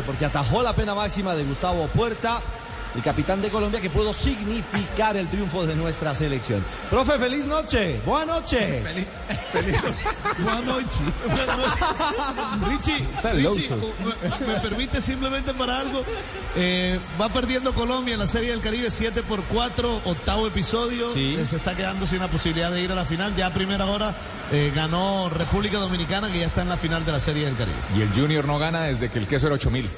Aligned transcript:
Porque 0.00 0.24
atajó 0.24 0.62
la 0.62 0.72
pena 0.72 0.94
máxima 0.94 1.34
de 1.34 1.44
Gustavo 1.44 1.86
Puerta, 1.88 2.40
el 2.94 3.02
capitán 3.02 3.40
de 3.40 3.48
Colombia, 3.48 3.80
que 3.80 3.90
pudo 3.90 4.12
significar 4.12 5.16
el 5.16 5.28
triunfo 5.28 5.66
de 5.66 5.74
nuestra 5.74 6.14
selección. 6.14 6.64
Profe, 6.90 7.18
feliz 7.18 7.46
noche. 7.46 8.00
Buenas 8.04 8.40
noches. 8.40 8.86
Feliz, 8.86 9.06
feliz. 9.52 9.82
Buenas 10.38 10.64
noches. 10.64 11.00
Richie, 12.68 13.08
Richie 13.32 13.68
me, 14.46 14.52
me, 14.52 14.60
permite 14.60 15.00
simplemente 15.00 15.54
para 15.54 15.80
algo. 15.80 16.04
Eh, 16.56 16.98
va 17.20 17.28
perdiendo 17.28 17.74
Colombia 17.74 18.14
en 18.14 18.20
la 18.20 18.26
Serie 18.26 18.50
del 18.50 18.60
Caribe 18.60 18.90
7 18.90 19.22
por 19.22 19.42
4, 19.44 20.02
octavo 20.04 20.46
episodio. 20.46 21.12
Sí. 21.12 21.36
Eh, 21.38 21.46
se 21.46 21.56
está 21.56 21.74
quedando 21.74 22.06
sin 22.06 22.18
la 22.18 22.28
posibilidad 22.28 22.70
de 22.70 22.82
ir 22.82 22.92
a 22.92 22.94
la 22.94 23.04
final. 23.04 23.34
Ya 23.36 23.46
a 23.46 23.54
primera 23.54 23.86
hora 23.86 24.14
eh, 24.50 24.72
ganó 24.74 25.30
República 25.30 25.78
Dominicana, 25.78 26.30
que 26.30 26.40
ya 26.40 26.46
está 26.46 26.62
en 26.62 26.68
la 26.68 26.76
final 26.76 27.04
de 27.04 27.12
la 27.12 27.20
Serie 27.20 27.46
del 27.46 27.56
Caribe. 27.56 27.78
Y 27.96 28.02
el 28.02 28.10
Junior 28.10 28.44
no 28.44 28.58
gana 28.58 28.82
desde 28.82 29.08
que 29.08 29.18
el 29.18 29.26
queso 29.26 29.46
era 29.46 29.54
8000. 29.54 29.88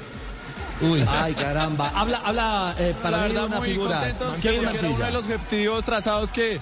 Uy. 0.80 1.04
Ay, 1.08 1.34
caramba. 1.34 1.90
Habla, 1.94 2.18
habla 2.24 2.74
eh, 2.78 2.94
para 3.02 3.18
la 3.18 3.22
mí 3.24 3.28
verdad, 3.28 3.46
una 3.46 3.58
muy 3.58 3.68
figura. 3.70 3.98
contentos, 4.00 4.38
uno 4.84 5.04
de 5.04 5.10
los 5.12 5.24
objetivos 5.24 5.84
trazados 5.84 6.30
que 6.32 6.58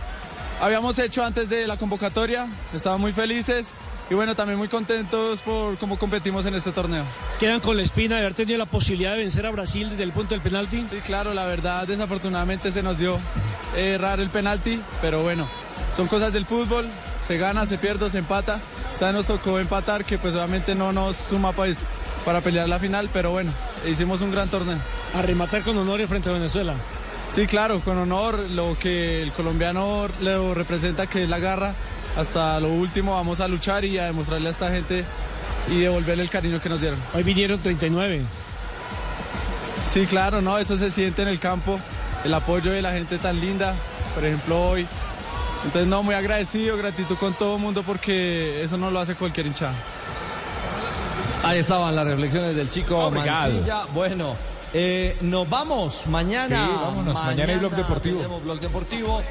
habíamos 0.61 0.99
hecho 0.99 1.25
antes 1.25 1.49
de 1.49 1.67
la 1.67 1.77
convocatoria. 1.77 2.47
Estamos 2.75 3.01
muy 3.01 3.13
felices 3.13 3.73
y 4.11 4.15
bueno, 4.15 4.37
también 4.37 4.59
muy 4.59 4.69
contentos 4.69 5.41
por 5.41 5.79
cómo 5.79 5.99
competimos 5.99 6.45
en 6.47 6.55
este 6.55 6.73
torneo. 6.73 7.05
Quedan 7.39 7.61
con 7.61 7.77
la 7.77 7.83
espina 7.83 8.17
de 8.17 8.23
haber 8.23 8.35
tenido 8.35 8.59
la 8.59 8.67
posibilidad 8.67 9.13
de 9.13 9.19
vencer 9.19 9.47
a 9.47 9.51
Brasil 9.51 9.89
desde 9.91 10.03
el 10.03 10.13
punto 10.13 10.35
del 10.35 10.43
penalti. 10.43 10.85
Sí, 10.91 10.99
claro, 10.99 11.33
la 11.33 11.45
verdad, 11.47 11.87
desafortunadamente 11.87 12.71
se 12.71 12.83
nos 12.83 12.99
dio 12.99 13.17
eh, 13.77 13.95
errar 13.95 14.21
el 14.21 14.29
penalti, 14.29 14.81
pero 15.01 15.23
bueno, 15.23 15.49
son 15.97 16.07
cosas 16.09 16.33
del 16.33 16.45
fútbol, 16.45 16.87
se 17.27 17.39
gana, 17.39 17.65
se 17.65 17.79
pierde, 17.79 18.11
se 18.11 18.19
empata. 18.19 18.61
Esta 18.93 19.07
vez 19.07 19.15
nos 19.15 19.27
tocó 19.27 19.59
empatar, 19.59 20.05
que 20.05 20.19
pues 20.19 20.35
obviamente 20.35 20.75
no 20.75 20.93
nos 20.93 21.17
suma 21.17 21.53
pues, 21.53 21.85
para 22.25 22.41
pelear 22.41 22.69
la 22.69 22.79
final, 22.79 23.09
pero 23.13 23.31
bueno, 23.31 23.53
hicimos 23.87 24.21
un 24.21 24.31
gran 24.31 24.49
torneo. 24.49 24.79
A 25.15 25.23
rematar 25.23 25.63
con 25.63 25.77
honor 25.79 26.07
frente 26.07 26.31
a 26.31 26.33
Venezuela. 26.33 26.75
Sí, 27.29 27.47
claro, 27.47 27.81
con 27.81 27.99
honor, 27.99 28.39
lo 28.51 28.79
que 28.79 29.23
el 29.23 29.33
colombiano 29.33 30.07
le 30.21 30.55
representa, 30.55 31.07
que 31.07 31.25
es 31.25 31.29
la 31.29 31.39
garra. 31.39 31.75
Hasta 32.17 32.61
lo 32.61 32.69
último 32.69 33.15
vamos 33.15 33.41
a 33.41 33.49
luchar 33.49 33.85
y 33.85 33.99
a 33.99 34.05
demostrarle 34.05 34.49
a 34.49 34.51
esta 34.51 34.71
gente 34.71 35.05
y 35.71 35.81
devolverle 35.81 36.23
el 36.23 36.31
cariño 36.31 36.61
que 36.61 36.69
nos 36.69 36.81
dieron. 36.81 37.01
Hoy 37.15 37.23
vinieron 37.23 37.59
39. 37.59 38.23
Sí, 39.87 40.07
claro, 40.07 40.43
no, 40.43 40.59
eso 40.59 40.77
se 40.77 40.91
siente 40.91 41.23
en 41.23 41.29
el 41.29 41.39
campo, 41.39 41.79
el 42.25 42.35
apoyo 42.35 42.71
de 42.71 42.83
la 42.83 42.93
gente 42.93 43.19
tan 43.19 43.41
linda, 43.41 43.75
por 44.15 44.25
ejemplo 44.25 44.71
hoy. 44.71 44.87
Entonces, 45.65 45.87
no, 45.87 46.03
muy 46.03 46.15
agradecido, 46.15 46.77
gratitud 46.77 47.17
con 47.17 47.35
todo 47.35 47.57
el 47.57 47.63
mundo 47.63 47.83
porque 47.83 48.63
eso 48.63 48.77
no 48.77 48.91
lo 48.91 49.01
hace 49.01 49.15
cualquier 49.15 49.47
hinchada. 49.47 49.75
Ahí 51.43 51.59
estaban 51.59 51.95
las 51.95 52.07
reflexiones 52.07 52.55
del 52.55 52.69
chico 52.69 52.99
Obrigado. 52.99 53.53
Mancilla. 53.53 53.85
Bueno, 53.93 54.37
eh, 54.73 55.17
nos 55.23 55.49
vamos 55.49 56.07
mañana. 56.07 56.67
Sí, 56.67 56.73
vámonos. 56.81 57.15
Mañana 57.15 57.53
hay 57.53 57.59
Blog 57.59 57.75
Deportivo. 57.75 58.41
Blog 58.41 58.61
Deportivo. 58.61 59.23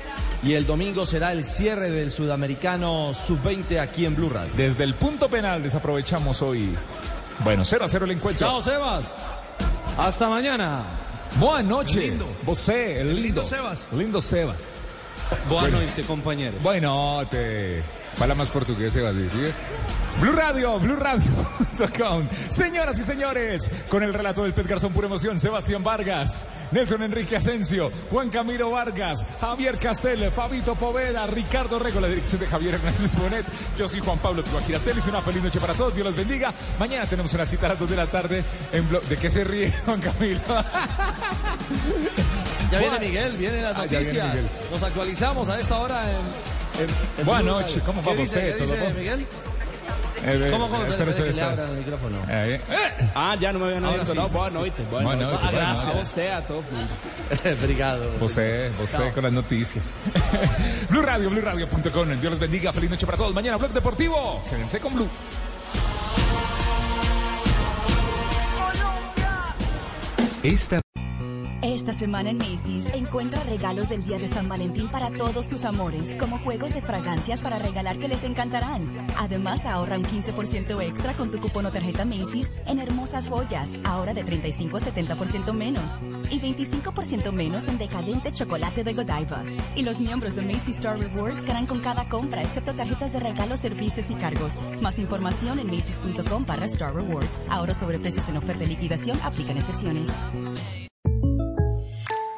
Y 0.43 0.53
el 0.53 0.65
domingo 0.65 1.05
será 1.05 1.31
el 1.31 1.45
cierre 1.45 1.89
del 1.89 2.11
Sudamericano 2.11 3.13
Sub-20 3.13 3.79
aquí 3.79 4.05
en 4.05 4.15
Blue 4.15 4.29
Radio. 4.29 4.51
Desde 4.57 4.83
el 4.83 4.95
punto 4.95 5.29
penal 5.29 5.63
desaprovechamos 5.63 6.41
hoy. 6.41 6.75
Bueno, 7.43 7.63
0 7.63 7.85
a 7.85 7.87
0 7.87 8.05
el 8.05 8.11
encuentro. 8.11 8.47
Chao, 8.47 8.63
Sebas. 8.63 9.05
Hasta 9.97 10.29
mañana. 10.29 10.83
Buenas 11.35 11.63
noches. 11.63 11.95
lindo. 11.95 12.27
Vosé, 12.43 12.99
el 12.99 13.07
lindo. 13.07 13.21
lindo 13.23 13.45
Sebas. 13.45 13.87
Lindo 13.93 14.21
Sebas. 14.21 14.57
Buenas 15.47 15.71
noches, 15.71 16.05
compañero. 16.05 16.57
Bueno, 16.61 17.21
te 17.29 17.83
fala 18.17 18.35
más 18.35 18.49
portugués, 18.49 18.93
Sebas, 18.93 19.15
¿sí? 19.15 19.53
Blue 20.19 20.33
Radio, 20.33 20.77
BlueRadio.com. 20.77 22.27
Señoras 22.49 22.99
y 22.99 23.03
señores, 23.03 23.69
con 23.89 24.03
el 24.03 24.13
relato 24.13 24.43
del 24.43 24.53
Pet 24.53 24.67
Garzón 24.67 24.91
Pura 24.91 25.07
Emoción, 25.07 25.39
Sebastián 25.39 25.83
Vargas, 25.83 26.47
Nelson 26.71 27.01
Enrique 27.03 27.37
Asensio, 27.37 27.91
Juan 28.11 28.29
Camilo 28.29 28.69
Vargas, 28.69 29.25
Javier 29.39 29.77
Castel, 29.79 30.29
Fabito 30.31 30.75
Poveda, 30.75 31.25
Ricardo 31.27 31.79
Rego, 31.79 32.01
la 32.01 32.07
dirección 32.09 32.41
de 32.41 32.47
Javier 32.47 32.75
Hernández 32.75 33.15
Bonet. 33.15 33.45
Yo 33.77 33.87
soy 33.87 34.01
Juan 34.01 34.19
Pablo 34.19 34.43
Tibaquira 34.43 34.79
Celis. 34.79 35.07
Una 35.07 35.21
feliz 35.21 35.41
noche 35.43 35.59
para 35.61 35.73
todos. 35.73 35.95
Dios 35.95 36.05
los 36.05 36.15
bendiga. 36.15 36.53
Mañana 36.77 37.05
tenemos 37.05 37.33
una 37.33 37.45
cita 37.45 37.65
a 37.67 37.69
las 37.69 37.79
2 37.79 37.89
de 37.89 37.95
la 37.95 38.05
tarde 38.05 38.43
en 38.73 38.87
Blog. 38.89 39.01
¿De 39.03 39.17
qué 39.17 39.31
se 39.31 39.43
ríe, 39.45 39.71
Juan 39.85 40.01
Camilo? 40.01 40.41
Ya 42.69 42.79
viene 42.79 42.99
Miguel, 42.99 43.31
vienen 43.37 43.63
las 43.63 43.75
Ah, 43.77 43.85
viene 43.89 44.13
noticias. 44.13 44.45
Nos 44.71 44.83
actualizamos 44.83 45.49
a 45.49 45.59
esta 45.59 45.79
hora 45.79 46.11
en. 46.11 46.60
En 47.19 47.25
Buenas 47.25 47.43
noches. 47.45 47.83
¿cómo 47.85 48.01
¿Qué 48.01 48.09
va 48.09 48.15
dice, 48.15 48.51
¿Todo 48.53 48.65
dice? 48.65 48.93
Miguel? 48.97 49.27
Eh, 50.23 50.49
¿Cómo, 50.51 50.69
cómo? 50.69 50.83
espera, 50.85 51.09
Espera, 51.09 51.11
espera, 51.11 51.27
que 51.29 51.33
le 51.33 51.41
abran 51.41 51.69
el 51.71 51.77
micrófono. 51.77 52.17
Eh, 52.29 52.61
eh. 52.69 53.11
Ah, 53.15 53.35
ya 53.39 53.51
no 53.51 53.57
me 53.59 53.65
habían 53.65 53.85
abierto. 53.85 54.11
sí. 54.11 54.15
No, 54.17 54.29
boa 54.29 54.49
noite. 54.51 54.83
Boa 54.91 55.01
Boa 55.01 55.15
noite. 55.15 55.31
noite, 55.31 55.47
Ah, 55.47 55.51
gracias. 55.51 55.95
Você, 55.95 56.31
a 56.31 56.41
todo 56.41 56.61
mundo. 56.61 56.93
Obrigado. 57.63 58.05
José, 58.19 58.69
José 58.77 59.11
con 59.15 59.23
las 59.23 59.33
noticias. 59.33 59.91
Blue 60.89 61.01
Radio, 61.01 61.29
BlueRadio.com. 61.31 62.09
Dios 62.19 62.23
los 62.31 62.39
bendiga. 62.39 62.71
Feliz 62.71 62.91
noche 62.91 63.05
para 63.07 63.17
todos. 63.17 63.33
Mañana 63.33 63.57
Blog 63.57 63.71
Deportivo. 63.71 64.43
Quédense 64.47 64.79
con 64.79 64.93
Blue. 64.93 65.09
Esta 70.43 70.80
Esta 71.63 71.93
semana 71.93 72.31
en 72.31 72.39
Macy's 72.39 72.87
encuentra 72.87 73.43
regalos 73.43 73.87
del 73.87 74.03
Día 74.03 74.17
de 74.17 74.27
San 74.27 74.49
Valentín 74.49 74.89
para 74.89 75.11
todos 75.11 75.47
tus 75.47 75.63
amores, 75.63 76.15
como 76.15 76.39
juegos 76.39 76.73
de 76.73 76.81
fragancias 76.81 77.41
para 77.41 77.59
regalar 77.59 77.97
que 77.97 78.07
les 78.07 78.23
encantarán. 78.23 78.89
Además, 79.19 79.67
ahorra 79.67 79.99
un 79.99 80.03
15% 80.03 80.81
extra 80.81 81.13
con 81.13 81.29
tu 81.29 81.39
cupón 81.39 81.67
o 81.67 81.71
tarjeta 81.71 82.03
Macy's 82.03 82.51
en 82.65 82.79
hermosas 82.79 83.29
joyas, 83.29 83.75
ahora 83.83 84.15
de 84.15 84.23
35 84.23 84.77
a 84.77 84.79
70% 84.79 85.53
menos. 85.53 85.99
Y 86.31 86.39
25% 86.39 87.31
menos 87.31 87.67
en 87.67 87.77
decadente 87.77 88.31
chocolate 88.31 88.83
de 88.83 88.93
Godiva. 88.93 89.43
Y 89.75 89.83
los 89.83 90.01
miembros 90.01 90.35
de 90.35 90.41
Macy's 90.41 90.77
Star 90.77 90.99
Rewards 90.99 91.45
ganan 91.45 91.67
con 91.67 91.79
cada 91.79 92.09
compra, 92.09 92.41
excepto 92.41 92.73
tarjetas 92.73 93.13
de 93.13 93.19
regalo, 93.19 93.55
servicios 93.55 94.09
y 94.09 94.15
cargos. 94.15 94.53
Más 94.81 94.97
información 94.97 95.59
en 95.59 95.67
macy's.com 95.67 96.43
para 96.43 96.65
Star 96.65 96.95
Rewards. 96.95 97.37
Ahora 97.49 97.75
sobre 97.75 97.99
precios 97.99 98.27
en 98.29 98.37
oferta 98.37 98.63
y 98.63 98.67
liquidación, 98.67 99.19
aplican 99.21 99.57
excepciones. 99.57 100.09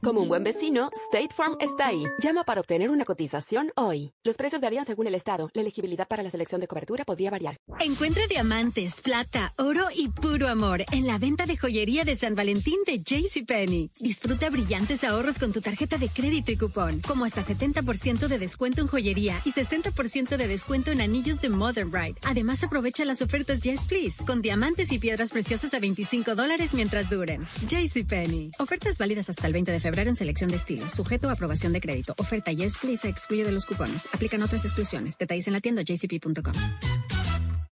Como 0.00 0.20
un 0.20 0.28
buen 0.28 0.44
vecino, 0.44 0.90
State 1.10 1.34
Farm 1.34 1.56
está 1.58 1.88
ahí. 1.88 2.04
Llama 2.22 2.44
para 2.44 2.60
obtener 2.60 2.88
una 2.88 3.04
cotización 3.04 3.72
hoy. 3.74 4.12
Los 4.22 4.36
precios 4.36 4.62
varían 4.62 4.84
según 4.84 5.08
el 5.08 5.14
estado. 5.16 5.50
La 5.54 5.62
elegibilidad 5.62 6.06
para 6.06 6.22
la 6.22 6.30
selección 6.30 6.60
de 6.60 6.68
cobertura 6.68 7.04
podría 7.04 7.30
variar. 7.32 7.56
Encuentra 7.80 8.22
diamantes, 8.28 9.00
plata, 9.00 9.52
oro 9.58 9.88
y 9.92 10.08
puro 10.08 10.46
amor 10.46 10.84
en 10.92 11.08
la 11.08 11.18
venta 11.18 11.46
de 11.46 11.56
joyería 11.56 12.04
de 12.04 12.14
San 12.14 12.36
Valentín 12.36 12.78
de 12.86 12.98
JCPenney. 12.98 13.90
Disfruta 13.98 14.50
brillantes 14.50 15.02
ahorros 15.02 15.36
con 15.36 15.52
tu 15.52 15.60
tarjeta 15.60 15.98
de 15.98 16.08
crédito 16.08 16.52
y 16.52 16.56
cupón, 16.56 17.00
como 17.00 17.24
hasta 17.24 17.42
70% 17.42 18.28
de 18.28 18.38
descuento 18.38 18.80
en 18.80 18.86
joyería 18.86 19.40
y 19.44 19.52
60% 19.52 20.36
de 20.36 20.46
descuento 20.46 20.92
en 20.92 21.00
anillos 21.00 21.40
de 21.40 21.48
Modern 21.48 21.92
Ride. 21.92 22.18
Además, 22.22 22.62
aprovecha 22.62 23.04
las 23.04 23.20
ofertas 23.20 23.62
Yes 23.62 23.86
Please, 23.86 24.24
con 24.24 24.42
diamantes 24.42 24.92
y 24.92 25.00
piedras 25.00 25.30
preciosas 25.30 25.74
a 25.74 25.80
25 25.80 26.36
dólares 26.36 26.72
mientras 26.72 27.10
duren. 27.10 27.48
JCPenney. 27.66 28.52
Ofertas 28.60 28.96
válidas 28.96 29.28
hasta 29.28 29.48
el 29.48 29.52
20 29.52 29.72
de 29.72 29.80
febrero 29.80 29.87
en 29.96 30.16
selección 30.16 30.50
de 30.50 30.56
estilos, 30.56 30.92
sujeto 30.92 31.28
a 31.28 31.32
aprobación 31.32 31.72
de 31.72 31.80
crédito. 31.80 32.14
Oferta 32.18 32.52
Yes 32.52 32.76
Please 32.76 33.02
se 33.02 33.08
excluye 33.08 33.44
de 33.44 33.52
los 33.52 33.66
cupones. 33.66 34.08
Aplican 34.12 34.42
otras 34.42 34.64
exclusiones. 34.64 35.16
Detalles 35.18 35.46
en 35.46 35.52
la 35.54 35.60
tienda 35.60 35.82
jcp.com. 35.82 36.54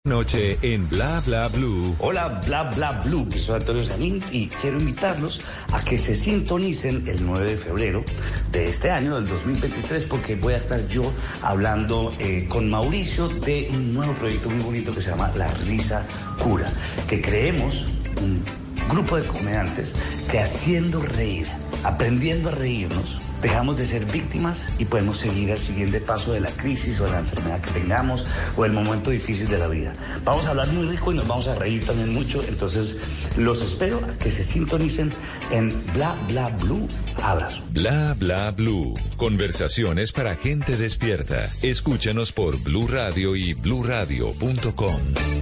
Noche 0.07 0.57
en 0.63 0.89
Bla 0.89 1.21
Bla 1.27 1.49
Blue. 1.49 1.97
Hola, 1.99 2.41
Bla 2.47 2.71
Bla 2.71 3.03
Blue, 3.05 3.29
soy 3.37 3.57
Antonio 3.57 3.83
Sanín 3.83 4.23
y 4.31 4.47
quiero 4.47 4.79
invitarlos 4.79 5.41
a 5.73 5.83
que 5.83 5.99
se 5.99 6.15
sintonicen 6.15 7.09
el 7.09 7.27
9 7.27 7.45
de 7.45 7.57
febrero 7.57 8.05
de 8.53 8.69
este 8.69 8.91
año, 8.93 9.17
del 9.17 9.27
2023, 9.27 10.05
porque 10.05 10.37
voy 10.37 10.55
a 10.55 10.59
estar 10.59 10.87
yo 10.87 11.13
hablando 11.43 12.15
eh, 12.21 12.47
con 12.49 12.71
Mauricio 12.71 13.29
de 13.29 13.69
un 13.73 13.95
nuevo 13.95 14.15
proyecto 14.15 14.49
muy 14.49 14.63
bonito 14.63 14.95
que 14.95 15.03
se 15.03 15.11
llama 15.11 15.33
La 15.35 15.49
Risa 15.67 16.07
Cura, 16.39 16.71
que 17.09 17.21
creemos 17.21 17.87
un 18.23 18.45
grupo 18.89 19.17
de 19.17 19.27
comediantes 19.27 19.93
que 20.31 20.39
haciendo 20.39 21.03
reír, 21.03 21.49
aprendiendo 21.83 22.51
a 22.51 22.53
reírnos, 22.53 23.26
dejamos 23.43 23.77
de 23.77 23.87
ser 23.87 24.05
víctimas 24.07 24.67
y 24.79 24.85
podemos 24.85 25.19
seguir 25.19 25.53
al 25.53 25.59
siguiente 25.59 26.01
paso 26.01 26.33
de 26.33 26.41
la 26.41 26.51
crisis 26.51 27.01
o 27.01 27.05
de 27.05 27.13
la 27.13 27.19
enfermedad 27.21 27.61
que 27.61 27.71
tengamos 27.71 28.27
o 28.57 28.65
el 28.65 28.73
momento 28.73 29.11
difícil 29.11 29.49
de 29.49 29.59
la 29.59 29.69
vida. 29.69 29.95
Vamos 30.25 30.47
a 30.47 30.51
hablar 30.51 30.69
muy 30.69 30.87
rico 30.87 31.13
y 31.13 31.17
nos 31.17 31.27
vamos 31.27 31.49
a 31.49 31.55
reír 31.55 31.85
también 31.85 32.13
mucho, 32.15 32.43
entonces 32.49 32.97
los 33.37 33.63
espero 33.63 34.01
a 34.05 34.19
que 34.19 34.31
se 34.31 34.45
sintonicen 34.45 35.13
en 35.51 35.73
Bla 35.95 36.17
Bla 36.29 36.49
Blue. 36.49 36.89
Abrazo. 37.23 37.63
Bla 37.71 38.15
Bla 38.19 38.51
Blue. 38.51 38.95
Conversaciones 39.17 40.13
para 40.13 40.35
gente 40.37 40.77
despierta. 40.77 41.51
Escúchanos 41.63 42.33
por 42.33 42.59
Blue 42.63 42.89
Radio 42.89 43.37
y 43.37 43.55
bluradio.com. 43.55 44.97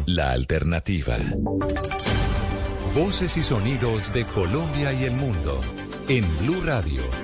La 0.07 0.33
alternativa. 0.33 1.17
Voces 2.95 3.37
y 3.37 3.43
sonidos 3.43 4.13
de 4.13 4.25
Colombia 4.25 4.93
y 4.93 5.05
el 5.05 5.13
mundo 5.13 5.61
en 6.09 6.25
Blue 6.39 6.63
Radio 6.65 7.24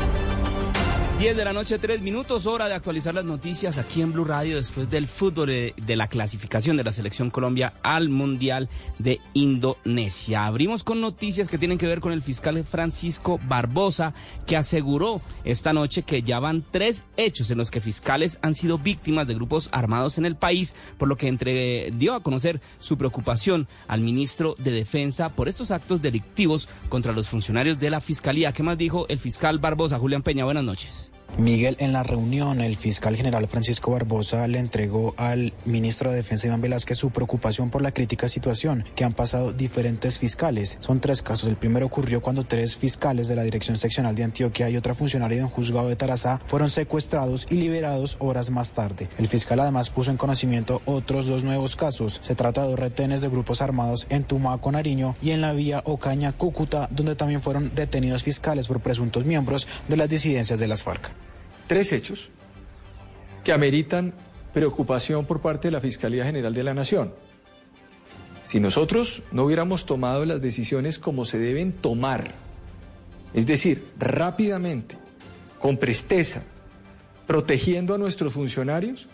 10 1.21 1.37
de 1.37 1.45
la 1.45 1.53
noche, 1.53 1.77
3 1.77 2.01
minutos, 2.01 2.47
hora 2.47 2.67
de 2.67 2.73
actualizar 2.73 3.13
las 3.13 3.25
noticias 3.25 3.77
aquí 3.77 4.01
en 4.01 4.11
Blue 4.11 4.25
Radio 4.25 4.55
después 4.55 4.89
del 4.89 5.07
fútbol 5.07 5.49
de, 5.49 5.75
de, 5.77 5.95
la 5.95 6.07
clasificación 6.07 6.77
de 6.77 6.83
la 6.83 6.91
selección 6.91 7.29
Colombia 7.29 7.73
al 7.83 8.09
Mundial 8.09 8.69
de 8.97 9.19
Indonesia. 9.35 10.47
Abrimos 10.47 10.83
con 10.83 10.99
noticias 10.99 11.47
que 11.47 11.59
tienen 11.59 11.77
que 11.77 11.85
ver 11.85 11.99
con 11.99 12.11
el 12.11 12.23
fiscal 12.23 12.63
Francisco 12.63 13.39
Barbosa, 13.47 14.15
que 14.47 14.57
aseguró 14.57 15.21
esta 15.43 15.73
noche 15.73 16.01
que 16.01 16.23
ya 16.23 16.39
van 16.39 16.65
tres 16.71 17.05
hechos 17.17 17.51
en 17.51 17.59
los 17.59 17.69
que 17.69 17.81
fiscales 17.81 18.39
han 18.41 18.55
sido 18.55 18.79
víctimas 18.79 19.27
de 19.27 19.35
grupos 19.35 19.69
armados 19.71 20.17
en 20.17 20.25
el 20.25 20.35
país, 20.35 20.75
por 20.97 21.07
lo 21.07 21.17
que 21.17 21.27
entre, 21.27 21.91
dio 21.91 22.15
a 22.15 22.23
conocer 22.23 22.61
su 22.79 22.97
preocupación 22.97 23.67
al 23.87 24.01
ministro 24.01 24.55
de 24.57 24.71
Defensa 24.71 25.29
por 25.29 25.49
estos 25.49 25.69
actos 25.69 26.01
delictivos 26.01 26.67
contra 26.89 27.13
los 27.13 27.27
funcionarios 27.27 27.79
de 27.79 27.91
la 27.91 28.01
Fiscalía. 28.01 28.53
¿Qué 28.53 28.63
más 28.63 28.79
dijo 28.79 29.05
el 29.07 29.19
fiscal 29.19 29.59
Barbosa? 29.59 29.99
Julián 29.99 30.23
Peña, 30.23 30.45
buenas 30.45 30.63
noches. 30.63 31.10
Miguel, 31.37 31.77
en 31.79 31.93
la 31.93 32.03
reunión, 32.03 32.59
el 32.59 32.75
fiscal 32.75 33.15
general 33.15 33.47
Francisco 33.47 33.91
Barbosa 33.91 34.47
le 34.47 34.59
entregó 34.59 35.15
al 35.17 35.53
ministro 35.63 36.11
de 36.11 36.17
Defensa 36.17 36.47
Iván 36.47 36.59
Velázquez 36.59 36.97
su 36.97 37.09
preocupación 37.09 37.69
por 37.69 37.81
la 37.81 37.93
crítica 37.93 38.27
situación 38.27 38.83
que 38.95 39.05
han 39.05 39.13
pasado 39.13 39.53
diferentes 39.53 40.19
fiscales. 40.19 40.77
Son 40.81 40.99
tres 40.99 41.21
casos. 41.21 41.47
El 41.47 41.55
primero 41.55 41.85
ocurrió 41.85 42.21
cuando 42.21 42.43
tres 42.43 42.75
fiscales 42.75 43.29
de 43.29 43.35
la 43.35 43.43
Dirección 43.43 43.77
Seccional 43.77 44.13
de 44.13 44.25
Antioquia 44.25 44.69
y 44.69 44.75
otra 44.75 44.93
funcionaria 44.93 45.37
de 45.37 45.43
un 45.45 45.49
juzgado 45.49 45.87
de 45.87 45.95
Tarazá 45.95 46.41
fueron 46.47 46.69
secuestrados 46.69 47.47
y 47.49 47.55
liberados 47.55 48.17
horas 48.19 48.51
más 48.51 48.73
tarde. 48.73 49.07
El 49.17 49.27
fiscal 49.27 49.61
además 49.61 49.89
puso 49.89 50.11
en 50.11 50.17
conocimiento 50.17 50.81
otros 50.85 51.27
dos 51.27 51.43
nuevos 51.45 51.77
casos. 51.77 52.19
Se 52.21 52.35
trata 52.35 52.63
de 52.63 52.71
dos 52.71 52.79
retenes 52.79 53.21
de 53.21 53.29
grupos 53.29 53.61
armados 53.61 54.05
en 54.09 54.25
Tumaco, 54.25 54.71
Nariño 54.71 55.15
y 55.21 55.31
en 55.31 55.41
la 55.41 55.53
vía 55.53 55.81
Ocaña, 55.85 56.33
Cúcuta, 56.33 56.89
donde 56.91 57.15
también 57.15 57.41
fueron 57.41 57.73
detenidos 57.73 58.23
fiscales 58.23 58.67
por 58.67 58.81
presuntos 58.81 59.23
miembros 59.23 59.69
de 59.87 59.97
las 59.97 60.09
disidencias 60.09 60.59
de 60.59 60.67
las 60.67 60.83
FARC 60.83 61.20
tres 61.71 61.93
hechos 61.93 62.31
que 63.45 63.53
ameritan 63.53 64.13
preocupación 64.53 65.25
por 65.25 65.39
parte 65.39 65.69
de 65.69 65.71
la 65.71 65.79
Fiscalía 65.79 66.25
General 66.25 66.53
de 66.53 66.63
la 66.65 66.73
Nación. 66.73 67.13
Si 68.45 68.59
nosotros 68.59 69.23
no 69.31 69.45
hubiéramos 69.45 69.85
tomado 69.85 70.25
las 70.25 70.41
decisiones 70.41 70.99
como 70.99 71.23
se 71.23 71.39
deben 71.39 71.71
tomar, 71.71 72.33
es 73.33 73.45
decir, 73.45 73.85
rápidamente, 73.97 74.97
con 75.61 75.77
presteza, 75.77 76.43
protegiendo 77.25 77.95
a 77.95 77.97
nuestros 77.97 78.33
funcionarios, 78.33 79.07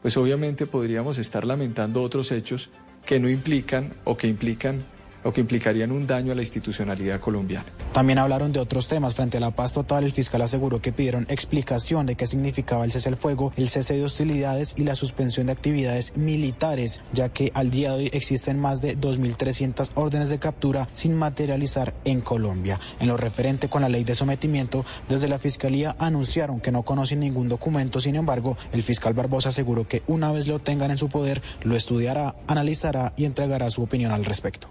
pues 0.00 0.16
obviamente 0.16 0.64
podríamos 0.64 1.18
estar 1.18 1.44
lamentando 1.44 2.02
otros 2.02 2.32
hechos 2.32 2.70
que 3.04 3.20
no 3.20 3.28
implican 3.28 3.92
o 4.04 4.16
que 4.16 4.28
implican 4.28 4.82
o 5.28 5.32
que 5.32 5.42
implicarían 5.42 5.92
un 5.92 6.06
daño 6.06 6.32
a 6.32 6.34
la 6.34 6.40
institucionalidad 6.40 7.20
colombiana. 7.20 7.66
También 7.92 8.18
hablaron 8.18 8.50
de 8.50 8.60
otros 8.60 8.88
temas. 8.88 9.14
Frente 9.14 9.36
a 9.36 9.40
la 9.40 9.50
paz 9.50 9.74
total, 9.74 10.04
el 10.04 10.12
fiscal 10.12 10.40
aseguró 10.40 10.80
que 10.80 10.90
pidieron 10.90 11.26
explicación 11.28 12.06
de 12.06 12.14
qué 12.14 12.26
significaba 12.26 12.84
el 12.84 12.92
cese 12.92 13.10
al 13.10 13.16
fuego, 13.16 13.52
el 13.56 13.68
cese 13.68 13.94
de 13.94 14.04
hostilidades 14.04 14.74
y 14.78 14.84
la 14.84 14.94
suspensión 14.94 15.46
de 15.46 15.52
actividades 15.52 16.16
militares, 16.16 17.02
ya 17.12 17.28
que 17.28 17.50
al 17.54 17.70
día 17.70 17.90
de 17.90 17.96
hoy 17.96 18.10
existen 18.12 18.58
más 18.58 18.80
de 18.80 18.96
2.300 18.96 19.90
órdenes 19.96 20.30
de 20.30 20.38
captura 20.38 20.88
sin 20.92 21.14
materializar 21.14 21.94
en 22.04 22.20
Colombia. 22.22 22.80
En 22.98 23.08
lo 23.08 23.16
referente 23.16 23.68
con 23.68 23.82
la 23.82 23.88
ley 23.88 24.04
de 24.04 24.14
sometimiento, 24.14 24.86
desde 25.08 25.28
la 25.28 25.38
Fiscalía 25.38 25.94
anunciaron 25.98 26.60
que 26.60 26.72
no 26.72 26.84
conocen 26.84 27.20
ningún 27.20 27.48
documento, 27.48 28.00
sin 28.00 28.16
embargo, 28.16 28.56
el 28.72 28.82
fiscal 28.82 29.12
Barbosa 29.12 29.50
aseguró 29.50 29.86
que 29.86 30.02
una 30.06 30.32
vez 30.32 30.46
lo 30.46 30.58
tengan 30.58 30.90
en 30.90 30.98
su 30.98 31.08
poder, 31.08 31.42
lo 31.62 31.76
estudiará, 31.76 32.34
analizará 32.46 33.12
y 33.16 33.26
entregará 33.26 33.68
su 33.70 33.82
opinión 33.82 34.12
al 34.12 34.24
respecto. 34.24 34.70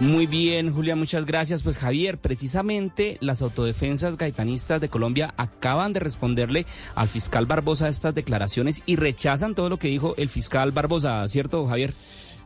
Muy 0.00 0.26
bien, 0.26 0.72
Julia, 0.72 0.96
muchas 0.96 1.24
gracias. 1.24 1.62
Pues 1.62 1.78
Javier, 1.78 2.18
precisamente 2.18 3.16
las 3.20 3.42
autodefensas 3.42 4.18
gaitanistas 4.18 4.80
de 4.80 4.88
Colombia 4.88 5.32
acaban 5.36 5.92
de 5.92 6.00
responderle 6.00 6.66
al 6.96 7.06
fiscal 7.06 7.46
Barbosa 7.46 7.88
estas 7.88 8.12
declaraciones 8.12 8.82
y 8.86 8.96
rechazan 8.96 9.54
todo 9.54 9.68
lo 9.68 9.78
que 9.78 9.88
dijo 9.88 10.14
el 10.16 10.28
fiscal 10.28 10.72
Barbosa, 10.72 11.26
¿cierto, 11.28 11.66
Javier? 11.68 11.94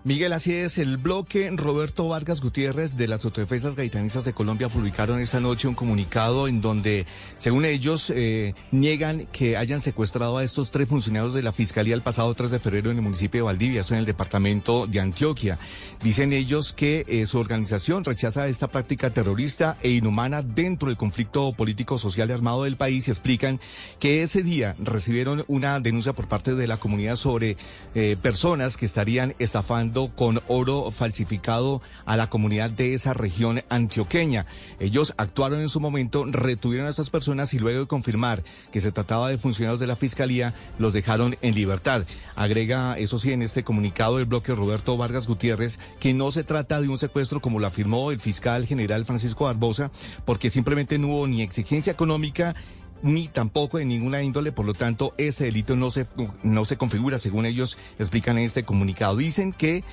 Miguel, 0.05 0.33
así 0.33 0.55
es. 0.55 0.79
El 0.79 0.97
bloque 0.97 1.50
Roberto 1.53 2.06
Vargas 2.06 2.41
Gutiérrez 2.41 2.97
de 2.97 3.09
las 3.09 3.25
Autodefensas 3.25 3.75
Gaitanistas 3.75 4.25
de 4.25 4.33
Colombia 4.33 4.69
publicaron 4.69 5.19
esta 5.19 5.41
noche 5.41 5.67
un 5.67 5.75
comunicado 5.75 6.47
en 6.47 6.61
donde, 6.61 7.05
según 7.37 7.65
ellos, 7.65 8.12
eh, 8.15 8.55
niegan 8.71 9.27
que 9.33 9.56
hayan 9.56 9.81
secuestrado 9.81 10.39
a 10.39 10.45
estos 10.45 10.71
tres 10.71 10.89
funcionarios 10.89 11.35
de 11.35 11.43
la 11.43 11.50
Fiscalía 11.50 11.97
el 11.97 12.03
pasado 12.03 12.33
3 12.33 12.53
de 12.53 12.61
febrero 12.61 12.93
en 12.93 12.99
el 12.99 13.03
municipio 13.03 13.41
de 13.41 13.47
Valdivia, 13.47 13.81
eso 13.81 13.95
en 13.95 14.00
el 14.00 14.06
departamento 14.06 14.87
de 14.87 15.00
Antioquia. 15.00 15.59
Dicen 16.01 16.33
ellos 16.33 16.73
que 16.73 17.05
eh, 17.09 17.27
su 17.27 17.39
organización 17.39 18.05
rechaza 18.05 18.47
esta 18.47 18.69
práctica 18.69 19.11
terrorista 19.11 19.77
e 19.83 19.91
inhumana 19.91 20.43
dentro 20.43 20.89
del 20.89 20.97
conflicto 20.97 21.53
político-social 21.55 22.31
y 22.31 22.33
armado 22.33 22.62
del 22.62 22.77
país 22.77 23.09
y 23.09 23.11
explican 23.11 23.59
que 23.99 24.23
ese 24.23 24.44
día 24.44 24.77
recibieron 24.79 25.44
una 25.49 25.81
denuncia 25.81 26.12
por 26.12 26.29
parte 26.29 26.55
de 26.55 26.69
la 26.69 26.77
comunidad 26.77 27.17
sobre 27.17 27.56
eh, 27.97 28.17
personas 28.23 28.77
que 28.77 28.87
estarían 28.87 29.35
estafando 29.41 29.88
con 30.14 30.40
oro 30.49 30.90
falsificado 30.90 31.82
a 32.05 32.17
la 32.17 32.29
comunidad 32.31 32.70
de 32.70 32.94
esa 32.94 33.14
región 33.14 33.62
antioqueña. 33.69 34.46
Ellos 34.79 35.14
actuaron 35.17 35.61
en 35.61 35.69
su 35.69 35.81
momento, 35.81 36.25
retuvieron 36.25 36.87
a 36.87 36.90
estas 36.90 37.11
personas 37.11 37.55
y 37.55 37.58
luego 37.58 37.81
de 37.81 37.87
confirmar 37.87 38.43
que 38.73 38.81
se 38.81 38.93
trataba 38.93 39.29
de 39.29 39.39
funcionarios 39.39 39.81
de 39.81 39.86
la 39.86 39.96
Fiscalía, 39.96 40.55
los 40.79 40.93
dejaron 40.93 41.36
en 41.43 41.55
libertad. 41.55 42.05
Agrega, 42.34 42.96
eso 42.98 43.19
sí, 43.19 43.32
en 43.32 43.43
este 43.43 43.65
comunicado 43.65 44.17
del 44.17 44.27
bloque 44.27 44.55
Roberto 44.55 44.96
Vargas 44.96 45.27
Gutiérrez, 45.27 45.79
que 46.01 46.15
no 46.15 46.31
se 46.31 46.44
trata 46.44 46.81
de 46.81 46.89
un 46.89 46.98
secuestro 46.98 47.41
como 47.41 47.58
lo 47.58 47.67
afirmó 47.67 48.10
el 48.10 48.20
fiscal 48.20 48.67
general 48.67 49.05
Francisco 49.05 49.44
Barbosa, 49.44 49.91
porque 50.24 50.51
simplemente 50.51 50.98
no 50.98 51.08
hubo 51.08 51.27
ni 51.27 51.43
exigencia 51.43 51.93
económica 51.93 52.55
ni 53.02 53.28
tampoco 53.28 53.78
de 53.78 53.84
ninguna 53.84 54.22
índole, 54.22 54.52
por 54.52 54.67
lo 54.67 54.74
tanto, 54.74 55.14
este 55.19 55.44
delito 55.44 55.76
no 55.76 55.90
se, 55.90 56.06
no 56.43 56.64
se 56.64 56.76
configura, 56.76 57.19
según 57.19 57.46
ellos 57.46 57.78
explican 57.98 58.38
en 58.38 58.44
este 58.44 58.64
comunicado. 58.64 59.17
Dicen 59.17 59.52
que 59.52 59.84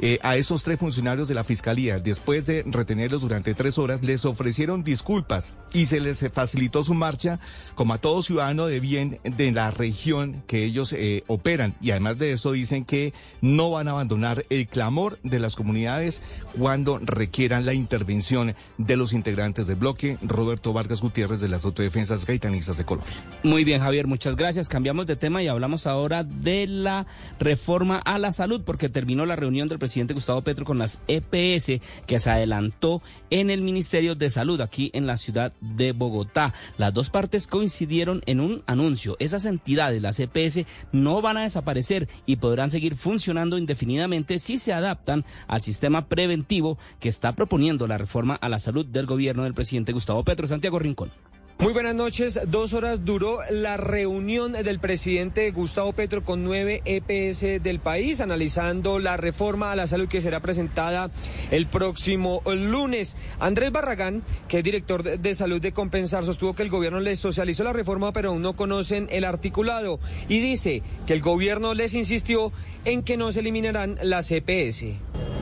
eh, 0.00 0.18
a 0.22 0.36
esos 0.36 0.62
tres 0.62 0.78
funcionarios 0.78 1.28
de 1.28 1.34
la 1.34 1.44
Fiscalía, 1.44 1.98
después 1.98 2.46
de 2.46 2.64
retenerlos 2.66 3.20
durante 3.20 3.54
tres 3.54 3.78
horas, 3.78 4.02
les 4.02 4.24
ofrecieron 4.24 4.84
disculpas 4.84 5.54
y 5.72 5.86
se 5.86 6.00
les 6.00 6.24
facilitó 6.32 6.84
su 6.84 6.94
marcha 6.94 7.40
como 7.74 7.94
a 7.94 7.98
todo 7.98 8.22
ciudadano 8.22 8.66
de 8.66 8.80
bien 8.80 9.20
de 9.24 9.52
la 9.52 9.70
región 9.70 10.42
que 10.46 10.64
ellos 10.64 10.92
eh, 10.92 11.24
operan. 11.26 11.74
Y 11.80 11.90
además 11.90 12.18
de 12.18 12.32
eso 12.32 12.52
dicen 12.52 12.84
que 12.84 13.12
no 13.40 13.70
van 13.70 13.88
a 13.88 13.92
abandonar 13.92 14.44
el 14.50 14.66
clamor 14.66 15.18
de 15.22 15.38
las 15.38 15.56
comunidades 15.56 16.22
cuando 16.58 16.98
requieran 16.98 17.66
la 17.66 17.74
intervención 17.74 18.54
de 18.78 18.96
los 18.96 19.12
integrantes 19.12 19.66
del 19.66 19.76
bloque. 19.76 20.18
Roberto 20.22 20.72
Vargas 20.72 21.00
Gutiérrez 21.00 21.40
de 21.40 21.48
las 21.48 21.64
Autodefensas 21.64 22.26
Gaitanistas 22.26 22.78
de 22.78 22.84
Colombia. 22.84 23.12
Muy 23.42 23.64
bien, 23.64 23.80
Javier, 23.80 24.06
muchas 24.06 24.36
gracias. 24.36 24.68
Cambiamos 24.68 25.06
de 25.06 25.16
tema 25.16 25.42
y 25.42 25.48
hablamos 25.48 25.86
ahora 25.86 26.24
de 26.24 26.66
la 26.66 27.06
reforma 27.38 27.98
a 27.98 28.18
la 28.18 28.32
salud 28.32 28.62
porque 28.64 28.88
terminó 28.88 29.26
la 29.26 29.36
reunión 29.36 29.68
del 29.68 29.78
presidente 29.84 30.14
Gustavo 30.14 30.40
Petro 30.40 30.64
con 30.64 30.78
las 30.78 30.98
EPS 31.08 31.82
que 32.06 32.18
se 32.18 32.30
adelantó 32.30 33.02
en 33.28 33.50
el 33.50 33.60
Ministerio 33.60 34.14
de 34.14 34.30
Salud 34.30 34.62
aquí 34.62 34.90
en 34.94 35.06
la 35.06 35.18
ciudad 35.18 35.52
de 35.60 35.92
Bogotá. 35.92 36.54
Las 36.78 36.94
dos 36.94 37.10
partes 37.10 37.46
coincidieron 37.46 38.22
en 38.24 38.40
un 38.40 38.62
anuncio. 38.66 39.14
Esas 39.18 39.44
entidades, 39.44 40.00
las 40.00 40.18
EPS, 40.20 40.64
no 40.92 41.20
van 41.20 41.36
a 41.36 41.42
desaparecer 41.42 42.08
y 42.24 42.36
podrán 42.36 42.70
seguir 42.70 42.96
funcionando 42.96 43.58
indefinidamente 43.58 44.38
si 44.38 44.56
se 44.56 44.72
adaptan 44.72 45.26
al 45.48 45.60
sistema 45.60 46.08
preventivo 46.08 46.78
que 46.98 47.10
está 47.10 47.34
proponiendo 47.34 47.86
la 47.86 47.98
reforma 47.98 48.36
a 48.36 48.48
la 48.48 48.58
salud 48.58 48.86
del 48.86 49.04
gobierno 49.04 49.44
del 49.44 49.52
presidente 49.52 49.92
Gustavo 49.92 50.24
Petro. 50.24 50.48
Santiago 50.48 50.78
Rincón. 50.78 51.10
Muy 51.58 51.72
buenas 51.72 51.94
noches. 51.94 52.38
Dos 52.48 52.74
horas 52.74 53.04
duró 53.04 53.38
la 53.48 53.76
reunión 53.76 54.52
del 54.52 54.80
presidente 54.80 55.50
Gustavo 55.52 55.92
Petro 55.92 56.24
con 56.24 56.44
nueve 56.44 56.82
EPS 56.84 57.62
del 57.62 57.78
país, 57.78 58.20
analizando 58.20 58.98
la 58.98 59.16
reforma 59.16 59.70
a 59.70 59.76
la 59.76 59.86
salud 59.86 60.08
que 60.08 60.20
será 60.20 60.40
presentada 60.40 61.10
el 61.52 61.66
próximo 61.66 62.42
lunes. 62.44 63.16
Andrés 63.38 63.70
Barragán, 63.70 64.22
que 64.48 64.58
es 64.58 64.64
director 64.64 65.04
de 65.04 65.34
salud 65.34 65.60
de 65.60 65.72
Compensar, 65.72 66.24
sostuvo 66.24 66.54
que 66.54 66.64
el 66.64 66.70
gobierno 66.70 66.98
les 66.98 67.20
socializó 67.20 67.62
la 67.62 67.72
reforma, 67.72 68.12
pero 68.12 68.30
aún 68.30 68.42
no 68.42 68.56
conocen 68.56 69.06
el 69.10 69.24
articulado. 69.24 70.00
Y 70.28 70.40
dice 70.40 70.82
que 71.06 71.12
el 71.12 71.22
gobierno 71.22 71.72
les 71.72 71.94
insistió 71.94 72.52
en 72.84 73.02
que 73.02 73.16
no 73.16 73.32
se 73.32 73.40
eliminarán 73.40 73.98
las 74.02 74.30
EPS. 74.30 74.84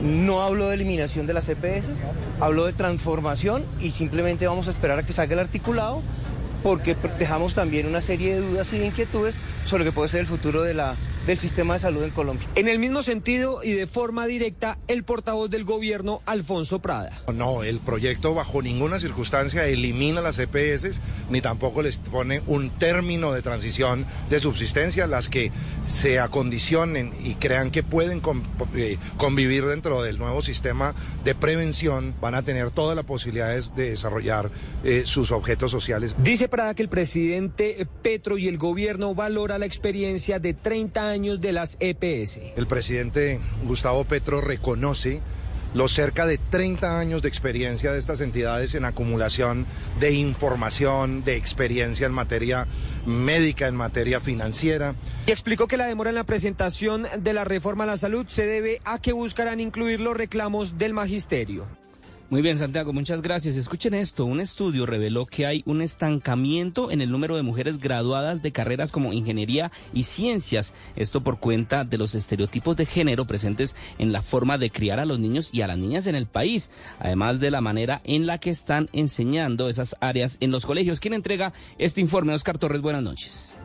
No 0.01 0.41
hablo 0.41 0.67
de 0.67 0.75
eliminación 0.75 1.27
de 1.27 1.33
las 1.33 1.47
EPS, 1.49 1.85
hablo 2.39 2.65
de 2.65 2.73
transformación 2.73 3.63
y 3.79 3.91
simplemente 3.91 4.47
vamos 4.47 4.67
a 4.67 4.71
esperar 4.71 4.99
a 4.99 5.03
que 5.03 5.13
salga 5.13 5.33
el 5.33 5.39
articulado 5.39 6.01
porque 6.61 6.95
dejamos 7.19 7.53
también 7.53 7.87
una 7.87 8.01
serie 8.01 8.35
de 8.35 8.41
dudas 8.41 8.71
y 8.73 8.79
de 8.79 8.87
inquietudes 8.87 9.35
sobre 9.65 9.83
lo 9.83 9.91
que 9.91 9.95
puede 9.95 10.09
ser 10.09 10.21
el 10.21 10.27
futuro 10.27 10.63
de 10.63 10.73
la, 10.73 10.95
del 11.25 11.37
sistema 11.37 11.75
de 11.75 11.79
salud 11.79 12.03
en 12.03 12.11
Colombia. 12.11 12.47
En 12.55 12.67
el 12.67 12.79
mismo 12.79 13.01
sentido 13.01 13.63
y 13.63 13.71
de 13.71 13.87
forma 13.87 14.25
directa, 14.25 14.77
el 14.87 15.03
portavoz 15.03 15.49
del 15.49 15.63
gobierno, 15.63 16.21
Alfonso 16.25 16.79
Prada. 16.79 17.23
No, 17.33 17.63
el 17.63 17.79
proyecto 17.79 18.33
bajo 18.33 18.61
ninguna 18.61 18.99
circunstancia 18.99 19.65
elimina 19.65 20.21
las 20.21 20.37
EPS 20.39 21.01
ni 21.29 21.41
tampoco 21.41 21.81
les 21.81 21.99
pone 21.99 22.41
un 22.47 22.71
término 22.71 23.31
de 23.31 23.41
transición 23.41 24.05
de 24.29 24.39
subsistencia. 24.39 25.07
Las 25.07 25.29
que 25.29 25.51
se 25.87 26.19
acondicionen 26.19 27.13
y 27.23 27.35
crean 27.35 27.71
que 27.71 27.83
pueden 27.83 28.21
eh, 28.75 28.97
convivir 29.17 29.65
dentro 29.65 30.03
del 30.03 30.17
nuevo 30.17 30.41
sistema 30.41 30.93
de 31.23 31.35
prevención 31.35 32.13
van 32.19 32.35
a 32.35 32.41
tener 32.41 32.71
todas 32.71 32.95
las 32.95 33.05
posibilidades 33.05 33.75
de 33.75 33.91
desarrollar 33.91 34.51
eh, 34.83 35.03
sus 35.05 35.31
objetos 35.31 35.71
sociales. 35.71 36.15
Dice 36.19 36.49
Prada 36.49 36.73
que 36.73 36.83
el 36.83 36.89
presidente 36.89 37.87
Petro 38.01 38.37
y 38.37 38.47
el 38.47 38.57
gobierno 38.57 39.15
valora 39.15 39.57
la 39.57 39.65
experiencia 39.65 40.39
de 40.39 40.53
30 40.53 41.09
años 41.09 41.12
de 41.13 41.51
las 41.51 41.77
EPS. 41.79 42.39
El 42.55 42.65
presidente 42.65 43.39
Gustavo 43.67 44.03
Petro 44.03 44.41
reconoce 44.41 45.21
los 45.75 45.93
cerca 45.93 46.25
de 46.25 46.39
30 46.39 46.97
años 46.99 47.21
de 47.21 47.27
experiencia 47.27 47.91
de 47.91 47.99
estas 47.99 48.19
entidades 48.19 48.73
en 48.73 48.83
acumulación 48.83 49.67
de 49.99 50.11
información, 50.11 51.23
de 51.23 51.35
experiencia 51.35 52.07
en 52.07 52.13
materia 52.13 52.65
médica, 53.05 53.67
en 53.67 53.75
materia 53.75 54.19
financiera. 54.19 54.95
Y 55.27 55.31
explicó 55.31 55.67
que 55.67 55.77
la 55.77 55.85
demora 55.85 56.09
en 56.09 56.15
la 56.15 56.23
presentación 56.23 57.05
de 57.19 57.33
la 57.33 57.43
reforma 57.43 57.83
a 57.83 57.87
la 57.87 57.97
salud 57.97 58.25
se 58.27 58.47
debe 58.47 58.81
a 58.83 58.99
que 58.99 59.13
buscarán 59.13 59.59
incluir 59.59 59.99
los 60.01 60.17
reclamos 60.17 60.79
del 60.79 60.93
magisterio. 60.93 61.67
Muy 62.33 62.41
bien, 62.41 62.57
Santiago, 62.57 62.93
muchas 62.93 63.21
gracias. 63.21 63.57
Escuchen 63.57 63.93
esto, 63.93 64.25
un 64.25 64.39
estudio 64.39 64.87
reveló 64.87 65.27
que 65.27 65.45
hay 65.45 65.61
un 65.67 65.83
estancamiento 65.83 66.89
en 66.89 67.01
el 67.01 67.11
número 67.11 67.35
de 67.35 67.43
mujeres 67.43 67.77
graduadas 67.77 68.41
de 68.41 68.51
carreras 68.51 68.91
como 68.91 69.13
ingeniería 69.13 69.71
y 69.93 70.01
ciencias, 70.01 70.73
esto 70.95 71.21
por 71.21 71.37
cuenta 71.37 71.83
de 71.83 71.99
los 71.99 72.15
estereotipos 72.15 72.75
de 72.75 72.87
género 72.87 73.25
presentes 73.25 73.75
en 73.99 74.11
la 74.11 74.23
forma 74.23 74.57
de 74.57 74.71
criar 74.71 74.99
a 74.99 75.05
los 75.05 75.19
niños 75.19 75.53
y 75.53 75.61
a 75.61 75.67
las 75.67 75.77
niñas 75.77 76.07
en 76.07 76.15
el 76.15 76.25
país, 76.25 76.71
además 76.97 77.39
de 77.39 77.51
la 77.51 77.61
manera 77.61 78.01
en 78.03 78.25
la 78.25 78.39
que 78.39 78.49
están 78.49 78.89
enseñando 78.93 79.69
esas 79.69 79.95
áreas 79.99 80.37
en 80.39 80.49
los 80.49 80.65
colegios. 80.65 80.99
¿Quién 80.99 81.13
entrega 81.13 81.53
este 81.77 82.01
informe? 82.01 82.33
Oscar 82.33 82.57
Torres, 82.57 82.81
buenas 82.81 83.03
noches. 83.03 83.57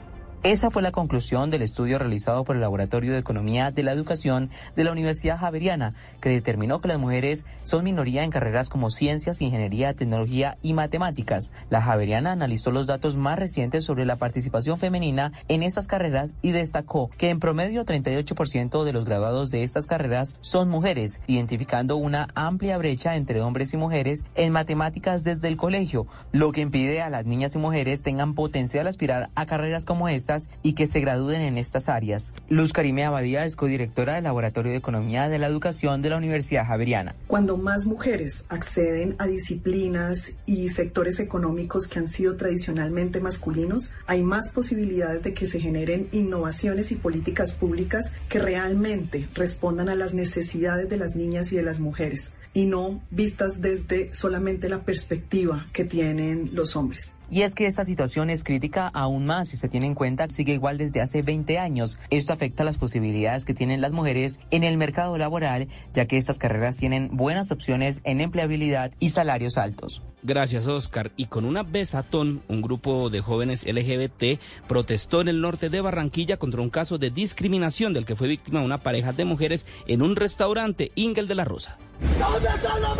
Esa 0.44 0.70
fue 0.70 0.82
la 0.82 0.92
conclusión 0.92 1.50
del 1.50 1.62
estudio 1.62 1.98
realizado 1.98 2.44
por 2.44 2.54
el 2.54 2.62
Laboratorio 2.62 3.12
de 3.12 3.18
Economía 3.18 3.72
de 3.72 3.82
la 3.82 3.90
Educación 3.90 4.50
de 4.76 4.84
la 4.84 4.92
Universidad 4.92 5.36
Javeriana, 5.36 5.94
que 6.20 6.28
determinó 6.28 6.80
que 6.80 6.86
las 6.86 6.98
mujeres 6.98 7.44
son 7.64 7.82
minoría 7.82 8.22
en 8.22 8.30
carreras 8.30 8.68
como 8.68 8.92
ciencias, 8.92 9.40
ingeniería, 9.40 9.94
tecnología 9.94 10.56
y 10.62 10.74
matemáticas. 10.74 11.52
La 11.70 11.82
Javeriana 11.82 12.30
analizó 12.30 12.70
los 12.70 12.86
datos 12.86 13.16
más 13.16 13.36
recientes 13.36 13.82
sobre 13.82 14.06
la 14.06 14.14
participación 14.14 14.78
femenina 14.78 15.32
en 15.48 15.64
estas 15.64 15.88
carreras 15.88 16.36
y 16.40 16.52
destacó 16.52 17.10
que 17.18 17.30
en 17.30 17.40
promedio 17.40 17.84
38% 17.84 18.84
de 18.84 18.92
los 18.92 19.04
graduados 19.04 19.50
de 19.50 19.64
estas 19.64 19.86
carreras 19.86 20.36
son 20.40 20.68
mujeres, 20.68 21.20
identificando 21.26 21.96
una 21.96 22.28
amplia 22.36 22.78
brecha 22.78 23.16
entre 23.16 23.40
hombres 23.40 23.74
y 23.74 23.76
mujeres 23.76 24.26
en 24.36 24.52
matemáticas 24.52 25.24
desde 25.24 25.48
el 25.48 25.56
colegio, 25.56 26.06
lo 26.30 26.52
que 26.52 26.60
impide 26.60 27.02
a 27.02 27.10
las 27.10 27.26
niñas 27.26 27.56
y 27.56 27.58
mujeres 27.58 28.04
tengan 28.04 28.34
potencial 28.34 28.86
aspirar 28.86 29.30
a 29.34 29.44
carreras 29.44 29.84
como 29.84 30.08
esta 30.08 30.27
y 30.62 30.74
que 30.74 30.86
se 30.86 31.00
gradúen 31.00 31.40
en 31.40 31.56
estas 31.56 31.88
áreas. 31.88 32.34
Luz 32.48 32.72
Karime 32.72 33.04
Abadía 33.04 33.44
es 33.44 33.56
codirectora 33.56 34.14
del 34.14 34.24
Laboratorio 34.24 34.72
de 34.72 34.78
Economía 34.78 35.28
de 35.28 35.38
la 35.38 35.46
Educación 35.46 36.02
de 36.02 36.10
la 36.10 36.18
Universidad 36.18 36.66
Javeriana. 36.66 37.14
Cuando 37.26 37.56
más 37.56 37.86
mujeres 37.86 38.44
acceden 38.48 39.14
a 39.18 39.26
disciplinas 39.26 40.32
y 40.44 40.68
sectores 40.68 41.18
económicos 41.18 41.86
que 41.86 41.98
han 41.98 42.08
sido 42.08 42.36
tradicionalmente 42.36 43.20
masculinos, 43.20 43.92
hay 44.06 44.22
más 44.22 44.50
posibilidades 44.50 45.22
de 45.22 45.32
que 45.32 45.46
se 45.46 45.60
generen 45.60 46.08
innovaciones 46.12 46.92
y 46.92 46.96
políticas 46.96 47.52
públicas 47.52 48.12
que 48.28 48.38
realmente 48.38 49.28
respondan 49.34 49.88
a 49.88 49.94
las 49.94 50.12
necesidades 50.12 50.90
de 50.90 50.96
las 50.98 51.16
niñas 51.16 51.52
y 51.52 51.56
de 51.56 51.62
las 51.62 51.80
mujeres 51.80 52.32
y 52.52 52.66
no 52.66 53.00
vistas 53.10 53.60
desde 53.60 54.12
solamente 54.14 54.68
la 54.68 54.82
perspectiva 54.82 55.66
que 55.72 55.84
tienen 55.84 56.50
los 56.52 56.76
hombres. 56.76 57.12
Y 57.30 57.42
es 57.42 57.54
que 57.54 57.66
esta 57.66 57.84
situación 57.84 58.30
es 58.30 58.42
crítica 58.42 58.90
aún 58.94 59.26
más 59.26 59.48
si 59.48 59.56
se 59.56 59.68
tiene 59.68 59.86
en 59.86 59.94
cuenta 59.94 60.26
que 60.26 60.34
sigue 60.34 60.54
igual 60.54 60.78
desde 60.78 61.02
hace 61.02 61.20
20 61.22 61.58
años. 61.58 61.98
Esto 62.10 62.32
afecta 62.32 62.64
las 62.64 62.78
posibilidades 62.78 63.44
que 63.44 63.52
tienen 63.52 63.82
las 63.82 63.92
mujeres 63.92 64.40
en 64.50 64.64
el 64.64 64.78
mercado 64.78 65.18
laboral, 65.18 65.68
ya 65.92 66.06
que 66.06 66.16
estas 66.16 66.38
carreras 66.38 66.78
tienen 66.78 67.10
buenas 67.16 67.52
opciones 67.52 68.00
en 68.04 68.22
empleabilidad 68.22 68.92
y 68.98 69.10
salarios 69.10 69.58
altos. 69.58 70.02
Gracias, 70.22 70.66
Oscar. 70.66 71.12
Y 71.16 71.26
con 71.26 71.44
una 71.44 71.62
besatón, 71.62 72.42
un 72.48 72.62
grupo 72.62 73.10
de 73.10 73.20
jóvenes 73.20 73.64
LGBT 73.64 74.40
protestó 74.66 75.20
en 75.20 75.28
el 75.28 75.40
norte 75.40 75.68
de 75.68 75.80
Barranquilla 75.80 76.38
contra 76.38 76.62
un 76.62 76.70
caso 76.70 76.98
de 76.98 77.10
discriminación 77.10 77.92
del 77.92 78.06
que 78.06 78.16
fue 78.16 78.26
víctima 78.26 78.62
una 78.62 78.78
pareja 78.78 79.12
de 79.12 79.24
mujeres 79.24 79.66
en 79.86 80.02
un 80.02 80.16
restaurante 80.16 80.92
Ingel 80.94 81.28
de 81.28 81.34
la 81.34 81.44
Rosa. 81.44 81.78
¿Dónde 82.18 82.48
están 82.48 82.82
las 82.82 82.96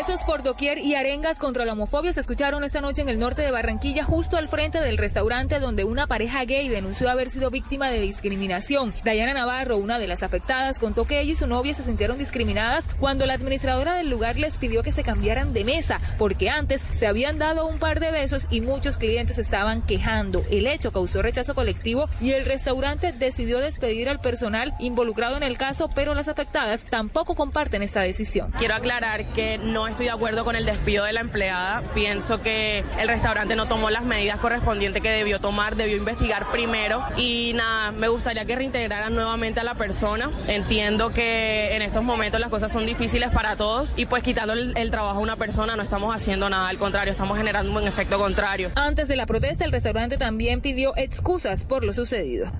Besos 0.00 0.24
por 0.24 0.42
doquier 0.42 0.78
y 0.78 0.94
arengas 0.94 1.38
contra 1.38 1.66
la 1.66 1.74
homofobia 1.74 2.10
se 2.14 2.20
escucharon 2.20 2.64
esta 2.64 2.80
noche 2.80 3.02
en 3.02 3.10
el 3.10 3.18
norte 3.18 3.42
de 3.42 3.50
Barranquilla, 3.50 4.02
justo 4.02 4.38
al 4.38 4.48
frente 4.48 4.80
del 4.80 4.96
restaurante 4.96 5.60
donde 5.60 5.84
una 5.84 6.06
pareja 6.06 6.42
gay 6.46 6.70
denunció 6.70 7.10
haber 7.10 7.28
sido 7.28 7.50
víctima 7.50 7.90
de 7.90 8.00
discriminación. 8.00 8.94
Dayana 9.04 9.34
Navarro, 9.34 9.76
una 9.76 9.98
de 9.98 10.06
las 10.06 10.22
afectadas, 10.22 10.78
contó 10.78 11.04
que 11.04 11.20
ella 11.20 11.32
y 11.32 11.34
su 11.34 11.46
novia 11.46 11.74
se 11.74 11.84
sintieron 11.84 12.16
discriminadas 12.16 12.88
cuando 12.98 13.26
la 13.26 13.34
administradora 13.34 13.94
del 13.94 14.08
lugar 14.08 14.38
les 14.38 14.56
pidió 14.56 14.82
que 14.82 14.90
se 14.90 15.02
cambiaran 15.02 15.52
de 15.52 15.64
mesa, 15.64 16.00
porque 16.16 16.48
antes 16.48 16.82
se 16.94 17.06
habían 17.06 17.38
dado 17.38 17.66
un 17.66 17.78
par 17.78 18.00
de 18.00 18.10
besos 18.10 18.46
y 18.48 18.62
muchos 18.62 18.96
clientes 18.96 19.36
estaban 19.36 19.82
quejando. 19.82 20.42
El 20.50 20.66
hecho 20.66 20.92
causó 20.92 21.20
rechazo 21.20 21.54
colectivo 21.54 22.08
y 22.22 22.30
el 22.30 22.46
restaurante 22.46 23.12
decidió 23.12 23.58
despedir 23.58 24.08
al 24.08 24.22
personal 24.22 24.72
involucrado 24.78 25.36
en 25.36 25.42
el 25.42 25.58
caso, 25.58 25.90
pero 25.94 26.14
las 26.14 26.28
afectadas 26.28 26.86
tampoco 26.88 27.34
comparten 27.34 27.82
esta 27.82 28.00
decisión. 28.00 28.50
Quiero 28.52 28.76
aclarar 28.76 29.26
que 29.34 29.58
no 29.58 29.89
estoy 29.90 30.06
de 30.06 30.12
acuerdo 30.12 30.44
con 30.44 30.56
el 30.56 30.64
despido 30.64 31.04
de 31.04 31.12
la 31.12 31.20
empleada. 31.20 31.82
Pienso 31.94 32.40
que 32.40 32.84
el 32.98 33.08
restaurante 33.08 33.56
no 33.56 33.66
tomó 33.66 33.90
las 33.90 34.04
medidas 34.04 34.38
correspondientes 34.40 35.02
que 35.02 35.10
debió 35.10 35.40
tomar, 35.40 35.76
debió 35.76 35.96
investigar 35.96 36.46
primero. 36.50 37.00
Y 37.16 37.52
nada, 37.54 37.90
me 37.90 38.08
gustaría 38.08 38.44
que 38.44 38.56
reintegraran 38.56 39.14
nuevamente 39.14 39.60
a 39.60 39.64
la 39.64 39.74
persona. 39.74 40.30
Entiendo 40.48 41.10
que 41.10 41.76
en 41.76 41.82
estos 41.82 42.02
momentos 42.02 42.40
las 42.40 42.50
cosas 42.50 42.72
son 42.72 42.86
difíciles 42.86 43.30
para 43.30 43.56
todos 43.56 43.92
y 43.96 44.06
pues 44.06 44.22
quitando 44.22 44.52
el, 44.52 44.76
el 44.76 44.90
trabajo 44.90 45.18
a 45.18 45.22
una 45.22 45.36
persona 45.36 45.76
no 45.76 45.82
estamos 45.82 46.14
haciendo 46.14 46.48
nada, 46.48 46.68
al 46.68 46.78
contrario, 46.78 47.12
estamos 47.12 47.36
generando 47.36 47.78
un 47.78 47.86
efecto 47.86 48.18
contrario. 48.18 48.70
Antes 48.76 49.08
de 49.08 49.16
la 49.16 49.26
protesta, 49.26 49.64
el 49.64 49.72
restaurante 49.72 50.16
también 50.16 50.60
pidió 50.60 50.96
excusas 50.96 51.64
por 51.64 51.84
lo 51.84 51.92
sucedido. 51.92 52.50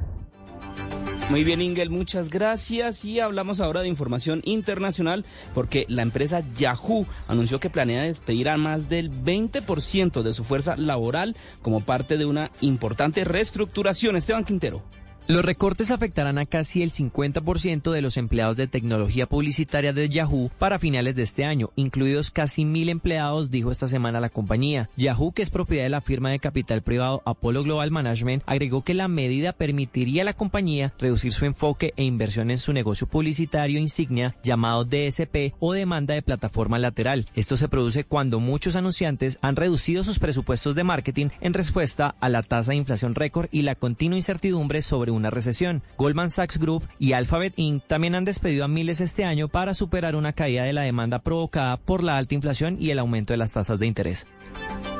Muy 1.30 1.44
bien, 1.44 1.62
Ingel, 1.62 1.90
muchas 1.90 2.28
gracias. 2.28 3.04
Y 3.04 3.20
hablamos 3.20 3.60
ahora 3.60 3.82
de 3.82 3.88
información 3.88 4.42
internacional 4.44 5.24
porque 5.54 5.86
la 5.88 6.02
empresa 6.02 6.42
Yahoo 6.56 7.06
anunció 7.28 7.60
que 7.60 7.70
planea 7.70 8.02
despedir 8.02 8.48
a 8.48 8.56
más 8.56 8.88
del 8.88 9.12
20% 9.12 10.22
de 10.22 10.34
su 10.34 10.42
fuerza 10.42 10.76
laboral 10.76 11.36
como 11.62 11.82
parte 11.82 12.18
de 12.18 12.26
una 12.26 12.50
importante 12.60 13.22
reestructuración. 13.22 14.16
Esteban 14.16 14.44
Quintero. 14.44 14.82
Los 15.30 15.44
recortes 15.44 15.92
afectarán 15.92 16.38
a 16.38 16.44
casi 16.44 16.82
el 16.82 16.90
50% 16.90 17.92
de 17.92 18.02
los 18.02 18.16
empleados 18.16 18.56
de 18.56 18.66
tecnología 18.66 19.28
publicitaria 19.28 19.92
de 19.92 20.08
Yahoo 20.08 20.50
para 20.58 20.80
finales 20.80 21.14
de 21.14 21.22
este 21.22 21.44
año, 21.44 21.70
incluidos 21.76 22.32
casi 22.32 22.64
mil 22.64 22.88
empleados, 22.88 23.48
dijo 23.48 23.70
esta 23.70 23.86
semana 23.86 24.18
la 24.18 24.28
compañía. 24.28 24.90
Yahoo, 24.96 25.30
que 25.30 25.42
es 25.42 25.50
propiedad 25.50 25.84
de 25.84 25.90
la 25.90 26.00
firma 26.00 26.32
de 26.32 26.40
capital 26.40 26.82
privado 26.82 27.22
Apollo 27.24 27.62
Global 27.62 27.92
Management, 27.92 28.42
agregó 28.44 28.82
que 28.82 28.92
la 28.92 29.06
medida 29.06 29.52
permitiría 29.52 30.22
a 30.22 30.24
la 30.24 30.32
compañía 30.32 30.92
reducir 30.98 31.32
su 31.32 31.44
enfoque 31.44 31.94
e 31.96 32.02
inversión 32.02 32.50
en 32.50 32.58
su 32.58 32.72
negocio 32.72 33.06
publicitario 33.06 33.78
insignia 33.78 34.34
llamado 34.42 34.84
DSP 34.84 35.54
o 35.60 35.74
demanda 35.74 36.14
de 36.14 36.22
plataforma 36.22 36.80
lateral. 36.80 37.28
Esto 37.36 37.56
se 37.56 37.68
produce 37.68 38.02
cuando 38.02 38.40
muchos 38.40 38.74
anunciantes 38.74 39.38
han 39.42 39.54
reducido 39.54 40.02
sus 40.02 40.18
presupuestos 40.18 40.74
de 40.74 40.82
marketing 40.82 41.28
en 41.40 41.54
respuesta 41.54 42.16
a 42.18 42.28
la 42.28 42.42
tasa 42.42 42.72
de 42.72 42.78
inflación 42.78 43.14
récord 43.14 43.46
y 43.52 43.62
la 43.62 43.76
continua 43.76 44.16
incertidumbre 44.16 44.82
sobre 44.82 45.12
un 45.12 45.19
una 45.20 45.30
recesión. 45.30 45.82
Goldman 45.96 46.30
Sachs 46.30 46.58
Group 46.58 46.88
y 46.98 47.12
Alphabet 47.12 47.54
Inc. 47.56 47.84
también 47.86 48.14
han 48.14 48.24
despedido 48.24 48.64
a 48.64 48.68
miles 48.68 49.00
este 49.00 49.24
año 49.24 49.48
para 49.48 49.74
superar 49.74 50.16
una 50.16 50.32
caída 50.32 50.64
de 50.64 50.72
la 50.72 50.82
demanda 50.82 51.20
provocada 51.20 51.76
por 51.76 52.02
la 52.02 52.18
alta 52.18 52.34
inflación 52.34 52.76
y 52.80 52.90
el 52.90 52.98
aumento 52.98 53.32
de 53.32 53.36
las 53.36 53.52
tasas 53.52 53.78
de 53.78 53.86
interés. 53.86 54.26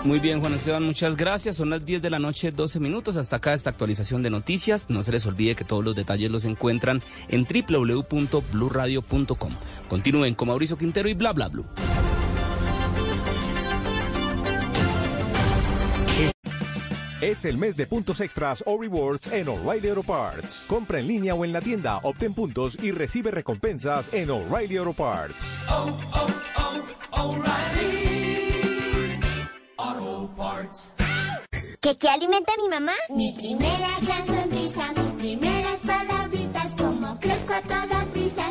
Muy 0.05 0.19
bien, 0.19 0.41
Juan 0.41 0.55
Esteban, 0.55 0.83
muchas 0.83 1.17
gracias. 1.17 1.57
Son 1.57 1.69
las 1.69 1.85
10 1.85 2.01
de 2.01 2.09
la 2.09 2.19
noche, 2.19 2.53
12 2.53 2.81
minutos. 2.81 3.19
Hasta 3.19 3.37
acá 3.37 3.53
esta 3.53 3.69
actualización 3.69 4.23
de 4.23 4.31
noticias. 4.31 4.89
No 4.89 5.03
se 5.03 5.13
les 5.13 5.27
olvide 5.27 5.55
que 5.55 5.65
todos 5.65 5.85
los 5.85 5.95
detalles 5.95 6.31
los 6.31 6.47
encuentran 6.47 7.03
en 7.29 7.45
www.bluradio.com. 7.45 9.53
Continúen 9.89 10.35
con 10.35 10.49
Mauricio 10.49 10.79
Quintero 10.79 11.09
y 11.09 11.15
bla 11.15 11.33
bla 11.33 11.49
bla. 11.49 11.65
Es 17.21 17.45
el 17.45 17.59
mes 17.59 17.77
de 17.77 17.87
puntos 17.87 18.23
extras 18.23 18.65
o 18.67 18.81
rewards 18.81 19.31
en 19.31 19.51
O'Reilly 19.51 19.91
Auto 19.91 20.03
Parts. 20.03 20.65
Compra 20.67 21.01
en 21.01 21.07
línea 21.07 21.35
o 21.35 21.45
en 21.45 21.53
la 21.53 21.61
tienda, 21.61 21.99
obtén 22.03 22.33
puntos 22.33 22.79
y 22.83 22.93
recibe 22.93 23.31
recompensas 23.31 24.09
en 24.15 24.31
O'Reilly 24.31 24.79
Auto 24.79 24.95
Parts. 24.95 25.59
Oh, 25.69 25.99
oh, 26.15 26.27
oh, 27.13 27.35
O'Reilly 27.35 29.21
Auto 29.77 30.35
Parts. 30.35 30.95
¿Qué, 31.79 31.99
¿Qué 31.99 32.09
alimenta 32.09 32.53
mi 32.57 32.71
mamá? 32.71 32.95
Mi 33.11 33.33
primera 33.33 33.89
gran 34.01 34.27
sonrisa, 34.27 34.91
mis 34.93 35.11
primeras 35.13 35.81
palabritas, 35.81 36.75
como 36.75 37.21
crezco 37.21 37.53
a 37.53 37.61
toda 37.61 38.07
prisa, 38.15 38.51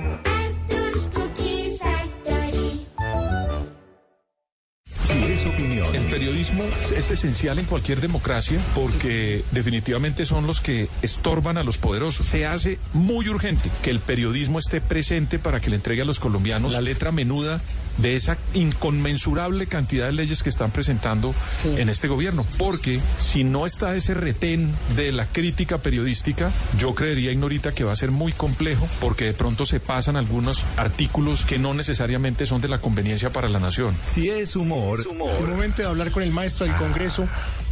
Sí, 5.11 5.23
es 5.31 5.45
opinión. 5.45 5.95
El 5.95 6.03
periodismo 6.03 6.63
es 6.95 7.11
esencial 7.11 7.59
en 7.59 7.65
cualquier 7.65 7.99
democracia 7.99 8.59
porque 8.73 9.43
definitivamente 9.51 10.25
son 10.25 10.47
los 10.47 10.61
que 10.61 10.87
estorban 11.01 11.57
a 11.57 11.63
los 11.63 11.77
poderosos. 11.77 12.25
Se 12.25 12.45
hace 12.45 12.79
muy 12.93 13.27
urgente 13.27 13.69
que 13.83 13.89
el 13.89 13.99
periodismo 13.99 14.59
esté 14.59 14.79
presente 14.79 15.39
para 15.39 15.59
que 15.59 15.69
le 15.69 15.75
entregue 15.75 16.03
a 16.03 16.05
los 16.05 16.19
colombianos 16.19 16.73
la 16.73 16.81
letra 16.81 17.11
menuda 17.11 17.59
de 17.97 18.15
esa 18.15 18.37
inconmensurable 18.53 19.67
cantidad 19.67 20.07
de 20.07 20.13
leyes 20.13 20.43
que 20.43 20.49
están 20.49 20.71
presentando 20.71 21.33
en 21.65 21.89
este 21.89 22.07
gobierno. 22.07 22.45
Porque 22.57 22.99
si 23.19 23.43
no 23.43 23.65
está 23.65 23.95
ese 23.95 24.13
retén 24.13 24.73
de 24.95 25.11
la 25.11 25.25
crítica 25.25 25.77
periodística, 25.77 26.51
yo 26.79 26.95
creería, 26.95 27.31
Ignorita, 27.31 27.73
que 27.73 27.83
va 27.83 27.91
a 27.91 27.95
ser 27.95 28.11
muy 28.11 28.31
complejo 28.33 28.87
porque 28.99 29.25
de 29.25 29.33
pronto 29.33 29.65
se 29.65 29.79
pasan 29.79 30.15
algunos 30.15 30.63
artículos 30.77 31.45
que 31.45 31.59
no 31.59 31.73
necesariamente 31.73 32.45
son 32.45 32.61
de 32.61 32.67
la 32.67 32.79
conveniencia 32.79 33.31
para 33.31 33.49
la 33.49 33.59
nación. 33.59 33.95
Si 34.03 34.29
es 34.29 34.55
humor, 34.55 35.00
Es 35.01 35.47
momento 35.47 35.81
de 35.81 35.87
hablar 35.87 36.11
con 36.11 36.23
el 36.23 36.31
maestro 36.31 36.65
del 36.65 36.75
Congreso, 36.75 37.27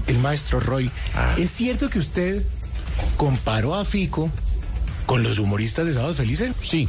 el 0.08 0.18
maestro 0.20 0.60
Roy. 0.60 0.90
¿Es 1.38 1.52
cierto 1.52 1.90
que 1.90 2.00
usted 2.00 2.44
comparó 3.18 3.76
a 3.76 3.86
Fico 3.86 4.30
con 5.10 5.24
los 5.24 5.40
humoristas 5.40 5.88
de 5.88 5.96
Sábado 5.96 6.14
Felices? 6.14 6.54
Sí, 6.62 6.88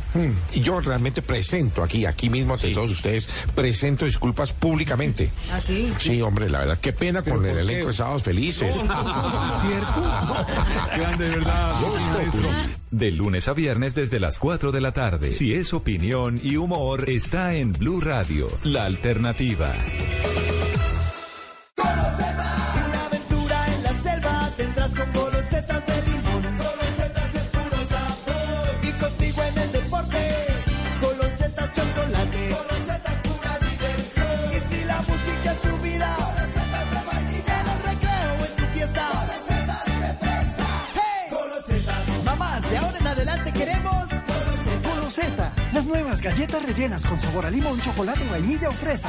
y 0.52 0.60
yo 0.60 0.78
realmente 0.82 1.22
presento 1.22 1.82
aquí, 1.82 2.04
aquí 2.04 2.28
mismo 2.28 2.52
ante 2.52 2.70
todos 2.74 2.90
ustedes, 2.90 3.30
presento 3.54 4.04
disculpas 4.04 4.52
públicamente. 4.52 5.30
¿Ah, 5.50 5.58
sí? 5.58 5.90
Sí, 5.98 6.20
hombre, 6.20 6.50
la 6.50 6.58
verdad, 6.58 6.78
qué 6.78 6.92
pena 6.92 7.22
con 7.22 7.46
el 7.46 7.56
elenco 7.56 7.86
de 7.86 7.94
Sábados 7.94 8.22
Felices. 8.22 8.74
¿Cierto? 8.74 10.02
Grande, 10.98 11.30
de 11.30 11.36
verdad, 11.36 11.80
maestro. 12.12 12.50
De 12.90 13.10
lunes 13.10 13.48
a 13.48 13.54
viernes 13.54 13.94
desde 13.94 14.20
las 14.20 14.38
4 14.38 14.70
de 14.70 14.80
la 14.82 14.92
tarde. 14.92 15.32
Si 15.32 15.54
es 15.54 15.72
opinión 15.72 16.38
y 16.42 16.56
humor, 16.56 17.08
está 17.08 17.54
en 17.54 17.72
Blue 17.72 18.02
Radio, 18.02 18.48
la 18.64 18.84
alternativa. 18.84 19.74
Las 45.72 45.86
nuevas 45.86 46.20
galletas 46.20 46.62
rellenas 46.62 47.04
con 47.04 47.18
sabor 47.20 47.46
a 47.46 47.50
limón, 47.50 47.80
chocolate, 47.80 48.24
vainilla 48.30 48.68
o 48.68 48.72
fresa. 48.72 49.08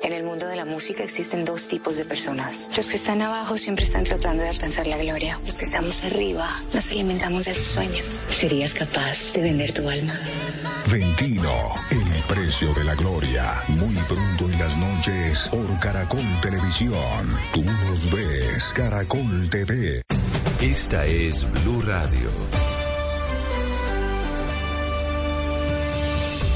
En 0.00 0.12
el 0.12 0.24
mundo 0.24 0.46
de 0.48 0.56
la 0.56 0.64
música 0.64 1.04
existen 1.04 1.44
dos 1.44 1.68
tipos 1.68 1.96
de 1.96 2.04
personas. 2.04 2.68
Los 2.76 2.88
que 2.88 2.96
están 2.96 3.22
abajo 3.22 3.56
siempre 3.56 3.84
están 3.84 4.02
tratando 4.02 4.42
de 4.42 4.48
alcanzar 4.48 4.86
la 4.88 4.98
gloria. 4.98 5.38
Los 5.44 5.58
que 5.58 5.64
estamos 5.64 6.02
arriba 6.02 6.48
nos 6.74 6.90
alimentamos 6.90 7.44
de 7.44 7.54
sus 7.54 7.66
sueños. 7.66 8.20
¿Serías 8.30 8.74
capaz 8.74 9.32
de 9.32 9.42
vender 9.42 9.72
tu 9.72 9.88
alma? 9.88 10.18
Ventino, 10.90 11.72
el 11.90 12.22
precio 12.28 12.74
de 12.74 12.84
la 12.84 12.94
gloria. 12.96 13.62
Muy 13.68 13.94
pronto 13.94 14.50
en 14.50 14.58
las 14.58 14.76
noches 14.76 15.48
por 15.50 15.78
Caracol 15.78 16.40
Televisión. 16.42 17.28
Tú 17.54 17.62
nos 17.62 18.10
ves, 18.10 18.72
Caracol 18.74 19.48
TV. 19.50 20.02
Esta 20.60 21.06
es 21.06 21.46
Blue 21.50 21.80
Radio. 21.82 22.71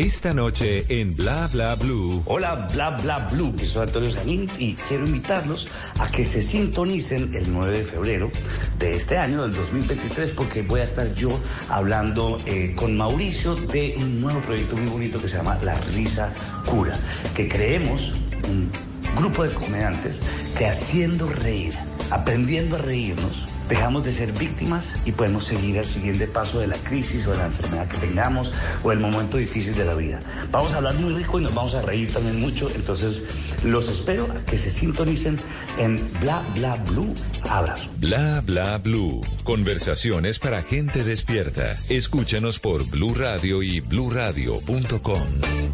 Esta 0.00 0.32
noche 0.32 0.86
en 0.88 1.14
Bla 1.14 1.46
Bla 1.52 1.74
Blue. 1.74 2.22
Hola, 2.24 2.70
bla 2.72 2.88
bla 3.02 3.28
blue, 3.30 3.54
soy 3.66 3.82
Antonio 3.82 4.10
Sanín 4.10 4.48
y 4.58 4.72
quiero 4.72 5.04
invitarlos 5.04 5.68
a 5.98 6.10
que 6.10 6.24
se 6.24 6.42
sintonicen 6.42 7.34
el 7.34 7.52
9 7.52 7.76
de 7.76 7.84
febrero 7.84 8.30
de 8.78 8.94
este 8.94 9.18
año, 9.18 9.42
del 9.42 9.52
2023, 9.52 10.32
porque 10.32 10.62
voy 10.62 10.80
a 10.80 10.84
estar 10.84 11.12
yo 11.12 11.38
hablando 11.68 12.40
eh, 12.46 12.72
con 12.76 12.96
Mauricio 12.96 13.56
de 13.56 13.94
un 13.98 14.22
nuevo 14.22 14.40
proyecto 14.40 14.74
muy 14.74 14.90
bonito 14.90 15.20
que 15.20 15.28
se 15.28 15.36
llama 15.36 15.58
La 15.62 15.78
Risa 15.94 16.32
Cura, 16.64 16.98
que 17.36 17.46
creemos 17.46 18.14
un 18.48 18.72
grupo 19.18 19.44
de 19.44 19.52
comediantes 19.52 20.22
que 20.56 20.66
haciendo 20.66 21.28
reír, 21.28 21.74
aprendiendo 22.10 22.76
a 22.76 22.78
reírnos, 22.78 23.49
dejamos 23.70 24.04
de 24.04 24.12
ser 24.12 24.32
víctimas 24.32 24.94
y 25.06 25.12
podemos 25.12 25.44
seguir 25.44 25.78
al 25.78 25.86
siguiente 25.86 26.26
paso 26.26 26.58
de 26.58 26.66
la 26.66 26.76
crisis 26.76 27.26
o 27.26 27.30
de 27.30 27.38
la 27.38 27.46
enfermedad 27.46 27.88
que 27.88 27.98
tengamos 27.98 28.52
o 28.82 28.92
el 28.92 28.98
momento 28.98 29.38
difícil 29.38 29.74
de 29.74 29.84
la 29.84 29.94
vida. 29.94 30.22
Vamos 30.50 30.74
a 30.74 30.78
hablar 30.78 30.94
muy 30.96 31.14
rico 31.14 31.38
y 31.38 31.42
nos 31.42 31.54
vamos 31.54 31.74
a 31.74 31.82
reír 31.82 32.12
también 32.12 32.40
mucho, 32.40 32.68
entonces 32.74 33.22
los 33.64 33.88
espero 33.88 34.24
a 34.32 34.44
que 34.44 34.58
se 34.58 34.70
sintonicen 34.70 35.38
en 35.78 36.00
Bla 36.20 36.44
Bla 36.54 36.76
Blue. 36.88 37.14
Abrazo. 37.48 37.90
Bla 37.98 38.42
Bla 38.44 38.78
Blue. 38.78 39.22
Conversaciones 39.44 40.38
para 40.40 40.62
gente 40.62 41.04
despierta. 41.04 41.78
Escúchanos 41.88 42.58
por 42.58 42.84
Blue 42.90 43.14
Radio 43.14 43.62
y 43.62 43.80
bluradio.com. 43.80 45.22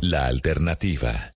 La 0.03 0.27
alternativa. 0.27 1.36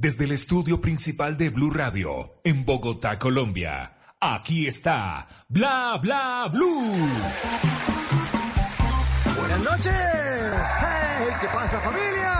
desde 0.00 0.26
el 0.26 0.30
estudio 0.30 0.80
principal 0.80 1.36
de 1.36 1.50
Blue 1.50 1.70
Radio, 1.70 2.40
en 2.44 2.64
Bogotá, 2.64 3.18
Colombia. 3.18 3.96
Aquí 4.20 4.68
está 4.68 5.26
Bla 5.48 5.98
Bla 6.00 6.48
Blue. 6.52 6.94
Buenas 9.36 9.58
noches. 9.58 9.92
Hey, 9.92 11.34
¿qué 11.40 11.48
pasa 11.52 11.80
familia? 11.80 12.32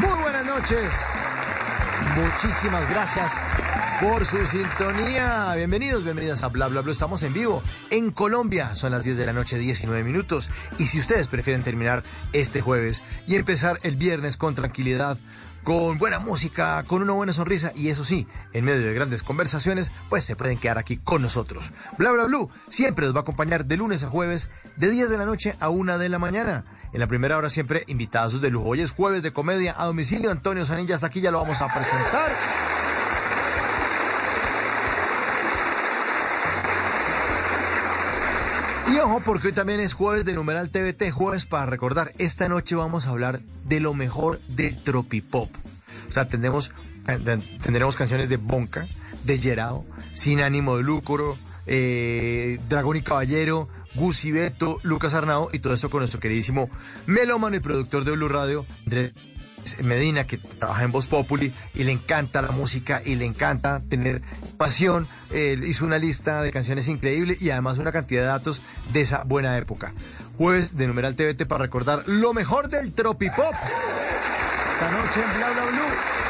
Muy 0.00 0.22
buenas 0.22 0.44
noches. 0.44 0.92
Muchísimas 2.16 2.90
gracias 2.90 3.40
por 4.02 4.26
su 4.26 4.44
sintonía. 4.44 5.54
Bienvenidos, 5.56 6.04
bienvenidas 6.04 6.44
a 6.44 6.48
Bla 6.48 6.68
Bla 6.68 6.82
Bla. 6.82 6.92
Estamos 6.92 7.22
en 7.22 7.32
vivo 7.32 7.62
en 7.88 8.10
Colombia. 8.10 8.76
Son 8.76 8.92
las 8.92 9.04
10 9.04 9.16
de 9.16 9.24
la 9.26 9.32
noche, 9.32 9.56
19 9.56 10.04
minutos. 10.04 10.50
Y 10.78 10.88
si 10.88 11.00
ustedes 11.00 11.28
prefieren 11.28 11.62
terminar 11.62 12.02
este 12.34 12.60
jueves 12.60 13.02
y 13.26 13.36
empezar 13.36 13.78
el 13.82 13.96
viernes 13.96 14.36
con 14.36 14.54
tranquilidad, 14.54 15.16
con 15.64 15.98
buena 15.98 16.18
música, 16.18 16.82
con 16.84 17.02
una 17.02 17.12
buena 17.12 17.32
sonrisa 17.32 17.72
y 17.74 17.88
eso 17.88 18.04
sí, 18.04 18.26
en 18.52 18.64
medio 18.64 18.86
de 18.86 18.94
grandes 18.94 19.22
conversaciones, 19.22 19.92
pues 20.08 20.24
se 20.24 20.36
pueden 20.36 20.58
quedar 20.58 20.78
aquí 20.78 20.96
con 20.96 21.22
nosotros. 21.22 21.72
Bla 21.98 22.12
Bla 22.12 22.24
Blue 22.24 22.50
siempre 22.68 23.06
los 23.06 23.14
va 23.14 23.20
a 23.20 23.22
acompañar 23.22 23.66
de 23.66 23.76
lunes 23.76 24.02
a 24.04 24.08
jueves, 24.08 24.50
de 24.76 24.90
10 24.90 25.10
de 25.10 25.18
la 25.18 25.26
noche 25.26 25.56
a 25.60 25.68
1 25.68 25.98
de 25.98 26.08
la 26.08 26.18
mañana. 26.18 26.64
En 26.92 27.00
la 27.00 27.06
primera 27.06 27.36
hora 27.36 27.50
siempre 27.50 27.84
invitados 27.86 28.40
de 28.40 28.50
lujo. 28.50 28.70
Hoy 28.70 28.80
es 28.80 28.92
jueves 28.92 29.22
de 29.22 29.32
comedia 29.32 29.74
a 29.78 29.86
domicilio. 29.86 30.30
Antonio 30.30 30.64
Sanilla 30.64 30.96
hasta 30.96 31.06
aquí 31.06 31.20
ya 31.20 31.30
lo 31.30 31.40
vamos 31.40 31.62
a 31.62 31.68
presentar. 31.68 32.79
Ojo, 39.02 39.22
porque 39.24 39.46
hoy 39.48 39.52
también 39.54 39.80
es 39.80 39.94
jueves 39.94 40.26
de 40.26 40.34
Numeral 40.34 40.68
TVT, 40.68 41.10
jueves 41.10 41.46
para 41.46 41.64
recordar. 41.64 42.12
Esta 42.18 42.50
noche 42.50 42.74
vamos 42.74 43.06
a 43.06 43.10
hablar 43.10 43.40
de 43.64 43.80
lo 43.80 43.94
mejor 43.94 44.40
del 44.48 44.76
tropipop. 44.82 45.48
O 46.06 46.12
sea, 46.12 46.28
tendremos, 46.28 46.70
eh, 47.08 47.38
tendremos 47.62 47.96
canciones 47.96 48.28
de 48.28 48.36
Bonca, 48.36 48.86
de 49.24 49.38
Gerao, 49.38 49.86
Sin 50.12 50.42
Ánimo 50.42 50.76
de 50.76 50.82
Lucro, 50.82 51.38
eh, 51.66 52.58
Dragón 52.68 52.98
y 52.98 53.02
Caballero, 53.02 53.68
Gusi 53.94 54.32
Beto, 54.32 54.78
Lucas 54.82 55.14
Arnao 55.14 55.48
y 55.50 55.60
todo 55.60 55.72
esto 55.72 55.88
con 55.88 56.00
nuestro 56.00 56.20
queridísimo 56.20 56.68
melómano 57.06 57.56
y 57.56 57.60
productor 57.60 58.04
de 58.04 58.12
Blue 58.12 58.28
Radio, 58.28 58.66
Andrés 58.84 59.14
Medina, 59.82 60.26
que 60.26 60.38
trabaja 60.38 60.84
en 60.84 60.92
Voz 60.92 61.06
Populi 61.06 61.52
y 61.74 61.84
le 61.84 61.92
encanta 61.92 62.42
la 62.42 62.50
música 62.50 63.02
y 63.04 63.16
le 63.16 63.24
encanta 63.24 63.80
tener 63.88 64.22
pasión. 64.56 65.08
Él 65.30 65.64
hizo 65.64 65.84
una 65.84 65.98
lista 65.98 66.42
de 66.42 66.50
canciones 66.50 66.88
increíble 66.88 67.36
y 67.40 67.50
además 67.50 67.78
una 67.78 67.92
cantidad 67.92 68.22
de 68.22 68.28
datos 68.28 68.62
de 68.92 69.00
esa 69.00 69.24
buena 69.24 69.56
época. 69.56 69.94
Jueves 70.38 70.76
de 70.76 70.86
Numeral 70.86 71.16
TVT 71.16 71.46
para 71.46 71.64
recordar 71.64 72.02
lo 72.06 72.32
mejor 72.32 72.68
del 72.68 72.92
tropipop. 72.92 73.54
Esta 73.54 74.90
noche 74.90 75.20
en 75.20 75.38
Bla 75.38 75.50
Bla. 75.50 76.29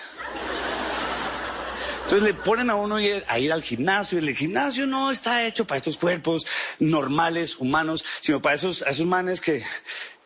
Entonces 2.03 2.23
le 2.23 2.33
ponen 2.33 2.69
a 2.69 2.75
uno 2.75 2.95
a 2.95 3.39
ir 3.39 3.53
al 3.53 3.61
gimnasio 3.61 4.19
y 4.19 4.27
el 4.27 4.35
gimnasio 4.35 4.87
no 4.87 5.11
está 5.11 5.45
hecho 5.45 5.67
para 5.67 5.77
estos 5.77 5.97
cuerpos 5.97 6.45
normales, 6.79 7.57
humanos, 7.57 8.03
sino 8.21 8.41
para 8.41 8.55
esos, 8.55 8.83
esos 8.83 9.05
manes 9.05 9.41
que, 9.41 9.63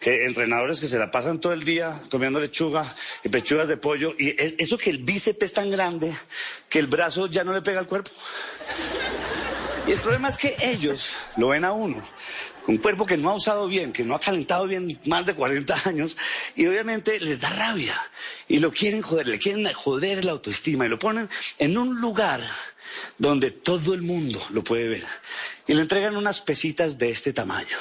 que 0.04 0.26
entrenadores 0.26 0.82
que 0.82 0.88
se 0.88 1.00
la 1.00 1.10
pasan 1.10 1.40
todo 1.40 1.54
el 1.54 1.64
día 1.64 1.98
comiendo 2.12 2.38
lechuga 2.38 2.94
y 3.24 3.30
pechugas 3.30 3.70
de 3.70 3.78
pollo 3.78 4.14
y 4.20 4.36
eso 4.62 4.78
que 4.78 4.90
el 4.90 4.98
bíceps 4.98 5.44
es 5.44 5.54
tan 5.54 5.72
grande 5.72 6.14
que 6.68 6.80
el 6.80 6.88
brazo 6.88 7.28
ya 7.28 7.46
no 7.46 7.54
le 7.54 7.62
pega 7.62 7.80
al 7.80 7.88
cuerpo. 7.88 8.12
Y 9.88 9.94
el 9.94 10.00
problema 10.00 10.28
es 10.28 10.38
que 10.38 10.56
ellos 10.62 11.12
lo 11.38 11.48
ven 11.50 11.64
a 11.64 11.72
uno. 11.72 12.06
Un 12.68 12.78
cuerpo 12.78 13.06
que 13.06 13.18
no 13.18 13.30
ha 13.30 13.36
usado 13.36 13.68
bien, 13.68 13.94
que 13.94 14.04
no 14.04 14.16
ha 14.16 14.20
calentado 14.20 14.68
bien 14.68 15.00
más 15.06 15.26
de 15.26 15.36
40 15.36 15.76
años, 15.86 16.18
y 16.56 16.66
obviamente 16.66 17.20
les 17.22 17.40
da 17.40 17.50
rabia. 17.50 17.96
Y 18.50 18.60
lo 18.60 18.72
quieren 18.72 19.02
joder, 19.02 19.28
le 19.28 19.40
quieren 19.40 19.72
joder 19.74 20.26
la 20.26 20.34
autoestima 20.34 20.86
y 20.86 20.90
lo 20.90 21.00
ponen 21.00 21.30
en 21.60 21.78
un 21.78 22.00
lugar 22.00 22.42
donde 23.18 23.52
todo 23.52 23.94
el 23.94 24.02
mundo 24.02 24.42
lo 24.52 24.64
puede 24.64 24.90
ver. 24.90 25.06
Y 25.68 25.74
le 25.74 25.82
entregan 25.82 26.18
unas 26.18 26.42
pesitas 26.42 26.98
de 26.98 27.12
este 27.12 27.34
tamaño. 27.34 27.78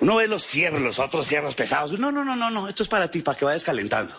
Uno 0.00 0.16
ve 0.16 0.28
los 0.28 0.44
fierros, 0.44 0.80
los 0.80 0.98
otros 0.98 1.26
fierros 1.26 1.54
pesados. 1.54 1.98
No, 1.98 2.10
no, 2.10 2.24
no, 2.24 2.36
no, 2.36 2.50
no, 2.50 2.68
esto 2.68 2.82
es 2.82 2.88
para 2.88 3.10
ti, 3.10 3.20
para 3.22 3.38
que 3.38 3.44
vayas 3.44 3.64
calentando. 3.64 4.14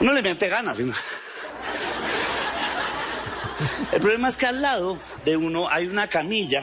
Uno 0.00 0.12
le 0.12 0.22
mete 0.22 0.48
ganas. 0.48 0.78
El 3.92 4.00
problema 4.00 4.28
es 4.28 4.36
que 4.36 4.46
al 4.46 4.62
lado 4.62 4.98
de 5.24 5.36
uno 5.36 5.68
hay 5.68 5.86
una 5.86 6.08
camilla 6.08 6.62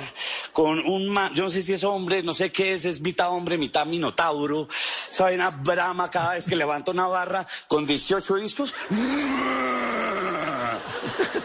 con 0.53 0.79
un 0.79 1.09
man, 1.09 1.33
yo 1.35 1.43
no 1.43 1.49
sé 1.49 1.61
si 1.61 1.73
es 1.73 1.83
hombre, 1.83 2.23
no 2.23 2.33
sé 2.33 2.51
qué 2.51 2.73
es, 2.73 2.85
es 2.85 3.01
mitad 3.01 3.29
hombre, 3.29 3.57
mitad 3.57 3.85
minotauro. 3.85 4.67
Sabe 5.11 5.35
una 5.35 5.51
brama 5.51 6.09
cada 6.09 6.33
vez 6.33 6.45
que 6.47 6.55
levanta 6.55 6.91
una 6.91 7.07
barra 7.07 7.45
con 7.67 7.85
18 7.85 8.35
discos. 8.35 8.73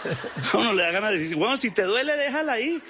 Uno 0.54 0.72
le 0.72 0.82
da 0.82 0.90
ganas 0.90 1.12
de 1.12 1.18
decir, 1.18 1.36
bueno, 1.36 1.56
si 1.56 1.70
te 1.70 1.82
duele, 1.82 2.16
déjala 2.16 2.52
ahí. 2.54 2.82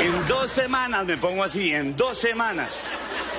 En 0.00 0.28
dos 0.28 0.50
semanas 0.50 1.06
me 1.06 1.16
pongo 1.16 1.44
así, 1.44 1.74
en 1.74 1.96
dos 1.96 2.18
semanas. 2.18 2.80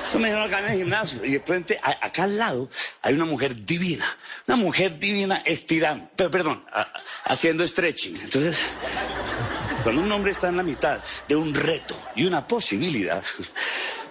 Eso 0.08 0.20
me 0.20 0.28
dijeron 0.28 0.48
acá 0.48 0.60
en 0.60 0.72
el 0.74 0.78
gimnasio. 0.78 1.24
Y 1.24 1.32
de 1.32 1.40
frente, 1.40 1.80
acá 1.82 2.24
al 2.24 2.38
lado, 2.38 2.70
hay 3.02 3.14
una 3.14 3.26
mujer 3.26 3.64
divina. 3.66 4.06
Una 4.48 4.58
mujer 4.58 5.00
divina 5.00 5.42
estirando, 5.46 6.10
pero 6.16 6.30
perdón, 6.30 6.66
haciendo 7.24 7.66
stretching. 7.66 8.18
Entonces, 8.18 8.60
Cuando 9.84 10.02
un 10.02 10.12
hombre 10.12 10.32
está 10.32 10.50
en 10.50 10.58
la 10.58 10.64
mitad 10.64 11.02
de 11.28 11.36
un 11.36 11.56
reto 11.56 11.98
y 12.16 12.26
una 12.26 12.48
posibilidad, 12.48 13.24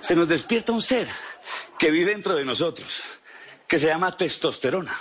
se 0.00 0.16
nos 0.16 0.26
despierta 0.26 0.72
un 0.72 0.82
ser 0.82 1.06
que 1.78 1.90
vive 1.90 2.10
dentro 2.10 2.34
de 2.34 2.44
nosotros, 2.44 3.02
que 3.68 3.78
se 3.78 3.86
llama 3.86 4.16
testosterona. 4.16 4.98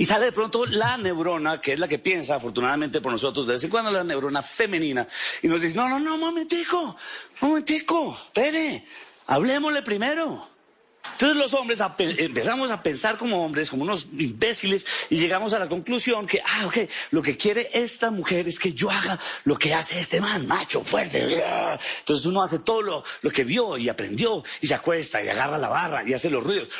Y 0.00 0.06
sale 0.06 0.24
de 0.24 0.32
pronto 0.32 0.64
la 0.64 0.96
neurona, 0.96 1.60
que 1.60 1.74
es 1.74 1.78
la 1.78 1.86
que 1.86 1.98
piensa, 1.98 2.36
afortunadamente 2.36 3.02
por 3.02 3.12
nosotros, 3.12 3.46
de 3.46 3.52
vez 3.52 3.64
en 3.64 3.68
cuando 3.68 3.90
la 3.90 4.02
neurona 4.02 4.40
femenina, 4.40 5.06
y 5.42 5.46
nos 5.46 5.60
dice, 5.60 5.76
no, 5.76 5.90
no, 5.90 6.00
no, 6.00 6.16
momentico, 6.16 6.96
momentico, 7.42 8.18
espere, 8.28 8.86
hablemosle 9.26 9.82
primero. 9.82 10.48
Entonces 11.12 11.36
los 11.36 11.52
hombres 11.52 11.80
empezamos 11.98 12.70
a 12.70 12.82
pensar 12.82 13.18
como 13.18 13.44
hombres, 13.44 13.68
como 13.68 13.82
unos 13.82 14.08
imbéciles, 14.16 14.86
y 15.10 15.18
llegamos 15.18 15.52
a 15.52 15.58
la 15.58 15.68
conclusión 15.68 16.26
que, 16.26 16.40
ah, 16.46 16.64
ok, 16.64 16.78
lo 17.10 17.20
que 17.20 17.36
quiere 17.36 17.68
esta 17.74 18.10
mujer 18.10 18.48
es 18.48 18.58
que 18.58 18.72
yo 18.72 18.90
haga 18.90 19.20
lo 19.44 19.58
que 19.58 19.74
hace 19.74 20.00
este 20.00 20.18
man, 20.18 20.46
macho, 20.46 20.82
fuerte. 20.82 21.44
Entonces 21.98 22.24
uno 22.24 22.42
hace 22.42 22.60
todo 22.60 22.80
lo, 22.80 23.04
lo 23.20 23.30
que 23.30 23.44
vio 23.44 23.76
y 23.76 23.90
aprendió, 23.90 24.42
y 24.62 24.66
se 24.66 24.72
acuesta 24.72 25.22
y 25.22 25.28
agarra 25.28 25.58
la 25.58 25.68
barra 25.68 26.08
y 26.08 26.14
hace 26.14 26.30
los 26.30 26.42
ruidos. 26.42 26.70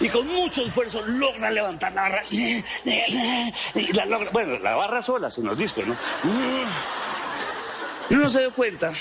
Y 0.00 0.08
con 0.08 0.26
mucho 0.28 0.62
esfuerzo 0.62 1.02
logra 1.06 1.50
levantar 1.50 1.92
la 1.92 2.02
barra. 2.02 2.22
Y 2.30 2.62
la 3.92 4.06
logra, 4.06 4.30
bueno, 4.30 4.58
la 4.58 4.76
barra 4.76 5.02
sola, 5.02 5.28
en 5.36 5.44
los 5.44 5.58
discos, 5.58 5.86
¿no? 5.86 5.96
Y 8.10 8.14
uno 8.14 8.28
se 8.28 8.40
dio 8.40 8.52
cuenta 8.52 8.92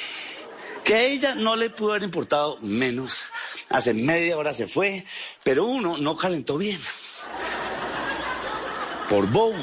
que 0.84 0.96
a 0.96 1.02
ella 1.02 1.36
no 1.36 1.56
le 1.56 1.70
pudo 1.70 1.92
haber 1.92 2.04
importado 2.04 2.58
menos. 2.62 3.26
Hace 3.70 3.94
media 3.94 4.38
hora 4.38 4.54
se 4.54 4.68
fue, 4.68 5.06
pero 5.44 5.66
uno 5.66 5.98
no 5.98 6.18
calentó 6.18 6.58
bien. 6.58 6.82
Por 9.10 9.28
bobo. 9.28 9.56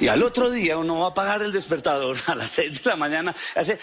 Y 0.00 0.08
al 0.08 0.22
otro 0.24 0.50
día 0.50 0.78
uno 0.78 0.98
va 0.98 1.06
a 1.06 1.10
apagar 1.10 1.42
el 1.42 1.52
despertador 1.52 2.16
a 2.26 2.34
las 2.34 2.50
seis 2.50 2.82
de 2.82 2.90
la 2.90 2.96
mañana, 2.96 3.34
hace... 3.54 3.78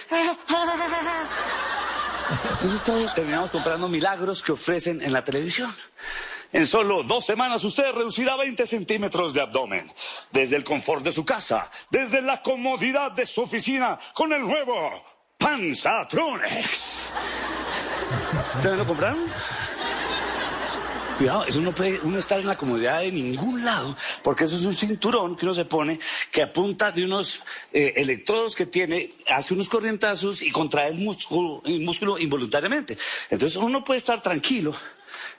Entonces 2.54 2.84
todos 2.84 3.14
terminamos 3.14 3.52
comprando 3.52 3.88
milagros 3.88 4.42
que 4.44 4.52
ofrecen 4.52 5.02
en 5.02 5.14
la 5.14 5.24
televisión. 5.24 5.74
En 6.52 6.66
solo 6.66 7.04
dos 7.04 7.26
semanas 7.26 7.64
usted 7.64 7.92
reducirá 7.92 8.36
20 8.36 8.66
centímetros 8.66 9.34
de 9.34 9.42
abdomen. 9.42 9.92
Desde 10.32 10.56
el 10.56 10.64
confort 10.64 11.04
de 11.04 11.12
su 11.12 11.24
casa, 11.24 11.70
desde 11.92 12.22
la 12.22 12.42
comodidad 12.42 13.12
de 13.12 13.26
su 13.26 13.42
oficina, 13.42 14.00
con 14.14 14.34
el 14.34 14.42
nuevo 14.42 15.04
Panzatronex. 15.38 17.12
¿Ustedes 18.56 18.78
lo 18.78 18.86
compraron? 18.86 19.26
Cuidado, 21.20 21.44
eso 21.44 21.60
no 21.60 21.74
puede 21.74 22.00
uno 22.04 22.18
estar 22.18 22.40
en 22.40 22.48
la 22.48 22.56
comodidad 22.56 23.02
de 23.02 23.12
ningún 23.12 23.66
lado, 23.66 23.94
porque 24.24 24.46
eso 24.46 24.56
es 24.56 24.64
un 24.64 24.74
cinturón 24.74 25.36
que 25.36 25.44
uno 25.46 25.54
se 25.54 25.66
pone 25.66 26.00
que 26.32 26.42
apunta 26.42 26.94
de 26.94 27.04
unos 27.04 27.44
eh, 27.74 27.92
electrodos 27.98 28.56
que 28.56 28.66
tiene, 28.66 29.16
hace 29.28 29.54
unos 29.54 29.68
corrientazos 29.68 30.42
y 30.42 30.50
contrae 30.50 30.88
el 30.88 30.96
músculo, 30.96 32.18
involuntariamente. 32.18 32.98
Entonces 33.30 33.58
uno 33.58 33.68
no 33.68 33.84
puede 33.84 33.98
estar 33.98 34.22
tranquilo 34.22 34.74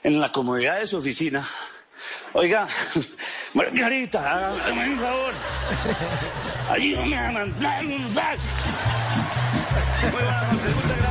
en 0.03 0.21
la 0.21 0.31
comodidad 0.31 0.79
de 0.79 0.85
su 0.85 0.97
oficina. 0.97 1.49
Oiga, 2.33 2.67
Margarita, 3.55 4.49
hágame 4.49 4.87
un 4.87 4.99
favor. 4.99 5.33
Ayúdame 6.69 7.17
a 7.17 7.31
mandar 7.31 7.85
un 7.87 8.07
fax. 8.07 8.43
Muchas 10.11 10.85
gracias. 10.85 11.10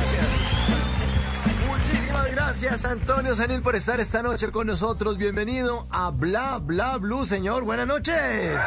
Gracias, 2.51 2.83
Antonio 2.83 3.33
Sanil, 3.33 3.61
por 3.61 3.77
estar 3.77 4.01
esta 4.01 4.21
noche 4.21 4.51
con 4.51 4.67
nosotros. 4.67 5.17
Bienvenido 5.17 5.87
a 5.89 6.11
Bla 6.11 6.59
Bla 6.61 6.97
Blue, 6.97 7.23
señor. 7.23 7.63
Buenas 7.63 7.87
noches. 7.87 8.57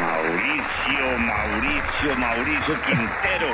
Mauricio, 0.00 1.18
Mauricio, 1.20 2.16
Mauricio 2.18 2.74
Quintero. 2.84 3.46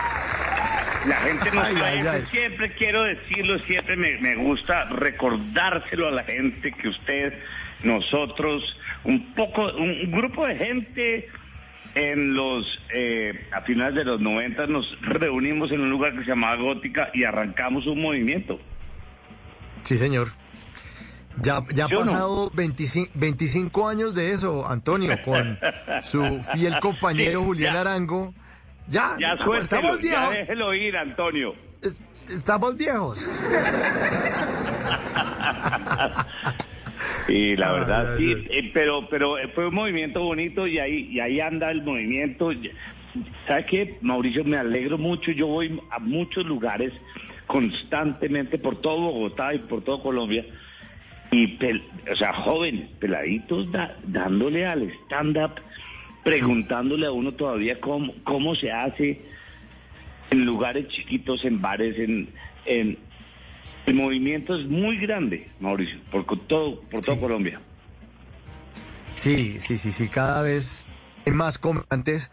La 1.06 1.16
gente 1.16 1.50
no 1.52 1.60
Ay, 1.60 1.76
ay, 1.84 2.06
ay. 2.06 2.26
siempre 2.30 2.72
quiero 2.72 3.02
decirlo, 3.02 3.58
siempre 3.66 3.94
me, 3.94 4.16
me 4.22 4.36
gusta 4.36 4.86
recordárselo 4.86 6.08
a 6.08 6.12
la 6.12 6.24
gente 6.24 6.72
que 6.72 6.88
usted, 6.88 7.34
nosotros, 7.82 8.62
un 9.04 9.34
poco, 9.34 9.70
un 9.76 10.10
grupo 10.10 10.46
de 10.46 10.56
gente 10.56 11.28
en 11.94 12.34
los, 12.34 12.66
eh, 12.94 13.48
a 13.52 13.62
finales 13.62 13.94
de 13.96 14.04
los 14.04 14.20
90 14.20 14.66
nos 14.66 14.86
reunimos 15.02 15.72
en 15.72 15.80
un 15.80 15.90
lugar 15.90 16.12
que 16.14 16.20
se 16.24 16.30
llamaba 16.30 16.56
Gótica 16.56 17.10
y 17.14 17.24
arrancamos 17.24 17.86
un 17.86 18.00
movimiento. 18.02 18.60
Sí, 19.82 19.96
señor. 19.96 20.28
Ya, 21.42 21.60
ya 21.72 21.86
ha 21.86 21.88
¿Sí 21.88 21.94
o 21.94 22.00
no? 22.00 22.04
pasado 22.06 22.50
25, 22.54 23.12
25 23.14 23.88
años 23.88 24.14
de 24.14 24.30
eso, 24.32 24.68
Antonio, 24.68 25.16
con 25.24 25.58
su 26.02 26.40
fiel 26.52 26.78
compañero 26.80 27.40
Sí, 27.40 27.46
Julián 27.46 27.74
ya. 27.74 27.80
Arango. 27.80 28.34
Ya, 28.88 29.12
Ya 29.18 29.38
suéltelo, 29.38 29.94
estamos 29.94 30.00
ya 30.00 30.10
viejos. 30.28 30.34
déjelo 30.34 30.74
ir, 30.74 30.96
Antonio. 30.96 31.54
Estamos 32.28 32.76
viejos. 32.76 33.30
Y 37.28 37.56
la 37.56 37.70
Ay, 37.72 37.80
verdad, 37.80 38.16
sí, 38.18 38.46
eh, 38.50 38.70
pero, 38.74 39.08
pero 39.08 39.36
fue 39.54 39.68
un 39.68 39.74
movimiento 39.74 40.22
bonito 40.22 40.66
y 40.66 40.78
ahí, 40.78 41.08
y 41.12 41.20
ahí 41.20 41.40
anda 41.40 41.70
el 41.70 41.82
movimiento. 41.82 42.50
¿Sabes 43.48 43.66
qué, 43.66 43.98
Mauricio? 44.00 44.44
Me 44.44 44.56
alegro 44.56 44.98
mucho. 44.98 45.32
Yo 45.32 45.46
voy 45.46 45.80
a 45.90 45.98
muchos 45.98 46.44
lugares 46.46 46.92
constantemente 47.46 48.58
por 48.58 48.80
todo 48.80 48.98
Bogotá 49.12 49.54
y 49.54 49.58
por 49.58 49.82
todo 49.82 50.02
Colombia. 50.02 50.44
Y, 51.32 51.58
pel- 51.58 51.82
o 52.10 52.16
sea, 52.16 52.32
jóvenes, 52.32 52.88
peladitos, 52.98 53.70
da- 53.70 53.96
dándole 54.04 54.66
al 54.66 54.82
stand-up, 55.04 55.52
preguntándole 56.24 57.06
a 57.06 57.12
uno 57.12 57.32
todavía 57.32 57.80
cómo, 57.80 58.12
cómo 58.24 58.54
se 58.54 58.70
hace 58.72 59.20
en 60.30 60.44
lugares 60.44 60.88
chiquitos, 60.88 61.44
en 61.44 61.60
bares, 61.60 61.98
en, 61.98 62.28
en, 62.66 62.98
el 63.86 63.94
movimiento 63.94 64.56
es 64.56 64.66
muy 64.66 64.98
grande, 64.98 65.50
Mauricio, 65.60 65.98
por 66.10 66.24
todo, 66.46 66.80
por 66.82 67.00
todo 67.00 67.20
Colombia. 67.20 67.60
Sí, 69.14 69.58
sí, 69.60 69.78
sí, 69.78 69.92
sí, 69.92 70.08
cada 70.08 70.42
vez 70.42 70.86
hay 71.26 71.32
más 71.32 71.58
comandantes. 71.58 72.32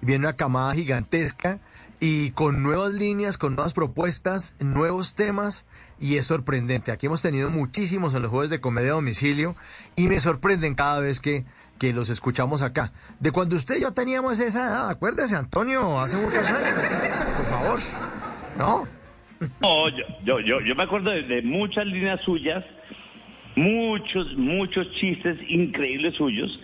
Viene 0.00 0.26
una 0.26 0.36
camada 0.36 0.74
gigantesca 0.74 1.60
y 2.00 2.30
con 2.30 2.62
nuevas 2.62 2.92
líneas, 2.92 3.38
con 3.38 3.56
nuevas 3.56 3.72
propuestas, 3.72 4.54
nuevos 4.60 5.14
temas 5.14 5.66
y 5.98 6.16
es 6.16 6.26
sorprendente. 6.26 6.92
Aquí 6.92 7.06
hemos 7.06 7.22
tenido 7.22 7.50
muchísimos 7.50 8.14
en 8.14 8.22
los 8.22 8.30
jueves 8.30 8.50
de 8.50 8.60
comedia 8.60 8.90
a 8.90 8.94
domicilio 8.94 9.56
y 9.96 10.08
me 10.08 10.20
sorprenden 10.20 10.74
cada 10.74 11.00
vez 11.00 11.20
que, 11.20 11.44
que 11.78 11.92
los 11.92 12.10
escuchamos 12.10 12.62
acá. 12.62 12.92
De 13.18 13.32
cuando 13.32 13.56
usted 13.56 13.76
y 13.78 13.80
yo 13.80 13.92
teníamos 13.92 14.38
esa 14.40 14.66
edad, 14.66 14.90
acuérdese, 14.90 15.34
Antonio, 15.34 15.98
hace 16.00 16.16
muchos 16.16 16.46
años. 16.48 16.74
Por 17.36 17.46
favor, 17.46 17.80
¿no? 18.58 18.97
No, 19.60 19.88
yo, 19.88 20.04
yo, 20.24 20.40
yo, 20.40 20.60
yo 20.60 20.74
me 20.74 20.82
acuerdo 20.84 21.10
de, 21.10 21.22
de 21.22 21.42
muchas 21.42 21.86
líneas 21.86 22.20
suyas, 22.24 22.64
muchos, 23.56 24.36
muchos 24.36 24.90
chistes 24.92 25.38
increíbles 25.48 26.14
suyos. 26.16 26.60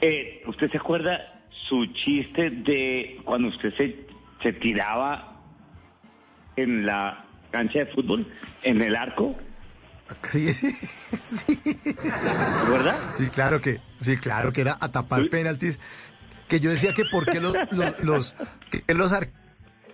Eh, 0.00 0.42
¿Usted 0.46 0.70
se 0.70 0.76
acuerda 0.78 1.42
su 1.68 1.86
chiste 1.86 2.50
de 2.50 3.18
cuando 3.24 3.48
usted 3.48 3.74
se, 3.76 4.06
se 4.42 4.52
tiraba 4.52 5.40
en 6.56 6.84
la 6.86 7.24
cancha 7.50 7.80
de 7.80 7.86
fútbol, 7.86 8.26
en 8.62 8.82
el 8.82 8.94
arco? 8.94 9.36
Sí, 10.22 10.52
sí, 10.52 10.70
sí. 11.24 11.58
¿Verdad? 12.70 12.96
Sí, 13.16 13.28
claro 13.30 13.60
que, 13.60 13.80
sí, 13.98 14.16
claro 14.18 14.52
que 14.52 14.60
era 14.60 14.76
a 14.80 14.92
tapar 14.92 15.28
penaltis. 15.28 15.80
Que 16.48 16.60
yo 16.60 16.70
decía 16.70 16.92
que 16.94 17.04
por 17.10 17.26
qué 17.26 17.40
los, 17.40 17.54
los, 17.72 17.98
los- 18.04 18.36
que 18.70 18.94
los 18.94 19.12
ar- 19.12 19.30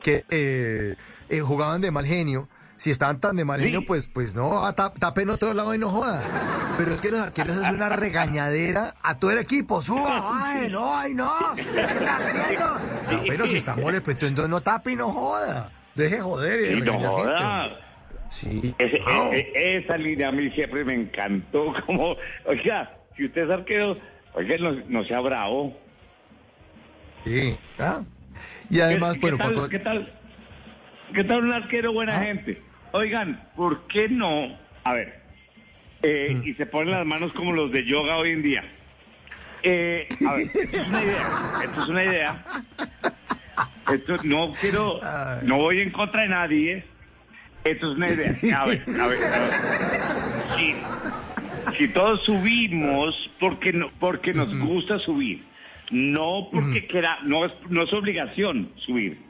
que 0.02 0.24
eh, 0.30 0.96
eh, 1.28 1.40
jugaban 1.40 1.80
de 1.80 1.90
mal 1.90 2.04
genio. 2.06 2.48
Si 2.76 2.90
estaban 2.90 3.20
tan 3.20 3.36
de 3.36 3.44
mal 3.44 3.60
genio, 3.60 3.84
pues, 3.86 4.08
pues 4.08 4.34
no, 4.34 4.66
a 4.66 4.74
tap- 4.74 4.98
tapen 4.98 5.30
otro 5.30 5.54
lado 5.54 5.72
y 5.72 5.78
no 5.78 5.88
joda. 5.88 6.20
Pero 6.76 6.94
es 6.94 7.00
que 7.00 7.12
los 7.12 7.20
arqueros 7.20 7.56
es 7.58 7.70
una 7.70 7.88
regañadera 7.90 8.94
a 9.02 9.16
todo 9.18 9.30
el 9.30 9.38
equipo. 9.38 9.80
Suba, 9.82 10.30
ay, 10.48 10.68
no, 10.68 10.92
ay, 10.96 11.14
no. 11.14 11.30
¿Qué 11.54 11.62
está 11.62 12.16
haciendo? 12.16 12.66
No, 13.12 13.22
pero 13.28 13.46
si 13.46 13.56
está 13.56 13.76
mole, 13.76 14.00
pues 14.00 14.16
entonces 14.20 14.48
no 14.48 14.60
tape 14.62 14.92
y 14.92 14.96
no 14.96 15.10
joda. 15.10 15.70
Deje 15.94 16.18
joder 16.20 16.60
y 16.72 16.74
Sí, 16.74 16.80
no 16.80 16.94
joda. 17.00 17.62
gente. 17.68 17.76
Sí. 18.30 18.74
Ese- 18.78 18.96
e- 19.32 19.52
e- 19.54 19.76
esa 19.84 19.96
línea 19.96 20.28
a 20.30 20.32
mí 20.32 20.50
siempre 20.50 20.84
me 20.84 20.94
encantó. 20.94 21.72
Como, 21.86 22.16
oiga, 22.46 22.96
si 23.16 23.26
usted 23.26 23.42
es 23.44 23.50
arquero, 23.50 23.96
oiga, 24.34 24.56
no, 24.58 24.72
no 24.88 25.04
sea 25.04 25.20
bravo. 25.20 25.76
Sí. 27.24 27.56
¿ah? 27.78 28.00
Y 28.72 28.80
además, 28.80 29.14
¿Qué, 29.14 29.20
bueno, 29.20 29.36
¿qué 29.36 29.42
tal, 29.44 29.54
Paco- 29.54 29.68
¿qué 29.68 29.78
tal? 29.78 30.12
¿Qué 31.14 31.24
tal 31.24 31.44
un 31.44 31.52
arquero 31.52 31.92
buena 31.92 32.16
Ah. 32.18 32.22
gente? 32.24 32.62
Oigan, 32.92 33.48
¿por 33.54 33.86
qué 33.86 34.08
no? 34.08 34.58
A 34.82 34.94
ver, 34.94 35.20
eh, 36.02 36.34
Mm. 36.34 36.48
y 36.48 36.54
se 36.54 36.64
ponen 36.66 36.92
las 36.94 37.04
manos 37.06 37.32
como 37.32 37.52
los 37.52 37.70
de 37.70 37.84
yoga 37.84 38.16
hoy 38.16 38.30
en 38.30 38.42
día. 38.42 38.64
Eh, 39.62 40.08
a 40.26 40.32
ver, 40.34 40.46
esto 40.46 40.76
es 40.78 40.88
una 40.88 41.02
idea. 41.04 41.28
Esto 41.64 41.82
es 41.82 41.88
una 41.88 42.04
idea. 42.04 42.44
Esto 43.92 44.16
no 44.24 44.52
quiero, 44.58 45.00
no 45.42 45.56
voy 45.58 45.80
en 45.82 45.90
contra 45.90 46.22
de 46.22 46.28
nadie. 46.28 46.84
Esto 47.64 47.90
es 47.92 47.96
una 47.96 48.08
idea. 48.10 48.32
A 48.58 48.64
ver, 48.66 48.82
a 48.98 49.06
ver, 49.06 49.24
a 49.24 49.38
ver. 49.38 49.50
Sí. 50.58 50.74
si 51.78 51.88
todos 51.88 52.22
subimos 52.24 53.30
porque 53.38 53.72
no, 53.72 53.90
porque 54.00 54.32
nos 54.34 54.52
gusta 54.58 54.98
subir, 54.98 55.44
no 55.92 56.48
porque 56.50 56.86
quera, 56.86 57.18
no 57.24 57.44
es, 57.44 57.52
no 57.68 57.82
es 57.82 57.92
obligación 57.92 58.70
subir. 58.76 59.20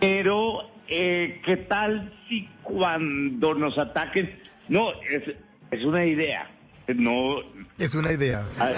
Pero, 0.00 0.70
eh, 0.88 1.40
¿qué 1.44 1.56
tal 1.56 2.12
si 2.28 2.48
cuando 2.62 3.54
nos 3.54 3.78
ataquen? 3.78 4.38
No, 4.68 4.90
es, 5.08 5.22
es 5.70 5.84
una 5.84 6.04
idea. 6.04 6.50
No. 6.94 7.36
Es 7.78 7.94
una 7.94 8.12
idea. 8.12 8.44
Ah, 8.58 8.72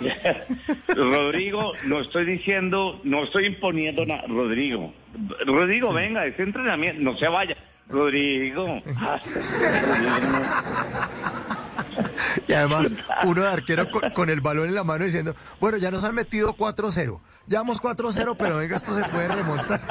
Rodrigo, 0.96 1.72
no 1.86 2.00
estoy 2.00 2.24
diciendo, 2.24 3.00
no 3.04 3.24
estoy 3.24 3.46
imponiendo 3.46 4.06
nada. 4.06 4.24
Rodrigo, 4.26 4.92
Rodrigo, 5.46 5.92
venga, 5.92 6.26
ese 6.26 6.42
entrenamiento, 6.42 7.02
no 7.02 7.16
se 7.16 7.28
vaya. 7.28 7.56
Rodrigo. 7.88 8.82
Y 12.48 12.52
además, 12.52 12.94
uno 13.24 13.42
de 13.42 13.48
arquero 13.48 13.90
con, 13.90 14.10
con 14.10 14.30
el 14.30 14.40
balón 14.40 14.68
en 14.68 14.74
la 14.74 14.84
mano 14.84 15.04
diciendo, 15.04 15.34
bueno, 15.60 15.76
ya 15.78 15.90
nos 15.90 16.04
han 16.04 16.14
metido 16.14 16.54
4-0. 16.56 17.20
Ya 17.46 17.58
vamos 17.58 17.82
4-0, 17.82 18.36
pero 18.38 18.58
venga, 18.58 18.76
esto 18.76 18.92
se 18.94 19.02
puede 19.04 19.28
remontar. 19.28 19.80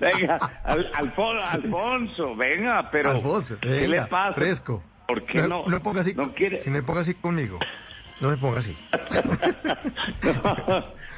Venga, 0.00 0.36
Al- 0.64 0.90
Alfon- 0.92 1.40
Alfonso, 1.50 2.34
venga, 2.36 2.90
pero 2.90 3.10
Alfonso, 3.10 3.56
¿qué 3.60 3.86
le 3.88 4.02
pasa? 4.02 4.32
fresco. 4.34 4.82
¿Por 5.06 5.24
qué 5.26 5.42
no? 5.42 5.62
No 5.64 5.68
me 5.68 5.80
ponga 5.80 6.00
así, 6.00 6.14
no 6.14 6.32
quiere. 6.32 6.62
no 6.64 6.72
me 6.72 6.82
ponga 6.82 7.00
así 7.02 7.14
conmigo. 7.14 7.58
No 8.20 8.28
me 8.30 8.36
ponga 8.36 8.60
así. 8.60 8.76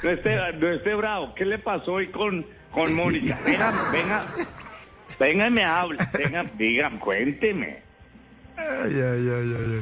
No 0.02 0.10
esté, 0.10 0.38
no 0.58 0.68
esté 0.68 0.94
bravo. 0.94 1.34
¿Qué 1.34 1.46
le 1.46 1.58
pasó 1.58 1.92
hoy 1.94 2.10
con, 2.10 2.44
con 2.72 2.94
Mónica? 2.94 3.38
Venga, 3.46 3.72
venga, 3.90 4.26
venga 5.18 5.46
y 5.46 5.50
me 5.50 5.64
habla. 5.64 6.06
Venga, 6.18 6.44
digan, 6.58 6.98
cuénteme. 6.98 7.82
Ay, 8.56 8.92
ay, 8.94 9.28
ay, 9.28 9.54
ay, 9.58 9.80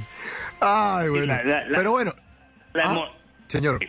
ay. 0.61 1.09
Bueno. 1.09 1.27
La- 1.27 1.42
la- 1.45 1.64
la- 1.68 1.77
pero 1.79 1.90
bueno. 1.92 2.14
Ah, 2.75 3.11
señor. 3.49 3.81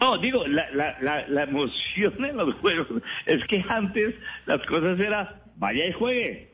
No, 0.00 0.18
digo, 0.18 0.46
la, 0.46 0.68
la, 0.70 0.96
la, 1.00 1.26
la 1.28 1.42
emoción 1.44 2.24
en 2.24 2.36
los 2.36 2.54
juegos 2.56 2.88
es 3.26 3.44
que 3.44 3.64
antes 3.68 4.14
las 4.46 4.60
cosas 4.66 4.98
eran, 4.98 5.28
vaya 5.56 5.86
y 5.86 5.92
juegue. 5.92 6.50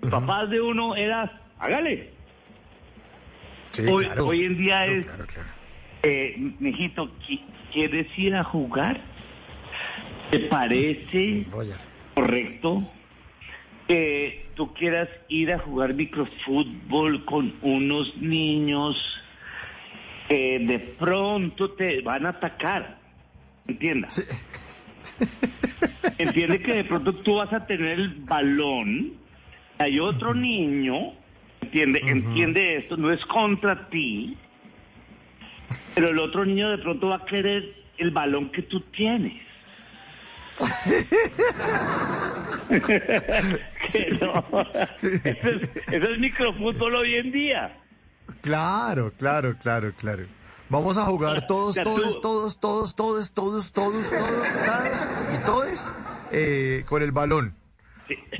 Los 0.00 0.10
papás 0.10 0.50
de 0.50 0.60
uno 0.60 0.94
era, 0.94 1.40
hágale. 1.58 2.10
Sí, 3.72 3.82
hoy, 3.88 4.04
claro. 4.04 4.26
hoy 4.26 4.44
en 4.44 4.56
día 4.56 4.84
Claro, 4.84 4.92
es, 5.00 5.06
claro, 5.08 5.26
claro. 5.26 5.48
eh, 6.04 6.34
mijito, 6.60 7.06
¿qui- 7.20 7.44
¿quieres 7.72 8.06
ir 8.16 8.36
a 8.36 8.44
jugar? 8.44 9.00
¿Te 10.30 10.38
parece 10.40 11.46
correcto 12.14 12.88
que 13.88 14.46
tú 14.54 14.72
quieras 14.72 15.08
ir 15.28 15.52
a 15.52 15.58
jugar 15.58 15.94
microfútbol 15.94 17.24
con 17.24 17.54
unos 17.62 18.16
niños 18.16 18.96
que 20.28 20.58
de 20.60 20.78
pronto 20.78 21.72
te 21.72 22.00
van 22.00 22.26
a 22.26 22.30
atacar? 22.30 22.98
¿Entiendas? 23.66 24.24
Entiende 26.18 26.60
que 26.60 26.74
de 26.74 26.84
pronto 26.84 27.14
tú 27.14 27.36
vas 27.36 27.52
a 27.52 27.66
tener 27.66 27.98
el 27.98 28.08
balón, 28.08 29.14
hay 29.78 29.98
otro 29.98 30.34
niño, 30.34 31.12
entiende, 31.60 32.00
entiende 32.04 32.76
esto, 32.76 32.96
no 32.96 33.10
es 33.10 33.24
contra 33.26 33.88
ti, 33.88 34.36
pero 35.94 36.10
el 36.10 36.18
otro 36.18 36.44
niño 36.44 36.70
de 36.70 36.78
pronto 36.78 37.08
va 37.08 37.16
a 37.16 37.24
querer 37.24 37.74
el 37.98 38.10
balón 38.10 38.50
que 38.50 38.62
tú 38.62 38.80
tienes. 38.80 39.42
Eso 43.84 43.98
es, 43.98 44.22
eso 45.92 46.10
es 46.10 46.18
microfútbol 46.18 46.94
hoy 46.96 47.14
en 47.16 47.32
día. 47.32 47.76
Claro, 48.40 49.12
claro, 49.18 49.56
claro, 49.58 49.92
claro. 49.96 50.24
Vamos 50.68 50.96
a 50.96 51.02
jugar 51.02 51.46
todos, 51.46 51.76
todos, 51.76 52.20
todos, 52.20 52.58
todos, 52.60 52.94
todos, 52.94 52.94
todos, 52.94 53.32
todos, 53.32 53.72
todos, 53.72 54.12
todos 54.12 54.12
y 55.32 55.44
todos 55.44 55.92
eh, 56.32 56.84
con 56.86 57.02
el 57.02 57.12
balón. 57.12 57.54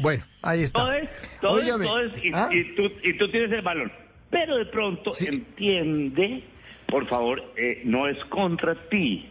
Bueno, 0.00 0.24
ahí 0.42 0.62
está. 0.62 0.80
Todo 0.80 0.92
es, 0.92 1.08
todo 1.40 1.58
es, 1.58 1.64
Óigame, 1.64 1.86
todo 1.86 2.00
es, 2.00 2.24
y, 2.24 2.30
¿ah? 2.34 2.48
y 2.50 2.74
tú, 2.74 2.90
y 3.02 3.16
tú 3.18 3.28
tienes 3.30 3.52
el 3.52 3.62
balón. 3.62 3.92
Pero 4.30 4.56
de 4.56 4.66
pronto 4.66 5.12
entiende, 5.20 6.44
por 6.88 7.06
favor, 7.06 7.42
eh, 7.56 7.82
no 7.84 8.06
es 8.08 8.22
contra 8.26 8.74
ti. 8.88 9.30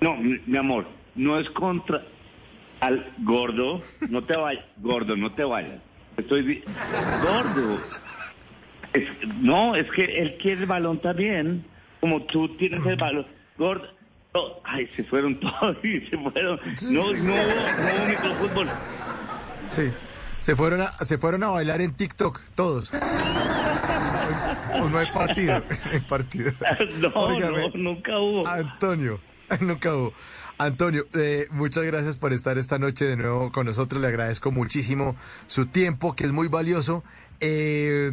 No, 0.00 0.16
mi, 0.16 0.38
mi 0.46 0.58
amor, 0.58 0.86
no 1.14 1.38
es 1.38 1.48
contra 1.50 2.02
al 2.80 3.12
gordo. 3.24 3.80
No 4.10 4.22
te 4.24 4.36
vayas, 4.36 4.64
gordo, 4.78 5.16
no 5.16 5.32
te 5.32 5.44
vayas. 5.44 5.80
Estoy 6.16 6.62
gordo. 7.22 7.78
Es- 8.92 9.08
no, 9.40 9.74
es 9.74 9.90
que 9.90 10.04
él 10.04 10.36
quiere 10.40 10.60
el 10.62 10.66
balón 10.66 11.00
también, 11.00 11.64
como 12.00 12.22
tú 12.24 12.48
tienes 12.56 12.84
el 12.86 12.96
balón. 12.96 13.26
Gordo. 13.56 13.86
no, 14.34 14.40
ay, 14.64 14.88
se 14.96 15.04
fueron 15.04 15.38
todos 15.40 15.76
y 15.84 16.00
se 16.06 16.18
fueron. 16.18 16.60
No, 16.90 17.00
no, 17.02 17.04
hubo- 17.06 17.14
no 17.14 18.06
microfútbol. 18.08 18.68
Sí. 19.70 19.90
Se 20.40 20.56
fueron 20.56 20.80
a, 20.82 20.88
se 21.04 21.18
fueron 21.18 21.44
a 21.44 21.48
bailar 21.50 21.80
en 21.80 21.94
TikTok, 21.94 22.40
todos. 22.56 22.90
O 24.74 24.88
no 24.88 24.98
hay 24.98 25.06
partido. 25.12 25.58
No 25.60 25.64
hay 25.92 26.00
partido. 26.00 26.52
No, 27.00 27.38
no, 27.38 27.68
nunca 27.74 28.18
hubo. 28.18 28.46
Antonio, 28.46 29.20
nunca 29.60 29.94
hubo. 29.94 30.12
Antonio, 30.66 31.04
eh, 31.14 31.46
muchas 31.50 31.84
gracias 31.84 32.16
por 32.18 32.32
estar 32.32 32.56
esta 32.58 32.78
noche 32.78 33.04
de 33.04 33.16
nuevo 33.16 33.50
con 33.50 33.66
nosotros. 33.66 34.00
Le 34.00 34.08
agradezco 34.08 34.50
muchísimo 34.52 35.16
su 35.46 35.66
tiempo, 35.66 36.14
que 36.14 36.24
es 36.24 36.32
muy 36.32 36.48
valioso. 36.48 37.02
Eh, 37.40 38.10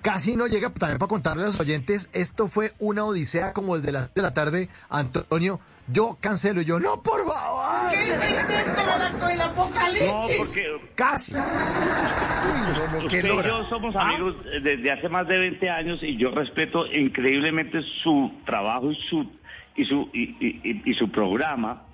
casi 0.00 0.34
no 0.36 0.46
llega 0.46 0.70
también 0.70 0.98
para 0.98 1.08
contarle 1.08 1.42
a 1.42 1.46
los 1.46 1.60
oyentes. 1.60 2.08
Esto 2.14 2.48
fue 2.48 2.72
una 2.78 3.04
odisea 3.04 3.52
como 3.52 3.76
el 3.76 3.82
de 3.82 3.92
las 3.92 4.14
de 4.14 4.22
la 4.22 4.32
tarde. 4.32 4.68
Antonio, 4.88 5.60
yo 5.88 6.16
cancelo. 6.20 6.62
Yo, 6.62 6.80
no, 6.80 7.02
por 7.02 7.20
favor. 7.26 7.90
¿Qué 7.90 8.00
es 8.14 8.66
esto 8.66 9.26
del 9.26 9.32
el 9.32 9.40
apocalipsis? 9.42 10.06
No, 10.06 10.22
porque 10.38 10.80
Casi. 10.94 11.34
Uy, 11.34 11.40
no, 11.40 12.92
no, 13.02 13.08
qué 13.08 13.16
usted 13.18 13.24
y 13.24 13.46
yo 13.46 13.68
somos 13.68 13.94
Ah. 13.96 14.08
amigos 14.08 14.36
desde 14.62 14.90
hace 14.90 15.08
más 15.10 15.28
de 15.28 15.38
20 15.38 15.68
años 15.68 16.02
y 16.02 16.16
yo 16.16 16.30
respeto 16.30 16.86
increíblemente 16.86 17.80
su 18.02 18.32
trabajo 18.46 18.90
y 18.90 18.94
su 19.10 19.30
y 19.76 19.84
su 19.84 20.08
y, 20.12 20.22
y- 20.40 20.60
y- 20.64 20.82
y 20.90 20.94
su 20.94 21.10
programa. 21.10 21.84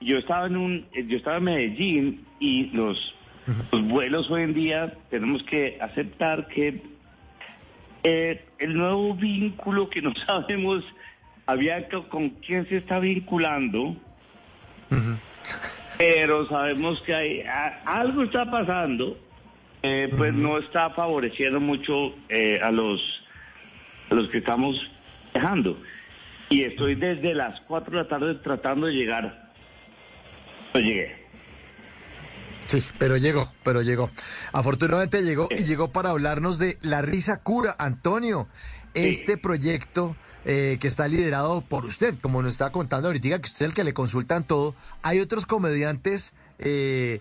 Yo 0.00 0.16
estaba 0.18 0.46
en 0.46 0.56
un 0.56 0.86
yo 1.08 1.16
estaba 1.16 1.36
en 1.38 1.44
Medellín 1.44 2.26
y 2.38 2.66
los 2.70 3.14
los 3.72 3.82
vuelos 3.88 4.30
hoy 4.30 4.42
en 4.42 4.54
día 4.54 4.94
tenemos 5.10 5.42
que 5.44 5.78
aceptar 5.80 6.48
que 6.48 6.82
eh, 8.02 8.46
el 8.58 8.74
nuevo 8.74 9.14
vínculo 9.14 9.90
que 9.90 10.00
no 10.02 10.12
sabemos 10.26 10.84
había 11.46 11.88
que- 11.88 12.02
con 12.08 12.30
quién 12.30 12.66
se 12.68 12.78
está 12.78 12.98
vinculando 12.98 13.96
pero 15.98 16.46
sabemos 16.48 17.00
que 17.02 17.14
hay 17.14 17.40
a- 17.42 17.82
algo 17.84 18.22
está 18.22 18.50
pasando, 18.50 19.18
eh, 19.82 20.10
pues 20.16 20.32
no 20.32 20.56
está 20.58 20.90
favoreciendo 20.90 21.60
mucho 21.60 22.14
eh, 22.28 22.58
a 22.62 22.70
los 22.70 23.00
a 24.10 24.14
los 24.14 24.28
que 24.30 24.38
estamos 24.38 24.76
dejando. 25.34 25.78
Y 26.48 26.62
estoy 26.64 26.94
desde 26.96 27.34
las 27.34 27.60
4 27.62 27.96
de 27.96 28.02
la 28.02 28.08
tarde 28.08 28.34
tratando 28.36 28.86
de 28.86 28.94
llegar. 28.94 29.49
No 30.74 30.80
llegué. 30.80 31.20
Sí, 32.66 32.82
pero 32.98 33.16
llegó, 33.16 33.52
pero 33.64 33.82
llegó. 33.82 34.10
Afortunadamente 34.52 35.22
llegó 35.22 35.48
y 35.50 35.64
llegó 35.64 35.90
para 35.90 36.10
hablarnos 36.10 36.58
de 36.58 36.78
La 36.82 37.02
Risa 37.02 37.38
Cura. 37.38 37.74
Antonio, 37.78 38.46
este 38.94 39.36
proyecto 39.36 40.16
eh, 40.44 40.78
que 40.80 40.86
está 40.86 41.08
liderado 41.08 41.62
por 41.62 41.84
usted, 41.84 42.14
como 42.20 42.42
nos 42.42 42.52
estaba 42.52 42.70
contando 42.70 43.08
ahorita, 43.08 43.40
que 43.40 43.50
usted 43.50 43.66
es 43.66 43.70
el 43.70 43.74
que 43.74 43.82
le 43.82 43.92
consultan 43.92 44.46
todo. 44.46 44.76
Hay 45.02 45.18
otros 45.18 45.46
comediantes 45.46 46.32
eh, 46.60 47.20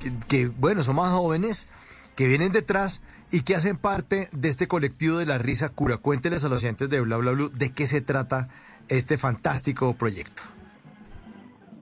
que, 0.00 0.12
que, 0.28 0.46
bueno, 0.48 0.82
son 0.82 0.96
más 0.96 1.12
jóvenes, 1.12 1.68
que 2.16 2.26
vienen 2.26 2.50
detrás 2.50 3.02
y 3.30 3.42
que 3.42 3.54
hacen 3.54 3.76
parte 3.76 4.28
de 4.32 4.48
este 4.48 4.66
colectivo 4.66 5.18
de 5.18 5.26
La 5.26 5.38
Risa 5.38 5.68
Cura. 5.68 5.98
Cuénteles 5.98 6.44
a 6.44 6.48
los 6.48 6.64
oyentes 6.64 6.90
de 6.90 7.00
Bla 7.00 7.18
Bla 7.18 7.30
Blue 7.30 7.50
de 7.50 7.70
qué 7.70 7.86
se 7.86 8.00
trata 8.00 8.48
este 8.88 9.16
fantástico 9.16 9.94
proyecto. 9.94 10.42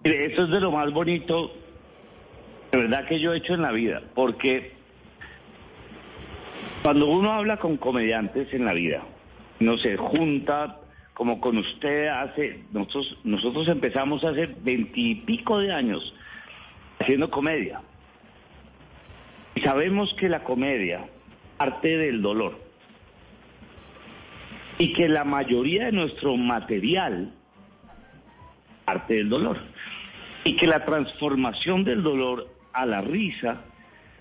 Eso 0.07 0.45
es 0.45 0.51
de 0.51 0.61
lo 0.61 0.71
más 0.71 0.93
bonito, 0.93 1.53
de 2.71 2.79
verdad, 2.79 3.07
que 3.09 3.19
yo 3.19 3.33
he 3.33 3.39
hecho 3.39 3.55
en 3.55 3.63
la 3.63 3.73
vida, 3.73 4.03
porque 4.15 4.73
cuando 6.85 7.09
uno 7.09 7.33
habla 7.33 7.57
con 7.57 7.77
comediantes 7.77 8.55
en 8.55 8.65
la 8.65 8.73
vida, 8.73 9.03
no 9.59 9.77
se 9.79 9.97
junta 9.97 10.79
como 11.13 11.41
con 11.41 11.59
usted 11.59 12.07
hace, 12.07 12.63
nosotros, 12.73 13.19
nosotros 13.25 13.67
empezamos 13.67 14.23
hace 14.23 14.47
veintipico 14.63 15.59
de 15.59 15.73
años 15.73 16.15
haciendo 17.01 17.29
comedia. 17.29 17.81
Y 19.57 19.63
sabemos 19.63 20.15
que 20.15 20.29
la 20.29 20.45
comedia 20.45 21.05
parte 21.57 21.97
del 21.97 22.23
dolor. 22.23 22.61
Y 24.79 24.93
que 24.93 25.09
la 25.09 25.25
mayoría 25.25 25.87
de 25.87 25.93
nuestro 25.93 26.37
material 26.37 27.33
parte 28.87 29.15
del 29.15 29.29
dolor. 29.29 29.59
Y 30.45 30.57
que 30.57 30.67
la 30.67 30.85
transformación 30.87 31.85
del 31.85 32.03
dolor 32.03 32.49
a 32.73 32.87
la 32.87 33.03
risa 33.03 33.63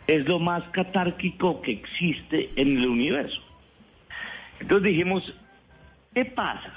es 0.08 0.28
lo 0.28 0.40
más 0.40 0.64
catárquico 0.72 1.62
que 1.62 1.72
existe 1.72 2.50
en 2.56 2.78
el 2.78 2.88
universo. 2.88 3.42
Entonces 4.60 4.90
dijimos, 4.90 5.34
¿qué 6.14 6.26
pasa 6.26 6.74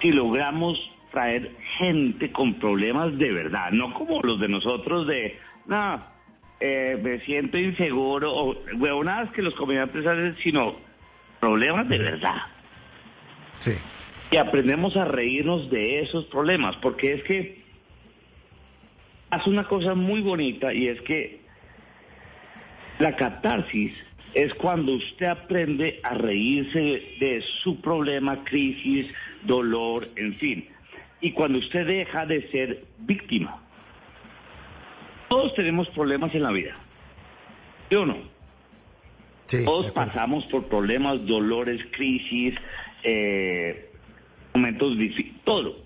si 0.00 0.12
logramos 0.12 0.78
traer 1.12 1.56
gente 1.78 2.30
con 2.32 2.54
problemas 2.54 3.16
de 3.18 3.32
verdad? 3.32 3.70
No 3.72 3.94
como 3.94 4.20
los 4.20 4.40
de 4.40 4.48
nosotros 4.48 5.06
de, 5.06 5.38
no, 5.66 6.02
eh, 6.60 6.98
me 7.02 7.20
siento 7.20 7.58
inseguro, 7.58 8.34
o 8.34 8.56
huevonadas 8.76 9.30
que 9.32 9.42
los 9.42 9.54
comediantes 9.54 10.06
hacen, 10.06 10.36
sino 10.42 10.76
problemas 11.40 11.88
de 11.88 11.98
verdad. 11.98 12.42
Sí. 13.58 13.74
Y 14.30 14.36
aprendemos 14.36 14.96
a 14.96 15.04
reírnos 15.04 15.70
de 15.70 16.00
esos 16.00 16.26
problemas, 16.26 16.76
porque 16.76 17.14
es 17.14 17.22
que 17.22 17.62
hace 19.30 19.50
una 19.50 19.64
cosa 19.64 19.94
muy 19.94 20.20
bonita 20.20 20.72
y 20.72 20.88
es 20.88 21.00
que 21.02 21.40
la 22.98 23.16
catarsis 23.16 23.92
es 24.34 24.52
cuando 24.54 24.92
usted 24.94 25.26
aprende 25.26 26.00
a 26.02 26.14
reírse 26.14 26.78
de 27.18 27.42
su 27.62 27.80
problema, 27.80 28.44
crisis, 28.44 29.06
dolor, 29.42 30.08
en 30.16 30.34
fin. 30.36 30.68
Y 31.20 31.32
cuando 31.32 31.58
usted 31.58 31.86
deja 31.86 32.26
de 32.26 32.48
ser 32.50 32.84
víctima. 32.98 33.62
Todos 35.28 35.54
tenemos 35.54 35.88
problemas 35.90 36.34
en 36.34 36.42
la 36.42 36.50
vida. 36.50 36.76
¿Sí 37.88 37.96
o 37.96 38.06
no? 38.06 38.16
Todos 39.64 39.90
pasamos 39.92 40.44
por 40.46 40.66
problemas, 40.66 41.24
dolores, 41.26 41.80
crisis, 41.90 42.54
eh, 43.02 43.87
momentos 44.58 44.98
difíciles, 44.98 45.40
todo. 45.44 45.76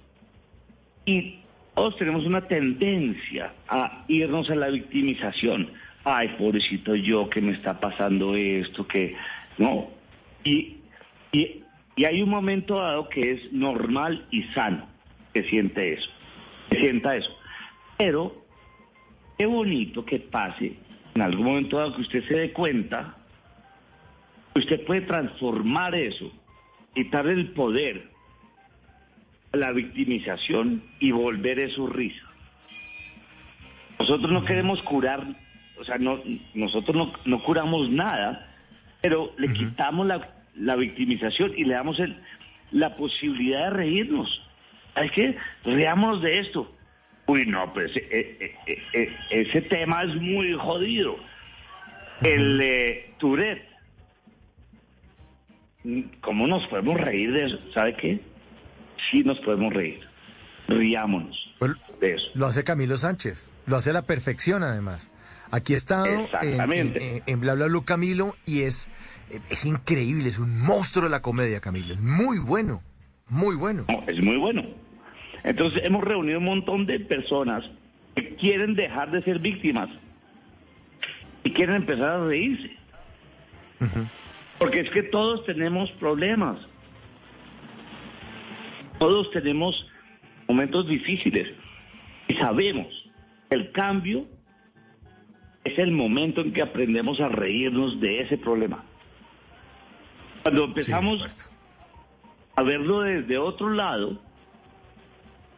Y 1.05 1.39
todos 1.75 1.97
tenemos 1.97 2.25
una 2.25 2.47
tendencia 2.49 3.53
a 3.69 4.05
irnos 4.09 4.51
a 4.51 4.55
la 4.55 4.69
victimización. 4.69 5.71
Ay, 6.05 6.35
pobrecito 6.39 6.95
yo, 6.95 7.29
que 7.29 7.41
me 7.41 7.53
está 7.53 7.79
pasando 7.79 8.35
esto, 8.35 8.87
que 8.87 9.15
no. 9.59 9.89
Y, 10.45 10.77
y, 11.33 11.63
y 11.97 12.05
hay 12.05 12.23
un 12.23 12.31
momento 12.31 12.77
dado 12.77 13.09
que 13.09 13.33
es 13.33 13.53
normal 13.53 14.27
y 14.31 14.43
sano 14.55 14.87
que 15.33 15.45
siente 15.45 15.95
eso, 15.95 16.11
que 16.71 16.81
sienta 16.81 17.15
eso. 17.15 17.31
Pero 17.99 18.45
qué 19.39 19.47
bonito 19.47 20.05
que 20.05 20.19
pase 20.19 20.75
en 21.15 21.23
algún 21.23 21.47
momento 21.47 21.79
dado 21.79 21.95
que 21.95 22.03
usted 22.03 22.27
se 22.27 22.35
dé 22.35 22.53
cuenta, 22.53 23.17
usted 24.55 24.85
puede 24.85 25.03
transformar 25.03 25.95
eso, 25.95 26.33
quitarle 26.95 27.35
el 27.35 27.51
poder 27.53 28.12
la 29.53 29.73
victimización 29.73 30.83
y 30.99 31.11
volver 31.11 31.59
eso 31.59 31.87
risa. 31.87 32.25
Nosotros 33.99 34.33
no 34.33 34.45
queremos 34.45 34.83
curar, 34.83 35.25
o 35.79 35.85
sea, 35.85 35.99
no, 35.99 36.21
nosotros 36.55 36.97
no, 36.97 37.13
no 37.25 37.43
curamos 37.43 37.91
nada, 37.91 38.49
pero 39.01 39.33
le 39.37 39.53
quitamos 39.53 40.07
la, 40.07 40.29
la 40.57 40.77
victimización 40.77 41.53
y 41.57 41.65
le 41.65 41.75
damos 41.75 42.01
el, 42.01 42.17
la 42.71 42.97
posibilidad 42.97 43.65
de 43.65 43.71
reírnos. 43.71 44.43
¿Sabes 44.95 45.13
qué? 45.13 45.37
Reámonos 45.65 46.23
de 46.23 46.39
esto. 46.39 46.75
Uy, 47.27 47.47
no, 47.47 47.73
pues 47.73 47.97
eh, 47.97 48.09
eh, 48.11 48.55
eh, 48.67 48.83
eh, 48.93 49.17
ese 49.31 49.63
tema 49.63 50.03
es 50.03 50.15
muy 50.17 50.53
jodido. 50.55 51.17
El 52.23 52.63
Tourette. 53.19 53.69
¿Cómo 56.21 56.47
nos 56.47 56.67
podemos 56.69 57.01
reír 57.01 57.33
de 57.33 57.47
eso? 57.47 57.59
¿Sabe 57.73 57.95
qué? 57.97 58.21
Sí 59.11 59.23
nos 59.25 59.39
podemos 59.41 59.73
reír. 59.73 60.01
Riámonos 60.69 61.53
de 62.01 62.15
eso. 62.15 62.27
Lo 62.35 62.47
hace 62.47 62.65
Camilo 62.65 62.97
Sánchez. 62.97 63.49
Lo 63.67 63.77
hace 63.77 63.91
a 63.91 63.93
la 63.93 64.03
perfección, 64.03 64.63
además. 64.63 65.11
Aquí 65.51 65.75
he 65.75 65.77
estado 65.77 66.07
en, 66.07 66.73
en, 66.73 67.23
en 67.27 67.41
Bla 67.41 67.55
Bla 67.55 67.67
Blue 67.67 67.85
Camilo 67.85 68.35
y 68.47 68.63
es, 68.63 68.89
es 69.51 69.65
increíble, 69.67 70.29
es 70.29 70.39
un 70.39 70.65
monstruo 70.65 71.05
de 71.05 71.11
la 71.11 71.21
comedia, 71.21 71.61
Camilo. 71.61 71.95
Es 71.95 72.01
muy 72.01 72.39
bueno, 72.39 72.83
muy 73.29 73.55
bueno. 73.55 73.85
No, 73.89 74.03
es 74.07 74.23
muy 74.23 74.37
bueno. 74.37 74.65
Entonces 75.45 75.83
hemos 75.85 76.05
reunido 76.05 76.39
un 76.39 76.45
montón 76.47 76.87
de 76.87 77.01
personas 77.01 77.65
que 78.15 78.35
quieren 78.37 78.75
dejar 78.75 79.11
de 79.11 79.23
ser 79.23 79.41
víctimas 79.41 79.91
y 81.45 81.53
quieren 81.53 81.77
empezar 81.77 82.09
a 82.09 82.25
reírse. 82.25 82.71
Porque 84.59 84.81
es 84.81 84.91
que 84.91 85.03
todos 85.03 85.45
tenemos 85.45 85.91
problemas. 85.93 86.59
Todos 89.03 89.33
tenemos 89.33 89.85
momentos 90.47 90.87
difíciles. 90.87 91.49
Y 92.29 92.35
sabemos 92.35 92.87
que 93.51 93.57
el 93.57 93.73
cambio 93.73 94.29
es 95.65 95.77
el 95.77 95.91
momento 95.91 96.41
en 96.41 96.53
que 96.53 96.63
aprendemos 96.63 97.19
a 97.21 97.27
reírnos 97.27 98.01
de 98.01 98.21
ese 98.21 98.39
problema. 98.39 98.85
Cuando 100.45 100.67
empezamos 100.67 101.51
a 102.55 102.63
verlo 102.63 103.01
desde 103.01 103.39
otro 103.39 103.71
lado, 103.71 104.23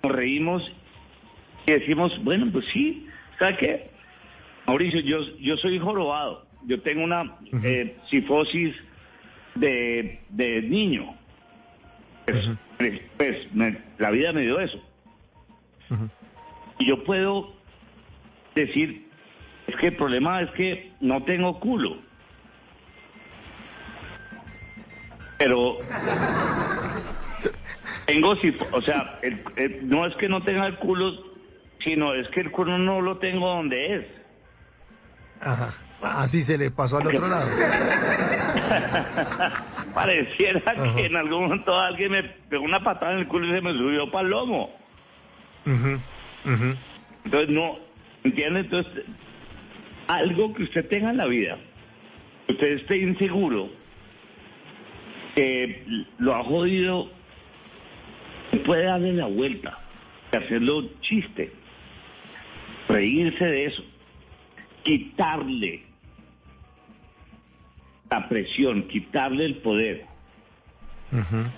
nos 0.03 0.13
reímos 0.13 0.73
y 1.67 1.73
decimos, 1.73 2.19
bueno, 2.25 2.49
pues 2.51 2.65
sí, 2.73 3.07
¿sabe 3.39 3.59
qué? 3.59 3.91
Mauricio, 4.67 5.01
yo, 5.01 5.19
yo 5.37 5.59
soy 5.59 5.79
jorobado, 5.79 6.47
yo 6.65 6.81
tengo 6.81 7.05
una 7.05 7.37
eh, 7.63 7.95
sifosis 8.09 8.75
de, 9.55 10.23
de 10.31 10.63
niño. 10.63 11.15
Pues, 12.27 13.01
pues, 13.17 13.55
me- 13.55 13.81
la 13.99 14.11
vida 14.11 14.33
me 14.33 14.43
dio 14.43 14.61
eso. 14.61 14.79
Y 16.79 16.87
yo 16.87 17.05
puedo 17.05 17.53
decir, 18.55 19.09
es 19.67 19.77
que 19.77 19.89
el 19.89 19.97
problema 19.97 20.41
es 20.41 20.51
que 20.53 20.93
no 21.01 21.23
tengo 21.25 21.61
culo. 21.61 21.99
Pero 25.39 25.79
tengo, 28.07 28.37
o 28.73 28.81
sea, 28.81 29.19
el- 29.23 29.43
el- 29.57 29.89
no 29.89 30.07
es 30.07 30.15
que 30.17 30.29
no 30.29 30.43
tenga 30.43 30.67
el 30.67 30.77
culo, 30.79 31.13
sino 31.81 32.15
es 32.15 32.29
que 32.29 32.41
el 32.41 32.51
culo 32.51 32.79
no 32.79 33.01
lo 33.01 33.19
tengo 33.19 33.49
donde 33.49 33.97
es. 33.97 34.07
Ajá. 35.41 35.71
Así 36.03 36.43
se 36.43 36.59
le 36.59 36.71
pasó 36.71 36.99
al 36.99 37.07
otro 37.09 37.27
lado. 37.29 37.49
Pareciera 39.95 40.61
que 40.95 41.07
en 41.07 41.17
algún 41.17 41.45
momento 41.45 41.79
alguien 41.79 42.13
me 42.13 42.23
pegó 42.25 42.65
una 42.65 42.83
patada 42.83 43.13
en 43.13 43.21
el 43.21 43.29
culo 43.29 43.47
y 43.47 43.51
se 43.51 43.61
me 43.61 43.73
subió 43.73 44.11
para 44.11 44.25
el 44.25 44.31
lomo. 44.31 44.75
Entonces, 47.25 47.49
no, 47.49 47.79
¿entiende? 48.25 48.61
Entonces, 48.61 49.05
algo 50.09 50.53
que 50.53 50.65
usted 50.65 50.89
tenga 50.89 51.11
en 51.11 51.17
la 51.17 51.27
vida, 51.27 51.59
usted 52.49 52.73
esté 52.73 52.99
inseguro, 52.99 53.71
que 55.35 55.85
lo 56.19 56.35
ha 56.35 56.45
jodido, 56.45 57.11
puede 58.67 58.85
darle 58.85 59.13
la 59.13 59.27
vuelta, 59.27 59.79
hacerlo 60.37 60.91
chiste, 61.01 61.53
reírse 62.89 63.45
de 63.45 63.65
eso, 63.67 63.85
quitarle 64.83 65.83
la 68.15 68.29
presión, 68.29 68.85
quitarle 68.89 69.45
el 69.45 69.57
poder, 69.57 70.07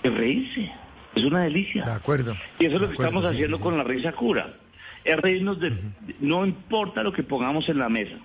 y 0.03 0.09
reírse. 0.09 0.71
Es 1.15 1.23
una 1.23 1.43
delicia. 1.43 1.83
De 1.83 1.91
acuerdo. 1.91 2.35
Y 2.59 2.65
eso 2.65 2.75
es 2.75 2.81
lo 2.81 2.87
que 2.87 2.93
acuerdo, 2.93 3.03
estamos 3.03 3.29
sí, 3.29 3.35
haciendo 3.35 3.57
sí, 3.57 3.63
con 3.63 3.77
la 3.77 3.83
risa 3.83 4.11
cura. 4.11 4.53
Es 5.03 5.17
reírnos 5.17 5.59
de... 5.59 5.73
No 6.19 6.45
importa 6.45 7.01
lo 7.01 7.11
que 7.11 7.23
pongamos 7.23 7.67
en 7.69 7.79
la 7.79 7.89
mesa. 7.89 8.17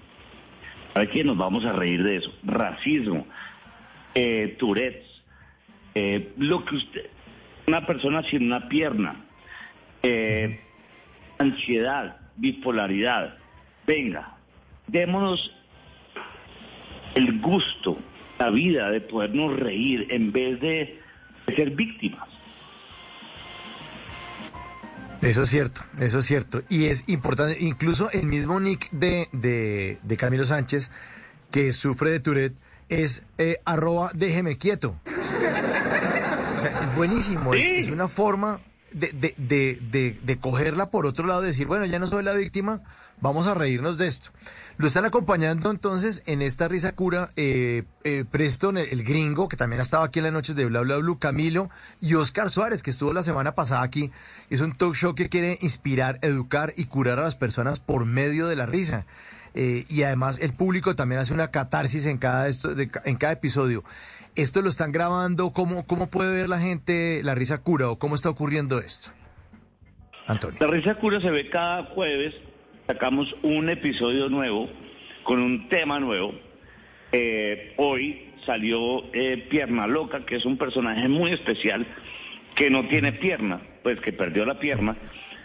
¿Para 0.92 1.08
qué 1.08 1.24
nos 1.24 1.36
vamos 1.36 1.64
a 1.64 1.72
reír 1.72 2.02
de 2.02 2.16
eso? 2.16 2.30
Racismo, 2.42 3.26
eh, 4.14 4.56
Tourette's, 4.58 5.22
eh, 5.94 6.32
lo 6.38 6.64
que 6.64 6.76
usted... 6.76 7.06
Una 7.66 7.86
persona 7.86 8.24
sin 8.24 8.46
una 8.46 8.68
pierna, 8.68 9.24
eh, 10.02 10.60
ansiedad, 11.38 12.16
bipolaridad. 12.36 13.38
Venga, 13.86 14.36
démonos 14.88 15.54
el 17.14 17.38
gusto, 17.40 17.98
la 18.42 18.50
vida 18.50 18.90
de 18.90 19.00
podernos 19.00 19.58
reír 19.58 20.06
en 20.10 20.32
vez 20.32 20.60
de, 20.60 21.00
de 21.46 21.56
ser 21.56 21.70
víctimas. 21.70 22.28
Eso 25.20 25.42
es 25.42 25.48
cierto, 25.50 25.82
eso 26.00 26.18
es 26.18 26.24
cierto. 26.24 26.62
Y 26.68 26.86
es 26.86 27.04
importante, 27.08 27.56
incluso 27.60 28.10
el 28.10 28.26
mismo 28.26 28.58
nick 28.58 28.90
de, 28.90 29.28
de, 29.30 29.98
de 30.02 30.16
Camilo 30.16 30.44
Sánchez, 30.44 30.90
que 31.52 31.72
sufre 31.72 32.10
de 32.10 32.18
Tourette, 32.20 32.56
es 32.88 33.22
eh, 33.38 33.58
arroba 33.64 34.10
déjeme 34.14 34.58
quieto. 34.58 34.96
O 36.56 36.60
sea, 36.60 36.70
es 36.82 36.96
buenísimo, 36.96 37.54
es, 37.54 37.64
Sí. 37.68 37.76
es 37.76 37.88
una 37.90 38.08
forma 38.08 38.60
de, 38.92 39.12
de, 39.38 40.16
de 40.20 40.36
cogerla 40.40 40.90
por 40.90 41.06
otro 41.06 41.26
lado, 41.26 41.40
decir, 41.42 41.68
bueno, 41.68 41.86
ya 41.86 42.00
no 42.00 42.08
soy 42.08 42.24
la 42.24 42.32
víctima, 42.32 42.82
vamos 43.20 43.46
a 43.46 43.54
reírnos 43.54 43.98
de 43.98 44.08
esto. 44.08 44.30
Lo 44.78 44.86
están 44.86 45.04
acompañando 45.04 45.70
entonces 45.70 46.22
en 46.26 46.42
esta 46.42 46.66
risa 46.66 46.92
cura 46.92 47.28
eh, 47.36 47.84
eh, 48.04 48.24
Preston, 48.30 48.78
el, 48.78 48.88
el 48.88 49.04
gringo, 49.04 49.48
que 49.48 49.56
también 49.56 49.80
ha 49.80 49.82
estado 49.82 50.02
aquí 50.02 50.18
en 50.18 50.24
las 50.24 50.32
noches 50.32 50.56
de 50.56 50.64
Bla 50.64 50.80
Bla 50.80 50.96
Blue, 50.96 51.18
Camilo 51.18 51.70
y 52.00 52.14
Oscar 52.14 52.50
Suárez, 52.50 52.82
que 52.82 52.90
estuvo 52.90 53.12
la 53.12 53.22
semana 53.22 53.54
pasada 53.54 53.82
aquí. 53.82 54.10
Es 54.50 54.60
un 54.60 54.72
talk 54.72 54.94
show 54.94 55.14
que 55.14 55.28
quiere 55.28 55.58
inspirar, 55.60 56.18
educar 56.22 56.72
y 56.76 56.86
curar 56.86 57.18
a 57.18 57.22
las 57.22 57.36
personas 57.36 57.78
por 57.80 58.06
medio 58.06 58.46
de 58.48 58.56
la 58.56 58.66
risa. 58.66 59.04
eh, 59.54 59.84
y 59.90 60.02
además 60.04 60.40
el 60.40 60.54
público 60.54 60.96
también 60.96 61.20
hace 61.20 61.34
una 61.34 61.50
catarsis 61.50 62.06
en 62.06 62.16
cada, 62.16 62.48
esto, 62.48 62.74
de- 62.74 62.90
en 63.04 63.16
cada 63.16 63.34
episodio. 63.34 63.84
¿Esto 64.34 64.62
lo 64.62 64.70
están 64.70 64.92
grabando? 64.92 65.50
¿Cómo, 65.50 65.86
¿Cómo 65.86 66.06
puede 66.06 66.32
ver 66.32 66.48
la 66.48 66.58
gente 66.58 67.20
la 67.22 67.34
risa 67.34 67.58
cura 67.58 67.90
o 67.90 67.98
cómo 67.98 68.14
está 68.14 68.30
ocurriendo 68.30 68.78
esto? 68.78 69.10
Antonio. 70.26 70.56
La 70.58 70.68
risa 70.68 70.94
cura 70.94 71.20
se 71.20 71.30
ve 71.30 71.50
cada 71.50 71.84
jueves, 71.94 72.34
sacamos 72.86 73.34
un 73.42 73.68
episodio 73.70 74.28
nuevo 74.28 74.68
con 75.22 75.40
un 75.40 75.68
tema 75.68 76.00
nuevo. 76.00 76.34
Eh, 77.12 77.74
hoy 77.76 78.30
salió 78.46 79.04
eh, 79.12 79.46
Pierna 79.48 79.86
Loca, 79.86 80.24
que 80.24 80.36
es 80.36 80.44
un 80.44 80.56
personaje 80.56 81.08
muy 81.08 81.32
especial 81.32 81.86
que 82.54 82.70
no 82.70 82.86
tiene 82.88 83.12
pierna, 83.12 83.60
pues 83.82 84.00
que 84.00 84.12
perdió 84.12 84.44
la 84.44 84.58
pierna 84.58 84.96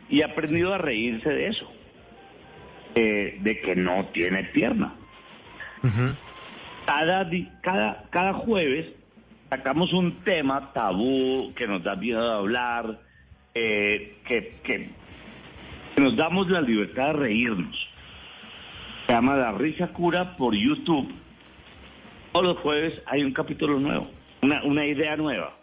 y 0.10 0.22
ha 0.22 0.28
aprendido 0.28 0.74
a 0.74 0.78
reírse 0.78 1.30
de 1.30 1.48
eso, 1.48 1.72
eh, 2.96 3.38
de 3.42 3.60
que 3.62 3.76
no 3.76 4.06
tiene 4.14 4.44
pierna. 4.46 4.94
Cada, 6.86 7.30
cada, 7.62 8.04
cada 8.10 8.34
jueves 8.34 8.88
sacamos 9.50 9.94
un 9.94 10.24
tema 10.24 10.72
tabú 10.74 11.54
que 11.56 11.68
nos 11.68 11.84
da 11.84 11.96
miedo 11.96 12.24
de 12.24 12.36
hablar, 12.36 13.00
eh, 13.54 14.16
que- 14.26 14.54
que 14.64 14.90
nos 15.98 16.16
damos 16.16 16.50
la 16.50 16.62
libertad 16.62 17.08
de 17.08 17.14
reírnos. 17.14 17.76
Se 19.06 19.14
llama 19.14 19.36
La 19.36 19.52
Risa 19.52 19.88
Cura 19.88 20.36
por 20.38 20.54
YouTube. 20.54 21.10
Todos 22.34 22.46
los 22.46 22.58
jueves 22.60 23.02
hay 23.08 23.24
un 23.24 23.34
capítulo 23.34 23.80
nuevo, 23.80 24.10
una, 24.42 24.64
una 24.64 24.86
idea 24.86 25.16
nueva. 25.16 25.56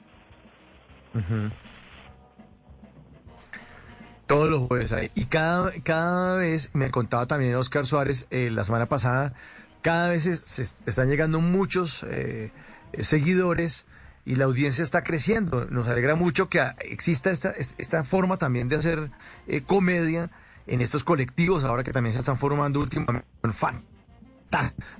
Todos 4.26 4.50
los 4.50 4.60
jueves 4.60 4.92
hay. 4.92 5.10
Y 5.14 5.26
cada, 5.26 5.70
cada 5.82 6.36
vez, 6.36 6.70
me 6.74 6.90
contaba 6.90 7.26
también 7.26 7.54
Oscar 7.54 7.86
Suárez 7.86 8.26
eh, 8.30 8.50
la 8.50 8.64
semana 8.64 8.86
pasada, 8.86 9.34
cada 9.82 10.08
vez 10.08 10.26
es- 10.26 10.40
se 10.40 10.62
est- 10.62 10.88
están 10.88 11.08
llegando 11.08 11.40
muchos 11.40 12.02
eh, 12.04 12.50
eh, 12.92 13.04
seguidores 13.04 13.86
y 14.24 14.36
la 14.36 14.44
audiencia 14.44 14.82
está 14.82 15.02
creciendo. 15.02 15.66
Nos 15.66 15.88
alegra 15.88 16.14
mucho 16.14 16.48
que 16.48 16.62
exista 16.80 17.30
esta, 17.30 17.50
es- 17.50 17.74
esta 17.78 18.04
forma 18.04 18.36
también 18.36 18.68
de 18.68 18.76
hacer 18.76 19.10
eh, 19.46 19.62
comedia 19.62 20.30
en 20.66 20.80
estos 20.80 21.04
colectivos, 21.04 21.64
ahora 21.64 21.84
que 21.84 21.92
también 21.92 22.14
se 22.14 22.20
están 22.20 22.38
formando 22.38 22.80
últimamente 22.80 23.26
fan 23.52 23.82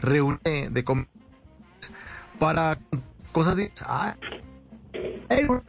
reúne 0.00 0.38
de, 0.44 0.68
de 0.70 1.06
para 2.38 2.78
cosas 3.32 3.56
de... 3.56 3.72
ah, 3.82 4.16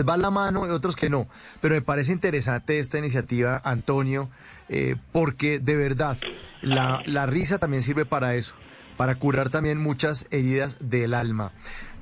va 0.07 0.17
la 0.17 0.31
mano 0.31 0.65
y 0.67 0.69
otros 0.69 0.95
que 0.95 1.09
no. 1.09 1.27
Pero 1.61 1.75
me 1.75 1.81
parece 1.81 2.11
interesante 2.11 2.79
esta 2.79 2.97
iniciativa, 2.97 3.61
Antonio, 3.63 4.29
eh, 4.69 4.95
porque 5.11 5.59
de 5.59 5.75
verdad 5.75 6.17
la, 6.61 7.01
la 7.05 7.25
risa 7.25 7.57
también 7.59 7.83
sirve 7.83 8.05
para 8.05 8.35
eso, 8.35 8.55
para 8.97 9.15
curar 9.15 9.49
también 9.49 9.77
muchas 9.77 10.27
heridas 10.31 10.77
del 10.81 11.13
alma. 11.13 11.51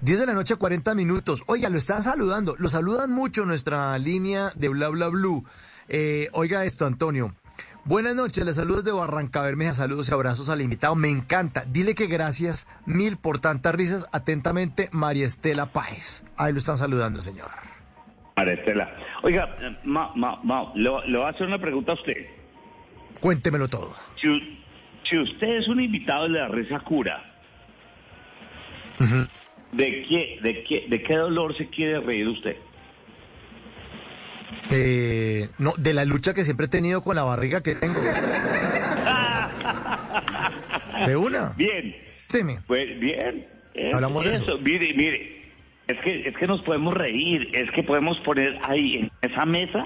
10 0.03 0.19
de 0.19 0.25
la 0.25 0.33
noche, 0.33 0.57
40 0.57 0.95
minutos. 0.95 1.43
Oiga, 1.47 1.69
lo 1.69 1.77
están 1.77 2.03
saludando. 2.03 2.57
Lo 2.59 2.67
saludan 2.67 3.09
mucho 3.09 3.45
nuestra 3.45 3.97
línea 3.97 4.51
de 4.55 4.67
Bla 4.67 4.89
Bla 4.89 5.07
Blue. 5.07 5.45
Eh, 5.87 6.27
oiga 6.33 6.65
esto, 6.65 6.85
Antonio. 6.85 7.33
Buenas 7.85 8.13
noches, 8.13 8.43
les 8.43 8.57
saludos 8.57 8.83
de 8.83 8.91
Barranca 8.91 9.41
Bermeja, 9.41 9.73
saludos 9.73 10.09
y 10.09 10.13
abrazos 10.13 10.49
al 10.49 10.59
invitado. 10.59 10.93
Me 10.95 11.09
encanta. 11.09 11.63
Dile 11.65 11.95
que 11.95 12.07
gracias 12.07 12.67
mil 12.85 13.15
por 13.15 13.39
tantas 13.39 13.73
risas. 13.75 14.09
Atentamente, 14.11 14.89
María 14.91 15.25
Estela 15.25 15.67
Páez. 15.67 16.25
Ahí 16.35 16.51
lo 16.51 16.59
están 16.59 16.77
saludando, 16.77 17.21
señor. 17.21 17.47
María 18.35 18.55
Estela. 18.55 18.93
Oiga, 19.21 19.55
eh, 19.61 19.77
Ma, 19.85 20.11
Ma, 20.15 20.37
Ma, 20.43 20.73
le, 20.75 20.89
le 21.07 21.17
voy 21.17 21.27
a 21.27 21.29
hacer 21.29 21.47
una 21.47 21.59
pregunta 21.59 21.93
a 21.93 21.95
usted. 21.95 22.27
Cuéntemelo 23.21 23.69
todo. 23.69 23.93
Si 24.17 25.17
usted 25.17 25.47
es 25.59 25.69
un 25.69 25.79
invitado 25.79 26.23
de 26.23 26.29
la 26.31 26.49
Risa 26.49 26.81
Cura, 26.81 27.23
¿de 29.73 30.03
qué, 30.03 30.39
de, 30.41 30.63
qué, 30.63 30.85
¿de 30.87 31.03
qué 31.03 31.15
dolor 31.15 31.55
se 31.57 31.67
quiere 31.67 31.99
reír 31.99 32.27
usted? 32.27 32.55
Eh, 34.71 35.49
no, 35.57 35.73
de 35.77 35.93
la 35.93 36.05
lucha 36.05 36.33
que 36.33 36.43
siempre 36.43 36.67
he 36.67 36.69
tenido 36.69 37.03
con 37.03 37.15
la 37.15 37.23
barriga 37.23 37.61
que 37.61 37.75
tengo. 37.75 37.99
De 41.05 41.15
una. 41.15 41.53
Bien. 41.57 41.95
Dime. 42.31 42.59
Pues 42.67 42.99
bien. 42.99 43.45
Es 43.73 43.93
Hablamos 43.93 44.23
de 44.23 44.31
eso. 44.31 44.57
Mire, 44.59 44.93
mire. 44.93 45.43
Es 45.87 45.99
que, 45.99 46.27
es 46.29 46.37
que 46.37 46.47
nos 46.47 46.61
podemos 46.61 46.93
reír, 46.93 47.49
es 47.51 47.69
que 47.71 47.83
podemos 47.83 48.17
poner 48.21 48.57
ahí 48.63 48.95
en 48.95 49.11
esa 49.21 49.45
mesa 49.45 49.85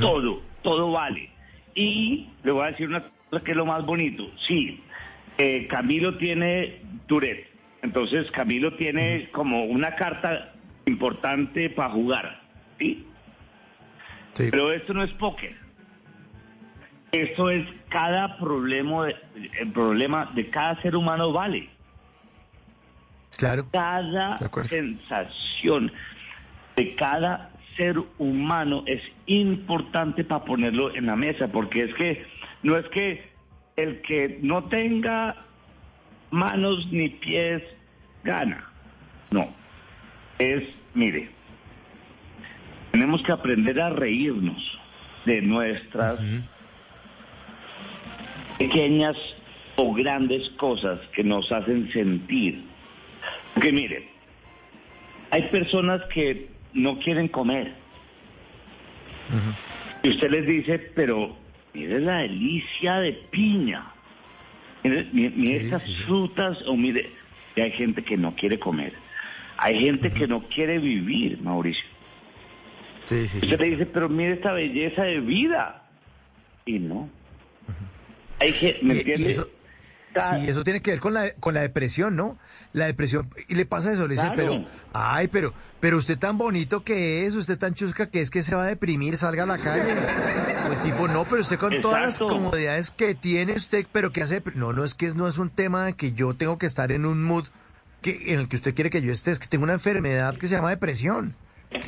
todo, 0.00 0.42
todo 0.62 0.92
vale. 0.92 1.28
Y 1.74 2.28
le 2.42 2.52
voy 2.52 2.64
a 2.64 2.70
decir 2.70 2.88
una 2.88 3.04
cosa 3.28 3.44
que 3.44 3.50
es 3.50 3.56
lo 3.56 3.66
más 3.66 3.84
bonito. 3.84 4.30
Sí, 4.46 4.80
eh, 5.36 5.66
Camilo 5.68 6.16
tiene 6.16 6.80
Tourette. 7.06 7.51
Entonces 7.82 8.30
Camilo 8.30 8.74
tiene 8.76 9.28
como 9.32 9.64
una 9.64 9.94
carta 9.96 10.52
importante 10.86 11.68
para 11.70 11.90
jugar. 11.90 12.40
¿sí? 12.78 13.06
Pero 14.36 14.72
esto 14.72 14.94
no 14.94 15.02
es 15.02 15.12
póker. 15.12 15.56
Esto 17.10 17.50
es 17.50 17.68
cada 17.90 18.38
problema, 18.38 19.08
el 19.60 19.72
problema 19.72 20.30
de 20.34 20.48
cada 20.48 20.80
ser 20.80 20.96
humano 20.96 21.32
vale. 21.32 21.68
Claro. 23.36 23.66
Cada 23.70 24.38
sensación 24.62 25.92
de 26.76 26.94
cada 26.94 27.50
ser 27.76 27.98
humano 28.18 28.84
es 28.86 29.02
importante 29.26 30.24
para 30.24 30.44
ponerlo 30.44 30.94
en 30.94 31.06
la 31.06 31.16
mesa, 31.16 31.48
porque 31.48 31.82
es 31.82 31.94
que 31.94 32.24
no 32.62 32.78
es 32.78 32.86
que 32.88 33.30
el 33.76 34.00
que 34.02 34.38
no 34.42 34.64
tenga 34.64 35.36
manos 36.32 36.86
ni 36.90 37.08
pies 37.08 37.62
gana. 38.24 38.68
No. 39.30 39.48
Es, 40.38 40.64
mire, 40.94 41.28
tenemos 42.90 43.22
que 43.22 43.32
aprender 43.32 43.80
a 43.80 43.90
reírnos 43.90 44.78
de 45.24 45.40
nuestras 45.42 46.18
pequeñas 48.58 49.16
o 49.76 49.94
grandes 49.94 50.50
cosas 50.50 50.98
que 51.14 51.22
nos 51.22 51.50
hacen 51.52 51.90
sentir. 51.92 52.64
Porque 53.54 53.72
mire, 53.72 54.08
hay 55.30 55.42
personas 55.48 56.02
que 56.12 56.50
no 56.72 56.98
quieren 56.98 57.28
comer. 57.28 57.72
Y 60.02 60.10
usted 60.10 60.30
les 60.30 60.46
dice, 60.46 60.78
pero 60.94 61.36
mire 61.72 62.00
la 62.00 62.18
delicia 62.18 62.98
de 62.98 63.12
piña. 63.12 63.86
Mire, 64.84 65.06
mire- 65.12 65.32
mire 65.36 65.56
estas 65.64 65.96
frutas, 66.04 66.58
o 66.66 66.76
mire, 66.76 67.10
y 67.54 67.60
hay 67.60 67.70
gente 67.72 68.02
que 68.02 68.16
no 68.16 68.34
quiere 68.34 68.58
comer. 68.58 68.92
Hay 69.58 69.78
gente 69.80 70.10
que 70.12 70.26
no 70.26 70.42
quiere 70.48 70.78
vivir, 70.78 71.40
Mauricio. 71.40 71.84
Sí, 73.06 73.28
sí, 73.28 73.38
Usted 73.38 73.60
le 73.60 73.70
dice, 73.70 73.86
pero 73.86 74.08
mire 74.08 74.32
esta 74.32 74.52
belleza 74.52 75.02
de 75.04 75.20
vida. 75.20 75.82
Y 76.66 76.78
no. 76.78 77.08
Hay 78.40 78.52
que, 78.52 78.78
¿me 78.82 78.94
Y- 78.94 78.96
y 78.96 79.00
entiende? 79.00 79.36
Sí, 80.14 80.48
eso 80.48 80.62
tiene 80.64 80.82
que 80.82 80.90
ver 80.90 81.00
con 81.00 81.14
la, 81.14 81.30
con 81.40 81.54
la 81.54 81.60
depresión, 81.62 82.16
¿no? 82.16 82.38
La 82.72 82.86
depresión, 82.86 83.30
y 83.48 83.54
le 83.54 83.64
pasa 83.66 83.92
eso, 83.92 84.06
le 84.06 84.14
dice, 84.14 84.26
Claro. 84.26 84.36
pero, 84.36 84.64
ay, 84.92 85.28
pero, 85.28 85.54
pero 85.80 85.96
usted 85.96 86.18
tan 86.18 86.36
bonito 86.38 86.84
que 86.84 87.24
es, 87.24 87.34
usted 87.34 87.58
tan 87.58 87.74
chusca 87.74 88.10
que 88.10 88.20
es 88.20 88.30
que 88.30 88.42
se 88.42 88.54
va 88.54 88.64
a 88.64 88.66
deprimir, 88.66 89.16
salga 89.16 89.44
a 89.44 89.46
la 89.46 89.58
calle. 89.58 89.94
O 90.68 90.72
el 90.72 90.78
tipo, 90.82 91.08
no, 91.08 91.24
pero 91.24 91.40
usted 91.40 91.58
con 91.58 91.80
todas 91.80 92.00
las 92.02 92.18
comodidades 92.18 92.90
que 92.90 93.14
tiene 93.14 93.54
usted, 93.54 93.86
pero 93.90 94.12
que 94.12 94.22
hace, 94.22 94.42
no, 94.54 94.72
no 94.72 94.84
es 94.84 94.94
que 94.94 95.08
no 95.14 95.26
es 95.26 95.38
un 95.38 95.48
tema 95.50 95.84
de 95.86 95.94
que 95.94 96.12
yo 96.12 96.34
tengo 96.34 96.58
que 96.58 96.66
estar 96.66 96.92
en 96.92 97.06
un 97.06 97.22
mood 97.24 97.46
que, 98.02 98.32
en 98.34 98.40
el 98.40 98.48
que 98.48 98.56
usted 98.56 98.74
quiere 98.74 98.90
que 98.90 99.00
yo 99.00 99.12
esté, 99.12 99.30
es 99.30 99.38
que 99.38 99.46
tengo 99.46 99.64
una 99.64 99.74
enfermedad 99.74 100.36
que 100.36 100.46
se 100.48 100.56
llama 100.56 100.70
depresión, 100.70 101.34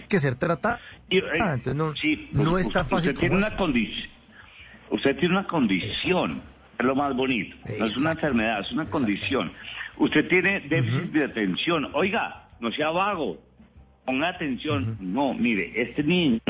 que 0.08 0.18
ser 0.18 0.34
tratada. 0.36 0.80
Eh, 1.10 1.20
Ah, 1.40 1.52
entonces 1.54 1.74
no, 1.74 1.94
sí, 1.94 2.30
no 2.32 2.52
usted- 2.52 2.60
es 2.60 2.72
tan 2.72 2.86
fácil 2.86 3.10
Usted 3.10 3.20
tiene 3.20 3.36
una 3.36 3.54
condición. 3.56 4.08
Usted 4.90 5.16
tiene 5.18 5.36
una 5.38 5.46
condición. 5.46 6.40
Es 6.78 6.84
lo 6.84 6.94
más 6.94 7.14
bonito. 7.14 7.56
No 7.78 7.84
es 7.86 7.96
una 7.96 8.12
enfermedad, 8.12 8.60
es 8.60 8.72
una 8.72 8.86
condición. 8.86 9.52
Usted 9.96 10.28
tiene 10.28 10.60
déficit 10.60 11.12
de 11.12 11.24
atención. 11.24 11.90
Oiga, 11.94 12.48
no 12.60 12.72
sea 12.72 12.90
vago. 12.90 13.38
Ponga 14.04 14.28
atención. 14.28 14.96
No, 15.00 15.34
mire, 15.34 15.72
este 15.74 16.02
niño, 16.02 16.40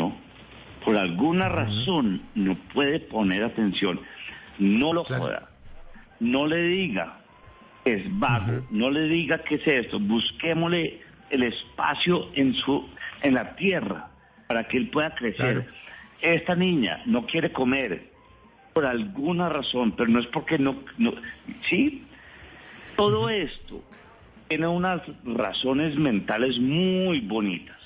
por 0.84 0.96
alguna 0.96 1.48
razón, 1.48 2.22
no 2.34 2.56
puede 2.72 3.00
poner 3.00 3.44
atención. 3.44 4.00
No 4.58 4.92
lo 4.92 5.04
joda. 5.04 5.48
No 6.20 6.46
le 6.46 6.62
diga 6.62 7.18
es 7.84 8.02
vago. 8.18 8.66
No 8.70 8.90
le 8.90 9.08
diga 9.08 9.38
que 9.38 9.56
es 9.56 9.66
esto. 9.66 10.00
Busquémosle 10.00 11.00
el 11.30 11.42
espacio 11.42 12.30
en 12.34 12.54
su 12.54 12.88
en 13.22 13.34
la 13.34 13.54
tierra 13.56 14.10
para 14.46 14.64
que 14.64 14.78
él 14.78 14.90
pueda 14.90 15.14
crecer. 15.14 15.66
Esta 16.20 16.54
niña 16.54 17.02
no 17.06 17.26
quiere 17.26 17.52
comer 17.52 18.13
por 18.74 18.84
alguna 18.84 19.48
razón, 19.48 19.92
pero 19.92 20.10
no 20.10 20.20
es 20.20 20.26
porque 20.26 20.58
no, 20.58 20.76
no 20.98 21.14
sí. 21.70 22.04
Todo 22.96 23.30
esto 23.30 23.82
tiene 24.48 24.66
unas 24.66 25.00
razones 25.24 25.96
mentales 25.96 26.58
muy 26.58 27.20
bonitas 27.20 27.78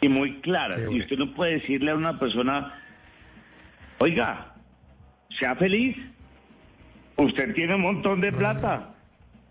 y 0.00 0.08
muy 0.08 0.40
claras. 0.40 0.80
Y 0.90 0.98
usted 0.98 1.16
no 1.16 1.32
puede 1.32 1.60
decirle 1.60 1.92
a 1.92 1.94
una 1.94 2.18
persona, 2.18 2.74
oiga, 3.98 4.54
sea 5.38 5.54
feliz. 5.56 5.96
Usted 7.16 7.54
tiene 7.54 7.74
un 7.74 7.82
montón 7.82 8.20
de 8.20 8.32
plata. 8.32 8.94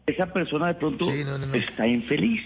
Esa 0.06 0.32
persona 0.34 0.68
de 0.68 0.74
pronto 0.76 1.06
está 1.54 1.88
infeliz. 1.88 2.42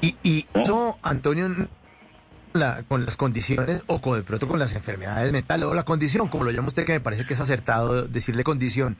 Y, 0.00 0.16
y 0.22 0.44
eso, 0.54 0.94
Antonio, 1.02 1.46
la- 2.54 2.84
con 2.84 3.04
las 3.04 3.16
condiciones 3.16 3.82
o 3.88 4.00
con 4.00 4.16
de 4.16 4.22
pronto 4.22 4.46
con 4.48 4.58
las 4.60 4.74
enfermedades 4.74 5.32
mentales 5.32 5.66
o 5.66 5.74
la 5.74 5.82
condición, 5.84 6.28
como 6.28 6.44
lo 6.44 6.50
llama 6.52 6.68
usted, 6.68 6.84
que 6.86 6.92
me 6.92 7.00
parece 7.00 7.26
que 7.26 7.34
es 7.34 7.40
acertado 7.40 8.06
decirle 8.06 8.44
condición, 8.44 8.96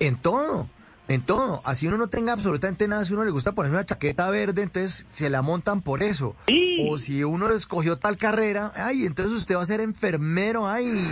en 0.00 0.16
todo, 0.16 0.68
en 1.08 1.22
todo. 1.22 1.62
Así 1.64 1.86
uno 1.86 1.96
no 1.96 2.08
tenga 2.08 2.34
absolutamente 2.34 2.86
nada, 2.88 3.04
si 3.06 3.14
uno 3.14 3.24
le 3.24 3.30
gusta 3.30 3.52
poner 3.52 3.72
una 3.72 3.84
chaqueta 3.84 4.28
verde, 4.28 4.62
entonces 4.62 5.06
se 5.10 5.30
la 5.30 5.40
montan 5.40 5.80
por 5.80 6.02
eso. 6.02 6.36
O 6.88 6.98
si 6.98 7.24
uno 7.24 7.50
escogió 7.50 7.96
tal 7.96 8.16
carrera, 8.16 8.70
ay, 8.76 9.06
entonces 9.06 9.32
usted 9.34 9.56
va 9.56 9.62
a 9.62 9.66
ser 9.66 9.80
enfermero, 9.80 10.68
ay. 10.68 11.10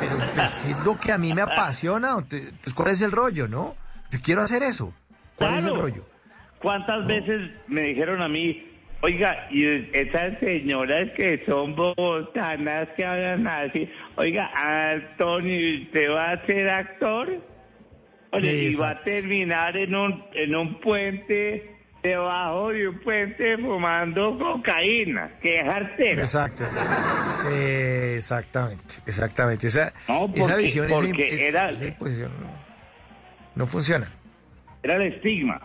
Pero 0.00 0.42
es 0.44 0.54
que 0.54 0.70
es 0.70 0.84
lo 0.84 0.98
que 1.00 1.10
a 1.12 1.18
mí 1.18 1.34
me 1.34 1.42
apasiona. 1.42 2.16
Entonces, 2.16 2.52
¿cuál 2.74 2.90
es 2.92 3.02
el 3.02 3.10
rollo, 3.10 3.48
no? 3.48 3.74
Yo 4.10 4.20
quiero 4.22 4.40
hacer 4.40 4.62
eso. 4.62 4.92
¿Cuál 5.34 5.54
es 5.56 5.64
el 5.64 5.74
rollo? 5.74 6.06
¿Cuántas 6.62 7.06
veces 7.06 7.50
me 7.66 7.82
dijeron 7.82 8.22
a 8.22 8.28
mí, 8.28 8.65
oiga, 9.00 9.48
y 9.50 9.64
esas 9.92 10.38
señoras 10.40 11.10
que 11.16 11.42
son 11.46 11.74
bogotanas 11.76 12.88
que 12.96 13.04
hablan 13.04 13.46
así, 13.46 13.88
oiga, 14.16 14.50
Antonio, 14.54 15.82
¿usted 15.84 16.10
va 16.10 16.32
a 16.32 16.46
ser 16.46 16.68
actor? 16.68 17.40
Oye, 18.32 18.64
y 18.70 18.74
va 18.76 18.90
a 18.90 19.02
terminar 19.02 19.76
en 19.76 19.94
un, 19.94 20.24
en 20.34 20.56
un 20.56 20.80
puente, 20.80 21.72
debajo 22.02 22.70
de 22.70 22.88
un 22.88 22.98
puente 23.00 23.56
fumando 23.58 24.36
cocaína, 24.38 25.30
que 25.40 25.60
es 25.60 25.68
artera. 25.68 26.20
Exacto. 26.22 26.64
Eh, 27.50 28.14
exactamente, 28.16 28.96
exactamente. 29.06 29.68
Esa, 29.68 29.92
No, 30.08 30.30
esa 30.34 30.56
visión 30.56 30.86
porque 30.90 31.28
esa- 31.34 31.42
era- 31.44 31.70
esa 31.70 31.84
no, 32.28 32.50
no 33.54 33.66
funciona. 33.66 34.06
Era 34.82 34.96
el 34.96 35.12
estigma. 35.14 35.60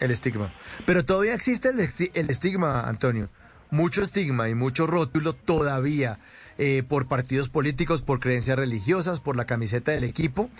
El 0.00 0.10
estigma. 0.10 0.52
Pero 0.86 1.04
todavía 1.04 1.34
existe 1.34 1.68
el, 1.68 1.80
el 1.80 2.30
estigma, 2.30 2.88
Antonio. 2.88 3.28
Mucho 3.70 4.02
estigma 4.02 4.48
y 4.48 4.54
mucho 4.54 4.86
rótulo 4.86 5.34
todavía 5.34 6.18
eh, 6.56 6.82
por 6.82 7.06
partidos 7.06 7.50
políticos, 7.50 8.02
por 8.02 8.18
creencias 8.18 8.58
religiosas, 8.58 9.20
por 9.20 9.36
la 9.36 9.44
camiseta 9.44 9.92
del 9.92 10.04
equipo. 10.04 10.50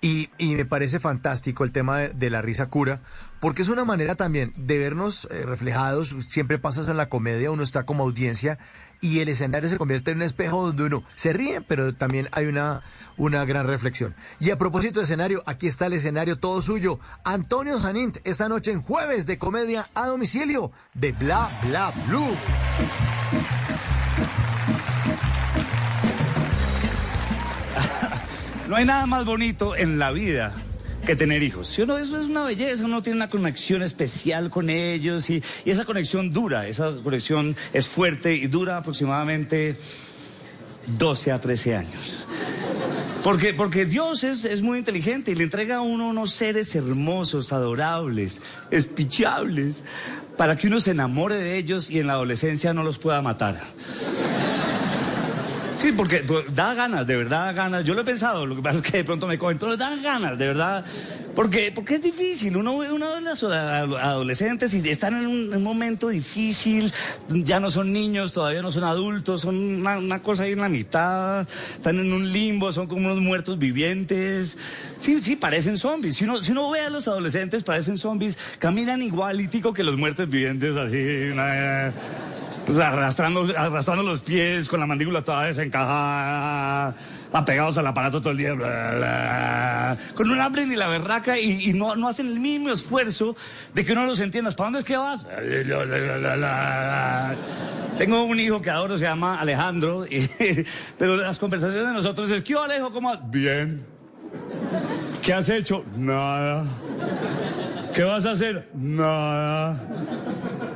Y, 0.00 0.30
y 0.38 0.54
me 0.56 0.64
parece 0.64 0.98
fantástico 0.98 1.62
el 1.62 1.72
tema 1.72 1.98
de, 1.98 2.30
la 2.30 2.42
risa 2.42 2.66
cura, 2.66 3.00
porque 3.38 3.62
es 3.62 3.68
una 3.68 3.84
manera 3.84 4.16
también 4.16 4.52
de 4.56 4.78
vernos 4.78 5.28
eh, 5.30 5.44
reflejados. 5.44 6.16
Siempre 6.28 6.58
pasas 6.58 6.88
en 6.88 6.96
la 6.96 7.08
comedia, 7.08 7.50
uno 7.52 7.62
está 7.62 7.84
como 7.84 8.02
audiencia 8.02 8.58
y 9.02 9.18
el 9.18 9.28
escenario 9.28 9.68
se 9.68 9.76
convierte 9.76 10.12
en 10.12 10.18
un 10.18 10.22
espejo 10.22 10.64
donde 10.64 10.84
uno 10.84 11.04
se 11.16 11.34
ríe, 11.34 11.60
pero 11.60 11.92
también 11.92 12.28
hay 12.32 12.46
una, 12.46 12.82
una 13.18 13.44
gran 13.44 13.66
reflexión. 13.66 14.14
Y 14.40 14.50
a 14.50 14.56
propósito 14.56 15.00
de 15.00 15.04
escenario, 15.04 15.42
aquí 15.44 15.66
está 15.66 15.86
el 15.86 15.94
escenario 15.94 16.38
todo 16.38 16.62
suyo. 16.62 17.00
Antonio 17.24 17.78
Sanint, 17.78 18.18
esta 18.24 18.48
noche 18.48 18.70
en 18.70 18.80
jueves 18.80 19.26
de 19.26 19.38
comedia 19.38 19.90
a 19.92 20.06
domicilio 20.06 20.70
de 20.94 21.12
Bla 21.12 21.50
Bla 21.64 21.92
Blue. 22.06 22.30
No 28.68 28.76
hay 28.76 28.86
nada 28.86 29.04
más 29.04 29.26
bonito 29.26 29.76
en 29.76 29.98
la 29.98 30.12
vida 30.12 30.54
que 31.04 31.16
tener 31.16 31.42
hijos. 31.42 31.76
Uno, 31.78 31.98
eso 31.98 32.18
es 32.20 32.26
una 32.26 32.44
belleza, 32.44 32.84
uno 32.84 33.02
tiene 33.02 33.16
una 33.16 33.28
conexión 33.28 33.82
especial 33.82 34.50
con 34.50 34.70
ellos 34.70 35.28
y, 35.30 35.42
y 35.64 35.70
esa 35.70 35.84
conexión 35.84 36.32
dura, 36.32 36.66
esa 36.68 36.94
conexión 37.02 37.56
es 37.72 37.88
fuerte 37.88 38.34
y 38.34 38.46
dura 38.46 38.78
aproximadamente 38.78 39.76
12 40.98 41.32
a 41.32 41.40
13 41.40 41.76
años. 41.76 42.26
Porque, 43.22 43.54
porque 43.54 43.84
Dios 43.84 44.24
es, 44.24 44.44
es 44.44 44.62
muy 44.62 44.78
inteligente 44.78 45.30
y 45.30 45.36
le 45.36 45.44
entrega 45.44 45.76
a 45.76 45.80
uno 45.80 46.08
unos 46.08 46.32
seres 46.32 46.74
hermosos, 46.74 47.52
adorables, 47.52 48.42
espichables, 48.70 49.84
para 50.36 50.56
que 50.56 50.66
uno 50.66 50.80
se 50.80 50.90
enamore 50.90 51.36
de 51.36 51.56
ellos 51.56 51.88
y 51.88 52.00
en 52.00 52.08
la 52.08 52.14
adolescencia 52.14 52.72
no 52.72 52.82
los 52.82 52.98
pueda 52.98 53.22
matar. 53.22 53.60
Sí, 55.82 55.90
porque 55.90 56.18
pues, 56.18 56.44
da 56.54 56.74
ganas, 56.74 57.04
de 57.08 57.16
verdad 57.16 57.46
da 57.46 57.52
ganas. 57.52 57.82
Yo 57.84 57.94
lo 57.94 58.02
he 58.02 58.04
pensado, 58.04 58.46
lo 58.46 58.54
que 58.54 58.62
pasa 58.62 58.76
es 58.78 58.82
que 58.82 58.98
de 58.98 59.04
pronto 59.04 59.26
me 59.26 59.36
cogen, 59.36 59.58
pero 59.58 59.76
da 59.76 59.96
ganas, 59.96 60.38
de 60.38 60.46
verdad. 60.46 60.84
Porque, 61.34 61.72
porque 61.74 61.96
es 61.96 62.02
difícil. 62.02 62.56
Uno 62.56 62.78
ve 62.78 62.92
uno 62.92 63.18
las 63.18 63.42
ado- 63.42 63.98
adolescentes 63.98 64.72
y 64.74 64.88
están 64.88 65.14
en 65.14 65.26
un, 65.26 65.42
en 65.50 65.56
un 65.56 65.62
momento 65.64 66.08
difícil. 66.08 66.92
Ya 67.28 67.58
no 67.58 67.72
son 67.72 67.92
niños, 67.92 68.32
todavía 68.32 68.62
no 68.62 68.70
son 68.70 68.84
adultos, 68.84 69.40
son 69.40 69.56
una, 69.56 69.98
una 69.98 70.22
cosa 70.22 70.44
ahí 70.44 70.52
en 70.52 70.60
la 70.60 70.68
mitad. 70.68 71.48
Están 71.72 71.98
en 71.98 72.12
un 72.12 72.32
limbo, 72.32 72.70
son 72.70 72.86
como 72.86 73.06
unos 73.06 73.18
muertos 73.18 73.58
vivientes. 73.58 74.56
Sí, 75.00 75.20
sí, 75.20 75.34
parecen 75.34 75.78
zombies. 75.78 76.16
Si 76.16 76.22
uno, 76.24 76.40
si 76.42 76.52
uno 76.52 76.70
ve 76.70 76.80
a 76.82 76.90
los 76.90 77.08
adolescentes, 77.08 77.64
parecen 77.64 77.98
zombies. 77.98 78.38
Caminan 78.60 79.02
igualitico 79.02 79.72
que 79.72 79.82
los 79.82 79.96
muertos 79.96 80.28
vivientes, 80.30 80.76
así. 80.76 81.30
una- 81.32 81.92
pues, 82.66 82.78
arrastrando, 82.78 83.46
arrastrando 83.56 84.02
los 84.02 84.20
pies 84.20 84.68
con 84.68 84.80
la 84.80 84.86
mandíbula 84.86 85.22
toda 85.22 85.44
desencajada, 85.44 86.94
apegados 87.32 87.78
al 87.78 87.86
aparato 87.86 88.20
todo 88.20 88.30
el 88.30 88.36
día, 88.36 89.98
con 90.14 90.30
un 90.30 90.40
hambre 90.40 90.66
ni 90.66 90.76
la 90.76 90.88
berraca 90.88 91.38
y, 91.38 91.72
no, 91.72 92.08
hacen 92.08 92.28
el 92.28 92.40
mínimo 92.40 92.70
esfuerzo 92.70 93.36
de 93.74 93.84
que 93.84 93.92
uno 93.92 94.06
los 94.06 94.20
entienda. 94.20 94.50
¿Para 94.52 94.66
dónde 94.66 94.78
es 94.80 94.84
que 94.84 94.96
vas? 94.96 95.26
Tengo 97.98 98.24
un 98.24 98.40
hijo 98.40 98.62
que 98.62 98.70
adoro, 98.70 98.96
se 98.98 99.04
llama 99.04 99.40
Alejandro, 99.40 100.06
pero 100.98 101.16
las 101.16 101.38
conversaciones 101.38 101.86
de 101.86 101.92
nosotros 101.94 102.30
es, 102.30 102.42
¿qué 102.42 102.54
Alejo? 102.54 102.92
¿Cómo? 102.92 103.10
vas?". 103.10 103.30
Bien. 103.30 103.84
¿Qué 105.20 105.32
has 105.32 105.48
hecho? 105.48 105.84
Nada. 105.96 106.64
¿Qué 107.94 108.02
vas 108.02 108.24
a 108.24 108.32
hacer? 108.32 108.68
Nada. 108.74 109.80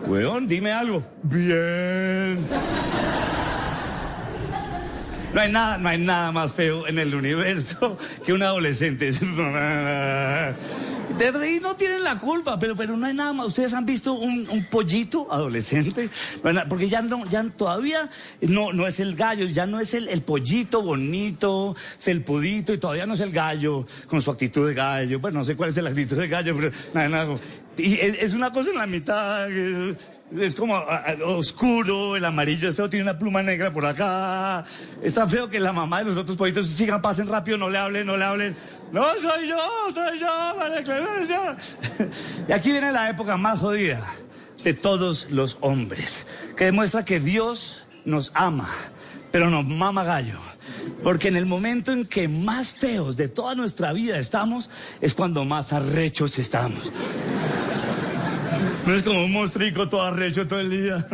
Weón, 0.07 0.47
dime 0.47 0.73
algo. 0.73 1.03
Bien. 1.23 2.39
No 5.35 5.41
hay 5.41 5.53
nada, 5.53 5.77
no 5.79 5.89
hay 5.89 5.99
nada 5.99 6.33
más 6.33 6.53
feo 6.53 6.87
en 6.87 6.99
el 6.99 7.15
universo 7.15 7.99
que 8.25 8.33
un 8.33 8.43
adolescente. 8.43 9.13
Y 11.19 11.61
no 11.61 11.77
tienen 11.77 12.05
la 12.05 12.19
culpa, 12.19 12.59
pero, 12.59 12.77
pero 12.77 12.97
no 12.97 13.07
hay 13.07 13.15
nada 13.15 13.33
más. 13.33 13.47
¿Ustedes 13.47 13.75
han 13.75 13.85
visto 13.85 14.13
un, 14.15 14.49
un 14.49 14.65
pollito 14.67 15.27
adolescente? 15.31 16.09
Porque 16.69 16.89
ya 16.89 17.03
no, 17.03 17.25
ya 17.27 17.43
todavía 17.57 18.09
no, 18.41 18.73
no 18.73 18.87
es 18.87 19.01
el 19.01 19.17
gallo, 19.17 19.47
ya 19.47 19.67
no 19.67 19.81
es 19.81 19.95
el, 19.95 20.09
el 20.09 20.23
pollito 20.23 20.83
bonito, 20.83 21.75
felpudito, 21.99 22.73
y 22.73 22.79
todavía 22.79 23.07
no 23.07 23.15
es 23.15 23.21
el 23.21 23.33
gallo 23.33 23.87
con 24.07 24.23
su 24.23 24.31
actitud 24.31 24.67
de 24.69 24.75
gallo. 24.75 25.19
Bueno, 25.21 25.41
no 25.41 25.45
sé 25.45 25.57
cuál 25.57 25.71
es 25.71 25.77
la 25.77 25.91
actitud 25.91 26.17
de 26.17 26.29
gallo, 26.29 26.55
pero 26.55 26.71
nada, 26.95 27.09
nada. 27.09 27.39
Y 27.77 27.95
es, 27.95 28.23
es 28.23 28.35
una 28.35 28.53
cosa 28.53 28.71
en 28.71 28.79
la 28.79 28.87
mitad. 28.87 29.49
es 29.51 30.55
como 30.55 30.77
oscuro, 31.25 32.17
el 32.17 32.25
amarillo 32.25 32.69
es 32.69 32.77
feo, 32.77 32.89
tiene 32.89 33.05
una 33.05 33.19
pluma 33.19 33.43
negra 33.43 33.71
por 33.71 33.85
acá. 33.85 34.65
Está 35.03 35.29
feo 35.29 35.49
que 35.49 35.61
la 35.61 35.73
mamá 35.73 36.01
de 36.01 36.07
los 36.07 36.17
otros 36.17 36.37
pollitos 36.37 36.67
sigan, 36.67 37.03
pasen 37.03 37.29
rápido, 37.29 37.59
no 37.59 37.69
le 37.69 37.79
hablen, 37.79 38.07
no 38.07 38.17
le 38.17 38.25
hablen. 38.25 38.57
No, 38.93 39.05
soy 39.15 39.49
yo, 39.49 39.59
soy 39.95 40.19
yo, 40.19 40.57
María 40.59 40.83
Clemencia. 40.83 41.57
Y 42.49 42.53
aquí 42.53 42.71
viene 42.71 42.93
la 42.93 43.11
época 43.11 43.37
más 43.37 43.59
jodida 43.59 44.05
de 44.63 44.75
todos 44.75 45.29
los 45.31 45.59
hombres, 45.61 46.27
que 46.57 46.67
demuestra 46.67 47.05
que 47.05 47.21
Dios 47.21 47.85
nos 48.05 48.31
ama, 48.35 48.69
pero 49.37 49.51
nos 49.51 49.67
mama 49.67 50.03
gallo. 50.03 50.39
Porque 51.03 51.29
en 51.29 51.37
el 51.37 51.45
momento 51.45 51.93
en 51.93 52.07
que 52.07 52.27
más 52.27 52.73
feos 52.73 53.19
de 53.19 53.29
toda 53.29 53.55
nuestra 53.55 53.93
vida 53.93 54.19
estamos, 54.19 54.71
es 55.03 55.13
cuando 55.13 55.45
más 55.45 55.75
arrechos 55.75 56.39
estamos. 56.39 56.91
No 58.87 58.95
es 58.95 59.03
como 59.03 59.27
un 59.27 59.33
monstrico 59.35 59.91
todo 59.91 60.01
arrecho 60.01 60.49
todo 60.49 60.61
el 60.61 60.71
día. 60.71 61.07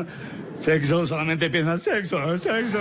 Sexo, 0.60 1.04
solamente 1.04 1.50
piensan 1.50 1.80
sexo, 1.80 2.38
sexo, 2.38 2.78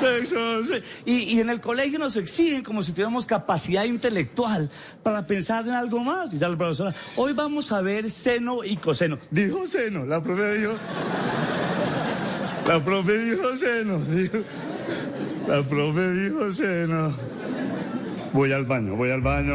sexo. 0.00 0.64
sí. 0.64 0.82
Y, 1.04 1.34
y 1.34 1.40
en 1.40 1.50
el 1.50 1.60
colegio 1.60 1.98
nos 1.98 2.16
exigen 2.16 2.62
como 2.62 2.82
si 2.82 2.92
tuviéramos 2.92 3.26
capacidad 3.26 3.84
intelectual 3.84 4.70
para 5.02 5.26
pensar 5.26 5.66
en 5.66 5.74
algo 5.74 6.00
más. 6.00 6.32
Y 6.32 6.38
sale 6.38 6.52
la 6.52 6.58
profesora, 6.58 6.94
hoy 7.16 7.34
vamos 7.34 7.70
a 7.72 7.82
ver 7.82 8.10
seno 8.10 8.64
y 8.64 8.78
coseno. 8.78 9.18
Dijo 9.30 9.66
seno, 9.66 10.06
la 10.06 10.22
profe 10.22 10.54
dijo. 10.54 10.78
La 12.66 12.82
profe 12.82 13.18
dijo 13.18 13.56
seno. 13.56 14.00
la 15.48 15.62
profe 15.62 16.12
dijo 16.12 16.52
seno. 16.52 17.12
Voy 18.32 18.52
al 18.52 18.64
baño, 18.64 18.96
voy 18.96 19.10
al 19.10 19.20
baño. 19.20 19.54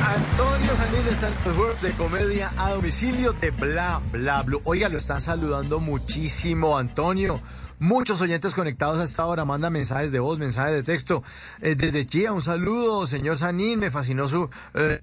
Antonio 0.00 0.76
Sanil 0.76 1.08
está 1.08 1.28
en 1.28 1.34
el 1.34 1.52
juego 1.52 1.74
de 1.82 1.92
comedia 1.92 2.52
a 2.56 2.70
domicilio 2.70 3.32
de 3.32 3.50
Bla 3.50 4.00
Bla 4.12 4.42
Blue. 4.42 4.60
Oiga, 4.64 4.88
lo 4.88 4.98
están 4.98 5.20
saludando 5.20 5.80
muchísimo, 5.80 6.78
Antonio. 6.78 7.40
Muchos 7.82 8.20
oyentes 8.20 8.54
conectados 8.54 9.00
a 9.00 9.02
esta 9.02 9.26
hora 9.26 9.44
mandan 9.44 9.72
mensajes 9.72 10.12
de 10.12 10.20
voz, 10.20 10.38
mensajes 10.38 10.72
de 10.72 10.82
texto. 10.84 11.24
Eh, 11.60 11.74
desde 11.74 12.06
Chía, 12.06 12.32
un 12.32 12.40
saludo, 12.40 13.06
señor 13.06 13.36
Sanín, 13.36 13.80
me 13.80 13.90
fascinó 13.90 14.28
su... 14.28 14.48
Eh, 14.74 15.00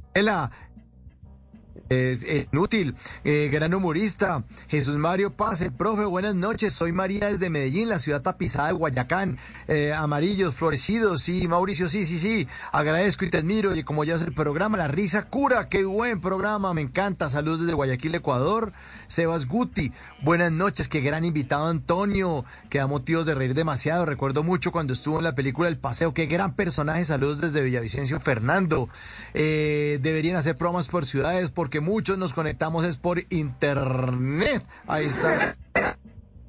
ela, 1.90 2.20
Eh, 2.30 2.48
inútil, 2.52 2.96
eh, 3.24 3.50
gran 3.52 3.74
humorista, 3.74 4.44
Jesús 4.68 4.98
Mario 4.98 5.32
Paz, 5.32 5.68
profe, 5.78 6.06
buenas 6.06 6.36
noches, 6.36 6.74
soy 6.74 6.92
María 6.92 7.28
desde 7.28 7.50
Medellín, 7.50 7.90
la 7.90 8.00
ciudad 8.00 8.22
tapizada 8.22 8.68
de 8.68 8.74
Guayacán, 8.74 9.38
eh, 9.68 9.94
amarillos, 9.94 10.56
florecidos, 10.56 11.22
sí, 11.24 11.48
Mauricio, 11.48 11.90
sí, 11.90 12.06
sí, 12.06 12.20
sí, 12.20 12.48
agradezco 12.72 13.26
y 13.26 13.30
te 13.30 13.40
admiro, 13.40 13.76
y 13.76 13.84
como 13.84 14.04
ya 14.04 14.16
es 14.16 14.22
el 14.22 14.34
programa, 14.34 14.78
La 14.78 14.88
Risa 14.88 15.24
Cura, 15.30 15.68
qué 15.68 15.84
buen 15.84 16.22
programa, 16.22 16.74
me 16.74 16.82
encanta, 16.82 17.30
saludos 17.30 17.62
desde 17.62 17.74
Guayaquil, 17.74 18.16
Ecuador, 18.16 18.72
Sebas 19.10 19.47
Guti, 19.47 19.91
buenas 20.22 20.51
noches, 20.51 20.88
qué 20.88 21.01
gran 21.01 21.26
invitado 21.26 21.66
Antonio, 21.66 22.45
que 22.70 22.78
da 22.78 22.86
motivos 22.86 23.26
de 23.26 23.34
reír 23.34 23.55
demasiado, 23.55 24.05
recuerdo 24.05 24.43
mucho 24.43 24.72
cuando 24.72 24.93
estuvo 24.93 25.18
en 25.18 25.24
la 25.24 25.34
película 25.34 25.68
El 25.68 25.80
Paseo, 25.80 26.14
qué 26.14 26.28
gran 26.28 26.53
personaje, 26.53 27.03
saludos 27.05 27.41
desde 27.41 27.64
Villavicencio, 27.64 28.20
Fernando, 28.20 28.88
deberían 29.34 30.36
hacer 30.36 30.55
programas 30.57 30.89
por 30.89 31.05
ciudades, 31.05 31.49
porque 31.49 31.80
muchos 31.80 32.20
nos 32.20 32.34
conectamos 32.34 32.86
es 32.86 32.97
por 32.97 33.24
internet. 33.30 34.64
Ahí 34.86 35.07
está. 35.07 35.55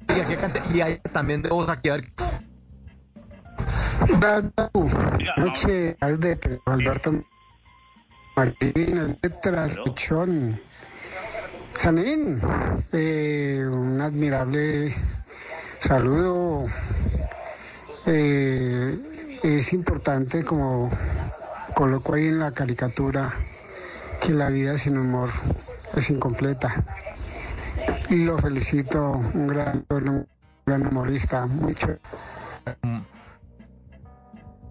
Y, 0.07 0.19
aquí, 0.19 0.35
y 0.75 0.81
ahí 0.81 0.99
también 1.11 1.41
debo 1.41 1.65
saquear. 1.65 2.03
Noche 5.35 5.97
de 5.99 6.59
Alberto 6.65 7.23
Martínez, 8.35 9.17
letras, 9.23 9.79
Pichón. 9.83 10.59
Sanín, 11.75 12.39
eh, 12.91 13.65
un 13.67 13.99
admirable 14.01 14.95
saludo. 15.79 16.65
Eh, 18.05 19.39
es 19.43 19.73
importante, 19.73 20.43
como 20.43 20.89
coloco 21.73 22.13
ahí 22.13 22.27
en 22.27 22.39
la 22.39 22.51
caricatura, 22.51 23.33
que 24.21 24.33
la 24.33 24.49
vida 24.49 24.77
sin 24.77 24.97
humor 24.97 25.29
es 25.95 26.09
incompleta. 26.09 26.85
Y 28.09 28.25
lo 28.25 28.37
felicito, 28.37 29.13
un 29.13 29.47
gran, 29.47 30.87
humorista. 30.87 31.45
Mucho. 31.47 31.97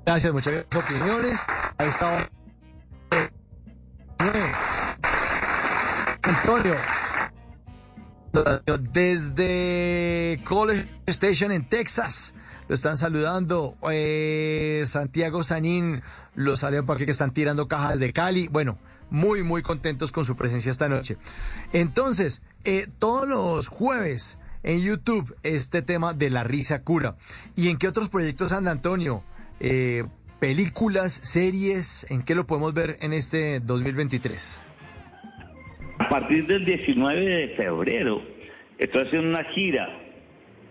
Gracias, 0.07 0.32
muchas 0.32 0.64
gracias. 0.70 1.46
Ahí 1.78 1.88
está. 1.88 2.30
Antonio. 6.23 6.75
Desde 8.93 10.41
College 10.45 10.89
Station 11.07 11.53
en 11.53 11.68
Texas. 11.68 12.35
Lo 12.68 12.75
están 12.75 12.97
saludando. 12.97 13.77
Eh, 13.91 14.85
Santiago 14.87 15.43
Sanín. 15.43 16.03
Los 16.35 16.61
salieron 16.61 16.87
para 16.87 17.05
que 17.05 17.11
están 17.11 17.33
tirando 17.33 17.68
cajas 17.68 17.99
de 17.99 18.12
Cali. 18.12 18.49
Bueno, 18.49 18.79
muy, 19.11 19.43
muy 19.43 19.62
contentos 19.62 20.12
con 20.12 20.25
su 20.25 20.37
presencia 20.37 20.71
esta 20.71 20.89
noche. 20.89 21.16
Entonces, 21.73 22.43
eh, 22.64 22.87
todos 22.99 23.29
los 23.29 23.68
jueves 23.68 24.39
en 24.62 24.81
YouTube 24.81 25.37
este 25.43 25.83
tema 25.83 26.14
de 26.14 26.31
la 26.31 26.45
risa 26.45 26.83
cura. 26.83 27.16
¿Y 27.57 27.68
en 27.68 27.79
qué 27.79 27.89
otros 27.89 28.09
proyectos 28.09 28.53
anda 28.53 28.71
Antonio? 28.71 29.25
Eh, 29.59 30.05
películas, 30.39 31.21
series, 31.23 32.07
¿en 32.09 32.23
qué 32.23 32.35
lo 32.35 32.47
podemos 32.47 32.73
ver 32.73 32.97
en 33.01 33.12
este 33.12 33.61
2023? 33.61 34.61
A 36.01 36.09
partir 36.09 36.46
del 36.46 36.64
19 36.64 37.20
de 37.20 37.48
febrero 37.57 38.22
estoy 38.78 39.03
haciendo 39.03 39.28
una 39.28 39.44
gira 39.51 39.86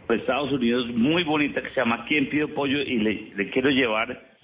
por 0.07 0.17
Estados 0.17 0.51
Unidos 0.51 0.87
muy 0.87 1.23
bonita 1.23 1.61
que 1.61 1.69
se 1.69 1.75
llama 1.75 2.03
¿Quién 2.07 2.29
pido 2.29 2.53
pollo? 2.53 2.81
y 2.81 2.97
le, 2.97 3.31
le 3.35 3.49
quiero 3.51 3.69
llevar 3.69 4.37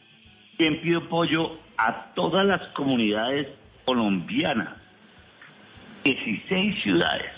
¿Quién 0.57 0.79
pido 0.81 1.09
pollo? 1.09 1.57
a 1.77 2.13
todas 2.13 2.45
las 2.45 2.61
comunidades 2.69 3.47
colombiana. 3.83 4.81
16 6.05 6.83
ciudades 6.83 7.31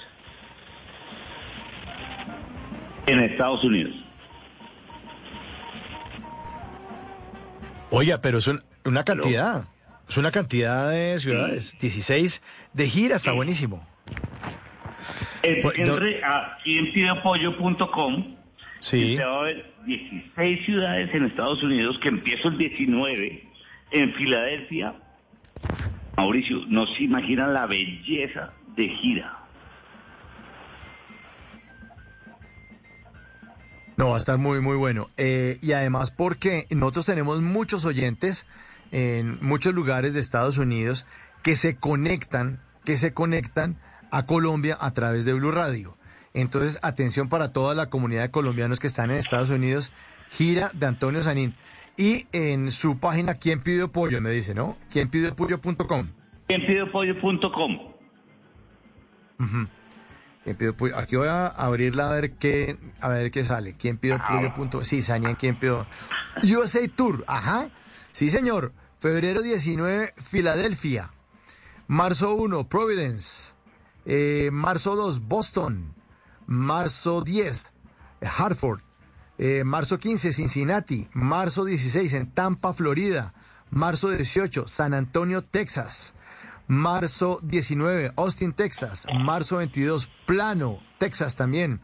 en 3.07 3.19
Estados 3.21 3.63
Unidos. 3.63 3.95
Oiga, 7.89 8.21
pero 8.21 8.37
es 8.39 8.49
una 8.83 9.03
cantidad. 9.05 9.69
Es 10.09 10.17
una 10.17 10.31
cantidad 10.31 10.91
de 10.91 11.19
ciudades. 11.19 11.75
16 11.79 12.41
de 12.77 12.87
gira, 12.87 13.15
está 13.15 13.33
buenísimo. 13.33 13.85
Pues, 15.41 15.79
entre 15.79 16.23
a 16.23 16.57
quienpideapoyo.com 16.63 18.35
sí. 18.79 19.13
y 19.13 19.17
va 19.17 19.39
a 19.39 19.43
ver 19.43 19.73
16 19.85 20.65
ciudades 20.65 21.13
en 21.13 21.25
Estados 21.25 21.63
Unidos 21.63 21.97
que 21.99 22.09
empiezo 22.09 22.49
el 22.49 22.57
19 22.57 23.43
en 23.91 24.13
Filadelfia, 24.13 24.95
Mauricio, 26.15 26.65
no 26.67 26.85
se 26.87 27.03
imaginan 27.03 27.53
la 27.53 27.65
belleza 27.65 28.53
de 28.75 28.89
gira. 28.89 29.33
No, 33.95 34.09
va 34.09 34.15
a 34.15 34.17
estar 34.17 34.37
muy, 34.37 34.61
muy 34.61 34.75
bueno. 34.75 35.09
Eh, 35.17 35.57
y 35.61 35.71
además 35.71 36.11
porque 36.11 36.67
nosotros 36.69 37.07
tenemos 37.07 37.41
muchos 37.41 37.85
oyentes 37.85 38.45
en 38.91 39.39
muchos 39.41 39.73
lugares 39.73 40.13
de 40.13 40.19
Estados 40.19 40.59
Unidos 40.59 41.07
que 41.41 41.55
se 41.55 41.77
conectan, 41.77 42.59
que 42.87 42.95
se 42.95 43.13
conectan 43.13 43.75
a 44.11 44.25
Colombia 44.25 44.77
a 44.79 44.91
través 44.91 45.25
de 45.25 45.33
Blue 45.33 45.51
Radio. 45.51 45.97
Entonces, 46.33 46.79
atención 46.83 47.27
para 47.27 47.51
toda 47.51 47.75
la 47.75 47.87
comunidad 47.89 48.21
de 48.21 48.31
colombianos 48.31 48.79
que 48.79 48.87
están 48.87 49.11
en 49.11 49.17
Estados 49.17 49.49
Unidos. 49.49 49.91
Gira 50.29 50.71
de 50.73 50.85
Antonio 50.85 51.21
Sanín. 51.21 51.53
Y 51.97 52.27
en 52.31 52.71
su 52.71 52.97
página, 52.97 53.33
¿quién 53.33 53.59
pide 53.59 53.89
pollo? 53.89 54.21
Me 54.21 54.29
dice, 54.29 54.55
¿no? 54.55 54.77
¿Quién 54.89 55.09
pide 55.09 55.33
pollo.com? 55.33 56.07
¿Quién 56.47 56.65
pide 56.65 56.85
pollo.com? 56.85 57.77
Aquí 60.95 61.17
voy 61.17 61.27
a 61.27 61.47
abrirla 61.47 62.09
a 62.09 62.13
ver 62.13 62.35
qué, 62.35 62.77
a 63.01 63.09
ver 63.09 63.31
qué 63.31 63.43
sale. 63.43 63.75
¿Quién 63.77 63.97
pide 63.97 64.17
pollo.com? 64.17 64.81
Sí, 64.83 65.01
Sania, 65.01 65.35
¿quién 65.35 65.59
pide? 65.59 65.83
USA 66.41 66.87
Tour, 66.95 67.25
ajá. 67.27 67.69
Sí, 68.13 68.29
señor. 68.29 68.71
Febrero 68.97 69.41
19, 69.41 70.13
Filadelfia. 70.15 71.11
Marzo 71.87 72.35
1, 72.35 72.67
Providence. 72.67 73.53
Eh, 74.05 74.49
marzo 74.51 74.95
2, 74.95 75.27
Boston. 75.27 75.93
Marzo 76.45 77.21
10, 77.21 77.71
Hartford. 78.21 78.81
Eh, 79.37 79.63
marzo 79.63 79.97
15, 79.97 80.33
Cincinnati. 80.33 81.07
Marzo 81.13 81.63
16, 81.63 82.13
en 82.13 82.31
Tampa, 82.31 82.73
Florida. 82.73 83.33
Marzo 83.69 84.09
18, 84.09 84.67
San 84.67 84.93
Antonio, 84.93 85.41
Texas. 85.41 86.13
Marzo 86.67 87.39
19, 87.43 88.11
Austin, 88.17 88.51
Texas. 88.51 89.07
Marzo 89.13 89.57
22, 89.57 90.11
Plano, 90.25 90.79
Texas 90.97 91.37
también. 91.37 91.79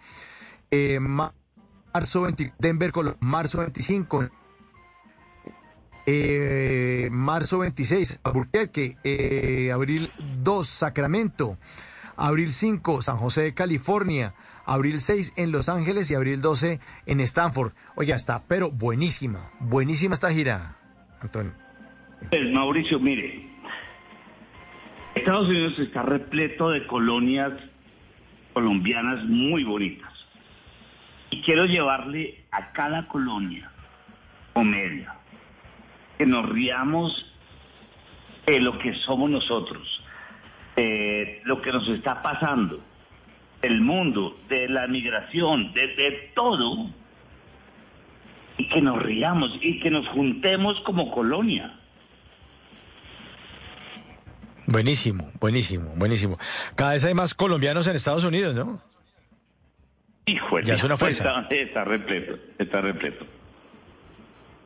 Eh, 0.72 1.00
marzo 1.00 2.24
20, 2.24 2.54
Denver, 2.60 2.92
Colorado. 2.92 3.18
Marzo 3.22 3.60
25, 3.60 4.30
eh, 6.06 7.10
marzo 7.12 7.60
26, 7.60 8.22
Albuquerque. 8.24 8.98
Eh, 9.04 9.72
abril 9.72 10.10
2, 10.44 10.68
Sacramento. 10.68 11.58
Abril 12.16 12.54
5, 12.54 13.02
San 13.02 13.18
José 13.18 13.42
de 13.44 13.54
California 13.54 14.36
abril 14.66 15.00
6 15.00 15.34
en 15.38 15.52
Los 15.52 15.70
Ángeles 15.70 16.10
y 16.12 16.16
abril 16.16 16.42
12 16.42 16.80
en 17.06 17.20
Stanford. 17.22 17.74
Oiga, 17.96 18.16
está, 18.16 18.44
pero 18.48 18.72
buenísima, 18.72 19.52
buenísima 19.60 20.14
esta 20.14 20.32
gira, 20.32 20.78
Antonio. 21.22 21.54
Pues, 22.30 22.52
Mauricio, 22.52 23.00
mire, 23.00 23.50
Estados 25.16 25.50
Unidos 25.50 25.78
está 25.80 26.04
repleto 26.04 26.70
de 26.70 26.86
colonias 26.88 27.52
colombianas 28.54 29.24
muy 29.26 29.64
bonitas. 29.64 30.12
Y 31.32 31.42
quiero 31.42 31.66
llevarle 31.66 32.46
a 32.52 32.72
cada 32.72 33.08
colonia 33.08 33.72
comedia, 34.54 35.16
que 36.18 36.26
nos 36.26 36.50
riamos 36.50 37.26
de 38.46 38.60
lo 38.60 38.78
que 38.80 38.94
somos 38.96 39.30
nosotros, 39.30 40.02
de 40.76 41.42
lo 41.46 41.62
que 41.62 41.72
nos 41.72 41.88
está 41.90 42.22
pasando 42.22 42.82
del 43.64 43.80
mundo, 43.80 44.38
de 44.50 44.68
la 44.68 44.88
migración, 44.88 45.74
de, 45.74 46.32
todo, 46.36 46.90
y 48.58 48.68
que 48.68 48.82
nos 48.82 49.02
riamos 49.02 49.58
y 49.62 49.80
que 49.80 49.90
nos 49.90 50.06
juntemos 50.10 50.80
como 50.82 51.12
colonia. 51.12 51.80
Buenísimo, 54.68 55.32
buenísimo, 55.40 55.94
buenísimo. 55.96 56.38
Cada 56.76 56.92
vez 56.94 57.06
hay 57.06 57.14
más 57.14 57.34
colombianos 57.34 57.88
en 57.88 57.96
Estados 57.96 58.26
Unidos, 58.26 58.54
¿no? 58.54 58.82
Hijo, 60.26 60.60
ya 60.60 60.76
es 60.76 60.84
una 60.84 60.98
fuerza. 60.98 61.48
está 61.50 61.86
repleto, 61.86 62.38
está 62.60 62.82
repleto. 62.82 63.26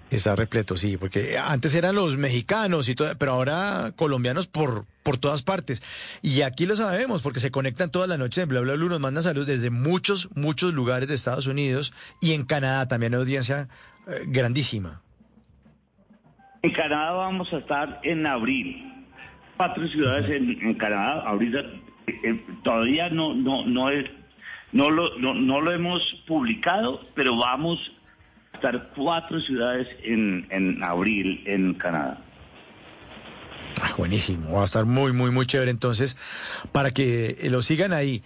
Está 0.09 0.37
repleto, 0.37 0.77
sí, 0.77 0.95
porque 0.95 1.37
antes 1.37 1.75
eran 1.75 1.95
los 1.95 2.15
mexicanos 2.15 2.87
y 2.87 2.95
todo, 2.95 3.09
pero 3.17 3.33
ahora 3.33 3.91
colombianos 3.97 4.47
por, 4.47 4.85
por 5.03 5.17
todas 5.17 5.43
partes. 5.43 5.83
Y 6.21 6.43
aquí 6.43 6.65
lo 6.65 6.77
sabemos, 6.77 7.21
porque 7.21 7.41
se 7.41 7.51
conectan 7.51 7.91
toda 7.91 8.07
la 8.07 8.17
noche 8.17 8.41
en 8.41 8.47
Bla 8.47 8.61
Bla 8.61 8.75
Blue, 8.75 8.87
nos 8.87 9.01
manda 9.01 9.21
salud 9.21 9.45
desde 9.45 9.69
muchos, 9.69 10.29
muchos 10.33 10.73
lugares 10.73 11.09
de 11.09 11.15
Estados 11.15 11.45
Unidos 11.45 11.93
y 12.21 12.31
en 12.31 12.45
Canadá 12.45 12.87
también 12.87 13.13
hay 13.15 13.19
audiencia 13.19 13.67
eh, 14.07 14.23
grandísima. 14.27 15.01
En 16.61 16.71
Canadá 16.71 17.11
vamos 17.11 17.51
a 17.51 17.57
estar 17.57 17.99
en 18.03 18.25
abril. 18.25 19.05
cuatro 19.57 19.87
ciudades 19.89 20.29
en, 20.29 20.57
en 20.61 20.73
Canadá. 20.75 21.23
Ahorita 21.27 21.59
eh, 21.59 22.19
eh, 22.23 22.45
todavía 22.63 23.09
no, 23.09 23.33
no, 23.33 23.65
no 23.65 23.89
es, 23.89 24.05
no 24.71 24.89
lo, 24.89 25.17
no, 25.19 25.33
no 25.33 25.59
lo 25.59 25.71
hemos 25.73 26.01
publicado, 26.25 27.01
pero 27.13 27.35
vamos 27.37 27.79
estar 28.57 28.91
cuatro 28.95 29.39
ciudades 29.39 29.87
en, 30.03 30.47
en 30.51 30.83
abril 30.83 31.43
en 31.45 31.73
Canadá. 31.75 32.23
Ah, 33.81 33.93
buenísimo, 33.97 34.53
va 34.53 34.63
a 34.63 34.65
estar 34.65 34.85
muy, 34.85 35.13
muy, 35.13 35.29
muy 35.31 35.45
chévere 35.45 35.69
entonces 35.69 36.17
para 36.71 36.91
que 36.91 37.37
eh, 37.39 37.49
lo 37.49 37.61
sigan 37.61 37.93
ahí. 37.93 38.23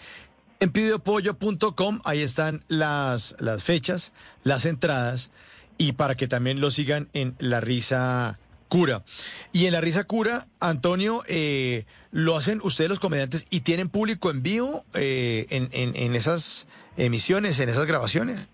En 0.60 0.72
pidiopollo.com, 0.72 2.00
ahí 2.06 2.22
están 2.22 2.64
las, 2.68 3.36
las 3.40 3.64
fechas, 3.64 4.14
las 4.44 4.66
entradas 4.66 5.32
y 5.78 5.94
para 5.94 6.16
que 6.16 6.28
también 6.28 6.62
lo 6.62 6.72
sigan 6.72 7.10
en 7.14 7.36
La 7.40 7.60
Risa 7.60 8.40
Cura. 8.70 9.04
Y 9.52 9.66
en 9.66 9.74
La 9.74 9.82
Risa 9.82 10.06
Cura, 10.06 10.48
Antonio, 10.60 11.24
eh, 11.28 11.86
lo 12.12 12.38
hacen 12.38 12.62
ustedes 12.64 12.90
los 12.90 13.00
comediantes 13.00 13.46
y 13.50 13.62
tienen 13.62 13.90
público 13.90 14.30
en 14.30 14.44
vivo 14.44 14.86
eh, 14.94 15.48
en, 15.50 15.70
en 15.72 16.16
esas 16.16 16.68
emisiones, 16.96 17.60
en 17.60 17.70
esas 17.70 17.88
grabaciones. 17.88 18.50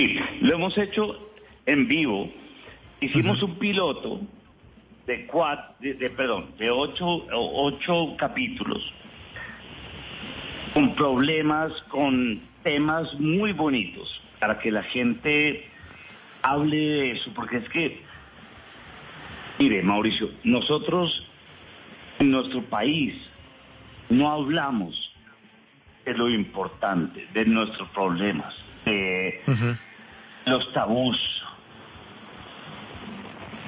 Sí, 0.00 0.18
lo 0.40 0.54
hemos 0.54 0.78
hecho 0.78 1.30
en 1.66 1.86
vivo. 1.86 2.32
Hicimos 3.02 3.42
un 3.42 3.58
piloto 3.58 4.22
de 5.06 5.26
cuatro, 5.26 5.74
de, 5.80 5.92
de- 5.92 6.08
perdón, 6.08 6.54
de 6.58 6.70
ocho, 6.70 7.26
ocho 7.30 8.16
capítulos 8.16 8.82
con 10.72 10.94
problemas, 10.94 11.70
con 11.90 12.40
temas 12.62 13.12
muy 13.20 13.52
bonitos 13.52 14.22
para 14.38 14.58
que 14.58 14.70
la 14.70 14.84
gente 14.84 15.66
hable 16.42 16.76
de 16.78 17.10
eso, 17.10 17.30
porque 17.34 17.58
es 17.58 17.68
que, 17.68 18.00
mire, 19.58 19.82
Mauricio, 19.82 20.30
nosotros 20.44 21.26
en 22.20 22.30
nuestro 22.30 22.62
país 22.62 23.14
no 24.08 24.30
hablamos 24.30 25.12
de 26.06 26.14
lo 26.14 26.30
importante, 26.30 27.26
de 27.34 27.44
nuestros 27.44 27.86
problemas, 27.90 28.54
de 28.86 29.42
los 30.46 30.72
tabús, 30.72 31.18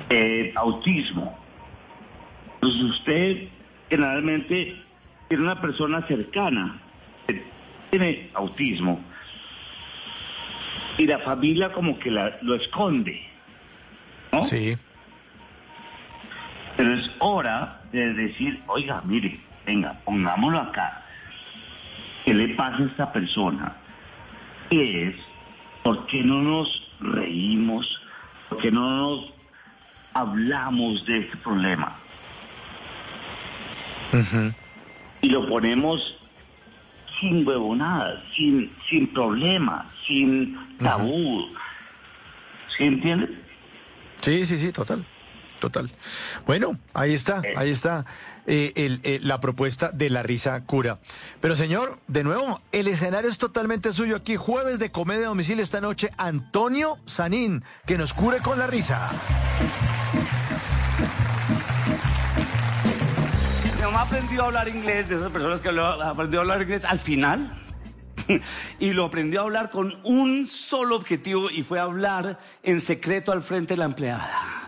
de 0.08 0.52
autismo. 0.56 1.38
Pues 2.60 2.74
usted 2.74 3.48
generalmente 3.88 4.76
tiene 5.28 5.42
una 5.44 5.60
persona 5.60 6.06
cercana 6.06 6.80
que 7.26 7.42
tiene 7.90 8.30
autismo 8.34 9.02
y 10.98 11.06
la 11.06 11.18
familia 11.20 11.72
como 11.72 11.98
que 11.98 12.10
la- 12.10 12.36
lo 12.42 12.54
esconde, 12.54 13.20
¿no? 14.32 14.44
Sí. 14.44 14.76
Pero 16.76 16.94
es 16.94 17.10
hora 17.18 17.80
de 17.92 18.12
decir, 18.14 18.62
oiga, 18.66 19.02
mire, 19.04 19.40
venga, 19.66 19.98
pongámoslo 20.04 20.58
acá. 20.58 21.02
¿Qué 22.24 22.34
le 22.34 22.48
pasa 22.54 22.82
a 22.82 22.86
esta 22.86 23.12
persona? 23.12 23.76
¿Qué 24.70 25.08
es? 25.08 25.16
¿Por 25.82 26.06
qué 26.06 26.22
no 26.22 26.42
nos 26.42 26.68
reímos? 27.00 27.86
¿Por 28.48 28.58
qué 28.58 28.70
no 28.70 28.88
nos 28.90 29.32
hablamos 30.14 31.04
de 31.06 31.18
este 31.18 31.36
problema? 31.38 31.98
Y 35.22 35.30
lo 35.30 35.48
ponemos 35.48 36.16
sin 37.18 37.46
huevonadas, 37.46 38.22
sin, 38.36 38.70
sin 38.90 39.12
problema, 39.12 39.90
sin 40.06 40.76
tabú. 40.78 41.48
¿Sí 42.76 42.84
entiendes? 42.84 43.30
Sí, 44.20 44.44
sí, 44.44 44.58
sí, 44.58 44.72
total, 44.72 45.04
total. 45.60 45.90
Bueno, 46.46 46.78
ahí 46.94 47.14
está, 47.14 47.42
ahí 47.56 47.70
está 47.70 48.04
eh, 48.46 48.72
eh, 48.74 49.20
la 49.22 49.40
propuesta 49.40 49.90
de 49.92 50.10
la 50.10 50.22
risa 50.22 50.64
cura. 50.64 50.98
Pero 51.40 51.54
señor, 51.54 52.00
de 52.08 52.24
nuevo, 52.24 52.60
el 52.72 52.88
escenario 52.88 53.30
es 53.30 53.38
totalmente 53.38 53.92
suyo 53.92 54.16
aquí, 54.16 54.36
jueves 54.36 54.78
de 54.78 54.90
comedia 54.90 55.26
a 55.26 55.28
domicilio 55.28 55.62
esta 55.62 55.80
noche, 55.80 56.10
Antonio 56.16 56.98
Sanín, 57.04 57.62
que 57.86 57.98
nos 57.98 58.12
cure 58.14 58.40
con 58.40 58.58
la 58.58 58.66
risa. 58.66 59.10
Mi 63.76 63.82
mamá 63.82 64.02
aprendió 64.02 64.42
a 64.42 64.46
hablar 64.46 64.68
inglés, 64.68 65.08
de 65.08 65.16
esas 65.16 65.30
personas 65.30 65.60
que 65.60 65.68
aprendió 65.68 66.40
a 66.40 66.42
hablar 66.42 66.62
inglés 66.62 66.84
al 66.84 66.98
final. 66.98 67.58
Y 68.78 68.92
lo 68.92 69.06
aprendió 69.06 69.40
a 69.40 69.42
hablar 69.44 69.70
con 69.70 69.98
un 70.04 70.46
solo 70.46 70.96
objetivo 70.96 71.50
y 71.50 71.62
fue 71.62 71.80
hablar 71.80 72.38
en 72.62 72.80
secreto 72.80 73.32
al 73.32 73.42
frente 73.42 73.74
de 73.74 73.78
la 73.78 73.84
empleada. 73.86 74.61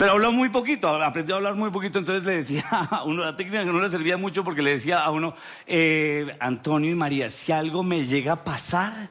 Pero 0.00 0.12
habló 0.12 0.32
muy 0.32 0.48
poquito, 0.48 0.88
aprendió 0.88 1.34
a 1.34 1.38
hablar 1.38 1.56
muy 1.56 1.68
poquito, 1.70 1.98
entonces 1.98 2.24
le 2.24 2.36
decía 2.36 2.64
a 2.70 3.04
uno, 3.04 3.22
la 3.22 3.36
técnica 3.36 3.62
que 3.64 3.70
no 3.70 3.82
le 3.82 3.90
servía 3.90 4.16
mucho 4.16 4.42
porque 4.42 4.62
le 4.62 4.70
decía 4.70 5.00
a 5.00 5.10
uno, 5.10 5.34
eh, 5.66 6.34
Antonio 6.40 6.90
y 6.90 6.94
María, 6.94 7.28
si 7.28 7.52
algo 7.52 7.82
me 7.82 8.06
llega 8.06 8.32
a 8.32 8.42
pasar, 8.42 9.10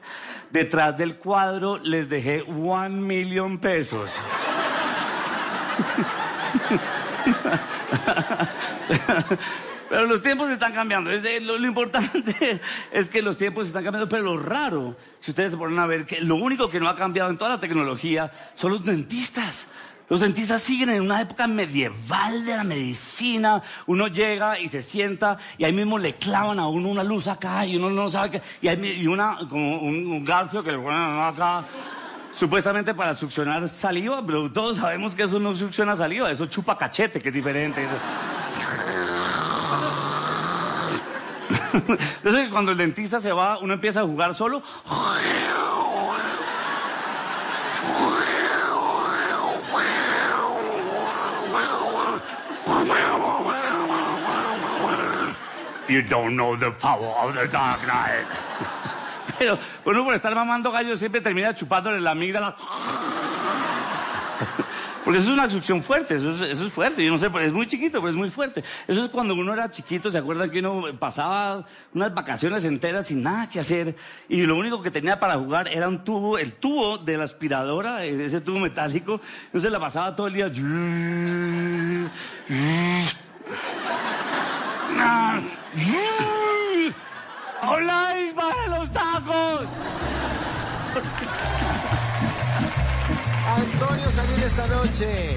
detrás 0.50 0.98
del 0.98 1.14
cuadro 1.14 1.78
les 1.78 2.08
dejé 2.08 2.42
one 2.42 3.02
million 3.02 3.58
pesos. 3.58 4.10
Pero 9.88 10.06
los 10.06 10.22
tiempos 10.22 10.50
están 10.50 10.72
cambiando. 10.72 11.12
Lo, 11.12 11.56
lo 11.56 11.66
importante 11.68 12.60
es 12.90 13.08
que 13.08 13.22
los 13.22 13.36
tiempos 13.36 13.68
están 13.68 13.84
cambiando, 13.84 14.08
pero 14.08 14.24
lo 14.24 14.38
raro, 14.38 14.96
si 15.20 15.30
ustedes 15.30 15.52
se 15.52 15.56
ponen 15.56 15.78
a 15.78 15.86
ver, 15.86 16.04
que 16.04 16.20
lo 16.20 16.34
único 16.34 16.68
que 16.68 16.80
no 16.80 16.88
ha 16.88 16.96
cambiado 16.96 17.30
en 17.30 17.38
toda 17.38 17.50
la 17.50 17.60
tecnología 17.60 18.32
son 18.56 18.72
los 18.72 18.84
dentistas. 18.84 19.68
Los 20.10 20.18
dentistas 20.18 20.60
siguen 20.60 20.90
en 20.90 21.02
una 21.02 21.20
época 21.20 21.46
medieval 21.46 22.44
de 22.44 22.56
la 22.56 22.64
medicina. 22.64 23.62
Uno 23.86 24.08
llega 24.08 24.58
y 24.58 24.68
se 24.68 24.82
sienta 24.82 25.38
y 25.56 25.62
ahí 25.62 25.72
mismo 25.72 25.98
le 25.98 26.16
clavan 26.16 26.58
a 26.58 26.66
uno 26.66 26.88
una 26.88 27.04
luz 27.04 27.28
acá 27.28 27.64
y 27.64 27.76
uno 27.76 27.90
no 27.90 28.08
sabe 28.08 28.32
qué. 28.32 28.42
Y, 28.60 28.66
hay, 28.66 28.84
y 28.84 29.06
una, 29.06 29.38
como 29.48 29.78
un, 29.78 30.08
un 30.08 30.24
garfio 30.24 30.64
que 30.64 30.72
le 30.72 30.78
ponen 30.78 31.20
acá. 31.20 31.64
Supuestamente 32.34 32.92
para 32.92 33.14
succionar 33.14 33.68
saliva, 33.68 34.26
pero 34.26 34.50
todos 34.50 34.78
sabemos 34.78 35.14
que 35.14 35.22
eso 35.22 35.38
no 35.38 35.54
succiona 35.54 35.94
saliva, 35.94 36.28
eso 36.30 36.46
chupa 36.46 36.76
cachete, 36.76 37.20
que 37.20 37.28
es 37.28 37.34
diferente. 37.34 37.86
Entonces, 41.72 42.48
cuando 42.50 42.72
el 42.72 42.78
dentista 42.78 43.20
se 43.20 43.30
va, 43.30 43.58
uno 43.58 43.74
empieza 43.74 44.00
a 44.00 44.04
jugar 44.04 44.34
solo. 44.34 44.60
You 55.90 56.02
don't 56.02 56.36
know 56.36 56.56
the 56.56 56.70
power 56.70 57.12
of 57.18 57.34
the 57.34 57.48
dark 57.48 57.84
night. 57.84 58.24
Pero 59.38 59.58
uno 59.84 60.04
por 60.04 60.14
estar 60.14 60.32
mamando 60.34 60.70
gallo 60.70 60.96
siempre 60.96 61.20
termina 61.20 61.52
chupándole 61.52 62.00
la 62.00 62.12
amígdala. 62.12 62.54
Porque 65.04 65.18
eso 65.18 65.30
es 65.30 65.34
una 65.34 65.48
succión 65.48 65.82
fuerte, 65.82 66.14
eso 66.16 66.44
es, 66.44 66.72
fuerte. 66.72 67.04
Yo 67.04 67.10
no 67.10 67.18
sé, 67.18 67.28
es 67.42 67.52
muy 67.52 67.66
chiquito, 67.66 68.00
pero 68.00 68.10
es 68.10 68.16
muy 68.16 68.30
fuerte. 68.30 68.62
Eso 68.86 69.02
es 69.02 69.08
cuando 69.08 69.34
uno 69.34 69.54
era 69.54 69.70
chiquito, 69.70 70.10
¿se 70.10 70.18
acuerdan 70.18 70.50
que 70.50 70.58
uno 70.58 70.84
pasaba 70.98 71.64
unas 71.94 72.12
vacaciones 72.12 72.64
enteras 72.64 73.06
sin 73.06 73.22
nada 73.22 73.48
que 73.48 73.60
hacer? 73.60 73.96
Y 74.28 74.42
lo 74.42 74.58
único 74.58 74.82
que 74.82 74.90
tenía 74.90 75.18
para 75.18 75.38
jugar 75.38 75.68
era 75.68 75.88
un 75.88 76.04
tubo, 76.04 76.36
el 76.36 76.52
tubo 76.52 76.98
de 76.98 77.16
la 77.16 77.24
aspiradora, 77.24 78.04
ese 78.04 78.42
tubo 78.42 78.58
metálico. 78.58 79.22
Entonces 79.46 79.72
la 79.72 79.80
pasaba 79.80 80.14
todo 80.14 80.26
el 80.26 80.34
día. 80.34 80.52
¡Hola, 87.62 88.14
Isma 88.18 88.44
de 88.62 88.70
los 88.70 88.92
tacos! 88.92 89.66
Antonio 93.56 94.10
Sanín 94.10 94.42
esta 94.44 94.66
noche 94.66 95.36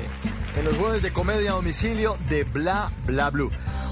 en 0.57 0.65
los 0.65 0.77
jueves 0.77 1.01
de 1.01 1.11
comedia 1.11 1.51
a 1.51 1.55
domicilio 1.55 2.17
de 2.29 2.43
Bla 2.43 2.91
Bla 3.05 3.29
Blue. 3.29 3.51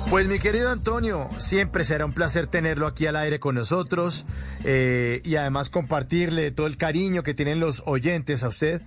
Pues 0.10 0.28
mi 0.28 0.40
querido 0.40 0.72
Antonio, 0.72 1.30
siempre 1.38 1.84
será 1.84 2.06
un 2.06 2.14
placer 2.14 2.48
tenerlo 2.48 2.88
aquí 2.88 3.06
al 3.06 3.16
aire 3.16 3.40
con 3.40 3.56
nosotros 3.56 4.26
eh, 4.64 5.22
y 5.24 5.36
además 5.36 5.70
compartirle 5.70 6.52
todo 6.52 6.68
el 6.68 6.78
cariño 6.78 7.24
que 7.24 7.34
tienen 7.34 7.60
los 7.60 7.84
oyentes 7.86 8.44
a 8.44 8.50
usted. 8.50 8.82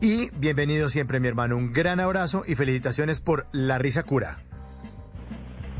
Y 0.00 0.30
bienvenido 0.36 0.88
siempre, 0.88 1.18
mi 1.18 1.28
hermano. 1.28 1.56
Un 1.56 1.72
gran 1.72 1.98
abrazo 1.98 2.44
y 2.46 2.54
felicitaciones 2.54 3.20
por 3.20 3.48
la 3.52 3.78
risa 3.78 4.04
cura. 4.04 4.38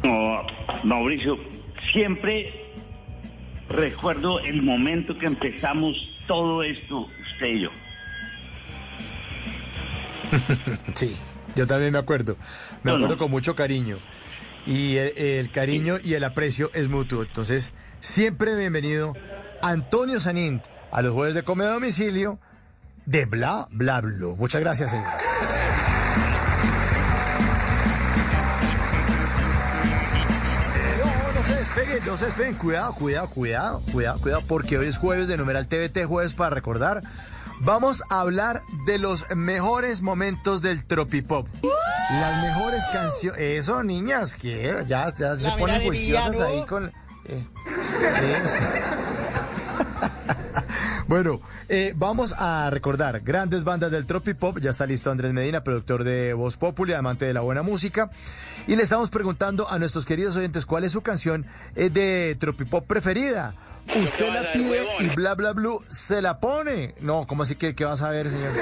No, 0.03 0.47
Mauricio, 0.85 1.39
siempre 1.93 2.53
recuerdo 3.69 4.41
el 4.41 4.63
momento 4.63 5.19
que 5.19 5.27
empezamos 5.27 5.97
todo 6.27 6.63
esto, 6.63 7.09
usted 7.33 7.47
y 7.47 7.61
yo. 7.63 7.71
Sí, 10.95 11.17
yo 11.57 11.67
también 11.67 11.93
me 11.93 11.99
acuerdo. 11.99 12.37
Me 12.83 12.93
acuerdo 12.93 13.17
con 13.17 13.31
mucho 13.31 13.55
cariño. 13.55 13.99
Y 14.67 14.97
el, 14.97 15.17
el 15.17 15.51
cariño 15.51 15.97
y 16.03 16.15
el 16.15 16.25
aprecio 16.25 16.71
es 16.75 16.89
mutuo. 16.89 17.23
Entonces, 17.23 17.73
siempre 18.01 18.55
bienvenido 18.55 19.15
Antonio 19.63 20.21
Sanín 20.21 20.61
a 20.93 21.03
los 21.03 21.13
jueves 21.13 21.35
de 21.35 21.43
comedia 21.43 21.71
a 21.71 21.75
domicilio 21.75 22.39
de 23.07 23.25
Bla 23.25 23.69
Bla. 23.71 24.03
Muchas 24.37 24.61
gracias, 24.61 24.91
señor. 24.91 25.07
Entonces, 31.87 32.37
ven, 32.37 32.55
cuidado, 32.55 32.93
cuidado, 32.95 33.29
cuidado, 33.31 33.83
cuidado, 33.93 34.21
cuidado, 34.21 34.43
porque 34.47 34.79
hoy 34.79 34.89
es 34.89 34.99
jueves 34.99 35.29
de 35.29 35.37
numeral 35.37 35.69
TVT, 35.69 36.07
jueves 36.07 36.35
para 36.35 36.51
recordar. 36.51 37.03
Vamos 37.61 38.03
a 38.09 38.21
hablar 38.21 38.63
de 38.87 38.99
los 38.99 39.27
mejores 39.35 40.03
momentos 40.03 40.61
del 40.63 40.85
tropipop. 40.85 41.49
Las 42.11 42.43
mejores 42.43 42.85
canciones. 42.93 43.41
Eso, 43.41 43.83
niñas, 43.83 44.35
que 44.35 44.85
ya, 44.87 45.13
ya 45.15 45.37
se 45.37 45.51
ponen 45.53 45.83
juiciosas 45.83 46.41
ahí 46.41 46.65
con. 46.67 46.93
eh, 47.25 47.47
eso. 48.45 48.59
Bueno, 51.09 51.41
eh, 51.71 51.95
vamos 51.97 52.35
a 52.37 52.69
recordar 52.69 53.21
grandes 53.23 53.65
bandas 53.65 53.91
del 53.91 54.05
Tropipop. 54.05 54.59
Ya 54.59 54.69
está 54.69 54.85
listo 54.85 55.11
Andrés 55.11 55.33
Medina, 55.33 55.65
productor 55.65 56.05
de 56.05 56.35
Voz 56.35 56.59
Populi, 56.59 56.93
amante 56.93 57.25
de 57.25 57.33
la 57.33 57.41
buena 57.41 57.63
música. 57.63 58.11
Y 58.67 58.77
le 58.77 58.83
estamos 58.83 59.09
preguntando 59.09 59.67
a 59.71 59.79
nuestros 59.79 60.05
queridos 60.05 60.37
oyentes 60.37 60.67
cuál 60.67 60.85
es 60.85 60.93
su 60.93 61.01
canción 61.01 61.47
eh, 61.77 61.89
de 61.89 62.37
Tropipop 62.39 62.87
preferida. 62.87 63.55
Usted 63.97 64.31
la 64.31 64.53
pide 64.53 64.87
y 65.01 65.09
bla 65.15 65.35
bla 65.35 65.55
blue 65.55 65.83
se 65.89 66.21
la 66.21 66.41
pone. 66.41 66.95
No, 67.01 67.27
¿cómo 67.27 67.45
así 67.45 67.55
que 67.55 67.75
qué 67.75 67.87
vas 67.87 68.03
a 68.03 68.11
ver, 68.11 68.31
señor? 68.31 68.53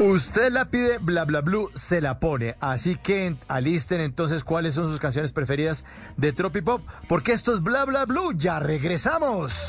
Usted 0.00 0.50
la 0.50 0.64
pide, 0.64 0.98
bla 0.98 1.26
bla 1.26 1.42
blue 1.42 1.70
se 1.74 2.00
la 2.00 2.18
pone. 2.18 2.56
Así 2.58 2.96
que 2.96 3.36
alisten 3.46 4.00
entonces 4.00 4.42
cuáles 4.42 4.74
son 4.74 4.86
sus 4.86 4.98
canciones 4.98 5.30
preferidas 5.30 5.84
de 6.16 6.32
Tropipop, 6.32 6.82
porque 7.06 7.30
esto 7.30 7.54
es 7.54 7.62
bla 7.62 7.84
bla 7.84 8.04
blue. 8.04 8.32
Ya 8.34 8.58
regresamos. 8.58 9.68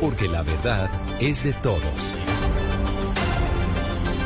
porque 0.00 0.28
la 0.28 0.42
verdad 0.42 0.90
es 1.20 1.44
de 1.44 1.52
todos. 1.54 1.82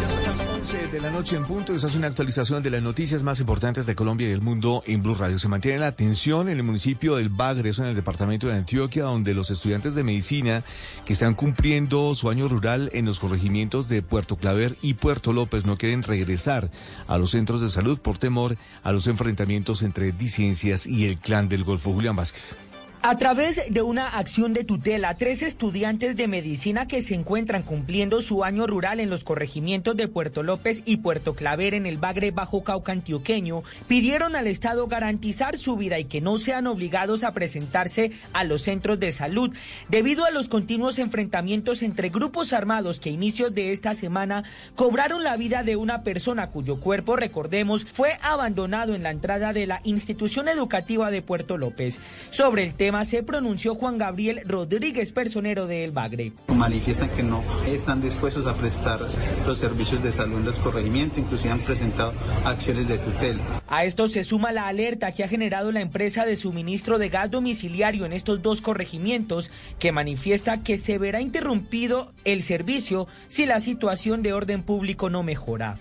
Ya 0.00 0.08
son 0.08 0.22
las 0.22 0.48
11 0.48 0.88
de 0.88 1.00
la 1.00 1.10
noche 1.10 1.36
en 1.36 1.44
punto. 1.44 1.74
Esa 1.74 1.86
es 1.86 1.94
una 1.94 2.08
actualización 2.08 2.62
de 2.62 2.70
las 2.70 2.82
noticias 2.82 3.22
más 3.22 3.40
importantes 3.40 3.86
de 3.86 3.94
Colombia 3.94 4.28
y 4.28 4.32
el 4.32 4.40
mundo 4.40 4.82
en 4.86 5.02
Blue 5.02 5.14
Radio. 5.14 5.38
Se 5.38 5.48
mantiene 5.48 5.78
la 5.78 5.86
atención 5.86 6.48
en 6.48 6.58
el 6.58 6.62
municipio 6.62 7.16
del 7.16 7.28
Bagre, 7.28 7.70
eso 7.70 7.82
en 7.82 7.90
el 7.90 7.96
departamento 7.96 8.48
de 8.48 8.54
Antioquia, 8.54 9.04
donde 9.04 9.34
los 9.34 9.50
estudiantes 9.50 9.94
de 9.94 10.04
medicina 10.04 10.64
que 11.04 11.14
están 11.14 11.34
cumpliendo 11.34 12.14
su 12.14 12.28
año 12.28 12.48
rural 12.48 12.90
en 12.92 13.06
los 13.06 13.18
corregimientos 13.18 13.88
de 13.88 14.02
Puerto 14.02 14.36
Claver 14.36 14.76
y 14.82 14.94
Puerto 14.94 15.32
López 15.32 15.64
no 15.64 15.78
quieren 15.78 16.02
regresar 16.02 16.70
a 17.06 17.18
los 17.18 17.30
centros 17.30 17.60
de 17.60 17.70
salud 17.70 17.98
por 17.98 18.18
temor 18.18 18.56
a 18.82 18.92
los 18.92 19.06
enfrentamientos 19.06 19.82
entre 19.82 20.12
disidencias 20.12 20.86
y 20.86 21.06
el 21.06 21.18
clan 21.18 21.48
del 21.48 21.64
Golfo. 21.64 21.92
Julián 21.92 22.16
Vázquez. 22.16 22.56
A 23.04 23.16
través 23.16 23.60
de 23.68 23.82
una 23.82 24.10
acción 24.10 24.52
de 24.52 24.62
tutela, 24.62 25.16
tres 25.16 25.42
estudiantes 25.42 26.16
de 26.16 26.28
medicina 26.28 26.86
que 26.86 27.02
se 27.02 27.16
encuentran 27.16 27.64
cumpliendo 27.64 28.22
su 28.22 28.44
año 28.44 28.64
rural 28.68 29.00
en 29.00 29.10
los 29.10 29.24
corregimientos 29.24 29.96
de 29.96 30.06
Puerto 30.06 30.44
López 30.44 30.82
y 30.84 30.98
Puerto 30.98 31.34
Claver 31.34 31.74
en 31.74 31.84
el 31.86 31.98
Bagre 31.98 32.30
Bajo 32.30 32.62
Cauca 32.62 32.92
antioqueño 32.92 33.64
pidieron 33.88 34.36
al 34.36 34.46
Estado 34.46 34.86
garantizar 34.86 35.58
su 35.58 35.74
vida 35.74 35.98
y 35.98 36.04
que 36.04 36.20
no 36.20 36.38
sean 36.38 36.68
obligados 36.68 37.24
a 37.24 37.32
presentarse 37.32 38.12
a 38.32 38.44
los 38.44 38.62
centros 38.62 39.00
de 39.00 39.10
salud 39.10 39.52
debido 39.88 40.24
a 40.24 40.30
los 40.30 40.46
continuos 40.46 41.00
enfrentamientos 41.00 41.82
entre 41.82 42.08
grupos 42.08 42.52
armados 42.52 43.00
que 43.00 43.10
a 43.10 43.12
inicios 43.12 43.52
de 43.52 43.72
esta 43.72 43.96
semana 43.96 44.44
cobraron 44.76 45.24
la 45.24 45.36
vida 45.36 45.64
de 45.64 45.74
una 45.74 46.04
persona 46.04 46.50
cuyo 46.50 46.78
cuerpo, 46.78 47.16
recordemos, 47.16 47.84
fue 47.84 48.16
abandonado 48.22 48.94
en 48.94 49.02
la 49.02 49.10
entrada 49.10 49.52
de 49.52 49.66
la 49.66 49.80
institución 49.82 50.46
educativa 50.46 51.10
de 51.10 51.20
Puerto 51.20 51.58
López. 51.58 51.98
Sobre 52.30 52.62
el 52.62 52.74
tema 52.74 52.91
se 53.04 53.22
pronunció 53.22 53.74
Juan 53.74 53.98
Gabriel 53.98 54.42
Rodríguez, 54.44 55.12
personero 55.12 55.66
de 55.66 55.82
El 55.82 55.92
Bagre. 55.92 56.32
Manifiestan 56.54 57.08
que 57.10 57.22
no 57.22 57.42
están 57.66 58.02
dispuestos 58.02 58.46
a 58.46 58.54
prestar 58.54 59.00
los 59.46 59.58
servicios 59.58 60.02
de 60.02 60.12
salud 60.12 60.38
en 60.38 60.44
los 60.44 60.58
corregimientos, 60.58 61.18
inclusive 61.18 61.50
han 61.50 61.58
presentado 61.58 62.12
acciones 62.44 62.86
de 62.88 62.98
tutela. 62.98 63.40
A 63.66 63.84
esto 63.84 64.08
se 64.08 64.22
suma 64.22 64.52
la 64.52 64.68
alerta 64.68 65.12
que 65.12 65.24
ha 65.24 65.28
generado 65.28 65.72
la 65.72 65.80
empresa 65.80 66.26
de 66.26 66.36
suministro 66.36 66.98
de 66.98 67.08
gas 67.08 67.30
domiciliario 67.30 68.04
en 68.04 68.12
estos 68.12 68.42
dos 68.42 68.60
corregimientos, 68.60 69.50
que 69.78 69.90
manifiesta 69.90 70.62
que 70.62 70.76
se 70.76 70.98
verá 70.98 71.20
interrumpido 71.20 72.12
el 72.24 72.42
servicio 72.42 73.08
si 73.28 73.46
la 73.46 73.60
situación 73.60 74.22
de 74.22 74.34
orden 74.34 74.62
público 74.62 75.08
no 75.08 75.22
mejora. 75.22 75.76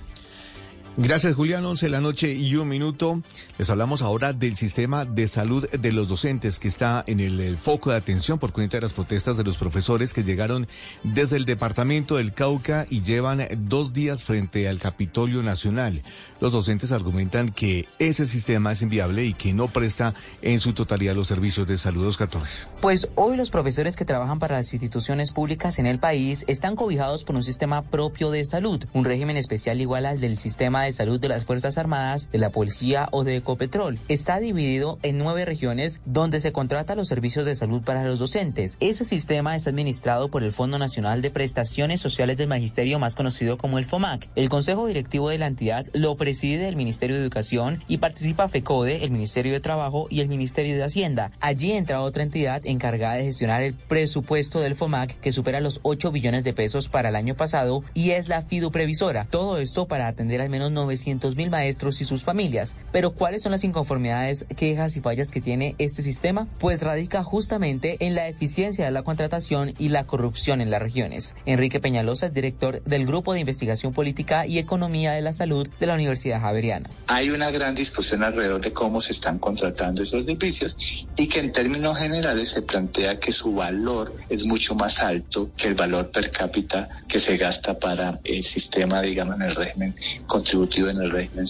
Gracias, 0.97 1.35
Julián. 1.35 1.65
11 1.65 1.85
de 1.85 1.89
la 1.89 2.01
noche 2.01 2.33
y 2.33 2.55
un 2.55 2.67
minuto. 2.67 3.21
Les 3.57 3.69
hablamos 3.69 4.01
ahora 4.01 4.33
del 4.33 4.57
sistema 4.57 5.05
de 5.05 5.27
salud 5.27 5.69
de 5.69 5.91
los 5.93 6.09
docentes 6.09 6.59
que 6.59 6.67
está 6.67 7.03
en 7.07 7.19
el, 7.19 7.57
foco 7.57 7.91
de 7.91 7.97
atención 7.97 8.39
por 8.39 8.51
cuenta 8.51 8.77
de 8.77 8.81
las 8.81 8.93
protestas 8.93 9.37
de 9.37 9.43
los 9.43 9.57
profesores 9.57 10.13
que 10.13 10.23
llegaron 10.23 10.67
desde 11.03 11.37
el 11.37 11.45
departamento 11.45 12.17
del 12.17 12.33
Cauca 12.33 12.85
y 12.89 13.01
llevan 13.01 13.47
dos 13.69 13.93
días 13.93 14.23
frente 14.23 14.67
al 14.67 14.79
Capitolio 14.79 15.41
Nacional. 15.43 16.01
Los 16.41 16.51
docentes 16.51 16.91
argumentan 16.91 17.49
que 17.49 17.87
ese 17.99 18.25
sistema 18.25 18.73
es 18.73 18.81
inviable 18.81 19.25
y 19.25 19.33
que 19.33 19.53
no 19.53 19.67
presta 19.67 20.13
en 20.41 20.59
su 20.59 20.73
totalidad 20.73 21.15
los 21.15 21.27
servicios 21.27 21.67
de 21.67 21.77
salud. 21.77 22.01
14. 22.17 22.67
Pues 22.81 23.07
hoy 23.15 23.37
los 23.37 23.51
profesores 23.51 23.95
que 23.95 24.05
trabajan 24.05 24.39
para 24.39 24.57
las 24.57 24.73
instituciones 24.73 25.31
públicas 25.31 25.77
en 25.79 25.85
el 25.85 25.99
país 25.99 26.43
están 26.47 26.75
cobijados 26.75 27.23
por 27.23 27.35
un 27.35 27.43
sistema 27.43 27.83
propio 27.83 28.31
de 28.31 28.43
salud, 28.43 28.83
un 28.93 29.05
régimen 29.05 29.37
especial 29.37 29.79
igual 29.79 30.05
al 30.05 30.19
del 30.19 30.37
sistema 30.37 30.80
de 30.83 30.91
salud 30.91 31.19
de 31.19 31.29
las 31.29 31.45
Fuerzas 31.45 31.77
Armadas, 31.77 32.31
de 32.31 32.37
la 32.37 32.49
Policía 32.49 33.07
o 33.11 33.23
de 33.23 33.37
Ecopetrol. 33.37 33.99
Está 34.07 34.39
dividido 34.39 34.99
en 35.03 35.17
nueve 35.17 35.45
regiones 35.45 36.01
donde 36.05 36.39
se 36.39 36.51
contrata 36.51 36.95
los 36.95 37.07
servicios 37.07 37.45
de 37.45 37.55
salud 37.55 37.81
para 37.81 38.03
los 38.03 38.19
docentes. 38.19 38.77
Ese 38.79 39.05
sistema 39.05 39.55
está 39.55 39.69
administrado 39.69 40.29
por 40.29 40.43
el 40.43 40.51
Fondo 40.51 40.77
Nacional 40.77 41.21
de 41.21 41.31
Prestaciones 41.31 42.01
Sociales 42.01 42.37
del 42.37 42.47
Magisterio, 42.47 42.99
más 42.99 43.15
conocido 43.15 43.57
como 43.57 43.77
el 43.77 43.85
FOMAC. 43.85 44.27
El 44.35 44.49
Consejo 44.49 44.87
Directivo 44.87 45.29
de 45.29 45.37
la 45.37 45.47
entidad 45.47 45.85
lo 45.93 46.15
preside 46.17 46.67
el 46.67 46.75
Ministerio 46.75 47.15
de 47.15 47.21
Educación 47.21 47.83
y 47.87 47.97
participa 47.97 48.49
FECODE, 48.49 49.03
el 49.03 49.11
Ministerio 49.11 49.53
de 49.53 49.59
Trabajo 49.59 50.07
y 50.09 50.21
el 50.21 50.27
Ministerio 50.27 50.75
de 50.75 50.83
Hacienda. 50.83 51.31
Allí 51.39 51.71
entra 51.71 52.01
otra 52.01 52.23
entidad 52.23 52.65
encargada 52.65 53.15
de 53.15 53.23
gestionar 53.23 53.61
el 53.63 53.73
presupuesto 53.73 54.59
del 54.59 54.75
FOMAC 54.75 55.19
que 55.19 55.31
supera 55.31 55.61
los 55.61 55.79
8 55.83 56.11
billones 56.11 56.43
de 56.43 56.53
pesos 56.53 56.89
para 56.89 57.09
el 57.09 57.15
año 57.15 57.35
pasado 57.35 57.83
y 57.93 58.11
es 58.11 58.29
la 58.29 58.41
FIDU 58.41 58.71
previsora. 58.71 59.27
Todo 59.29 59.57
esto 59.57 59.87
para 59.87 60.07
atender 60.07 60.41
al 60.41 60.49
menos 60.49 60.70
900 60.73 61.35
mil 61.35 61.49
maestros 61.49 62.01
y 62.01 62.05
sus 62.05 62.23
familias. 62.23 62.75
Pero 62.91 63.11
¿cuáles 63.11 63.43
son 63.43 63.51
las 63.51 63.63
inconformidades, 63.63 64.45
quejas 64.55 64.95
y 64.97 65.01
fallas 65.01 65.31
que 65.31 65.41
tiene 65.41 65.75
este 65.77 66.01
sistema? 66.01 66.47
Pues 66.59 66.83
radica 66.83 67.23
justamente 67.23 67.97
en 67.99 68.15
la 68.15 68.27
eficiencia 68.27 68.85
de 68.85 68.91
la 68.91 69.03
contratación 69.03 69.73
y 69.77 69.89
la 69.89 70.05
corrupción 70.05 70.61
en 70.61 70.71
las 70.71 70.81
regiones. 70.81 71.35
Enrique 71.45 71.79
Peñalosa 71.79 72.27
es 72.27 72.33
director 72.33 72.81
del 72.83 73.05
Grupo 73.05 73.33
de 73.33 73.39
Investigación 73.41 73.93
Política 73.93 74.45
y 74.45 74.59
Economía 74.59 75.11
de 75.11 75.21
la 75.21 75.33
Salud 75.33 75.67
de 75.79 75.87
la 75.87 75.95
Universidad 75.95 76.41
Javeriana. 76.41 76.89
Hay 77.07 77.29
una 77.29 77.51
gran 77.51 77.75
discusión 77.75 78.23
alrededor 78.23 78.61
de 78.61 78.73
cómo 78.73 79.01
se 79.01 79.11
están 79.11 79.39
contratando 79.39 80.03
esos 80.03 80.25
servicios 80.25 81.07
y 81.15 81.27
que 81.27 81.39
en 81.39 81.51
términos 81.51 81.97
generales 81.97 82.49
se 82.49 82.61
plantea 82.61 83.19
que 83.19 83.31
su 83.31 83.53
valor 83.53 84.15
es 84.29 84.45
mucho 84.45 84.75
más 84.75 84.99
alto 84.99 85.51
que 85.57 85.67
el 85.67 85.75
valor 85.75 86.11
per 86.11 86.31
cápita 86.31 86.89
que 87.07 87.19
se 87.19 87.37
gasta 87.37 87.77
para 87.77 88.19
el 88.23 88.43
sistema, 88.43 89.01
digamos, 89.01 89.35
en 89.35 89.41
el 89.43 89.55
régimen 89.55 89.95
contributivo 90.27 90.60
en 90.63 91.01
el 91.01 91.11
régimen. 91.11 91.45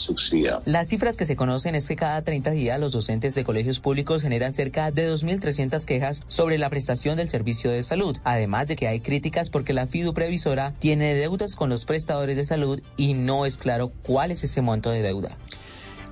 Las 0.66 0.88
cifras 0.88 1.18
que 1.18 1.26
se 1.26 1.36
conocen 1.36 1.76
es 1.76 1.88
que 1.88 1.96
cada 1.96 2.22
30 2.22 2.52
días 2.52 2.80
los 2.80 2.92
docentes 2.92 3.36
de 3.36 3.44
colegios 3.44 3.80
públicos 3.80 4.22
generan 4.22 4.54
cerca 4.54 4.92
de 4.92 5.12
2.300 5.12 5.84
quejas 5.86 6.24
sobre 6.28 6.58
la 6.58 6.70
prestación 6.70 7.18
del 7.18 7.30
servicio 7.30 7.72
de 7.72 7.84
salud, 7.84 8.18
además 8.24 8.68
de 8.68 8.76
que 8.76 8.88
hay 8.88 9.00
críticas 9.00 9.50
porque 9.50 9.74
la 9.74 9.88
FIDU 9.88 10.14
previsora 10.14 10.74
tiene 10.80 11.14
deudas 11.14 11.56
con 11.56 11.70
los 11.70 11.86
prestadores 11.86 12.38
de 12.38 12.46
salud 12.46 12.82
y 12.98 13.14
no 13.14 13.46
es 13.46 13.58
claro 13.58 13.92
cuál 14.04 14.32
es 14.32 14.44
ese 14.44 14.62
monto 14.62 14.92
de 14.92 15.02
deuda. 15.02 15.38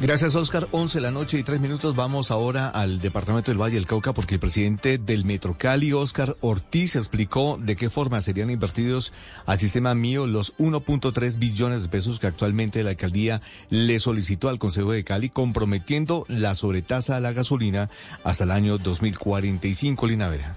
Gracias, 0.01 0.33
Oscar. 0.35 0.69
11 0.71 0.99
de 0.99 1.01
la 1.01 1.11
noche 1.11 1.37
y 1.37 1.43
tres 1.43 1.59
minutos. 1.59 1.93
Vamos 1.93 2.31
ahora 2.31 2.69
al 2.69 3.01
departamento 3.01 3.51
del 3.51 3.61
Valle 3.61 3.75
del 3.75 3.85
Cauca 3.85 4.13
porque 4.13 4.35
el 4.35 4.39
presidente 4.39 4.97
del 4.97 5.25
Metro 5.25 5.57
Cali, 5.57 5.91
Oscar 5.91 6.37
Ortiz, 6.39 6.95
explicó 6.95 7.59
de 7.61 7.75
qué 7.75 7.89
forma 7.89 8.21
serían 8.21 8.49
invertidos 8.49 9.11
al 9.45 9.59
sistema 9.59 9.93
mío 9.95 10.25
los 10.25 10.55
1.3 10.55 11.37
billones 11.37 11.83
de 11.83 11.89
pesos 11.89 12.17
que 12.17 12.27
actualmente 12.27 12.81
la 12.81 12.91
alcaldía 12.91 13.41
le 13.69 13.99
solicitó 13.99 14.47
al 14.47 14.57
Consejo 14.57 14.93
de 14.93 15.03
Cali, 15.03 15.29
comprometiendo 15.29 16.25
la 16.29 16.55
sobretasa 16.55 17.17
a 17.17 17.19
la 17.19 17.33
gasolina 17.33 17.89
hasta 18.23 18.45
el 18.45 18.51
año 18.51 18.77
2045. 18.77 20.07
Lina. 20.07 20.55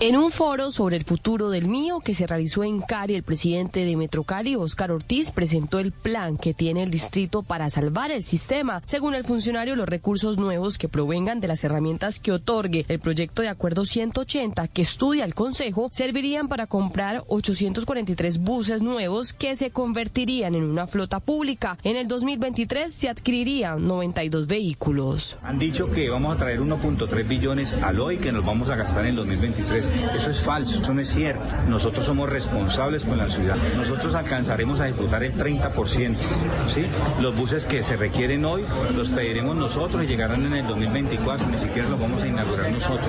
En 0.00 0.16
un 0.16 0.30
foro 0.30 0.70
sobre 0.70 0.96
el 0.96 1.02
futuro 1.02 1.50
del 1.50 1.66
mío 1.66 1.98
que 1.98 2.14
se 2.14 2.24
realizó 2.24 2.62
en 2.62 2.80
Cali, 2.80 3.16
el 3.16 3.24
presidente 3.24 3.84
de 3.84 3.96
Metrocali, 3.96 4.54
Oscar 4.54 4.92
Ortiz, 4.92 5.32
presentó 5.32 5.80
el 5.80 5.90
plan 5.90 6.38
que 6.38 6.54
tiene 6.54 6.84
el 6.84 6.90
distrito 6.92 7.42
para 7.42 7.68
salvar 7.68 8.12
el 8.12 8.22
sistema. 8.22 8.80
Según 8.84 9.16
el 9.16 9.24
funcionario, 9.24 9.74
los 9.74 9.88
recursos 9.88 10.38
nuevos 10.38 10.78
que 10.78 10.88
provengan 10.88 11.40
de 11.40 11.48
las 11.48 11.64
herramientas 11.64 12.20
que 12.20 12.30
otorgue 12.30 12.86
el 12.86 13.00
proyecto 13.00 13.42
de 13.42 13.48
acuerdo 13.48 13.84
180 13.84 14.68
que 14.68 14.82
estudia 14.82 15.24
el 15.24 15.34
Consejo 15.34 15.88
servirían 15.90 16.46
para 16.46 16.68
comprar 16.68 17.24
843 17.26 18.38
buses 18.38 18.82
nuevos 18.82 19.32
que 19.32 19.56
se 19.56 19.72
convertirían 19.72 20.54
en 20.54 20.62
una 20.62 20.86
flota 20.86 21.18
pública. 21.18 21.76
En 21.82 21.96
el 21.96 22.06
2023 22.06 22.92
se 22.92 23.08
adquirirían 23.08 23.84
92 23.84 24.46
vehículos. 24.46 25.36
Han 25.42 25.58
dicho 25.58 25.90
que 25.90 26.08
vamos 26.08 26.36
a 26.36 26.38
traer 26.38 26.60
1.3 26.60 27.26
billones 27.26 27.72
al 27.82 27.98
hoy 27.98 28.18
que 28.18 28.30
nos 28.30 28.46
vamos 28.46 28.70
a 28.70 28.76
gastar 28.76 29.02
en 29.02 29.10
el 29.10 29.16
2023. 29.16 29.87
Eso 30.14 30.30
es 30.30 30.40
falso, 30.40 30.80
eso 30.80 30.94
no 30.94 31.00
es 31.00 31.10
cierto. 31.10 31.44
Nosotros 31.68 32.04
somos 32.04 32.28
responsables 32.28 33.04
con 33.04 33.18
la 33.18 33.28
ciudad. 33.28 33.56
Nosotros 33.76 34.14
alcanzaremos 34.14 34.80
a 34.80 34.88
ejecutar 34.88 35.22
el 35.22 35.34
30%. 35.34 36.16
¿sí? 36.66 36.84
Los 37.20 37.36
buses 37.36 37.64
que 37.64 37.82
se 37.82 37.96
requieren 37.96 38.44
hoy 38.44 38.64
los 38.96 39.10
pediremos 39.10 39.56
nosotros 39.56 40.04
y 40.04 40.06
llegarán 40.06 40.44
en 40.46 40.54
el 40.54 40.66
2024. 40.66 41.48
Ni 41.48 41.58
siquiera 41.58 41.88
los 41.88 42.00
vamos 42.00 42.22
a 42.22 42.26
inaugurar 42.26 42.70
nosotros. 42.72 43.08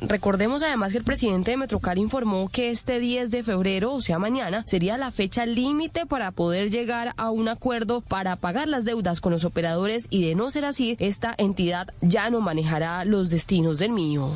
Recordemos 0.00 0.62
además 0.62 0.92
que 0.92 0.98
el 0.98 1.04
presidente 1.04 1.50
de 1.50 1.56
Metrocar 1.56 1.98
informó 1.98 2.48
que 2.48 2.70
este 2.70 3.00
10 3.00 3.30
de 3.30 3.42
febrero, 3.42 3.92
o 3.94 4.00
sea 4.00 4.18
mañana, 4.18 4.62
sería 4.64 4.96
la 4.96 5.10
fecha 5.10 5.44
límite 5.44 6.06
para 6.06 6.30
poder 6.30 6.70
llegar 6.70 7.14
a 7.16 7.30
un 7.30 7.48
acuerdo 7.48 8.00
para 8.00 8.36
pagar 8.36 8.68
las 8.68 8.84
deudas 8.84 9.20
con 9.20 9.32
los 9.32 9.44
operadores 9.44 10.06
y 10.10 10.24
de 10.24 10.34
no 10.34 10.50
ser 10.50 10.64
así, 10.64 10.96
esta 11.00 11.34
entidad 11.36 11.88
ya 12.00 12.30
no 12.30 12.40
manejará 12.40 13.04
los 13.04 13.28
destinos 13.28 13.78
del 13.78 13.90
mío. 13.90 14.30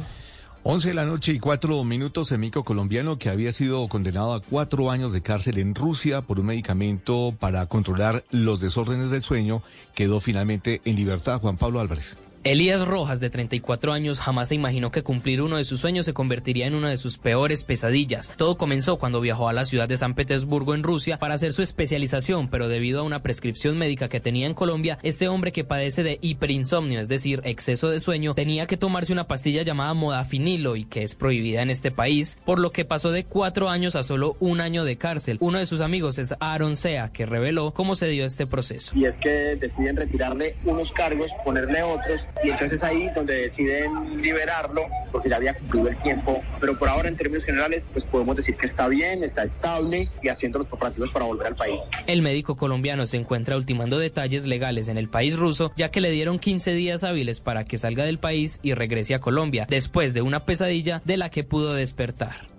11 0.65 0.91
de 0.91 0.95
la 0.95 1.05
noche 1.05 1.33
y 1.33 1.41
cuatro 1.41 1.83
minutos, 1.83 2.31
mico 2.39 2.63
colombiano 2.63 3.19
que 3.19 3.29
había 3.29 3.51
sido 3.51 3.89
condenado 3.89 4.33
a 4.33 4.41
cuatro 4.41 4.93
años 4.93 5.13
de 5.13 5.21
cárcel 5.21 5.59
en 5.59 5.75
Rusia 5.75 6.23
por 6.23 6.39
un 6.39 6.47
medicamento 6.47 7.35
para 7.37 7.67
controlar 7.67 8.23
los 8.31 8.61
desórdenes 8.61 9.11
del 9.11 9.23
sueño, 9.23 9.65
quedó 9.93 10.21
finalmente 10.21 10.81
en 10.85 10.95
libertad. 10.95 11.41
Juan 11.41 11.57
Pablo 11.57 11.81
Álvarez. 11.81 12.17
Elías 12.45 12.85
Rojas, 12.85 13.21
de 13.21 13.31
34 13.31 13.93
años, 13.93 14.19
jamás 14.19 14.49
se 14.49 14.57
imaginó 14.57 14.91
que 14.91 15.05
cumplir 15.05 15.43
uno 15.43 15.59
de 15.59 15.65
sus 15.65 15.79
sueños 15.79 16.07
se 16.07 16.13
convertiría 16.13 16.67
en 16.67 16.75
una 16.75 16.91
de 16.91 16.97
sus 16.97 17.17
peores 17.17 17.63
pesadillas. 17.63 18.33
Todo 18.37 18.57
comenzó 18.57 18.99
cuando 18.99 19.21
viajó 19.21 19.49
a 19.49 19.53
la 19.53 19.65
ciudad 19.65 19.89
de 19.89 19.97
San 19.97 20.17
Petersburgo, 20.17 20.75
en 20.75 20.83
Rusia, 20.83 21.21
para 21.21 21.35
hacer 21.35 21.53
su 21.53 21.63
especialización, 21.63 22.49
pero 22.49 22.67
debido 22.67 22.99
a 22.99 23.05
una 23.05 23.23
prescripción 23.23 23.79
médica 23.79 24.09
que 24.09 24.19
tenía 24.19 24.49
en 24.49 24.55
Colombia, 24.55 24.99
este 25.05 25.29
hombre 25.29 25.53
que 25.53 25.63
padece 25.63 26.03
de 26.03 26.19
hiperinsomnio, 26.21 26.99
es 26.99 27.07
decir, 27.07 27.43
exceso 27.45 27.91
de 27.91 28.01
sueño, 28.01 28.35
tenía 28.35 28.67
que 28.67 28.77
tomarse 28.77 29.13
una 29.13 29.29
pastilla 29.29 29.63
llamada 29.63 29.95
modafinilo 29.95 30.75
y 30.75 30.85
que 30.85 31.05
es 31.05 31.15
prohibida 31.15 31.63
en 31.63 31.71
este 31.71 31.93
país, 31.93 32.41
por 32.45 32.59
lo 32.59 32.73
que 32.73 32.85
pasó 32.85 33.13
de 33.13 33.23
cuatro 33.23 33.69
años 33.69 33.95
a 33.95 34.03
solo 34.03 34.37
un 34.41 34.61
año 34.61 34.85
de 34.85 34.99
cárcel. 34.99 35.37
Uno 35.41 35.59
de 35.59 35.67
sus 35.67 35.81
amigos 35.81 36.19
es 36.19 36.35
Aaron 36.41 36.77
Sea, 36.77 37.13
que 37.13 37.25
reveló 37.25 37.73
cómo 37.73 37.95
se 37.95 38.09
dio 38.09 38.25
este 38.25 38.49
proceso. 38.49 38.97
Y 38.97 39.05
es 39.05 39.17
que 39.17 39.31
deciden 39.55 39.95
retirarle 39.95 40.57
unos 40.65 40.91
cargos, 40.91 41.31
ponerle 41.45 41.85
otros 41.85 42.27
y 42.43 42.51
entonces 42.51 42.83
ahí 42.83 43.09
donde 43.15 43.35
deciden 43.35 44.21
liberarlo 44.21 44.87
porque 45.11 45.29
ya 45.29 45.37
había 45.37 45.55
cumplido 45.55 45.89
el 45.89 45.97
tiempo, 45.97 46.43
pero 46.61 46.79
por 46.79 46.89
ahora 46.89 47.09
en 47.09 47.17
términos 47.17 47.45
generales 47.45 47.85
pues 47.93 48.05
podemos 48.05 48.37
decir 48.37 48.57
que 48.57 48.67
está 48.67 48.89
bien, 48.89 49.23
está 49.23 49.43
estable 49.43 50.09
y 50.23 50.29
haciendo 50.29 50.59
los 50.59 50.67
preparativos 50.67 51.11
para 51.11 51.25
volver 51.25 51.47
al 51.49 51.57
país. 51.57 51.91
El 52.07 52.23
médico 52.23 52.57
colombiano 52.57 53.07
se 53.07 53.17
encuentra 53.17 53.57
ultimando 53.57 53.99
detalles 53.99 54.47
legales 54.47 54.89
en 54.89 54.99
el 54.99 55.09
país 55.09 55.37
ruso 55.37 55.73
ya 55.77 55.89
que 55.89 56.01
le 56.01 56.11
dieron 56.11 56.39
15 56.39 56.73
días 56.73 57.05
hábiles 57.05 57.41
para 57.41 57.65
que 57.65 57.79
salga 57.79 58.05
del 58.05 58.19
país 58.19 58.59
y 58.63 58.75
regrese 58.75 59.15
a 59.15 59.21
Colombia 59.21 59.67
después 59.69 60.15
de 60.15 60.23
una 60.23 60.45
pesadilla 60.45 61.03
de 61.05 61.17
la 61.17 61.31
que 61.31 61.45
pudo 61.45 61.75
despertar. 61.75 62.52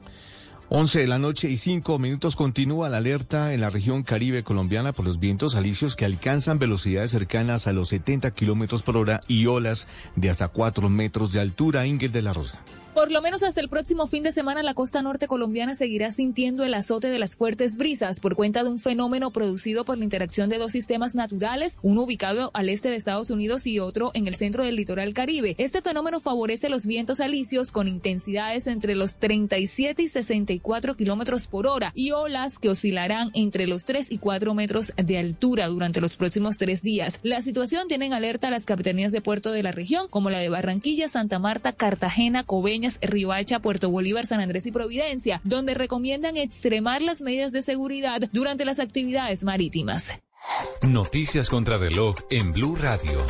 11 0.75 1.01
de 1.01 1.07
la 1.07 1.19
noche 1.19 1.51
y 1.51 1.57
5 1.57 1.99
minutos 1.99 2.35
continúa 2.35 2.89
la 2.89 2.97
alerta 2.97 3.53
en 3.53 3.61
la 3.61 3.69
región 3.69 4.01
caribe 4.01 4.43
colombiana 4.43 4.91
por 4.91 5.05
los 5.05 5.19
vientos 5.19 5.53
alisios 5.53 5.95
que 5.95 6.03
alcanzan 6.03 6.57
velocidades 6.57 7.11
cercanas 7.11 7.67
a 7.67 7.73
los 7.73 7.89
70 7.89 8.31
kilómetros 8.31 8.81
por 8.81 8.97
hora 8.97 9.21
y 9.27 9.45
olas 9.45 9.87
de 10.15 10.31
hasta 10.31 10.47
4 10.47 10.89
metros 10.89 11.31
de 11.31 11.41
altura. 11.41 11.85
Ingrid 11.85 12.09
de 12.09 12.23
la 12.23 12.33
Rosa. 12.33 12.59
Por 12.93 13.11
lo 13.11 13.23
menos 13.23 13.41
hasta 13.41 13.59
el 13.59 13.69
próximo 13.69 14.05
fin 14.05 14.21
de 14.21 14.31
semana 14.31 14.61
la 14.61 14.75
costa 14.75 15.01
norte 15.01 15.27
colombiana 15.27 15.73
seguirá 15.73 16.11
sintiendo 16.11 16.63
el 16.63 16.75
azote 16.75 17.09
de 17.09 17.17
las 17.17 17.35
fuertes 17.35 17.75
brisas 17.75 18.19
por 18.19 18.35
cuenta 18.35 18.63
de 18.63 18.69
un 18.69 18.77
fenómeno 18.77 19.31
producido 19.31 19.83
por 19.83 19.97
la 19.97 20.03
interacción 20.03 20.47
de 20.47 20.59
dos 20.59 20.71
sistemas 20.71 21.15
naturales, 21.15 21.79
uno 21.81 22.03
ubicado 22.03 22.51
al 22.53 22.69
este 22.69 22.89
de 22.89 22.95
Estados 22.95 23.31
Unidos 23.31 23.65
y 23.65 23.79
otro 23.79 24.11
en 24.13 24.27
el 24.27 24.35
centro 24.35 24.63
del 24.63 24.75
litoral 24.75 25.15
caribe. 25.15 25.55
Este 25.57 25.81
fenómeno 25.81 26.19
favorece 26.19 26.69
los 26.69 26.85
vientos 26.85 27.19
alisios 27.19 27.71
con 27.71 27.87
intensidades 27.87 28.67
entre 28.67 28.93
los 28.93 29.15
37 29.15 30.03
y 30.03 30.07
64 30.07 30.95
kilómetros 30.95 31.47
por 31.47 31.65
hora 31.65 31.91
y 31.95 32.11
olas 32.11 32.59
que 32.59 32.69
oscilarán 32.69 33.31
entre 33.33 33.65
los 33.65 33.85
3 33.85 34.11
y 34.11 34.19
4 34.19 34.53
metros 34.53 34.93
de 34.95 35.17
altura 35.17 35.67
durante 35.67 35.99
los 35.99 36.15
próximos 36.15 36.57
tres 36.57 36.83
días. 36.83 37.19
La 37.23 37.41
situación 37.41 37.87
tiene 37.87 38.05
en 38.05 38.13
alerta 38.13 38.49
a 38.49 38.51
las 38.51 38.67
capitanías 38.67 39.11
de 39.11 39.21
puerto 39.21 39.51
de 39.51 39.63
la 39.63 39.71
región 39.71 40.07
como 40.09 40.29
la 40.29 40.37
de 40.37 40.49
Barranquilla, 40.49 41.09
Santa 41.09 41.39
Marta, 41.39 41.71
Cartagena, 41.71 42.43
Coveñas, 42.83 42.99
Riohacha, 43.01 43.59
Puerto 43.59 43.89
Bolívar, 43.89 44.27
San 44.27 44.41
Andrés 44.41 44.65
y 44.65 44.71
Providencia, 44.71 45.39
donde 45.45 45.73
recomiendan 45.73 46.35
extremar 46.35 47.01
las 47.01 47.21
medidas 47.21 47.53
de 47.53 47.61
seguridad 47.61 48.21
durante 48.33 48.65
las 48.65 48.79
actividades 48.79 49.43
marítimas. 49.45 50.19
Noticias 50.81 51.49
contra 51.49 51.77
reloj 51.77 52.17
en 52.29 52.51
Blue 52.51 52.75
Radio. 52.75 53.25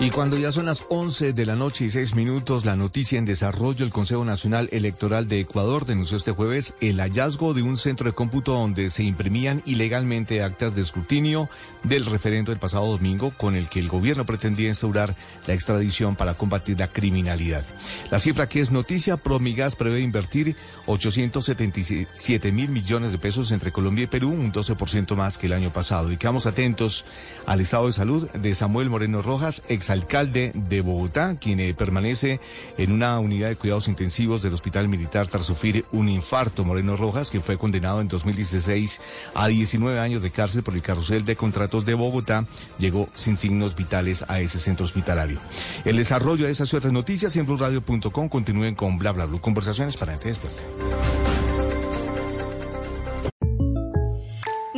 Y 0.00 0.10
cuando 0.10 0.38
ya 0.38 0.52
son 0.52 0.66
las 0.66 0.84
11 0.90 1.32
de 1.32 1.44
la 1.44 1.56
noche 1.56 1.86
y 1.86 1.90
6 1.90 2.14
minutos, 2.14 2.64
la 2.64 2.76
noticia 2.76 3.18
en 3.18 3.24
desarrollo, 3.24 3.84
el 3.84 3.90
Consejo 3.90 4.24
Nacional 4.24 4.68
Electoral 4.70 5.26
de 5.26 5.40
Ecuador 5.40 5.86
denunció 5.86 6.16
este 6.16 6.30
jueves 6.30 6.74
el 6.80 7.00
hallazgo 7.00 7.52
de 7.52 7.62
un 7.62 7.76
centro 7.76 8.06
de 8.08 8.14
cómputo 8.14 8.52
donde 8.52 8.90
se 8.90 9.02
imprimían 9.02 9.60
ilegalmente 9.66 10.44
actas 10.44 10.76
de 10.76 10.82
escrutinio 10.82 11.48
del 11.82 12.06
referendo 12.06 12.52
del 12.52 12.60
pasado 12.60 12.86
domingo 12.86 13.32
con 13.36 13.56
el 13.56 13.68
que 13.68 13.80
el 13.80 13.88
gobierno 13.88 14.24
pretendía 14.24 14.68
instaurar 14.68 15.16
la 15.48 15.54
extradición 15.54 16.14
para 16.14 16.34
combatir 16.34 16.78
la 16.78 16.86
criminalidad. 16.86 17.64
La 18.12 18.20
cifra 18.20 18.48
que 18.48 18.60
es 18.60 18.70
noticia, 18.70 19.16
Promigas 19.16 19.74
prevé 19.74 20.00
invertir 20.00 20.54
877 20.86 22.52
mil 22.52 22.68
millones 22.68 23.10
de 23.10 23.18
pesos 23.18 23.50
entre 23.50 23.72
Colombia 23.72 24.04
y 24.04 24.06
Perú, 24.06 24.28
un 24.28 24.52
12% 24.52 25.16
más 25.16 25.38
que 25.38 25.46
el 25.46 25.54
año 25.54 25.72
pasado. 25.72 26.12
Y 26.12 26.18
quedamos 26.18 26.46
atentos 26.46 27.04
al 27.46 27.60
estado 27.60 27.86
de 27.86 27.92
salud 27.92 28.30
de 28.30 28.54
Samuel 28.54 28.90
Moreno 28.90 29.22
Rojas, 29.22 29.64
exalcalde 29.88 30.52
de 30.54 30.82
Bogotá, 30.82 31.36
quien 31.36 31.60
eh, 31.60 31.72
permanece 31.72 32.40
en 32.76 32.92
una 32.92 33.18
unidad 33.18 33.48
de 33.48 33.56
cuidados 33.56 33.88
intensivos 33.88 34.42
del 34.42 34.52
Hospital 34.52 34.86
Militar 34.86 35.28
tras 35.28 35.46
sufrir 35.46 35.86
un 35.92 36.10
infarto. 36.10 36.62
Moreno 36.62 36.94
Rojas, 36.94 37.30
que 37.30 37.40
fue 37.40 37.56
condenado 37.56 38.02
en 38.02 38.08
2016 38.08 39.00
a 39.34 39.48
19 39.48 39.98
años 39.98 40.20
de 40.20 40.30
cárcel 40.30 40.62
por 40.62 40.74
el 40.74 40.82
carrusel 40.82 41.24
de 41.24 41.36
contratos 41.36 41.86
de 41.86 41.94
Bogotá, 41.94 42.44
llegó 42.78 43.08
sin 43.14 43.38
signos 43.38 43.74
vitales 43.74 44.26
a 44.28 44.40
ese 44.40 44.58
centro 44.58 44.84
hospitalario. 44.84 45.40
El 45.86 45.96
desarrollo 45.96 46.44
de 46.44 46.52
esas 46.52 46.70
y 46.70 46.76
otras 46.76 46.92
noticias 46.92 47.34
en 47.36 47.46
blueradio.com 47.46 48.28
continúen 48.28 48.74
con 48.74 48.98
bla 48.98 49.12
bla 49.12 49.24
bla. 49.24 49.40
Conversaciones 49.40 49.96
para 49.96 50.18
después. 50.18 50.52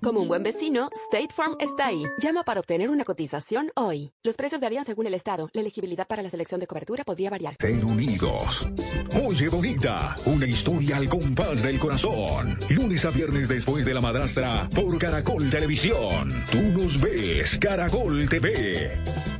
Como 0.00 0.20
un 0.20 0.28
buen 0.28 0.44
vecino, 0.44 0.90
State 1.10 1.34
Farm 1.34 1.56
está 1.58 1.88
ahí. 1.88 2.04
Llama 2.22 2.44
para 2.44 2.60
obtener 2.60 2.88
una 2.88 3.04
cotización 3.04 3.72
hoy. 3.74 4.12
Los 4.22 4.36
precios 4.36 4.60
varían 4.60 4.84
según 4.84 5.06
el 5.06 5.14
estado. 5.14 5.50
La 5.52 5.60
elegibilidad 5.60 6.06
para 6.06 6.22
la 6.22 6.30
selección 6.30 6.60
de 6.60 6.68
cobertura 6.68 7.02
podría 7.02 7.30
variar. 7.30 7.56
Ser 7.60 7.84
unidos. 7.84 8.68
Oye, 9.26 9.48
bonita, 9.48 10.14
una 10.26 10.46
historia 10.46 10.98
al 10.98 11.08
compás 11.08 11.64
del 11.64 11.80
corazón. 11.80 12.58
Lunes 12.70 13.04
a 13.04 13.10
viernes 13.10 13.48
después 13.48 13.84
de 13.84 13.94
la 13.94 14.00
madrastra 14.00 14.68
por 14.72 14.96
Caracol 14.98 15.50
Televisión. 15.50 16.32
Tú 16.52 16.62
nos 16.62 17.00
ves, 17.00 17.58
Caracol 17.58 18.28
TV. 18.28 19.37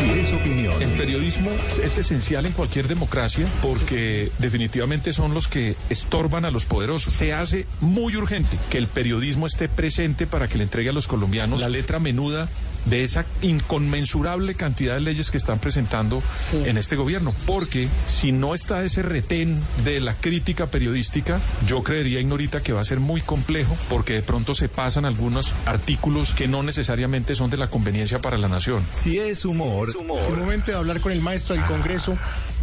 Si 0.00 0.10
es 0.18 0.32
opinión. 0.32 0.82
El 0.82 0.90
periodismo 0.90 1.50
es 1.82 1.98
esencial 1.98 2.46
en 2.46 2.52
cualquier 2.52 2.88
democracia 2.88 3.46
porque 3.62 4.30
definitivamente 4.38 5.12
son 5.12 5.34
los 5.34 5.48
que 5.48 5.74
estorban 5.90 6.44
a 6.44 6.50
los 6.50 6.66
poderosos. 6.66 7.12
Se 7.12 7.32
hace 7.32 7.66
muy 7.80 8.16
urgente 8.16 8.58
que 8.70 8.78
el 8.78 8.86
periodismo 8.86 9.46
esté 9.46 9.68
presente 9.68 10.26
para 10.26 10.48
que 10.48 10.58
le 10.58 10.64
entregue 10.64 10.90
a 10.90 10.92
los 10.92 11.08
colombianos 11.08 11.60
la 11.60 11.68
letra 11.68 11.98
menuda 11.98 12.48
de 12.90 13.04
esa 13.04 13.24
inconmensurable 13.42 14.54
cantidad 14.54 14.94
de 14.94 15.00
leyes 15.00 15.30
que 15.30 15.36
están 15.36 15.58
presentando 15.58 16.22
en 16.52 16.78
este 16.78 16.96
gobierno. 16.96 17.34
Porque 17.46 17.88
si 18.06 18.32
no 18.32 18.54
está 18.54 18.84
ese 18.84 19.02
retén 19.02 19.60
de 19.84 20.00
la 20.00 20.14
crítica 20.14 20.66
periodística, 20.66 21.40
yo 21.66 21.82
creería, 21.82 22.20
Ignorita, 22.20 22.62
que 22.62 22.72
va 22.72 22.80
a 22.80 22.84
ser 22.84 23.00
muy 23.00 23.20
complejo 23.20 23.76
porque 23.88 24.14
de 24.14 24.22
pronto 24.22 24.54
se 24.54 24.68
pasan 24.68 25.04
algunos 25.04 25.54
artículos 25.66 26.32
que 26.32 26.48
no 26.48 26.62
necesariamente 26.62 27.34
son 27.34 27.50
de 27.50 27.56
la 27.56 27.68
conveniencia 27.68 28.20
para 28.20 28.38
la 28.38 28.48
nación. 28.48 28.84
Si 28.92 29.18
es 29.18 29.44
humor. 29.44 29.90
En 29.94 30.34
el 30.34 30.38
momento 30.38 30.70
de 30.70 30.76
hablar 30.76 31.00
con 31.00 31.12
el 31.12 31.20
maestro 31.20 31.54
del 31.54 31.64
Congreso, 31.64 32.16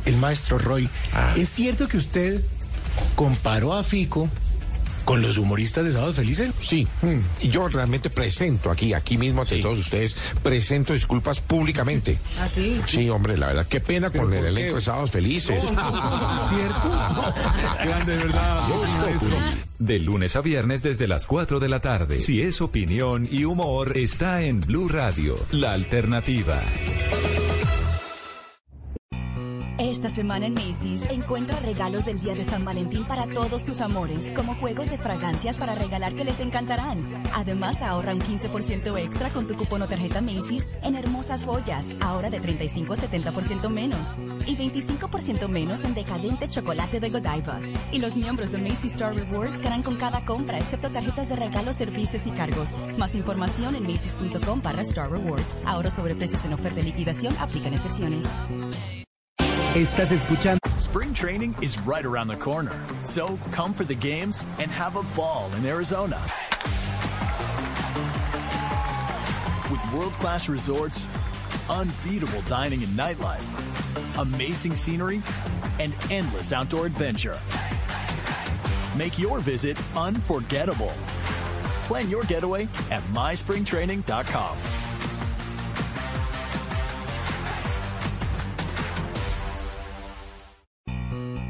el 0.05 0.17
maestro 0.17 0.57
Roy, 0.57 0.89
¿es 1.35 1.49
cierto 1.49 1.87
que 1.87 1.97
usted 1.97 2.41
comparó 3.15 3.73
a 3.73 3.83
Fico 3.83 4.29
con 5.05 5.21
los 5.21 5.37
humoristas 5.37 5.85
de 5.85 5.93
Sábado 5.93 6.13
Felices? 6.13 6.51
Sí, 6.59 6.87
y 7.41 7.49
yo 7.49 7.67
realmente 7.69 8.09
presento 8.09 8.71
aquí, 8.71 8.93
aquí 8.93 9.17
mismo 9.17 9.41
ante 9.41 9.61
todos 9.61 9.79
ustedes, 9.79 10.17
presento 10.43 10.93
disculpas 10.93 11.39
públicamente. 11.39 12.17
¿Ah, 12.39 12.47
sí? 12.47 12.81
Sí, 12.87 13.09
hombre, 13.09 13.37
la 13.37 13.47
verdad, 13.47 13.67
qué 13.67 13.79
pena 13.79 14.09
con 14.09 14.33
el 14.33 14.45
elenco 14.45 14.75
de 14.75 14.81
Sábados 14.81 15.11
Felices. 15.11 15.63
¿Cierto? 15.63 16.91
Grande, 17.85 18.17
de 18.17 18.23
verdad. 18.23 18.67
De 19.79 19.99
lunes 19.99 20.35
a 20.35 20.41
viernes 20.41 20.81
desde 20.81 21.07
las 21.07 21.25
4 21.25 21.59
de 21.59 21.69
la 21.69 21.79
tarde. 21.79 22.19
Si 22.19 22.41
es 22.41 22.61
opinión 22.61 23.27
y 23.29 23.45
humor, 23.45 23.97
está 23.97 24.41
en 24.41 24.61
Blue 24.61 24.87
Radio, 24.87 25.35
la 25.51 25.73
alternativa. 25.73 26.61
Esta 29.77 30.09
semana 30.09 30.45
en 30.45 30.53
Macy's 30.53 31.03
encuentra 31.09 31.59
regalos 31.59 32.05
del 32.05 32.21
Día 32.21 32.33
de 32.33 32.45
San 32.45 32.63
Valentín 32.63 33.03
para 33.05 33.27
todos 33.27 33.65
tus 33.65 33.81
amores, 33.81 34.31
como 34.31 34.55
juegos 34.55 34.89
de 34.89 34.97
fragancias 34.97 35.57
para 35.57 35.75
regalar 35.75 36.13
que 36.13 36.23
les 36.23 36.39
encantarán. 36.39 37.05
Además, 37.33 37.81
ahorra 37.81 38.13
un 38.13 38.21
15% 38.21 38.97
extra 38.97 39.31
con 39.31 39.47
tu 39.47 39.57
cupón 39.57 39.81
o 39.81 39.87
tarjeta 39.89 40.21
Macy's 40.21 40.69
en 40.81 40.95
hermosas 40.95 41.43
joyas, 41.43 41.91
ahora 41.99 42.29
de 42.29 42.39
35 42.39 42.93
a 42.93 42.95
70% 42.95 43.69
menos. 43.69 44.15
Y 44.47 44.55
25% 44.55 45.49
menos 45.49 45.83
en 45.83 45.93
decadente 45.93 46.47
chocolate 46.47 47.01
de 47.01 47.09
Godiva. 47.09 47.59
Y 47.91 47.99
los 47.99 48.15
miembros 48.15 48.53
de 48.53 48.59
Macy's 48.59 48.93
Star 48.93 49.13
Rewards 49.13 49.61
ganan 49.61 49.83
con 49.83 49.97
cada 49.97 50.23
compra, 50.23 50.57
excepto 50.57 50.89
tarjetas 50.89 51.27
de 51.27 51.35
regalo, 51.35 51.73
servicios 51.73 52.25
y 52.27 52.31
cargos. 52.31 52.69
Más 52.97 53.13
información 53.13 53.75
en 53.75 53.83
macy's.com 53.83 54.61
barra 54.61 54.83
Star 54.83 55.11
Rewards. 55.11 55.53
Ahora 55.65 55.91
sobre 55.91 56.15
precios 56.15 56.45
en 56.45 56.53
oferta 56.53 56.79
y 56.79 56.83
liquidación, 56.83 57.35
aplican 57.39 57.73
excepciones. 57.73 58.25
Estás 59.75 60.13
escuchando. 60.13 60.59
Spring 60.79 61.13
training 61.13 61.53
is 61.61 61.77
right 61.79 62.05
around 62.05 62.29
the 62.29 62.35
corner. 62.37 62.71
So 63.01 63.37
come 63.51 63.73
for 63.73 63.83
the 63.83 63.93
games 63.93 64.47
and 64.57 64.71
have 64.71 64.95
a 64.95 65.03
ball 65.17 65.51
in 65.57 65.65
Arizona. 65.65 66.17
With 69.69 69.93
world 69.93 70.13
class 70.13 70.47
resorts, 70.47 71.09
unbeatable 71.69 72.41
dining 72.47 72.83
and 72.83 72.97
nightlife, 72.97 73.43
amazing 74.17 74.77
scenery, 74.77 75.21
and 75.81 75.93
endless 76.09 76.53
outdoor 76.53 76.85
adventure. 76.85 77.37
Make 78.97 79.19
your 79.19 79.41
visit 79.41 79.77
unforgettable. 79.97 80.93
Plan 81.83 82.09
your 82.09 82.23
getaway 82.23 82.69
at 82.91 83.03
myspringtraining.com. 83.11 84.57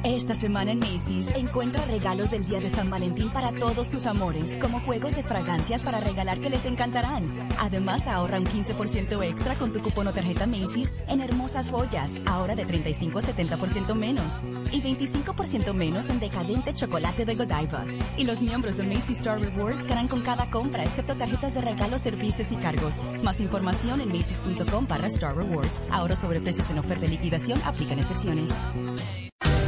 Esta 0.05 0.35
semana 0.35 0.71
en 0.71 0.77
Macy's 0.77 1.29
encuentra 1.29 1.83
regalos 1.85 2.29
del 2.29 2.45
Día 2.45 2.59
de 2.59 2.69
San 2.69 2.91
Valentín 2.91 3.31
para 3.31 3.51
todos 3.51 3.89
tus 3.89 4.05
amores, 4.05 4.55
como 4.57 4.79
juegos 4.79 5.15
de 5.15 5.23
fragancias 5.23 5.81
para 5.81 5.99
regalar 5.99 6.37
que 6.37 6.51
les 6.51 6.65
encantarán. 6.65 7.31
Además, 7.59 8.05
ahorra 8.05 8.37
un 8.37 8.45
15% 8.45 9.25
extra 9.25 9.55
con 9.55 9.73
tu 9.73 9.81
cupón 9.81 10.05
o 10.05 10.13
tarjeta 10.13 10.45
Macy's 10.45 10.93
en 11.07 11.21
hermosas 11.21 11.71
joyas, 11.71 12.19
ahora 12.27 12.55
de 12.55 12.65
35 12.65 13.17
a 13.17 13.21
70% 13.23 13.95
menos. 13.95 14.41
Y 14.71 14.79
25% 14.79 15.73
menos 15.73 16.11
en 16.11 16.19
decadente 16.19 16.75
chocolate 16.75 17.25
de 17.25 17.33
Godiva. 17.33 17.83
Y 18.15 18.25
los 18.25 18.43
miembros 18.43 18.77
de 18.77 18.83
Macy's 18.83 19.17
Star 19.17 19.41
Rewards 19.41 19.87
ganan 19.87 20.07
con 20.07 20.21
cada 20.21 20.51
compra, 20.51 20.83
excepto 20.83 21.15
tarjetas 21.15 21.55
de 21.55 21.61
regalo, 21.61 21.97
servicios 21.97 22.51
y 22.51 22.57
cargos. 22.57 23.01
Más 23.23 23.39
información 23.39 24.01
en 24.01 24.09
macy's.com 24.09 24.85
barra 24.87 25.07
Star 25.07 25.35
Rewards. 25.35 25.81
Ahora 25.89 26.15
sobre 26.15 26.41
precios 26.41 26.69
en 26.69 26.77
oferta 26.77 27.05
y 27.05 27.09
liquidación, 27.09 27.59
aplican 27.65 27.97
excepciones. 27.97 28.53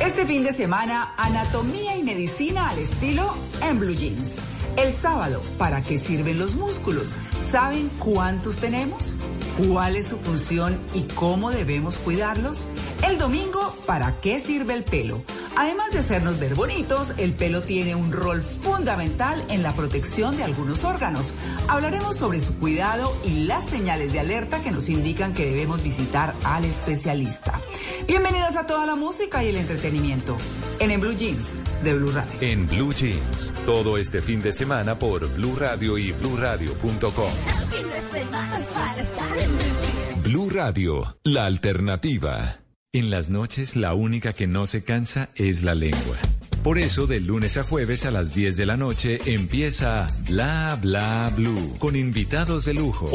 Este 0.08 0.26
fin 0.26 0.46
de 0.46 0.54
semana, 0.54 1.14
anatomía 1.18 1.98
y 1.98 2.02
medicina 2.02 2.70
al 2.70 2.80
estilo 2.80 3.36
en 3.62 3.78
Blue 3.78 3.94
Jeans. 3.94 4.38
El 4.78 4.94
sábado, 4.94 5.44
¿para 5.58 5.82
qué 5.82 5.98
sirven 5.98 6.40
los 6.40 6.56
músculos? 6.56 7.14
¿Saben 7.42 7.90
cuántos 8.00 8.56
tenemos? 8.56 9.14
¿Cuál 9.68 9.98
es 9.98 10.08
su 10.08 10.18
función 10.18 10.80
y 10.94 11.02
cómo 11.14 11.52
debemos 11.52 11.98
cuidarlos? 11.98 12.70
El 13.06 13.20
domingo, 13.20 13.76
¿para 13.86 14.16
qué 14.22 14.40
sirve 14.40 14.76
el 14.76 14.86
pelo? 14.86 15.22
Además 15.60 15.92
de 15.92 15.98
hacernos 15.98 16.40
ver 16.40 16.54
bonitos, 16.54 17.14
el 17.18 17.34
pelo 17.34 17.64
tiene 17.64 17.96
un 17.96 18.12
rol 18.12 18.44
fundamental 18.44 19.44
en 19.50 19.64
la 19.64 19.72
protección 19.72 20.38
de 20.38 20.44
algunos 20.44 20.84
órganos. 20.84 21.34
Hablaremos 21.68 22.16
sobre 22.16 22.40
su 22.42 22.54
cuidado 22.60 23.12
y 23.26 23.46
las 23.46 23.66
señales 23.66 24.14
de 24.14 24.20
alerta 24.20 24.62
que 24.62 24.70
nos 24.70 24.88
indican 24.88 25.34
que 25.34 25.48
debemos 25.48 25.82
visitar 25.82 26.36
al 26.44 26.64
especialista. 26.64 27.60
Bienvenidos 28.06 28.56
a 28.56 28.68
toda 28.68 28.86
la 28.86 28.96
música 28.96 29.44
y 29.44 29.48
el 29.48 29.58
entretenimiento 29.58 30.38
en 30.78 30.92
En 30.92 31.02
Blue 31.02 31.16
Jeans 31.18 31.64
de 31.84 31.96
Blue 31.96 32.12
Radio. 32.12 32.32
En 32.40 32.68
Blue 32.68 32.94
Jeans, 32.94 33.52
todo 33.66 33.98
este 33.98 34.22
fin 34.22 34.44
de 34.44 34.54
semana 34.54 35.00
por 35.00 35.28
Blue 35.34 35.56
Radio 35.58 35.98
y 35.98 36.12
BlueRadio.com. 36.12 37.32
Blue 40.22 40.50
Radio, 40.52 41.18
la 41.24 41.48
alternativa. 41.48 42.67
En 42.98 43.12
las 43.12 43.30
noches, 43.30 43.76
la 43.76 43.94
única 43.94 44.34
que 44.34 44.48
no 44.48 44.66
se 44.66 44.84
cansa 44.84 45.30
es 45.36 45.62
la 45.62 45.76
lengua. 45.76 46.18
Por 46.64 46.80
eso, 46.80 47.06
de 47.06 47.22
lunes 47.22 47.56
a 47.58 47.64
jueves 47.64 48.06
a 48.06 48.10
las 48.10 48.34
10 48.34 48.58
de 48.58 48.66
la 48.66 48.76
noche 48.76 49.22
empieza 49.28 50.08
Bla 50.28 50.80
Bla 50.82 51.32
Blue 51.36 51.76
con 51.78 51.96
invitados 51.96 52.66
de 52.66 52.74
lujo. 52.74 53.06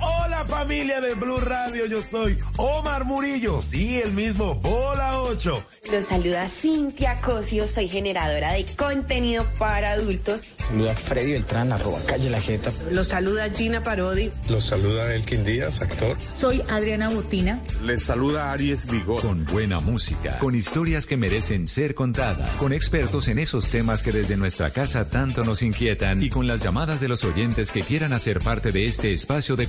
Hola 0.00 0.44
familia 0.44 1.00
de 1.00 1.14
Blue 1.14 1.40
Radio, 1.40 1.86
yo 1.86 2.00
soy 2.00 2.38
Omar 2.56 3.04
Murillo, 3.04 3.60
sí, 3.62 4.00
el 4.00 4.12
mismo, 4.12 4.54
Bola 4.56 5.20
8. 5.22 5.64
Los 5.90 6.04
saluda 6.04 6.48
Cintia 6.48 7.20
Cosio, 7.20 7.66
soy 7.66 7.88
generadora 7.88 8.52
de 8.52 8.66
contenido 8.76 9.44
para 9.58 9.92
adultos. 9.92 10.42
Saluda 10.68 10.94
Freddy 10.94 11.32
Beltrán, 11.32 11.72
arroba 11.72 11.98
calle 12.06 12.30
la 12.30 12.40
jeta. 12.40 12.72
Los 12.90 13.08
saluda 13.08 13.50
Gina 13.50 13.82
Parodi. 13.82 14.30
Los 14.48 14.64
saluda 14.64 15.14
Elkin 15.14 15.44
Díaz, 15.44 15.82
actor. 15.82 16.16
Soy 16.34 16.62
Adriana 16.68 17.10
Botina. 17.10 17.60
Les 17.82 18.02
saluda 18.02 18.52
Aries 18.52 18.86
Vigor. 18.86 19.20
Con 19.20 19.44
buena 19.46 19.80
música, 19.80 20.38
con 20.38 20.54
historias 20.54 21.06
que 21.06 21.16
merecen 21.16 21.66
ser 21.66 21.94
contadas, 21.94 22.56
con 22.56 22.72
expertos 22.72 23.28
en 23.28 23.38
esos 23.38 23.68
temas 23.68 24.02
que 24.02 24.12
desde 24.12 24.36
nuestra 24.36 24.70
casa 24.70 25.08
tanto 25.10 25.44
nos 25.44 25.62
inquietan 25.62 26.22
y 26.22 26.30
con 26.30 26.46
las 26.46 26.62
llamadas 26.62 27.00
de 27.00 27.08
los 27.08 27.24
oyentes 27.24 27.70
que 27.70 27.82
quieran 27.82 28.12
hacer 28.12 28.38
parte 28.38 28.70
de 28.72 28.86
este 28.86 29.12
espacio 29.12 29.56
de 29.56 29.68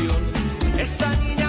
Pasión. 0.00 0.22
Esa 0.78 1.10
niña 1.16 1.39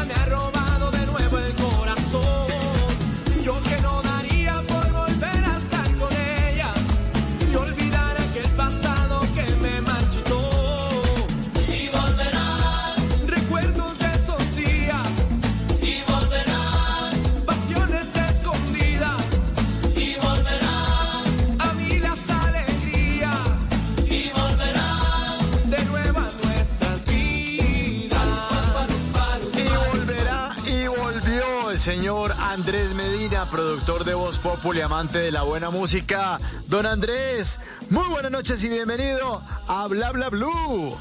productor 33.81 34.05
de 34.05 34.13
Voz 34.13 34.37
Populi, 34.37 34.81
amante 34.81 35.17
de 35.17 35.31
la 35.31 35.41
buena 35.41 35.71
música. 35.71 36.37
Don 36.67 36.85
Andrés, 36.85 37.59
muy 37.89 38.07
buenas 38.09 38.31
noches 38.31 38.63
y 38.63 38.69
bienvenido 38.69 39.41
a 39.67 39.87
Bla 39.87 40.11
Bla 40.11 40.29
Blue. 40.29 40.95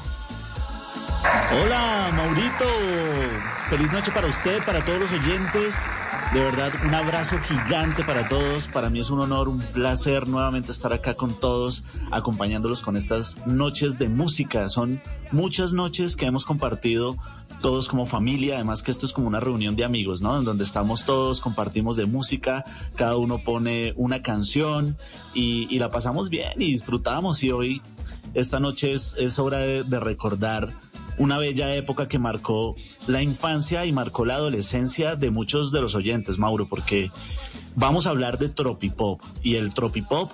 Hola, 1.63 2.09
Maurito. 2.15 2.65
Feliz 3.69 3.91
noche 3.93 4.11
para 4.11 4.27
usted, 4.27 4.63
para 4.63 4.83
todos 4.83 5.01
los 5.01 5.11
oyentes. 5.11 5.85
De 6.33 6.41
verdad, 6.41 6.71
un 6.83 6.95
abrazo 6.95 7.37
gigante 7.39 8.03
para 8.03 8.27
todos. 8.27 8.67
Para 8.67 8.89
mí 8.89 8.99
es 8.99 9.11
un 9.11 9.19
honor, 9.19 9.47
un 9.47 9.59
placer 9.59 10.27
nuevamente 10.27 10.71
estar 10.71 10.93
acá 10.93 11.13
con 11.13 11.39
todos, 11.39 11.83
acompañándolos 12.09 12.81
con 12.81 12.97
estas 12.97 13.45
noches 13.45 13.99
de 13.99 14.09
música. 14.09 14.69
Son 14.69 14.99
muchas 15.31 15.73
noches 15.73 16.15
que 16.15 16.25
hemos 16.25 16.45
compartido 16.45 17.15
todos 17.61 17.87
como 17.87 18.05
familia, 18.05 18.55
además 18.55 18.83
que 18.83 18.91
esto 18.91 19.05
es 19.05 19.13
como 19.13 19.27
una 19.27 19.39
reunión 19.39 19.75
de 19.75 19.85
amigos, 19.85 20.21
¿no? 20.21 20.37
En 20.37 20.43
donde 20.43 20.63
estamos 20.63 21.05
todos, 21.05 21.39
compartimos 21.39 21.95
de 21.95 22.05
música, 22.05 22.65
cada 22.95 23.17
uno 23.17 23.43
pone 23.43 23.93
una 23.95 24.21
canción 24.21 24.97
y, 25.33 25.79
la 25.79 25.89
pasamos 25.89 26.29
bien 26.29 26.53
y 26.57 26.71
disfrutamos. 26.71 27.43
Y 27.43 27.51
hoy, 27.51 27.81
esta 28.33 28.59
noche 28.59 28.93
es, 28.93 29.39
hora 29.39 29.59
de 29.59 29.99
recordar 29.99 30.73
una 31.17 31.37
bella 31.37 31.73
época 31.75 32.07
que 32.07 32.19
marcó 32.19 32.75
la 33.07 33.21
infancia 33.21 33.85
y 33.85 33.91
marcó 33.91 34.25
la 34.25 34.35
adolescencia 34.35 35.15
de 35.15 35.31
muchos 35.31 35.71
de 35.71 35.81
los 35.81 35.95
oyentes, 35.95 36.39
Mauro, 36.39 36.67
porque 36.67 37.11
vamos 37.75 38.07
a 38.07 38.09
hablar 38.09 38.39
de 38.39 38.49
tropipop 38.49 39.21
y 39.43 39.55
el 39.55 39.73
tropipop 39.73 40.31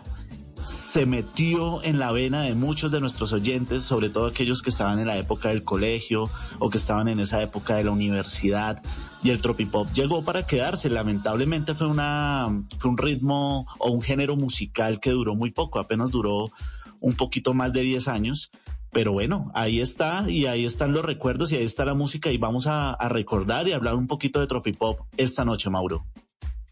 se 0.68 1.06
metió 1.06 1.82
en 1.84 1.98
la 1.98 2.12
vena 2.12 2.42
de 2.42 2.54
muchos 2.54 2.92
de 2.92 3.00
nuestros 3.00 3.32
oyentes, 3.32 3.84
sobre 3.84 4.10
todo 4.10 4.28
aquellos 4.28 4.62
que 4.62 4.70
estaban 4.70 5.00
en 5.00 5.08
la 5.08 5.18
época 5.18 5.50
del 5.50 5.64
colegio 5.64 6.30
o 6.60 6.70
que 6.70 6.78
estaban 6.78 7.08
en 7.08 7.22
esa 7.22 7.42
época 7.42 7.76
de 7.76 7.86
la 7.86 7.92
universidad. 7.92 8.84
Y 9.24 9.30
el 9.30 9.42
tropipop 9.42 9.90
llegó 9.94 10.26
para 10.26 10.46
quedarse. 10.46 10.90
Lamentablemente 10.90 11.74
fue, 11.74 11.88
una, 11.88 12.48
fue 12.80 12.92
un 12.92 12.98
ritmo 12.98 13.66
o 13.80 13.92
un 13.92 14.02
género 14.02 14.36
musical 14.36 15.00
que 15.00 15.12
duró 15.12 15.36
muy 15.36 15.52
poco, 15.52 15.80
apenas 15.80 16.12
duró 16.12 16.52
un 17.00 17.16
poquito 17.16 17.54
más 17.54 17.72
de 17.72 17.82
10 17.82 18.08
años. 18.10 18.52
Pero 18.92 19.14
bueno, 19.14 19.52
ahí 19.54 19.80
está 19.80 20.30
y 20.30 20.48
ahí 20.48 20.66
están 20.66 20.92
los 20.92 21.06
recuerdos 21.06 21.52
y 21.52 21.56
ahí 21.56 21.64
está 21.64 21.86
la 21.86 21.94
música 21.94 22.32
y 22.32 22.38
vamos 22.38 22.68
a, 22.68 22.92
a 22.92 23.10
recordar 23.10 23.68
y 23.68 23.74
hablar 23.74 23.96
un 23.96 24.08
poquito 24.08 24.40
de 24.42 24.48
tropipop 24.48 25.00
esta 25.16 25.46
noche, 25.46 25.70
Mauro. 25.70 26.06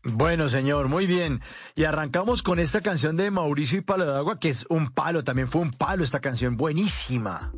Bueno, 0.05 0.49
señor, 0.49 0.87
muy 0.87 1.07
bien. 1.07 1.41
Y 1.75 1.85
arrancamos 1.85 2.43
con 2.43 2.59
esta 2.59 2.81
canción 2.81 3.17
de 3.17 3.31
Mauricio 3.31 3.79
y 3.79 3.81
Palo 3.81 4.05
de 4.05 4.15
Agua, 4.15 4.39
que 4.39 4.49
es 4.49 4.67
un 4.69 4.91
palo, 4.91 5.23
también 5.23 5.47
fue 5.47 5.61
un 5.61 5.71
palo 5.71 6.03
esta 6.03 6.19
canción, 6.19 6.57
buenísima. 6.57 7.51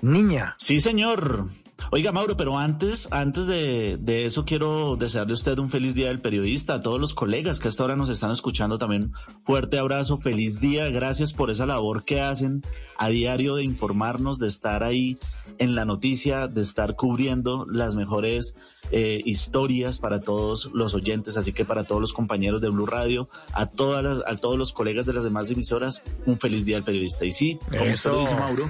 Niña. 0.00 0.54
Sí, 0.58 0.80
señor. 0.80 1.50
Oiga, 1.90 2.10
Mauro, 2.10 2.36
pero 2.36 2.58
antes, 2.58 3.08
antes 3.10 3.46
de, 3.46 3.98
de, 4.00 4.24
eso 4.24 4.44
quiero 4.46 4.96
desearle 4.96 5.32
a 5.32 5.34
usted 5.34 5.58
un 5.58 5.70
feliz 5.70 5.94
día 5.94 6.08
del 6.08 6.20
periodista, 6.20 6.74
a 6.74 6.80
todos 6.80 6.98
los 6.98 7.14
colegas 7.14 7.58
que 7.58 7.68
hasta 7.68 7.82
ahora 7.82 7.96
nos 7.96 8.08
están 8.08 8.30
escuchando 8.30 8.78
también. 8.78 9.12
Fuerte 9.44 9.78
abrazo, 9.78 10.16
feliz 10.18 10.60
día, 10.60 10.88
gracias 10.88 11.32
por 11.34 11.50
esa 11.50 11.66
labor 11.66 12.04
que 12.04 12.22
hacen 12.22 12.62
a 12.96 13.08
diario 13.08 13.56
de 13.56 13.64
informarnos, 13.64 14.38
de 14.38 14.48
estar 14.48 14.82
ahí 14.82 15.18
en 15.58 15.74
la 15.74 15.84
noticia, 15.84 16.46
de 16.48 16.62
estar 16.62 16.96
cubriendo 16.96 17.66
las 17.70 17.96
mejores 17.96 18.54
eh, 18.90 19.20
historias 19.24 19.98
para 19.98 20.20
todos 20.20 20.70
los 20.72 20.94
oyentes, 20.94 21.36
así 21.36 21.52
que 21.52 21.64
para 21.64 21.84
todos 21.84 22.00
los 22.00 22.12
compañeros 22.12 22.60
de 22.60 22.68
Blue 22.70 22.86
Radio, 22.86 23.28
a 23.52 23.66
todas 23.66 24.04
las, 24.04 24.18
a 24.26 24.36
todos 24.36 24.58
los 24.58 24.72
colegas 24.72 25.06
de 25.06 25.12
las 25.12 25.24
demás 25.24 25.50
emisoras, 25.50 26.02
un 26.26 26.38
feliz 26.38 26.64
día 26.64 26.76
del 26.76 26.84
periodista. 26.84 27.24
Y 27.24 27.32
sí, 27.32 27.58
como 27.68 27.90
usted 27.90 28.10
lo 28.10 28.20
dice, 28.20 28.34
Mauro, 28.34 28.66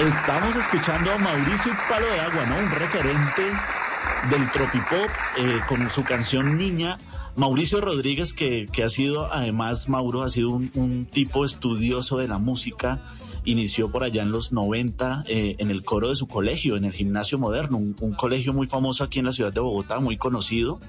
estamos 0.00 0.56
escuchando 0.56 1.12
a 1.12 1.18
Mauricio 1.18 1.72
Palo 1.88 2.06
de 2.06 2.20
Agua, 2.20 2.46
¿no? 2.46 2.58
Un 2.58 2.70
referente 2.70 3.42
del 4.30 4.50
tropipop 4.50 5.10
eh, 5.38 5.60
con 5.68 5.88
su 5.90 6.02
canción 6.04 6.56
Niña. 6.56 6.98
Mauricio 7.36 7.82
Rodríguez, 7.82 8.32
que, 8.32 8.66
que 8.72 8.82
ha 8.82 8.88
sido, 8.88 9.30
además, 9.30 9.90
Mauro, 9.90 10.22
ha 10.22 10.30
sido 10.30 10.50
un, 10.50 10.70
un 10.74 11.04
tipo 11.04 11.44
estudioso 11.44 12.16
de 12.16 12.28
la 12.28 12.38
música, 12.38 13.02
inició 13.46 13.90
por 13.90 14.04
allá 14.04 14.22
en 14.22 14.32
los 14.32 14.52
90 14.52 15.24
eh, 15.28 15.56
en 15.58 15.70
el 15.70 15.84
coro 15.84 16.10
de 16.10 16.16
su 16.16 16.26
colegio, 16.26 16.76
en 16.76 16.84
el 16.84 16.92
Gimnasio 16.92 17.38
Moderno, 17.38 17.78
un, 17.78 18.12
colegio 18.14 18.52
muy 18.52 18.66
famoso 18.66 19.04
aquí 19.04 19.20
en 19.20 19.24
la 19.24 19.32
ciudad 19.32 19.52
de 19.52 19.60
Bogotá, 19.60 20.00
muy 20.00 20.18
conocido. 20.18 20.80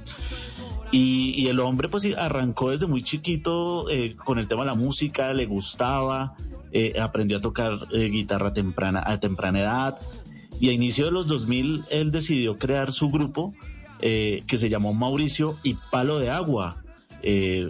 Y, 0.91 1.47
el 1.47 1.59
hombre 1.59 1.88
pues 1.88 2.05
arrancó 2.17 2.71
desde 2.71 2.88
muy 2.88 3.03
chiquito 3.03 3.89
eh, 3.89 4.15
con 4.15 4.39
el 4.39 4.47
tema 4.47 4.61
de 4.63 4.67
la 4.67 4.75
música, 4.75 5.34
le 5.34 5.45
gustaba, 5.45 6.35
eh, 6.71 6.99
aprendió 6.99 7.38
a 7.38 7.41
tocar 7.41 7.88
guitarra 7.91 8.53
temprana, 8.53 9.03
a 9.05 9.19
temprana 9.19 9.59
edad. 9.59 9.99
Y 10.59 10.69
a 10.69 10.73
inicio 10.73 11.05
de 11.05 11.11
los 11.11 11.27
2000 11.27 11.85
él 11.91 12.11
decidió 12.11 12.57
crear 12.57 12.91
su 12.91 13.09
grupo 13.09 13.53
que 13.99 14.43
se 14.47 14.69
llamó 14.69 14.93
Mauricio 14.93 15.57
y 15.63 15.75
Palo 15.91 16.19
de 16.19 16.29
Agua. 16.29 16.84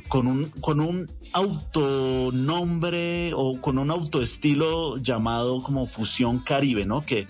con 0.09 0.27
un, 0.27 0.49
con 0.61 0.80
un 0.80 1.07
autonombre 1.34 3.32
o 3.34 3.60
con 3.62 3.78
un 3.78 3.91
autoestilo 3.91 4.98
llamado 4.98 5.62
como 5.64 5.88
Fusión 5.88 6.40
Caribe, 6.40 6.86
¿no? 6.86 7.02
Que 7.02 7.28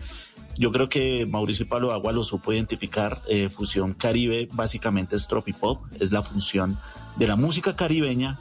yo 0.57 0.71
creo 0.71 0.89
que 0.89 1.25
Mauricio 1.25 1.67
Palo 1.67 1.91
Agua 1.91 2.11
lo 2.11 2.23
supo 2.23 2.53
identificar. 2.53 3.21
Eh, 3.27 3.49
Fusión 3.49 3.93
Caribe 3.93 4.49
básicamente 4.51 5.15
es 5.15 5.27
tropipop, 5.27 5.81
es 5.99 6.11
la 6.11 6.23
función 6.23 6.79
de 7.17 7.27
la 7.27 7.35
música 7.35 7.75
caribeña 7.75 8.39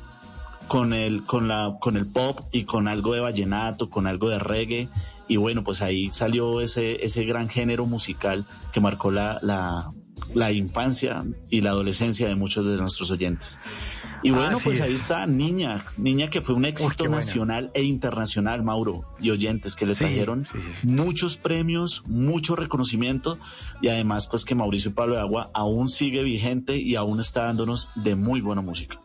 con 0.66 0.92
el, 0.92 1.24
con 1.24 1.48
la, 1.48 1.76
con 1.80 1.96
el 1.96 2.06
pop 2.06 2.40
y 2.52 2.64
con 2.64 2.88
algo 2.88 3.14
de 3.14 3.20
vallenato, 3.20 3.90
con 3.90 4.06
algo 4.06 4.28
de 4.28 4.38
reggae. 4.38 4.88
Y 5.28 5.36
bueno, 5.36 5.64
pues 5.64 5.82
ahí 5.82 6.10
salió 6.10 6.60
ese, 6.60 7.04
ese 7.04 7.24
gran 7.24 7.48
género 7.48 7.84
musical 7.86 8.46
que 8.72 8.80
marcó 8.80 9.10
la, 9.10 9.38
la, 9.42 9.92
la 10.34 10.52
infancia 10.52 11.24
y 11.50 11.60
la 11.60 11.70
adolescencia 11.70 12.28
de 12.28 12.36
muchos 12.36 12.66
de 12.66 12.76
nuestros 12.76 13.10
oyentes. 13.10 13.58
Y 14.22 14.30
bueno, 14.30 14.56
Así 14.56 14.64
pues 14.64 14.78
es. 14.78 14.84
ahí 14.84 14.94
está 14.94 15.26
Niña, 15.26 15.82
Niña 15.98 16.30
que 16.30 16.40
fue 16.40 16.54
un 16.54 16.64
éxito 16.64 17.04
Uy, 17.04 17.10
nacional 17.10 17.70
e 17.74 17.82
internacional, 17.82 18.62
Mauro, 18.62 19.04
y 19.20 19.30
oyentes 19.30 19.76
que 19.76 19.86
le 19.86 19.94
trajeron 19.94 20.46
sí, 20.46 20.58
sí, 20.60 20.70
sí, 20.80 20.86
muchos 20.88 21.36
premios, 21.36 22.02
mucho 22.06 22.56
reconocimiento 22.56 23.38
y 23.82 23.88
además 23.88 24.26
pues 24.26 24.44
que 24.44 24.54
Mauricio 24.54 24.94
Pablo 24.94 25.16
de 25.16 25.20
Agua 25.20 25.50
aún 25.54 25.88
sigue 25.88 26.22
vigente 26.22 26.76
y 26.76 26.96
aún 26.96 27.20
está 27.20 27.42
dándonos 27.42 27.90
de 27.94 28.16
muy 28.16 28.40
buena 28.40 28.62
música. 28.62 28.98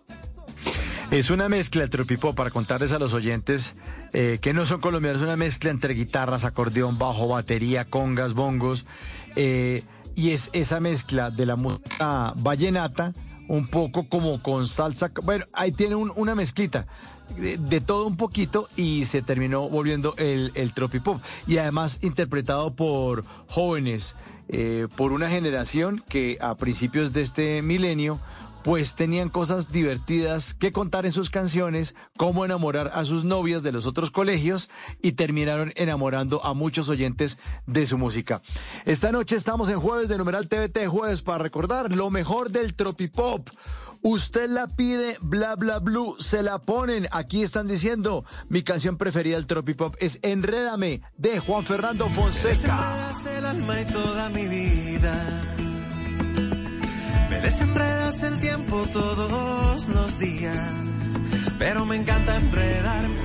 Es 1.11 1.29
una 1.29 1.49
mezcla, 1.49 1.83
el 1.83 1.89
tropipop, 1.89 2.33
para 2.35 2.51
contarles 2.51 2.93
a 2.93 2.99
los 2.99 3.13
oyentes 3.13 3.75
eh, 4.13 4.39
que 4.41 4.53
no 4.53 4.65
son 4.65 4.79
colombianos, 4.79 5.21
es 5.21 5.27
una 5.27 5.35
mezcla 5.35 5.69
entre 5.69 5.93
guitarras, 5.93 6.45
acordeón, 6.45 6.97
bajo, 6.97 7.27
batería, 7.27 7.83
congas, 7.83 8.33
bongos, 8.33 8.85
eh, 9.35 9.83
y 10.15 10.29
es 10.29 10.49
esa 10.53 10.79
mezcla 10.79 11.29
de 11.29 11.45
la 11.45 11.57
música 11.57 12.33
vallenata, 12.37 13.13
un 13.51 13.67
poco 13.67 14.07
como 14.07 14.41
con 14.41 14.65
salsa. 14.65 15.11
Bueno, 15.23 15.45
ahí 15.51 15.73
tiene 15.73 15.95
un, 15.95 16.13
una 16.15 16.35
mezclita 16.35 16.87
de, 17.37 17.81
todo 17.81 18.07
un 18.07 18.15
poquito 18.15 18.69
y 18.77 19.03
se 19.03 19.21
terminó 19.21 19.67
volviendo 19.67 20.15
el, 20.17 20.53
el 20.55 20.73
tropipop. 20.73 21.21
Y 21.47 21.57
además 21.57 21.99
interpretado 22.01 22.73
por 22.73 23.25
jóvenes, 23.49 24.15
eh, 24.47 24.87
por 24.95 25.11
una 25.11 25.29
generación 25.29 26.01
que 26.07 26.37
a 26.39 26.55
principios 26.55 27.11
de 27.11 27.21
este 27.21 27.61
milenio 27.61 28.21
pues 28.63 28.95
tenían 28.95 29.29
cosas 29.29 29.71
divertidas 29.71 30.53
que 30.53 30.71
contar 30.71 31.05
en 31.05 31.13
sus 31.13 31.29
canciones, 31.29 31.95
cómo 32.17 32.45
enamorar 32.45 32.91
a 32.93 33.05
sus 33.05 33.23
novias 33.23 33.63
de 33.63 33.71
los 33.71 33.85
otros 33.85 34.11
colegios 34.11 34.69
y 35.01 35.13
terminaron 35.13 35.73
enamorando 35.75 36.43
a 36.45 36.53
muchos 36.53 36.89
oyentes 36.89 37.37
de 37.65 37.85
su 37.85 37.97
música. 37.97 38.41
Esta 38.85 39.11
noche 39.11 39.35
estamos 39.35 39.69
en 39.69 39.79
jueves 39.79 40.09
de 40.09 40.17
numeral 40.17 40.47
TVT 40.47 40.87
jueves 40.87 41.21
para 41.21 41.43
recordar 41.43 41.93
lo 41.93 42.09
mejor 42.09 42.51
del 42.51 42.73
tropipop. 42.73 43.49
Usted 44.03 44.49
la 44.49 44.67
pide, 44.67 45.17
bla 45.21 45.55
bla 45.55 45.77
blue, 45.79 46.15
se 46.17 46.41
la 46.41 46.57
ponen. 46.59 47.07
Aquí 47.11 47.43
están 47.43 47.67
diciendo, 47.67 48.25
mi 48.49 48.63
canción 48.63 48.97
preferida 48.97 49.35
del 49.35 49.45
tropipop 49.45 49.95
es 49.99 50.19
Enrédame 50.23 51.01
de 51.17 51.39
Juan 51.39 51.65
Fernando 51.65 52.09
Fonseca. 52.09 53.11
Me 57.31 57.39
desenredas 57.39 58.23
el 58.23 58.41
tiempo 58.41 58.85
todos 58.91 59.87
los 59.87 60.19
días, 60.19 60.73
pero 61.57 61.85
me 61.85 61.95
encanta 61.95 62.35
enredarme 62.35 63.21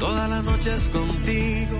todas 0.00 0.28
las 0.28 0.42
noches 0.42 0.88
contigo. 0.88 1.78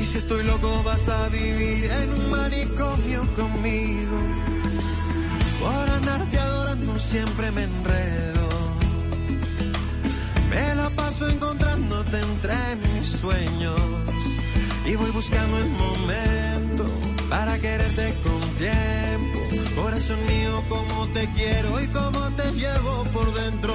Y 0.00 0.02
si 0.02 0.16
estoy 0.16 0.44
loco 0.44 0.82
vas 0.82 1.10
a 1.10 1.28
vivir 1.28 1.90
en 1.90 2.14
un 2.14 2.30
manicomio 2.30 3.20
conmigo. 3.34 4.18
Por 5.60 5.90
andarte 5.90 6.38
adorando 6.38 6.98
siempre 6.98 7.50
me 7.50 7.64
enredo. 7.64 8.48
Me 10.48 10.74
la 10.74 10.88
paso 10.96 11.28
encontrándote 11.28 12.18
entre 12.18 12.56
mis 12.76 13.08
sueños 13.08 13.78
y 14.86 14.94
voy 14.96 15.10
buscando 15.10 15.58
el 15.58 15.68
momento 15.68 16.86
para 17.28 17.58
quererte 17.58 18.14
con 18.24 18.40
tiempo. 18.56 19.31
Corazón 19.76 20.18
mío, 20.26 20.62
como 20.68 21.08
te 21.08 21.28
quiero 21.32 21.80
y 21.80 21.88
como 21.88 22.30
te 22.36 22.50
llevo 22.52 23.04
por 23.12 23.32
dentro. 23.34 23.74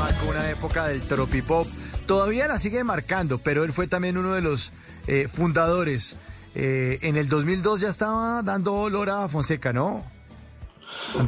Marcó 0.00 0.30
una 0.30 0.50
época 0.50 0.86
del 0.86 1.02
tropipop. 1.02 1.66
Todavía 2.06 2.48
la 2.48 2.58
sigue 2.58 2.82
marcando, 2.84 3.36
pero 3.36 3.64
él 3.64 3.72
fue 3.72 3.86
también 3.86 4.16
uno 4.16 4.32
de 4.32 4.40
los 4.40 4.72
eh, 5.06 5.28
fundadores. 5.30 6.16
Eh, 6.54 6.98
en 7.02 7.16
el 7.16 7.28
2002 7.28 7.80
ya 7.80 7.88
estaba 7.88 8.42
dando 8.42 8.72
olor 8.72 9.10
a 9.10 9.28
Fonseca, 9.28 9.74
¿no? 9.74 10.02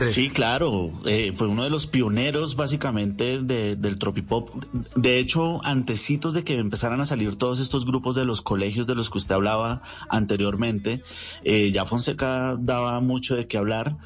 Sí, 0.01 0.31
claro, 0.31 0.90
eh, 1.05 1.32
fue 1.36 1.49
uno 1.49 1.65
de 1.65 1.70
los 1.70 1.86
pioneros 1.86 2.57
básicamente 2.57 3.43
de, 3.43 3.77
del 3.77 3.99
tropipop. 3.99 4.51
De 4.97 5.19
hecho, 5.19 5.65
antecitos 5.65 6.32
de 6.32 6.43
que 6.43 6.57
empezaran 6.57 7.01
a 7.01 7.07
salir 7.07 7.36
todos 7.36 7.61
estos 7.61 7.85
grupos 7.85 8.15
de 8.15 8.24
los 8.24 8.40
colegios 8.40 8.86
de 8.86 8.94
los 8.94 9.11
que 9.11 9.19
usted 9.19 9.35
hablaba 9.35 9.82
anteriormente, 10.09 11.03
ya 11.44 11.85
Fonseca 11.85 12.57
daba 12.59 13.01
mucho 13.01 13.36
de 13.36 13.47
qué 13.47 13.59
hablar. 13.59 13.99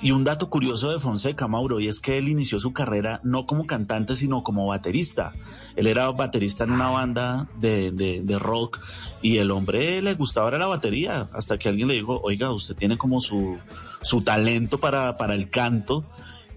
Y 0.00 0.10
un 0.10 0.24
dato 0.24 0.50
curioso 0.50 0.90
de 0.90 1.00
Fonseca, 1.00 1.48
Mauro, 1.48 1.80
y 1.80 1.88
es 1.88 2.00
que 2.00 2.18
él 2.18 2.28
inició 2.28 2.58
su 2.58 2.72
carrera 2.72 3.20
no 3.24 3.46
como 3.46 3.66
cantante, 3.66 4.14
sino 4.14 4.42
como 4.42 4.66
baterista. 4.66 5.32
Él 5.74 5.86
era 5.86 6.10
baterista 6.10 6.64
en 6.64 6.72
una 6.72 6.90
banda 6.90 7.48
de, 7.58 7.92
de, 7.92 8.22
de 8.22 8.38
rock 8.38 8.80
y 9.22 9.38
el 9.38 9.50
hombre 9.50 10.02
le 10.02 10.14
gustaba 10.14 10.50
la 10.56 10.66
batería, 10.66 11.28
hasta 11.32 11.58
que 11.58 11.68
alguien 11.68 11.88
le 11.88 11.94
dijo, 11.94 12.20
oiga, 12.22 12.50
usted 12.52 12.76
tiene 12.76 12.98
como 12.98 13.20
su, 13.20 13.56
su 14.02 14.20
talento 14.20 14.78
para, 14.78 15.16
para 15.16 15.34
el 15.34 15.48
canto. 15.50 16.04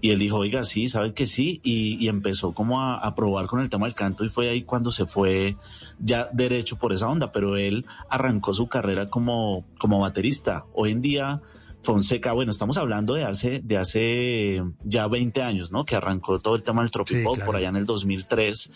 Y 0.02 0.10
él 0.10 0.18
dijo, 0.18 0.38
oiga, 0.38 0.64
sí, 0.64 0.88
sabe 0.88 1.12
que 1.12 1.26
sí, 1.26 1.60
y, 1.62 2.02
y 2.02 2.08
empezó 2.08 2.52
como 2.52 2.80
a, 2.80 2.96
a, 2.96 3.14
probar 3.14 3.46
con 3.46 3.60
el 3.60 3.68
tema 3.68 3.84
del 3.84 3.94
canto 3.94 4.24
y 4.24 4.30
fue 4.30 4.48
ahí 4.48 4.62
cuando 4.62 4.90
se 4.90 5.04
fue 5.04 5.56
ya 5.98 6.30
derecho 6.32 6.78
por 6.78 6.94
esa 6.94 7.06
onda, 7.06 7.32
pero 7.32 7.58
él 7.58 7.84
arrancó 8.08 8.54
su 8.54 8.66
carrera 8.66 9.10
como, 9.10 9.66
como 9.78 10.00
baterista. 10.00 10.64
Hoy 10.72 10.92
en 10.92 11.02
día 11.02 11.42
Fonseca, 11.82 12.32
bueno, 12.32 12.50
estamos 12.50 12.76
hablando 12.76 13.14
de 13.14 13.24
hace, 13.24 13.60
de 13.60 13.78
hace 13.78 14.62
ya 14.84 15.06
20 15.06 15.42
años, 15.42 15.72
¿no? 15.72 15.84
Que 15.84 15.96
arrancó 15.96 16.38
todo 16.38 16.54
el 16.54 16.62
tema 16.62 16.82
del 16.82 16.90
tropipop 16.90 17.34
sí, 17.34 17.40
claro. 17.40 17.46
por 17.46 17.56
allá 17.56 17.68
en 17.68 17.76
el 17.76 17.86
2003. 17.86 18.70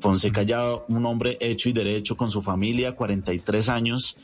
Fonseca 0.00 0.42
ya 0.42 0.74
un 0.88 1.06
hombre 1.06 1.38
hecho 1.40 1.68
y 1.68 1.72
derecho 1.72 2.16
con 2.16 2.28
su 2.28 2.42
familia, 2.42 2.96
43 2.96 3.68
años, 3.68 4.16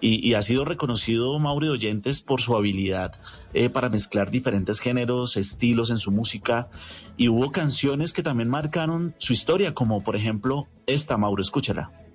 Y, 0.00 0.34
ha 0.34 0.42
sido 0.42 0.66
reconocido 0.66 1.38
Mauro 1.38 1.72
Oyentes 1.72 2.20
por 2.20 2.42
su 2.42 2.54
habilidad 2.54 3.18
eh, 3.54 3.70
para 3.70 3.88
mezclar 3.88 4.30
diferentes 4.30 4.78
géneros, 4.78 5.38
estilos 5.38 5.88
en 5.88 5.96
su 5.96 6.10
música. 6.10 6.68
Y 7.16 7.28
hubo 7.28 7.50
canciones 7.50 8.12
que 8.12 8.22
también 8.22 8.50
marcaron 8.50 9.14
su 9.16 9.32
historia, 9.32 9.72
como 9.72 10.04
por 10.04 10.14
ejemplo 10.14 10.68
esta, 10.86 11.16
Mauro, 11.16 11.40
escúchala. 11.40 12.05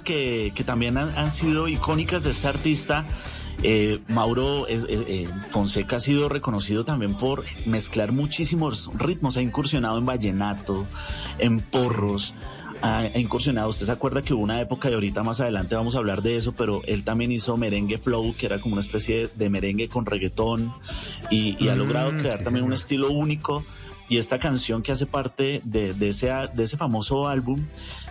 Canciones 0.00 0.52
que, 0.54 0.64
también 0.64 0.96
han, 0.98 1.30
sido 1.30 1.68
icónicas 1.68 2.24
de 2.24 2.30
este 2.30 2.48
artista. 2.48 3.04
Eh, 3.62 4.00
Mauro 4.08 4.68
eh, 4.68 4.84
eh, 4.88 5.28
Fonseca 5.50 5.96
ha 5.96 6.00
sido 6.00 6.28
reconocido 6.28 6.84
también 6.84 7.14
por 7.14 7.42
mezclar 7.64 8.12
muchísimos 8.12 8.90
ritmos, 8.94 9.38
ha 9.38 9.42
incursionado 9.42 9.96
en 9.96 10.04
vallenato, 10.04 10.86
en 11.38 11.60
porros, 11.60 12.34
ha, 12.82 13.06
incursionado, 13.14 13.70
usted 13.70 13.86
se 13.86 13.92
acuerda 13.92 14.22
que 14.22 14.34
hubo 14.34 14.42
una 14.42 14.60
época 14.60 14.88
de 14.90 14.94
ahorita 14.96 15.22
más 15.22 15.40
adelante 15.40 15.74
vamos 15.74 15.94
a 15.94 15.98
hablar 15.98 16.20
de 16.20 16.36
eso, 16.36 16.52
pero 16.52 16.82
él 16.84 17.02
también 17.02 17.32
hizo 17.32 17.56
merengue 17.56 17.96
flow, 17.96 18.34
que 18.36 18.44
era 18.44 18.58
como 18.58 18.74
una 18.74 18.82
especie 18.82 19.30
de, 19.34 19.48
merengue 19.48 19.88
con 19.88 20.04
reggaetón 20.04 20.74
y, 21.30 21.68
ha 21.68 21.74
mm, 21.74 21.78
logrado 21.78 22.10
crear 22.10 22.38
también 22.40 22.66
un 22.66 22.74
estilo 22.74 23.10
único 23.10 23.64
y 24.08 24.18
esta 24.18 24.38
canción 24.38 24.82
que 24.82 24.92
hace 24.92 25.06
parte 25.06 25.60
de, 25.64 25.94
ese, 26.00 26.30
de 26.54 26.62
ese 26.62 26.76
famoso 26.76 27.28
álbum, 27.28 27.64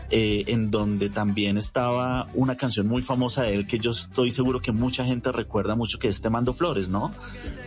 eh, 0.09 0.43
en 0.47 0.71
donde 0.71 1.09
también 1.09 1.57
estaba 1.57 2.27
una 2.33 2.57
canción 2.57 2.87
muy 2.87 3.01
famosa 3.01 3.43
de 3.43 3.53
él 3.53 3.67
que 3.67 3.79
yo 3.79 3.91
estoy 3.91 4.31
seguro 4.31 4.59
que 4.59 4.71
mucha 4.71 5.05
gente 5.05 5.31
recuerda 5.31 5.75
mucho, 5.75 5.97
que 5.97 6.07
es 6.07 6.21
Te 6.21 6.29
Mando 6.29 6.53
Flores, 6.53 6.89
¿no? 6.89 7.11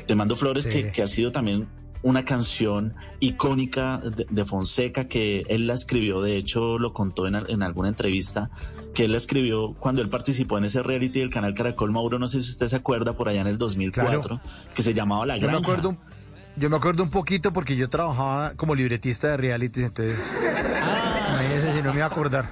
Te 0.07 0.15
Mando 0.15 0.37
Flores, 0.37 0.67
que, 0.67 0.93
que 0.93 1.03
ha 1.03 1.07
sido 1.07 1.33
también 1.33 1.69
una 2.03 2.25
canción 2.25 2.95
icónica 3.21 3.99
de, 3.99 4.45
Fonseca 4.45 5.09
que 5.09 5.45
él 5.49 5.67
la 5.67 5.75
escribió, 5.75 6.21
de 6.21 6.37
hecho 6.37 6.79
lo 6.79 6.93
contó 6.93 7.27
en, 7.27 7.35
en, 7.35 7.63
alguna 7.63 7.89
entrevista, 7.89 8.51
que 8.95 9.07
él 9.07 9.13
la 9.13 9.19
escribió 9.19 9.75
cuando 9.75 10.01
él 10.01 10.09
participó 10.09 10.59
en 10.59 10.65
ese 10.65 10.83
reality 10.83 11.19
del 11.19 11.31
canal 11.31 11.55
Caracol 11.55 11.91
Mauro, 11.91 12.19
no 12.19 12.29
sé 12.29 12.41
si 12.41 12.51
usted 12.51 12.69
se 12.69 12.77
acuerda, 12.77 13.15
por 13.17 13.29
allá 13.29 13.41
en 13.41 13.49
el 13.49 13.59
2004, 13.59 14.41
que 14.75 14.83
se 14.83 14.95
llamaba 14.95 15.27
La 15.27 15.39
Granja. 15.39 15.59
me 15.59 15.63
acuerdo 15.63 15.97
yo 16.59 16.71
me 16.71 16.77
acuerdo 16.77 17.03
un 17.03 17.11
poquito 17.11 17.53
porque 17.53 17.77
yo 17.77 17.89
trabajaba 17.89 18.55
como 18.55 18.75
libretista 18.75 19.29
de 19.29 19.37
reality, 19.37 19.85
entonces. 19.85 20.19
Ah. 20.83 21.29
Imagínese 21.31 21.73
si 21.73 21.83
no 21.83 21.91
me 21.91 21.97
iba 21.97 22.07
a 22.07 22.09
acordar. 22.09 22.47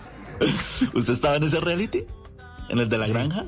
¿Usted 0.95 1.13
estaba 1.13 1.37
en 1.37 1.45
ese 1.45 1.61
reality? 1.61 2.07
¿En 2.69 2.79
el 2.79 2.89
de 2.89 2.99
la 2.99 3.09
granja? 3.09 3.47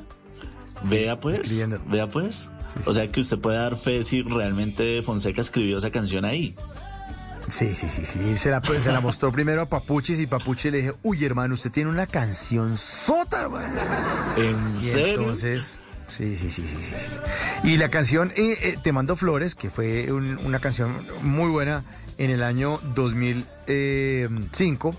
Vea 0.84 1.20
pues. 1.20 1.40
Vea 1.86 2.08
pues. 2.08 2.50
O 2.86 2.92
sea 2.92 3.10
que 3.10 3.20
usted 3.20 3.38
puede 3.38 3.58
dar 3.58 3.76
fe 3.76 4.02
si 4.02 4.22
realmente 4.22 5.02
Fonseca 5.02 5.40
escribió 5.40 5.78
esa 5.78 5.90
canción 5.90 6.24
ahí. 6.24 6.54
Sí, 7.48 7.74
sí, 7.74 7.88
sí, 7.88 8.04
sí. 8.04 8.36
Se 8.36 8.50
la, 8.50 8.60
pues, 8.60 8.82
se 8.82 8.92
la 8.92 9.00
mostró 9.00 9.32
primero 9.32 9.62
a 9.62 9.66
Papuchis 9.66 10.20
y 10.20 10.26
Papuchi 10.26 10.70
le 10.70 10.78
dije, 10.78 10.94
uy, 11.02 11.24
hermano, 11.24 11.54
usted 11.54 11.70
tiene 11.70 11.88
una 11.88 12.06
canción 12.06 12.76
sota, 12.76 13.40
hermano. 13.40 13.72
¿En 14.36 14.72
serio? 14.72 15.20
Entonces, 15.20 15.78
Sí, 16.08 16.36
sí, 16.36 16.50
sí, 16.50 16.66
sí, 16.66 16.78
sí. 16.82 16.94
Y 17.64 17.76
la 17.76 17.90
canción 17.90 18.32
eh, 18.36 18.56
eh, 18.62 18.78
Te 18.82 18.92
Mando 18.92 19.16
Flores, 19.16 19.54
que 19.54 19.70
fue 19.70 20.10
una 20.12 20.58
canción 20.58 20.94
muy 21.22 21.50
buena 21.50 21.84
en 22.16 22.30
el 22.30 22.42
año 22.42 22.80
2005. 22.94 24.96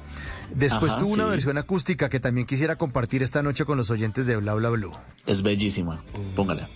Después 0.55 0.97
tuvo 0.97 1.13
una 1.13 1.25
versión 1.25 1.57
acústica 1.57 2.09
que 2.09 2.19
también 2.19 2.47
quisiera 2.47 2.75
compartir 2.75 3.23
esta 3.23 3.43
noche 3.43 3.65
con 3.65 3.77
los 3.77 3.91
oyentes 3.91 4.25
de 4.25 4.37
Bla 4.37 4.55
Bla 4.55 4.69
Blue. 4.69 4.91
Es 5.25 5.41
bellísima. 5.41 6.03
Póngala. 6.35 6.69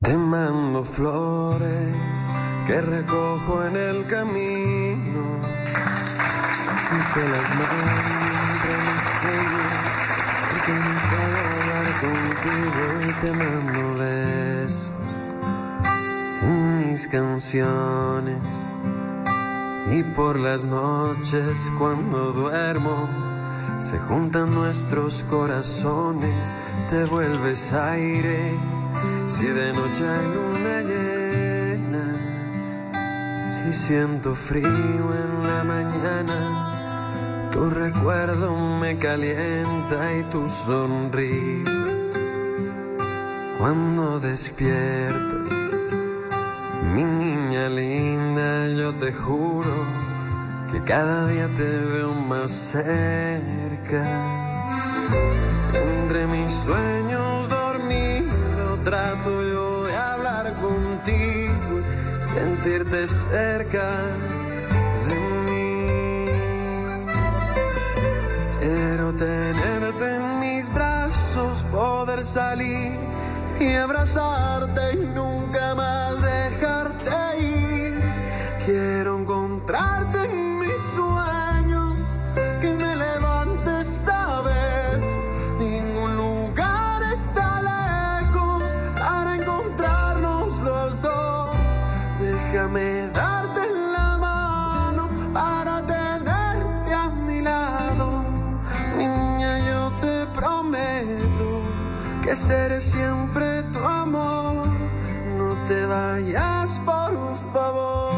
Te 0.00 0.16
mando 0.16 0.84
flores 0.84 1.92
que 2.68 2.80
recojo 2.80 3.64
en 3.66 3.76
el 3.76 4.06
camino. 4.06 5.22
Y 6.92 7.14
que 7.14 7.20
las 7.28 7.48
mando 7.56 7.66
porque 10.50 10.72
no 10.72 10.92
puedo 11.10 11.38
hablar 11.50 11.86
contigo. 12.00 12.82
Y 13.08 13.12
te 13.20 13.30
mando 13.32 13.98
besos 13.98 14.92
en 16.42 16.78
mis 16.78 17.08
canciones. 17.08 18.72
Y 19.90 20.04
por 20.14 20.38
las 20.38 20.64
noches 20.64 21.72
cuando 21.76 22.32
duermo 22.32 23.08
se 23.80 23.98
juntan 23.98 24.54
nuestros 24.54 25.24
corazones 25.28 26.56
te 26.88 27.04
vuelves 27.04 27.72
aire 27.72 28.77
si 29.28 29.46
de 29.46 29.72
noche 29.72 30.08
hay 30.08 30.26
luna 30.34 30.82
llena, 30.82 32.06
si 33.46 33.72
siento 33.72 34.34
frío 34.34 34.68
en 34.68 35.46
la 35.46 35.64
mañana, 35.64 37.50
tu 37.52 37.70
recuerdo 37.70 38.56
me 38.80 38.96
calienta 38.98 40.14
y 40.18 40.22
tu 40.24 40.48
sonrisa. 40.48 41.84
Cuando 43.58 44.20
despiertas, 44.20 45.72
mi 46.94 47.04
niña 47.04 47.68
linda, 47.68 48.68
yo 48.68 48.94
te 48.94 49.12
juro 49.12 49.74
que 50.70 50.82
cada 50.84 51.26
día 51.26 51.48
te 51.56 51.68
veo 51.92 52.14
más 52.14 52.50
cerca. 52.50 54.04
Entre 55.74 56.26
mis 56.26 56.52
sueños 56.52 57.47
trato 58.88 59.42
yo 59.42 59.84
de 59.84 59.94
hablar 59.94 60.50
contigo, 60.54 61.82
sentirte 62.22 63.06
cerca 63.06 63.86
de 65.08 65.16
mí. 65.44 66.30
Quiero 68.58 69.12
tenerte 69.12 70.16
en 70.16 70.40
mis 70.40 70.72
brazos, 70.72 71.64
poder 71.70 72.24
salir 72.24 72.98
y 73.60 73.74
abrazarte 73.74 74.94
y 74.94 75.06
nunca 75.14 75.74
más 75.74 76.22
dejarte 76.22 77.42
ir. 77.42 78.00
Quiero 78.64 79.18
encontrarte 79.18 80.24
en 80.24 80.58
mis 80.60 80.80
sueños, 80.94 81.37
que 102.28 102.36
seré 102.36 102.78
siempre 102.82 103.62
tu 103.72 103.78
amor. 103.78 104.66
No 105.38 105.54
te 105.66 105.86
vayas, 105.86 106.78
por 106.84 107.36
favor. 107.54 108.12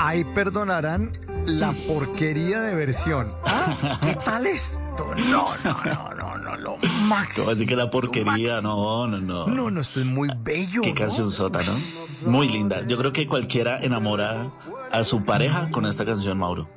Ahí 0.00 0.24
perdonarán 0.34 1.10
la 1.44 1.72
porquería 1.86 2.62
de 2.62 2.74
versión. 2.74 3.26
¿Ah? 3.44 3.98
¿Qué 4.00 4.14
tal 4.24 4.46
esto? 4.46 5.06
No, 5.28 5.48
no, 5.64 5.76
no, 5.84 6.14
no, 6.14 6.38
no, 6.38 6.56
lo 6.56 6.78
No, 6.82 6.88
Max. 7.02 7.36
¿Cómo 7.40 7.50
así 7.50 7.66
que 7.66 7.76
la 7.76 7.90
porquería? 7.90 8.62
No, 8.62 9.06
no, 9.06 9.18
no. 9.20 9.46
No, 9.46 9.70
no, 9.70 9.80
esto 9.82 10.00
es 10.00 10.06
muy 10.06 10.30
bello. 10.38 10.80
Qué 10.80 10.90
¿no? 10.90 10.94
canción 10.94 11.30
sota, 11.30 11.60
¿no? 11.62 12.30
Muy 12.30 12.48
linda. 12.48 12.86
Yo 12.86 12.96
creo 12.96 13.12
que 13.12 13.26
cualquiera 13.28 13.78
enamora 13.80 14.46
a 14.90 15.02
su 15.04 15.24
pareja 15.24 15.68
con 15.70 15.84
esta 15.84 16.06
canción, 16.06 16.38
Mauro. 16.38 16.70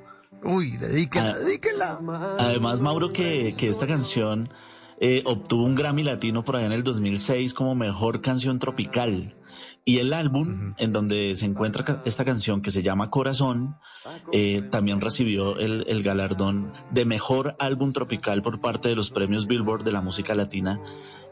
Uy, 0.43 0.75
dedíquela, 0.75 1.29
Ah. 1.29 1.37
dedíquela. 1.37 1.99
Además, 2.37 2.81
Mauro, 2.81 3.13
que, 3.13 3.55
que 3.57 3.69
esta 3.69 3.87
canción 3.87 4.49
eh, 4.99 5.21
obtuvo 5.25 5.63
un 5.63 5.75
Grammy 5.75 6.03
Latino 6.03 6.43
por 6.43 6.55
allá 6.55 6.67
en 6.67 6.71
el 6.71 6.83
2006 6.83 7.53
como 7.53 7.75
mejor 7.75 8.21
canción 8.21 8.59
tropical. 8.59 9.35
Y 9.85 9.99
el 9.99 10.11
álbum 10.11 10.73
en 10.77 10.91
donde 10.91 11.35
se 11.35 11.45
encuentra 11.45 12.01
esta 12.05 12.25
canción 12.25 12.61
que 12.61 12.71
se 12.71 12.83
llama 12.83 13.09
Corazón 13.09 13.77
eh, 14.33 14.61
también 14.69 14.99
recibió 14.99 15.57
el, 15.57 15.85
el 15.87 16.03
galardón 16.03 16.73
de 16.91 17.05
mejor 17.05 17.55
álbum 17.57 17.93
tropical 17.93 18.41
por 18.41 18.59
parte 18.59 18.89
de 18.89 18.95
los 18.95 19.11
premios 19.11 19.47
Billboard 19.47 19.83
de 19.83 19.93
la 19.93 20.01
música 20.01 20.35
latina 20.35 20.81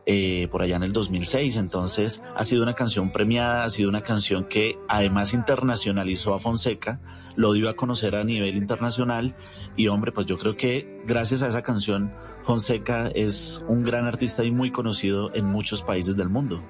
eh, 0.08 0.48
por 0.52 0.62
allá 0.62 0.76
en 0.76 0.84
el 0.84 0.94
2006. 0.94 1.58
Entonces 1.58 2.22
ha 2.36 2.44
sido 2.44 2.64
una 2.64 2.76
canción 2.76 3.12
premiada, 3.12 3.64
ha 3.64 3.70
sido 3.70 3.90
una 3.90 4.04
canción 4.04 4.46
que 4.46 4.78
además 4.88 5.34
internacionalizó 5.34 6.34
a 6.34 6.40
Fonseca, 6.40 7.00
lo 7.36 7.54
dio 7.54 7.70
a 7.70 7.76
conocer 7.76 8.16
a 8.16 8.24
nivel 8.24 8.56
internacional 8.56 9.36
y 9.76 9.88
hombre, 9.88 10.12
pues 10.12 10.28
yo 10.28 10.38
creo 10.38 10.56
que 10.56 11.02
gracias 11.06 11.42
a 11.42 11.48
esa 11.48 11.64
canción 11.64 12.14
Fonseca 12.44 13.08
es 13.16 13.62
un 13.68 13.84
gran 13.84 14.06
artista 14.06 14.44
y 14.44 14.52
muy 14.52 14.72
conocido 14.72 15.34
en 15.34 15.46
muchos 15.46 15.82
países 15.82 16.16
del 16.16 16.30
mundo. 16.30 16.62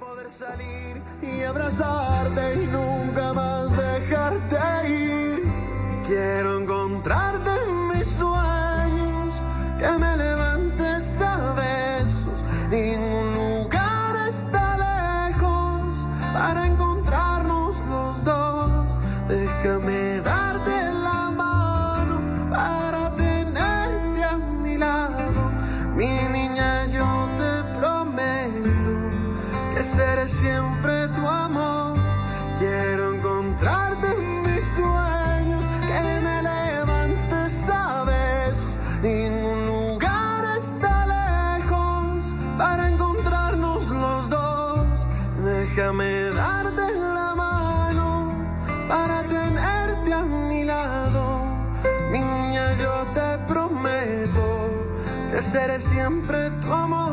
y 1.21 1.41
abrazarte 1.41 2.63
y 2.63 2.67
nunca 2.67 3.33
más 3.33 3.77
dejarte 3.77 4.89
ir. 4.89 5.43
Quiero 6.07 6.61
encontrarte 6.61 7.49
en 7.67 7.87
mis 7.87 8.07
sueños, 8.07 9.33
que 9.79 9.91
me 9.97 10.17
levantes 10.17 10.94
seré 29.95 30.27
siempre 30.27 31.07
tu 31.15 31.25
amor. 31.25 31.95
Quiero 32.59 33.15
encontrarte 33.15 34.07
en 34.07 34.41
mis 34.41 34.63
sueños, 34.77 35.63
que 35.87 36.01
me 36.25 36.37
levantes 36.51 37.69
a 37.69 38.03
besos. 38.03 38.77
Ningún 39.01 39.59
lugar 39.67 40.43
está 40.57 40.93
lejos 41.17 42.35
para 42.57 42.89
encontrarnos 42.89 43.89
los 43.89 44.29
dos. 44.29 45.07
Déjame 45.43 46.11
darte 46.41 46.85
la 47.15 47.33
mano 47.35 48.33
para 48.89 49.21
tenerte 49.23 50.13
a 50.13 50.23
mi 50.23 50.65
lado. 50.65 51.23
Niña, 52.11 52.65
yo 52.83 52.95
te 53.13 53.29
prometo 53.47 54.47
que 55.31 55.41
seré 55.41 55.79
siempre 55.79 56.51
tu 56.61 56.73
amor. 56.73 57.04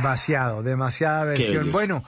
Demasiado, 0.00 0.62
demasiada 0.62 1.24
versión. 1.24 1.70
Bueno, 1.72 2.02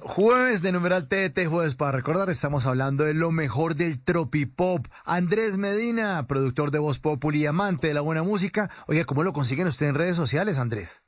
jueves 0.00 0.62
de 0.62 0.70
numeral 0.70 1.08
TT, 1.08 1.46
jueves 1.48 1.74
para 1.74 1.92
recordar, 1.92 2.30
estamos 2.30 2.66
hablando 2.66 3.04
de 3.04 3.14
lo 3.14 3.32
mejor 3.32 3.74
del 3.74 4.00
tropipop. 4.02 4.86
Andrés 5.04 5.56
Medina, 5.56 6.26
productor 6.28 6.70
de 6.70 6.78
Voz 6.78 7.00
Populi 7.00 7.42
y 7.42 7.46
amante 7.46 7.88
de 7.88 7.94
la 7.94 8.00
buena 8.00 8.22
música. 8.22 8.70
Oye, 8.86 9.04
¿cómo 9.04 9.24
lo 9.24 9.32
consiguen 9.32 9.66
ustedes 9.66 9.90
en 9.90 9.96
redes 9.96 10.16
sociales, 10.16 10.58
Andrés? 10.58 11.02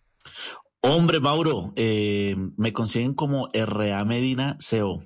Hombre, 0.81 1.20
Mauro, 1.20 1.73
eh, 1.77 2.35
me 2.57 2.73
consiguen 2.73 3.15
como 3.15 3.49
RA 3.53 4.05
Medina 4.05 4.57
CO. 4.59 5.05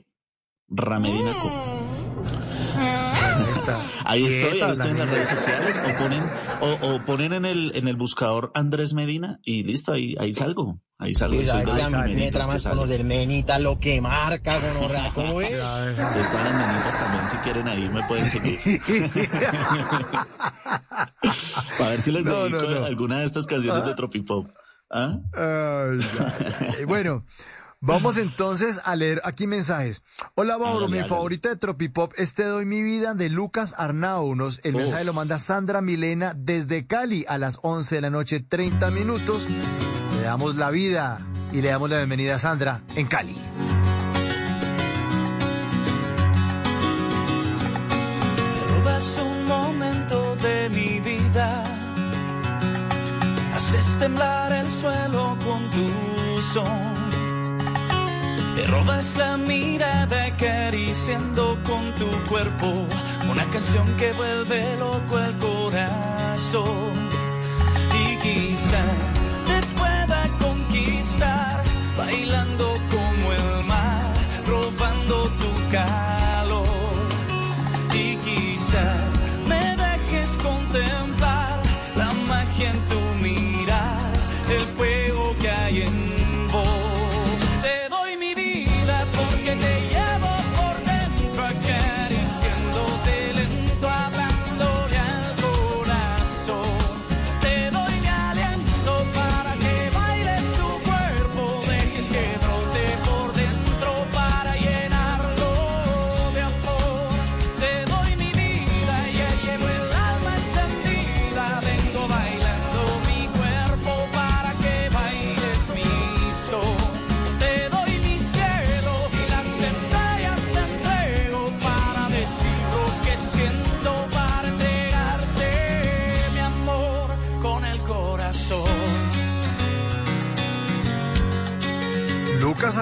Ramedina 0.69 1.35
Co. 1.39 1.49
Ahí 4.05 4.25
estoy, 4.27 4.61
ahí 4.61 4.71
estoy 4.73 4.91
en 4.91 4.99
la 4.99 5.05
las 5.05 5.11
redes 5.11 5.29
sociales 5.29 5.79
o 5.79 5.99
ponen, 5.99 6.23
o, 6.61 6.95
o 6.95 7.05
ponen 7.05 7.33
en 7.33 7.45
el, 7.45 7.73
en 7.75 7.89
el 7.89 7.97
buscador 7.97 8.51
Andrés 8.55 8.95
Medina 8.95 9.39
y 9.43 9.65
listo, 9.65 9.93
ahí, 9.93 10.17
ahí 10.19 10.33
salgo. 10.33 10.81
Ahí 11.03 11.13
verdad, 11.83 11.91
me 11.99 12.05
primeritos 12.05 12.27
entra 12.27 12.41
que 12.41 12.47
más 12.47 12.55
con 12.55 12.61
salen. 12.61 12.79
los 12.79 12.89
del 12.89 13.05
Menita, 13.05 13.59
lo 13.59 13.79
que 13.79 14.01
marca, 14.01 14.59
gonorrea, 14.59 15.11
¿cómo 15.15 15.41
es? 15.41 15.51
Están 15.53 16.45
las 16.45 16.55
nenitas 16.55 16.99
también, 16.99 17.29
si 17.29 17.37
quieren 17.39 17.69
ahí 17.69 17.89
me 17.89 18.03
pueden 18.07 18.25
seguir. 18.25 18.59
A 21.81 21.89
ver 21.89 22.01
si 22.01 22.13
les 22.13 22.25
No, 22.25 22.45
dedico 22.45 22.63
no, 22.63 22.71
no. 22.81 22.85
alguna 22.87 23.19
de 23.21 23.27
estas 23.27 23.47
canciones 23.47 23.85
de 23.87 23.95
Tropipop. 23.95 24.47
¿Ah? 24.91 25.19
Ay, 25.35 26.01
ay, 26.21 26.75
ay. 26.79 26.85
Bueno, 26.85 27.25
vamos 27.81 28.19
entonces 28.19 28.81
a 28.85 28.95
leer 28.95 29.21
aquí 29.25 29.47
mensajes. 29.47 30.03
Hola 30.35 30.59
Mauro, 30.59 30.85
Hágale, 30.87 31.03
mi 31.03 31.09
favorita 31.09 31.49
de 31.49 31.57
Tropipop 31.57 32.13
es 32.19 32.35
Te 32.35 32.45
doy 32.45 32.67
mi 32.67 32.83
vida 32.83 33.15
de 33.15 33.31
Lucas 33.31 33.75
Arnau. 33.79 34.35
Nos- 34.35 34.61
el 34.65 34.75
Uf. 34.75 34.83
mensaje 34.83 35.05
lo 35.05 35.15
manda 35.15 35.39
Sandra 35.39 35.81
Milena 35.81 36.35
desde 36.37 36.87
Cali 36.87 37.25
a 37.29 37.39
las 37.39 37.59
11 37.63 37.95
de 37.97 38.01
la 38.03 38.11
noche, 38.11 38.41
30 38.41 38.91
minutos. 38.91 39.49
Damos 40.33 40.57
la 40.57 40.71
vida 40.71 41.19
y 41.53 41.61
le 41.61 41.69
damos 41.69 41.91
la 41.91 41.99
bienvenida 41.99 42.37
a 42.37 42.39
Sandra 42.39 42.81
en 42.97 43.07
Cali. 43.07 43.37
robas 48.71 49.21
un 49.23 49.47
momento 49.47 50.35
de 50.37 50.71
mi 50.71 51.01
vida. 51.01 51.65
Haces 53.55 53.99
temblar 53.99 54.53
el 54.53 54.71
suelo 54.71 55.37
con 55.45 55.61
tu 55.73 56.41
son. 56.41 57.11
Te 58.55 58.67
robas 58.69 59.17
la 59.19 59.37
mirada 59.37 60.29
acariciando 60.29 61.63
con 61.63 61.93
tu 61.99 62.09
cuerpo 62.31 62.73
una 63.31 63.45
canción 63.51 63.87
que 63.99 64.15
vuelve 64.15 64.79
loco 64.79 65.19
el 65.19 65.37
corazón. 65.37 66.95
Y 68.03 68.17
quizá 68.23 68.83
te 69.21 69.32
pueda 70.07 70.29
conquistar 70.39 71.63
bailando 71.97 72.65
como 72.91 73.33
el 73.33 73.65
mar, 73.67 74.15
robando 74.47 75.31
tu 75.41 75.71
calor. 75.71 76.67
Y 77.95 78.17
quizá 78.17 79.12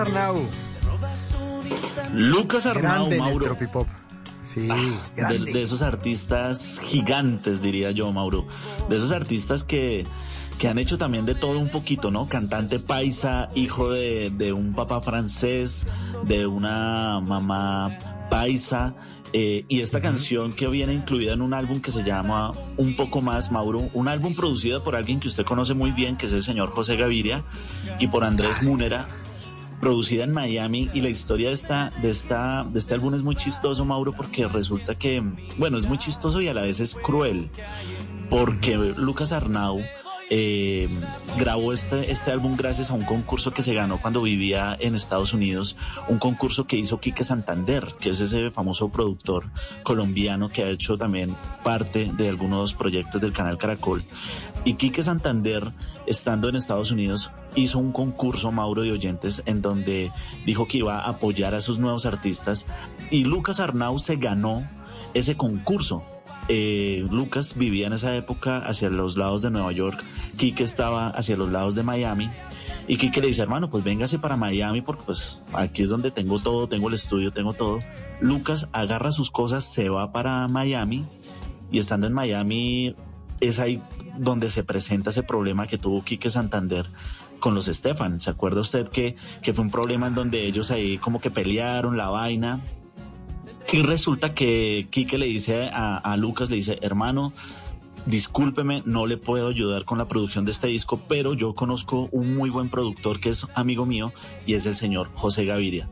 Arnau, 0.01 0.47
Lucas 2.15 2.67
Arnau, 2.67 2.83
grande 2.83 3.17
en 3.17 3.23
el 3.23 3.29
Mauro. 3.29 3.45
Tropipop. 3.47 3.87
Sí, 4.45 4.69
Ah, 4.71 5.33
de 5.33 5.63
esos 5.63 5.81
artistas 5.83 6.81
gigantes, 6.83 7.63
diría 7.63 7.93
yo, 7.93 8.11
Mauro. 8.13 8.47
De 8.89 8.97
esos 8.97 9.13
artistas 9.13 9.63
que, 9.63 10.05
que 10.59 10.67
han 10.69 10.79
hecho 10.79 10.99
también 10.99 11.25
de 11.25 11.37
todo 11.37 11.59
un 11.61 11.69
poquito, 11.69 12.11
¿no? 12.11 12.27
Cantante 12.27 12.81
paisa, 12.81 13.49
hijo 13.55 13.91
de, 13.93 14.31
de 14.31 14.53
un 14.53 14.73
papá 14.75 15.01
francés, 15.03 15.87
de 16.25 16.47
una 16.49 17.21
mamá 17.21 17.97
paisa. 18.29 18.95
eh, 19.33 19.65
y 19.69 19.81
esta 19.83 20.01
canción 20.01 20.53
que 20.53 20.67
viene 20.67 20.95
incluida 20.95 21.33
en 21.35 21.43
un 21.43 21.55
álbum 21.55 21.81
que 21.81 21.93
se 21.93 22.03
llama 22.03 22.51
Un 22.77 22.97
poco 22.97 23.21
más, 23.21 23.53
Mauro, 23.53 23.89
un 23.95 24.09
álbum 24.09 24.35
producido 24.35 24.83
por 24.83 24.97
alguien 24.97 25.21
que 25.21 25.29
usted 25.29 25.45
conoce 25.45 25.75
muy 25.75 25.93
bien, 25.93 26.17
que 26.17 26.27
es 26.27 26.33
el 26.33 26.43
señor 26.43 26.71
José 26.73 26.97
Gaviria, 26.97 27.45
y 28.01 28.09
por 28.09 28.25
Andrés 28.25 28.65
Múnera, 28.65 29.07
producida 29.81 30.25
en 30.25 30.33
Miami. 30.33 30.89
Y 30.93 31.01
la 31.01 31.09
historia 31.09 31.49
de, 31.49 31.55
esta, 31.55 31.91
de, 32.03 32.11
esta, 32.11 32.65
de 32.65 32.79
este 32.79 32.95
álbum 32.95 33.15
es 33.15 33.23
muy 33.23 33.35
chistoso, 33.35 33.85
Mauro, 33.85 34.13
porque 34.13 34.47
resulta 34.47 34.95
que, 34.95 35.23
bueno, 35.59 35.79
es 35.79 35.87
muy 35.87 35.99
chistoso 35.99 36.41
y 36.41 36.49
a 36.49 36.55
la 36.55 36.63
vez 36.63 36.81
es 36.81 36.95
cruel, 36.95 37.51
porque 38.29 38.77
Lucas 38.77 39.33
Arnau 39.33 39.81
eh, 40.33 40.89
grabó 41.41 41.73
este, 41.73 42.13
este 42.13 42.31
álbum 42.31 42.57
gracias 42.57 42.93
a 42.93 42.95
un 42.95 43.03
concurso 43.03 43.53
que 43.53 43.65
se 43.65 43.75
ganó 43.75 44.01
cuando 44.01 44.23
vivía 44.23 44.77
en 44.79 44.95
Estados 44.95 45.33
Unidos, 45.33 45.77
un 46.07 46.21
concurso 46.21 46.69
que 46.69 46.77
hizo 46.77 47.01
Quique 47.01 47.25
Santander, 47.25 47.95
que 47.99 48.11
es 48.11 48.21
ese 48.21 48.53
famoso 48.53 48.91
productor 48.91 49.51
colombiano 49.83 50.49
que 50.49 50.63
ha 50.63 50.69
hecho 50.69 50.97
también 50.97 51.35
parte 51.65 52.13
de 52.17 52.29
algunos 52.29 52.75
proyectos 52.75 53.21
del 53.21 53.33
canal 53.33 53.59
Caracol. 53.59 54.05
Y 54.65 54.75
Quique 54.75 55.03
Santander, 55.03 55.73
estando 56.07 56.49
en 56.49 56.57
Estados 56.57 56.91
Unidos, 56.91 57.31
hizo 57.55 57.79
un 57.79 57.93
concurso, 57.93 58.53
Mauro 58.53 58.83
de 58.83 58.93
Oyentes, 58.93 59.43
en 59.47 59.63
donde 59.63 60.13
dijo 60.45 60.67
que 60.67 60.79
iba 60.79 61.01
a 61.01 61.09
apoyar 61.09 61.55
a 61.55 61.61
sus 61.61 61.79
nuevos 61.79 62.07
artistas 62.07 62.67
y 63.11 63.25
Lucas 63.25 63.59
Arnau 63.59 63.99
se 63.99 64.17
ganó 64.17 64.69
ese 65.15 65.37
concurso 65.37 66.03
eh, 66.53 67.07
Lucas 67.13 67.55
vivía 67.55 67.87
en 67.87 67.93
esa 67.93 68.17
época 68.17 68.59
hacia 68.59 68.91
los 68.91 69.17
lados 69.17 69.43
de 69.43 69.53
Nueva 69.53 69.71
York, 69.71 70.03
Quique 70.37 70.65
estaba 70.65 71.07
hacia 71.07 71.37
los 71.37 71.49
lados 71.49 71.77
de 71.77 71.85
Miami. 71.85 72.29
Y 72.89 72.97
Quique 72.97 73.21
le 73.21 73.29
dice, 73.29 73.43
hermano, 73.43 73.71
pues 73.71 73.85
véngase 73.85 74.19
para 74.19 74.37
Miami 74.37 74.81
porque 74.81 75.05
pues 75.07 75.45
aquí 75.53 75.83
es 75.83 75.91
donde 75.91 76.11
tengo 76.11 76.41
todo, 76.41 76.69
tengo 76.69 76.89
el 76.89 76.95
estudio, 76.95 77.33
tengo 77.33 77.53
todo. 77.53 77.79
Lucas 78.21 78.69
agarra 78.73 79.13
sus 79.13 79.31
cosas, 79.31 79.63
se 79.63 79.91
va 79.91 80.11
para 80.11 80.49
Miami 80.49 81.05
y 81.71 81.79
estando 81.79 82.09
en 82.09 82.15
Miami 82.15 82.97
es 83.39 83.61
ahí 83.61 83.81
donde 84.21 84.51
se 84.51 84.63
presenta 84.65 85.11
ese 85.11 85.23
problema 85.23 85.67
que 85.67 85.79
tuvo 85.79 86.05
Quique 86.05 86.31
Santander 86.31 86.87
con 87.41 87.55
los 87.55 87.69
Estefan. 87.69 88.21
¿Se 88.21 88.31
acuerda 88.31 88.61
usted 88.61 88.89
que, 88.89 89.17
que 89.43 89.55
fue 89.55 89.65
un 89.65 89.71
problema 89.71 90.09
en 90.09 90.15
donde 90.15 90.47
ellos 90.47 90.71
ahí 90.71 90.99
como 90.99 91.21
que 91.21 91.31
pelearon 91.31 91.97
la 91.97 92.11
vaina? 92.11 92.61
Y 93.73 93.83
resulta 93.83 94.35
que 94.35 94.89
Quique 94.91 95.17
le 95.17 95.27
dice 95.27 95.71
a, 95.73 95.97
a, 95.97 96.17
Lucas, 96.17 96.51
le 96.51 96.57
dice, 96.57 96.79
hermano, 96.83 97.33
discúlpeme, 98.07 98.83
no 98.87 99.07
le 99.07 99.17
puedo 99.17 99.49
ayudar 99.49 99.85
con 99.85 99.99
la 99.99 100.09
producción 100.09 100.45
de 100.45 100.51
este 100.51 100.69
disco, 100.69 101.01
pero 101.09 101.35
yo 101.35 101.55
conozco 101.55 102.09
un 102.13 102.35
muy 102.37 102.51
buen 102.51 102.69
productor 102.69 103.21
que 103.21 103.31
es 103.31 103.47
amigo 103.55 103.87
mío 103.87 104.13
y 104.47 104.55
es 104.55 104.67
el 104.67 104.77
señor 104.77 105.09
José 105.15 105.45
Gaviria. 105.45 105.89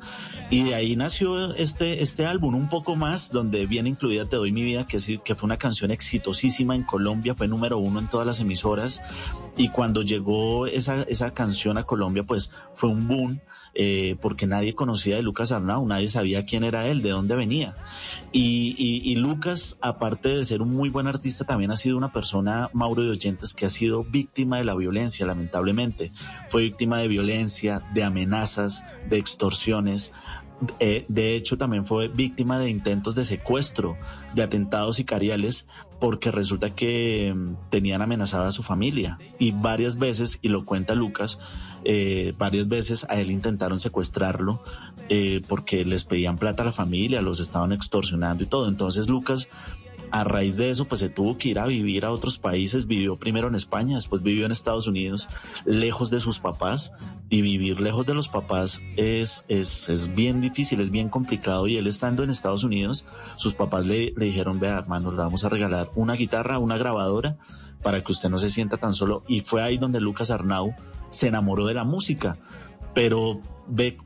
Y 0.51 0.63
de 0.63 0.75
ahí 0.75 0.97
nació 0.97 1.55
este, 1.55 2.03
este 2.03 2.25
álbum, 2.25 2.55
un 2.55 2.71
poco 2.71 2.97
más, 2.97 3.31
donde 3.31 3.67
viene 3.67 3.91
incluida 3.91 4.25
Te 4.25 4.37
doy 4.37 4.51
mi 4.51 4.63
vida, 4.63 4.87
que, 4.87 4.99
que 5.23 5.35
fue 5.35 5.47
una 5.47 5.59
canción 5.59 5.91
exitosísima 5.91 6.75
en 6.75 6.85
Colombia, 6.85 7.35
fue 7.35 7.49
número 7.49 7.77
uno 7.79 8.01
en 8.01 8.09
todas 8.09 8.27
las 8.27 8.41
emisoras. 8.41 9.03
Y 9.59 9.69
cuando 9.69 10.03
llegó 10.03 10.67
esa, 10.67 11.03
esa 11.03 11.33
canción 11.33 11.77
a 11.77 11.85
Colombia, 11.85 12.25
pues 12.25 12.51
fue 12.75 12.89
un 12.89 13.09
boom. 13.09 13.41
Eh, 13.75 14.17
porque 14.21 14.47
nadie 14.47 14.75
conocía 14.75 15.17
de 15.17 15.23
Lucas 15.23 15.53
Arnau, 15.53 15.87
nadie 15.87 16.09
sabía 16.09 16.45
quién 16.45 16.65
era 16.65 16.87
él, 16.87 17.03
de 17.03 17.11
dónde 17.11 17.37
venía. 17.37 17.77
Y, 18.33 19.15
Lucas, 19.17 19.79
aparte 19.81 20.31
de 20.31 20.45
ser 20.45 20.63
un 20.63 20.75
muy 20.75 20.89
buen 20.89 21.07
artista, 21.07 21.45
también 21.45 21.71
ha 21.71 21.77
sido 21.77 21.97
una 21.97 22.13
persona, 22.13 22.71
Mauro 22.73 23.03
de 23.03 23.11
Oyentes, 23.11 23.55
que 23.55 23.67
ha 23.67 23.71
sido 23.71 24.05
víctima 24.05 24.59
de 24.59 24.65
la 24.65 24.75
violencia, 24.75 25.27
lamentablemente. 25.27 26.11
Fue 26.51 26.63
víctima 26.63 26.99
de 26.99 27.09
violencia, 27.09 27.83
de 27.95 28.05
amenazas, 28.05 28.85
de 29.09 29.19
extorsiones. 29.19 30.13
Eh, 30.81 31.05
de 31.09 31.37
hecho, 31.37 31.57
también 31.57 31.87
fue 31.87 32.09
víctima 32.09 32.59
de 32.59 32.69
intentos 32.69 33.15
de 33.15 33.25
secuestro, 33.25 33.97
de 34.35 34.43
atentados 34.43 34.97
sicariales, 34.97 35.67
porque 36.01 36.31
resulta 36.31 36.75
que 36.75 37.33
um, 37.33 37.57
tenían 37.71 38.03
amenazada 38.03 38.49
a 38.49 38.53
su 38.53 38.63
familia. 38.63 39.19
Y 39.39 39.53
varias 39.53 39.99
veces, 39.99 40.39
y 40.43 40.49
lo 40.49 40.65
cuenta 40.65 40.95
Lucas, 40.95 41.39
eh, 41.85 42.35
varias 42.37 42.69
veces 42.69 43.07
a 43.09 43.21
él 43.21 43.31
intentaron 43.31 43.81
secuestrarlo 43.81 44.63
eh, 45.09 45.43
porque 45.49 45.85
les 45.85 46.05
pedían 46.05 46.39
plata 46.39 46.63
a 46.63 46.67
la 46.67 46.73
familia, 46.73 47.23
los 47.23 47.41
estaban 47.41 47.73
extorsionando 47.73 48.45
y 48.45 48.47
todo. 48.47 48.69
Entonces 48.69 49.09
Lucas, 49.09 49.49
a 50.11 50.25
raíz 50.25 50.57
de 50.57 50.71
eso, 50.71 50.87
pues 50.87 51.01
se 51.01 51.09
tuvo 51.09 51.37
que 51.37 51.51
ir 51.51 51.59
a 51.59 51.67
vivir 51.67 52.05
a 52.05 52.13
otros 52.13 52.39
países. 52.39 52.87
Vivió 52.87 53.17
primero 53.17 53.49
en 53.49 53.55
España, 53.55 53.97
después 53.97 54.23
vivió 54.23 54.47
en 54.47 54.53
Estados 54.53 54.87
Unidos, 54.87 55.29
lejos 55.65 56.11
de 56.11 56.21
sus 56.21 56.39
papás. 56.39 56.93
Y 57.31 57.43
vivir 57.43 57.81
lejos 57.81 58.07
de 58.07 58.15
los 58.15 58.29
papás 58.29 58.81
es, 58.97 59.45
es, 59.49 59.91
es 59.91 60.15
bien 60.15 60.41
difícil, 60.41 60.81
es 60.81 60.91
bien 60.91 61.11
complicado. 61.11 61.67
Y 61.67 61.77
él 61.77 61.87
estando 61.87 62.23
en 62.23 62.31
Estados 62.31 62.65
Unidos, 62.65 63.05
sus 63.37 63.55
papás 63.55 63.85
le, 63.85 64.15
le 64.17 64.27
dijeron, 64.27 64.59
vea 64.59 64.79
hermano, 64.79 65.11
le 65.11 65.19
vamos 65.19 65.45
a 65.45 65.51
regalar 65.51 65.91
una 65.95 66.15
guitarra, 66.15 66.59
una 66.59 66.79
grabadora, 66.79 67.37
para 67.83 68.03
que 68.03 68.13
usted 68.13 68.31
no 68.31 68.39
se 68.39 68.49
sienta 68.49 68.79
tan 68.79 68.95
solo. 68.95 69.25
Y 69.29 69.41
fue 69.41 69.63
ahí 69.63 69.77
donde 69.77 70.01
Lucas 70.01 70.31
Arnau 70.31 70.75
se 71.11 71.29
enamoró 71.29 71.67
de 71.67 71.75
la 71.75 71.85
música, 71.85 72.39
pero 72.95 73.41
ve 73.67 73.99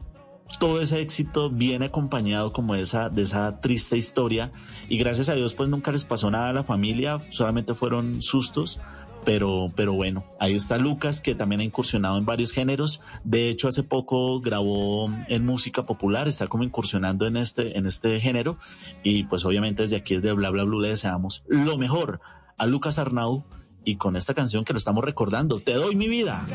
todo 0.58 0.80
ese 0.80 1.00
éxito 1.00 1.50
viene 1.50 1.86
acompañado 1.86 2.52
como 2.52 2.74
esa 2.74 3.08
de 3.08 3.22
esa 3.22 3.60
triste 3.60 3.96
historia 3.96 4.52
y 4.88 4.98
gracias 4.98 5.28
a 5.28 5.34
Dios 5.34 5.54
pues 5.54 5.68
nunca 5.68 5.92
les 5.92 6.04
pasó 6.04 6.30
nada 6.30 6.50
a 6.50 6.52
la 6.52 6.64
familia, 6.64 7.18
solamente 7.30 7.74
fueron 7.74 8.22
sustos, 8.22 8.80
pero 9.24 9.72
pero 9.74 9.94
bueno, 9.94 10.24
ahí 10.38 10.54
está 10.54 10.78
Lucas 10.78 11.20
que 11.20 11.34
también 11.34 11.60
ha 11.60 11.64
incursionado 11.64 12.18
en 12.18 12.26
varios 12.26 12.52
géneros, 12.52 13.00
de 13.24 13.48
hecho 13.48 13.68
hace 13.68 13.82
poco 13.82 14.40
grabó 14.40 15.10
en 15.28 15.46
música 15.46 15.86
popular, 15.86 16.28
está 16.28 16.46
como 16.48 16.64
incursionando 16.64 17.26
en 17.26 17.36
este 17.36 17.78
en 17.78 17.86
este 17.86 18.20
género 18.20 18.58
y 19.02 19.24
pues 19.24 19.44
obviamente 19.44 19.82
desde 19.82 19.96
aquí 19.96 20.14
desde 20.14 20.32
Bla 20.32 20.50
Bla 20.50 20.64
Blue 20.64 20.80
le 20.80 20.88
deseamos 20.88 21.44
lo 21.48 21.78
mejor 21.78 22.20
a 22.58 22.66
Lucas 22.66 22.98
Arnau 22.98 23.44
y 23.84 23.96
con 23.96 24.16
esta 24.16 24.34
canción 24.34 24.64
que 24.64 24.72
lo 24.72 24.78
estamos 24.78 25.04
recordando, 25.04 25.58
Te 25.60 25.74
doy 25.74 25.96
mi 25.96 26.08
vida. 26.08 26.46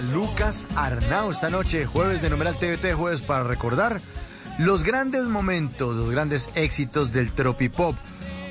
Lucas 0.00 0.66
Arnau, 0.76 1.30
esta 1.30 1.50
noche, 1.50 1.84
jueves 1.84 2.22
de 2.22 2.30
numeral 2.30 2.54
TVT, 2.54 2.94
jueves 2.94 3.22
para 3.22 3.44
recordar 3.44 4.00
los 4.58 4.82
grandes 4.82 5.24
momentos, 5.24 5.96
los 5.96 6.10
grandes 6.10 6.50
éxitos 6.54 7.12
del 7.12 7.32
Tropipop. 7.32 7.96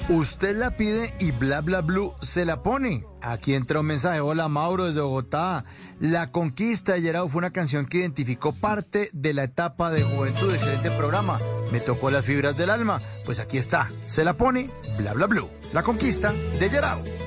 Usted 0.09 0.55
la 0.55 0.71
pide 0.71 1.13
y 1.19 1.31
bla 1.31 1.59
bla 1.59 1.81
blue 1.81 2.13
se 2.21 2.45
la 2.45 2.63
pone. 2.63 3.05
Aquí 3.21 3.53
entra 3.53 3.81
un 3.81 3.87
mensaje. 3.87 4.21
Hola 4.21 4.47
Mauro 4.47 4.85
desde 4.85 5.01
Bogotá. 5.01 5.65
La 5.99 6.31
conquista 6.31 6.93
de 6.93 7.01
Gerardo 7.01 7.27
fue 7.27 7.39
una 7.39 7.51
canción 7.51 7.85
que 7.85 7.97
identificó 7.97 8.53
parte 8.53 9.09
de 9.11 9.33
la 9.33 9.43
etapa 9.43 9.91
de 9.91 10.03
juventud. 10.03 10.53
Excelente 10.53 10.91
programa. 10.91 11.39
Me 11.73 11.81
tocó 11.81 12.09
las 12.09 12.25
fibras 12.25 12.55
del 12.55 12.69
alma. 12.69 13.01
Pues 13.25 13.39
aquí 13.39 13.57
está. 13.57 13.89
Se 14.05 14.23
la 14.23 14.37
pone 14.37 14.69
bla 14.97 15.13
bla 15.13 15.27
blue. 15.27 15.49
La 15.73 15.83
conquista 15.83 16.31
de 16.31 16.69
Gerardo. 16.69 17.26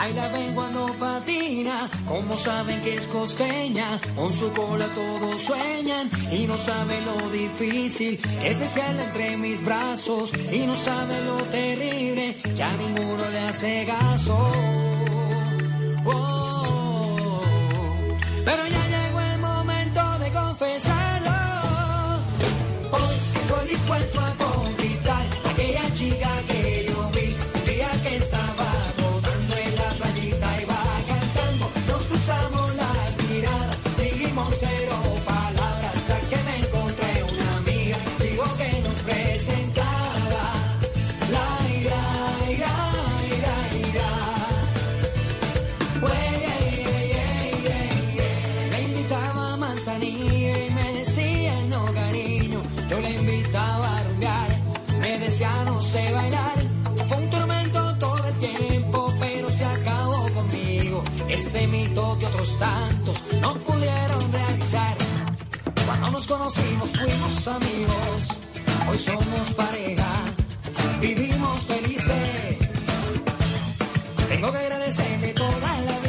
Ahí 0.00 0.14
la 0.14 0.28
ven 0.28 0.54
cuando 0.54 0.94
patina, 0.94 1.90
como 2.08 2.34
saben 2.38 2.80
que 2.80 2.94
es 2.94 3.06
costeña, 3.06 4.00
con 4.16 4.32
su 4.32 4.50
cola 4.50 4.88
todos 4.94 5.42
sueñan 5.42 6.08
y 6.32 6.46
no 6.46 6.56
saben 6.56 7.04
lo 7.04 7.28
difícil 7.28 8.18
que 8.40 8.54
se 8.54 8.80
entre 8.80 9.36
mis 9.36 9.62
brazos 9.62 10.32
y 10.50 10.66
no 10.66 10.74
saben 10.74 11.26
lo 11.26 11.36
terrible 11.50 12.34
que 12.56 12.62
a 12.62 12.72
ninguno 12.78 13.28
le 13.28 13.40
hace 13.40 13.84
caso. 13.84 14.38
Oh. 16.06 17.42
Pero 18.46 18.66
ya 18.68 18.84
llegó 18.94 19.20
el 19.20 19.38
momento 19.38 20.18
de 20.18 20.30
confesarlo. 20.32 21.30
Hoy 22.90 23.14
estoy 23.42 23.68
dispuesto 23.68 24.19
tantos 62.58 63.22
no 63.40 63.54
pudieron 63.58 64.32
realizar. 64.32 64.96
Cuando 65.86 66.10
nos 66.10 66.26
conocimos 66.26 66.90
fuimos 66.90 67.48
amigos, 67.48 68.28
hoy 68.88 68.98
somos 68.98 69.52
pareja, 69.56 70.12
vivimos 71.00 71.60
felices. 71.62 72.72
Tengo 74.28 74.52
que 74.52 74.58
agradecerle 74.58 75.34
toda 75.34 75.80
la 75.86 75.99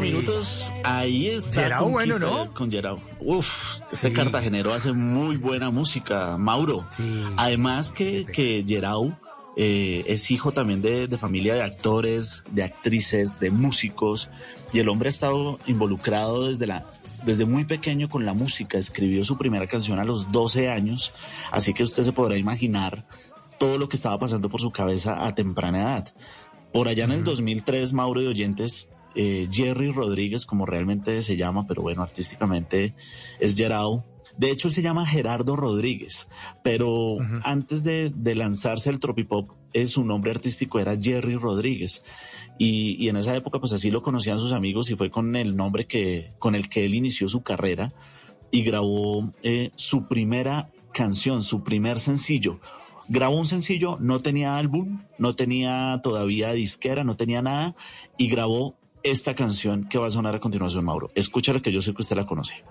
18 0.00 0.02
minutos. 0.02 0.72
Ahí 0.82 1.28
está. 1.28 1.62
Gerao, 1.62 1.88
bueno, 1.88 2.18
¿no? 2.18 2.52
Con 2.52 2.70
Gerao. 2.70 2.98
Uf, 3.20 3.80
este 3.92 4.08
sí. 4.08 4.14
cartagenero 4.14 4.72
hace 4.72 4.92
muy 4.92 5.36
buena 5.36 5.70
música, 5.70 6.36
Mauro. 6.36 6.86
Además 7.36 7.90
que, 7.90 8.24
que 8.24 8.64
Gerao 8.66 9.16
eh, 9.56 10.04
es 10.06 10.30
hijo 10.30 10.52
también 10.52 10.82
de, 10.82 11.06
de, 11.06 11.18
familia 11.18 11.54
de 11.54 11.62
actores, 11.62 12.44
de 12.50 12.64
actrices, 12.64 13.38
de 13.38 13.50
músicos. 13.50 14.30
Y 14.72 14.78
el 14.78 14.88
hombre 14.88 15.08
ha 15.08 15.10
estado 15.10 15.58
involucrado 15.66 16.48
desde 16.48 16.66
la... 16.66 16.86
Desde 17.24 17.46
muy 17.46 17.64
pequeño 17.64 18.10
con 18.10 18.26
la 18.26 18.34
música, 18.34 18.76
escribió 18.76 19.24
su 19.24 19.38
primera 19.38 19.66
canción 19.66 19.98
a 19.98 20.04
los 20.04 20.30
12 20.30 20.68
años, 20.68 21.14
así 21.50 21.72
que 21.72 21.82
usted 21.82 22.02
se 22.02 22.12
podrá 22.12 22.36
imaginar 22.36 23.06
todo 23.58 23.78
lo 23.78 23.88
que 23.88 23.96
estaba 23.96 24.18
pasando 24.18 24.50
por 24.50 24.60
su 24.60 24.70
cabeza 24.70 25.24
a 25.24 25.34
temprana 25.34 25.80
edad. 25.80 26.14
Por 26.70 26.86
allá 26.86 27.04
en 27.04 27.12
el 27.12 27.24
2003, 27.24 27.94
Mauro 27.94 28.20
de 28.20 28.28
Oyentes, 28.28 28.90
eh, 29.14 29.48
Jerry 29.50 29.90
Rodríguez, 29.90 30.46
como 30.46 30.66
realmente 30.66 31.22
se 31.22 31.36
llama, 31.36 31.66
pero 31.66 31.82
bueno, 31.82 32.02
artísticamente 32.02 32.94
es 33.40 33.54
Gerao. 33.54 34.04
De 34.36 34.50
hecho, 34.50 34.66
él 34.66 34.74
se 34.74 34.82
llama 34.82 35.06
Gerardo 35.06 35.54
Rodríguez, 35.54 36.26
pero 36.64 37.18
antes 37.44 37.84
de, 37.84 38.10
de 38.10 38.34
lanzarse 38.34 38.90
al 38.90 38.98
Tropipop, 38.98 39.50
eh, 39.72 39.86
su 39.86 40.04
nombre 40.04 40.32
artístico 40.32 40.80
era 40.80 40.96
Jerry 41.00 41.36
Rodríguez. 41.36 42.02
Y, 42.58 42.96
y 42.98 43.08
en 43.08 43.16
esa 43.16 43.34
época, 43.36 43.60
pues 43.60 43.72
así 43.72 43.90
lo 43.90 44.02
conocían 44.02 44.38
sus 44.38 44.52
amigos 44.52 44.90
y 44.90 44.96
fue 44.96 45.10
con 45.10 45.36
el 45.36 45.56
nombre 45.56 45.86
que, 45.86 46.32
con 46.38 46.54
el 46.54 46.68
que 46.68 46.84
él 46.84 46.94
inició 46.94 47.28
su 47.28 47.42
carrera 47.42 47.92
y 48.50 48.62
grabó 48.62 49.32
eh, 49.42 49.70
su 49.74 50.06
primera 50.06 50.70
canción, 50.92 51.42
su 51.42 51.64
primer 51.64 51.98
sencillo. 51.98 52.60
Grabó 53.08 53.36
un 53.36 53.46
sencillo, 53.46 53.98
no 54.00 54.22
tenía 54.22 54.56
álbum, 54.56 55.02
no 55.18 55.34
tenía 55.34 56.00
todavía 56.02 56.52
disquera, 56.52 57.04
no 57.04 57.16
tenía 57.16 57.42
nada, 57.42 57.74
y 58.16 58.28
grabó 58.28 58.76
esta 59.04 59.34
canción 59.34 59.84
que 59.84 59.98
va 59.98 60.06
a 60.06 60.10
sonar 60.10 60.34
a 60.34 60.40
continuación, 60.40 60.84
Mauro. 60.84 61.10
Escúchala 61.14 61.60
que 61.60 61.70
yo 61.70 61.80
sé 61.80 61.94
que 61.94 62.02
usted 62.02 62.16
la 62.16 62.26
conoce. 62.26 62.64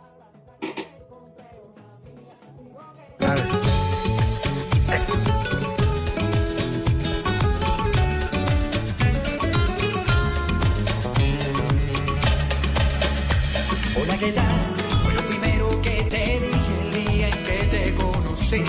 Hola, 13.95 14.17
¿qué 14.19 14.31
tal? 14.31 14.75
Fue 15.03 15.13
lo 15.13 15.21
primero 15.27 15.81
que 15.81 16.03
te 16.09 16.39
dije 16.39 16.73
el 16.81 17.07
día 17.07 17.29
en 17.29 17.45
que 17.45 17.67
te 17.69 17.95
conocí. 17.95 18.63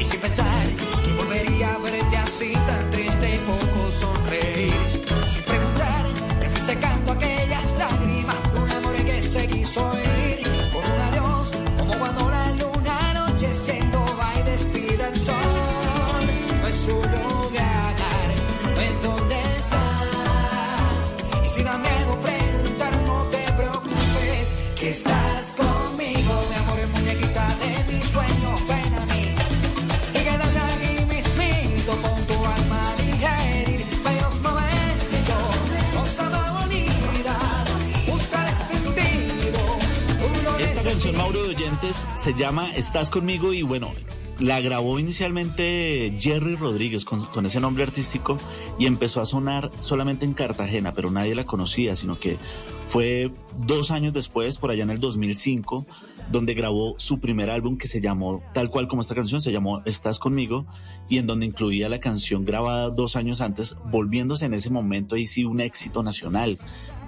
Y 0.00 0.04
sin 0.04 0.20
pensar 0.20 0.66
que 1.04 1.12
volvería 1.14 1.77
estás. 21.58 21.58
Y 21.58 21.62
si 21.62 21.64
da 21.64 21.78
miedo 21.78 22.18
preguntar, 22.20 23.02
no 23.06 23.22
te 23.24 23.52
preocupes, 23.52 24.54
que 24.78 24.90
estás 24.90 25.56
conmigo, 25.56 26.32
mi 26.48 26.56
amor, 26.56 26.78
muñequita 26.94 27.48
de 27.60 27.92
mis 27.92 28.04
sueños, 28.06 28.68
ven 28.68 28.94
a 28.94 29.06
mí. 29.06 29.34
Y 30.14 30.18
quédate 30.18 30.58
aquí 30.58 31.04
mismito 31.06 31.92
con 32.02 32.22
tu 32.26 32.44
alma 32.44 32.90
a 32.90 32.96
digerir 32.96 33.86
bellos 34.04 34.40
momentos, 34.42 35.44
cosas 35.94 36.30
bonitas, 36.60 37.66
busca 38.06 38.48
el 38.48 38.56
sentido. 38.56 39.60
Esta 40.58 40.82
canción, 40.82 41.16
Mauro 41.16 41.42
de 41.42 41.48
Oyentes, 41.50 42.06
se 42.14 42.34
llama 42.34 42.70
Estás 42.74 43.10
conmigo 43.10 43.52
y 43.52 43.62
bueno, 43.62 43.92
la 44.38 44.60
grabó 44.60 44.98
inicialmente 44.98 46.16
Jerry 46.18 46.54
Rodríguez 46.54 47.04
con, 47.04 47.44
ese 47.44 47.60
nombre 47.60 47.82
artístico 47.82 48.38
y 48.78 48.86
empezó 48.86 49.20
a 49.20 49.26
sonar 49.26 49.70
solamente 49.80 50.24
en 50.24 50.34
Cartagena, 50.34 50.94
pero 50.94 51.10
nadie 51.10 51.34
la 51.34 51.44
conocía, 51.44 51.96
sino 51.96 52.18
que 52.18 52.38
fue 52.86 53.32
dos 53.58 53.90
años 53.90 54.12
después, 54.12 54.58
por 54.58 54.70
allá 54.70 54.84
en 54.84 54.90
el 54.90 55.00
2005, 55.00 55.86
donde 56.30 56.54
grabó 56.54 56.94
su 56.98 57.18
primer 57.18 57.50
álbum 57.50 57.76
que 57.76 57.88
se 57.88 58.00
llamó, 58.00 58.42
tal 58.54 58.70
cual 58.70 58.86
como 58.86 59.02
esta 59.02 59.14
canción, 59.14 59.42
se 59.42 59.50
llamó 59.50 59.82
Estás 59.84 60.18
conmigo 60.18 60.66
y 61.08 61.18
en 61.18 61.26
donde 61.26 61.46
incluía 61.46 61.88
la 61.88 62.00
canción 62.00 62.44
grabada 62.44 62.90
dos 62.90 63.16
años 63.16 63.40
antes, 63.40 63.76
volviéndose 63.90 64.46
en 64.46 64.54
ese 64.54 64.70
momento 64.70 65.16
ahí 65.16 65.26
sí 65.26 65.44
un 65.44 65.60
éxito 65.60 66.02
nacional 66.02 66.58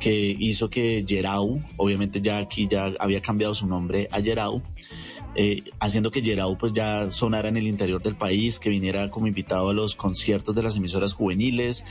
que 0.00 0.34
hizo 0.38 0.68
que 0.70 1.04
Gerau, 1.06 1.62
obviamente 1.76 2.20
ya 2.20 2.38
aquí 2.38 2.66
ya 2.66 2.92
había 2.98 3.20
cambiado 3.20 3.54
su 3.54 3.66
nombre 3.66 4.08
a 4.10 4.20
Gerau, 4.20 4.62
eh, 5.34 5.62
haciendo 5.78 6.10
que 6.10 6.22
Gerau 6.22 6.56
pues 6.58 6.72
ya 6.72 7.10
sonara 7.10 7.48
en 7.48 7.56
el 7.56 7.66
interior 7.66 8.02
del 8.02 8.16
país, 8.16 8.58
que 8.58 8.70
viniera 8.70 9.10
como 9.10 9.26
invitado 9.26 9.70
a 9.70 9.72
los 9.74 9.96
conciertos 9.96 10.54
de 10.54 10.62
las 10.62 10.76
emisoras 10.76 11.12
juveniles. 11.14 11.84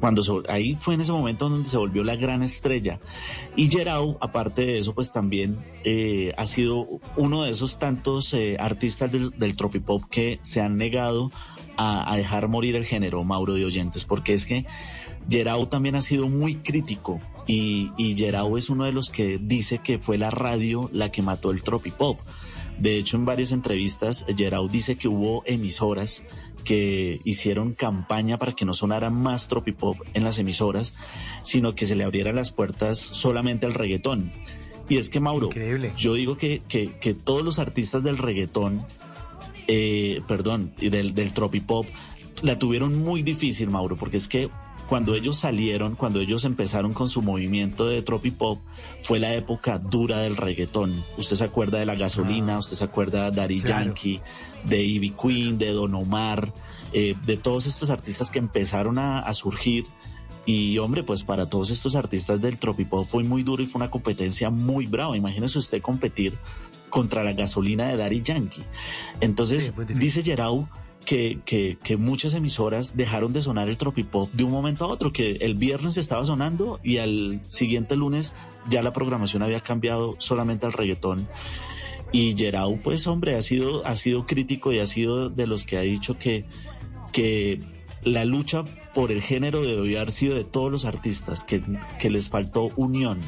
Cuando 0.00 0.22
se- 0.22 0.32
ahí 0.48 0.76
fue 0.80 0.94
en 0.94 1.02
ese 1.02 1.12
momento 1.12 1.48
donde 1.50 1.68
se 1.68 1.76
volvió 1.76 2.02
la 2.04 2.16
gran 2.16 2.42
estrella. 2.42 3.00
Y 3.54 3.68
Gerau, 3.68 4.16
aparte 4.22 4.64
de 4.64 4.78
eso, 4.78 4.94
pues 4.94 5.12
también 5.12 5.58
eh, 5.84 6.32
ha 6.38 6.46
sido 6.46 6.86
uno 7.16 7.42
de 7.42 7.50
esos 7.50 7.78
tantos 7.78 8.32
eh, 8.32 8.56
artistas 8.58 9.10
del, 9.12 9.56
tropipop 9.56 10.02
que 10.04 10.38
se 10.42 10.62
han 10.62 10.78
negado 10.78 11.30
a, 11.76 12.10
a 12.10 12.16
dejar 12.16 12.48
morir 12.48 12.76
el 12.76 12.86
género, 12.86 13.24
Mauro 13.24 13.52
de 13.54 13.66
Oyentes, 13.66 14.06
porque 14.06 14.32
es 14.32 14.46
que 14.46 14.64
Gerau 15.28 15.66
también 15.66 15.96
ha 15.96 16.02
sido 16.02 16.28
muy 16.28 16.54
crítico 16.54 17.20
y, 17.46 17.90
y 17.98 18.16
Gerau 18.16 18.56
es 18.56 18.70
uno 18.70 18.84
de 18.84 18.92
los 18.92 19.10
que 19.10 19.38
dice 19.38 19.80
que 19.84 19.98
fue 19.98 20.16
la 20.16 20.30
radio 20.30 20.88
la 20.94 21.12
que 21.12 21.20
mató 21.20 21.50
el 21.50 21.62
tropipop. 21.62 22.18
De 22.80 22.96
hecho, 22.96 23.18
en 23.18 23.26
varias 23.26 23.52
entrevistas, 23.52 24.24
Gerau 24.36 24.68
dice 24.68 24.96
que 24.96 25.06
hubo 25.06 25.42
emisoras 25.44 26.24
que 26.64 27.18
hicieron 27.24 27.74
campaña 27.74 28.38
para 28.38 28.54
que 28.54 28.64
no 28.64 28.72
sonara 28.72 29.10
más 29.10 29.48
tropipop 29.48 29.98
en 30.14 30.24
las 30.24 30.38
emisoras, 30.38 30.94
sino 31.42 31.74
que 31.74 31.86
se 31.86 31.94
le 31.94 32.04
abrieran 32.04 32.36
las 32.36 32.52
puertas 32.52 32.98
solamente 32.98 33.66
al 33.66 33.74
reggaetón. 33.74 34.32
Y 34.88 34.96
es 34.96 35.10
que, 35.10 35.20
Mauro, 35.20 35.50
yo 35.96 36.14
digo 36.14 36.36
que, 36.36 36.62
que, 36.68 36.96
que 36.98 37.14
todos 37.14 37.42
los 37.42 37.58
artistas 37.58 38.02
del 38.02 38.18
reggaetón, 38.18 38.84
eh, 39.68 40.22
perdón, 40.26 40.72
y 40.80 40.88
del, 40.88 41.14
del 41.14 41.32
tropipop, 41.32 41.86
la 42.42 42.58
tuvieron 42.58 42.98
muy 42.98 43.22
difícil, 43.22 43.68
Mauro, 43.68 43.96
porque 43.96 44.16
es 44.16 44.26
que 44.26 44.50
cuando 44.90 45.14
ellos 45.14 45.36
salieron, 45.36 45.94
cuando 45.94 46.18
ellos 46.18 46.44
empezaron 46.44 46.92
con 46.92 47.08
su 47.08 47.22
movimiento 47.22 47.86
de 47.86 48.02
tropipop, 48.02 48.58
fue 49.04 49.20
la 49.20 49.32
época 49.34 49.78
dura 49.78 50.18
del 50.18 50.36
reggaetón. 50.36 51.04
Usted 51.16 51.36
se 51.36 51.44
acuerda 51.44 51.78
de 51.78 51.86
la 51.86 51.94
gasolina, 51.94 52.58
usted 52.58 52.74
se 52.74 52.82
acuerda 52.82 53.30
de 53.30 53.36
Daddy 53.36 53.60
Claro. 53.60 53.84
Yankee, 53.84 54.20
de 54.64 54.82
Ivy 54.82 55.10
Queen, 55.10 55.58
de 55.58 55.70
Don 55.70 55.94
Omar, 55.94 56.52
eh, 56.92 57.14
de 57.24 57.36
todos 57.36 57.66
estos 57.66 57.88
artistas 57.88 58.30
que 58.30 58.40
empezaron 58.40 58.98
a, 58.98 59.20
a 59.20 59.32
surgir. 59.32 59.86
Y 60.44 60.76
hombre, 60.78 61.04
pues 61.04 61.22
para 61.22 61.46
todos 61.46 61.70
estos 61.70 61.94
artistas 61.94 62.40
del 62.40 62.58
tropipop 62.58 63.06
fue 63.06 63.22
muy 63.22 63.44
duro 63.44 63.62
y 63.62 63.68
fue 63.68 63.78
una 63.78 63.92
competencia 63.92 64.50
muy 64.50 64.86
brava. 64.86 65.16
Imagínese 65.16 65.60
usted 65.60 65.80
competir 65.80 66.36
contra 66.88 67.22
la 67.22 67.32
gasolina 67.32 67.86
de 67.86 67.96
Daddy 67.96 68.22
Yankee. 68.22 68.64
Entonces, 69.20 69.72
dice 69.86 70.24
Gerau 70.24 70.68
que, 71.04 71.40
que, 71.82 71.96
muchas 71.96 72.34
emisoras 72.34 72.96
dejaron 72.96 73.32
de 73.32 73.42
sonar 73.42 73.68
el 73.68 73.78
tropipop 73.78 74.30
de 74.32 74.44
un 74.44 74.50
momento 74.50 74.84
a 74.84 74.88
otro, 74.88 75.12
que 75.12 75.32
el 75.40 75.54
viernes 75.54 75.96
estaba 75.96 76.24
sonando 76.24 76.78
y 76.82 76.98
al 76.98 77.40
siguiente 77.48 77.96
lunes 77.96 78.34
ya 78.68 78.82
la 78.82 78.92
programación 78.92 79.42
había 79.42 79.60
cambiado 79.60 80.14
solamente 80.18 80.66
al 80.66 80.72
reggaetón. 80.72 81.26
Y 82.12 82.36
Gerau, 82.36 82.78
pues 82.78 83.06
hombre, 83.06 83.36
ha 83.36 83.42
sido, 83.42 83.86
ha 83.86 83.96
sido 83.96 84.26
crítico 84.26 84.72
y 84.72 84.78
ha 84.78 84.86
sido 84.86 85.30
de 85.30 85.46
los 85.46 85.64
que 85.64 85.78
ha 85.78 85.82
dicho 85.82 86.18
que, 86.18 86.44
que 87.12 87.60
la 88.02 88.24
lucha 88.24 88.64
por 88.94 89.12
el 89.12 89.22
género 89.22 89.62
debe 89.62 89.96
haber 89.96 90.12
sido 90.12 90.34
de 90.34 90.44
todos 90.44 90.70
los 90.70 90.84
artistas, 90.84 91.44
que, 91.44 91.62
que 91.98 92.10
les 92.10 92.28
faltó 92.28 92.70
unión. 92.76 93.20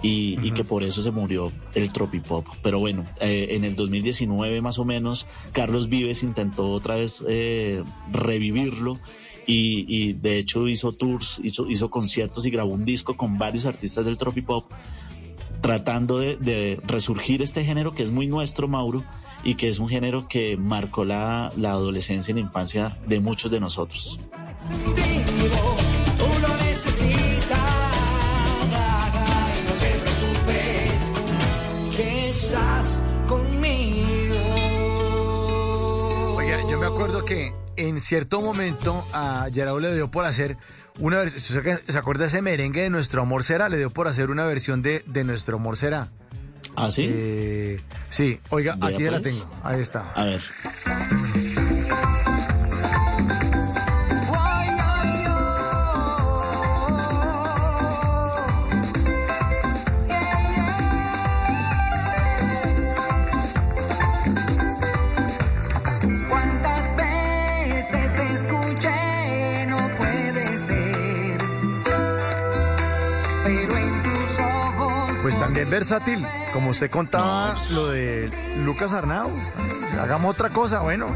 Y, 0.00 0.38
y, 0.46 0.52
que 0.52 0.62
por 0.62 0.84
eso 0.84 1.02
se 1.02 1.10
murió 1.10 1.50
el 1.74 1.92
tropipop. 1.92 2.46
Pero 2.62 2.78
bueno, 2.78 3.04
eh, 3.20 3.48
en 3.50 3.64
el 3.64 3.74
2019 3.74 4.60
más 4.60 4.78
o 4.78 4.84
menos, 4.84 5.26
Carlos 5.50 5.88
Vives 5.88 6.22
intentó 6.22 6.70
otra 6.70 6.94
vez 6.94 7.24
eh, 7.26 7.82
revivirlo 8.12 9.00
y, 9.44 9.86
y, 9.88 10.12
de 10.12 10.38
hecho 10.38 10.68
hizo 10.68 10.92
tours, 10.92 11.40
hizo, 11.42 11.68
hizo 11.68 11.90
conciertos 11.90 12.46
y 12.46 12.50
grabó 12.50 12.72
un 12.72 12.84
disco 12.84 13.16
con 13.16 13.38
varios 13.38 13.66
artistas 13.66 14.04
del 14.04 14.18
tropipop 14.18 14.70
tratando 15.60 16.18
de, 16.18 16.36
de 16.36 16.80
resurgir 16.86 17.42
este 17.42 17.64
género 17.64 17.94
que 17.94 18.02
es 18.02 18.10
muy 18.10 18.26
nuestro, 18.28 18.68
Mauro, 18.68 19.04
y 19.42 19.54
que 19.54 19.68
es 19.68 19.78
un 19.78 19.88
género 19.88 20.28
que 20.28 20.56
marcó 20.56 21.04
la, 21.04 21.52
la 21.56 21.70
adolescencia 21.70 22.32
y 22.32 22.34
la 22.34 22.40
infancia 22.40 22.98
de 23.06 23.20
muchos 23.20 23.50
de 23.50 23.60
nosotros. 23.60 24.18
Uno 24.86 25.87
acuerdo 37.04 37.24
que 37.24 37.52
en 37.76 38.00
cierto 38.00 38.40
momento 38.40 39.06
a 39.12 39.46
Gerardo 39.54 39.78
le 39.78 39.94
dio 39.94 40.10
por 40.10 40.24
hacer 40.24 40.56
una 40.98 41.18
versión, 41.18 41.62
¿se 41.86 41.96
acuerda 41.96 42.26
ese 42.26 42.42
merengue 42.42 42.82
de 42.82 42.90
Nuestro 42.90 43.22
Amor 43.22 43.44
Será? 43.44 43.68
Le 43.68 43.76
dio 43.76 43.90
por 43.90 44.08
hacer 44.08 44.32
una 44.32 44.46
versión 44.46 44.82
de, 44.82 45.04
de 45.06 45.22
Nuestro 45.22 45.58
Amor 45.58 45.76
Será. 45.76 46.08
¿Ah, 46.74 46.90
sí? 46.90 47.08
Eh, 47.08 47.80
sí, 48.10 48.40
oiga, 48.48 48.76
aquí 48.80 49.04
ya 49.04 49.12
la 49.12 49.20
pues. 49.20 49.38
tengo, 49.38 49.60
ahí 49.62 49.80
está. 49.80 50.10
A 50.16 50.24
ver. 50.24 50.42
Versátil, 75.70 76.24
como 76.52 76.70
usted 76.70 76.90
contaba 76.90 77.54
lo 77.70 77.88
de 77.88 78.30
Lucas 78.64 78.92
Arnau. 78.92 79.30
Hagamos 80.00 80.34
otra 80.34 80.50
cosa, 80.50 80.80
bueno. 80.80 81.06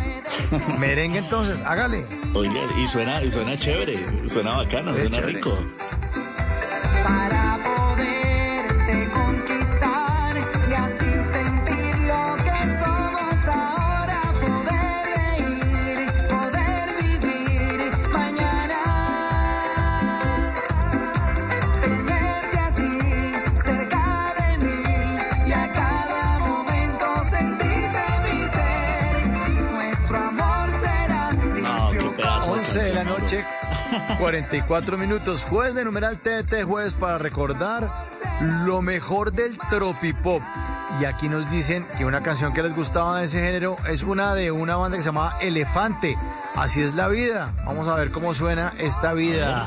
Merengue 0.78 1.18
entonces, 1.18 1.60
hágale. 1.66 2.04
Oiga, 2.34 2.60
y 2.78 2.86
suena, 2.86 3.22
y 3.22 3.30
suena 3.30 3.56
chévere, 3.56 4.28
suena 4.28 4.56
bacano, 4.56 4.92
suena 4.92 5.10
chévere. 5.10 5.32
rico. 5.34 5.56
44 34.22 34.96
minutos. 34.98 35.42
Jueves 35.42 35.74
de 35.74 35.84
numeral 35.84 36.16
TT, 36.16 36.62
jueves 36.64 36.94
para 36.94 37.18
recordar 37.18 37.90
lo 38.64 38.80
mejor 38.80 39.32
del 39.32 39.58
tropipop. 39.68 40.40
Y 41.00 41.06
aquí 41.06 41.28
nos 41.28 41.50
dicen 41.50 41.84
que 41.98 42.04
una 42.04 42.22
canción 42.22 42.52
que 42.52 42.62
les 42.62 42.72
gustaba 42.72 43.18
de 43.18 43.24
ese 43.24 43.40
género 43.40 43.76
es 43.88 44.04
una 44.04 44.34
de 44.34 44.52
una 44.52 44.76
banda 44.76 44.96
que 44.96 45.02
se 45.02 45.08
llamaba 45.08 45.36
Elefante. 45.40 46.16
Así 46.54 46.82
es 46.82 46.94
la 46.94 47.08
vida. 47.08 47.52
Vamos 47.66 47.88
a 47.88 47.96
ver 47.96 48.12
cómo 48.12 48.32
suena 48.32 48.72
esta 48.78 49.12
vida. 49.12 49.66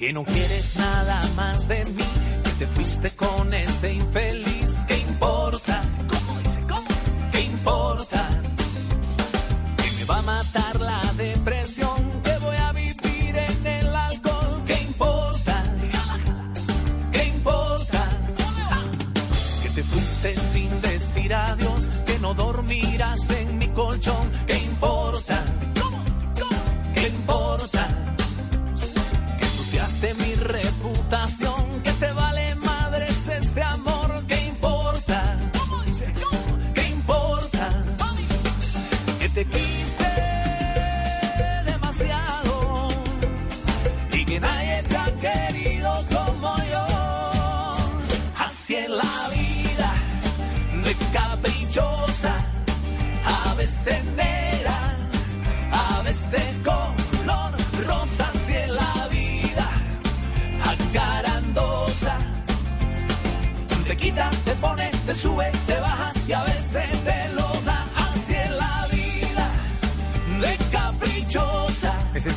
Que 0.00 0.14
no 0.14 0.24
quieres 0.24 0.76
nada 0.76 1.22
más 1.36 1.68
de 1.68 1.84
mí, 1.84 2.02
que 2.42 2.50
te 2.64 2.66
fuiste 2.68 3.10
con 3.10 3.52
este 3.52 3.92
infeliz. 3.92 4.78
¿Qué 4.88 4.96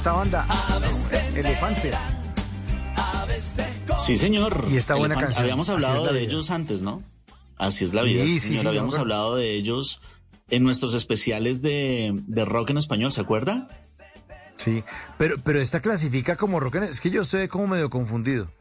esta 0.04 0.12
banda, 0.12 0.46
Elefante. 1.34 1.94
Sí, 3.98 4.18
señor. 4.18 4.66
Y 4.70 4.76
esta 4.76 4.96
buena 4.96 5.14
Elefante. 5.16 5.24
canción, 5.28 5.44
Habíamos 5.44 5.70
hablado 5.70 6.06
la 6.08 6.12
de 6.12 6.20
vida. 6.20 6.30
ellos 6.32 6.52
antes, 6.52 6.82
¿no? 6.82 7.02
Así 7.58 7.86
es 7.86 7.94
la 7.94 8.02
vida. 8.02 8.26
Sí, 8.26 8.38
señor. 8.42 8.62
sí, 8.64 8.68
Habíamos 8.68 8.98
hablado 8.98 9.38
de 9.38 9.52
ellos 9.52 10.02
en 10.50 10.64
nuestros 10.66 10.94
especiales 10.94 11.62
de, 11.62 12.12
de 12.28 12.44
rock 12.44 12.72
en 12.72 12.80
español, 12.80 13.14
¿se 13.14 13.22
acuerda? 13.22 13.70
Sí, 14.58 14.84
pero, 15.18 15.38
pero 15.42 15.62
esta 15.62 15.80
clasifica 15.80 16.36
como 16.36 16.60
rock 16.60 16.76
en... 16.76 16.84
Es 16.84 17.00
que 17.00 17.10
yo 17.10 17.22
estoy 17.22 17.48
como 17.48 17.68
medio 17.68 17.90
confundido. 17.90 18.52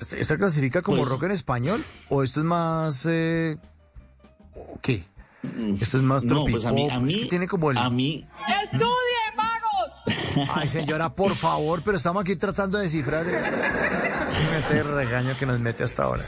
¿Esta- 0.00 0.16
¿Esta 0.16 0.36
clasifica 0.36 0.80
como 0.80 0.98
Pues- 0.98 1.08
rock 1.08 1.24
en 1.24 1.32
español? 1.32 1.82
¿O 2.08 2.22
esto 2.22 2.38
es 2.38 2.46
más... 2.46 3.04
Eh... 3.10 3.56
¿Qué? 4.80 5.02
Esto 5.80 5.96
es 5.98 6.02
más 6.04 6.24
No, 6.24 6.44
pues 6.44 6.64
a 6.66 6.72
mí, 6.72 6.88
a 6.88 7.00
mí, 7.00 7.12
es 7.12 7.18
que 7.18 7.26
tiene 7.26 7.48
como 7.48 7.72
el... 7.72 7.78
a 7.78 7.90
mí. 7.90 8.24
Ay, 10.54 10.68
señora, 10.68 11.14
por 11.14 11.34
favor, 11.34 11.82
pero 11.84 11.96
estamos 11.96 12.22
aquí 12.22 12.36
tratando 12.36 12.78
de 12.78 12.84
descifrar 12.84 13.26
el, 13.26 13.34
el 13.34 14.50
mete 14.50 14.74
de 14.74 14.82
regaño 14.82 15.36
que 15.38 15.46
nos 15.46 15.58
mete 15.58 15.84
hasta 15.84 16.04
ahora. 16.04 16.24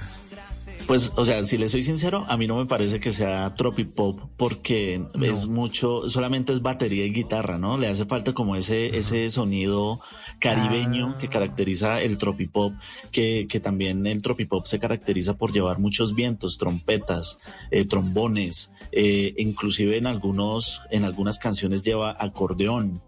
Pues, 0.89 1.13
o 1.17 1.25
sea, 1.27 1.45
si 1.45 1.59
le 1.59 1.69
soy 1.69 1.83
sincero, 1.83 2.25
a 2.31 2.39
mí 2.39 2.47
no 2.47 2.57
me 2.57 2.65
parece 2.65 2.99
que 2.99 3.13
sea 3.13 3.55
tropipop 3.55 4.21
porque 4.39 5.05
es 5.21 5.47
mucho, 5.47 6.09
solamente 6.09 6.55
es 6.55 6.63
batería 6.63 7.05
y 7.05 7.13
guitarra, 7.13 7.59
¿no? 7.59 7.77
Le 7.77 7.89
hace 7.89 8.07
falta 8.07 8.33
como 8.33 8.57
ese, 8.57 8.97
ese 8.97 9.31
sonido 9.31 10.01
caribeño 10.39 11.19
que 11.19 11.29
caracteriza 11.29 12.01
el 12.01 12.17
tropipop, 12.17 12.73
que, 13.13 13.47
que 13.51 13.61
también 13.61 14.07
el 14.07 14.23
tropipop 14.23 14.65
se 14.65 14.79
caracteriza 14.79 15.37
por 15.37 15.53
llevar 15.53 15.79
muchos 15.79 16.15
vientos, 16.15 16.57
trompetas, 16.57 17.39
eh, 17.71 17.85
trombones, 17.85 18.71
eh, 18.91 19.35
inclusive 19.37 19.99
en 19.99 20.07
algunos, 20.07 20.81
en 20.91 21.05
algunas 21.05 21.39
canciones 21.39 21.83
lleva 21.83 22.17
acordeón. 22.19 23.03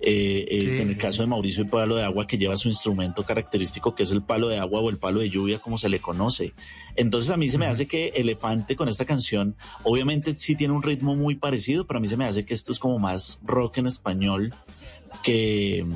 Eh, 0.00 0.46
eh, 0.50 0.60
Sí, 0.60 0.68
en 0.68 0.88
el 0.88 0.94
sí, 0.94 1.00
caso 1.00 1.22
de 1.22 1.28
Mauricio 1.28 1.64
y 1.64 1.68
Palo 1.68 1.96
de 1.96 2.04
Agua, 2.04 2.26
que 2.26 2.38
lleva 2.38 2.56
su 2.56 2.68
instrumento 2.68 3.24
característico, 3.24 3.94
que 3.94 4.02
es 4.02 4.10
el 4.10 4.22
palo 4.22 4.48
de 4.48 4.58
agua 4.58 4.80
o 4.80 4.90
el 4.90 4.98
palo 4.98 5.20
de 5.20 5.30
lluvia, 5.30 5.58
como 5.58 5.78
se 5.78 5.88
le 5.88 6.00
conoce. 6.00 6.52
Entonces 6.96 7.30
a 7.30 7.36
mí 7.36 7.48
se 7.48 7.58
me 7.58 7.66
hace 7.66 7.86
que 7.86 8.08
Elefante 8.14 8.76
con 8.76 8.88
esta 8.88 9.04
canción, 9.04 9.56
obviamente 9.82 10.34
sí 10.36 10.54
tiene 10.56 10.74
un 10.74 10.82
ritmo 10.82 11.16
muy 11.16 11.36
parecido, 11.36 11.86
pero 11.86 11.98
a 11.98 12.00
mí 12.00 12.08
se 12.08 12.16
me 12.16 12.24
hace 12.24 12.44
que 12.44 12.54
esto 12.54 12.72
es 12.72 12.78
como 12.78 12.98
más 12.98 13.38
rock 13.42 13.78
en 13.78 13.86
español 13.86 14.54
que, 15.22 15.86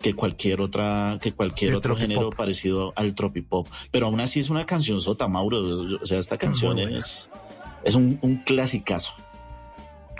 que 0.00 0.14
cualquier 0.14 0.60
otra, 0.60 1.18
que 1.20 1.32
cualquier 1.32 1.74
otro 1.74 1.94
tropipop. 1.94 2.08
género 2.08 2.30
parecido 2.30 2.92
al 2.96 3.14
tropipop. 3.14 3.68
Pero 3.90 4.06
aún 4.06 4.20
así 4.20 4.40
es 4.40 4.50
una 4.50 4.66
canción 4.66 5.00
sota, 5.00 5.28
Mauro. 5.28 5.98
O 6.00 6.06
sea, 6.06 6.18
esta 6.18 6.38
canción 6.38 6.78
es, 6.78 7.30
es 7.84 7.94
un, 7.94 8.18
un 8.22 8.36
clasicazo. 8.38 9.14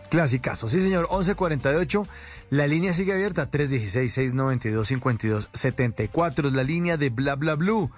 Clasicazo, 0.09 0.69
sí 0.69 0.81
señor, 0.81 1.09
1148. 1.11 2.07
La 2.51 2.69
línea 2.69 2.93
sigue 2.93 3.13
abierta, 3.13 3.51
316-692-5274. 3.51 6.47
Es 6.47 6.53
la 6.53 6.63
línea 6.63 6.97
de 6.97 7.11
Bla 7.11 7.35
Bla 7.35 7.57
Blue. 7.57 7.91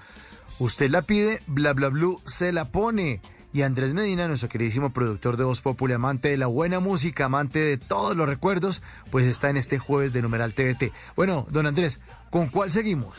Usted 0.59 0.89
la 0.91 1.03
pide, 1.03 1.43
Bla 1.47 1.75
Bla 1.75 1.89
Blue 1.89 2.23
se 2.25 2.51
la 2.53 2.70
pone. 2.70 3.20
Y 3.53 3.61
Andrés 3.62 3.95
Medina, 3.95 4.27
nuestro 4.27 4.49
queridísimo 4.49 4.91
productor 4.91 5.37
de 5.37 5.45
Voz 5.45 5.61
Populi, 5.61 5.93
amante 5.95 6.29
de 6.29 6.39
la 6.39 6.47
buena 6.47 6.81
música, 6.81 7.27
amante 7.27 7.59
de 7.59 7.77
todos 7.77 8.16
los 8.16 8.29
recuerdos, 8.29 8.83
pues 9.11 9.27
está 9.27 9.51
en 9.51 9.57
este 9.57 9.79
jueves 9.79 10.12
de 10.12 10.23
Numeral 10.23 10.55
TVT. 10.55 10.93
Bueno, 11.16 11.47
don 11.51 11.66
Andrés, 11.66 12.01
¿con 12.31 12.49
cuál 12.49 12.70
seguimos? 12.70 13.16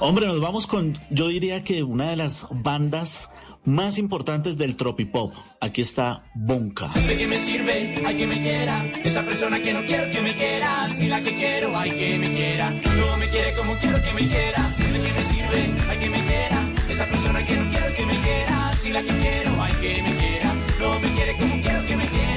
Hombre, 0.00 0.26
nos 0.26 0.40
vamos 0.40 0.66
con, 0.66 0.98
yo 1.10 1.28
diría 1.28 1.62
que 1.64 1.82
una 1.82 2.10
de 2.10 2.16
las 2.16 2.46
bandas 2.50 3.30
más 3.64 3.98
importantes 3.98 4.56
del 4.58 4.76
tropipop. 4.76 5.32
Aquí 5.60 5.80
está 5.80 6.24
Bonka. 6.34 6.88
¿De 7.08 7.16
qué 7.16 7.26
me 7.26 7.38
sirve? 7.38 7.94
Hay 8.06 8.16
que 8.16 8.26
me 8.26 8.40
quiera. 8.40 8.84
Esa 9.02 9.22
persona 9.22 9.60
que 9.60 9.72
no 9.72 9.84
quiero 9.84 10.10
que 10.10 10.20
me 10.20 10.32
quiera. 10.34 10.88
Si 10.88 11.08
la 11.08 11.20
que 11.20 11.34
quiero, 11.34 11.76
hay 11.76 11.90
que 11.90 12.18
me 12.18 12.30
quiera. 12.30 12.70
No 12.70 13.16
me 13.18 13.28
quiere 13.28 13.54
como 13.56 13.74
quiero 13.76 14.02
que 14.02 14.12
me 14.12 14.28
quiera. 14.28 14.62
¿De 14.78 15.00
qué 15.00 15.12
me 15.12 15.22
sirve? 15.22 15.90
Hay 15.90 15.98
que 15.98 16.10
me 16.10 16.20
quiera. 16.24 16.58
Esa 16.88 17.06
persona 17.06 17.44
que 17.46 17.56
no 17.56 17.70
quiero 17.70 17.94
que 17.94 18.06
me 18.06 18.16
quiera. 18.18 18.72
Si 18.76 18.90
la 18.90 19.02
que 19.02 19.12
quiero, 19.12 19.62
hay 19.62 19.72
que 19.74 20.02
me 20.02 20.14
quiera. 20.16 20.52
No 20.80 21.00
me 21.00 21.08
quiere 21.08 21.36
como 21.36 21.60
quiero 21.62 21.86
que 21.86 21.96
me 21.96 22.06
quiera. 22.06 22.33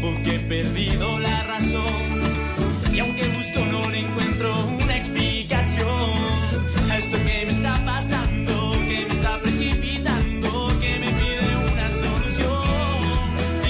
Ya 0.00 0.06
un 0.06 0.22
tiempo 0.22 0.22
que 0.24 0.36
he 0.36 0.40
perdido 0.40 1.18
la 1.18 1.42
razón 1.44 1.84
y 2.92 2.98
aunque 2.98 3.28
busco 3.28 3.64
no 3.66 3.90
le 3.90 4.00
encuentro 4.00 4.66
una 4.82 4.96
explicación 4.96 5.86
a 6.90 6.98
esto 6.98 7.16
que 7.18 7.46
me 7.46 7.50
está 7.50 7.74
pasando, 7.84 8.72
que 8.88 9.06
me 9.06 9.14
está 9.14 9.38
precipitando, 9.40 10.72
que 10.80 10.98
me 10.98 11.12
pide 11.12 11.72
una 11.72 11.90
solución 11.90 12.64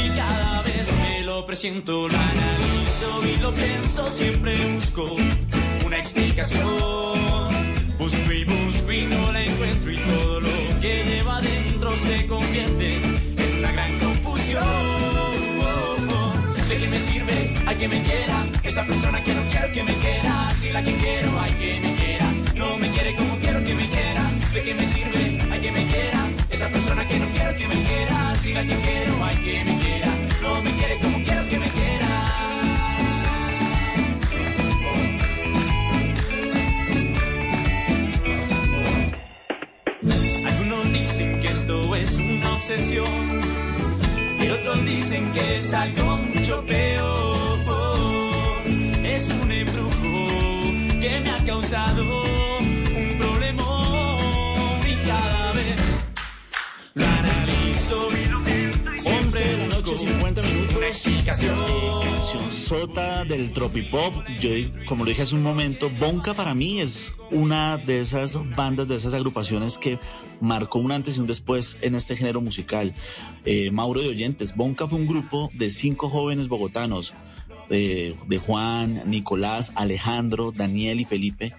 y 0.04 0.08
cada 0.10 0.62
vez 0.62 0.88
que 0.88 1.22
lo 1.24 1.46
presiento, 1.46 2.08
lo 2.08 2.18
analizo 2.18 3.22
y 3.26 3.42
lo 3.42 3.52
pienso, 3.52 4.10
siempre 4.10 4.56
busco 4.74 5.06
una 5.86 5.98
explicación. 5.98 6.70
Busco 7.98 8.32
y 8.32 8.44
busco 8.44 8.92
y 8.92 9.02
no 9.02 9.32
la 9.32 9.44
encuentro 9.44 9.92
y 9.92 9.96
todo 9.96 10.40
lo 10.40 10.48
que 10.80 11.04
lleva 11.04 11.36
adentro 11.36 11.96
se 11.96 12.26
convierte 12.26 12.96
en 12.96 13.58
una 13.58 13.72
gran 13.72 13.98
confusión. 13.98 14.89
¿De 17.30 17.42
qué 17.46 17.54
me 17.54 17.56
sirve? 17.56 17.68
Hay 17.68 17.76
que 17.76 17.88
me 17.88 18.02
quiera. 18.02 18.44
Esa 18.62 18.84
persona 18.84 19.22
que 19.22 19.34
no 19.34 19.42
quiero 19.50 19.72
que 19.72 19.82
me 19.84 19.94
quiera. 19.94 20.54
Si 20.60 20.70
la 20.70 20.82
que 20.82 20.92
quiero, 20.94 21.40
hay 21.40 21.52
que 21.52 21.80
me 21.80 21.94
quiera. 21.94 22.26
No 22.56 22.76
me 22.78 22.88
quiere 22.90 23.14
como 23.14 23.36
quiero 23.36 23.62
que 23.64 23.74
me 23.74 23.86
quiera. 23.86 24.22
¿De 24.52 24.62
qué 24.62 24.74
me 24.74 24.86
sirve? 24.86 25.52
Hay 25.52 25.60
que 25.60 25.72
me 25.72 25.84
quiera. 25.86 26.26
Esa 26.50 26.68
persona 26.68 27.06
que 27.06 27.18
no 27.18 27.26
quiero 27.26 27.56
que 27.56 27.68
me 27.68 27.74
quiera. 27.74 28.34
Si 28.36 28.52
la 28.52 28.62
que 28.62 28.74
quiero, 28.74 29.24
hay 29.24 29.36
que 29.36 29.64
me 29.64 29.78
quiera. 29.78 30.08
No 30.42 30.62
me 30.62 30.70
quiere 30.72 30.98
como 30.98 31.16
quiero 31.24 31.48
que 31.48 31.58
me 31.58 31.68
quiera. 31.68 32.10
Algunos 40.46 40.92
dicen 40.92 41.40
que 41.40 41.48
esto 41.48 41.94
es 41.94 42.16
una 42.18 42.54
obsesión, 42.54 43.40
pero 44.40 44.54
otros 44.54 44.84
dicen 44.84 45.30
que 45.32 45.56
es 45.56 45.72
mucho 46.16 46.64
peor. 46.66 47.58
Es 49.04 49.28
un 49.28 49.52
embrujo 49.52 50.12
que 51.00 51.20
me 51.22 51.30
ha 51.30 51.44
causado 51.44 52.02
un 52.02 53.18
problema 53.18 53.62
y 54.88 54.94
cada 55.06 55.52
vez 55.52 55.76
lo 56.94 57.04
analizo 57.04 58.08
11 59.30 59.38
de 59.38 59.44
siempre 59.44 59.68
la 59.68 59.74
noche, 59.76 59.90
busco 59.92 60.06
50 60.08 60.42
minutos. 60.42 60.76
una 60.76 60.86
explicación. 60.88 61.56
Canción 62.02 62.50
sota 62.50 63.24
del 63.24 63.52
tropipop. 63.52 64.12
Yo, 64.40 64.50
como 64.86 65.04
lo 65.04 65.10
dije 65.10 65.22
hace 65.22 65.36
un 65.36 65.42
momento, 65.44 65.88
Bonka 66.00 66.34
para 66.34 66.52
mí 66.52 66.80
es 66.80 67.14
una 67.30 67.78
de 67.78 68.00
esas 68.00 68.40
bandas, 68.56 68.88
de 68.88 68.96
esas 68.96 69.14
agrupaciones 69.14 69.78
que 69.78 70.00
marcó 70.40 70.80
un 70.80 70.90
antes 70.90 71.16
y 71.16 71.20
un 71.20 71.26
después 71.28 71.78
en 71.80 71.94
este 71.94 72.16
género 72.16 72.40
musical. 72.40 72.92
Eh, 73.44 73.70
Mauro 73.70 74.00
de 74.00 74.08
Oyentes, 74.08 74.56
Bonka 74.56 74.88
fue 74.88 74.98
un 74.98 75.06
grupo 75.06 75.48
de 75.54 75.70
cinco 75.70 76.10
jóvenes 76.10 76.48
bogotanos. 76.48 77.14
eh, 77.72 78.16
de 78.26 78.38
Juan, 78.38 79.04
Nicolás, 79.06 79.70
Alejandro, 79.76 80.50
Daniel 80.50 80.98
y 81.00 81.04
Felipe, 81.04 81.54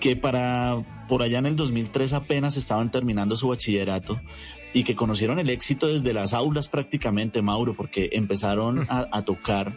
que 0.00 0.14
para 0.14 0.84
por 1.08 1.22
allá 1.22 1.38
en 1.38 1.46
el 1.46 1.56
2003 1.56 2.12
apenas 2.12 2.58
estaban 2.58 2.90
terminando 2.90 3.36
su 3.36 3.48
bachillerato 3.48 4.20
y 4.72 4.84
que 4.84 4.94
conocieron 4.94 5.38
el 5.38 5.48
éxito 5.50 5.86
desde 5.86 6.12
las 6.12 6.34
aulas 6.34 6.68
prácticamente, 6.68 7.40
Mauro, 7.42 7.74
porque 7.74 8.10
empezaron 8.12 8.84
a, 8.88 9.06
a 9.10 9.22
tocar 9.22 9.74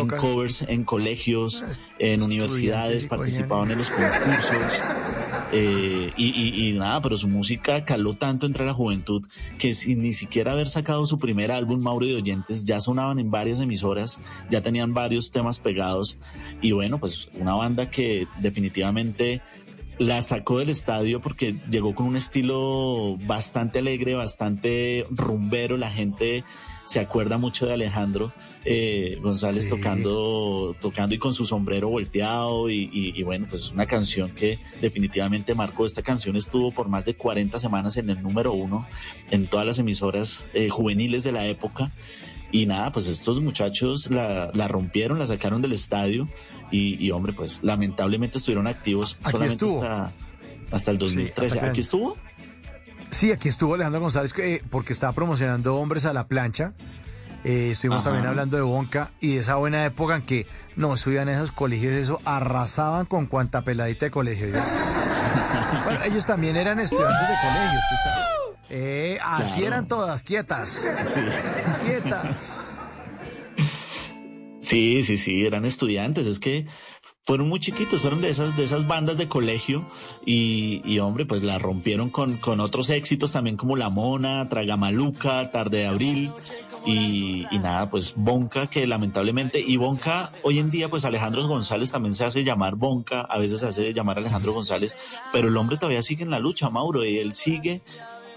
en 0.00 0.08
covers, 0.20 0.62
en 0.68 0.84
colegios, 0.84 1.64
en 1.98 2.20
universidades, 2.22 3.06
participaban 3.06 3.70
en 3.70 3.78
los 3.78 3.90
concursos. 3.90 4.82
eh, 5.54 6.10
y, 6.16 6.26
y- 6.28 6.68
y 6.68 6.72
nada, 6.78 7.00
pero 7.02 7.16
su 7.16 7.28
música 7.28 7.84
caló 7.84 8.14
tanto 8.14 8.46
entre 8.46 8.64
la 8.64 8.72
juventud 8.74 9.26
que 9.58 9.74
sin 9.74 10.00
ni 10.02 10.12
siquiera 10.12 10.52
haber 10.52 10.68
sacado 10.68 11.04
su 11.06 11.18
primer 11.18 11.50
álbum, 11.52 11.80
Mauro 11.80 12.06
de 12.06 12.14
Oyentes, 12.16 12.64
ya 12.64 12.80
sonaban 12.80 13.18
en 13.18 13.30
varias 13.30 13.60
emisoras, 13.60 14.18
ya 14.50 14.60
tenían 14.62 14.94
varios 14.94 15.30
temas 15.30 15.58
pegados. 15.58 16.18
Y 16.62 16.72
bueno, 16.72 16.98
pues 16.98 17.28
una 17.34 17.54
banda 17.54 17.90
que 17.90 18.26
definitivamente 18.38 19.42
la 20.02 20.20
sacó 20.22 20.58
del 20.58 20.68
estadio 20.70 21.20
porque 21.20 21.56
llegó 21.70 21.94
con 21.94 22.06
un 22.06 22.16
estilo 22.16 23.16
bastante 23.26 23.78
alegre, 23.78 24.14
bastante 24.14 25.06
rumbero. 25.10 25.76
La 25.76 25.90
gente 25.90 26.44
se 26.84 26.98
acuerda 26.98 27.38
mucho 27.38 27.64
de 27.66 27.74
Alejandro 27.74 28.32
eh, 28.64 29.16
González 29.22 29.64
Sí. 29.64 29.70
tocando, 29.70 30.74
tocando 30.80 31.14
y 31.14 31.18
con 31.18 31.32
su 31.32 31.46
sombrero 31.46 31.88
volteado. 31.88 32.68
Y, 32.70 32.90
y- 32.92 33.12
y 33.14 33.22
bueno, 33.22 33.46
pues 33.48 33.62
es 33.62 33.70
una 33.72 33.86
canción 33.86 34.32
que 34.32 34.58
definitivamente 34.80 35.54
marcó. 35.54 35.86
Esta 35.86 36.02
canción 36.02 36.36
estuvo 36.36 36.72
por 36.72 36.88
más 36.88 37.04
de 37.04 37.14
40 37.14 37.58
semanas 37.58 37.96
en 37.96 38.10
el 38.10 38.20
número 38.22 38.52
uno 38.52 38.86
en 39.30 39.46
todas 39.46 39.66
las 39.66 39.78
emisoras 39.78 40.44
eh, 40.54 40.68
juveniles 40.68 41.22
de 41.22 41.32
la 41.32 41.46
época. 41.46 41.90
Y 42.52 42.66
nada, 42.66 42.92
pues 42.92 43.06
estos 43.06 43.40
muchachos 43.40 44.10
la, 44.10 44.50
la 44.52 44.68
rompieron, 44.68 45.18
la 45.18 45.26
sacaron 45.26 45.62
del 45.62 45.72
estadio 45.72 46.28
y, 46.70 47.02
y, 47.04 47.10
hombre, 47.10 47.32
pues 47.32 47.60
lamentablemente 47.62 48.36
estuvieron 48.38 48.66
activos 48.66 49.16
Aquí 49.22 49.30
solamente 49.32 49.64
estuvo. 49.64 49.82
hasta, 49.82 50.12
hasta 50.70 50.90
el 50.90 50.98
2013. 50.98 51.46
hasta 51.48 51.60
que- 51.60 51.66
¿Aquí 51.70 51.80
estuvo? 51.80 52.16
Sí, 53.10 53.32
aquí 53.32 53.48
estuvo 53.48 53.74
Alejandro 53.74 54.00
González 54.02 54.32
eh, 54.38 54.62
porque 54.70 54.92
estaba 54.92 55.12
promocionando 55.14 55.76
Hombres 55.76 56.04
a 56.06 56.12
la 56.12 56.26
Plancha. 56.28 56.72
Eh, 57.44 57.70
estuvimos 57.72 58.00
Ajá. 58.02 58.10
también 58.10 58.26
hablando 58.28 58.56
de 58.56 58.62
Bonca 58.62 59.10
y 59.20 59.34
de 59.34 59.38
esa 59.40 59.56
buena 59.56 59.84
época 59.84 60.14
en 60.16 60.22
que 60.22 60.46
no 60.76 60.96
subían 60.96 61.28
a 61.28 61.34
esos 61.34 61.52
colegios, 61.52 61.92
eso 61.94 62.20
arrasaban 62.24 63.04
con 63.06 63.26
cuanta 63.26 63.62
peladita 63.64 64.06
de 64.06 64.10
colegio. 64.10 64.46
bueno, 65.84 66.00
ellos 66.04 66.24
también 66.26 66.56
eran 66.56 66.78
estudiantes 66.80 67.20
de 67.28 67.34
colegio. 67.42 67.80
Eh, 68.74 69.18
así 69.22 69.60
Claro. 69.60 69.66
eran 69.66 69.88
todas, 69.88 70.22
quietas. 70.22 70.88
Sí. 71.04 71.20
Quietas. 71.84 72.66
Sí, 74.58 75.02
sí, 75.02 75.18
sí, 75.18 75.44
eran 75.44 75.64
estudiantes, 75.66 76.26
es 76.26 76.38
que 76.38 76.66
fueron 77.24 77.48
muy 77.48 77.60
chiquitos, 77.60 78.00
fueron 78.00 78.20
de 78.22 78.30
esas, 78.30 78.56
de 78.56 78.64
esas 78.64 78.86
bandas 78.86 79.18
de 79.18 79.28
colegio 79.28 79.86
y, 80.24 80.80
y, 80.84 81.00
hombre, 81.00 81.26
pues 81.26 81.42
la 81.42 81.58
rompieron 81.58 82.10
con, 82.10 82.36
con 82.38 82.60
otros 82.60 82.88
éxitos 82.90 83.32
también 83.32 83.56
como 83.56 83.76
La 83.76 83.90
Mona, 83.90 84.48
Tragamaluca, 84.48 85.50
Tarde 85.50 85.78
de 85.78 85.86
Abril 85.86 86.32
y, 86.86 87.46
y 87.50 87.58
nada, 87.58 87.90
pues 87.90 88.14
Bonca, 88.16 88.68
que 88.68 88.86
lamentablemente, 88.86 89.60
y 89.60 89.76
Bonca, 89.76 90.32
hoy 90.42 90.60
en 90.60 90.70
día 90.70 90.88
pues 90.88 91.04
Alejandro 91.04 91.46
González 91.46 91.90
también 91.90 92.14
se 92.14 92.24
hace 92.24 92.42
llamar 92.42 92.76
Bonca, 92.76 93.20
a 93.20 93.38
veces 93.38 93.60
se 93.60 93.66
hace 93.66 93.92
llamar 93.92 94.18
Alejandro 94.18 94.52
González, 94.52 94.96
pero 95.32 95.48
el 95.48 95.56
hombre 95.56 95.76
todavía 95.76 96.02
sigue 96.02 96.22
en 96.24 96.30
la 96.30 96.38
lucha, 96.38 96.70
Mauro, 96.70 97.04
y 97.04 97.18
él 97.18 97.34
sigue 97.34 97.82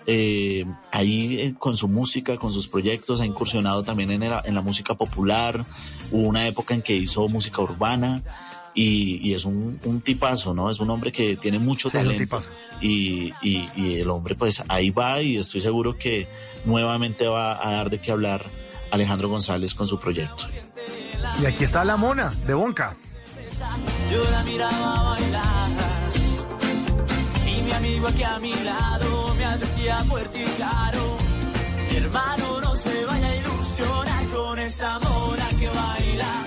eh, 0.07 0.65
ahí 0.91 1.40
eh, 1.40 1.56
con 1.57 1.76
su 1.76 1.88
música, 1.88 2.38
con 2.38 2.52
sus 2.52 2.68
proyectos, 2.68 3.22
ha 3.22 3.26
incursionado 3.26 3.84
también 3.84 4.11
en 4.11 4.30
la, 4.30 4.41
en 4.45 4.56
la 4.56 4.61
música 4.61 4.95
popular. 4.95 5.65
Hubo 6.11 6.27
una 6.27 6.48
época 6.48 6.73
en 6.73 6.82
que 6.82 6.95
hizo 6.95 7.27
música 7.27 7.61
urbana 7.61 8.22
y, 8.73 9.19
y 9.27 9.34
es 9.34 9.45
un, 9.45 9.80
un, 9.84 10.02
tipazo, 10.02 10.53
¿no? 10.53 10.69
Es 10.69 10.80
un 10.80 10.90
hombre 10.90 11.11
que 11.11 11.38
tiene 11.38 11.60
mucho 11.60 11.90
Sí, 11.90 11.98
talento. 11.98 12.40
Y, 12.82 13.34
y, 13.41 13.69
y, 13.76 13.95
el 13.95 14.10
hombre, 14.10 14.36
pues 14.36 14.64
ahí 14.68 14.90
va 14.90 15.22
y 15.22 15.38
estoy 15.38 15.61
seguro 15.61 15.98
que 15.98 16.27
nuevamente 16.65 17.26
va 17.27 17.65
a 17.65 17.72
dar 17.72 17.90
de 17.90 17.99
qué 17.99 18.11
hablar 18.11 18.45
Alejandro 18.91 19.30
González 19.30 19.73
con 19.73 19.88
su 19.88 19.99
proyecto. 19.99 20.45
Y 21.41 21.45
aquí 21.45 21.64
está 21.64 21.84
la 21.84 21.98
mona 21.98 22.34
de 22.45 22.53
Bonca. 22.53 22.95
Yo 24.11 24.30
la 24.30 24.44
miraba 24.44 25.03
bailar 25.11 26.05
mi 27.65 27.71
amigo 27.71 28.07
aquí 28.07 28.23
a 28.23 28.39
mi 28.39 28.53
lado 28.53 29.33
me 29.37 29.45
advertía 29.45 29.97
fuerte 30.05 30.41
y 30.41 30.45
claro. 30.57 31.17
Mi 31.89 31.97
hermano 31.97 32.61
no 32.61 32.75
se 32.75 33.05
vaya 33.05 33.27
a 33.27 33.35
ilusionar 33.35 34.25
con 34.29 34.59
esa 34.59 34.99
mona 34.99 35.49
que 35.59 35.67
baila, 35.69 36.44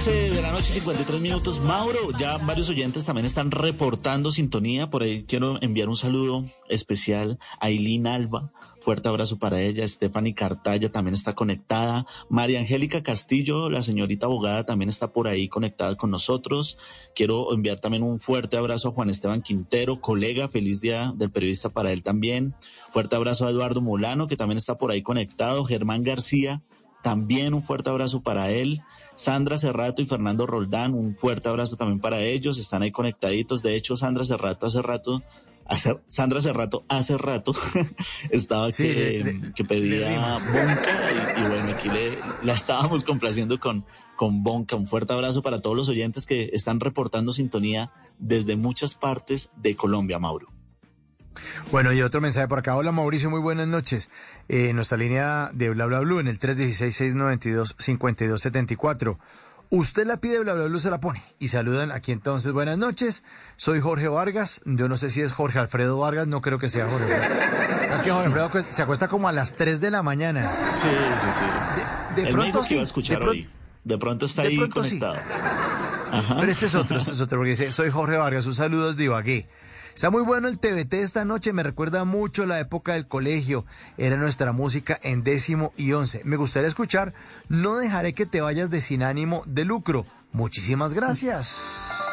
11 0.00 0.30
de 0.30 0.40
la 0.40 0.50
noche, 0.50 0.72
53 0.72 1.20
minutos. 1.20 1.60
Mauro, 1.60 1.98
ya 2.18 2.38
varios 2.38 2.70
oyentes 2.70 3.04
también 3.04 3.26
están 3.26 3.50
reportando 3.50 4.30
sintonía. 4.30 4.88
Por 4.88 5.02
ahí 5.02 5.24
quiero 5.24 5.60
enviar 5.60 5.90
un 5.90 5.96
saludo 5.96 6.46
especial 6.70 7.38
a 7.60 7.68
Eileen 7.68 8.06
Alba. 8.06 8.50
Fuerte 8.80 9.10
abrazo 9.10 9.38
para 9.38 9.60
ella. 9.60 9.86
Stephanie 9.86 10.32
Cartaya 10.32 10.90
también 10.90 11.12
está 11.12 11.34
conectada. 11.34 12.06
María 12.30 12.60
Angélica 12.60 13.02
Castillo, 13.02 13.68
la 13.68 13.82
señorita 13.82 14.24
abogada, 14.24 14.64
también 14.64 14.88
está 14.88 15.12
por 15.12 15.28
ahí 15.28 15.48
conectada 15.48 15.94
con 15.96 16.10
nosotros. 16.10 16.78
Quiero 17.14 17.52
enviar 17.52 17.78
también 17.78 18.02
un 18.02 18.20
fuerte 18.20 18.56
abrazo 18.56 18.88
a 18.88 18.92
Juan 18.92 19.10
Esteban 19.10 19.42
Quintero, 19.42 20.00
colega. 20.00 20.48
Feliz 20.48 20.80
día 20.80 21.12
del 21.14 21.30
periodista 21.30 21.68
para 21.68 21.92
él 21.92 22.02
también. 22.02 22.54
Fuerte 22.90 23.16
abrazo 23.16 23.46
a 23.46 23.50
Eduardo 23.50 23.82
Molano, 23.82 24.28
que 24.28 24.36
también 24.38 24.56
está 24.56 24.78
por 24.78 24.92
ahí 24.92 25.02
conectado. 25.02 25.66
Germán 25.66 26.04
García. 26.04 26.62
También 27.02 27.54
un 27.54 27.62
fuerte 27.62 27.88
abrazo 27.90 28.20
para 28.22 28.50
él. 28.50 28.82
Sandra 29.14 29.56
Cerrato 29.58 30.02
y 30.02 30.06
Fernando 30.06 30.46
Roldán, 30.46 30.94
un 30.94 31.16
fuerte 31.16 31.48
abrazo 31.48 31.76
también 31.76 32.00
para 32.00 32.20
ellos. 32.22 32.58
Están 32.58 32.82
ahí 32.82 32.90
conectaditos. 32.92 33.62
De 33.62 33.74
hecho, 33.76 33.96
Sandra 33.96 34.24
Cerrato 34.24 34.66
hace 34.66 34.82
rato, 34.82 35.22
hace, 35.66 35.96
Sandra 36.08 36.40
Cerrato 36.42 36.84
hace 36.88 37.16
rato 37.16 37.54
estaba 38.30 38.72
Sí, 38.72 38.82
que, 38.84 39.22
le- 39.24 39.52
que 39.54 39.64
pedía. 39.64 40.34
Bonca 40.38 41.36
y, 41.36 41.40
y 41.40 41.48
bueno, 41.48 41.72
aquí 41.72 41.88
le, 41.88 42.18
la 42.42 42.52
estábamos 42.54 43.04
complaciendo 43.04 43.58
con, 43.58 43.84
con 44.16 44.42
Bonca. 44.42 44.76
Un 44.76 44.86
fuerte 44.86 45.12
abrazo 45.12 45.42
para 45.42 45.58
todos 45.58 45.76
los 45.76 45.88
oyentes 45.88 46.26
que 46.26 46.50
están 46.52 46.80
reportando 46.80 47.32
sintonía 47.32 47.92
desde 48.18 48.56
muchas 48.56 48.94
partes 48.94 49.50
de 49.56 49.74
Colombia, 49.76 50.18
Mauro. 50.18 50.48
Bueno, 51.70 51.92
y 51.92 52.02
otro 52.02 52.20
mensaje 52.20 52.48
por 52.48 52.58
acá. 52.58 52.74
Hola 52.76 52.92
Mauricio, 52.92 53.30
muy 53.30 53.40
buenas 53.40 53.68
noches. 53.68 54.10
Eh, 54.48 54.72
nuestra 54.72 54.98
línea 54.98 55.50
de 55.52 55.70
bla 55.70 55.86
bla 55.86 56.00
blue 56.00 56.18
en 56.20 56.28
el 56.28 56.38
316-692-5274. 57.78 59.18
Usted 59.72 60.04
la 60.04 60.16
pide, 60.16 60.40
bla 60.40 60.54
bla 60.54 60.64
blue 60.64 60.80
se 60.80 60.90
la 60.90 60.98
pone. 60.98 61.22
Y 61.38 61.46
saludan 61.48 61.92
aquí 61.92 62.10
entonces, 62.10 62.50
buenas 62.50 62.76
noches. 62.76 63.22
Soy 63.56 63.80
Jorge 63.80 64.08
Vargas. 64.08 64.60
Yo 64.64 64.88
no 64.88 64.96
sé 64.96 65.10
si 65.10 65.22
es 65.22 65.30
Jorge 65.32 65.60
Alfredo 65.60 65.96
Vargas, 65.98 66.26
no 66.26 66.40
creo 66.40 66.58
que 66.58 66.68
sea 66.68 66.88
Jorge. 66.90 67.06
Que 68.02 68.10
Jorge 68.10 68.26
Alfredo 68.26 68.50
se 68.68 68.82
acuesta 68.82 69.06
como 69.06 69.28
a 69.28 69.32
las 69.32 69.54
3 69.54 69.80
de 69.80 69.92
la 69.92 70.02
mañana. 70.02 70.50
Sí, 70.74 70.88
sí, 71.20 71.26
sí. 71.30 71.44
De, 72.16 72.24
de 72.24 72.32
pronto 72.32 72.64
sí. 72.64 72.74
de, 73.08 73.16
pro- 73.18 73.30
hoy. 73.30 73.48
De 73.84 73.96
pronto 73.96 74.26
está 74.26 74.42
de 74.42 74.48
ahí 74.48 74.58
pronto 74.58 74.82
sí. 74.82 74.98
conectado. 74.98 75.16
Pero 76.40 76.50
este 76.50 76.66
es 76.66 76.74
otro, 76.74 76.98
este 76.98 77.12
es 77.12 77.20
otro, 77.20 77.38
porque 77.38 77.50
dice, 77.50 77.70
soy 77.70 77.90
Jorge 77.90 78.16
Vargas, 78.16 78.44
un 78.46 78.54
saludo 78.54 78.88
desde 78.88 79.04
Ibagué. 79.04 79.48
Está 80.00 80.08
muy 80.08 80.22
bueno 80.22 80.48
el 80.48 80.58
TBT 80.58 80.94
esta 80.94 81.26
noche, 81.26 81.52
me 81.52 81.62
recuerda 81.62 82.06
mucho 82.06 82.46
la 82.46 82.58
época 82.58 82.94
del 82.94 83.06
colegio, 83.06 83.66
era 83.98 84.16
nuestra 84.16 84.50
música 84.50 84.98
en 85.02 85.22
décimo 85.22 85.74
y 85.76 85.92
once. 85.92 86.22
Me 86.24 86.38
gustaría 86.38 86.68
escuchar, 86.68 87.12
no 87.50 87.76
dejaré 87.76 88.14
que 88.14 88.24
te 88.24 88.40
vayas 88.40 88.70
de 88.70 88.80
sin 88.80 89.02
ánimo 89.02 89.42
de 89.44 89.66
lucro. 89.66 90.06
Muchísimas 90.32 90.94
gracias. 90.94 92.09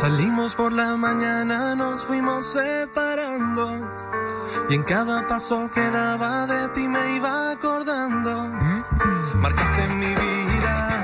Salimos 0.00 0.54
por 0.54 0.72
la 0.72 0.96
mañana, 0.96 1.74
nos 1.74 2.04
fuimos 2.04 2.46
separando. 2.46 3.68
Y 4.70 4.74
en 4.76 4.84
cada 4.84 5.26
paso 5.26 5.68
que 5.74 5.90
daba 5.90 6.46
de 6.46 6.68
ti 6.68 6.86
me 6.86 7.16
iba 7.16 7.50
acordando. 7.50 8.48
Marcaste 9.34 9.88
mi 9.94 10.06
vida, 10.06 11.02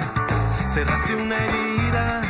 cerraste 0.69 1.16
una 1.16 1.35
herida. 1.35 2.23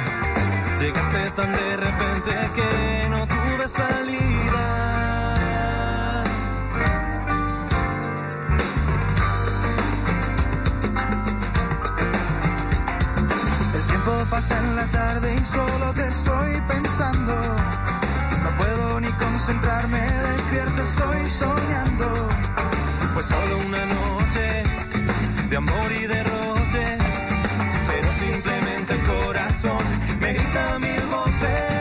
Llegaste 0.80 1.30
tan 1.32 1.52
de 1.52 1.76
repente 1.76 2.32
que 2.54 3.08
no 3.10 3.26
tuve 3.26 3.68
salida. 3.68 4.33
Pasa 14.34 14.58
en 14.58 14.74
la 14.74 14.86
tarde 14.86 15.32
y 15.32 15.44
solo 15.44 15.94
te 15.94 16.08
estoy 16.08 16.60
pensando. 16.66 17.34
No 18.42 18.50
puedo 18.58 19.00
ni 19.00 19.06
concentrarme, 19.06 20.00
despierto 20.00 20.82
estoy 20.82 21.20
soñando. 21.30 22.06
Fue 23.12 23.22
solo 23.22 23.58
una 23.68 23.84
noche 23.98 24.46
de 25.50 25.56
amor 25.56 25.88
y 26.00 26.06
derroche, 26.06 26.86
pero 27.86 28.08
simplemente 28.24 28.94
el 28.94 29.02
corazón 29.02 29.84
me 30.20 30.32
grita 30.32 30.78
mil 30.80 31.04
voces. 31.12 31.73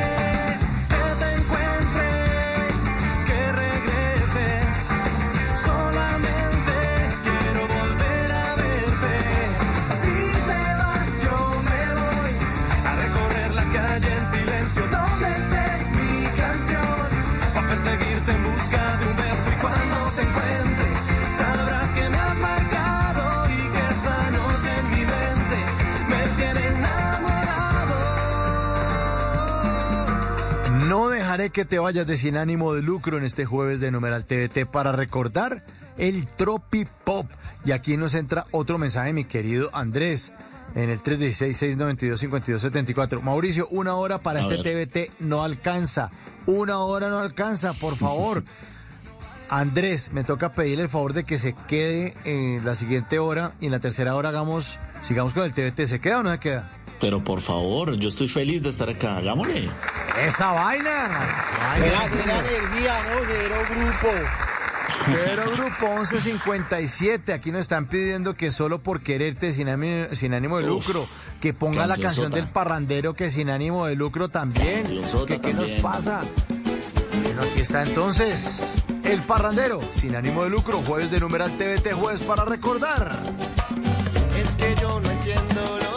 Que 31.51 31.65
te 31.65 31.77
vayas 31.77 32.07
de 32.07 32.15
sin 32.15 32.37
ánimo 32.37 32.73
de 32.73 32.81
lucro 32.81 33.17
en 33.17 33.25
este 33.25 33.43
jueves 33.45 33.81
de 33.81 33.91
Numeral 33.91 34.23
TVT 34.23 34.65
para 34.65 34.93
recordar 34.93 35.61
el 35.97 36.25
Tropi 36.25 36.87
Pop. 37.03 37.29
Y 37.65 37.73
aquí 37.73 37.97
nos 37.97 38.15
entra 38.15 38.45
otro 38.51 38.77
mensaje, 38.77 39.11
mi 39.11 39.25
querido 39.25 39.69
Andrés, 39.73 40.31
en 40.73 40.89
el 40.89 41.03
316-692-5274. 41.03 43.21
Mauricio, 43.21 43.67
una 43.71 43.95
hora 43.95 44.19
para 44.19 44.39
A 44.39 44.43
este 44.43 44.63
ver. 44.63 44.87
TVT 44.87 45.11
no 45.19 45.43
alcanza. 45.43 46.11
Una 46.45 46.79
hora 46.79 47.09
no 47.09 47.19
alcanza, 47.19 47.73
por 47.73 47.97
favor. 47.97 48.45
Andrés, 49.49 50.13
me 50.13 50.23
toca 50.23 50.53
pedirle 50.53 50.83
el 50.83 50.89
favor 50.89 51.11
de 51.11 51.25
que 51.25 51.37
se 51.37 51.53
quede 51.67 52.13
en 52.23 52.63
la 52.65 52.75
siguiente 52.75 53.19
hora 53.19 53.51
y 53.59 53.65
en 53.65 53.73
la 53.73 53.79
tercera 53.79 54.15
hora 54.15 54.29
hagamos, 54.29 54.79
sigamos 55.01 55.33
con 55.33 55.43
el 55.43 55.51
TVT. 55.53 55.87
¿Se 55.87 55.99
queda 55.99 56.21
o 56.21 56.23
no 56.23 56.31
se 56.31 56.39
queda? 56.39 56.71
Pero 57.03 57.21
por 57.21 57.41
favor, 57.41 57.97
yo 57.97 58.07
estoy 58.07 58.29
feliz 58.29 58.63
de 58.63 58.69
estar 58.69 58.89
acá. 58.89 59.17
Hagámosle. 59.17 59.67
Esa 60.25 60.53
vaina. 60.53 61.09
Era, 61.75 62.05
era 62.05 62.39
energía, 62.39 62.97
¿no? 63.03 63.19
Cero 63.27 63.55
grupo. 63.69 64.07
Cero 65.05 65.43
Grupo 65.53 65.95
1157. 65.97 67.33
Aquí 67.33 67.51
nos 67.51 67.59
están 67.59 67.87
pidiendo 67.87 68.35
que 68.35 68.51
solo 68.51 68.79
por 68.79 69.01
quererte 69.01 69.51
sin 69.51 69.67
ánimo, 69.67 70.05
sin 70.13 70.33
ánimo 70.33 70.59
de 70.59 70.63
lucro, 70.63 71.05
que 71.41 71.53
ponga 71.53 71.87
la 71.87 71.97
canción 71.97 72.31
del 72.31 72.47
parrandero 72.47 73.13
que 73.13 73.29
sin 73.29 73.49
ánimo 73.49 73.85
de 73.85 73.97
lucro 73.97 74.29
también. 74.29 74.83
¿Qué, 75.27 75.41
qué 75.41 75.53
nos 75.53 75.73
pasa? 75.73 76.21
Bueno, 77.21 77.41
aquí 77.41 77.59
está 77.59 77.83
entonces. 77.83 78.63
El 79.03 79.21
parrandero, 79.23 79.81
sin 79.91 80.15
ánimo 80.15 80.45
de 80.45 80.51
lucro, 80.51 80.81
jueves 80.87 81.11
de 81.11 81.19
numeral 81.19 81.51
TVT, 81.57 81.91
jueves 81.95 82.21
para 82.21 82.45
recordar. 82.45 83.19
Es 84.37 84.55
que 84.55 84.73
yo 84.79 85.01
no 85.01 85.11
entiendo 85.11 85.79
lo 85.81 85.92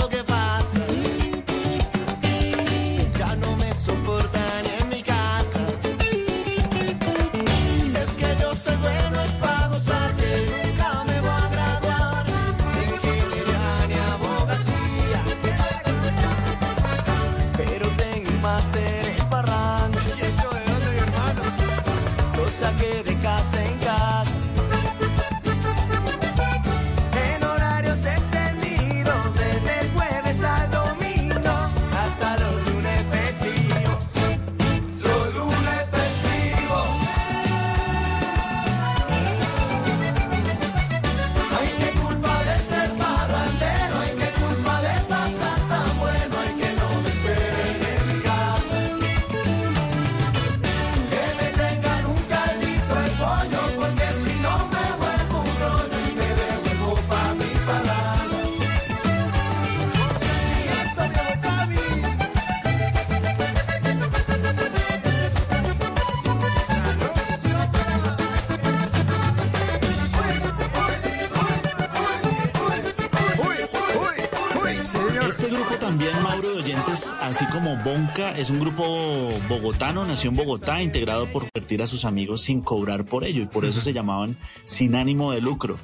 así 77.27 77.44
como 77.47 77.77
Bonca, 77.82 78.36
es 78.36 78.51
un 78.51 78.61
grupo 78.61 79.28
bogotano, 79.48 80.05
nació 80.05 80.31
en 80.31 80.36
Bogotá, 80.36 80.82
integrado 80.82 81.27
por 81.27 81.43
convertir 81.51 81.82
a 81.82 81.86
sus 81.86 82.05
amigos 82.05 82.43
sin 82.43 82.61
cobrar 82.61 83.05
por 83.05 83.24
ello, 83.24 83.43
y 83.43 83.47
por 83.47 83.65
eso 83.65 83.81
se 83.81 83.93
llamaban 83.93 84.36
Sin 84.65 84.94
Ánimo 84.94 85.32
de 85.32 85.40
Lucro. 85.40 85.77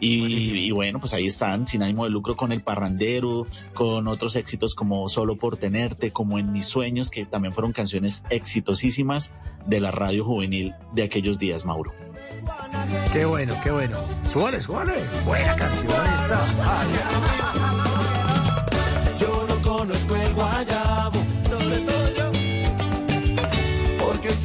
Y, 0.00 0.50
y 0.52 0.70
bueno, 0.70 0.98
pues 0.98 1.12
ahí 1.12 1.26
están, 1.26 1.66
sin 1.66 1.82
ánimo 1.82 2.04
de 2.04 2.10
lucro 2.10 2.34
con 2.34 2.52
El 2.52 2.62
Parrandero, 2.62 3.46
con 3.74 4.08
otros 4.08 4.34
éxitos 4.34 4.74
como 4.74 5.06
Solo 5.10 5.36
por 5.36 5.58
Tenerte, 5.58 6.10
como 6.10 6.38
En 6.38 6.52
Mis 6.52 6.64
Sueños, 6.64 7.10
que 7.10 7.26
también 7.26 7.52
fueron 7.52 7.72
canciones 7.72 8.24
exitosísimas 8.30 9.30
de 9.66 9.78
la 9.80 9.90
radio 9.90 10.24
juvenil 10.24 10.74
de 10.94 11.02
aquellos 11.02 11.36
días, 11.36 11.66
Mauro. 11.66 11.92
Qué 13.12 13.26
bueno, 13.26 13.54
qué 13.62 13.70
bueno. 13.70 13.98
Súbale, 14.30 14.60
súbale. 14.60 14.94
Buena 15.26 15.54
canción 15.54 15.92
esta. 16.14 16.46
Ay, 16.64 17.59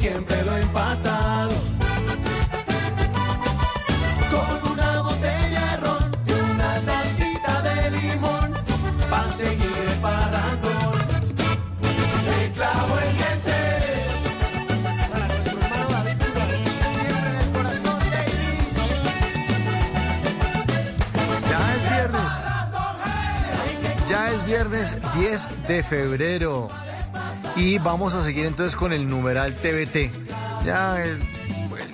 siempre 0.08 0.42
lo 0.44 0.56
he 0.56 0.60
empatado. 0.60 1.54
Con 4.32 4.72
una 4.72 5.00
botella 5.02 5.62
de 5.70 5.76
ron 5.78 6.04
y 6.26 6.32
una 6.52 6.80
tacita 6.88 7.62
de 7.62 7.90
limón, 7.90 8.48
pa' 9.10 9.28
seguir 9.28 9.76
el 9.90 9.98
parrandón. 10.06 10.94
Me 12.26 12.52
clavo 12.52 12.92
el 13.04 13.12
diente. 13.20 13.58
Para 15.10 15.26
nuestro 15.26 15.58
hermano 15.60 15.86
David 15.96 16.18
siempre 16.94 17.28
en 17.30 17.38
el 17.42 17.50
corazón, 17.56 17.98
Ya 21.50 21.62
es 21.74 21.82
viernes. 21.94 22.32
Ya 24.08 24.30
es 24.30 24.46
viernes 24.46 24.96
10 25.14 25.48
de 25.68 25.82
febrero. 25.82 26.85
Y 27.56 27.78
vamos 27.78 28.14
a 28.14 28.22
seguir 28.22 28.46
entonces 28.46 28.76
con 28.76 28.92
el 28.92 29.08
numeral 29.08 29.54
TBT. 29.54 30.10
Ya, 30.64 31.02
el, 31.02 31.18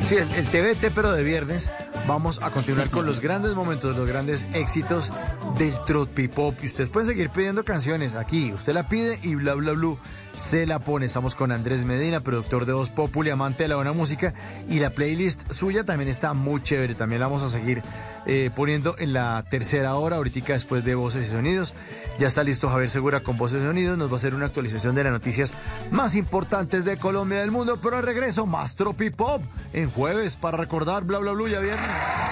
sí, 0.04 0.16
el, 0.16 0.28
el 0.32 0.46
TBT, 0.46 0.92
pero 0.94 1.12
de 1.12 1.22
viernes. 1.22 1.70
Vamos 2.06 2.40
a 2.42 2.50
continuar 2.50 2.90
con 2.90 3.06
los 3.06 3.20
grandes 3.20 3.54
momentos, 3.54 3.96
los 3.96 4.08
grandes 4.08 4.46
éxitos 4.54 5.12
del 5.56 5.72
Trot 5.86 6.10
Pop. 6.34 6.56
Y 6.62 6.66
ustedes 6.66 6.90
pueden 6.90 7.08
seguir 7.08 7.30
pidiendo 7.30 7.64
canciones 7.64 8.16
aquí. 8.16 8.52
Usted 8.52 8.72
la 8.74 8.88
pide 8.88 9.20
y 9.22 9.36
bla 9.36 9.54
bla 9.54 9.72
bla 9.72 9.96
se 10.34 10.66
la 10.66 10.78
pone. 10.78 11.06
Estamos 11.06 11.34
con 11.34 11.52
Andrés 11.52 11.84
Medina, 11.84 12.20
productor 12.20 12.66
de 12.66 12.72
Voz 12.72 12.90
Populi, 12.90 13.30
amante 13.30 13.64
de 13.64 13.68
la 13.68 13.76
buena 13.76 13.92
música. 13.92 14.34
Y 14.68 14.78
la 14.78 14.90
playlist 14.90 15.52
suya 15.52 15.84
también 15.84 16.08
está 16.08 16.34
muy 16.34 16.62
chévere. 16.62 16.94
También 16.94 17.20
la 17.20 17.26
vamos 17.26 17.42
a 17.42 17.48
seguir 17.48 17.82
eh, 18.26 18.50
poniendo 18.54 18.94
en 18.98 19.12
la 19.12 19.44
tercera 19.48 19.94
hora, 19.94 20.16
ahorita 20.16 20.52
después 20.52 20.84
de 20.84 20.94
Voces 20.94 21.26
y 21.26 21.30
Sonidos. 21.30 21.74
Ya 22.18 22.26
está 22.26 22.42
listo 22.42 22.68
Javier 22.68 22.90
Segura 22.90 23.20
con 23.20 23.36
Voces 23.36 23.62
y 23.62 23.66
Sonidos. 23.66 23.98
Nos 23.98 24.08
va 24.08 24.14
a 24.14 24.16
hacer 24.16 24.34
una 24.34 24.46
actualización 24.46 24.94
de 24.94 25.04
las 25.04 25.12
noticias 25.12 25.54
más 25.90 26.14
importantes 26.14 26.84
de 26.84 26.96
Colombia 26.96 27.38
y 27.38 27.40
del 27.40 27.50
mundo. 27.50 27.78
Pero 27.80 27.96
al 27.96 28.02
regreso, 28.02 28.46
más 28.46 28.76
Pop 29.16 29.42
en 29.72 29.90
jueves 29.90 30.36
para 30.36 30.56
recordar 30.56 31.04
bla 31.04 31.18
bla 31.18 31.32
bla 31.32 31.50
ya 31.50 31.60
viernes. 31.60 31.90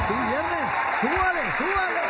Sí, 0.08 0.14
viernes. 0.14 0.60
Súbale, 1.00 1.40
súbale. 1.56 2.09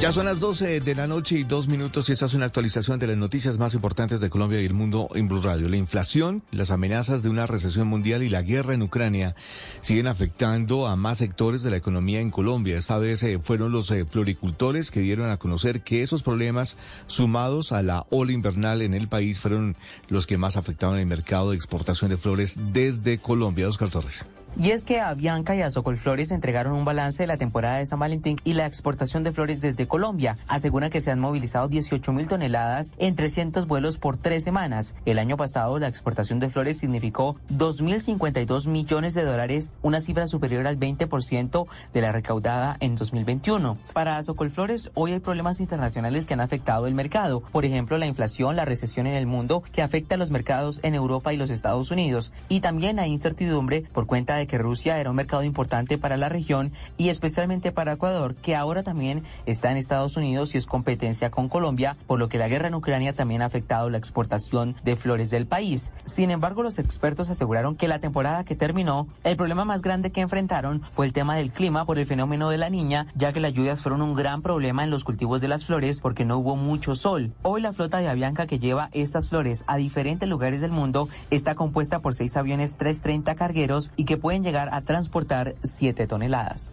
Ya 0.00 0.12
son 0.12 0.26
las 0.26 0.38
12 0.38 0.80
de 0.80 0.94
la 0.94 1.06
noche 1.06 1.38
y 1.38 1.44
dos 1.44 1.66
minutos 1.66 2.08
y 2.08 2.12
esta 2.12 2.26
es 2.26 2.34
una 2.34 2.44
actualización 2.44 2.98
de 2.98 3.06
las 3.06 3.16
noticias 3.16 3.58
más 3.58 3.72
importantes 3.72 4.20
de 4.20 4.28
Colombia 4.28 4.60
y 4.60 4.66
el 4.66 4.74
mundo 4.74 5.08
en 5.14 5.28
Blue 5.28 5.40
Radio. 5.40 5.66
La 5.68 5.78
inflación, 5.78 6.42
las 6.50 6.70
amenazas 6.70 7.22
de 7.22 7.30
una 7.30 7.46
recesión 7.46 7.88
mundial 7.88 8.22
y 8.22 8.28
la 8.28 8.42
guerra 8.42 8.74
en 8.74 8.82
Ucrania 8.82 9.34
siguen 9.80 10.06
afectando 10.06 10.86
a 10.86 10.96
más 10.96 11.18
sectores 11.18 11.62
de 11.62 11.70
la 11.70 11.78
economía 11.78 12.20
en 12.20 12.30
Colombia. 12.30 12.76
Esta 12.76 12.98
vez 12.98 13.22
eh, 13.22 13.38
fueron 13.40 13.72
los 13.72 13.90
eh, 13.92 14.04
floricultores 14.04 14.90
que 14.90 15.00
dieron 15.00 15.30
a 15.30 15.38
conocer 15.38 15.80
que 15.80 16.02
esos 16.02 16.22
problemas 16.22 16.76
sumados 17.06 17.72
a 17.72 17.82
la 17.82 18.04
ola 18.10 18.32
invernal 18.32 18.82
en 18.82 18.92
el 18.92 19.08
país 19.08 19.40
fueron 19.40 19.74
los 20.08 20.26
que 20.26 20.36
más 20.36 20.58
afectaban 20.58 20.98
el 20.98 21.06
mercado 21.06 21.50
de 21.50 21.56
exportación 21.56 22.10
de 22.10 22.18
flores 22.18 22.58
desde 22.72 23.18
Colombia. 23.18 23.68
Oscar 23.68 23.88
Torres. 23.88 24.26
Y 24.56 24.70
es 24.70 24.84
que 24.84 25.00
a 25.00 25.12
Bianca 25.14 25.56
y 25.56 25.62
a 25.62 25.70
Flores 25.70 26.30
entregaron 26.30 26.74
un 26.74 26.84
balance 26.84 27.22
de 27.22 27.26
la 27.26 27.36
temporada 27.36 27.78
de 27.78 27.86
San 27.86 27.98
Valentín 27.98 28.36
y 28.44 28.54
la 28.54 28.66
exportación 28.66 29.24
de 29.24 29.32
flores 29.32 29.60
desde 29.60 29.88
Colombia. 29.88 30.38
Aseguran 30.46 30.90
que 30.90 31.00
se 31.00 31.10
han 31.10 31.18
movilizado 31.18 31.66
18 31.66 32.12
mil 32.12 32.28
toneladas 32.28 32.92
en 32.98 33.16
300 33.16 33.66
vuelos 33.66 33.98
por 33.98 34.16
tres 34.16 34.44
semanas. 34.44 34.94
El 35.06 35.18
año 35.18 35.36
pasado 35.36 35.78
la 35.80 35.88
exportación 35.88 36.38
de 36.38 36.50
flores 36.50 36.78
significó 36.78 37.36
2.052 37.50 38.68
millones 38.68 39.14
de 39.14 39.24
dólares, 39.24 39.72
una 39.82 40.00
cifra 40.00 40.28
superior 40.28 40.68
al 40.68 40.78
20% 40.78 41.66
de 41.92 42.00
la 42.00 42.12
recaudada 42.12 42.76
en 42.78 42.94
2021. 42.94 43.76
Para 43.92 44.22
Flores, 44.22 44.90
hoy 44.94 45.12
hay 45.12 45.20
problemas 45.20 45.60
internacionales 45.60 46.26
que 46.26 46.34
han 46.34 46.40
afectado 46.40 46.86
el 46.86 46.94
mercado. 46.94 47.40
Por 47.40 47.64
ejemplo, 47.64 47.98
la 47.98 48.06
inflación, 48.06 48.56
la 48.56 48.64
recesión 48.64 49.06
en 49.06 49.14
el 49.14 49.26
mundo 49.26 49.62
que 49.72 49.82
afecta 49.82 50.14
a 50.14 50.18
los 50.18 50.30
mercados 50.30 50.80
en 50.82 50.94
Europa 50.94 51.32
y 51.32 51.36
los 51.36 51.50
Estados 51.50 51.90
Unidos. 51.90 52.32
Y 52.48 52.60
también 52.60 52.98
hay 52.98 53.10
incertidumbre 53.10 53.82
por 53.92 54.06
cuenta 54.06 54.36
de 54.36 54.43
que 54.46 54.58
Rusia 54.58 54.98
era 54.98 55.10
un 55.10 55.16
mercado 55.16 55.42
importante 55.42 55.98
para 55.98 56.16
la 56.16 56.28
región 56.28 56.72
y 56.96 57.08
especialmente 57.08 57.72
para 57.72 57.92
Ecuador, 57.92 58.34
que 58.34 58.56
ahora 58.56 58.82
también 58.82 59.22
está 59.46 59.70
en 59.70 59.76
Estados 59.76 60.16
Unidos 60.16 60.54
y 60.54 60.58
es 60.58 60.66
competencia 60.66 61.30
con 61.30 61.48
Colombia, 61.48 61.96
por 62.06 62.18
lo 62.18 62.28
que 62.28 62.38
la 62.38 62.48
guerra 62.48 62.68
en 62.68 62.74
Ucrania 62.74 63.12
también 63.12 63.42
ha 63.42 63.46
afectado 63.46 63.90
la 63.90 63.98
exportación 63.98 64.74
de 64.84 64.96
flores 64.96 65.30
del 65.30 65.46
país. 65.46 65.92
Sin 66.04 66.30
embargo, 66.30 66.62
los 66.62 66.78
expertos 66.78 67.30
aseguraron 67.30 67.76
que 67.76 67.88
la 67.88 68.00
temporada 68.00 68.44
que 68.44 68.56
terminó, 68.56 69.08
el 69.22 69.36
problema 69.36 69.64
más 69.64 69.82
grande 69.82 70.12
que 70.12 70.20
enfrentaron 70.20 70.82
fue 70.90 71.06
el 71.06 71.12
tema 71.12 71.36
del 71.36 71.50
clima 71.50 71.84
por 71.84 71.98
el 71.98 72.06
fenómeno 72.06 72.50
de 72.50 72.58
la 72.58 72.70
niña, 72.70 73.06
ya 73.14 73.32
que 73.32 73.40
las 73.40 73.52
lluvias 73.52 73.82
fueron 73.82 74.02
un 74.02 74.14
gran 74.14 74.42
problema 74.42 74.84
en 74.84 74.90
los 74.90 75.04
cultivos 75.04 75.40
de 75.40 75.48
las 75.48 75.64
flores 75.64 76.00
porque 76.00 76.24
no 76.24 76.38
hubo 76.38 76.56
mucho 76.56 76.94
sol. 76.94 77.32
Hoy 77.42 77.60
la 77.60 77.72
flota 77.72 77.98
de 77.98 78.08
Avianca 78.08 78.46
que 78.46 78.58
lleva 78.58 78.88
estas 78.92 79.28
flores 79.28 79.64
a 79.66 79.76
diferentes 79.76 80.28
lugares 80.28 80.60
del 80.60 80.72
mundo 80.72 81.08
está 81.30 81.54
compuesta 81.54 82.00
por 82.00 82.14
seis 82.14 82.36
aviones 82.36 82.76
330 82.76 83.34
cargueros 83.34 83.92
y 83.96 84.04
que 84.04 84.16
pueden 84.16 84.33
llegar 84.42 84.70
a 84.72 84.80
transportar 84.82 85.54
7 85.62 86.06
toneladas. 86.06 86.72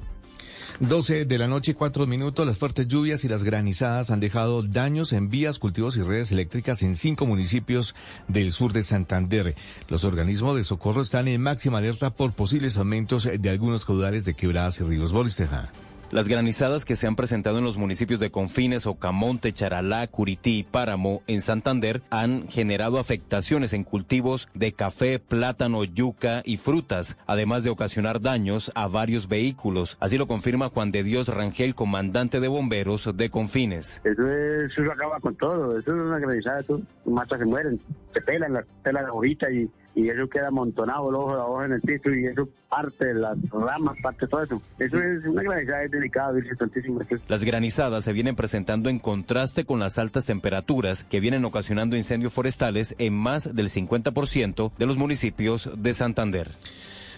12 0.81 1.25
de 1.25 1.37
la 1.37 1.47
noche, 1.47 1.75
4 1.75 2.07
minutos. 2.07 2.47
Las 2.47 2.57
fuertes 2.57 2.87
lluvias 2.87 3.23
y 3.23 3.27
las 3.27 3.43
granizadas 3.43 4.09
han 4.09 4.19
dejado 4.19 4.63
daños 4.63 5.13
en 5.13 5.29
vías, 5.29 5.59
cultivos 5.59 5.95
y 5.95 6.01
redes 6.01 6.31
eléctricas 6.31 6.81
en 6.81 6.95
cinco 6.95 7.27
municipios 7.27 7.93
del 8.27 8.51
sur 8.51 8.73
de 8.73 8.81
Santander. 8.81 9.55
Los 9.89 10.05
organismos 10.05 10.55
de 10.55 10.63
socorro 10.63 11.01
están 11.01 11.27
en 11.27 11.39
máxima 11.39 11.77
alerta 11.77 12.09
por 12.09 12.33
posibles 12.33 12.77
aumentos 12.77 13.29
de 13.31 13.49
algunos 13.51 13.85
caudales 13.85 14.25
de 14.25 14.33
quebradas 14.33 14.79
y 14.79 14.83
ríos. 14.83 15.13
Boris 15.13 15.35
las 16.11 16.27
granizadas 16.27 16.85
que 16.85 16.95
se 16.95 17.07
han 17.07 17.15
presentado 17.15 17.57
en 17.57 17.63
los 17.63 17.77
municipios 17.77 18.19
de 18.19 18.31
Confines, 18.31 18.85
Ocamonte, 18.85 19.53
Charalá, 19.53 20.05
Curití 20.07 20.59
y 20.59 20.63
Páramo 20.63 21.23
en 21.27 21.41
Santander 21.41 22.01
han 22.09 22.47
generado 22.47 22.99
afectaciones 22.99 23.73
en 23.73 23.83
cultivos 23.83 24.49
de 24.53 24.73
café, 24.73 25.19
plátano, 25.19 25.83
yuca 25.83 26.41
y 26.45 26.57
frutas, 26.57 27.17
además 27.27 27.63
de 27.63 27.69
ocasionar 27.69 28.21
daños 28.21 28.71
a 28.75 28.87
varios 28.87 29.27
vehículos. 29.27 29.97
Así 29.99 30.17
lo 30.17 30.27
confirma 30.27 30.69
Juan 30.69 30.91
de 30.91 31.03
Dios 31.03 31.27
Rangel, 31.27 31.75
comandante 31.75 32.39
de 32.39 32.47
bomberos 32.47 33.09
de 33.15 33.29
Confines. 33.29 34.01
Eso, 34.03 34.27
es, 34.27 34.71
eso 34.77 34.91
acaba 34.91 35.19
con 35.19 35.35
todo, 35.35 35.79
eso 35.79 35.95
es 35.95 36.01
una 36.03 36.19
granizada, 36.19 36.59
eso, 36.59 36.81
matas 37.05 37.39
se 37.39 37.45
mueren, 37.45 37.79
se 38.13 38.21
pelan, 38.21 38.53
la, 38.53 38.65
pelan 38.83 39.05
la 39.05 39.13
hojita 39.13 39.49
y 39.49 39.69
y 39.93 40.09
eso 40.09 40.27
queda 40.29 40.47
amontonado 40.47 41.09
el 41.09 41.15
ojo 41.15 41.35
de 41.35 41.41
hoja 41.41 41.65
en 41.65 41.73
el 41.73 41.81
piso 41.81 42.09
y 42.13 42.25
eso 42.25 42.47
parte 42.69 43.07
de 43.07 43.13
las 43.15 43.37
ramas, 43.51 43.97
parte 44.01 44.25
de 44.25 44.29
todo 44.29 44.43
eso. 44.43 44.61
Eso 44.79 45.01
es 45.01 45.25
una 45.25 45.43
granizada 45.43 45.83
es 45.83 45.91
delicada, 45.91 46.33
Las 47.27 47.43
granizadas 47.43 48.03
se 48.03 48.13
vienen 48.13 48.35
presentando 48.35 48.89
en 48.89 48.99
contraste 48.99 49.65
con 49.65 49.79
las 49.79 49.97
altas 49.97 50.25
temperaturas 50.25 51.03
que 51.03 51.19
vienen 51.19 51.43
ocasionando 51.45 51.97
incendios 51.97 52.33
forestales 52.33 52.95
en 52.97 53.13
más 53.13 53.53
del 53.55 53.69
50% 53.69 54.71
de 54.77 54.85
los 54.85 54.97
municipios 54.97 55.69
de 55.75 55.93
Santander. 55.93 56.47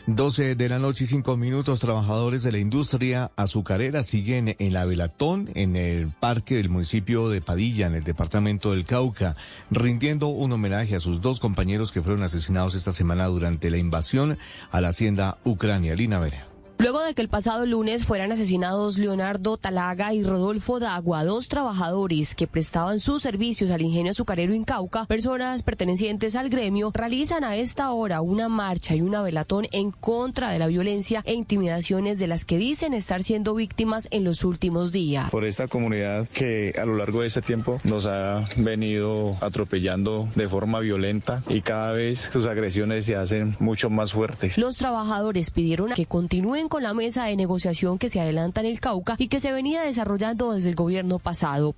12 0.05 0.55
de 0.55 0.67
la 0.67 0.79
noche 0.79 1.05
y 1.05 1.07
5 1.07 1.37
minutos, 1.37 1.79
trabajadores 1.79 2.43
de 2.43 2.51
la 2.51 2.57
industria 2.57 3.31
azucarera 3.37 4.03
siguen 4.03 4.53
en 4.59 4.73
la 4.73 4.83
Velatón, 4.83 5.49
en 5.55 5.77
el 5.77 6.09
parque 6.09 6.57
del 6.57 6.69
municipio 6.69 7.29
de 7.29 7.39
Padilla, 7.39 7.87
en 7.87 7.95
el 7.95 8.03
departamento 8.03 8.71
del 8.71 8.83
Cauca, 8.83 9.37
rindiendo 9.71 10.27
un 10.27 10.51
homenaje 10.51 10.97
a 10.97 10.99
sus 10.99 11.21
dos 11.21 11.39
compañeros 11.39 11.93
que 11.93 12.01
fueron 12.01 12.23
asesinados 12.23 12.75
esta 12.75 12.91
semana 12.91 13.27
durante 13.27 13.69
la 13.69 13.77
invasión 13.77 14.37
a 14.71 14.81
la 14.81 14.89
hacienda 14.89 15.37
Ucrania. 15.45 15.95
Lina 15.95 16.19
Vera. 16.19 16.52
Luego 16.83 17.01
de 17.01 17.13
que 17.13 17.21
el 17.21 17.29
pasado 17.29 17.65
lunes 17.65 18.03
fueran 18.03 18.33
asesinados 18.33 18.97
Leonardo 18.97 19.55
Talaga 19.55 20.13
y 20.13 20.21
Rodolfo 20.21 20.81
Dagua, 20.81 21.23
dos 21.23 21.47
trabajadores 21.47 22.35
que 22.35 22.45
prestaban 22.45 22.99
sus 22.99 23.21
servicios 23.21 23.71
al 23.71 23.81
ingenio 23.81 24.11
azucarero 24.11 24.53
Incauca, 24.53 25.05
personas 25.05 25.63
pertenecientes 25.63 26.35
al 26.35 26.49
gremio, 26.49 26.91
realizan 26.93 27.45
a 27.45 27.55
esta 27.55 27.89
hora 27.91 28.19
una 28.19 28.49
marcha 28.49 28.95
y 28.95 29.01
una 29.01 29.21
velatón 29.21 29.65
en 29.71 29.91
contra 29.91 30.49
de 30.49 30.59
la 30.59 30.67
violencia 30.67 31.21
e 31.23 31.35
intimidaciones 31.35 32.19
de 32.19 32.27
las 32.27 32.43
que 32.43 32.57
dicen 32.57 32.93
estar 32.93 33.23
siendo 33.23 33.55
víctimas 33.55 34.09
en 34.11 34.25
los 34.25 34.43
últimos 34.43 34.91
días. 34.91 35.31
Por 35.31 35.45
esta 35.45 35.69
comunidad 35.69 36.27
que 36.27 36.73
a 36.77 36.83
lo 36.83 36.97
largo 36.97 37.21
de 37.21 37.27
este 37.27 37.41
tiempo 37.41 37.79
nos 37.85 38.07
ha 38.07 38.41
venido 38.57 39.37
atropellando 39.39 40.27
de 40.35 40.49
forma 40.49 40.81
violenta 40.81 41.45
y 41.47 41.61
cada 41.61 41.93
vez 41.93 42.19
sus 42.19 42.45
agresiones 42.45 43.05
se 43.05 43.15
hacen 43.15 43.55
mucho 43.59 43.89
más 43.89 44.11
fuertes. 44.11 44.57
Los 44.57 44.75
trabajadores 44.75 45.49
pidieron 45.49 45.93
que 45.93 46.07
continúen 46.07 46.67
con 46.73 46.81
la 46.81 46.95
mesa 46.95 47.25
de 47.25 47.35
negociación 47.35 47.99
que 47.99 48.09
se 48.09 48.19
adelanta 48.19 48.61
en 48.61 48.65
el 48.65 48.79
Cauca 48.79 49.13
y 49.19 49.27
que 49.27 49.39
se 49.39 49.51
venía 49.51 49.83
desarrollando 49.83 50.53
desde 50.53 50.71
el 50.71 50.75
gobierno 50.75 51.19
pasado. 51.19 51.75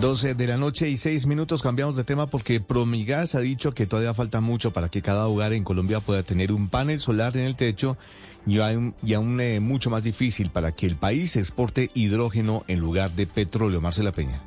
12 0.00 0.34
de 0.34 0.46
la 0.48 0.56
noche 0.56 0.88
y 0.88 0.96
6 0.96 1.26
minutos 1.26 1.62
cambiamos 1.62 1.94
de 1.94 2.02
tema 2.02 2.26
porque 2.26 2.58
Promigas 2.60 3.36
ha 3.36 3.40
dicho 3.40 3.72
que 3.72 3.86
todavía 3.86 4.12
falta 4.12 4.40
mucho 4.40 4.72
para 4.72 4.88
que 4.88 5.00
cada 5.00 5.28
hogar 5.28 5.52
en 5.52 5.62
Colombia 5.62 6.00
pueda 6.00 6.24
tener 6.24 6.50
un 6.50 6.70
panel 6.70 6.98
solar 6.98 7.36
en 7.36 7.44
el 7.44 7.54
techo 7.54 7.96
y, 8.48 8.58
aún, 8.58 9.40
eh, 9.40 9.60
mucho 9.60 9.90
más 9.90 10.02
difícil 10.02 10.50
para 10.50 10.72
que 10.72 10.86
el 10.86 10.96
país 10.96 11.36
exporte 11.36 11.92
hidrógeno 11.94 12.64
en 12.66 12.80
lugar 12.80 13.12
de 13.12 13.28
petróleo. 13.28 13.80
Marcela 13.80 14.10
Peña. 14.10 14.42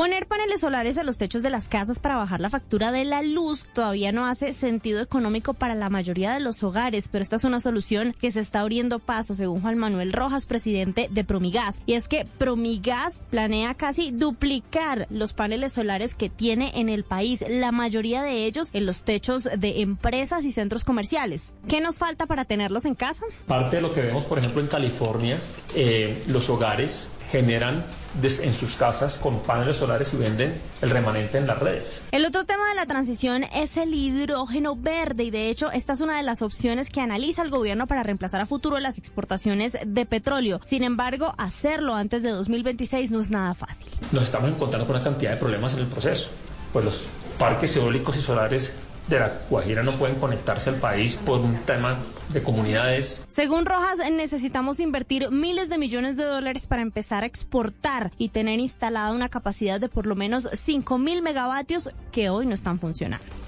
Poner 0.00 0.26
paneles 0.26 0.62
solares 0.62 0.96
a 0.96 1.04
los 1.04 1.18
techos 1.18 1.42
de 1.42 1.50
las 1.50 1.68
casas 1.68 1.98
para 1.98 2.16
bajar 2.16 2.40
la 2.40 2.48
factura 2.48 2.90
de 2.90 3.04
la 3.04 3.20
luz 3.20 3.66
todavía 3.74 4.12
no 4.12 4.24
hace 4.24 4.54
sentido 4.54 5.02
económico 5.02 5.52
para 5.52 5.74
la 5.74 5.90
mayoría 5.90 6.32
de 6.32 6.40
los 6.40 6.62
hogares, 6.62 7.08
pero 7.08 7.22
esta 7.22 7.36
es 7.36 7.44
una 7.44 7.60
solución 7.60 8.16
que 8.18 8.30
se 8.30 8.40
está 8.40 8.60
abriendo 8.60 8.98
paso, 8.98 9.34
según 9.34 9.60
Juan 9.60 9.76
Manuel 9.76 10.14
Rojas, 10.14 10.46
presidente 10.46 11.08
de 11.10 11.22
Promigas. 11.22 11.82
Y 11.84 11.96
es 11.96 12.08
que 12.08 12.24
Promigas 12.38 13.20
planea 13.28 13.74
casi 13.74 14.10
duplicar 14.10 15.06
los 15.10 15.34
paneles 15.34 15.74
solares 15.74 16.14
que 16.14 16.30
tiene 16.30 16.72
en 16.80 16.88
el 16.88 17.04
país, 17.04 17.44
la 17.46 17.70
mayoría 17.70 18.22
de 18.22 18.46
ellos 18.46 18.70
en 18.72 18.86
los 18.86 19.02
techos 19.02 19.50
de 19.54 19.82
empresas 19.82 20.46
y 20.46 20.50
centros 20.52 20.82
comerciales. 20.82 21.52
¿Qué 21.68 21.82
nos 21.82 21.98
falta 21.98 22.24
para 22.24 22.46
tenerlos 22.46 22.86
en 22.86 22.94
casa? 22.94 23.26
Parte 23.46 23.76
de 23.76 23.82
lo 23.82 23.92
que 23.92 24.00
vemos, 24.00 24.24
por 24.24 24.38
ejemplo, 24.38 24.62
en 24.62 24.68
California, 24.68 25.38
eh, 25.74 26.24
los 26.28 26.48
hogares 26.48 27.10
generan 27.30 27.84
en 28.22 28.52
sus 28.52 28.74
casas 28.74 29.14
con 29.16 29.40
paneles 29.40 29.76
solares 29.76 30.12
y 30.14 30.16
venden 30.16 30.60
el 30.82 30.90
remanente 30.90 31.38
en 31.38 31.46
las 31.46 31.58
redes. 31.58 32.02
El 32.10 32.26
otro 32.26 32.44
tema 32.44 32.68
de 32.68 32.74
la 32.74 32.86
transición 32.86 33.44
es 33.44 33.76
el 33.76 33.94
hidrógeno 33.94 34.74
verde 34.76 35.24
y 35.24 35.30
de 35.30 35.48
hecho 35.48 35.70
esta 35.70 35.92
es 35.92 36.00
una 36.00 36.16
de 36.16 36.22
las 36.22 36.42
opciones 36.42 36.90
que 36.90 37.00
analiza 37.00 37.42
el 37.42 37.50
gobierno 37.50 37.86
para 37.86 38.02
reemplazar 38.02 38.40
a 38.40 38.46
futuro 38.46 38.78
las 38.80 38.98
exportaciones 38.98 39.76
de 39.86 40.06
petróleo. 40.06 40.60
Sin 40.64 40.82
embargo, 40.82 41.34
hacerlo 41.38 41.94
antes 41.94 42.22
de 42.22 42.30
2026 42.30 43.10
no 43.12 43.20
es 43.20 43.30
nada 43.30 43.54
fácil. 43.54 43.86
Nos 44.12 44.24
estamos 44.24 44.50
encontrando 44.50 44.86
con 44.86 44.96
una 44.96 45.04
cantidad 45.04 45.30
de 45.30 45.36
problemas 45.36 45.74
en 45.74 45.80
el 45.80 45.86
proceso. 45.86 46.28
Pues 46.72 46.84
los 46.84 47.06
parques 47.38 47.74
eólicos 47.76 48.16
y 48.16 48.20
solares 48.20 48.74
de 49.10 49.18
la 49.18 49.32
Guajira 49.50 49.82
no 49.82 49.92
pueden 49.92 50.16
conectarse 50.16 50.70
al 50.70 50.76
país 50.76 51.16
por 51.16 51.40
un 51.40 51.56
tema 51.64 51.98
de 52.32 52.42
comunidades. 52.42 53.22
Según 53.26 53.66
Rojas, 53.66 53.98
necesitamos 54.10 54.80
invertir 54.80 55.30
miles 55.30 55.68
de 55.68 55.78
millones 55.78 56.16
de 56.16 56.24
dólares 56.24 56.66
para 56.66 56.82
empezar 56.82 57.24
a 57.24 57.26
exportar 57.26 58.12
y 58.16 58.28
tener 58.28 58.60
instalada 58.60 59.12
una 59.12 59.28
capacidad 59.28 59.80
de 59.80 59.88
por 59.88 60.06
lo 60.06 60.14
menos 60.14 60.48
5 60.52 60.96
mil 60.98 61.22
megavatios 61.22 61.90
que 62.12 62.30
hoy 62.30 62.46
no 62.46 62.54
están 62.54 62.78
funcionando. 62.78 63.39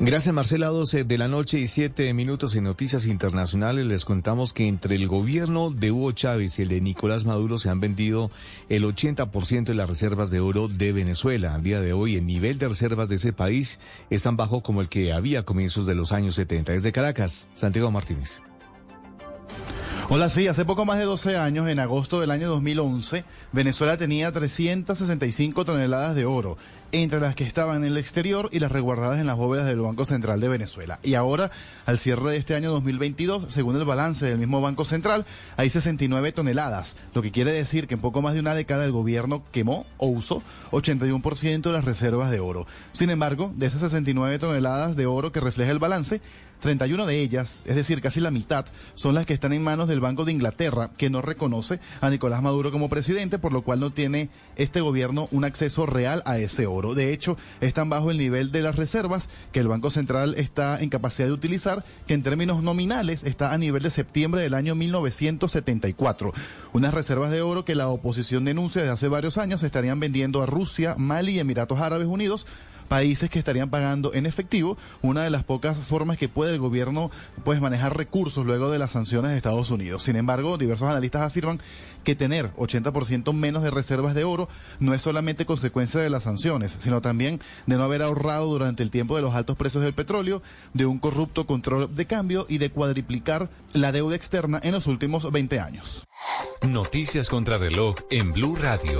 Gracias 0.00 0.34
Marcela, 0.34 0.66
12 0.66 1.04
de 1.04 1.18
la 1.18 1.28
noche 1.28 1.60
y 1.60 1.68
7 1.68 2.12
minutos 2.14 2.56
en 2.56 2.64
Noticias 2.64 3.06
Internacionales 3.06 3.86
les 3.86 4.04
contamos 4.04 4.52
que 4.52 4.66
entre 4.66 4.96
el 4.96 5.06
gobierno 5.06 5.70
de 5.70 5.92
Hugo 5.92 6.10
Chávez 6.10 6.58
y 6.58 6.62
el 6.62 6.68
de 6.68 6.80
Nicolás 6.80 7.24
Maduro 7.24 7.58
se 7.58 7.70
han 7.70 7.78
vendido 7.78 8.28
el 8.68 8.82
80% 8.82 9.66
de 9.66 9.74
las 9.74 9.88
reservas 9.88 10.32
de 10.32 10.40
oro 10.40 10.66
de 10.66 10.92
Venezuela. 10.92 11.54
Al 11.54 11.62
día 11.62 11.80
de 11.80 11.92
hoy 11.92 12.16
el 12.16 12.26
nivel 12.26 12.58
de 12.58 12.68
reservas 12.68 13.08
de 13.08 13.16
ese 13.16 13.32
país 13.32 13.78
es 14.10 14.24
tan 14.24 14.36
bajo 14.36 14.64
como 14.64 14.80
el 14.80 14.88
que 14.88 15.12
había 15.12 15.40
a 15.40 15.44
comienzos 15.44 15.86
de 15.86 15.94
los 15.94 16.10
años 16.10 16.34
70. 16.34 16.72
Desde 16.72 16.90
Caracas, 16.90 17.46
Santiago 17.54 17.92
Martínez. 17.92 18.42
Hola, 20.10 20.28
sí, 20.28 20.48
hace 20.48 20.66
poco 20.66 20.84
más 20.84 20.98
de 20.98 21.04
12 21.04 21.38
años, 21.38 21.66
en 21.66 21.78
agosto 21.78 22.20
del 22.20 22.30
año 22.30 22.50
2011, 22.50 23.24
Venezuela 23.52 23.96
tenía 23.96 24.30
365 24.30 25.64
toneladas 25.64 26.14
de 26.14 26.26
oro, 26.26 26.58
entre 27.02 27.20
las 27.20 27.34
que 27.34 27.44
estaban 27.44 27.78
en 27.78 27.84
el 27.84 27.96
exterior 27.96 28.48
y 28.52 28.60
las 28.60 28.70
resguardadas 28.70 29.18
en 29.18 29.26
las 29.26 29.36
bóvedas 29.36 29.66
del 29.66 29.80
Banco 29.80 30.04
Central 30.04 30.40
de 30.40 30.48
Venezuela. 30.48 31.00
Y 31.02 31.14
ahora, 31.14 31.50
al 31.86 31.98
cierre 31.98 32.30
de 32.30 32.36
este 32.36 32.54
año 32.54 32.70
2022, 32.70 33.52
según 33.52 33.76
el 33.76 33.84
balance 33.84 34.24
del 34.24 34.38
mismo 34.38 34.60
Banco 34.60 34.84
Central, 34.84 35.26
hay 35.56 35.70
69 35.70 36.30
toneladas, 36.32 36.94
lo 37.12 37.22
que 37.22 37.32
quiere 37.32 37.52
decir 37.52 37.88
que 37.88 37.94
en 37.94 38.00
poco 38.00 38.22
más 38.22 38.34
de 38.34 38.40
una 38.40 38.54
década 38.54 38.84
el 38.84 38.92
gobierno 38.92 39.42
quemó 39.50 39.86
o 39.96 40.06
usó 40.06 40.42
81% 40.70 41.62
de 41.62 41.72
las 41.72 41.84
reservas 41.84 42.30
de 42.30 42.38
oro. 42.38 42.66
Sin 42.92 43.10
embargo, 43.10 43.52
de 43.56 43.66
esas 43.66 43.80
69 43.80 44.38
toneladas 44.38 44.94
de 44.94 45.06
oro 45.06 45.32
que 45.32 45.40
refleja 45.40 45.72
el 45.72 45.80
balance, 45.80 46.20
31 46.64 47.04
de 47.04 47.20
ellas, 47.20 47.62
es 47.66 47.76
decir, 47.76 48.00
casi 48.00 48.20
la 48.20 48.30
mitad, 48.30 48.64
son 48.94 49.14
las 49.14 49.26
que 49.26 49.34
están 49.34 49.52
en 49.52 49.62
manos 49.62 49.86
del 49.86 50.00
Banco 50.00 50.24
de 50.24 50.32
Inglaterra, 50.32 50.90
que 50.96 51.10
no 51.10 51.20
reconoce 51.20 51.78
a 52.00 52.08
Nicolás 52.08 52.40
Maduro 52.40 52.72
como 52.72 52.88
presidente, 52.88 53.38
por 53.38 53.52
lo 53.52 53.60
cual 53.60 53.80
no 53.80 53.90
tiene 53.90 54.30
este 54.56 54.80
gobierno 54.80 55.28
un 55.30 55.44
acceso 55.44 55.84
real 55.84 56.22
a 56.24 56.38
ese 56.38 56.66
oro. 56.66 56.94
De 56.94 57.12
hecho, 57.12 57.36
es 57.60 57.74
tan 57.74 57.90
bajo 57.90 58.10
el 58.10 58.16
nivel 58.16 58.50
de 58.50 58.62
las 58.62 58.76
reservas 58.76 59.28
que 59.52 59.60
el 59.60 59.68
Banco 59.68 59.90
Central 59.90 60.36
está 60.38 60.80
en 60.80 60.88
capacidad 60.88 61.28
de 61.28 61.34
utilizar, 61.34 61.84
que 62.06 62.14
en 62.14 62.22
términos 62.22 62.62
nominales 62.62 63.24
está 63.24 63.52
a 63.52 63.58
nivel 63.58 63.82
de 63.82 63.90
septiembre 63.90 64.40
del 64.40 64.54
año 64.54 64.74
1974. 64.74 66.32
Unas 66.72 66.94
reservas 66.94 67.30
de 67.30 67.42
oro 67.42 67.66
que 67.66 67.74
la 67.74 67.88
oposición 67.88 68.46
denuncia 68.46 68.80
desde 68.80 68.94
hace 68.94 69.08
varios 69.08 69.36
años 69.36 69.62
estarían 69.62 70.00
vendiendo 70.00 70.40
a 70.40 70.46
Rusia, 70.46 70.94
Mali 70.96 71.32
y 71.32 71.40
Emiratos 71.40 71.80
Árabes 71.80 72.08
Unidos 72.08 72.46
países 72.88 73.30
que 73.30 73.38
estarían 73.38 73.70
pagando 73.70 74.14
en 74.14 74.26
efectivo, 74.26 74.76
una 75.02 75.22
de 75.22 75.30
las 75.30 75.44
pocas 75.44 75.78
formas 75.78 76.18
que 76.18 76.28
puede 76.28 76.52
el 76.52 76.58
gobierno 76.58 77.10
pues 77.44 77.60
manejar 77.60 77.96
recursos 77.96 78.46
luego 78.46 78.70
de 78.70 78.78
las 78.78 78.92
sanciones 78.92 79.30
de 79.30 79.36
Estados 79.36 79.70
Unidos. 79.70 80.02
Sin 80.02 80.16
embargo, 80.16 80.58
diversos 80.58 80.88
analistas 80.88 81.22
afirman 81.22 81.60
que 82.04 82.14
tener 82.14 82.52
80% 82.56 83.32
menos 83.32 83.62
de 83.62 83.70
reservas 83.70 84.14
de 84.14 84.24
oro 84.24 84.48
no 84.78 84.94
es 84.94 85.02
solamente 85.02 85.46
consecuencia 85.46 86.00
de 86.00 86.10
las 86.10 86.22
sanciones, 86.24 86.76
sino 86.80 87.00
también 87.00 87.40
de 87.66 87.76
no 87.76 87.84
haber 87.84 88.02
ahorrado 88.02 88.46
durante 88.46 88.82
el 88.82 88.90
tiempo 88.90 89.16
de 89.16 89.22
los 89.22 89.34
altos 89.34 89.56
precios 89.56 89.82
del 89.82 89.94
petróleo, 89.94 90.42
de 90.74 90.86
un 90.86 90.98
corrupto 90.98 91.46
control 91.46 91.94
de 91.94 92.06
cambio 92.06 92.46
y 92.48 92.58
de 92.58 92.70
cuadriplicar 92.70 93.50
la 93.72 93.90
deuda 93.90 94.14
externa 94.14 94.60
en 94.62 94.72
los 94.72 94.86
últimos 94.86 95.30
20 95.32 95.58
años. 95.58 96.04
Noticias 96.62 97.28
contra 97.28 97.58
reloj 97.58 97.96
en 98.10 98.32
Blue 98.32 98.56
Radio. 98.56 98.98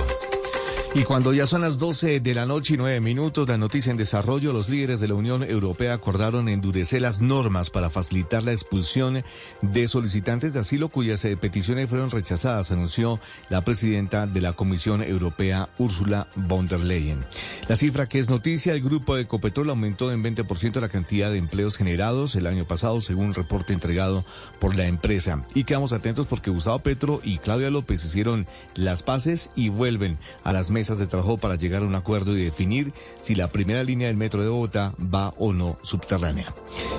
Y 0.96 1.02
cuando 1.02 1.32
ya 1.32 1.44
son 1.44 1.62
las 1.62 1.78
12 1.78 2.20
de 2.20 2.34
la 2.34 2.46
noche 2.46 2.74
y 2.74 2.76
9 2.76 3.00
minutos, 3.00 3.48
la 3.48 3.58
noticia 3.58 3.90
en 3.90 3.96
desarrollo, 3.96 4.52
los 4.52 4.68
líderes 4.68 5.00
de 5.00 5.08
la 5.08 5.14
Unión 5.14 5.42
Europea 5.42 5.92
acordaron 5.92 6.48
endurecer 6.48 7.02
las 7.02 7.20
normas 7.20 7.68
para 7.68 7.90
facilitar 7.90 8.44
la 8.44 8.52
expulsión 8.52 9.24
de 9.60 9.88
solicitantes 9.88 10.54
de 10.54 10.60
asilo 10.60 10.88
cuyas 10.88 11.24
eh, 11.24 11.36
peticiones 11.36 11.90
fueron 11.90 12.12
rechazadas, 12.12 12.70
anunció 12.70 13.18
la 13.50 13.62
presidenta 13.62 14.28
de 14.28 14.40
la 14.40 14.52
Comisión 14.52 15.02
Europea, 15.02 15.68
Ursula 15.78 16.28
von 16.36 16.68
der 16.68 16.78
Leyen. 16.78 17.18
La 17.66 17.74
cifra 17.74 18.08
que 18.08 18.20
es 18.20 18.30
noticia, 18.30 18.72
el 18.72 18.80
grupo 18.80 19.16
de 19.16 19.22
Ecopetrol 19.22 19.70
aumentó 19.70 20.12
en 20.12 20.22
20% 20.22 20.80
la 20.80 20.88
cantidad 20.88 21.28
de 21.32 21.38
empleos 21.38 21.76
generados 21.76 22.36
el 22.36 22.46
año 22.46 22.66
pasado, 22.66 23.00
según 23.00 23.26
un 23.26 23.34
reporte 23.34 23.72
entregado 23.72 24.24
por 24.60 24.76
la 24.76 24.86
empresa. 24.86 25.44
Y 25.56 25.64
quedamos 25.64 25.92
atentos 25.92 26.28
porque 26.28 26.50
Gustavo 26.50 26.78
Petro 26.78 27.20
y 27.24 27.38
Claudia 27.38 27.70
López 27.70 28.04
hicieron 28.04 28.46
las 28.76 29.02
paces 29.02 29.50
y 29.56 29.70
vuelven 29.70 30.18
a 30.44 30.52
las 30.52 30.70
mesas 30.70 30.83
de 30.84 31.06
trabajo 31.06 31.38
para 31.38 31.56
llegar 31.56 31.82
a 31.82 31.86
un 31.86 31.94
acuerdo 31.94 32.36
y 32.36 32.44
definir 32.44 32.92
si 33.20 33.34
la 33.34 33.48
primera 33.48 33.82
línea 33.82 34.08
del 34.08 34.16
metro 34.16 34.42
de 34.42 34.48
Bogotá 34.48 34.92
va 34.98 35.32
o 35.38 35.52
no 35.52 35.78
subterránea. 35.82 36.54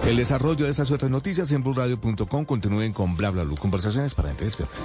El 0.07 0.17
desarrollo 0.17 0.65
de 0.65 0.71
esas 0.71 0.91
otras 0.91 1.11
noticias 1.11 1.51
en 1.51 1.63
blurradio.com 1.63 2.45
continúen 2.45 2.93
con 2.93 3.15
bla 3.15 3.29
bla 3.29 3.43
bla. 3.43 3.55
Conversaciones 3.57 4.15
para 4.15 4.29
gente 4.29 4.45
despierta. 4.45 4.75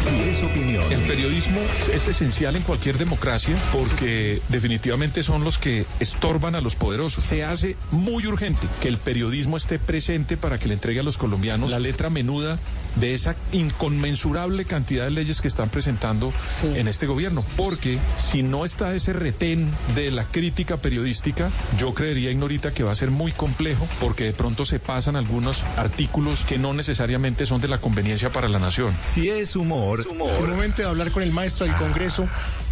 Si 0.00 0.20
es 0.28 0.42
opinión. 0.42 0.92
El 0.92 1.00
periodismo 1.00 1.60
es 1.92 2.08
esencial 2.08 2.56
en 2.56 2.62
cualquier 2.62 2.98
democracia 2.98 3.56
porque 3.72 4.40
definitivamente 4.48 5.22
son 5.22 5.44
los 5.44 5.58
que 5.58 5.86
estorban 6.00 6.54
a 6.54 6.60
los 6.60 6.76
poderosos. 6.76 7.24
Se 7.24 7.44
hace 7.44 7.76
muy 7.90 8.26
urgente 8.26 8.66
que 8.80 8.88
el 8.88 8.98
periodismo 8.98 9.56
esté 9.56 9.78
presente 9.78 10.36
para 10.36 10.58
que 10.58 10.68
le 10.68 10.74
entregue 10.74 11.00
a 11.00 11.02
los 11.02 11.18
colombianos 11.18 11.70
la 11.70 11.78
letra 11.78 12.10
menuda 12.10 12.58
de 12.96 13.14
esa 13.14 13.36
inconmensurable 13.52 14.64
cantidad 14.64 15.04
de 15.04 15.10
leyes 15.10 15.40
que 15.40 15.48
están 15.48 15.68
presentando 15.68 16.32
en 16.62 16.88
este 16.88 17.06
gobierno. 17.06 17.44
Porque 17.56 17.98
si 18.18 18.42
no 18.42 18.64
está 18.64 18.94
ese 18.94 19.12
retén 19.12 19.70
de 19.94 20.10
la 20.10 20.24
crítica 20.24 20.76
periodística, 20.78 21.50
yo 21.78 21.94
creería, 21.94 22.30
Ignorita, 22.30 22.72
que 22.72 22.82
va 22.82 22.92
a 22.92 22.96
ser 22.96 23.10
muy 23.10 23.32
complejo 23.32 23.86
porque 24.00 24.24
de 24.24 24.32
pronto 24.32 24.64
se 24.64 24.78
pasan 24.78 25.16
algunos 25.16 25.64
artículos 25.76 26.42
que 26.42 26.58
no 26.58 26.72
necesariamente 26.72 27.46
son 27.46 27.60
de 27.60 27.68
la 27.68 27.78
conveniencia 27.78 28.30
para 28.30 28.48
la 28.48 28.58
nación. 28.58 28.96
Si 29.04 29.28
es 29.28 29.56
humor, 29.56 29.87
En 29.94 30.44
el 30.44 30.50
momento 30.50 30.82
de 30.82 30.88
hablar 30.88 31.10
con 31.10 31.22
el 31.22 31.32
maestro 31.32 31.66
del 31.66 31.74
Congreso, 31.76 32.28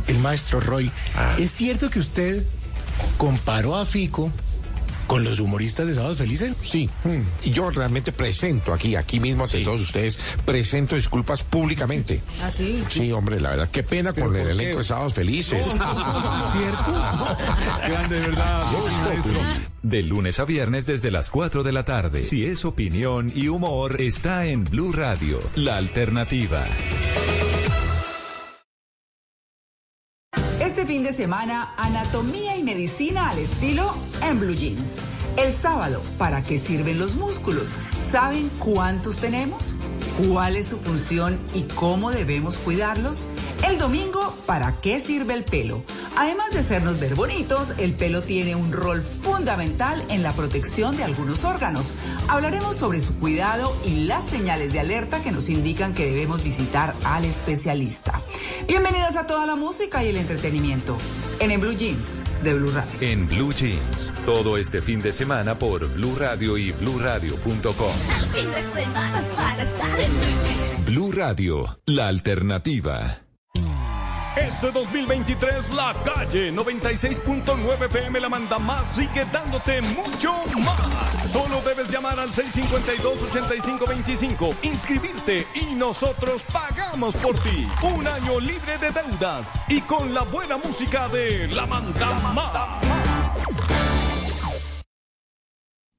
el 0.06 0.18
maestro 0.18 0.60
Roy, 0.60 0.90
¿es 1.38 1.50
cierto 1.50 1.90
que 1.90 1.98
usted 1.98 2.44
comparó 3.16 3.76
a 3.76 3.86
Fico 3.86 4.30
con 5.06 5.24
los 5.24 5.40
humoristas 5.40 5.86
de 5.86 5.94
Sábado 5.94 6.16
Felices? 6.16 6.54
Sí. 6.62 6.88
Y 7.44 7.50
yo 7.50 7.70
realmente 7.70 8.12
presento 8.12 8.72
aquí, 8.72 8.96
aquí 8.96 9.20
mismo 9.20 9.44
ante 9.44 9.62
todos 9.62 9.80
ustedes, 9.80 10.18
presento 10.44 10.94
disculpas 10.94 11.42
públicamente. 11.42 12.20
¿Ah, 12.42 12.50
sí? 12.50 12.82
Sí, 12.88 13.12
hombre, 13.12 13.40
la 13.40 13.50
verdad, 13.50 13.70
qué 13.70 13.82
pena 13.82 14.12
con 14.12 14.34
el 14.36 14.48
elenco 14.48 14.78
de 14.78 14.84
Sábados 14.84 15.14
Felices. 15.14 15.66
¿Cierto? 15.66 17.36
Grande, 17.88 18.20
verdad. 18.20 18.72
De 19.82 20.02
lunes 20.02 20.40
a 20.40 20.44
viernes 20.44 20.86
desde 20.86 21.10
las 21.10 21.30
4 21.30 21.62
de 21.62 21.72
la 21.72 21.84
tarde. 21.84 22.24
Si 22.24 22.44
es 22.44 22.64
opinión 22.64 23.32
y 23.34 23.48
humor, 23.48 24.00
está 24.00 24.46
en 24.46 24.64
Blue 24.64 24.92
Radio, 24.92 25.38
la 25.54 25.76
alternativa. 25.76 26.66
Semana, 31.16 31.72
anatomía 31.78 32.58
y 32.58 32.62
medicina 32.62 33.30
al 33.30 33.38
estilo 33.38 33.90
en 34.22 34.38
Blue 34.38 34.52
Jeans. 34.52 34.98
El 35.38 35.50
sábado, 35.50 36.02
¿para 36.18 36.42
qué 36.42 36.58
sirven 36.58 36.98
los 36.98 37.16
músculos? 37.16 37.74
¿Saben 37.98 38.50
cuántos 38.58 39.16
tenemos? 39.16 39.74
¿Cuál 40.16 40.56
es 40.56 40.68
su 40.68 40.78
función 40.78 41.38
y 41.52 41.64
cómo 41.64 42.10
debemos 42.10 42.56
cuidarlos? 42.56 43.28
El 43.68 43.78
domingo, 43.78 44.34
¿para 44.46 44.80
qué 44.80 44.98
sirve 44.98 45.34
el 45.34 45.44
pelo? 45.44 45.82
Además 46.16 46.52
de 46.52 46.60
hacernos 46.60 46.98
ver 46.98 47.14
bonitos, 47.14 47.74
el 47.76 47.92
pelo 47.92 48.22
tiene 48.22 48.54
un 48.54 48.72
rol 48.72 49.02
fundamental 49.02 50.02
en 50.08 50.22
la 50.22 50.32
protección 50.32 50.96
de 50.96 51.04
algunos 51.04 51.44
órganos. 51.44 51.92
Hablaremos 52.28 52.76
sobre 52.76 53.02
su 53.02 53.14
cuidado 53.16 53.76
y 53.84 54.06
las 54.06 54.24
señales 54.24 54.72
de 54.72 54.80
alerta 54.80 55.22
que 55.22 55.32
nos 55.32 55.50
indican 55.50 55.92
que 55.92 56.06
debemos 56.06 56.42
visitar 56.42 56.94
al 57.04 57.26
especialista. 57.26 58.22
Bienvenidas 58.66 59.16
a 59.16 59.26
toda 59.26 59.44
la 59.44 59.56
música 59.56 60.02
y 60.02 60.08
el 60.08 60.16
entretenimiento 60.16 60.96
en 61.40 61.50
En 61.50 61.60
Blue 61.60 61.76
Jeans 61.76 62.22
de 62.46 62.54
Blue 62.54 62.70
Radio. 62.70 63.00
En 63.00 63.26
Blue 63.26 63.52
Jeans, 63.52 64.12
todo 64.24 64.56
este 64.56 64.80
fin 64.80 65.02
de 65.02 65.10
semana 65.10 65.58
por 65.58 65.92
Blue 65.94 66.14
Radio 66.16 66.56
y 66.56 66.70
BlueRadio.com. 66.70 67.92
Fin 68.32 68.50
de 68.52 68.82
semana 68.82 69.18
es 69.18 69.26
para 69.34 69.62
estar 69.64 70.00
en 70.00 70.10
Blue 70.12 70.42
Jeans. 70.46 70.86
Blue 70.86 71.12
Radio, 71.12 71.80
la 71.86 72.06
alternativa. 72.06 73.25
Este 74.36 74.70
2023 74.70 75.74
la 75.74 75.94
calle 76.04 76.52
96.9 76.52 77.86
FM 77.86 78.20
la 78.20 78.28
manda 78.28 78.58
más 78.58 78.94
sigue 78.94 79.24
dándote 79.32 79.80
mucho 79.80 80.34
más. 80.58 81.32
Solo 81.32 81.62
debes 81.62 81.90
llamar 81.90 82.20
al 82.20 82.28
652-8525, 82.30 84.54
inscribirte 84.62 85.46
y 85.54 85.74
nosotros 85.74 86.44
pagamos 86.52 87.16
por 87.16 87.38
ti. 87.40 87.66
Un 87.82 88.06
año 88.06 88.38
libre 88.38 88.76
de 88.78 88.90
deudas 88.90 89.62
y 89.68 89.80
con 89.80 90.12
la 90.12 90.22
buena 90.24 90.58
música 90.58 91.08
de 91.08 91.48
La 91.48 91.64
Manda 91.66 92.12
Más. 92.34 92.84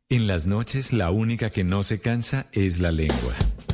En 0.09 0.27
las 0.27 0.47
noches, 0.47 0.93
la 0.93 1.11
única 1.11 1.49
que 1.49 1.64
no 1.64 1.84
se 1.84 1.99
cansa 1.99 2.47
es 2.51 2.80
la 2.80 2.91
lengua. 2.91 3.34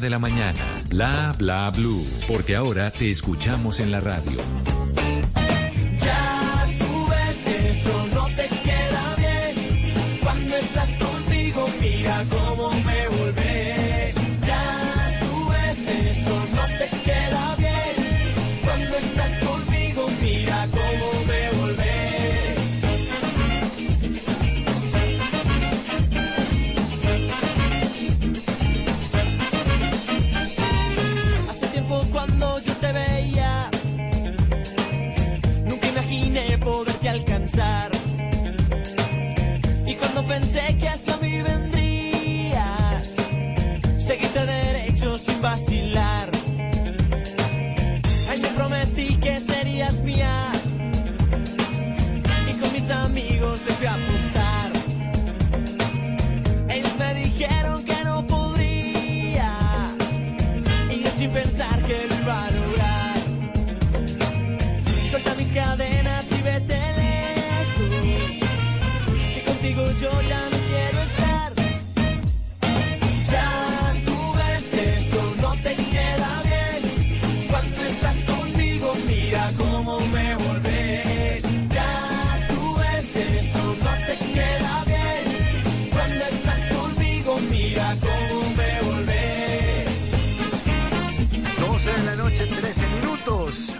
de 0.00 0.10
la 0.10 0.18
mañana. 0.18 0.58
Bla 0.88 1.34
Bla 1.38 1.70
Blue, 1.70 2.04
porque 2.28 2.56
ahora 2.56 2.90
te 2.90 3.10
escuchamos 3.10 3.80
en 3.80 3.90
la 3.90 4.00
radio. 4.00 4.38
Ya 5.98 6.66
tú 6.78 7.08
ves 7.08 7.46
eso 7.46 8.06
no 8.14 8.26
te 8.34 8.48
queda 8.48 9.14
bien. 9.16 9.94
Cuando 10.22 10.56
estás 10.56 10.96
conmigo, 10.96 11.68
mira 11.80 12.22
cómo 12.30 12.70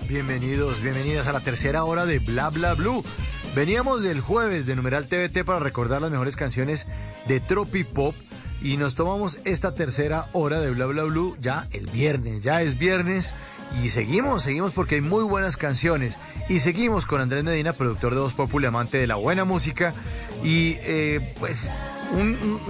Bienvenidos, 0.09 0.81
bienvenidas 0.83 1.29
a 1.29 1.33
la 1.33 1.39
tercera 1.39 1.85
hora 1.85 2.05
de 2.05 2.19
Bla 2.19 2.51
Bla 2.51 2.75
Blue. 2.75 3.05
Veníamos 3.55 4.03
del 4.03 4.21
jueves 4.21 4.67
de 4.67 4.75
Numeral 4.75 5.07
TVT 5.07 5.45
para 5.45 5.61
recordar 5.61 6.03
las 6.03 6.11
mejores 6.11 6.35
canciones 6.35 6.89
de 7.29 7.39
Tropi 7.39 7.85
Pop 7.85 8.17
y 8.61 8.77
nos 8.77 8.97
tomamos 8.97 9.39
esta 9.45 9.73
tercera 9.73 10.29
hora 10.33 10.59
de 10.59 10.73
Bla 10.73 10.87
Bla 10.87 11.05
Blue 11.05 11.37
ya 11.41 11.69
el 11.71 11.87
viernes, 11.87 12.43
ya 12.43 12.61
es 12.61 12.77
viernes 12.77 13.37
y 13.85 13.91
seguimos, 13.91 14.43
seguimos 14.43 14.73
porque 14.73 14.97
hay 14.97 15.01
muy 15.01 15.23
buenas 15.23 15.57
canciones 15.57 16.19
y 16.49 16.59
seguimos 16.59 17.07
con 17.07 17.21
Andrés 17.21 17.45
Medina, 17.45 17.73
productor 17.73 18.15
de 18.17 18.23
Voz 18.23 18.35
Populi, 18.35 18.67
amante 18.67 18.99
de 18.99 19.07
la 19.07 19.15
buena 19.15 19.45
música 19.45 19.95
y 20.43 20.77
eh, 20.81 21.37
pues 21.39 21.71
un- 22.13 22.37
un- 22.37 22.61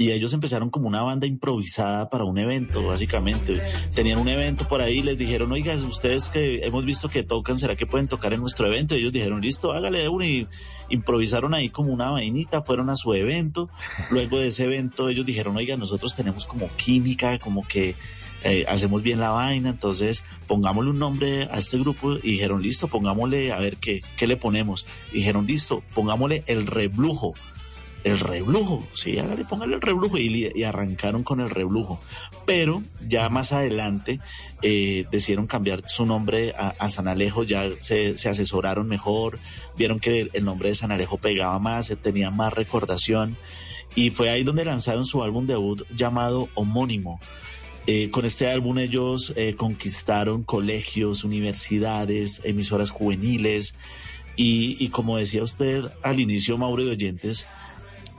Y 0.00 0.12
ellos 0.12 0.32
empezaron 0.32 0.70
como 0.70 0.88
una 0.88 1.02
banda 1.02 1.26
improvisada 1.26 2.08
para 2.08 2.24
un 2.24 2.38
evento, 2.38 2.82
básicamente. 2.86 3.60
Tenían 3.94 4.18
un 4.18 4.28
evento 4.28 4.66
por 4.66 4.80
ahí, 4.80 5.02
les 5.02 5.18
dijeron, 5.18 5.52
oiga, 5.52 5.74
ustedes 5.74 6.30
que 6.30 6.64
hemos 6.64 6.86
visto 6.86 7.10
que 7.10 7.22
tocan, 7.22 7.58
¿será 7.58 7.76
que 7.76 7.84
pueden 7.84 8.08
tocar 8.08 8.32
en 8.32 8.40
nuestro 8.40 8.66
evento? 8.66 8.94
Y 8.94 9.00
ellos 9.00 9.12
dijeron, 9.12 9.42
listo, 9.42 9.72
hágale 9.72 9.98
de 9.98 10.08
uno. 10.08 10.24
Y 10.24 10.48
improvisaron 10.88 11.52
ahí 11.52 11.68
como 11.68 11.92
una 11.92 12.08
vainita, 12.08 12.62
fueron 12.62 12.88
a 12.88 12.96
su 12.96 13.12
evento. 13.12 13.68
Luego 14.10 14.38
de 14.38 14.46
ese 14.46 14.64
evento 14.64 15.10
ellos 15.10 15.26
dijeron, 15.26 15.54
oiga, 15.58 15.76
nosotros 15.76 16.16
tenemos 16.16 16.46
como 16.46 16.74
química, 16.76 17.38
como 17.38 17.68
que 17.68 17.94
eh, 18.42 18.64
hacemos 18.68 19.02
bien 19.02 19.20
la 19.20 19.32
vaina, 19.32 19.68
entonces 19.68 20.24
pongámosle 20.46 20.92
un 20.92 20.98
nombre 20.98 21.42
a 21.52 21.58
este 21.58 21.78
grupo 21.78 22.14
y 22.14 22.30
dijeron, 22.30 22.62
listo, 22.62 22.88
pongámosle, 22.88 23.52
a 23.52 23.58
ver 23.58 23.76
qué, 23.76 24.00
qué 24.16 24.26
le 24.26 24.38
ponemos. 24.38 24.86
dijeron, 25.12 25.46
listo, 25.46 25.82
pongámosle 25.92 26.42
el 26.46 26.66
reblujo. 26.66 27.34
El 28.02 28.18
reblujo, 28.18 28.86
sí, 28.94 29.18
hágale, 29.18 29.44
póngale 29.44 29.74
el 29.74 29.82
reblujo 29.82 30.16
y, 30.16 30.62
arrancaron 30.64 31.22
con 31.22 31.40
el 31.40 31.50
reblujo. 31.50 32.00
Pero 32.46 32.82
ya 33.06 33.28
más 33.28 33.52
adelante 33.52 34.20
eh, 34.62 35.04
decidieron 35.10 35.46
cambiar 35.46 35.82
su 35.86 36.06
nombre 36.06 36.54
a, 36.56 36.88
San 36.88 37.08
Alejo, 37.08 37.44
ya 37.44 37.68
se, 37.80 38.16
se 38.16 38.28
asesoraron 38.30 38.88
mejor, 38.88 39.38
vieron 39.76 40.00
que 40.00 40.30
el, 40.32 40.44
nombre 40.44 40.70
de 40.70 40.74
San 40.74 40.92
Alejo 40.92 41.18
pegaba 41.18 41.58
más, 41.58 41.90
eh, 41.90 41.96
tenía 41.96 42.30
más 42.30 42.54
recordación 42.54 43.36
y 43.94 44.10
fue 44.10 44.30
ahí 44.30 44.44
donde 44.44 44.64
lanzaron 44.64 45.04
su 45.04 45.22
álbum 45.22 45.46
debut 45.46 45.82
llamado 45.94 46.48
Homónimo. 46.54 47.20
Eh, 47.86 48.10
con 48.10 48.24
este 48.24 48.48
álbum 48.48 48.78
ellos 48.78 49.34
conquistaron 49.56 50.42
colegios, 50.42 51.24
universidades, 51.24 52.40
emisoras 52.44 52.90
juveniles 52.90 53.74
y, 54.36 54.76
y 54.78 54.88
como 54.88 55.16
decía 55.16 55.42
usted 55.42 55.84
al 56.02 56.20
inicio, 56.20 56.56
Mauro 56.56 56.84
de 56.84 56.92
Oyentes, 56.92 57.48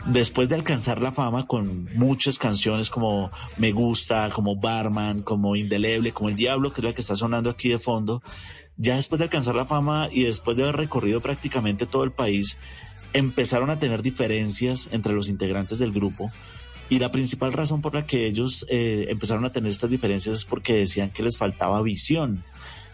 después 0.05 0.49
de 0.49 0.55
alcanzar 0.55 1.01
la 1.01 1.11
fama 1.11 1.47
con 1.47 1.89
muchas 1.95 2.37
canciones 2.37 2.89
como 2.89 3.31
Me 3.57 3.71
Gusta, 3.71 4.29
como 4.29 4.55
Barman, 4.55 5.21
como 5.21 5.55
Indeleble, 5.55 6.11
como 6.11 6.29
El 6.29 6.35
Diablo, 6.35 6.73
que 6.73 6.81
es 6.81 6.85
la 6.85 6.93
que 6.93 7.01
está 7.01 7.15
sonando 7.15 7.49
aquí 7.49 7.69
de 7.69 7.79
fondo, 7.79 8.21
ya 8.77 8.95
después 8.95 9.19
de 9.19 9.25
alcanzar 9.25 9.55
la 9.55 9.65
fama 9.65 10.09
y 10.11 10.23
después 10.23 10.57
de 10.57 10.63
haber 10.63 10.77
recorrido 10.77 11.21
prácticamente 11.21 11.85
todo 11.85 12.03
el 12.03 12.11
país, 12.11 12.57
empezaron 13.13 13.69
a 13.69 13.79
tener 13.79 14.01
diferencias 14.01 14.89
entre 14.91 15.13
los 15.13 15.29
integrantes 15.29 15.79
del 15.79 15.91
grupo. 15.91 16.31
Y 16.89 16.99
la 16.99 17.11
principal 17.11 17.53
razón 17.53 17.81
por 17.81 17.93
la 17.93 18.05
que 18.05 18.25
ellos 18.25 18.65
eh, 18.69 19.05
empezaron 19.09 19.45
a 19.45 19.51
tener 19.51 19.71
estas 19.71 19.89
diferencias 19.89 20.39
es 20.39 20.45
porque 20.45 20.73
decían 20.73 21.11
que 21.11 21.23
les 21.23 21.37
faltaba 21.37 21.81
visión. 21.81 22.43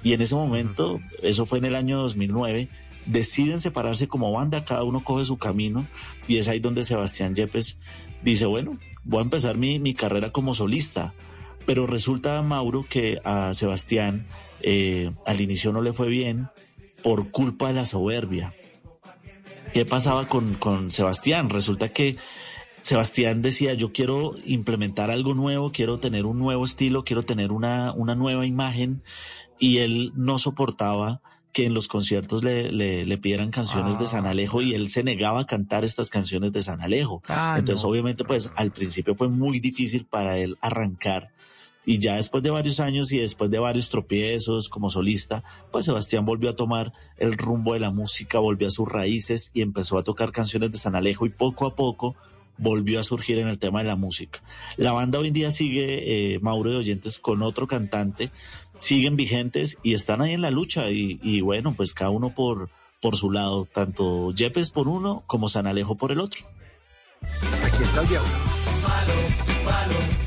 Y 0.04 0.14
en 0.14 0.22
ese 0.22 0.36
momento, 0.36 1.00
eso 1.24 1.46
fue 1.46 1.58
en 1.58 1.66
el 1.66 1.76
año 1.76 1.98
2009, 1.98 2.70
deciden 3.08 3.60
separarse 3.60 4.08
como 4.08 4.32
banda, 4.32 4.66
cada 4.66 4.84
uno 4.84 5.04
coge 5.04 5.26
su 5.26 5.38
camino 5.38 5.88
y 6.28 6.38
es 6.38 6.48
ahí 6.48 6.60
donde 6.60 6.84
Sebastián 6.84 7.36
Yepes 7.36 7.78
dice, 8.24 8.46
bueno, 8.46 8.78
voy 9.04 9.20
a 9.20 9.24
empezar 9.24 9.58
mi, 9.58 9.80
mi 9.80 9.94
carrera 9.94 10.32
como 10.32 10.54
solista. 10.54 11.14
Pero 11.66 11.86
resulta, 11.86 12.42
Mauro, 12.44 12.86
que 12.88 13.20
a 13.26 13.54
Sebastián 13.54 14.28
eh, 14.62 15.12
al 15.26 15.42
inicio 15.42 15.74
no 15.74 15.82
le 15.82 15.92
fue 15.92 16.08
bien 16.08 16.50
por 17.04 17.32
culpa 17.32 17.68
de 17.68 17.74
la 17.74 17.86
soberbia. 17.86 18.54
¿Qué 19.74 19.86
pasaba 19.86 20.26
con, 20.26 20.54
con 20.56 20.92
Sebastián? 20.92 21.50
Resulta 21.50 21.90
que 21.90 22.16
Sebastián 22.82 23.42
decía, 23.42 23.74
yo 23.74 23.92
quiero 23.92 24.34
implementar 24.46 25.12
algo 25.12 25.34
nuevo, 25.34 25.74
quiero 25.74 26.00
tener 26.00 26.26
un 26.26 26.40
nuevo 26.40 26.64
estilo, 26.64 27.04
quiero 27.04 27.22
tener 27.24 27.52
una, 27.52 27.92
una 27.92 28.16
nueva 28.16 28.46
imagen 28.46 29.04
y 29.60 29.80
él 29.80 30.14
no 30.16 30.40
soportaba 30.40 31.22
que 31.54 31.66
en 31.66 31.74
los 31.74 31.88
conciertos 31.88 32.44
le, 32.44 32.72
le, 32.72 33.06
le 33.06 33.18
pidieran 33.18 33.52
canciones 33.52 33.98
de 33.98 34.06
San 34.08 34.26
Alejo 34.26 34.62
y 34.62 34.74
él 34.74 34.90
se 34.90 35.04
negaba 35.04 35.42
a 35.42 35.46
cantar 35.48 35.84
estas 35.86 36.10
canciones 36.10 36.52
de 36.52 36.62
San 36.62 36.82
Alejo. 36.82 37.24
Ah, 37.28 37.56
Entonces, 37.58 37.84
no. 37.84 37.90
obviamente, 37.90 38.24
pues 38.24 38.52
al 38.56 38.72
principio 38.72 39.16
fue 39.16 39.30
muy 39.30 39.60
difícil 39.60 40.06
para 40.06 40.38
él 40.38 40.58
arrancar. 40.62 41.32
Y 41.86 42.00
ya 42.00 42.18
después 42.18 42.44
de 42.44 42.50
varios 42.50 42.82
años 42.82 43.14
y 43.14 43.18
después 43.18 43.50
de 43.50 43.60
varios 43.60 43.90
tropiezos 43.90 44.68
como 44.68 44.90
solista, 44.90 45.44
pues 45.72 45.86
Sebastián 45.86 46.26
volvió 46.26 46.50
a 46.50 46.56
tomar 46.56 46.92
el 47.18 47.34
rumbo 47.38 47.74
de 47.74 47.80
la 47.80 47.92
música, 47.92 48.40
volvió 48.40 48.68
a 48.68 48.72
sus 48.72 48.90
raíces 48.90 49.52
y 49.54 49.62
empezó 49.62 49.98
a 49.98 50.04
tocar 50.04 50.34
canciones 50.34 50.72
de 50.74 50.78
San 50.78 50.96
Alejo 50.96 51.26
y 51.26 51.30
poco 51.30 51.66
a 51.66 51.76
poco 51.76 52.16
volvió 52.58 53.00
a 53.00 53.04
surgir 53.04 53.38
en 53.38 53.48
el 53.48 53.60
tema 53.60 53.80
de 53.80 53.86
la 53.86 53.96
música. 53.96 54.42
La 54.78 54.92
banda 54.92 55.20
hoy 55.20 55.28
en 55.28 55.34
día 55.34 55.52
sigue, 55.52 56.34
eh, 56.34 56.40
Mauro 56.40 56.72
de 56.72 56.78
Oyentes, 56.78 57.20
con 57.20 57.42
otro 57.42 57.68
cantante, 57.68 58.32
siguen 58.80 59.16
vigentes 59.16 59.78
y 59.84 59.94
están 59.94 60.22
ahí 60.22 60.34
en 60.34 60.42
la 60.42 60.52
lucha. 60.52 60.90
Y, 60.90 61.20
y 61.24 61.42
bueno, 61.42 61.74
pues 61.76 61.94
cada 61.94 62.10
uno 62.10 62.34
por, 62.34 62.70
por 63.02 63.16
su 63.18 63.32
lado, 63.32 63.66
tanto 63.66 64.32
Yepes 64.32 64.70
por 64.70 64.88
uno 64.88 65.24
como 65.28 65.50
San 65.50 65.68
Alejo 65.68 65.96
por 65.96 66.12
el 66.12 66.20
otro. 66.20 66.46
Aquí 67.64 67.84
está 67.84 68.02
el 68.02 68.08
diablo. 68.08 68.30
Malo, 68.84 69.14
malo, 69.66 70.18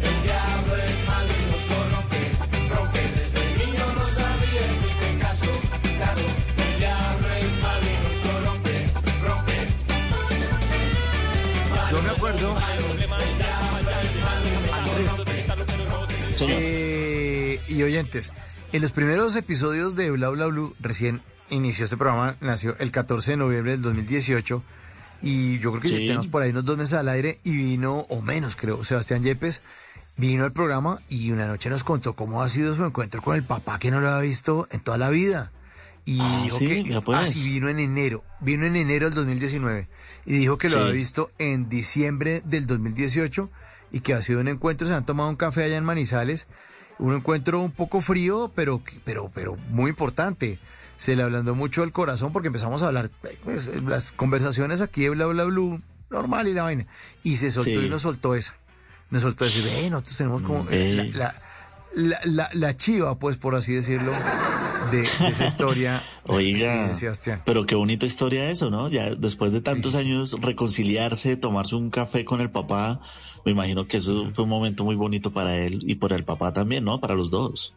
Yo 11.91 12.01
me 12.03 12.11
acuerdo. 12.11 12.57
Andrés, 14.73 15.25
señor. 16.37 16.63
Eh 16.63 16.90
y 17.69 17.83
oyentes, 17.83 18.33
en 18.73 18.83
los 18.83 18.93
primeros 18.93 19.35
episodios 19.37 19.97
de 19.97 20.11
Bla 20.11 20.29
Bla 20.31 20.47
Blue, 20.47 20.75
recién 20.81 21.23
inició 21.51 21.85
este 21.85 21.97
programa, 21.97 22.37
nació 22.41 22.77
el 22.79 22.91
14 22.91 23.33
de 23.33 23.37
noviembre 23.37 23.73
del 23.73 23.83
2018. 23.83 24.63
Y 25.23 25.59
yo 25.59 25.71
creo 25.73 25.83
que 25.83 25.89
Sí. 25.89 25.95
ya 25.95 26.01
tenemos 26.01 26.29
por 26.29 26.43
ahí 26.43 26.51
unos 26.51 26.65
dos 26.65 26.79
meses 26.79 26.95
al 26.95 27.09
aire 27.09 27.41
y 27.45 27.55
vino, 27.57 28.07
o 28.09 28.23
menos 28.23 28.57
creo, 28.57 28.85
Sebastián 28.85 29.23
Yepes 29.23 29.63
vino 30.17 30.45
al 30.45 30.53
programa 30.53 31.01
y 31.09 31.31
una 31.31 31.47
noche 31.47 31.69
nos 31.71 31.85
contó 31.85 32.15
cómo 32.15 32.43
ha 32.43 32.49
sido 32.49 32.75
su 32.75 32.85
encuentro 32.85 33.21
con 33.23 33.37
el 33.37 33.43
papá 33.43 33.79
que 33.79 33.91
no 33.91 34.01
lo 34.01 34.09
había 34.11 34.23
visto 34.29 34.67
en 34.71 34.81
toda 34.81 34.97
la 34.99 35.11
vida. 35.11 35.51
Y 36.07 36.19
Ah, 36.21 36.41
dijo 36.45 36.59
sí, 36.59 36.85
que 36.85 37.01
pues. 37.03 37.19
así 37.19 37.43
vino 37.49 37.69
en 37.69 37.79
enero, 37.79 38.25
vino 38.41 38.65
en 38.65 38.77
enero 38.77 39.07
del 39.07 39.15
2019 39.15 39.89
y 40.25 40.33
dijo 40.39 40.57
que 40.57 40.69
lo 40.69 40.75
Sí. 40.77 40.81
había 40.81 40.93
visto 40.93 41.31
en 41.39 41.69
diciembre 41.69 42.43
del 42.47 42.67
2018 42.67 43.51
y 43.93 44.01
que 44.01 44.15
ha 44.15 44.23
sido 44.23 44.41
un 44.41 44.49
encuentro, 44.49 44.87
se 44.87 44.95
han 44.95 45.05
tomado 45.05 45.29
un 45.29 45.37
café 45.37 45.65
allá 45.65 45.77
en 45.77 45.85
Manizales, 45.85 46.49
un 47.01 47.15
encuentro 47.15 47.61
un 47.61 47.73
poco 47.73 48.01
frío, 48.01 48.53
pero, 48.55 48.81
pero, 49.05 49.31
pero 49.35 49.57
muy 49.71 49.91
importante. 49.91 50.59
Se 50.97 51.17
le 51.17 51.23
ablandó 51.23 51.55
mucho 51.55 51.83
el 51.83 51.93
corazón 51.93 52.33
porque 52.33 52.49
empezamos 52.49 52.83
a 52.83 52.89
hablar, 52.89 53.11
pues, 53.43 53.71
las 53.87 54.13
conversaciones 54.13 54.81
aquí 54.83 55.03
de 55.03 55.11
bla 55.11 55.27
bla 55.27 55.45
blue, 55.45 55.81
normal 56.11 56.47
y 56.47 56.53
la 56.55 56.65
vaina. 56.65 56.87
Y 57.23 57.37
se 57.37 57.51
soltó 57.51 57.71
Sí. 57.81 57.87
y 57.87 57.89
nos 57.89 58.03
soltó 58.03 58.35
esa. 58.35 58.55
Nos 59.09 59.23
soltó 59.23 59.45
ese, 59.47 59.63
ve, 59.63 59.89
nosotros 59.91 60.17
tenemos 60.17 60.43
como 60.43 60.67
la, 60.71 61.35
la, 62.25 62.51
la, 62.53 62.77
chiva, 62.77 63.19
pues 63.19 63.37
por 63.39 63.55
así 63.57 63.73
decirlo, 63.75 64.13
de, 64.93 64.99
de 64.99 65.03
esa 65.05 65.45
historia. 65.47 66.03
Oiga, 66.27 66.95
Sí, 66.95 67.07
pero 67.45 67.67
qué 67.67 67.75
bonita 67.75 68.07
historia 68.07 68.51
eso, 68.51 68.71
¿no? 68.71 68.89
Ya 68.89 69.15
después 69.15 69.53
de 69.53 69.61
tantos 69.63 69.95
años 69.97 70.37
reconciliarse, 70.41 71.37
tomarse 71.37 71.75
un 71.75 71.91
café 71.91 72.25
con 72.25 72.41
el 72.41 72.51
papá, 72.51 73.01
me 73.45 73.53
imagino 73.53 73.87
que 73.87 73.99
eso 73.99 74.31
fue 74.35 74.45
un 74.45 74.51
momento 74.51 74.85
muy 74.85 74.95
bonito 74.95 75.33
para 75.33 75.57
él 75.57 75.81
y 75.87 75.97
para 75.97 76.17
el 76.17 76.25
papá 76.25 76.53
también, 76.53 76.85
¿no? 76.85 77.01
Para 77.01 77.15
los 77.15 77.31
dos. 77.31 77.75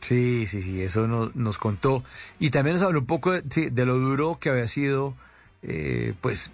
Sí, 0.00 0.46
sí, 0.46 0.60
sí, 0.60 0.82
eso 0.82 1.06
nos, 1.06 1.34
nos 1.34 1.58
contó. 1.58 2.04
Y 2.38 2.50
también 2.50 2.76
nos 2.76 2.84
habló 2.84 3.00
un 3.00 3.06
poco 3.06 3.32
de, 3.32 3.42
sí, 3.48 3.70
de 3.70 3.86
lo 3.86 3.98
duro 3.98 4.38
que 4.38 4.50
había 4.50 4.68
sido, 4.68 5.14
eh, 5.62 6.12
pues, 6.20 6.52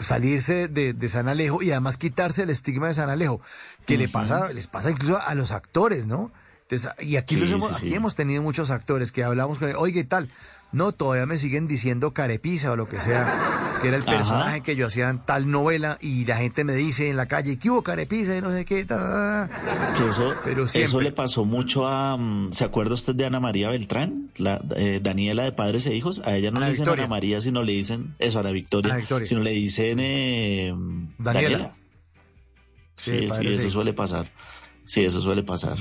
salirse 0.00 0.68
de, 0.68 0.92
de 0.92 1.08
San 1.08 1.28
Alejo 1.28 1.62
y 1.62 1.70
además 1.70 1.96
quitarse 1.96 2.42
el 2.42 2.50
estigma 2.50 2.88
de 2.88 2.94
San 2.94 3.08
Alejo, 3.08 3.40
que 3.86 3.96
le 3.96 4.08
pasa, 4.08 4.52
les 4.52 4.66
pasa 4.66 4.90
incluso 4.90 5.18
a 5.18 5.34
los 5.34 5.52
actores, 5.52 6.06
¿no? 6.06 6.30
Entonces, 6.62 6.92
y 7.00 7.16
aquí, 7.16 7.36
los 7.36 7.50
hemos, 7.50 7.72
aquí 7.72 7.94
hemos 7.94 8.14
tenido 8.14 8.42
muchos 8.42 8.70
actores 8.70 9.12
que 9.12 9.24
hablamos 9.24 9.58
con, 9.58 9.74
oiga, 9.76 10.00
y 10.00 10.04
tal. 10.04 10.28
No, 10.72 10.92
todavía 10.92 11.26
me 11.26 11.36
siguen 11.36 11.66
diciendo 11.66 12.12
carepisa 12.12 12.70
o 12.70 12.76
lo 12.76 12.86
que 12.88 13.00
sea, 13.00 13.78
que 13.82 13.88
era 13.88 13.96
el 13.96 14.04
Ajá. 14.04 14.16
personaje 14.16 14.60
que 14.60 14.76
yo 14.76 14.86
hacía 14.86 15.08
en 15.10 15.18
tal 15.18 15.50
novela 15.50 15.98
y 16.00 16.24
la 16.26 16.36
gente 16.36 16.62
me 16.62 16.74
dice 16.74 17.10
en 17.10 17.16
la 17.16 17.26
calle, 17.26 17.58
¿qué 17.58 17.70
hubo 17.70 17.82
carepisa? 17.82 18.36
Y 18.36 18.40
no 18.40 18.52
sé 18.52 18.64
qué, 18.64 18.84
ta, 18.84 18.96
ta, 18.96 19.48
ta". 19.48 19.94
Que 19.98 20.08
eso, 20.08 20.34
Pero 20.44 20.64
eso 20.66 21.00
le 21.00 21.10
pasó 21.10 21.44
mucho 21.44 21.88
a... 21.88 22.16
mm, 22.16 22.52
¿Se 22.52 22.64
acuerda 22.64 22.94
usted 22.94 23.14
de 23.16 23.26
Ana 23.26 23.40
María 23.40 23.68
Beltrán? 23.70 24.30
La, 24.36 24.62
eh, 24.76 25.00
Daniela 25.02 25.42
de 25.42 25.52
Padres 25.52 25.86
e 25.86 25.94
Hijos. 25.94 26.22
A 26.24 26.36
ella 26.36 26.50
no 26.52 26.60
le 26.60 26.66
dicen 26.66 26.84
Victoria. 26.84 27.04
Ana 27.04 27.10
María, 27.10 27.40
sino 27.40 27.62
le 27.64 27.72
dicen... 27.72 28.14
Eso, 28.20 28.38
Ana 28.38 28.52
Victoria. 28.52 28.92
Ana 28.92 29.00
Victoria. 29.00 29.26
Sino 29.26 29.40
le 29.42 29.50
dicen... 29.50 29.98
eh, 30.00 30.72
Daniela. 31.18 31.58
Daniela. 31.58 31.76
Sí, 32.94 33.10
Sí, 33.12 33.20
sí, 33.22 33.26
Padres 33.28 33.52
e 33.54 33.56
eso 33.56 33.70
suele 33.70 33.92
pasar. 33.94 34.30
Sí, 34.84 35.04
eso 35.04 35.20
suele 35.20 35.42
pasar. 35.42 35.78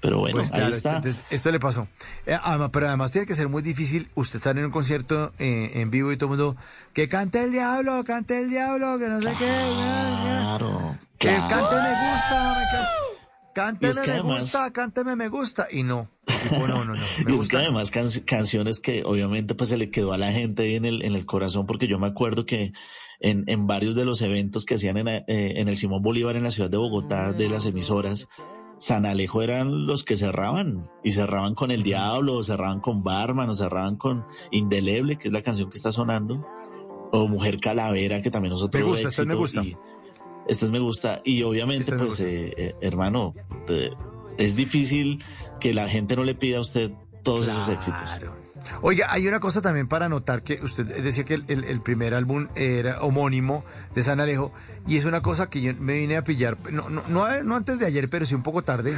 Pero 0.00 0.18
bueno, 0.18 0.36
Pues 0.36 0.52
ahí 0.52 0.58
claro, 0.58 0.74
está. 0.74 0.96
Entonces, 0.96 1.22
esto 1.30 1.50
le 1.50 1.58
pasó. 1.60 1.88
Eh, 2.26 2.36
además- 2.42 2.70
pero 2.72 2.86
además 2.88 3.12
tiene 3.12 3.26
que 3.26 3.34
ser 3.34 3.48
muy 3.48 3.62
difícil 3.62 4.08
usted 4.14 4.36
estar 4.36 4.56
en 4.58 4.64
un 4.66 4.70
concierto 4.70 5.32
eh, 5.38 5.70
en 5.74 5.90
vivo 5.90 6.12
y 6.12 6.16
todo 6.16 6.32
el 6.32 6.38
mundo, 6.38 6.56
que 6.92 7.08
cante 7.08 7.42
el 7.42 7.52
diablo, 7.52 8.04
cante 8.04 8.38
el 8.40 8.50
diablo, 8.50 8.98
que 8.98 9.08
no 9.08 9.20
sé 9.22 9.32
qué. 9.38 9.46
Claro. 10.26 10.96
Que 11.18 11.28
claro. 11.28 11.48
cante 11.48 11.76
me 11.76 12.12
gusta, 12.12 12.54
me 12.58 12.64
ca- 12.78 12.90
cánteme 13.54 13.88
Y 13.88 13.90
es 13.92 14.00
que 14.00 14.10
me 14.10 14.14
además- 14.18 14.42
gusta, 14.42 14.70
cánteme 14.72 15.16
me 15.16 15.28
gusta. 15.28 15.66
Y 15.72 15.82
no, 15.82 16.10
tipo, 16.26 16.66
no, 16.68 16.84
no, 16.84 16.94
no. 16.94 17.02
Me 17.26 17.32
Y 17.34 17.38
es 17.38 17.48
que 17.48 17.56
además 17.56 17.90
can- 17.90 18.08
canciones 18.26 18.80
que 18.80 19.02
obviamente 19.04 19.54
pues 19.54 19.70
se 19.70 19.76
le 19.78 19.90
quedó 19.90 20.12
a 20.12 20.18
la 20.18 20.30
gente 20.30 20.64
ahí 20.64 20.76
en 20.76 20.84
el, 20.84 21.02
en 21.02 21.14
el 21.14 21.24
corazón, 21.24 21.66
porque 21.66 21.86
yo 21.88 21.98
me 21.98 22.06
acuerdo 22.06 22.44
que 22.44 22.72
en, 23.20 23.44
en 23.46 23.66
varios 23.66 23.96
de 23.96 24.04
los 24.04 24.20
eventos 24.20 24.66
que 24.66 24.74
hacían 24.74 24.98
en, 24.98 25.08
eh, 25.08 25.24
en 25.26 25.68
el 25.68 25.76
Simón 25.78 26.02
Bolívar 26.02 26.36
en 26.36 26.42
la 26.42 26.50
ciudad 26.50 26.68
de 26.70 26.76
Bogotá 26.76 27.32
de 27.32 27.48
las 27.48 27.64
emisoras, 27.64 28.28
San 28.78 29.06
Alejo 29.06 29.40
eran 29.42 29.86
los 29.86 30.04
que 30.04 30.16
cerraban 30.16 30.82
y 31.02 31.12
cerraban 31.12 31.54
con 31.54 31.70
El 31.70 31.82
Diablo, 31.82 32.34
o 32.34 32.42
cerraban 32.44 32.80
con 32.80 33.02
Barman, 33.02 33.48
o 33.48 33.54
cerraban 33.54 33.96
con 33.96 34.24
Indeleble, 34.50 35.16
que 35.16 35.28
es 35.28 35.32
la 35.32 35.42
canción 35.42 35.70
que 35.70 35.76
está 35.76 35.92
sonando, 35.92 36.46
o 37.12 37.28
Mujer 37.28 37.58
Calavera, 37.60 38.20
que 38.22 38.30
también 38.30 38.54
es 38.54 38.62
otro 38.62 38.78
Me 38.80 38.84
gusta, 38.86 39.08
esta 39.08 39.22
éxito, 39.22 39.26
me 39.28 39.34
gusta. 39.34 39.62
y- 39.64 39.76
Este 40.48 40.64
es 40.66 40.70
me 40.70 40.78
gusta. 40.78 41.20
Y 41.24 41.42
obviamente, 41.42 41.80
Este 41.80 41.92
me 41.92 41.98
pues, 42.06 42.20
eh, 42.20 42.52
eh, 42.56 42.74
hermano, 42.80 43.34
eh, 43.68 43.88
es 44.38 44.54
difícil 44.56 45.24
que 45.58 45.72
la 45.74 45.88
gente 45.88 46.14
no 46.14 46.22
le 46.24 46.34
pida 46.34 46.58
a 46.58 46.60
usted 46.60 46.92
todos 47.24 47.48
esos 47.48 47.68
éxitos. 47.68 48.20
Oiga, 48.82 49.06
hay 49.10 49.26
una 49.26 49.40
cosa 49.40 49.60
también 49.62 49.88
para 49.88 50.08
notar 50.08 50.42
que 50.42 50.60
usted 50.62 50.86
decía 51.02 51.24
que 51.24 51.34
el, 51.34 51.44
el- 51.48 51.64
el 51.64 51.80
primer 51.80 52.14
álbum 52.14 52.48
era 52.56 53.00
homónimo 53.02 53.64
de 53.94 54.02
San 54.02 54.20
Alejo 54.20 54.52
y 54.86 54.96
es 54.96 55.04
una 55.04 55.20
cosa 55.22 55.48
que 55.48 55.60
yo 55.60 55.72
me 55.78 55.94
vine 55.98 56.16
a 56.16 56.22
pillar, 56.24 56.56
no, 56.70 56.88
no, 56.88 57.02
no, 57.08 57.42
no 57.42 57.56
antes 57.56 57.78
de 57.78 57.86
ayer, 57.86 58.08
pero 58.08 58.24
sí 58.24 58.34
un 58.34 58.42
poco 58.42 58.62
tarde. 58.62 58.96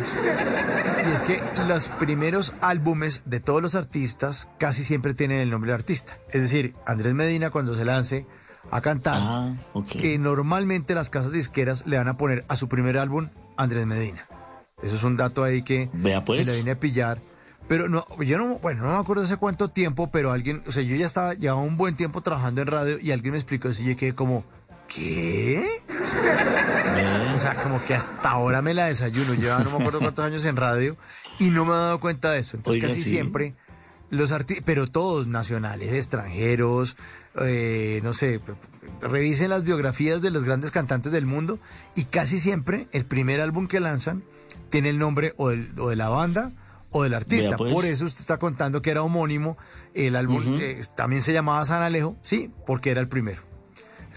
Y 1.06 1.10
es 1.10 1.22
que 1.22 1.40
los 1.66 1.88
primeros 1.88 2.54
álbumes 2.60 3.22
de 3.24 3.40
todos 3.40 3.62
los 3.62 3.74
artistas 3.74 4.48
casi 4.58 4.84
siempre 4.84 5.14
tienen 5.14 5.40
el 5.40 5.50
nombre 5.50 5.70
del 5.70 5.80
artista. 5.80 6.16
Es 6.32 6.42
decir, 6.42 6.74
Andrés 6.86 7.14
Medina 7.14 7.50
cuando 7.50 7.74
se 7.74 7.84
lance 7.84 8.26
a 8.70 8.80
cantar, 8.82 9.16
Ah, 9.18 9.54
eh, 9.94 10.18
normalmente 10.18 10.94
las 10.94 11.08
casas 11.08 11.32
disqueras 11.32 11.86
le 11.86 11.96
van 11.96 12.08
a 12.08 12.16
poner 12.18 12.44
a 12.48 12.56
su 12.56 12.68
primer 12.68 12.98
álbum 12.98 13.28
Andrés 13.56 13.86
Medina. 13.86 14.26
Eso 14.82 14.96
es 14.96 15.02
un 15.02 15.16
dato 15.16 15.42
ahí 15.42 15.62
que 15.62 15.88
Vea 15.94 16.24
pues. 16.24 16.46
me 16.46 16.52
la 16.52 16.58
vine 16.58 16.70
a 16.72 16.78
pillar. 16.80 17.18
Pero 17.66 17.88
no, 17.88 18.04
yo 18.22 18.38
no, 18.38 18.58
bueno, 18.58 18.84
no 18.84 18.92
me 18.92 18.98
acuerdo 18.98 19.22
hace 19.22 19.36
cuánto 19.36 19.68
tiempo, 19.68 20.10
pero 20.10 20.32
alguien, 20.32 20.62
o 20.66 20.72
sea, 20.72 20.82
yo 20.82 20.96
ya 20.96 21.04
estaba, 21.06 21.34
llevaba 21.34 21.60
un 21.60 21.76
buen 21.76 21.96
tiempo 21.96 22.20
trabajando 22.22 22.62
en 22.62 22.66
radio 22.66 22.98
y 23.00 23.12
alguien 23.12 23.32
me 23.32 23.38
explicó 23.38 23.68
eso 23.68 23.82
y 23.82 23.86
yo 23.86 23.96
quedé 23.96 24.14
como, 24.14 24.44
¿qué? 24.88 25.62
O 27.36 27.40
sea, 27.40 27.54
como 27.62 27.84
que 27.84 27.94
hasta 27.94 28.30
ahora 28.30 28.62
me 28.62 28.74
la 28.74 28.86
desayuno. 28.86 29.34
Llevaba 29.34 29.62
no 29.64 29.70
me 29.70 29.76
acuerdo 29.78 30.00
cuántos 30.00 30.24
años 30.24 30.44
en 30.44 30.56
radio 30.56 30.96
y 31.38 31.50
no 31.50 31.64
me 31.64 31.72
he 31.72 31.76
dado 31.76 32.00
cuenta 32.00 32.32
de 32.32 32.40
eso. 32.40 32.56
Entonces 32.56 32.82
Oiga, 32.82 32.88
casi 32.92 33.04
sí. 33.04 33.10
siempre 33.10 33.54
los 34.10 34.32
artistas, 34.32 34.64
pero 34.66 34.86
todos 34.86 35.26
nacionales, 35.28 35.92
extranjeros, 35.92 36.96
eh, 37.40 38.00
no 38.02 38.14
sé, 38.14 38.40
revisen 39.02 39.50
las 39.50 39.64
biografías 39.64 40.22
de 40.22 40.30
los 40.30 40.44
grandes 40.44 40.70
cantantes 40.70 41.12
del 41.12 41.26
mundo 41.26 41.58
y 41.94 42.04
casi 42.04 42.38
siempre 42.38 42.86
el 42.92 43.04
primer 43.04 43.40
álbum 43.40 43.68
que 43.68 43.80
lanzan 43.80 44.24
tiene 44.70 44.88
el 44.90 44.98
nombre 44.98 45.34
o, 45.36 45.50
del- 45.50 45.68
o 45.78 45.90
de 45.90 45.96
la 45.96 46.08
banda 46.08 46.52
o 46.90 47.02
del 47.02 47.12
artista. 47.14 47.56
Pues. 47.58 47.72
Por 47.72 47.84
eso 47.84 48.06
usted 48.06 48.20
está 48.20 48.38
contando 48.38 48.80
que 48.82 48.90
era 48.90 49.02
homónimo. 49.02 49.58
El 49.94 50.16
álbum 50.16 50.42
eh, 50.60 50.80
también 50.96 51.20
se 51.22 51.32
llamaba 51.34 51.62
San 51.66 51.82
Alejo, 51.82 52.16
sí, 52.22 52.50
porque 52.66 52.90
era 52.90 53.00
el 53.02 53.08
primero. 53.08 53.42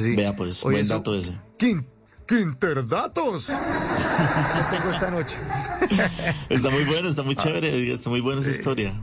Sí. 0.04 0.16
Vea 0.16 0.36
pues, 0.36 0.64
Oye, 0.66 0.74
buen 0.76 0.82
eso- 0.86 0.94
dato 0.96 1.16
ese. 1.16 1.34
Quin- 1.58 1.86
Quinterdatos. 2.28 3.48
¿Qué 3.48 3.54
tengo 4.78 4.90
esta 4.90 5.12
noche? 5.12 5.38
Está 6.50 6.70
muy 6.70 6.84
bueno, 6.86 7.10
está 7.10 7.22
Ah. 7.22 7.26
muy 7.26 7.36
chévere, 7.36 7.74
oiga, 7.74 7.94
está 7.94 8.10
muy 8.10 8.22
buena 8.22 8.42
esa 8.42 8.50
historia. 8.52 9.00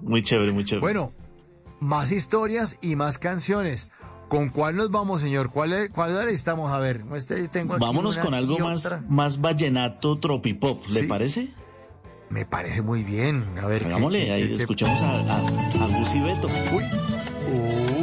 Muy 0.00 0.22
chévere, 0.22 0.50
muy 0.52 0.64
chévere. 0.64 0.80
Bueno, 0.80 1.12
más 1.80 2.10
historias 2.12 2.78
y 2.82 2.96
más 2.96 3.18
canciones. 3.18 3.88
¿Con 4.28 4.48
cuál 4.48 4.76
nos 4.76 4.90
vamos, 4.90 5.20
señor? 5.20 5.50
¿Cuál, 5.52 5.72
es- 5.74 5.90
cuál 5.90 6.28
estamos? 6.28 6.72
A 6.72 6.78
ver, 6.78 7.04
este, 7.14 7.46
tengo 7.48 7.74
aquí 7.74 7.84
Vámonos 7.84 8.16
una 8.16 8.24
con 8.24 8.34
algo 8.34 8.58
más, 8.58 8.94
más 9.08 9.40
vallenato 9.40 10.18
tropipop, 10.18 10.86
¿le 10.88 11.00
Sí. 11.00 11.06
parece? 11.06 11.48
Me 12.30 12.46
parece 12.46 12.80
muy 12.80 13.02
bien. 13.04 13.44
A 13.62 13.66
ver, 13.66 13.82
¿qué- 13.82 13.88
Hagámosle, 13.88 14.30
ahí 14.32 14.54
escuchamos 14.54 15.00
a, 15.02 15.10
a, 15.10 15.36
a 15.36 15.86
Gus 15.98 16.14
y 16.14 16.20
Beto. 16.22 16.48
Uy, 16.72 16.82
uy, 17.52 18.01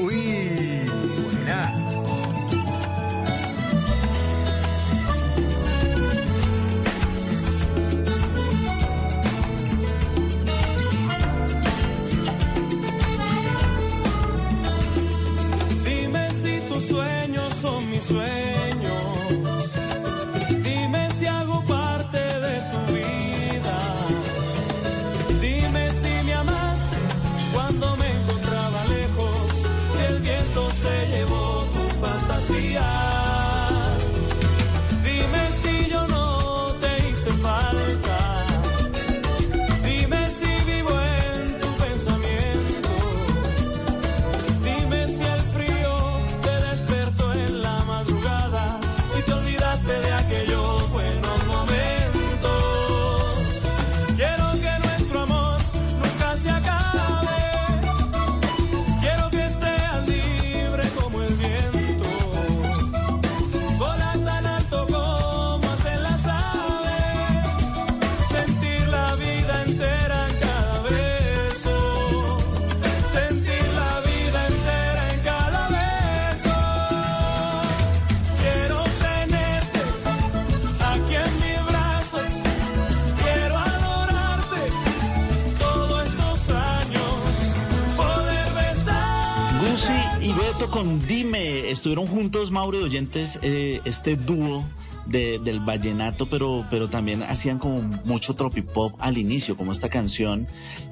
con 90.69 91.05
Dime, 91.07 91.69
estuvieron 91.69 92.07
juntos 92.07 92.51
Mauro 92.51 92.79
y 92.79 92.83
Oyentes, 92.83 93.39
eh, 93.41 93.81
este 93.85 94.15
dúo 94.15 94.63
de- 95.05 95.39
del 95.39 95.59
vallenato, 95.59 96.27
pero, 96.29 96.65
pero 96.69 96.87
también 96.87 97.23
hacían 97.23 97.57
como 97.57 97.81
mucho 98.05 98.35
tropipop 98.35 98.93
al 98.99 99.17
inicio, 99.17 99.57
como 99.57 99.71
esta 99.71 99.89
canción. 99.89 100.47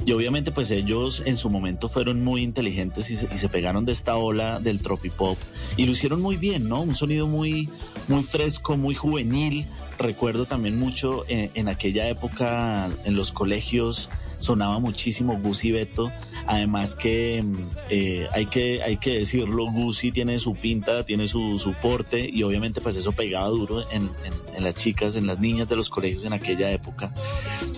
Y 0.06 0.12
obviamente 0.14 0.52
pues 0.52 0.72
ellos 0.72 1.22
en 1.26 1.38
su 1.38 1.50
momento 1.50 1.90
fueron 1.90 2.24
muy 2.24 2.42
inteligentes 2.44 3.12
y 3.12 3.18
se, 3.18 3.50
pegaron 3.50 3.86
de 3.86 3.92
esta 3.92 4.16
ola 4.16 4.60
del 4.60 4.80
tropipop 4.80 5.38
y 5.76 5.86
lo 5.86 5.92
hicieron 5.92 6.22
muy 6.22 6.38
bien, 6.38 6.68
¿no? 6.68 6.82
Un 6.82 6.96
sonido 6.96 7.28
muy, 7.28 7.70
muy 8.08 8.24
fresco, 8.24 8.76
muy 8.78 8.96
juvenil. 8.96 9.66
Recuerdo 10.00 10.46
también 10.46 10.80
mucho 10.80 11.24
en, 11.28 11.52
en 11.54 11.68
aquella 11.68 12.08
época 12.08 12.90
en 13.06 13.16
los 13.16 13.32
colegios 13.32 14.10
sonaba 14.38 14.80
muchísimo 14.80 15.38
Gucci 15.38 15.72
Beto. 15.72 16.12
Además 16.46 16.96
que 16.96 17.44
mm, 17.44 17.56
eh, 17.90 18.28
hay 18.32 18.46
que 18.46 18.82
hay 18.84 18.98
que 18.98 19.20
decirlo, 19.20 19.66
Gucci 19.72 20.12
tiene 20.12 20.40
su 20.40 20.54
pinta, 20.54 21.04
tiene 21.04 21.28
su, 21.28 21.60
su 21.60 21.74
porte 21.74 22.30
y 22.32 22.44
obviamente 22.44 22.82
pues 22.82 22.96
eso 22.96 23.12
pegaba 23.12 23.48
duro 23.50 23.86
en 23.92 24.12
las 24.60 24.76
chicas, 24.76 25.16
en 25.16 25.28
las 25.28 25.40
niñas 25.40 25.70
de 25.70 25.76
los 25.76 25.90
colegios 25.90 26.24
en 26.24 26.34
aquella 26.34 26.72
época. 26.72 27.12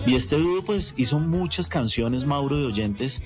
Y 0.06 0.14
este 0.14 0.36
dúo 0.36 0.62
pues 0.62 0.94
hizo 0.96 1.20
muchas 1.20 1.68
canciones, 1.68 2.24
Mauro, 2.24 2.56
de 2.58 2.66
oyentes. 2.66 3.22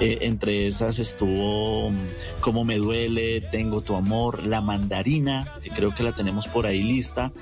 Eh, 0.00 0.18
entre 0.22 0.66
esas 0.66 0.98
estuvo 0.98 1.90
mm, 1.90 1.96
Como 2.40 2.64
me 2.64 2.76
duele, 2.76 3.40
Tengo 3.40 3.80
tu 3.80 3.94
amor, 3.94 4.44
La 4.44 4.60
mandarina, 4.60 5.52
que 5.62 5.70
creo 5.70 5.94
que 5.94 6.02
la 6.02 6.12
tenemos 6.12 6.48
por 6.48 6.66
ahí 6.66 6.82
lista. 6.82 7.32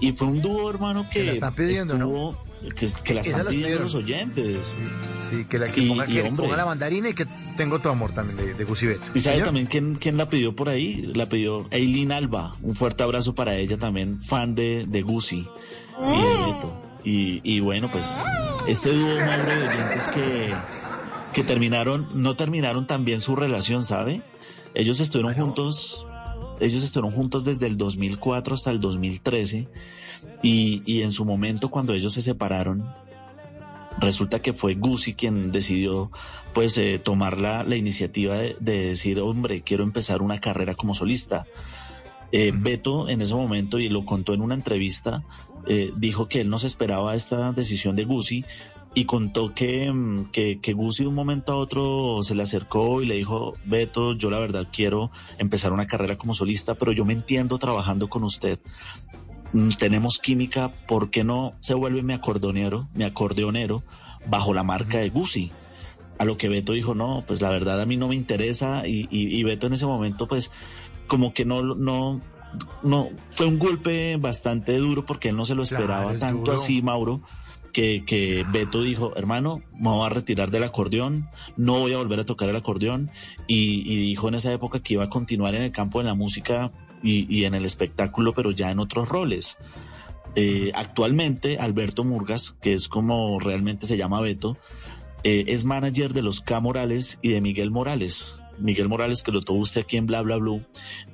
Y 0.00 0.12
fue 0.12 0.28
un 0.28 0.40
dúo, 0.40 0.70
hermano, 0.70 1.06
que, 1.10 1.24
la 1.24 1.32
están 1.32 1.54
pidiendo, 1.54 1.98
¿no? 1.98 2.36
Que, 2.74 2.88
que 3.04 3.14
la 3.14 3.20
Esa 3.20 3.30
están 3.30 3.46
pidiendo 3.48 3.80
los 3.84 3.94
oyentes. 3.94 4.74
Sí, 5.30 5.44
que 5.44 5.58
la 5.58 5.66
que 5.68 5.80
Y- 5.80 5.88
ponga, 5.88 6.06
y, 6.08 6.14
que 6.14 6.22
ponga 6.24 6.56
la 6.56 6.64
mandarina 6.64 7.08
y 7.08 7.14
que 7.14 7.26
tengo 7.56 7.78
tu 7.78 7.88
amor 7.88 8.12
también 8.12 8.36
de, 8.36 8.54
de 8.54 8.64
Gucci 8.64 8.86
Beto. 8.86 9.02
¿Y 9.14 9.20
sabe 9.20 9.40
también 9.40 9.66
quién, 9.66 9.94
quién 9.96 10.16
la 10.16 10.28
pidió 10.28 10.54
por 10.56 10.68
ahí? 10.68 11.10
La 11.14 11.26
pidió 11.28 11.66
Eileen 11.70 12.12
Alba. 12.12 12.56
Un 12.62 12.74
fuerte 12.76 13.02
abrazo 13.02 13.34
para 13.34 13.56
ella 13.56 13.78
también, 13.78 14.20
fan 14.22 14.54
de, 14.54 14.86
de 14.88 15.02
Gucci 15.02 15.46
y 16.00 16.20
de 16.22 16.52
Beto. 16.52 16.82
Y, 17.04 17.40
y 17.44 17.60
bueno, 17.60 17.90
pues 17.90 18.12
este 18.66 18.92
dúo 18.92 19.08
Mauro 19.20 19.44
de 19.56 19.68
oyentes 19.68 20.08
que, 20.08 20.52
que 21.32 21.44
terminaron, 21.44 22.08
no 22.14 22.36
terminaron 22.36 22.86
tan 22.86 23.04
bien 23.04 23.20
su 23.20 23.34
relación, 23.36 23.84
¿sabe? 23.84 24.22
Ellos 24.74 25.00
estuvieron 25.00 25.32
juntos, 25.34 26.06
ellos 26.60 26.82
estuvieron 26.82 27.16
juntos 27.16 27.44
desde 27.44 27.66
el 27.66 27.76
2004 27.76 28.54
hasta 28.54 28.70
el 28.70 28.80
2013 28.80 29.68
y, 30.42 30.82
y 30.86 31.02
en 31.02 31.12
su 31.12 31.24
momento 31.24 31.70
cuando 31.70 31.92
ellos 31.92 32.12
se 32.12 32.22
separaron, 32.22 32.84
resulta 33.98 34.40
que 34.40 34.52
fue 34.52 34.74
Gucci 34.74 35.14
quien 35.14 35.52
decidió 35.52 36.10
pues 36.52 36.78
eh, 36.78 37.00
tomar 37.02 37.38
la, 37.38 37.64
la 37.64 37.76
iniciativa 37.76 38.36
de, 38.36 38.56
de 38.60 38.86
decir, 38.86 39.20
hombre, 39.20 39.62
quiero 39.62 39.84
empezar 39.84 40.22
una 40.22 40.40
carrera 40.40 40.74
como 40.74 40.94
solista. 40.94 41.46
Eh, 42.30 42.52
Beto 42.54 43.08
en 43.08 43.22
ese 43.22 43.34
momento, 43.34 43.78
y 43.78 43.88
lo 43.88 44.04
contó 44.04 44.34
en 44.34 44.42
una 44.42 44.54
entrevista, 44.54 45.24
eh, 45.66 45.92
dijo 45.96 46.28
que 46.28 46.40
él 46.40 46.50
no 46.50 46.58
se 46.58 46.66
esperaba 46.66 47.14
esta 47.14 47.52
decisión 47.52 47.96
de 47.96 48.04
Gucci 48.04 48.44
y 48.98 49.04
contó 49.04 49.54
que, 49.54 49.92
mm, 49.92 50.26
que, 50.32 50.58
que 50.60 50.72
Gucci 50.72 51.04
de 51.04 51.08
un 51.08 51.14
momento 51.14 51.52
a 51.52 51.56
otro 51.56 52.22
se 52.22 52.34
le 52.34 52.42
acercó 52.42 53.00
y 53.02 53.06
le 53.06 53.14
dijo, 53.14 53.54
Beto, 53.64 54.14
yo 54.14 54.30
la 54.30 54.38
verdad 54.40 54.66
quiero 54.72 55.10
empezar 55.38 55.72
una 55.72 55.86
carrera 55.86 56.16
como 56.16 56.34
solista, 56.34 56.74
pero 56.74 56.90
yo 56.92 57.04
me 57.04 57.12
entiendo 57.12 57.58
trabajando 57.58 58.08
con 58.08 58.24
usted. 58.24 58.58
Mm, 59.52 59.70
Tenemos 59.78 60.18
química, 60.18 60.72
¿por 60.86 61.10
qué 61.10 61.22
no 61.24 61.54
se 61.60 61.74
vuelve 61.74 62.02
mi 62.02 62.12
acordeonero, 62.12 62.88
mi 62.94 63.04
acordeonero 63.04 63.82
bajo 64.26 64.52
la 64.52 64.62
marca 64.64 64.98
de 64.98 65.10
Gucci? 65.10 65.52
A 66.18 66.24
lo 66.24 66.36
que 66.36 66.48
Beto 66.48 66.72
dijo, 66.72 66.94
no, 66.96 67.22
pues 67.26 67.40
la 67.40 67.50
verdad 67.50 67.80
a 67.80 67.86
mí 67.86 67.96
no 67.96 68.08
me 68.08 68.16
interesa 68.16 68.86
y, 68.88 69.06
y- 69.10 69.36
y 69.38 69.44
Beto 69.44 69.68
en 69.68 69.74
ese 69.74 69.86
momento 69.86 70.26
pues 70.26 70.50
como 71.06 71.32
que 71.32 71.44
no, 71.44 71.62
no, 71.62 72.20
no, 72.82 73.08
fue 73.30 73.46
un 73.46 73.58
golpe 73.60 74.16
bastante 74.16 74.76
duro 74.78 75.04
porque 75.06 75.28
él 75.28 75.36
no 75.36 75.44
se 75.44 75.54
lo 75.54 75.62
esperaba 75.62 76.12
es 76.12 76.18
tanto 76.18 76.40
duro. 76.40 76.52
así, 76.54 76.82
Mauro, 76.82 77.20
que, 77.78 78.02
que 78.04 78.44
Beto 78.52 78.82
dijo, 78.82 79.12
hermano, 79.16 79.62
me 79.78 79.88
voy 79.90 80.04
a 80.04 80.08
retirar 80.08 80.50
del 80.50 80.64
acordeón, 80.64 81.28
no 81.56 81.78
voy 81.78 81.92
a 81.92 81.98
volver 81.98 82.18
a 82.18 82.24
tocar 82.24 82.48
el 82.48 82.56
acordeón 82.56 83.08
y, 83.46 83.82
y 83.86 83.96
dijo 83.98 84.26
en 84.28 84.34
esa 84.34 84.52
época 84.52 84.80
que 84.80 84.94
iba 84.94 85.04
a 85.04 85.08
continuar 85.08 85.54
en 85.54 85.62
el 85.62 85.70
campo 85.70 86.00
de 86.00 86.06
la 86.06 86.14
música 86.14 86.72
y, 87.04 87.32
y 87.32 87.44
en 87.44 87.54
el 87.54 87.64
espectáculo, 87.64 88.34
pero 88.34 88.50
ya 88.50 88.72
en 88.72 88.80
otros 88.80 89.08
roles. 89.08 89.58
Eh, 90.34 90.72
actualmente, 90.74 91.58
Alberto 91.58 92.02
Murgas, 92.02 92.56
que 92.60 92.72
es 92.72 92.88
como 92.88 93.38
realmente 93.38 93.86
se 93.86 93.96
llama 93.96 94.20
Beto, 94.20 94.56
eh, 95.22 95.44
es 95.46 95.64
manager 95.64 96.12
de 96.12 96.22
los 96.22 96.40
K 96.40 96.58
Morales 96.58 97.18
y 97.22 97.28
de 97.28 97.40
Miguel 97.40 97.70
Morales. 97.70 98.34
Miguel 98.58 98.88
Morales, 98.88 99.22
que 99.22 99.30
lo 99.30 99.40
tuvo 99.40 99.60
usted 99.60 99.82
aquí 99.82 99.96
en 99.98 100.06
Bla 100.06 100.20
Bla 100.22 100.36
Blue, 100.36 100.64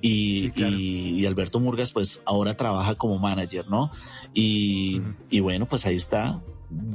y, 0.00 0.46
y- 0.78 1.20
y 1.20 1.26
Alberto 1.26 1.60
Murgas, 1.60 1.92
pues 1.92 2.22
ahora 2.24 2.54
trabaja 2.56 2.94
como 2.94 3.18
manager, 3.18 3.68
¿no? 3.68 3.90
Y, 4.32 5.02
y 5.30 5.40
bueno, 5.40 5.66
pues 5.66 5.84
ahí 5.84 5.96
está. 5.96 6.40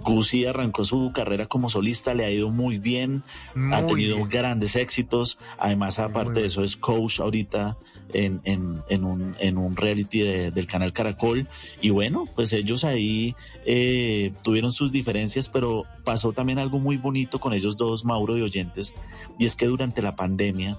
Gucci 0.02 0.46
arrancó 0.46 0.84
su 0.86 1.12
carrera 1.14 1.46
como 1.46 1.70
solista, 1.70 2.14
le 2.14 2.26
ha 2.26 2.32
ido 2.32 2.50
muy 2.50 2.80
bien, 2.80 3.24
ha 3.72 3.86
tenido 3.86 4.16
bien. 4.18 4.30
grandes 4.30 4.76
éxitos. 4.76 5.38
Además, 5.58 6.00
aparte 6.00 6.42
de 6.42 6.48
eso, 6.48 6.64
es 6.64 6.76
coach 6.76 7.20
ahorita 7.20 7.78
en, 8.14 8.42
en, 8.44 8.82
en 8.90 9.04
un, 9.06 9.36
en 9.40 9.58
un 9.58 9.76
reality 9.76 10.20
de- 10.20 10.52
del 10.52 10.66
canal 10.68 10.92
Caracol. 10.94 11.48
Y 11.82 11.90
bueno, 11.92 12.26
pues 12.36 12.52
ellos 12.54 12.84
ahí 12.84 13.36
eh, 13.66 14.34
tuvieron 14.44 14.72
sus 14.72 14.92
diferencias, 14.92 15.50
pero 15.50 15.86
pasó 16.04 16.32
también 16.34 16.60
algo 16.60 16.80
muy 16.80 16.98
bonito 16.98 17.40
con 17.40 17.54
ellos 17.54 17.78
dos, 17.78 18.04
Mauro 18.06 18.38
y 18.38 18.42
Oyentes, 18.42 18.94
y 19.38 19.46
es 19.46 19.56
que 19.56 19.66
durante 19.68 20.02
la 20.02 20.16
pandemia, 20.16 20.78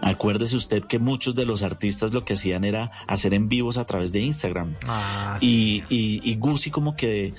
acuérdese 0.00 0.56
usted 0.56 0.82
que 0.84 0.98
muchos 0.98 1.34
de 1.36 1.44
los 1.46 1.62
artistas 1.62 2.12
lo 2.12 2.24
que 2.24 2.32
hacían 2.34 2.64
era 2.64 2.90
hacer 3.06 3.34
en 3.34 3.48
vivos 3.48 3.76
a 3.78 3.84
través 3.84 4.12
de 4.12 4.20
Instagram. 4.20 4.74
Ah, 4.86 5.38
y, 5.40 5.84
y, 5.88 6.20
y 6.28 6.34
Gucci 6.36 6.70
como 6.70 6.96
que 6.96 7.34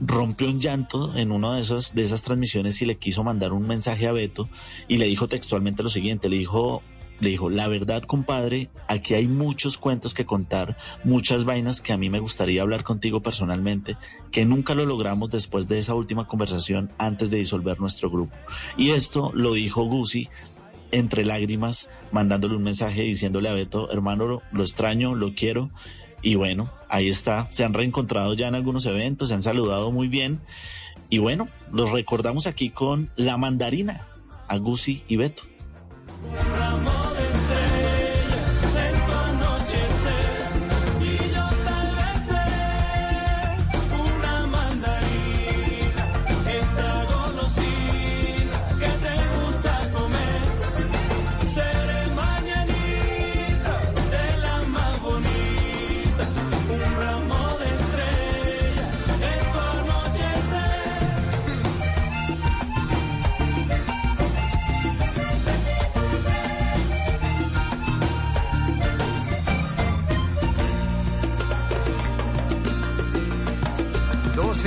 rompió 0.00 0.48
un 0.48 0.60
llanto 0.60 1.16
en 1.16 1.32
una 1.32 1.54
de 1.54 1.62
esas, 1.62 1.94
de 1.94 2.02
esas 2.02 2.22
transmisiones 2.22 2.80
y 2.82 2.86
le 2.86 2.96
quiso 2.96 3.24
mandar 3.24 3.52
un 3.52 3.66
mensaje 3.66 4.06
a 4.06 4.12
Beto 4.12 4.48
y 4.88 4.98
le 4.98 5.06
dijo 5.06 5.28
textualmente 5.28 5.82
lo 5.82 5.88
siguiente, 5.88 6.28
le 6.28 6.36
dijo, 6.36 6.82
le 7.20 7.30
dijo, 7.30 7.48
la 7.48 7.66
verdad 7.68 8.02
compadre, 8.02 8.68
aquí 8.88 9.14
hay 9.14 9.26
muchos 9.26 9.78
cuentos 9.78 10.12
que 10.12 10.26
contar, 10.26 10.76
muchas 11.04 11.44
vainas 11.44 11.80
que 11.80 11.92
a 11.92 11.96
mí 11.96 12.10
me 12.10 12.20
gustaría 12.20 12.62
hablar 12.62 12.84
contigo 12.84 13.22
personalmente, 13.22 13.96
que 14.30 14.44
nunca 14.44 14.74
lo 14.74 14.84
logramos 14.84 15.30
después 15.30 15.68
de 15.68 15.78
esa 15.78 15.94
última 15.94 16.26
conversación 16.26 16.92
antes 16.98 17.30
de 17.30 17.38
disolver 17.38 17.80
nuestro 17.80 18.10
grupo. 18.10 18.36
Y 18.76 18.90
esto 18.90 19.32
lo 19.34 19.54
dijo 19.54 19.84
Gucci 19.84 20.28
entre 20.92 21.24
lágrimas, 21.24 21.88
mandándole 22.12 22.56
un 22.56 22.62
mensaje 22.62 23.02
diciéndole 23.02 23.48
a 23.48 23.54
Beto, 23.54 23.90
hermano, 23.90 24.42
lo 24.52 24.62
extraño, 24.62 25.14
lo 25.14 25.34
quiero. 25.34 25.70
Y 26.26 26.34
bueno, 26.34 26.68
ahí 26.88 27.08
está. 27.08 27.46
Se 27.52 27.62
han 27.62 27.72
reencontrado 27.72 28.34
ya 28.34 28.48
en 28.48 28.56
algunos 28.56 28.84
eventos, 28.84 29.28
se 29.28 29.36
han 29.36 29.42
saludado 29.42 29.92
muy 29.92 30.08
bien. 30.08 30.40
Y 31.08 31.18
bueno, 31.18 31.48
los 31.72 31.92
recordamos 31.92 32.48
aquí 32.48 32.68
con 32.68 33.12
La 33.14 33.36
Mandarina, 33.36 34.04
a 34.48 34.56
Gucci 34.56 35.04
y 35.06 35.14
Beto. 35.14 35.44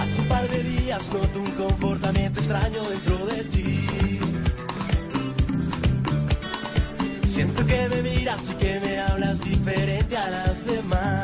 Hace 0.00 0.20
un 0.20 0.28
par 0.28 0.48
de 0.48 0.62
días 0.62 1.12
noto 1.12 1.40
un 1.40 1.50
comportamiento 1.52 2.40
extraño 2.40 2.82
dentro 2.90 3.13
que 7.74 7.88
me 7.88 8.02
miras 8.02 8.50
y 8.50 8.54
que 8.54 8.80
me 8.80 9.00
hablas 9.00 9.40
diferente 9.40 10.16
a 10.16 10.30
las 10.30 10.64
demás. 10.64 11.23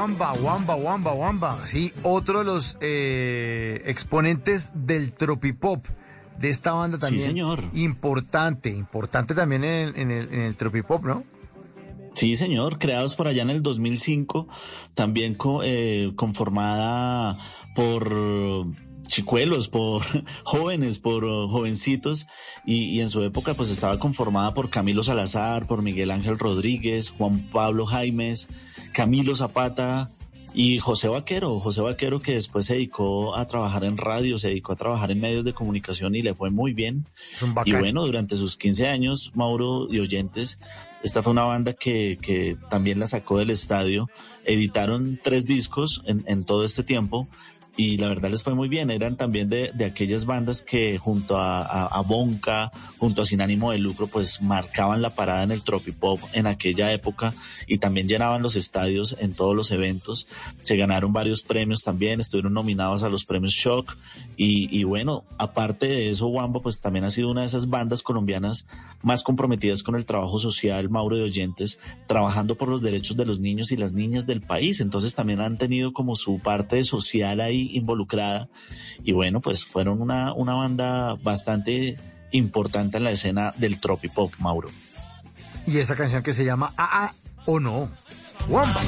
Wamba, 0.00 0.32
Wamba, 0.32 0.74
Wamba, 0.76 1.12
Wamba. 1.12 1.66
Sí, 1.66 1.92
otro 2.02 2.38
de 2.40 2.44
los 2.46 2.78
eh, 2.80 3.82
exponentes 3.86 4.72
del 4.74 5.12
tropipop 5.12 5.84
de 6.38 6.48
esta 6.48 6.72
banda 6.72 6.96
Sí, 6.96 7.02
también. 7.02 7.22
señor. 7.26 7.64
Importante, 7.74 8.70
importante 8.70 9.34
también 9.34 9.62
en 9.64 9.88
el, 9.88 9.96
en 9.96 10.10
el, 10.10 10.32
en 10.32 10.40
el 10.42 10.56
tropipop, 10.56 11.04
¿no? 11.04 11.22
Sí, 12.14 12.34
señor, 12.36 12.78
creados 12.78 13.14
por 13.14 13.28
allá 13.28 13.42
en 13.42 13.50
el 13.50 13.62
2005, 13.62 14.48
también 14.94 15.34
co- 15.34 15.60
eh, 15.62 16.12
conformada 16.16 17.36
por 17.74 18.66
chicuelos, 19.06 19.68
por 19.68 20.02
jóvenes, 20.44 20.98
por 20.98 21.24
uh, 21.24 21.48
jovencitos, 21.48 22.26
y, 22.64 22.84
y 22.86 23.00
en 23.00 23.10
su 23.10 23.22
época 23.22 23.54
pues 23.54 23.68
estaba 23.70 23.98
conformada 23.98 24.54
por 24.54 24.70
Camilo 24.70 25.02
Salazar, 25.02 25.66
por 25.66 25.82
Miguel 25.82 26.10
Ángel 26.10 26.38
Rodríguez, 26.38 27.10
Juan 27.10 27.48
Pablo 27.52 27.86
Jaimes, 27.86 28.48
Camilo 28.92 29.36
Zapata 29.36 30.10
y 30.52 30.78
José 30.80 31.08
Vaquero, 31.08 31.60
José 31.60 31.80
Vaquero 31.80 32.20
que 32.20 32.34
después 32.34 32.66
se 32.66 32.74
dedicó 32.74 33.36
a 33.36 33.46
trabajar 33.46 33.84
en 33.84 33.96
radio, 33.96 34.36
se 34.36 34.48
dedicó 34.48 34.72
a 34.72 34.76
trabajar 34.76 35.10
en 35.10 35.20
medios 35.20 35.44
de 35.44 35.52
comunicación 35.52 36.14
y 36.14 36.22
le 36.22 36.34
fue 36.34 36.50
muy 36.50 36.72
bien. 36.72 37.06
Y 37.64 37.72
bueno, 37.72 38.04
durante 38.04 38.36
sus 38.36 38.56
15 38.56 38.88
años, 38.88 39.30
Mauro 39.34 39.86
y 39.88 40.00
oyentes, 40.00 40.58
esta 41.02 41.22
fue 41.22 41.32
una 41.32 41.44
banda 41.44 41.72
que, 41.72 42.18
que 42.20 42.56
también 42.68 42.98
la 42.98 43.06
sacó 43.06 43.38
del 43.38 43.50
estadio. 43.50 44.10
Editaron 44.44 45.20
tres 45.22 45.46
discos 45.46 46.02
en, 46.04 46.24
en 46.26 46.44
todo 46.44 46.64
este 46.64 46.82
tiempo 46.82 47.28
y 47.80 47.96
la 47.96 48.08
verdad 48.08 48.28
les 48.28 48.42
fue 48.42 48.54
muy 48.54 48.68
bien. 48.68 48.90
Eran 48.90 49.16
también 49.16 49.48
de, 49.48 49.70
de 49.72 49.86
aquellas 49.86 50.26
bandas 50.26 50.60
que 50.60 50.98
junto 50.98 51.38
a, 51.38 52.04
Bonca, 52.06 52.70
junto 52.98 53.22
a 53.22 53.24
Sin 53.24 53.40
Ánimo 53.40 53.72
de 53.72 53.78
Lucro, 53.78 54.06
pues 54.06 54.42
marcaban 54.42 55.00
la 55.00 55.14
parada 55.14 55.44
en 55.44 55.50
el 55.50 55.64
Tropipop 55.64 56.20
en 56.34 56.46
aquella 56.46 56.92
época 56.92 57.32
y 57.66 57.78
también 57.78 58.06
llenaban 58.06 58.42
los 58.42 58.54
estadios 58.54 59.16
en 59.18 59.32
todos 59.32 59.56
los 59.56 59.70
eventos. 59.70 60.28
Se 60.60 60.76
ganaron 60.76 61.14
varios 61.14 61.40
premios 61.40 61.82
también, 61.82 62.20
estuvieron 62.20 62.52
nominados 62.52 63.02
a 63.02 63.08
los 63.08 63.24
premios 63.24 63.52
Shock 63.52 63.96
y, 64.36 64.68
y 64.78 64.84
bueno, 64.84 65.24
aparte 65.38 65.86
de 65.86 66.10
eso, 66.10 66.26
Wamba 66.26 66.60
pues 66.60 66.82
también 66.82 67.06
ha 67.06 67.10
sido 67.10 67.30
una 67.30 67.40
de 67.40 67.46
esas 67.46 67.70
bandas 67.70 68.02
colombianas 68.02 68.66
más 69.00 69.22
comprometidas 69.22 69.82
con 69.82 69.94
el 69.94 70.04
trabajo 70.04 70.38
social, 70.38 70.90
Mauro 70.90 71.16
de 71.16 71.22
Oyentes, 71.22 71.80
trabajando 72.06 72.56
por 72.56 72.68
los 72.68 72.82
derechos 72.82 73.16
de 73.16 73.24
los 73.24 73.40
niños 73.40 73.72
y 73.72 73.78
las 73.78 73.94
niñas 73.94 74.26
del 74.26 74.42
país. 74.42 74.82
Entonces 74.82 75.14
también 75.14 75.40
han 75.40 75.56
tenido 75.56 75.94
como 75.94 76.14
su 76.14 76.40
parte 76.40 76.84
social 76.84 77.40
ahí 77.40 77.69
involucrada. 77.76 78.48
Y 79.02 79.12
bueno, 79.12 79.40
pues 79.40 79.64
fueron 79.64 80.00
una, 80.00 80.32
una 80.32 80.54
banda 80.54 81.14
bastante 81.14 81.96
importante 82.32 82.98
en 82.98 83.04
la 83.04 83.10
escena 83.10 83.54
del 83.56 83.80
tropipop, 83.80 84.32
Mauro. 84.38 84.68
Y 85.66 85.78
esa 85.78 85.96
canción 85.96 86.22
que 86.22 86.32
se 86.32 86.44
llama 86.44 86.72
AA 86.76 87.14
o 87.46 87.60
no. 87.60 87.90
Wamba. 88.48 88.80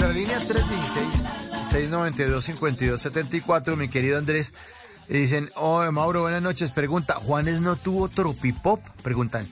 Nuestra 0.00 0.18
línea 0.18 0.40
316-692-5274, 1.60 3.76
mi 3.76 3.88
querido 3.88 4.16
Andrés, 4.16 4.54
dicen, 5.08 5.50
oh, 5.56 5.82
Mauro, 5.92 6.22
buenas 6.22 6.40
noches. 6.40 6.72
Pregunta, 6.72 7.16
¿Juanes 7.16 7.60
no 7.60 7.76
tuvo 7.76 8.08
tropipop? 8.08 8.80
Preguntan, 9.02 9.46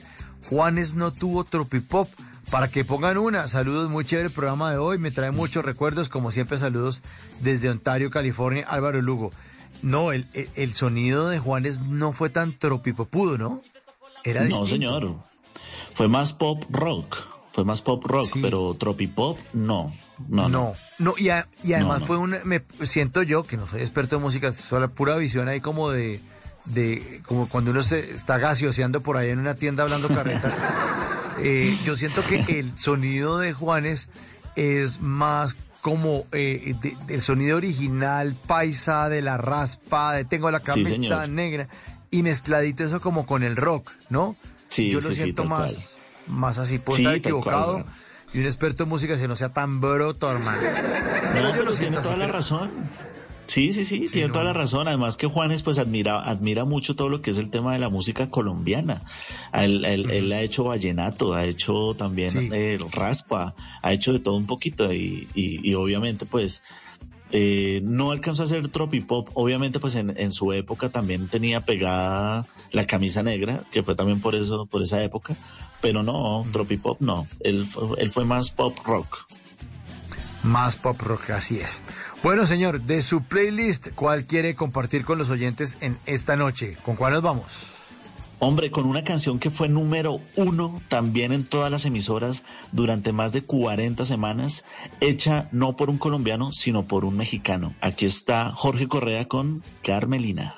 ¿Juanes 0.49 0.95
no 0.95 1.11
tuvo 1.11 1.43
tropipop? 1.43 2.09
Para 2.49 2.67
que 2.67 2.83
pongan 2.83 3.19
una. 3.19 3.47
Saludos, 3.47 3.91
muy 3.91 4.05
chévere 4.05 4.29
el 4.29 4.33
programa 4.33 4.71
de 4.71 4.79
hoy. 4.79 4.97
Me 4.97 5.11
trae 5.11 5.29
muchos 5.29 5.63
recuerdos, 5.63 6.09
como 6.09 6.31
siempre, 6.31 6.57
saludos 6.57 7.03
desde 7.41 7.69
Ontario, 7.69 8.09
California, 8.09 8.65
Álvaro 8.67 9.03
Lugo. 9.03 9.31
No, 9.83 10.11
el, 10.11 10.25
el, 10.33 10.49
el 10.55 10.73
sonido 10.73 11.29
de 11.29 11.37
Juanes 11.37 11.81
no 11.81 12.11
fue 12.11 12.31
tan 12.31 12.57
tropipopudo, 12.57 13.37
¿no? 13.37 13.61
Era 14.23 14.41
no, 14.41 14.47
distinto. 14.47 14.71
señor. 14.71 15.15
Fue 15.93 16.07
más 16.07 16.33
pop 16.33 16.63
rock. 16.71 17.17
Fue 17.51 17.63
más 17.65 17.83
pop 17.83 18.03
rock, 18.03 18.29
pero 18.41 18.73
tropipop 18.73 19.37
no. 19.53 19.93
No, 20.27 20.49
No, 20.49 20.73
no, 20.99 21.13
y, 21.17 21.29
a- 21.29 21.47
y 21.63 21.73
además 21.73 21.95
No, 21.95 21.99
no. 22.01 22.05
fue 22.05 22.17
un, 22.17 22.35
me 22.43 22.61
siento 22.83 23.23
yo, 23.23 23.43
que 23.43 23.57
no 23.57 23.67
soy 23.67 23.81
experto 23.81 24.17
en 24.17 24.21
música, 24.21 24.51
solo 24.53 24.89
pura 24.91 25.15
visión 25.17 25.47
ahí 25.47 25.61
como 25.61 25.89
de, 25.91 26.19
de 26.65 27.21
como 27.25 27.47
cuando 27.47 27.71
uno 27.71 27.81
se 27.83 27.99
está 28.13 28.37
gaseoseando 28.37 29.01
por 29.01 29.17
ahí 29.17 29.29
en 29.29 29.39
una 29.39 29.55
tienda 29.55 29.83
hablando 29.83 30.07
carreta. 30.13 30.53
Eh, 31.41 31.77
yo 31.85 31.95
siento 31.95 32.21
que 32.25 32.59
el 32.59 32.77
sonido 32.77 33.39
de 33.39 33.53
Juanes 33.53 34.09
es 34.55 34.99
más 35.01 35.55
como 35.81 36.25
eh, 36.33 36.75
de- 36.81 36.97
del 37.07 37.21
sonido 37.21 37.55
original 37.55 38.35
paisa, 38.45 39.07
de 39.07 39.21
la 39.21 39.37
raspa, 39.37 40.13
de 40.13 40.25
tengo 40.25 40.51
la 40.51 40.59
camisa 40.59 41.27
negra, 41.27 41.69
y 42.11 42.23
mezcladito 42.23 42.83
eso 42.83 42.99
como 42.99 43.25
con 43.25 43.43
el 43.43 43.55
rock, 43.55 43.89
¿no? 44.09 44.35
Sí, 44.67 44.89
yo 44.91 44.99
lo 44.99 45.09
sí, 45.09 45.15
siento 45.15 45.45
más, 45.45 45.97
más 46.27 46.57
así, 46.57 46.77
puedo 46.77 46.97
estar 46.97 47.11
cual, 47.13 47.17
equivocado. 47.19 47.85
Y 48.33 48.39
un 48.39 48.45
experto 48.45 48.83
en 48.83 48.89
música 48.89 49.17
que 49.17 49.27
no 49.27 49.35
sea 49.35 49.49
tan 49.53 49.79
broto, 49.81 50.31
hermano. 50.31 50.61
No, 50.61 51.41
yo 51.41 51.51
pero 51.51 51.63
lo 51.65 51.71
tiene 51.73 51.97
toda 51.97 52.11
así, 52.11 52.19
la 52.19 52.25
pero- 52.25 52.33
razón. 52.33 52.71
Sí, 53.47 53.73
sí, 53.73 53.83
sí, 53.83 54.05
tiene 54.11 54.29
toda 54.31 54.43
la 54.43 54.53
razón. 54.53 54.87
Además 54.87 55.17
que 55.17 55.25
Juanes 55.25 55.63
pues 55.63 55.79
admira, 55.79 56.21
admira 56.21 56.65
mucho 56.65 56.95
todo 56.95 57.09
lo 57.09 57.23
que 57.23 57.31
es 57.31 57.39
el 57.39 57.49
tema 57.49 57.73
de 57.73 57.79
la 57.79 57.89
música 57.89 58.29
colombiana. 58.29 59.01
Él, 59.53 59.85
él- 59.85 60.11
él 60.11 60.31
ha 60.33 60.41
hecho 60.41 60.65
vallenato, 60.65 61.33
ha 61.33 61.45
hecho 61.45 61.95
también 61.97 62.51
eh, 62.53 62.77
raspa, 62.91 63.55
ha 63.81 63.91
hecho 63.91 64.13
de 64.13 64.19
todo 64.19 64.35
un 64.35 64.45
poquito 64.45 64.93
y, 64.93 65.27
y- 65.33 65.67
y 65.67 65.73
obviamente 65.73 66.27
pues 66.27 66.61
eh, 67.31 67.81
no 67.83 68.11
alcanzó 68.11 68.43
a 68.43 68.45
hacer 68.45 68.67
tropipop. 68.69 69.29
Obviamente 69.33 69.79
pues 69.79 69.95
en, 69.95 70.13
en 70.15 70.31
su 70.31 70.53
época 70.53 70.89
también 70.89 71.27
tenía 71.27 71.61
pegada 71.61 72.45
la 72.71 72.85
camisa 72.85 73.23
negra, 73.23 73.63
que 73.71 73.83
fue 73.83 73.95
también 73.95 74.21
por 74.21 74.35
eso, 74.35 74.65
por 74.65 74.81
esa 74.81 75.01
época. 75.03 75.35
Pero 75.81 76.03
no, 76.03 76.45
tropipop 76.51 76.99
no. 77.01 77.25
Él, 77.39 77.67
él 77.97 78.11
fue 78.11 78.25
más 78.25 78.51
pop 78.51 78.77
rock. 78.85 79.27
Más 80.43 80.77
pop 80.77 81.01
rock, 81.01 81.31
así 81.31 81.59
es. 81.59 81.81
Bueno, 82.23 82.45
señor, 82.45 82.81
de 82.81 83.01
su 83.01 83.23
playlist, 83.23 83.89
¿cuál 83.95 84.25
quiere 84.25 84.55
compartir 84.55 85.03
con 85.03 85.17
los 85.17 85.29
oyentes 85.29 85.77
en 85.81 85.97
esta 86.05 86.35
noche? 86.35 86.77
¿Con 86.83 86.95
cuál 86.95 87.13
nos 87.13 87.21
vamos? 87.21 87.79
Hombre, 88.41 88.71
con 88.71 88.85
una 88.85 89.03
canción 89.03 89.37
que 89.37 89.49
fue 89.49 89.67
número 89.67 90.21
uno 90.37 90.81
también 90.87 91.33
en 91.33 91.43
todas 91.43 91.69
las 91.69 91.83
emisoras 91.83 92.45
durante 92.71 93.11
más 93.11 93.33
de 93.33 93.41
40 93.41 94.05
semanas, 94.05 94.63
hecha 95.01 95.49
no 95.51 95.75
por 95.75 95.89
un 95.89 95.97
colombiano, 95.97 96.53
sino 96.53 96.87
por 96.87 97.03
un 97.03 97.17
mexicano. 97.17 97.75
Aquí 97.81 98.05
está 98.05 98.53
Jorge 98.53 98.87
Correa 98.87 99.27
con 99.27 99.61
Carmelina. 99.83 100.55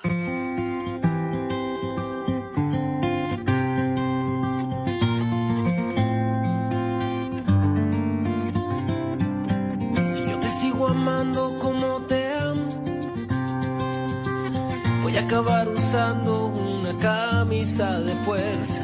Acabar 15.32 15.69
usando 15.69 16.48
una 16.48 16.93
camisa 16.98 18.01
de 18.01 18.14
fuerza. 18.26 18.82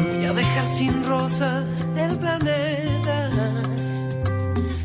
Voy 0.00 0.24
a 0.24 0.32
dejar 0.32 0.66
sin 0.66 1.04
rosas 1.04 1.66
el 1.96 2.16
planeta. 2.18 3.30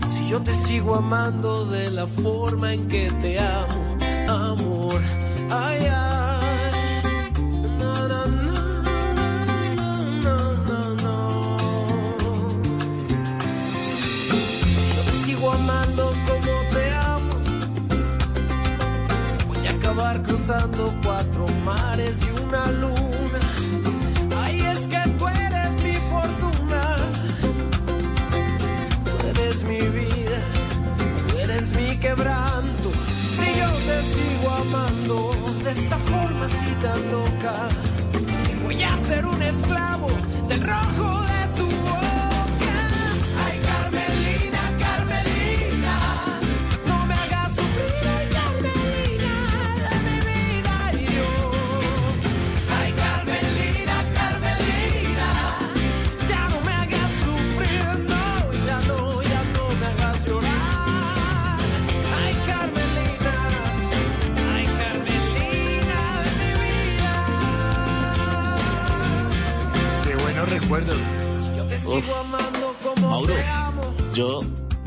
Si 0.07 0.27
yo 0.27 0.41
te 0.41 0.55
sigo 0.55 0.95
amando 0.95 1.67
de 1.67 1.91
la 1.91 2.07
forma 2.07 2.73
en 2.73 2.87
que 2.87 3.11
te 3.21 3.37
amo, 3.39 3.97
amor. 4.27 4.64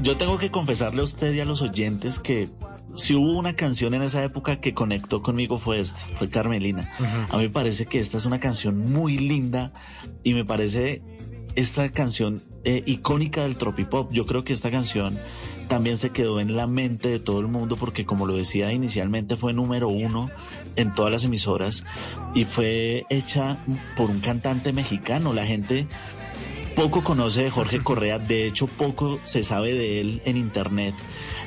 Yo 0.09 0.17
tengo 0.17 0.39
que 0.39 0.51
confesarle 0.51 1.03
a 1.03 1.05
usted 1.05 1.35
y 1.35 1.41
a 1.41 1.45
los 1.45 1.61
oyentes 1.61 2.19
que 2.19 2.49
si 2.97 3.15
hubo 3.15 3.33
una 3.33 3.53
canción 3.53 3.93
en 3.93 4.01
esa 4.01 4.25
época 4.25 4.59
que 4.59 4.73
conectó 4.73 5.23
conmigo 5.23 5.59
fue 5.59 5.81
esta, 5.81 6.01
fue 6.17 6.31
Carmelina. 6.31 6.91
A 7.29 7.37
mí 7.37 7.43
me 7.43 7.51
parece 7.51 7.85
que 7.85 8.01
esta 8.01 8.17
es 8.17 8.25
una 8.25 8.41
canción 8.41 8.79
muy 8.79 9.19
linda 9.19 9.71
y 10.25 10.33
me 10.33 10.47
parece 10.47 11.03
esta 11.57 11.91
canción 11.91 12.43
eh, 12.65 12.83
icónica 12.87 13.43
del 13.43 13.59
tropipop. 13.59 14.11
Yo 14.11 14.25
creo 14.25 14.45
que 14.45 14.55
esta 14.55 14.71
canción 14.71 15.19
también 15.69 15.99
se 15.99 16.09
quedó 16.09 16.41
en 16.41 16.57
la 16.57 16.67
mente 16.67 17.11
de 17.11 17.19
todo 17.19 17.41
el 17.41 17.49
mundo 17.49 17.77
porque 17.77 18.07
como 18.07 18.27
lo 18.27 18.35
decía 18.35 18.73
inicialmente 18.73 19.37
fue 19.37 19.53
número 19.53 19.89
uno 19.89 20.31
en 20.77 20.95
todas 20.95 21.13
las 21.13 21.25
emisoras 21.25 21.85
y 22.35 22.47
fue 22.47 23.05
hecha 23.11 23.59
por 23.95 24.09
un 24.09 24.21
cantante 24.21 24.73
mexicano. 24.73 25.35
La 25.35 25.45
gente 25.45 25.87
poco 26.79 27.03
conoce 27.03 27.43
de 27.43 27.51
Jorge 27.51 27.81
Correa, 27.81 28.21
de 28.21 28.47
hecho 28.47 28.69
poco 28.69 29.19
se 29.25 29.43
sabe 29.43 29.75
de 29.75 30.01
él 30.01 30.23
en 30.25 30.37
internet 30.37 30.95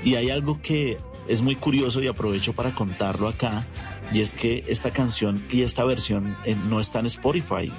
y 0.04 0.16
hay 0.16 0.30
algo 0.30 0.62
que 0.62 0.98
es 1.30 1.42
muy 1.42 1.56
curioso 1.56 2.02
y 2.02 2.08
aprovecho 2.08 2.52
para 2.52 2.72
contarlo 2.72 3.30
acá 3.30 3.66
y 4.12 4.20
es 4.20 4.34
que 4.34 4.66
esta 4.68 4.92
canción 4.92 5.42
y 5.50 5.62
esta 5.62 5.86
versión 5.86 6.36
eh, 6.44 6.58
no 6.68 6.82
está 6.82 7.00
en 7.00 7.06
Spotify 7.06 7.72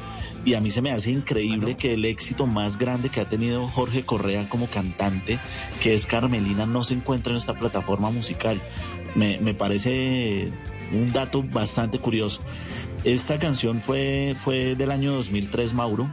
y 0.47 0.55
a 0.55 0.63
mí 0.63 0.71
se 0.71 0.81
me 0.81 0.93
hace 0.93 1.11
increíble 1.11 1.77
que 1.77 1.93
el 1.93 2.07
éxito 2.07 2.47
más 2.47 2.79
grande 2.79 3.11
que 3.11 3.21
ha 3.21 3.29
tenido 3.29 3.69
Jorge 3.69 4.03
Correa 4.03 4.49
como 4.49 4.69
cantante, 4.69 5.39
que 5.83 5.93
es 5.93 6.07
Carmelina, 6.07 6.65
no 6.65 6.85
se 6.85 6.95
encuentra 6.95 7.33
en 7.33 7.37
esta 7.37 7.53
plataforma 7.53 8.11
musical. 8.11 8.63
Me, 9.15 9.39
me 9.41 9.53
parece 9.53 10.51
un 10.91 11.13
dato 11.13 11.43
bastante 11.43 11.99
curioso. 11.99 12.41
Esta 13.05 13.39
canción 13.39 13.83
fue, 13.83 14.37
fue 14.43 14.75
del 14.75 14.91
año 14.91 15.13
2003, 15.13 15.75
Mauro. 15.75 16.09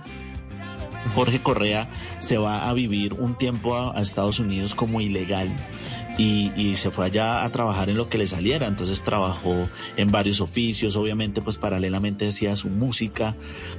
Jorge 1.14 1.40
Correa 1.40 1.90
se 2.20 2.38
va 2.38 2.70
a 2.70 2.74
vivir 2.74 3.14
un 3.14 3.38
tiempo 3.38 3.76
a, 3.76 4.00
Estados 4.02 4.40
Unidos 4.40 4.76
como 4.76 5.02
ilegal 5.02 5.50
y, 6.18 6.76
se 6.76 6.92
fue 6.92 7.06
allá 7.06 7.44
a 7.44 7.50
trabajar 7.50 7.90
en 7.90 7.98
lo 7.98 8.10
que 8.10 8.18
le 8.18 8.28
saliera. 8.28 8.68
Entonces 8.68 9.04
trabajó 9.04 9.70
en 9.96 10.12
varios 10.12 10.42
oficios, 10.42 10.96
obviamente 10.96 11.42
pues 11.42 11.58
paralelamente 11.58 12.28
hacía 12.28 12.56
su 12.56 12.70
música 12.70 13.36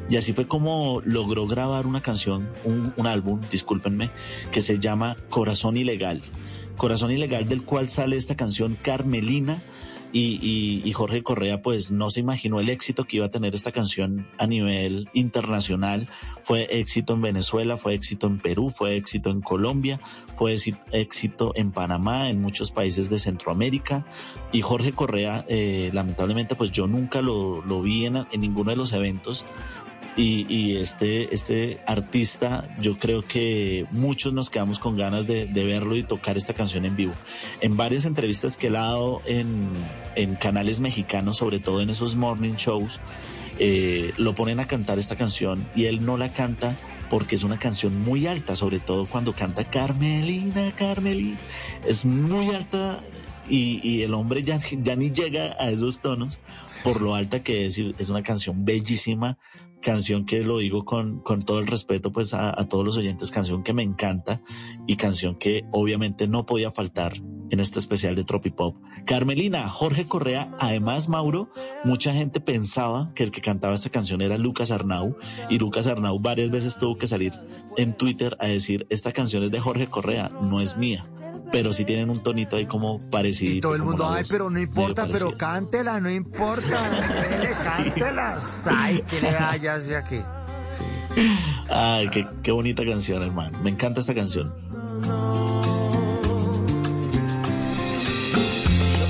y 0.08 0.16
así 0.16 0.32
fue 0.32 0.47
como 0.47 1.02
logró 1.05 1.47
grabar 1.47 1.86
una 1.86 2.00
canción, 2.00 2.49
un 2.65 3.07
álbum, 3.07 3.40
discúlpenme, 3.50 4.10
que 4.50 4.60
se 4.62 4.78
llama 4.78 5.16
Corazón 5.28 5.76
Ilegal. 5.76 6.23
Corazón 6.76 7.10
Ilegal 7.10 7.47
del 7.47 7.62
cual 7.62 7.90
sale 7.90 8.16
esta 8.16 8.36
canción 8.36 8.74
Carmelina 8.81 9.62
y, 10.12 10.39
y, 10.42 10.82
y, 10.84 10.92
Jorge 10.92 11.22
Correa 11.22 11.62
pues 11.62 11.90
no 11.90 12.10
se 12.10 12.20
imaginó 12.20 12.60
el 12.60 12.68
éxito 12.68 13.05
que 13.05 13.18
iba 13.18 13.26
a 13.26 13.30
tener 13.30 13.55
esta 13.55 13.72
canción 13.72 14.26
a 14.39 14.47
nivel 14.47 15.08
internacional. 15.12 16.08
Fue 16.42 16.66
éxito 16.70 17.14
en 17.14 17.22
Venezuela, 17.22 17.76
fue 17.76 17.94
éxito 17.94 18.26
en 18.26 18.39
Perú, 18.39 18.70
fue 18.70 18.97
éxito 18.97 19.30
en 19.30 19.40
Colombia, 19.40 20.00
fue 20.36 20.56
éxito 20.92 21.52
en 21.55 21.70
Panamá, 21.70 22.30
en 22.30 22.40
muchos 22.40 22.72
países 22.72 23.08
de 23.08 23.18
Centroamérica. 23.18 24.05
Y 24.52 24.62
Jorge 24.62 24.92
Correa, 24.92 25.44
eh, 25.48 25.90
lamentablemente 25.92 26.56
pues 26.56 26.72
yo 26.72 26.86
nunca 26.86 27.22
lo, 27.22 27.62
lo 27.62 27.82
vi 27.82 28.06
en, 28.06 28.16
en 28.16 28.40
ninguno 28.40 28.70
de 28.70 28.76
los 28.76 28.92
eventos. 28.92 29.47
Y, 30.16 30.44
y, 30.48 30.76
este, 30.76 31.32
este 31.32 31.80
artista, 31.86 32.68
yo 32.80 32.98
creo 32.98 33.22
que 33.22 33.86
muchos 33.92 34.32
nos 34.32 34.50
quedamos 34.50 34.78
con 34.78 34.97
ganas 34.97 35.26
de, 35.26 35.47
de, 35.47 35.64
verlo 35.64 35.97
y 35.97 36.02
tocar 36.02 36.36
esta 36.36 36.52
canción 36.52 36.84
en 36.84 36.97
vivo. 36.97 37.12
En 37.60 37.76
varias 37.76 38.05
entrevistas 38.05 38.56
que 38.56 38.66
él 38.66 38.76
ha 38.76 38.86
dado 38.86 39.22
en, 39.24 39.68
en 40.16 40.34
canales 40.34 40.80
mexicanos, 40.80 41.36
sobre 41.36 41.60
todo 41.60 41.80
en 41.80 41.90
esos 41.90 42.16
morning 42.16 42.55
shows, 42.55 43.00
eh, 43.62 44.14
lo 44.16 44.34
ponen 44.34 44.58
a 44.58 44.66
cantar 44.66 44.98
esta 44.98 45.16
canción 45.16 45.68
y 45.76 45.84
él 45.84 46.05
no 46.05 46.16
la 46.16 46.32
canta 46.32 46.74
porque 47.10 47.34
es 47.34 47.42
una 47.42 47.58
canción 47.58 48.00
muy 48.00 48.26
alta, 48.26 48.56
sobre 48.56 48.78
todo 48.78 49.05
cuando 49.05 49.34
canta 49.34 49.64
Carmelina, 49.64 50.72
Carmelina. 50.74 51.39
Es 51.86 52.06
muy 52.06 52.55
alta 52.55 53.00
y, 53.50 53.80
y 53.86 54.02
el 54.02 54.14
hombre 54.14 54.42
ya, 54.42 54.58
ya 54.58 54.97
ni 54.97 55.10
llega 55.10 55.56
a 55.58 55.70
esos 55.70 56.00
tonos 56.00 56.40
por 56.82 57.02
lo 57.02 57.14
alta 57.14 57.42
que 57.42 57.66
es. 57.66 57.76
Es 57.98 58.08
una 58.08 58.22
canción 58.22 58.64
bellísima, 58.64 59.36
canción 59.81 60.25
que 60.26 60.41
lo 60.41 60.59
digo 60.59 60.84
con, 60.84 61.20
con 61.20 61.42
todo 61.42 61.59
el 61.59 61.67
respeto 61.67 62.12
pues 62.12 62.34
a, 62.34 62.52
todos 62.68 62.84
los 62.84 62.97
oyentes, 62.97 63.31
canción 63.31 63.62
que 63.62 63.73
me 63.73 63.83
encanta 63.83 64.42
y 64.86 64.97
canción 64.97 65.36
que 65.36 65.65
obviamente 65.73 66.28
no 66.28 66.47
podía 66.47 66.70
faltar 66.70 67.15
en 67.50 67.59
este 67.59 67.78
especial 67.78 68.15
de 68.15 68.25
Tropipop. 68.25 68.76
Carmelina, 69.07 69.68
Jorge 69.68 70.07
Correa, 70.07 70.52
además 70.60 71.09
Mauro, 71.09 71.50
mucha 71.84 72.12
gente 72.12 72.41
pensaba 72.41 73.12
que 73.15 73.25
el 73.25 73.33
que 73.33 73.41
cantaba 73.41 73.75
esta 73.75 73.91
canción 73.91 74.20
era 74.20 74.39
Lucas 74.39 74.70
Arnau 74.70 75.17
y 75.49 75.59
Lucas 75.59 75.86
Arnau 75.86 76.20
varias 76.20 76.50
veces 76.50 76.78
tuvo 76.78 76.97
que 76.97 77.09
salir 77.09 77.33
en 77.76 77.94
Twitter 77.94 78.36
a 78.39 78.47
decir 78.47 78.86
esta 78.89 79.12
canción 79.12 79.42
es 79.42 79.50
de 79.50 79.60
Jorge 79.60 79.89
Correa, 79.89 80.31
no 80.42 80.60
es 80.60 80.76
mía 80.76 81.05
pero 81.52 81.72
sí 81.72 81.84
tienen 81.84 82.10
un 82.10 82.22
tonito 82.22 82.56
ahí 82.56 82.66
como 82.66 83.00
parecido. 83.10 83.54
Y 83.54 83.60
todo 83.60 83.74
el 83.74 83.82
mundo, 83.82 84.08
ay, 84.08 84.24
pero 84.28 84.50
no 84.50 84.58
importa, 84.60 85.06
pero 85.10 85.36
cántela, 85.36 86.00
no 86.00 86.10
importa, 86.10 86.78
sí. 87.46 87.64
cántela. 87.64 88.40
Ay, 88.66 89.02
que 89.08 89.20
le 89.20 89.28
hayas 89.28 89.86
ya 89.86 90.04
que. 90.04 90.18
Sí. 90.18 91.36
Ay, 91.68 92.08
qué, 92.10 92.26
qué 92.42 92.52
bonita 92.52 92.84
canción, 92.84 93.22
hermano. 93.22 93.58
Me 93.62 93.70
encanta 93.70 94.00
esta 94.00 94.14
canción. 94.14 94.52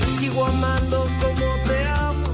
Si 0.05 0.19
sigo 0.19 0.45
amando 0.45 1.05
como 1.21 1.63
te 1.67 1.87
amo, 1.87 2.27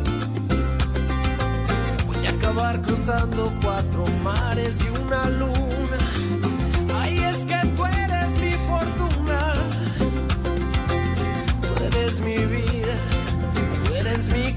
voy 2.08 2.26
a 2.26 2.30
acabar 2.30 2.82
cruzando 2.82 3.52
cuatro 3.61 4.06
mares 4.24 4.80
y 4.82 5.03
una 5.03 5.30
luna. 5.30 5.57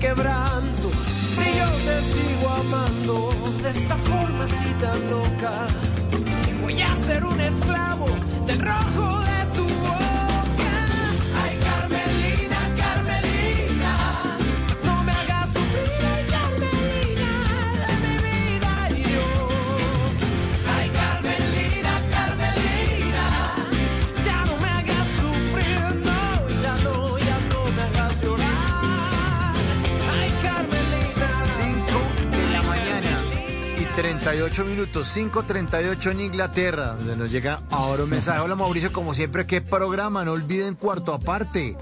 Quebranto. 0.00 0.90
Si 1.36 1.58
yo 1.58 1.68
te 1.86 1.96
sigo 2.10 2.48
amando 2.48 3.30
de 3.62 3.70
esta 3.70 3.96
forma 3.96 4.44
así 4.44 4.74
tan 4.80 5.10
loca, 5.10 5.66
voy 6.62 6.82
a 6.82 6.96
ser 6.96 7.24
un 7.24 7.40
esclavo 7.40 8.06
del 8.46 8.60
rojo 8.60 9.19
38 34.00 34.64
minutos, 34.64 35.14
5.38 35.14 36.12
en 36.12 36.20
Inglaterra, 36.20 36.94
donde 36.94 37.16
nos 37.18 37.30
llega 37.30 37.60
ahora 37.68 38.04
un 38.04 38.08
mensaje. 38.08 38.40
Hola 38.40 38.54
Mauricio, 38.54 38.94
como 38.94 39.12
siempre, 39.12 39.44
qué 39.44 39.60
programa, 39.60 40.24
no 40.24 40.32
olviden 40.32 40.74
cuarto 40.74 41.12
aparte. 41.12 41.76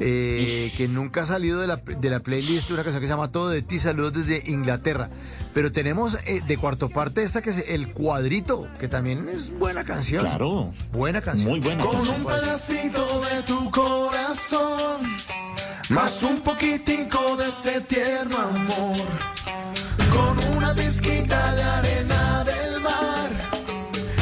Eh, 0.00 0.72
que 0.76 0.88
nunca 0.88 1.20
ha 1.20 1.24
salido 1.24 1.60
de 1.60 1.68
la, 1.68 1.76
de 1.76 2.10
la 2.10 2.18
playlist 2.18 2.68
una 2.72 2.82
canción 2.82 3.00
que 3.00 3.06
se 3.06 3.12
llama 3.12 3.30
Todo 3.30 3.48
de 3.50 3.62
ti, 3.62 3.78
saludos 3.78 4.14
desde 4.26 4.42
Inglaterra. 4.50 5.08
Pero 5.54 5.70
tenemos 5.70 6.18
eh, 6.26 6.42
de 6.44 6.56
cuarto 6.56 6.88
parte 6.88 7.22
esta 7.22 7.42
que 7.42 7.50
es 7.50 7.62
El 7.68 7.92
Cuadrito, 7.92 8.66
que 8.80 8.88
también 8.88 9.28
es 9.28 9.56
buena 9.56 9.84
canción. 9.84 10.22
Claro. 10.22 10.72
Buena 10.90 11.20
canción. 11.20 11.48
Muy 11.50 11.60
buena 11.60 11.84
Con 11.84 11.94
canción. 11.94 12.16
un 12.16 12.26
pedacito 12.26 13.20
de 13.20 13.42
tu 13.44 13.70
corazón, 13.70 15.02
más 15.90 16.24
un 16.24 16.40
poquitico 16.40 17.36
de 17.36 17.46
ese 17.50 17.80
tierno 17.82 18.36
amor, 18.36 18.96
con 20.14 20.38
una 20.56 20.74
pizquita 20.74 21.54
de 21.54 21.62
arena 21.62 22.44
del 22.44 22.80
mar 22.80 23.30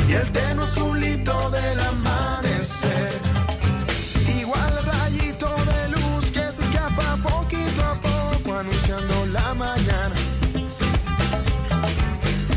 y 0.09 0.12
el 0.12 0.31
tenue 0.31 0.65
azulito 0.65 1.51
del 1.51 1.81
amanecer. 1.81 3.20
Igual 4.41 4.73
rayito 4.93 5.51
de 5.70 5.89
luz 5.94 6.25
que 6.36 6.44
se 6.55 6.62
escapa 6.67 7.17
poquito 7.28 7.81
a 7.93 7.94
poco 8.09 8.59
anunciando 8.59 9.27
la 9.27 9.55
mañana. 9.55 10.17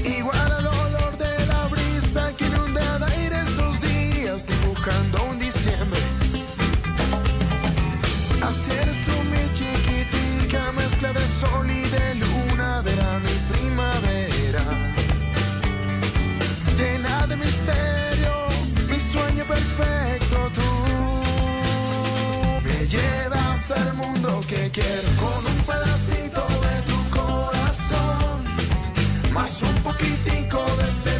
Igual 0.03 0.49
el 0.59 0.67
olor 0.67 1.17
de 1.25 1.33
la 1.51 1.67
brisa 1.73 2.31
que 2.37 2.45
inunda 2.45 2.99
de 2.99 3.05
aire 3.15 3.37
esos 3.41 3.73
días 3.81 4.45
dibujando 4.47 5.15
un 5.31 5.39
diciembre. 5.39 6.01
Así 8.47 8.71
eres 8.81 8.97
tú 9.05 9.15
mi 9.31 9.43
chiquitica, 9.57 10.71
mezcla 10.73 11.13
de 11.13 11.25
sol 11.41 11.69
y 11.69 11.72
perfecto 19.45 20.38
tú. 20.53 20.61
Me 22.63 22.88
llevas 22.88 23.72
al 23.72 23.93
mundo 23.95 24.41
que 24.47 24.69
quiero 24.72 25.09
con 25.19 25.45
un 25.45 25.59
pedacito 25.63 26.41
de 26.65 26.75
tu 26.89 26.99
corazón, 27.09 28.43
más 29.33 29.61
un 29.61 29.75
poquitico 29.83 30.59
de 30.77 30.88
ese 30.89 31.19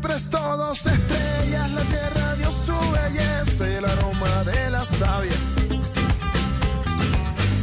la 0.00 0.08
noche 0.08 0.08
prestó 0.08 0.56
dos 0.56 0.86
estrellas, 0.86 1.72
la 1.72 1.82
tierra 1.82 2.34
dio 2.36 2.50
su 2.50 2.90
belleza 2.90 3.70
y 3.70 3.74
el 3.74 3.84
aroma 3.84 4.44
de 4.44 4.70
la 4.70 4.84
savia. 4.84 5.32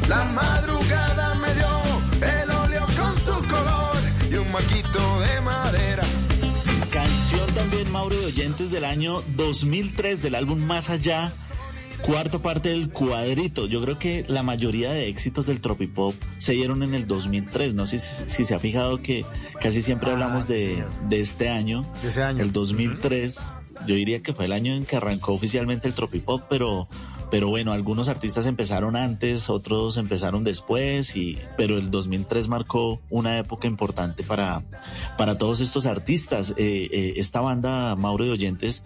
La 0.08 0.24
madrugada 0.26 1.36
me 1.36 1.54
dio 1.54 1.68
el 2.22 2.50
óleo 2.50 2.86
con 2.98 3.16
su 3.16 3.48
color 3.48 3.98
y 4.30 4.36
un 4.36 4.52
maquito 4.52 5.20
de 5.22 5.42
madera. 5.42 6.04
Canción 6.92 7.48
también, 7.54 7.92
Mauro, 7.92 8.16
de 8.16 8.26
oyentes 8.26 8.72
del 8.72 8.86
año 8.86 9.22
2003 9.36 10.22
del 10.22 10.36
álbum 10.36 10.60
Más 10.60 10.90
Allá. 10.90 11.32
Cuarta 12.08 12.40
parte 12.40 12.70
del 12.70 12.90
cuadrito. 12.90 13.68
Yo 13.68 13.82
creo 13.82 14.00
que 14.00 14.24
la 14.30 14.42
mayoría 14.42 14.94
de 14.94 15.10
éxitos 15.10 15.46
del 15.46 15.60
Tropipop 15.60 16.16
se 16.38 16.54
dieron 16.54 16.82
en 16.82 16.94
el 16.96 17.06
2003. 17.06 17.76
No 17.76 17.86
sé 17.86 18.00
si, 18.00 18.30
si 18.30 18.46
se 18.46 18.56
ha 18.56 18.60
fijado 18.60 19.02
que 19.02 19.26
casi 19.60 19.82
siempre 19.82 20.12
Ah, 20.12 20.14
hablamos 20.14 20.48
de, 20.48 20.82
de 21.10 21.20
este 21.20 21.50
año. 21.50 21.86
De 22.02 22.08
ese 22.08 22.24
año. 22.24 22.42
El 22.42 22.54
2003. 22.54 23.54
Yo 23.86 23.96
diría 23.96 24.22
que 24.24 24.32
fue 24.34 24.46
el 24.46 24.54
año 24.54 24.74
en 24.74 24.86
que 24.86 24.96
arrancó 24.96 25.34
oficialmente 25.34 25.90
el 25.90 25.96
Tropipop, 25.96 26.44
pero, 26.50 26.88
pero 27.30 27.50
bueno, 27.50 27.74
algunos 27.74 28.08
artistas 28.08 28.46
empezaron 28.46 28.96
antes, 28.96 29.50
otros 29.50 29.98
empezaron 29.98 30.44
después, 30.44 31.16
y, 31.16 31.38
pero 31.58 31.78
el 31.78 31.92
2003 31.92 32.48
marcó 32.48 33.02
una 33.10 33.38
época 33.38 33.68
importante 33.68 34.24
para, 34.24 34.64
para 35.18 35.36
todos 35.36 35.60
estos 35.60 35.86
artistas. 35.86 36.54
Eh, 36.58 36.90
eh, 36.92 37.14
esta 37.18 37.42
banda, 37.42 37.96
Mauro 37.98 38.24
de 38.24 38.32
Oyentes, 38.32 38.84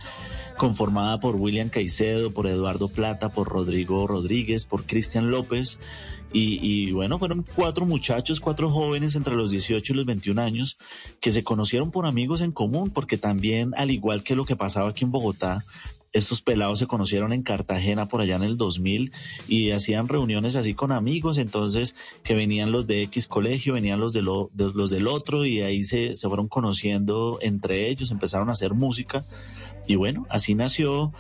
conformada 0.58 1.20
por 1.20 1.36
William 1.36 1.70
Caicedo, 1.70 2.32
por 2.32 2.48
Eduardo 2.48 2.88
Plata, 2.88 3.30
por 3.30 3.48
Rodrigo 3.48 4.08
Rodríguez, 4.08 4.66
por 4.66 4.86
Cristian 4.86 5.30
López. 5.30 5.78
Y, 6.34 6.60
y 6.62 6.94
bueno, 6.94 7.20
fueron 7.20 7.46
cuatro 7.56 7.86
muchachos, 7.86 8.40
cuatro 8.40 8.70
jóvenes 8.70 9.16
entre 9.16 9.36
los 9.36 9.52
18 9.52 9.92
y 9.92 9.96
los 9.96 10.06
21 10.06 10.42
años 10.42 10.78
que 11.20 11.32
se 11.32 11.44
conocieron 11.44 11.92
por 11.92 12.06
amigos 12.06 12.42
en 12.42 12.54
común, 12.54 12.90
porque 12.90 13.18
también, 13.18 13.74
al 13.76 13.92
igual 13.92 14.24
que 14.24 14.36
lo 14.36 14.46
que 14.46 14.56
pasaba 14.56 14.90
aquí 14.90 15.04
en 15.04 15.12
Bogotá, 15.12 15.66
estos 16.14 16.42
pelados 16.42 16.80
se 16.80 16.88
conocieron 16.88 17.32
en 17.34 17.42
Cartagena 17.44 18.08
por 18.08 18.22
allá 18.22 18.36
en 18.36 18.44
el 18.44 18.58
2000 18.58 19.12
y 19.48 19.72
hacían 19.72 20.08
reuniones 20.08 20.56
así 20.56 20.74
con 20.74 20.92
amigos, 20.92 21.38
entonces 21.38 21.96
que 22.24 22.34
venían 22.36 22.72
los 22.72 22.86
de 22.88 23.04
X 23.04 23.28
colegio, 23.28 23.74
venían 23.76 24.00
los, 24.00 24.12
de 24.14 24.22
lo- 24.22 24.50
de- 24.54 24.72
los 24.74 24.90
del 24.92 25.08
otro 25.08 25.46
y 25.46 25.62
ahí 25.62 25.84
se, 25.84 26.16
se 26.18 26.28
fueron 26.28 26.48
conociendo 26.48 27.40
entre 27.42 27.88
ellos, 27.90 28.12
empezaron 28.12 28.50
a 28.50 28.54
hacer 28.54 28.74
música 28.74 29.24
y 29.88 29.96
bueno, 29.96 30.26
así 30.30 30.56
nació 30.56 31.14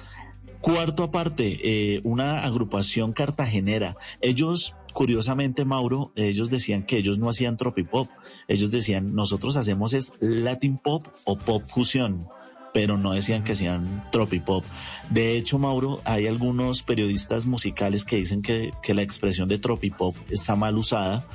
Cuarto 0.59 1.01
aparte, 1.01 1.57
eh, 1.63 2.01
una 2.03 2.43
agrupación 2.43 3.13
cartagenera. 3.13 3.97
Ellos, 4.21 4.75
curiosamente, 4.93 5.65
Mauro, 5.65 6.11
ellos 6.15 6.51
decían 6.51 6.85
que 6.85 6.97
ellos 6.99 7.17
no 7.17 7.29
hacían 7.29 7.57
tropipop. 7.57 8.09
Ellos 8.47 8.69
decían, 8.69 9.15
nosotros 9.15 9.57
hacemos 9.57 9.93
es 9.93 10.13
Latin 10.19 10.77
pop 10.77 11.07
o 11.25 11.39
pop 11.39 11.63
fusión 11.63 12.27
pero 12.73 12.97
no 12.97 13.11
decían 13.11 13.43
que 13.43 13.53
hacían 13.53 14.03
tropipop. 14.11 14.63
De 15.09 15.35
hecho, 15.35 15.59
Mauro, 15.59 16.01
hay 16.05 16.27
algunos 16.27 16.83
periodistas 16.83 17.45
musicales 17.45 18.05
que 18.05 18.17
dicen 18.17 18.41
que, 18.41 18.71
que 18.81 18.93
la 18.93 19.01
expresión 19.01 19.49
de 19.49 19.59
tropipop 19.59 20.15
está 20.29 20.55
mal 20.55 20.77
usada 20.77 21.25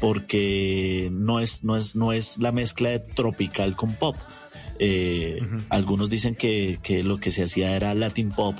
porque 0.00 1.08
no 1.12 1.40
es, 1.40 1.64
no 1.64 1.76
es, 1.76 1.94
no 1.94 2.12
es 2.12 2.38
la 2.38 2.52
mezcla 2.52 2.90
de 2.90 3.00
tropical 3.00 3.76
con 3.76 3.94
pop. 3.94 4.16
Eh, 4.78 5.40
Algunos 5.68 6.10
dicen 6.10 6.34
que, 6.34 6.80
que 6.82 7.04
lo 7.04 7.18
que 7.18 7.30
se 7.30 7.44
hacía 7.44 7.76
era 7.76 7.94
Latin 7.94 8.30
pop 8.30 8.56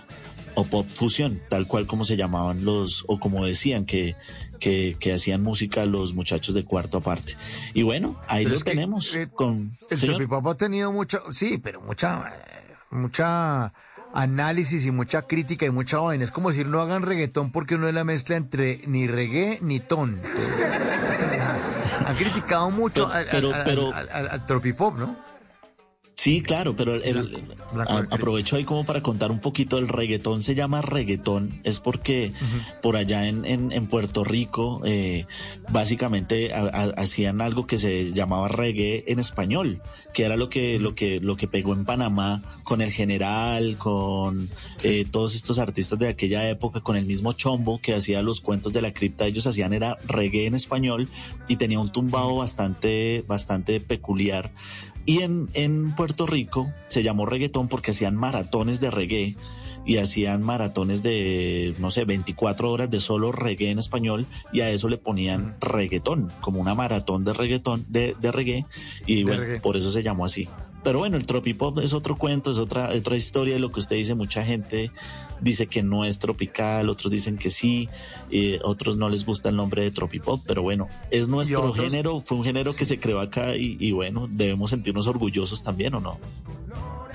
o 0.54 0.64
pop 0.64 0.86
fusión, 0.86 1.40
tal 1.50 1.66
cual 1.66 1.86
como 1.86 2.04
se 2.04 2.16
llamaban 2.16 2.64
los, 2.64 3.04
o 3.08 3.18
como 3.18 3.44
decían 3.44 3.84
que, 3.84 4.14
que, 4.58 4.96
que 5.00 5.12
hacían 5.12 5.42
música 5.42 5.84
los 5.86 6.14
muchachos 6.14 6.54
de 6.54 6.64
cuarto 6.64 6.98
aparte. 6.98 7.36
Y 7.74 7.82
bueno, 7.82 8.20
ahí 8.28 8.44
Pero 8.44 8.56
lo 8.58 8.64
que, 8.64 8.70
tenemos. 8.70 9.14
eh, 9.14 9.28
con, 9.32 9.72
El 9.90 9.98
señor. 9.98 10.16
Tropipop 10.16 10.46
ha 10.48 10.54
tenido 10.56 10.92
mucho, 10.92 11.22
sí, 11.32 11.58
pero 11.58 11.80
mucha, 11.80 12.32
mucha 12.90 13.72
análisis 14.12 14.86
y 14.86 14.90
mucha 14.90 15.22
crítica 15.22 15.66
y 15.66 15.70
mucha 15.70 15.98
vaina. 15.98 16.22
Es 16.24 16.30
como 16.30 16.50
decir, 16.50 16.66
no 16.66 16.80
hagan 16.80 17.02
reggaetón 17.02 17.50
porque 17.50 17.76
no 17.76 17.88
es 17.88 17.94
la 17.94 18.04
mezcla 18.04 18.36
entre 18.36 18.80
ni 18.86 19.06
reggae 19.06 19.58
ni 19.60 19.80
ton. 19.80 20.20
Han 22.06 22.16
criticado 22.16 22.70
mucho 22.70 23.10
al, 23.10 23.26
Pero- 23.30 23.54
al- 23.54 23.64
pero- 23.64 23.94
al- 23.94 24.08
al- 24.10 24.28
al 24.28 24.46
Tropipop, 24.46 24.98
¿no? 24.98 25.16
Sí, 26.16 26.42
claro, 26.42 26.76
pero 26.76 26.94
el- 26.94 27.36
a- 27.76 27.98
aprovecho 28.14 28.54
ahí 28.54 28.62
como 28.62 28.84
para 28.86 29.02
contar 29.02 29.32
un 29.32 29.40
poquito. 29.40 29.78
El 29.78 29.88
reggaetón 29.88 30.44
se 30.44 30.54
llama 30.54 30.80
reggaetón, 30.80 31.50
es 31.64 31.80
porque 31.80 32.32
por 32.82 32.96
allá 32.96 33.26
en, 33.26 33.44
en- 33.44 33.72
en 33.72 33.88
Puerto 33.88 34.22
Rico 34.22 34.80
eh, 34.84 35.26
básicamente 35.70 36.54
ha- 36.54 36.70
ha- 36.72 36.94
hacían 37.02 37.40
algo 37.40 37.66
que 37.66 37.78
se 37.78 38.12
llamaba 38.12 38.46
reggae 38.46 39.02
en 39.08 39.18
español, 39.18 39.82
que 40.12 40.24
era 40.24 40.36
lo 40.36 40.48
que, 40.48 40.78
lo 40.78 40.94
que, 40.94 41.18
lo 41.20 41.36
que 41.36 41.48
pegó 41.48 41.72
en 41.74 41.84
Panamá 41.84 42.42
con 42.62 42.80
el 42.80 42.92
general, 42.92 43.76
con 43.76 44.48
eh, 44.84 45.04
todos 45.10 45.34
estos 45.34 45.58
artistas 45.58 45.98
de 45.98 46.06
aquella 46.08 46.48
época, 46.48 46.80
con 46.80 46.96
el 46.96 47.06
mismo 47.06 47.32
Chombo 47.32 47.80
que 47.80 47.92
hacía 47.92 48.22
los 48.22 48.40
cuentos 48.40 48.72
de 48.72 48.82
la 48.82 48.92
cripta, 48.94 49.26
ellos 49.26 49.48
hacían 49.48 49.72
era 49.72 49.98
reggae 50.06 50.46
en 50.46 50.54
español 50.54 51.08
y 51.48 51.56
tenía 51.56 51.80
un 51.80 51.90
tumbado 51.90 52.36
bastante, 52.36 53.24
bastante 53.26 53.80
peculiar. 53.80 54.52
Y 55.06 55.22
en, 55.22 55.48
en 55.54 55.94
Puerto 55.94 56.26
Rico 56.26 56.72
se 56.88 57.02
llamó 57.02 57.26
reggaetón 57.26 57.68
porque 57.68 57.90
hacían 57.90 58.16
maratones 58.16 58.80
de 58.80 58.90
reggae 58.90 59.36
y 59.84 59.98
hacían 59.98 60.42
maratones 60.42 61.02
de, 61.02 61.74
no 61.78 61.90
sé, 61.90 62.04
24 62.04 62.70
horas 62.70 62.90
de 62.90 63.00
solo 63.00 63.32
reggae 63.32 63.70
en 63.70 63.78
español 63.78 64.26
y 64.52 64.60
a 64.60 64.70
eso 64.70 64.88
le 64.88 64.96
ponían 64.96 65.56
reggaetón, 65.60 66.30
como 66.40 66.60
una 66.60 66.74
maratón 66.74 67.24
de 67.24 67.32
reggaetón, 67.32 67.84
de, 67.88 68.16
de 68.18 68.32
reggae 68.32 68.66
y 69.06 69.24
bueno, 69.24 69.40
reggae. 69.40 69.60
por 69.60 69.76
eso 69.76 69.90
se 69.90 70.02
llamó 70.02 70.24
así. 70.24 70.48
Pero 70.84 70.98
bueno, 70.98 71.16
el 71.16 71.26
tropipop 71.26 71.78
es 71.80 71.92
otro 71.94 72.16
cuento, 72.16 72.50
es 72.50 72.58
otra, 72.58 72.90
otra 72.90 73.16
historia 73.16 73.54
de 73.54 73.60
lo 73.60 73.72
que 73.72 73.80
usted 73.80 73.96
dice. 73.96 74.14
Mucha 74.14 74.44
gente 74.44 74.90
dice 75.40 75.66
que 75.66 75.82
no 75.82 76.04
es 76.04 76.18
tropical, 76.18 76.88
otros 76.90 77.10
dicen 77.10 77.38
que 77.38 77.50
sí, 77.50 77.88
eh, 78.30 78.60
otros 78.62 78.96
no 78.98 79.08
les 79.08 79.24
gusta 79.24 79.48
el 79.48 79.56
nombre 79.56 79.82
de 79.82 79.90
tropipop, 79.90 80.42
pero 80.46 80.62
bueno, 80.62 80.88
es 81.10 81.26
nuestro 81.26 81.62
otros? 81.70 81.84
género, 81.84 82.20
fue 82.20 82.36
un 82.36 82.44
género 82.44 82.74
que 82.74 82.84
se 82.84 83.00
creó 83.00 83.20
acá 83.20 83.56
y, 83.56 83.76
y 83.80 83.92
bueno, 83.92 84.26
debemos 84.30 84.70
sentirnos 84.70 85.06
orgullosos 85.06 85.62
también, 85.62 85.94
¿o 85.94 86.00
no? 86.00 86.20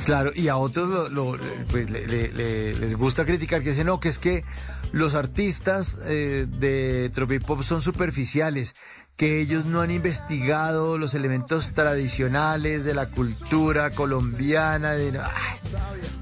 Claro, 0.05 0.31
y 0.35 0.47
a 0.47 0.57
otros 0.57 0.89
lo- 0.89 1.09
lo- 1.09 1.37
pues, 1.69 1.89
le- 1.91 2.07
le- 2.07 2.31
le- 2.33 2.73
les 2.79 2.95
gusta 2.95 3.25
criticar 3.25 3.61
que 3.61 3.69
dicen, 3.69 3.85
no, 3.87 3.99
que 3.99 4.09
es 4.09 4.17
que 4.17 4.43
los 4.91 5.13
artistas 5.13 5.99
eh, 6.05 6.47
de 6.49 7.11
Tropipop 7.13 7.61
son 7.61 7.81
superficiales, 7.81 8.75
que 9.19 9.41
ellos 9.41 9.65
no 9.65 9.81
han 9.81 9.91
investigado 9.91 10.97
los 10.97 11.13
elementos 11.13 11.73
tradicionales 11.73 12.85
de 12.85 12.93
la 12.93 13.07
cultura 13.07 13.89
colombiana, 13.89 14.93
de, 14.93 15.09
ay, 15.19 15.59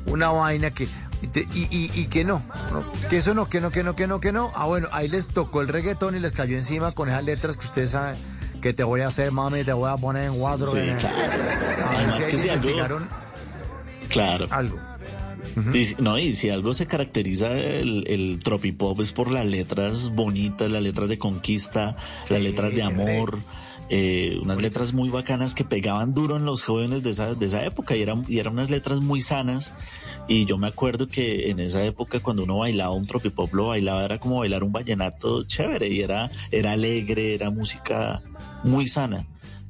una 0.07 0.29
vaina 0.31 0.71
que... 0.71 0.87
Y, 1.53 1.91
y- 1.93 2.05
que 2.07 2.23
no, 2.23 2.41
no, 2.71 2.83
que 3.09 3.17
eso 3.17 3.35
no, 3.35 3.47
que 3.49 3.61
no, 3.61 3.69
que 3.69 3.83
no, 3.83 3.95
que 3.95 4.07
no, 4.07 4.19
que 4.19 4.31
no. 4.31 4.51
Ah, 4.55 4.65
bueno, 4.65 4.87
ahí 4.91 5.07
les 5.07 5.27
tocó 5.27 5.61
el 5.61 5.67
reggaetón 5.67 6.15
y 6.15 6.19
les 6.19 6.31
cayó 6.31 6.57
encima 6.57 6.91
con 6.93 7.07
esas 7.09 7.23
letras 7.23 7.57
que 7.57 7.65
ustedes 7.67 7.91
saben 7.91 8.15
que 8.61 8.73
te 8.73 8.83
voy 8.83 9.01
a 9.01 9.07
hacer, 9.09 9.31
mami, 9.31 9.63
te 9.63 9.73
voy 9.73 9.91
a 9.91 9.97
poner 9.97 10.23
en 10.31 10.39
cuadro. 10.39 10.65
Sí, 10.71 10.79
claro. 10.99 11.15
A 11.15 11.27
ver 11.27 11.85
Además 11.97 12.15
si 12.15 12.21
que 12.31 12.37
Claro. 14.09 14.47
algo. 14.49 14.79
Y 15.73 16.01
no, 16.01 16.19
y 16.19 16.35
si 16.35 16.49
algo 16.49 16.73
se 16.73 16.85
caracteriza 16.85 17.57
el, 17.57 18.03
el 18.07 18.39
tropipop 18.43 18.99
es 19.01 19.11
por 19.11 19.31
las 19.31 19.45
letras 19.45 20.11
bonitas, 20.11 20.69
las 20.69 20.83
letras 20.83 21.09
de 21.09 21.17
conquista, 21.17 21.95
las 22.29 22.41
letras 22.41 22.73
de 22.73 22.83
amor, 22.83 23.39
eh, 23.89 24.37
unas 24.41 24.61
letras 24.61 24.93
muy 24.93 25.09
bacanas 25.09 25.55
que 25.55 25.63
pegaban 25.63 26.13
duro 26.13 26.35
en 26.35 26.45
los 26.45 26.61
jóvenes 26.61 27.03
de 27.03 27.11
esa, 27.11 27.33
de 27.33 27.45
esa 27.45 27.63
época 27.63 27.95
y 27.95 28.01
eran, 28.01 28.25
y 28.27 28.39
eran 28.39 28.53
unas 28.53 28.69
letras 28.69 28.99
muy 28.99 29.21
sanas. 29.21 29.73
Y 30.27 30.45
yo 30.45 30.57
me 30.57 30.67
acuerdo 30.67 31.07
que 31.07 31.49
en 31.49 31.59
esa 31.59 31.83
época 31.85 32.19
cuando 32.19 32.43
uno 32.43 32.59
bailaba 32.59 32.93
un 32.93 33.07
tropipop 33.07 33.53
lo 33.53 33.67
bailaba 33.67 34.03
era 34.03 34.19
como 34.19 34.39
bailar 34.39 34.63
un 34.63 34.73
vallenato 34.73 35.43
chévere 35.43 35.87
y 35.89 36.01
era, 36.01 36.29
era 36.51 36.73
alegre, 36.73 37.33
era 37.33 37.49
música 37.49 38.21
muy 38.63 38.87
sana. 38.87 39.25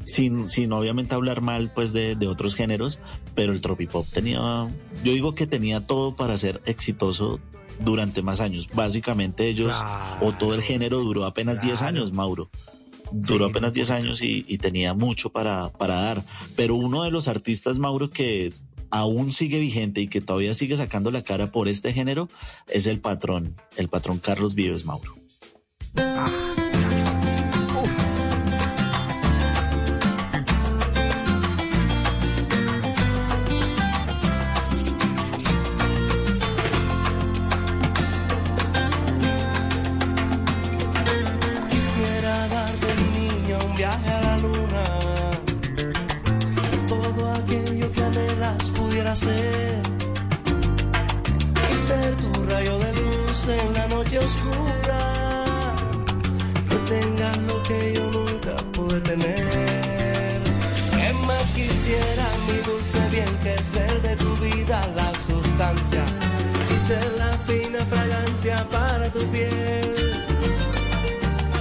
Sin, 0.08 0.50
sin 0.50 0.72
obviamente 0.72 1.14
hablar 1.16 1.42
mal 1.42 1.72
pues 1.74 1.92
de, 1.92 2.16
de 2.16 2.28
otros 2.28 2.56
géneros, 2.56 3.00
pero 3.36 3.52
el 3.52 3.60
tropipop 3.60 4.08
tenía, 4.08 4.40
yo 5.04 5.12
digo 5.12 5.36
que 5.36 5.48
tenía 5.48 5.82
todo 5.82 6.16
para 6.16 6.38
ser 6.38 6.62
exitoso 6.66 7.40
durante 7.80 8.22
más 8.22 8.40
años. 8.40 8.68
Básicamente 8.74 9.48
ellos, 9.48 9.76
o 10.22 10.32
todo 10.32 10.54
el 10.54 10.62
género 10.62 11.00
duró 11.00 11.26
apenas 11.26 11.62
10 11.62 11.82
años, 11.82 12.12
Mauro. 12.12 12.50
Duró 13.12 13.46
Sí, 13.46 13.52
apenas 13.52 13.74
10 13.74 13.90
años 13.92 14.22
y, 14.22 14.46
y 14.48 14.58
tenía 14.58 14.94
mucho 14.94 15.30
para, 15.30 15.72
para 15.74 15.96
dar. 15.96 16.24
Pero 16.56 16.76
uno 16.76 17.04
de 17.04 17.12
los 17.12 17.28
artistas, 17.28 17.78
Mauro, 17.78 18.10
que 18.10 18.54
aún 18.90 19.34
sigue 19.34 19.60
vigente 19.60 20.02
y 20.02 20.08
que 20.08 20.22
todavía 20.22 20.54
sigue 20.54 20.78
sacando 20.78 21.12
la 21.12 21.24
cara 21.24 21.52
por 21.52 21.68
este 21.68 21.94
género 21.94 22.30
es 22.68 22.88
el 22.88 23.00
patrón, 23.00 23.56
el 23.76 23.90
patrón 23.90 24.20
Carlos 24.20 24.56
Vives, 24.56 24.86
Mauro. 24.86 25.16
Quisiera 25.94 26.47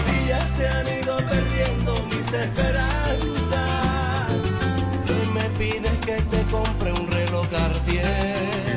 Si 0.04 0.28
ya 0.28 0.40
se 0.56 0.66
han 0.68 0.86
ido 0.86 1.16
perdiendo 1.18 1.92
mis 2.04 2.32
esperanzas, 2.32 3.60
hoy 5.10 5.28
me 5.34 5.44
pides 5.58 5.92
que 6.06 6.16
te 6.22 6.42
compre 6.50 6.92
un 6.92 7.06
reloj 7.08 7.46
Cartier. 7.50 8.75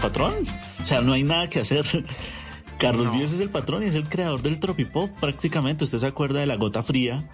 Patrón. 0.00 0.34
O 0.80 0.84
sea, 0.84 1.00
no 1.00 1.12
hay 1.12 1.22
nada 1.22 1.48
que 1.50 1.60
hacer. 1.60 1.84
Carlos 2.78 3.12
Vives 3.12 3.32
es 3.32 3.40
el 3.40 3.50
patrón 3.50 3.82
y 3.82 3.86
es 3.86 3.94
el 3.94 4.08
creador 4.08 4.40
del 4.42 4.58
tropipop 4.58 5.10
prácticamente. 5.20 5.84
Usted 5.84 5.98
se 5.98 6.06
acuerda 6.06 6.40
de 6.40 6.46
la 6.46 6.56
gota 6.56 6.82
fría, 6.82 7.28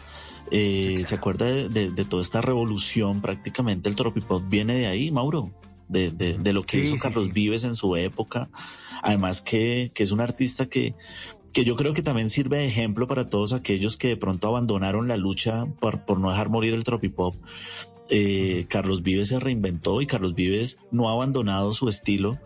eh, 0.50 1.04
se 1.06 1.14
acuerda 1.14 1.46
de, 1.46 1.68
de- 1.68 1.90
de 1.92 2.04
toda 2.04 2.22
esta 2.22 2.40
revolución 2.40 3.20
prácticamente. 3.20 3.88
El 3.88 3.94
tropipop 3.94 4.42
viene 4.48 4.74
de 4.76 4.86
ahí, 4.88 5.10
Mauro, 5.12 5.52
de, 5.88 6.10
de- 6.10 6.38
de 6.38 6.52
lo 6.52 6.62
que 6.62 6.80
Sí, 6.80 6.86
hizo 6.86 6.96
sí, 6.96 7.00
Carlos. 7.00 7.32
Vives 7.32 7.62
en 7.62 7.76
su 7.76 7.94
época. 7.94 8.48
Además 9.02 9.40
que, 9.40 9.92
que 9.94 10.02
es 10.02 10.10
un 10.10 10.20
artista 10.20 10.66
que, 10.66 10.94
que 11.52 11.64
yo 11.64 11.76
creo 11.76 11.94
que 11.94 12.02
también 12.02 12.28
sirve 12.28 12.56
de 12.58 12.66
ejemplo 12.66 13.06
para 13.06 13.28
todos 13.28 13.52
aquellos 13.52 13.96
que 13.96 14.08
de 14.08 14.16
pronto 14.16 14.48
abandonaron 14.48 15.06
la 15.06 15.16
lucha 15.16 15.66
por, 15.80 16.04
por 16.04 16.18
no 16.18 16.28
dejar 16.30 16.48
morir 16.48 16.74
el 16.74 16.82
tropipop. 16.82 17.36
Eh, 18.08 18.66
Carlos 18.68 19.02
Vives 19.02 19.28
se 19.28 19.40
reinventó 19.40 20.00
y 20.00 20.06
Carlos 20.06 20.34
Vives 20.34 20.78
no 20.90 21.08
ha 21.08 21.12
abandonado 21.12 21.74
su 21.74 21.88
estilo 21.88 22.38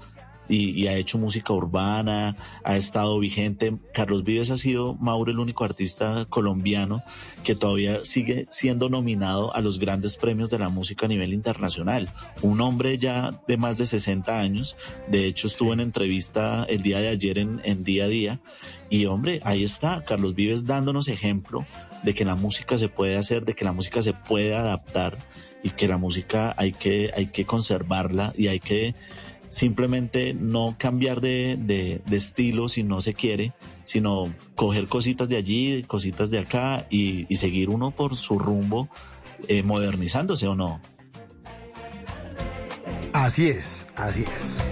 y, 0.50 0.86
ha 0.88 0.96
hecho 0.96 1.18
música 1.18 1.52
urbana, 1.52 2.36
ha 2.64 2.76
estado 2.76 3.18
vigente. 3.18 3.78
Carlos 3.94 4.24
Vives 4.24 4.50
ha 4.50 4.56
sido, 4.56 4.94
Mauro, 4.96 5.30
el 5.30 5.38
único 5.38 5.64
artista 5.64 6.26
colombiano 6.28 7.02
que 7.44 7.54
todavía 7.54 8.04
sigue 8.04 8.46
siendo 8.50 8.88
nominado 8.88 9.54
a 9.54 9.60
los 9.60 9.78
grandes 9.78 10.16
premios 10.16 10.50
de 10.50 10.58
la 10.58 10.68
música 10.68 11.06
a 11.06 11.08
nivel 11.08 11.32
internacional. 11.32 12.10
Un 12.42 12.60
hombre 12.60 12.98
ya 12.98 13.40
de 13.46 13.56
más 13.56 13.78
de 13.78 13.86
60 13.86 14.38
años, 14.38 14.76
de 15.08 15.26
hecho 15.26 15.46
estuvo 15.46 15.72
en 15.72 15.80
entrevista 15.80 16.64
el 16.68 16.82
día 16.82 16.98
de 16.98 17.08
ayer 17.08 17.38
en, 17.38 17.60
en 17.64 17.84
Día 17.84 18.04
a 18.04 18.08
Día 18.08 18.40
y 18.90 19.06
hombre, 19.06 19.40
ahí 19.44 19.62
está, 19.62 20.04
Carlos 20.04 20.34
Vives 20.34 20.66
dándonos 20.66 21.06
ejemplo 21.06 21.64
de 22.02 22.12
que 22.12 22.24
la 22.24 22.34
música 22.34 22.76
se 22.76 22.88
puede 22.88 23.16
hacer, 23.16 23.44
de 23.44 23.54
que 23.54 23.64
la 23.64 23.72
música 23.72 24.02
se 24.02 24.12
puede 24.12 24.54
adaptar 24.54 25.16
y 25.62 25.70
que 25.70 25.86
la 25.86 25.98
música 25.98 26.54
hay 26.56 26.72
que, 26.72 27.12
hay 27.14 27.26
que 27.26 27.44
conservarla 27.44 28.32
y 28.36 28.48
hay 28.48 28.58
que 28.58 28.94
simplemente 29.50 30.32
no 30.32 30.76
cambiar 30.78 31.20
de, 31.20 31.58
de, 31.60 32.00
de 32.06 32.16
estilo 32.16 32.68
si 32.68 32.84
no 32.84 33.00
se 33.02 33.12
quiere, 33.14 33.52
sino 33.84 34.32
coger 34.54 34.86
cositas 34.86 35.28
de 35.28 35.36
allí, 35.36 35.82
cositas 35.82 36.30
de 36.30 36.38
acá 36.38 36.86
y, 36.88 37.26
y 37.28 37.36
seguir 37.36 37.68
uno 37.68 37.90
por 37.90 38.16
su 38.16 38.38
rumbo 38.38 38.88
eh, 39.48 39.62
modernizándose 39.62 40.46
o 40.46 40.54
no. 40.54 40.80
Así 43.12 43.48
es, 43.48 43.84
así 43.96 44.24
es. 44.34 44.62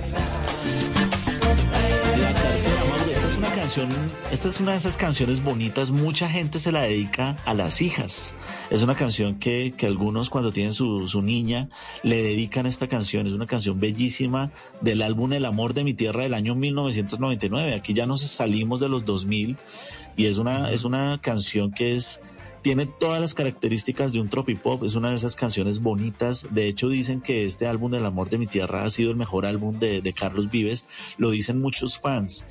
Esta 3.10 3.26
es 3.26 3.36
una 3.36 3.50
canción, 3.50 3.88
esta 4.30 4.48
es 4.48 4.60
una 4.60 4.72
de 4.72 4.78
esas 4.78 4.96
canciones 4.96 5.42
bonitas, 5.42 5.90
mucha 5.90 6.30
gente 6.30 6.60
se 6.60 6.70
la 6.70 6.82
dedica 6.82 7.36
a 7.44 7.52
las 7.54 7.82
hijas. 7.82 8.32
Es 8.70 8.82
una 8.82 8.94
canción 8.94 9.38
que, 9.38 9.72
que 9.74 9.86
algunos 9.86 10.28
cuando 10.28 10.52
tienen 10.52 10.72
su, 10.72 11.08
su 11.08 11.22
niña 11.22 11.70
le 12.02 12.22
dedican 12.22 12.66
esta 12.66 12.86
canción. 12.86 13.26
Es 13.26 13.32
una 13.32 13.46
canción 13.46 13.80
bellísima 13.80 14.52
del 14.82 15.00
álbum 15.00 15.32
El 15.32 15.46
amor 15.46 15.72
de 15.72 15.84
mi 15.84 15.94
tierra 15.94 16.24
del 16.24 16.34
año 16.34 16.54
1999. 16.54 17.74
Aquí 17.74 17.94
ya 17.94 18.06
nos 18.06 18.20
salimos 18.20 18.80
de 18.80 18.90
los 18.90 19.06
2000 19.06 19.56
y 20.16 20.26
es 20.26 20.36
una, 20.36 20.70
es 20.70 20.84
una 20.84 21.18
canción 21.22 21.72
que 21.72 21.94
es 21.94 22.20
tiene 22.60 22.86
todas 22.86 23.20
las 23.20 23.34
características 23.34 24.12
de 24.12 24.20
un 24.20 24.28
tropipop, 24.28 24.82
es 24.82 24.96
una 24.96 25.10
de 25.10 25.16
esas 25.16 25.36
canciones 25.36 25.80
bonitas. 25.80 26.48
De 26.50 26.68
hecho, 26.68 26.88
dicen 26.88 27.20
que 27.20 27.44
este 27.44 27.66
álbum 27.66 27.94
El 27.94 28.04
amor 28.04 28.28
de 28.28 28.36
mi 28.36 28.46
tierra 28.46 28.84
ha 28.84 28.90
sido 28.90 29.10
el 29.10 29.16
mejor 29.16 29.46
álbum 29.46 29.78
de, 29.78 30.02
de 30.02 30.12
Carlos 30.12 30.50
Vives. 30.50 30.86
Lo 31.16 31.30
dicen 31.30 31.60
muchos 31.60 31.98
fans. 31.98 32.44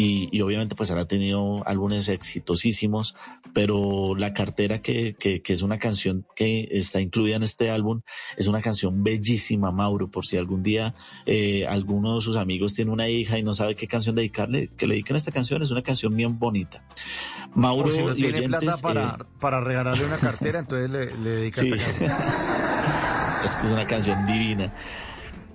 Y, 0.00 0.28
y 0.30 0.42
obviamente 0.42 0.76
pues 0.76 0.90
él 0.90 0.98
ha 0.98 1.06
tenido 1.08 1.66
álbumes 1.66 2.08
exitosísimos, 2.08 3.16
pero 3.52 4.14
la 4.14 4.32
cartera 4.32 4.80
que, 4.80 5.16
que, 5.18 5.42
que 5.42 5.52
es 5.52 5.62
una 5.62 5.80
canción 5.80 6.24
que 6.36 6.68
está 6.70 7.00
incluida 7.00 7.34
en 7.34 7.42
este 7.42 7.68
álbum 7.68 8.02
es 8.36 8.46
una 8.46 8.60
canción 8.60 9.02
bellísima, 9.02 9.72
Mauro, 9.72 10.08
por 10.08 10.24
si 10.24 10.36
algún 10.36 10.62
día 10.62 10.94
eh, 11.26 11.66
alguno 11.66 12.14
de 12.14 12.22
sus 12.22 12.36
amigos 12.36 12.74
tiene 12.74 12.92
una 12.92 13.08
hija 13.08 13.40
y 13.40 13.42
no 13.42 13.54
sabe 13.54 13.74
qué 13.74 13.88
canción 13.88 14.14
dedicarle, 14.14 14.68
que 14.76 14.86
le 14.86 14.94
dediquen 14.94 15.16
esta 15.16 15.32
canción, 15.32 15.62
es 15.62 15.72
una 15.72 15.82
canción 15.82 16.14
bien 16.14 16.38
bonita. 16.38 16.84
Mauro 17.56 17.88
o 17.88 17.90
si 17.90 18.00
no 18.04 18.14
tiene 18.14 18.38
oyentes, 18.38 18.60
plata 18.60 18.76
para, 18.80 19.04
eh, 19.20 19.24
para 19.40 19.60
regalarle 19.60 20.06
una 20.06 20.18
cartera, 20.18 20.60
entonces 20.60 20.90
le, 20.90 21.06
le 21.24 21.30
dedica 21.30 21.60
Sí. 21.62 21.72
esta 21.72 21.84
canción. 21.84 22.12
Es 23.44 23.56
que 23.56 23.66
es 23.66 23.72
una 23.72 23.86
canción 23.86 24.26
divina. 24.26 24.72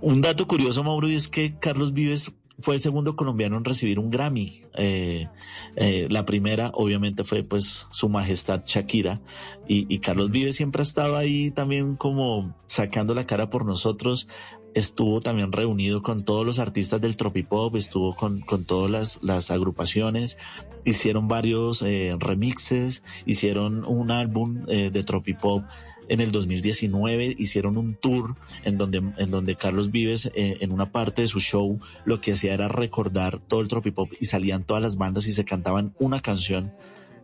Un 0.02 0.22
dato 0.22 0.48
curioso, 0.48 0.84
Mauro, 0.84 1.08
y 1.08 1.16
es 1.16 1.30
que 1.30 1.58
Carlos 1.60 1.94
Vives 1.94 2.34
fue 2.60 2.76
el 2.76 2.82
segundo 2.82 3.16
colombiano 3.16 3.58
en 3.58 3.66
recibir 3.66 4.00
un 4.00 4.10
Grammy. 4.10 4.62
Eh, 4.76 5.28
eh, 5.76 6.08
la 6.10 6.26
primera, 6.26 6.72
obviamente, 6.74 7.24
fue 7.24 7.44
pues 7.44 7.88
su 7.92 8.10
majestad 8.10 8.64
Shakira. 8.66 9.22
Y, 9.68 10.00
Carlos 10.00 10.32
Vives 10.32 10.58
siempre 10.58 10.82
ha 10.82 10.84
estado 10.84 11.18
ahí 11.18 11.52
también 11.52 11.96
como 11.96 12.56
sacando 12.66 13.16
la 13.16 13.26
cara 13.26 13.50
por 13.50 13.66
nosotros. 13.66 14.28
Estuvo 14.74 15.22
también 15.22 15.52
reunido 15.52 16.02
con 16.02 16.24
todos 16.24 16.46
los 16.46 16.60
artistas 16.60 17.00
del 17.00 17.16
Tropipop, 17.16 17.76
estuvo 17.76 18.16
con, 18.16 18.42
con 18.42 18.66
todas 18.66 18.90
las, 18.90 19.20
las 19.22 19.52
agrupaciones, 19.52 20.40
hicieron 20.84 21.28
varios 21.28 21.84
eh, 21.84 22.16
remixes, 22.20 23.04
hicieron 23.26 23.86
un 23.86 24.10
álbum 24.10 24.66
eh, 24.68 24.90
de 24.92 25.04
Tropipop 25.04 25.64
en 26.08 26.22
el 26.22 26.32
2019 26.32 27.36
hicieron 27.38 27.78
un 27.78 27.96
tour 27.96 28.36
en 28.64 28.78
donde, 28.78 29.02
en 29.18 29.32
donde 29.32 29.56
Carlos 29.56 29.92
Vives, 29.92 30.32
eh, 30.34 30.58
en 30.60 30.72
una 30.72 30.92
parte 30.92 31.24
de 31.24 31.28
su 31.28 31.40
show, 31.40 31.80
lo 32.06 32.22
que 32.22 32.34
hacía 32.34 32.54
era 32.54 32.68
recordar 32.68 33.40
todo 33.48 33.62
el 33.62 33.68
tropipop 33.68 34.12
y 34.20 34.26
salían 34.26 34.64
todas 34.64 34.82
las 34.82 34.98
bandas 34.98 35.28
y 35.28 35.32
se 35.32 35.46
cantaban 35.46 35.94
una 36.00 36.22
canción 36.22 36.74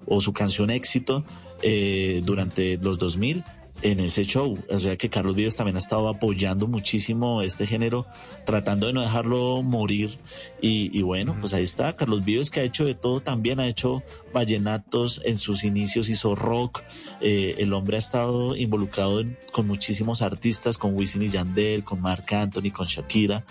o 0.05 0.21
su 0.21 0.33
canción 0.33 0.69
éxito 0.69 1.23
eh, 1.61 2.21
durante 2.23 2.77
los 2.77 2.99
2000 2.99 3.43
en 3.81 3.99
ese 3.99 4.23
show. 4.25 4.57
O 4.69 4.79
sea 4.79 4.97
que 4.97 5.09
Carlos 5.09 5.35
Vives 5.35 5.55
también 5.55 5.75
ha 5.75 5.79
estado 5.79 6.09
apoyando 6.09 6.67
muchísimo 6.67 7.41
este 7.41 7.67
género, 7.67 8.05
tratando 8.45 8.87
de 8.87 8.93
no 8.93 9.01
dejarlo 9.01 9.61
morir. 9.61 10.17
Y, 10.61 10.97
y, 10.97 11.01
bueno, 11.01 11.35
pues 11.39 11.53
ahí 11.53 11.63
está. 11.63 11.95
Carlos 11.95 12.23
Vives 12.23 12.49
que 12.49 12.59
ha 12.59 12.63
hecho 12.63 12.85
de 12.85 12.95
todo, 12.95 13.21
también 13.21 13.59
ha 13.59 13.67
hecho 13.67 14.03
vallenatos 14.33 15.21
en 15.25 15.37
sus 15.37 15.63
inicios, 15.63 16.09
hizo 16.09 16.35
rock. 16.35 16.81
Eh, 17.21 17.55
el 17.59 17.73
hombre 17.73 17.97
ha 17.97 17.99
estado 17.99 18.55
involucrado 18.55 19.21
en, 19.21 19.37
con 19.51 19.67
muchísimos 19.67 20.21
artistas, 20.21 20.77
con 20.77 20.95
Wisin 20.95 21.23
y 21.23 21.29
Yandel, 21.29 21.83
con 21.83 22.01
Marc 22.01 22.31
Anthony, 22.33 22.71
con 22.71 22.87
Shakira 22.87 23.45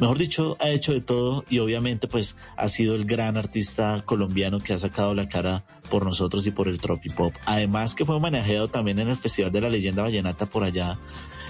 mejor 0.00 0.18
dicho, 0.18 0.56
ha 0.58 0.70
hecho 0.70 0.92
de 0.92 1.00
todo 1.00 1.44
y 1.48 1.58
obviamente 1.58 2.08
pues 2.08 2.36
ha 2.56 2.68
sido 2.68 2.94
el 2.94 3.04
gran 3.04 3.36
artista 3.36 4.02
colombiano 4.04 4.58
que 4.58 4.72
ha 4.72 4.78
sacado 4.78 5.14
la 5.14 5.28
cara 5.28 5.64
por 5.90 6.04
nosotros 6.04 6.46
y 6.46 6.50
por 6.50 6.68
el 6.68 6.80
tropipop. 6.80 7.32
Además 7.44 7.94
que 7.94 8.04
fue 8.04 8.16
homenajeado 8.16 8.68
también 8.68 8.98
en 8.98 9.08
el 9.08 9.16
Festival 9.16 9.52
de 9.52 9.60
la 9.60 9.68
Leyenda 9.68 10.02
Vallenata 10.02 10.46
por 10.46 10.64
allá 10.64 10.98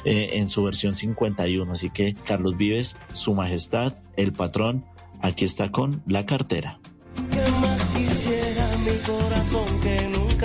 eh, 0.05 0.31
en 0.35 0.51
su 0.51 0.65
versión 0.65 0.95
51. 0.95 1.71
Así 1.73 1.91
que 1.91 2.15
Carlos 2.15 2.57
Vives, 2.57 2.97
su 3.15 3.35
majestad, 3.35 3.95
el 4.17 4.33
patrón, 4.33 4.85
aquí 5.21 5.45
está 5.45 5.71
con 5.71 6.03
la 6.07 6.27
cartera. 6.27 6.81
¿Qué 7.31 7.51
más 7.61 7.85
quisiera 7.97 8.67
mi 8.79 8.97
corazón 9.07 9.81
que 9.81 10.19
un 10.19 10.37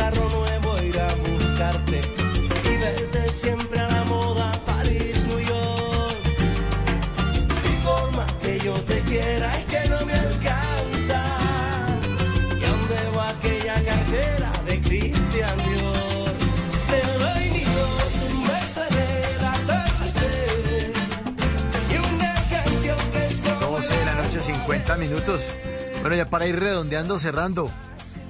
50 24.65 24.97
minutos. 24.97 25.55
Bueno, 26.01 26.15
ya 26.15 26.27
para 26.27 26.47
ir 26.47 26.59
redondeando, 26.59 27.19
cerrando, 27.19 27.69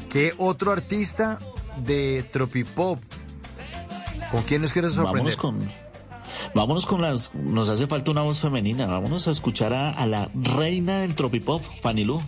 ¿qué 0.10 0.34
otro 0.38 0.74
artista 0.74 1.40
de 1.78 2.26
Tropipop? 2.30 3.00
¿Con 4.32 4.44
quién 4.44 4.62
nos 4.62 4.74
quieres 4.74 4.94
sorprender? 4.94 5.38
Vámonos 5.38 5.38
con, 5.38 5.72
vámonos 6.54 6.86
con 6.86 7.02
las. 7.02 7.34
Nos 7.34 7.70
hace 7.70 7.88
falta 7.88 8.12
una 8.12 8.24
voz 8.24 8.42
femenina. 8.42 8.86
Vámonos 8.86 9.30
a 9.30 9.32
escuchar 9.32 9.74
a, 9.74 9.92
a 9.92 10.06
la 10.08 10.30
reina 10.34 11.00
del 11.00 11.16
tropipop, 11.16 11.64
Fanny 11.82 12.04
Lu. 12.04 12.22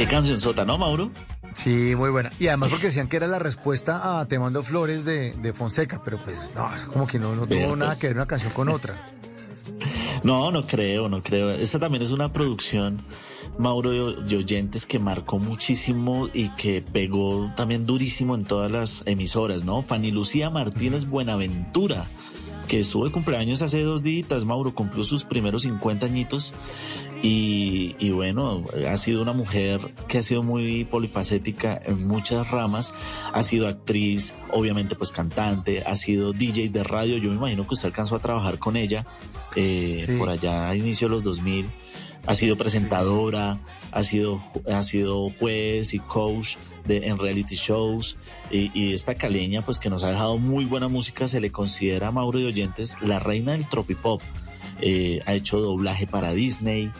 Qué 0.00 0.06
canción 0.06 0.40
sota, 0.40 0.64
¿no, 0.64 0.78
Mauro? 0.78 1.10
Sí, 1.52 1.94
muy 1.94 2.08
buena. 2.08 2.32
Y 2.38 2.46
además 2.46 2.70
porque 2.70 2.86
decían 2.86 3.06
que 3.06 3.18
era 3.18 3.26
la 3.26 3.38
respuesta 3.38 4.18
a 4.18 4.26
Te 4.26 4.38
mando 4.38 4.62
flores 4.62 5.04
de, 5.04 5.34
de 5.34 5.52
Fonseca, 5.52 6.00
pero 6.02 6.16
pues 6.16 6.48
no, 6.54 6.74
es 6.74 6.86
como 6.86 7.06
que 7.06 7.18
no, 7.18 7.34
no 7.34 7.46
tuvo 7.46 7.76
nada 7.76 7.90
pues. 7.90 7.98
que 7.98 8.06
ver 8.06 8.16
una 8.16 8.24
canción 8.24 8.50
con 8.54 8.70
otra. 8.70 8.96
No, 10.22 10.50
no 10.52 10.66
creo, 10.66 11.10
no 11.10 11.22
creo. 11.22 11.50
Esta 11.50 11.78
también 11.78 12.02
es 12.02 12.12
una 12.12 12.32
producción, 12.32 13.02
Mauro, 13.58 14.14
de 14.14 14.36
oyentes 14.38 14.86
que 14.86 14.98
marcó 14.98 15.38
muchísimo 15.38 16.30
y 16.32 16.48
que 16.54 16.80
pegó 16.80 17.52
también 17.54 17.84
durísimo 17.84 18.34
en 18.34 18.46
todas 18.46 18.70
las 18.70 19.02
emisoras, 19.04 19.64
¿no? 19.64 19.82
Fanny 19.82 20.12
Lucía 20.12 20.48
Martínez 20.48 21.04
Buenaventura, 21.04 22.06
que 22.68 22.78
estuvo 22.78 23.04
de 23.04 23.12
cumpleaños 23.12 23.60
hace 23.60 23.82
dos 23.82 24.02
días, 24.02 24.46
Mauro, 24.46 24.74
cumplió 24.74 25.04
sus 25.04 25.24
primeros 25.24 25.60
50 25.62 26.06
añitos 26.06 26.54
y, 27.22 27.96
y 27.98 28.10
bueno, 28.10 28.64
ha 28.88 28.96
sido 28.96 29.20
una 29.20 29.32
mujer 29.32 29.94
que 30.08 30.18
ha 30.18 30.22
sido 30.22 30.42
muy 30.42 30.84
polifacética 30.84 31.78
en 31.84 32.06
muchas 32.06 32.50
ramas, 32.50 32.94
ha 33.32 33.42
sido 33.42 33.68
actriz, 33.68 34.34
obviamente 34.52 34.94
pues 34.94 35.10
cantante, 35.12 35.82
ha 35.86 35.96
sido 35.96 36.32
DJ 36.32 36.70
de 36.70 36.82
radio, 36.82 37.18
yo 37.18 37.28
me 37.30 37.36
imagino 37.36 37.66
que 37.66 37.74
usted 37.74 37.86
alcanzó 37.88 38.16
a 38.16 38.20
trabajar 38.20 38.58
con 38.58 38.76
ella 38.76 39.06
eh, 39.56 40.04
Sí. 40.06 40.16
por 40.16 40.30
allá 40.30 40.68
a 40.70 40.76
inicio 40.76 41.08
de 41.08 41.14
los 41.14 41.22
2000, 41.22 41.66
ha 42.26 42.34
sido 42.34 42.56
presentadora, 42.56 43.58
ha 43.92 44.02
sido, 44.04 44.42
ha 44.70 44.82
sido 44.82 45.30
juez 45.30 45.94
y 45.94 45.98
coach 45.98 46.56
de, 46.86 47.06
en 47.08 47.18
reality 47.18 47.54
shows. 47.56 48.16
Y, 48.50 48.70
y 48.78 48.92
esta 48.92 49.14
caleña 49.14 49.62
pues 49.62 49.78
que 49.78 49.88
nos 49.90 50.04
ha 50.04 50.10
dejado 50.10 50.36
muy 50.38 50.64
buena 50.66 50.88
música, 50.88 51.28
se 51.28 51.40
le 51.40 51.50
considera 51.50 52.08
a 52.08 52.10
Mauro 52.12 52.38
de 52.38 52.46
Oyentes 52.46 52.96
la 53.00 53.18
reina 53.18 53.52
del 53.52 53.68
tropipop. 53.68 54.20
Eh, 54.82 55.20
ha 55.26 55.34
hecho 55.34 55.60
doblaje 55.60 56.06
para 56.06 56.32
Disney, 56.32 56.90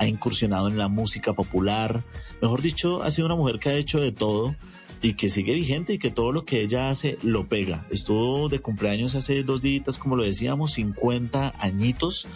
ha 0.00 0.06
incursionado 0.06 0.68
en 0.68 0.78
la 0.78 0.88
música 0.88 1.34
popular, 1.34 2.02
mejor 2.40 2.62
dicho, 2.62 3.02
ha 3.02 3.10
sido 3.10 3.26
una 3.26 3.36
mujer 3.36 3.58
que 3.58 3.68
ha 3.68 3.74
hecho 3.74 4.00
de 4.00 4.12
todo 4.12 4.56
y 5.02 5.12
que 5.12 5.28
sigue 5.28 5.52
vigente 5.52 5.92
y 5.92 5.98
que 5.98 6.10
todo 6.10 6.32
lo 6.32 6.46
que 6.46 6.62
ella 6.62 6.88
hace 6.88 7.18
lo 7.22 7.48
pega. 7.48 7.86
Estuvo 7.90 8.48
de 8.48 8.60
cumpleaños 8.60 9.14
hace 9.14 9.42
dos 9.42 9.60
días, 9.60 9.98
como 9.98 10.16
lo 10.16 10.24
decíamos, 10.24 10.72
50 10.72 11.54
añitos. 11.58 12.28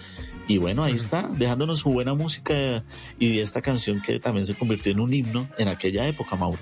Y 0.47 0.59
bueno, 0.59 0.85
ahí 0.85 0.93
está, 0.93 1.23
dejándonos 1.23 1.79
su 1.79 1.91
buena 1.91 2.13
música 2.13 2.85
y 3.19 3.39
esta 3.39 3.63
canción 3.63 4.03
que 4.03 4.21
también 4.21 4.45
se 4.45 4.55
convirtió 4.55 4.93
en 4.93 5.01
un 5.01 5.15
himno 5.15 5.49
en 5.57 5.69
aquella 5.69 6.07
época, 6.07 6.37
Mauro. 6.37 6.61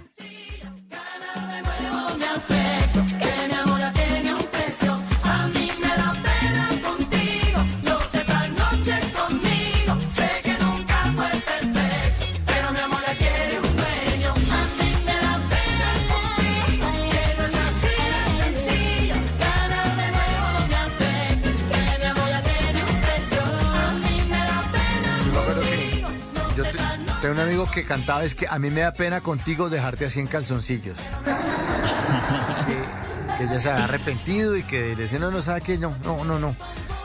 Un 27.33 27.41
amigo 27.41 27.71
que 27.71 27.85
cantaba, 27.85 28.25
es 28.25 28.35
que 28.35 28.47
a 28.49 28.59
mí 28.59 28.71
me 28.71 28.83
da 28.83 28.93
pena 28.93 29.21
contigo 29.21 29.71
dejarte 29.71 30.07
así 30.07 30.21
en 30.21 30.27
calzoncillos. 30.27 30.97
que, 32.67 33.39
que 33.39 33.53
ya 33.53 33.61
se 33.61 33.71
había 33.71 33.85
arrepentido 33.85 34.57
y 34.57 34.63
que 34.63 34.95
decía, 34.97 35.19
no, 35.19 35.31
no, 35.31 35.43
¿sabe 35.43 35.61
qué? 35.63 35.79
No, 35.79 35.95
no, 36.05 36.25
no, 36.25 36.39
no. 36.39 36.57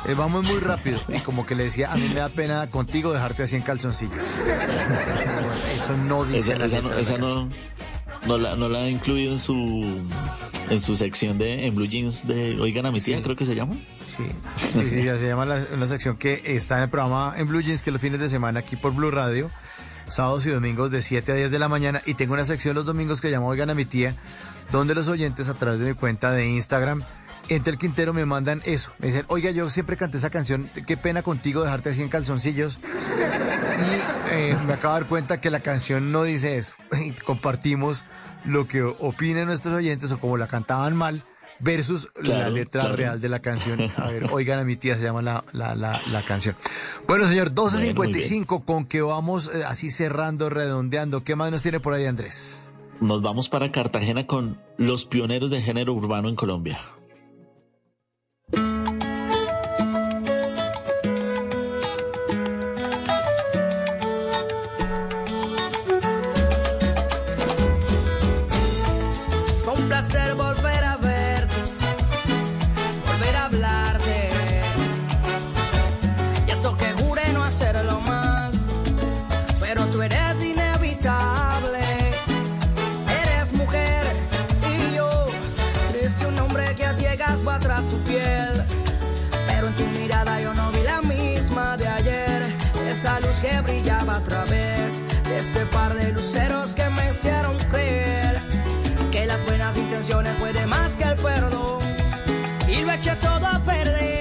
Eh, 0.08 0.14
vamos 0.16 0.46
muy 0.46 0.60
rápido. 0.60 1.00
Y 1.10 1.20
como 1.20 1.46
que 1.46 1.56
le 1.56 1.64
decía, 1.64 1.92
a 1.92 1.98
mí 1.98 2.08
me 2.10 2.16
da 2.16 2.30
pena 2.30 2.68
contigo 2.68 3.14
dejarte 3.14 3.44
así 3.44 3.56
en 3.56 3.62
calzoncillos. 3.62 4.18
Eso 5.76 5.98
no 5.98 6.24
dice 6.24 6.54
Esa, 6.54 6.60
la 6.60 6.66
esa 6.66 6.82
no, 6.82 6.94
esa 6.94 7.14
la 7.14 7.20
no, 7.20 7.50
no 8.26 8.38
la, 8.38 8.56
no 8.56 8.70
la 8.70 8.80
ha 8.80 8.90
incluido 8.90 9.34
en 9.34 9.40
su 9.40 10.02
en 10.70 10.82
su 10.82 10.96
sección 10.96 11.38
de 11.38 11.66
en 11.66 11.76
Blue 11.76 11.88
Jeans 11.88 12.28
de 12.28 12.60
Oigan 12.60 12.86
a 12.86 12.92
mi 12.92 13.00
tía, 13.00 13.22
creo 13.22 13.36
que 13.36 13.46
se 13.46 13.56
llama. 13.56 13.76
Sí, 14.06 14.24
sí, 14.74 14.90
sí, 14.90 15.04
ya 15.04 15.18
se 15.18 15.28
llama 15.28 15.46
la, 15.46 15.66
una 15.74 15.86
sección 15.86 16.18
que 16.18 16.42
está 16.46 16.78
en 16.78 16.84
el 16.84 16.90
programa 16.90 17.34
en 17.38 17.48
Blue 17.48 17.62
Jeans, 17.62 17.84
que 17.84 17.92
los 17.92 18.02
fines 18.02 18.20
de 18.20 18.30
semana 18.30 18.62
aquí 18.62 18.76
por 18.76 18.94
Blue 18.94 19.12
Radio, 19.12 19.50
sábados 20.08 20.46
y 20.46 20.50
domingos 20.52 20.92
de 20.92 21.02
7 21.02 21.32
a 21.32 21.36
10 21.36 21.52
de 21.52 21.60
la 21.60 21.68
mañana. 21.68 22.02
Y 22.06 22.16
tengo 22.16 22.34
una 22.34 22.44
sección 22.44 22.76
los 22.76 22.86
domingos 22.86 23.22
que 23.22 23.32
llama 23.32 23.48
Oigan 23.48 23.70
a 23.70 23.76
mi 23.76 23.86
tía, 23.86 24.16
donde 24.72 24.96
los 24.96 25.08
oyentes 25.08 25.50
a 25.50 25.54
través 25.54 25.80
de 25.80 25.88
mi 25.88 25.94
cuenta 25.94 26.32
de 26.32 26.48
Instagram, 26.48 27.04
entre 27.50 27.72
el 27.72 27.78
Quintero, 27.78 28.14
me 28.14 28.26
mandan 28.26 28.62
eso. 28.66 28.92
Me 29.00 29.08
dicen, 29.08 29.26
oiga, 29.28 29.52
yo 29.52 29.70
siempre 29.70 29.96
canté 29.98 30.18
esa 30.18 30.30
canción, 30.30 30.70
qué 30.86 30.98
pena 30.98 31.24
contigo 31.24 31.64
dejarte 31.64 31.90
así 31.90 32.02
en 32.02 32.10
calzoncillos. 32.10 32.80
Y 34.30 34.34
eh, 34.34 34.58
me 34.66 34.74
acabo 34.74 34.96
de 34.96 35.02
dar 35.02 35.10
cuenta 35.10 35.40
que 35.40 35.50
la 35.50 35.62
canción 35.62 36.12
no 36.12 36.24
dice 36.24 36.58
eso. 36.58 36.74
Y 37.00 37.12
compartimos 37.12 38.06
lo 38.44 38.68
que 38.68 38.82
opinen 38.82 39.48
nuestros 39.48 39.76
oyentes 39.76 40.12
o 40.12 40.20
como 40.20 40.38
la 40.38 40.48
cantaban 40.48 40.96
mal 40.96 41.24
versus 41.60 42.10
la 42.22 42.50
letra 42.50 42.82
claro. 42.82 42.96
real 42.96 43.22
de 43.22 43.30
la 43.30 43.40
canción. 43.40 43.80
A 43.98 44.10
ver, 44.10 44.28
oigan 44.32 44.60
a 44.60 44.64
mi 44.64 44.76
tía, 44.76 44.98
se 44.98 45.04
llama 45.04 45.22
la, 45.22 45.44
la, 45.54 45.76
la, 45.76 46.02
la 46.12 46.22
canción. 46.24 46.56
Bueno, 47.08 47.28
señor, 47.28 47.54
12.55, 47.54 48.66
con 48.66 48.86
que 48.86 49.02
vamos 49.02 49.52
eh, 49.54 49.64
así 49.66 49.90
cerrando, 49.90 50.50
redondeando. 50.50 51.24
¿Qué 51.24 51.36
más 51.36 51.52
nos 51.52 51.62
tiene 51.64 51.80
por 51.80 51.94
ahí, 51.94 52.06
Andrés? 52.06 52.64
Nos 53.00 53.22
vamos 53.22 53.50
para 53.50 53.72
Cartagena 53.72 54.26
con 54.26 54.60
los 54.78 55.06
pioneros 55.06 55.52
del 55.52 55.62
género 55.62 55.94
urbano 55.94 56.30
en 56.30 56.36
Colombia. 56.36 56.80
Buenas 100.08 100.36
intenciones 100.36 100.36
pueden 100.40 100.70
más 100.70 100.96
que 100.96 101.04
el 101.04 101.16
perdón. 101.18 101.80
Y 102.68 102.82
lo 102.84 102.92
eché 102.92 103.16
todo 103.18 103.46
a 103.46 103.60
perder. 103.60 104.17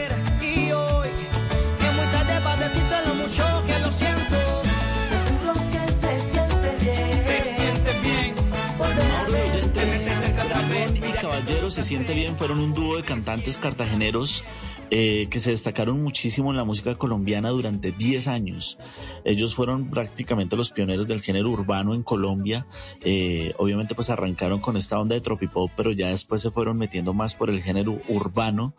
Se 11.70 11.82
siente 11.82 12.14
bien 12.14 12.36
fueron 12.36 12.60
un 12.60 12.74
dúo 12.74 12.96
de 12.96 13.02
cantantes 13.02 13.58
cartageneros 13.58 14.44
eh, 14.90 15.26
que 15.30 15.40
se 15.40 15.50
destacaron 15.50 16.00
muchísimo 16.00 16.50
en 16.50 16.56
la 16.56 16.64
música 16.64 16.94
colombiana 16.94 17.50
durante 17.50 17.90
10 17.90 18.28
años. 18.28 18.78
Ellos 19.24 19.54
fueron 19.54 19.90
prácticamente 19.90 20.56
los 20.56 20.70
pioneros 20.70 21.08
del 21.08 21.22
género 21.22 21.50
urbano 21.50 21.94
en 21.94 22.04
Colombia. 22.04 22.66
Eh, 23.00 23.52
obviamente 23.58 23.96
pues 23.96 24.10
arrancaron 24.10 24.60
con 24.60 24.76
esta 24.76 24.98
onda 25.00 25.16
de 25.16 25.20
tropipop, 25.20 25.72
pero 25.76 25.90
ya 25.90 26.08
después 26.10 26.40
se 26.40 26.52
fueron 26.52 26.78
metiendo 26.78 27.14
más 27.14 27.34
por 27.34 27.50
el 27.50 27.62
género 27.62 27.98
urbano. 28.08 28.74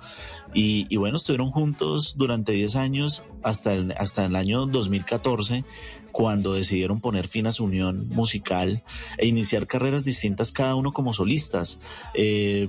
Y, 0.53 0.87
y 0.89 0.95
bueno, 0.95 1.17
estuvieron 1.17 1.51
juntos 1.51 2.15
durante 2.17 2.53
10 2.53 2.77
años 2.77 3.23
hasta 3.43 3.73
el, 3.73 3.93
hasta 3.97 4.25
el 4.25 4.35
año 4.35 4.65
2014 4.65 5.65
cuando 6.17 6.55
decidieron 6.55 6.99
poner 6.99 7.27
fin 7.27 7.45
a 7.45 7.51
su 7.51 7.63
unión 7.63 8.09
musical 8.09 8.83
e 9.19 9.27
iniciar 9.27 9.67
carreras 9.67 10.03
distintas 10.03 10.51
cada 10.51 10.73
uno 10.73 10.91
como 10.91 11.13
solistas. 11.13 11.77
Eh, 12.15 12.67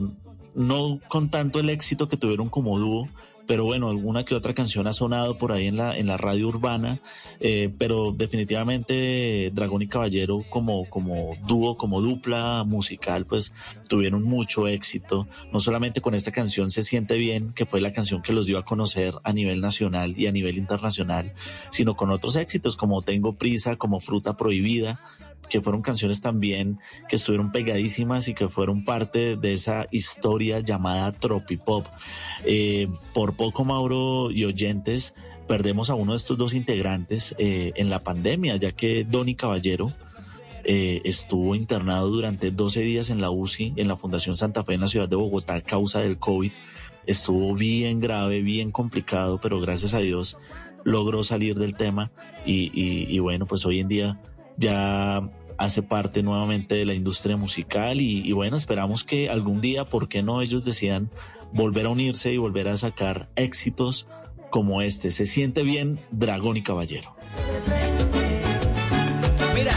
no 0.55 1.01
con 1.09 1.31
tanto 1.31 1.59
el 1.59 1.71
éxito 1.71 2.11
que 2.11 2.19
tuvieron 2.19 2.51
como 2.51 2.79
dúo, 2.79 3.09
pero 3.49 3.65
bueno, 3.65 3.89
alguna 3.89 4.27
que 4.27 4.35
otra 4.35 4.53
canción 4.53 4.87
ha 4.87 4.93
sonado 4.93 5.39
por 5.39 5.53
ahí 5.53 5.69
en 5.69 5.79
la, 5.79 5.97
en 5.97 6.07
la 6.07 6.19
radio 6.19 6.49
urbana, 6.49 7.01
eh, 7.41 7.73
pero 7.79 8.13
definitivamente 8.13 9.51
Dragón 9.55 9.81
y 9.81 9.89
Caballero 9.89 10.45
como, 10.51 10.89
como 10.91 11.35
dúo, 11.47 11.79
como 11.79 12.03
dupla 12.03 12.63
musical, 12.65 13.25
pues 13.25 13.55
tuvieron 13.89 14.23
mucho 14.23 14.69
éxito, 14.69 15.27
no 15.51 15.61
solamente 15.61 16.03
con 16.03 16.15
esta 16.15 16.31
canción 16.31 16.71
Se 16.71 16.83
siente 16.83 17.17
bien, 17.17 17.55
que 17.55 17.65
fue 17.65 17.81
la 17.81 17.95
canción 17.95 18.21
que 18.21 18.35
los 18.35 18.45
dio 18.45 18.59
a 18.59 18.67
conocer 18.67 19.15
a 19.25 19.33
nivel 19.33 19.63
nacional 19.63 20.15
y 20.19 20.27
a 20.27 20.33
nivel 20.33 20.59
internacional, 20.59 21.33
sino 21.71 21.97
con 21.97 22.11
otros 22.11 22.37
éxitos 22.37 22.77
como 22.77 23.01
Tengo 23.01 23.33
Prisa, 23.33 23.77
como 23.77 24.01
Fruta 24.01 24.37
Prohibida, 24.37 25.01
que 25.49 25.61
fueron 25.61 25.83
canciones 25.83 26.21
también 26.21 26.79
que 27.09 27.17
estuvieron 27.17 27.53
pegadísimas 27.53 28.29
y 28.29 28.35
que 28.35 28.49
fueron 28.49 28.85
parte 28.85 29.37
de 29.37 29.55
esa 29.55 29.87
historia 29.91 30.61
llamada 30.61 31.13
Tropipop. 31.13 31.87
Eh, 32.45 32.89
por 33.15 33.35
poco, 33.35 33.65
Mauro 33.65 34.31
y 34.31 34.45
oyentes, 34.45 35.15
perdemos 35.47 35.91
a 35.91 35.95
uno 35.95 36.13
de 36.13 36.19
estos 36.19 36.37
dos 36.37 36.55
integrantes 36.55 37.35
eh, 37.39 37.73
en 37.77 37.91
la 37.91 38.01
pandemia, 38.01 38.57
ya 38.57 38.73
que 38.73 39.05
Donny 39.05 39.35
Caballero 39.35 39.93
eh, 40.65 41.01
estuvo 41.05 41.55
internado 41.55 42.09
durante 42.09 42.51
12 42.51 42.81
días 42.83 43.11
en 43.11 43.21
la 43.21 43.31
UCI, 43.31 43.73
en 43.77 43.89
la 43.89 43.97
Fundación 43.97 44.37
Santa 44.37 44.65
Fe 44.65 44.75
en 44.75 44.83
la 44.83 44.89
ciudad 44.89 45.09
de 45.09 45.17
Bogotá, 45.17 45.55
a 45.55 45.61
causa 45.63 46.01
del 46.01 46.19
COVID. 46.19 46.53
Estuvo 47.07 47.55
bien 47.55 48.01
grave, 48.01 48.43
bien 48.43 48.71
complicado, 48.71 49.41
pero 49.41 49.61
gracias 49.61 49.95
a 49.95 50.01
Dios 50.01 50.37
logró 50.85 51.23
salir 51.23 51.57
del 51.57 51.75
tema 51.75 52.11
y, 52.45 53.19
bueno, 53.19 53.47
pues 53.47 53.65
hoy 53.65 53.81
en 53.81 53.89
día 53.89 54.21
ya 54.59 55.31
hace 55.57 55.83
parte 55.83 56.23
nuevamente 56.23 56.75
de 56.75 56.85
la 56.85 56.95
industria 56.95 57.37
musical 57.37 58.01
y, 58.01 58.31
bueno, 58.33 58.57
esperamos 58.57 59.05
que 59.05 59.29
algún 59.29 59.61
día, 59.61 59.85
¿por 59.85 60.09
qué 60.09 60.23
no 60.23 60.43
ellos 60.43 60.65
decidan 60.65 61.11
volver 61.53 61.87
a 61.87 61.91
unirse 61.91 62.33
y 62.33 62.37
volver 62.37 62.69
a 62.69 62.77
sacar 62.77 63.29
éxitos 63.37 64.07
como 64.51 64.83
este? 64.83 65.11
Se 65.11 65.27
siente 65.27 65.63
bien 65.63 66.01
Dragón 66.11 66.57
y 66.57 66.63
Caballero. 66.63 67.15
Mira, 69.55 69.73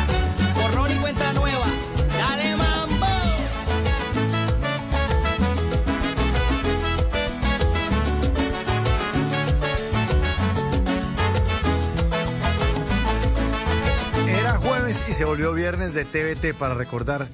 se 15.22 15.26
volvió 15.26 15.54
viernes 15.54 15.94
de 15.94 16.04
TVT 16.04 16.58
para 16.58 16.74
recordar 16.74 17.28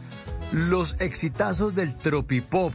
los 0.52 0.98
exitazos 1.00 1.74
del 1.74 1.96
tropipop. 1.96 2.74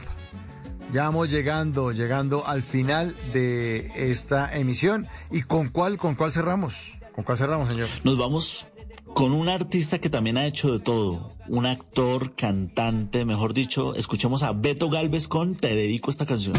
Ya 0.91 1.03
vamos 1.03 1.29
llegando, 1.29 1.91
llegando 1.91 2.47
al 2.47 2.63
final 2.63 3.13
de 3.31 4.09
esta 4.09 4.57
emisión. 4.57 5.07
¿Y 5.29 5.43
con 5.43 5.69
cuál, 5.69 5.97
con 5.97 6.15
cuál 6.15 6.31
cerramos? 6.31 6.93
¿Con 7.13 7.23
cuál 7.23 7.37
cerramos, 7.37 7.69
señor? 7.69 7.89
Nos 8.03 8.17
vamos 8.17 8.65
con 9.13 9.33
un 9.33 9.49
artista 9.49 9.99
que 9.99 10.09
también 10.09 10.35
ha 10.39 10.47
hecho 10.47 10.71
de 10.71 10.79
todo, 10.79 11.31
un 11.47 11.67
actor, 11.67 12.33
cantante, 12.33 13.23
mejor 13.23 13.53
dicho, 13.53 13.93
escuchemos 13.93 14.41
a 14.41 14.51
Beto 14.51 14.89
Galvez 14.89 15.27
con 15.27 15.53
Te 15.53 15.75
dedico 15.75 16.09
esta 16.09 16.25
canción. 16.25 16.55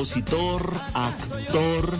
Compositor, 0.00 0.74
actor. 0.92 1.98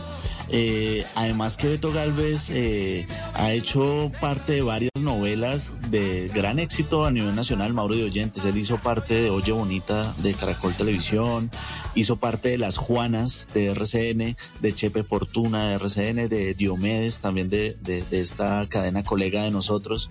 eh, 0.51 1.05
además 1.15 1.57
que 1.57 1.67
Beto 1.69 1.91
Galvez 1.93 2.51
eh, 2.51 3.07
ha 3.35 3.53
hecho 3.53 4.13
parte 4.21 4.53
de 4.53 4.63
varias 4.63 4.91
novelas 5.01 5.73
de 5.91 6.31
gran 6.33 6.59
éxito 6.59 7.07
a 7.07 7.11
nivel 7.11 7.35
nacional, 7.35 7.73
Mauro 7.73 7.97
de 7.97 8.05
Oyentes. 8.05 8.45
Él 8.45 8.59
hizo 8.59 8.77
parte 8.77 9.15
de 9.15 9.31
Oye 9.31 9.53
Bonita 9.53 10.13
de 10.19 10.35
Caracol 10.35 10.75
Televisión, 10.75 11.51
hizo 11.95 12.17
parte 12.17 12.51
de 12.51 12.59
Las 12.59 12.77
Juanas 12.77 13.49
de 13.55 13.69
RCN, 13.69 14.37
de 14.61 14.75
Chepe 14.75 15.03
Fortuna 15.03 15.71
de 15.71 15.75
RCN, 15.77 16.29
de 16.29 16.53
Diomedes 16.55 17.21
también 17.21 17.49
de, 17.49 17.77
de- 17.81 18.03
de 18.03 18.21
esta 18.21 18.67
cadena 18.69 19.03
colega 19.05 19.43
de 19.43 19.51
nosotros. 19.51 20.11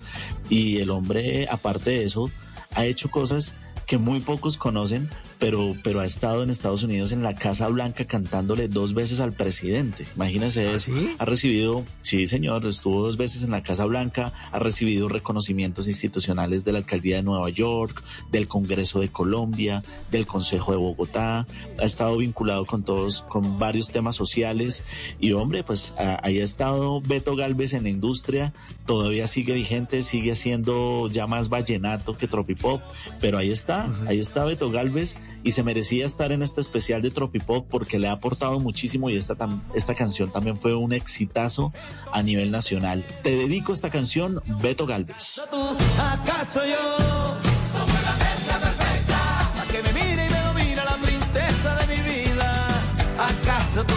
Y 0.50 0.78
el 0.78 0.90
hombre, 0.90 1.46
aparte 1.50 1.90
de 1.90 2.04
eso, 2.04 2.30
ha 2.74 2.84
hecho 2.84 3.10
cosas 3.12 3.54
que 3.86 3.96
muy 3.98 4.18
pocos 4.18 4.56
conocen, 4.58 5.08
pero, 5.38 5.74
pero 5.82 6.00
ha 6.00 6.06
estado 6.06 6.42
en 6.42 6.50
Estados 6.50 6.82
Unidos 6.82 7.12
en 7.12 7.22
la 7.22 7.34
Casa 7.34 7.68
Blanca 7.68 8.04
cantándole 8.04 8.68
dos 8.68 8.94
veces 8.94 9.20
al 9.20 9.32
presidente. 9.32 10.06
Imagínense 10.16 10.72
eso. 10.72 10.92
Ha 11.18 11.24
recibido, 11.24 11.84
sí 12.02 12.26
señor, 12.26 12.64
estuvo 12.66 13.02
dos 13.02 13.16
veces 13.16 13.42
en 13.42 13.50
la 13.50 13.62
Casa 13.62 13.84
Blanca, 13.84 14.32
ha 14.52 14.58
recibido 14.58 15.08
reconocimientos 15.08 15.88
institucionales 15.88 16.64
de 16.64 16.72
la 16.72 16.78
Alcaldía 16.78 17.16
de 17.16 17.22
Nueva 17.22 17.50
York, 17.50 18.02
del 18.30 18.48
Congreso 18.48 19.00
de 19.00 19.10
Colombia, 19.10 19.82
del 20.10 20.26
Consejo 20.26 20.72
de 20.72 20.78
Bogotá, 20.78 21.46
ha 21.78 21.84
estado 21.84 22.16
vinculado 22.16 22.64
con 22.66 22.82
todos, 22.82 23.22
con 23.28 23.58
varios 23.58 23.90
temas 23.90 24.16
sociales 24.16 24.82
y 25.20 25.32
hombre, 25.32 25.62
pues 25.62 25.92
ahí 25.98 26.40
ha 26.40 26.44
estado 26.44 27.00
Beto 27.00 27.36
Galvez 27.36 27.74
en 27.74 27.84
la 27.84 27.90
industria, 27.90 28.52
todavía 28.86 29.26
sigue 29.26 29.54
vigente, 29.54 30.02
sigue 30.02 30.32
haciendo 30.32 31.08
ya 31.08 31.26
más 31.26 31.48
vallenato 31.48 32.16
que 32.16 32.28
tropipop, 32.28 32.80
pero 33.20 33.38
ahí 33.38 33.50
está, 33.50 33.88
ahí 34.06 34.18
está 34.18 34.44
Beto 34.44 34.70
Galvez 34.70 35.16
y 35.46 35.52
se 35.52 35.62
merecía 35.62 36.04
estar 36.06 36.32
en 36.32 36.42
este 36.42 36.60
especial 36.60 37.02
de 37.02 37.12
tropipop 37.12 37.68
porque 37.68 38.00
le 38.00 38.08
ha 38.08 38.12
aportado 38.12 38.58
muchísimo 38.58 39.10
y 39.10 39.16
esta, 39.16 39.36
esta 39.76 39.94
canción 39.94 40.32
también 40.32 40.58
fue 40.58 40.74
un 40.74 40.92
exitazo 40.92 41.72
a 42.10 42.20
nivel 42.20 42.50
nacional. 42.50 43.04
Te 43.22 43.30
dedico 43.30 43.72
esta 43.72 43.88
canción, 43.88 44.40
Beto 44.60 44.86
Galvez. 44.86 45.40
acaso 45.98 46.66
yo? 46.66 47.36
Que 49.70 49.82
me 49.82 49.92
mire 49.92 50.26
y 50.26 50.30
me 50.30 50.40
domina 50.40 50.84
la 50.84 50.96
princesa 50.96 51.76
de 51.76 51.96
mi 51.96 52.02
vida. 52.02 52.66
¿Acaso 53.16 53.84
tú, 53.84 53.94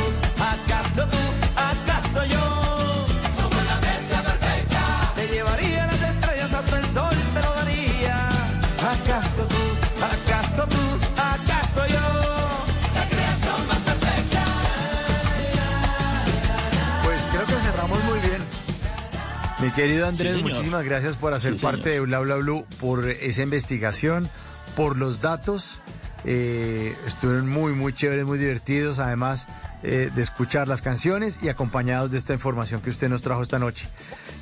Mi 19.70 19.76
querido 19.76 20.08
Andrés, 20.08 20.34
Sí, 20.34 20.42
muchísimas 20.42 20.84
gracias 20.84 21.16
por 21.16 21.32
hacer 21.36 21.54
Sí, 21.54 21.62
parte 21.62 21.92
de 21.92 22.00
Bla 22.00 22.20
Bla 22.22 22.38
Blue, 22.38 22.66
por 22.80 23.08
esa 23.08 23.44
investigación, 23.44 24.28
por 24.76 24.98
los 24.98 25.22
datos. 25.22 25.80
Eh, 26.26 26.96
estuvieron 27.06 27.48
muy, 27.48 27.74
muy 27.74 27.94
chéveres, 27.94 28.26
muy 28.26 28.40
divertidos, 28.40 28.98
además 28.98 29.48
eh, 29.84 30.10
de 30.16 30.22
escuchar 30.24 30.68
las 30.68 30.82
canciones 30.82 31.44
y 31.44 31.50
acompañados 31.50 32.10
de 32.10 32.18
esta 32.18 32.34
información 32.34 32.82
que 32.82 32.90
usted 32.90 33.10
nos 33.10 33.22
trajo 33.22 33.44
esta 33.44 33.60
noche. 33.60 33.88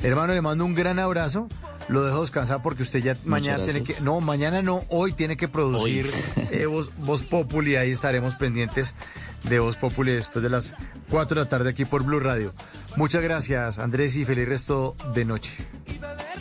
Hermano, 0.02 0.34
le 0.34 0.42
mando 0.42 0.64
un 0.64 0.76
gran 0.76 0.98
abrazo. 0.98 1.50
Lo 1.90 2.06
dejo 2.06 2.22
descansar 2.22 2.62
porque 2.62 2.84
usted 2.84 3.00
ya 3.00 3.18
mañana 3.26 3.66
tiene 3.66 3.80
gracias. 3.80 3.98
que... 3.98 4.04
No, 4.06 4.22
mañana 4.22 4.62
no, 4.62 4.86
hoy 4.88 5.12
tiene 5.12 5.36
que 5.36 5.50
producir 5.50 6.10
eh, 6.52 6.68
Voz, 6.68 6.90
Voz 7.00 7.24
Populi. 7.24 7.76
Ahí 7.76 7.92
estaremos 7.92 8.36
pendientes 8.36 8.96
de 9.44 9.60
Voz 9.60 9.76
Populi 9.76 10.14
después 10.14 10.42
de 10.42 10.50
las 10.50 10.74
4 11.10 11.36
de 11.36 11.44
la 11.44 11.50
tarde 11.50 11.70
aquí 11.70 11.84
por 11.84 12.04
Blue 12.04 12.22
Radio. 12.22 12.54
Muchas 12.98 13.22
gracias, 13.22 13.78
Andrés, 13.78 14.16
y 14.16 14.26
feliz 14.26 14.50
resto 14.50 14.96
de 15.14 15.24
noche. 15.24 15.52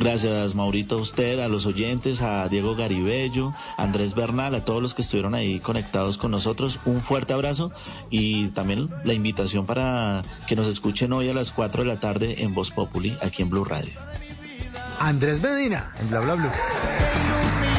Gracias, 0.00 0.54
Maurito, 0.54 0.96
a 0.96 1.00
usted, 1.02 1.38
a 1.40 1.48
los 1.48 1.66
oyentes, 1.66 2.22
a 2.22 2.48
Diego 2.48 2.74
Garibello, 2.74 3.52
a 3.76 3.82
Andrés 3.82 4.14
Bernal, 4.14 4.54
a 4.54 4.64
todos 4.64 4.80
los 4.80 4.94
que 4.94 5.02
estuvieron 5.02 5.34
ahí 5.34 5.60
conectados 5.60 6.16
con 6.16 6.30
nosotros. 6.30 6.80
Un 6.86 7.02
fuerte 7.02 7.34
abrazo 7.34 7.72
y 8.08 8.48
también 8.48 8.88
la 9.04 9.12
invitación 9.12 9.66
para 9.66 10.22
que 10.48 10.56
nos 10.56 10.66
escuchen 10.66 11.12
hoy 11.12 11.28
a 11.28 11.34
las 11.34 11.50
4 11.50 11.82
de 11.82 11.88
la 11.88 12.00
tarde 12.00 12.42
en 12.42 12.54
Voz 12.54 12.70
Populi, 12.70 13.18
aquí 13.20 13.42
en 13.42 13.50
Blue 13.50 13.64
Radio. 13.64 13.92
Andrés 14.98 15.42
Medina, 15.42 15.92
en 16.00 16.08
Bla 16.08 16.20
Bla 16.20 16.34
Blue. 16.36 17.75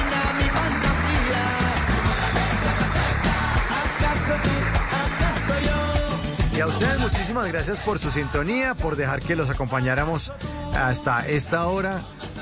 Y 6.58 6.60
a 6.60 6.66
ustedes 6.66 7.00
muchísimas 7.00 7.48
gracias 7.52 7.80
por 7.80 8.00
su 8.00 8.10
sintonía, 8.10 8.74
por 8.74 8.95
dejar 8.95 9.22
que 9.22 9.36
los 9.36 9.52
acompañáramos 9.52 10.34
hasta 10.76 11.27
esta 11.27 11.68
hora 11.68 12.02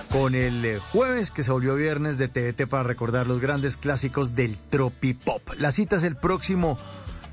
con 0.09 0.35
el 0.35 0.63
eh, 0.63 0.79
jueves 0.79 1.31
que 1.31 1.43
se 1.43 1.51
volvió 1.51 1.75
viernes 1.75 2.17
de 2.17 2.29
TVT 2.29 2.65
para 2.69 2.83
recordar 2.83 3.27
los 3.27 3.41
grandes 3.41 3.75
clásicos 3.75 4.33
del 4.33 4.57
Tropipop. 4.57 5.41
La 5.57 5.73
cita 5.73 5.97
es 5.97 6.03
el 6.03 6.15
próximo 6.15 6.77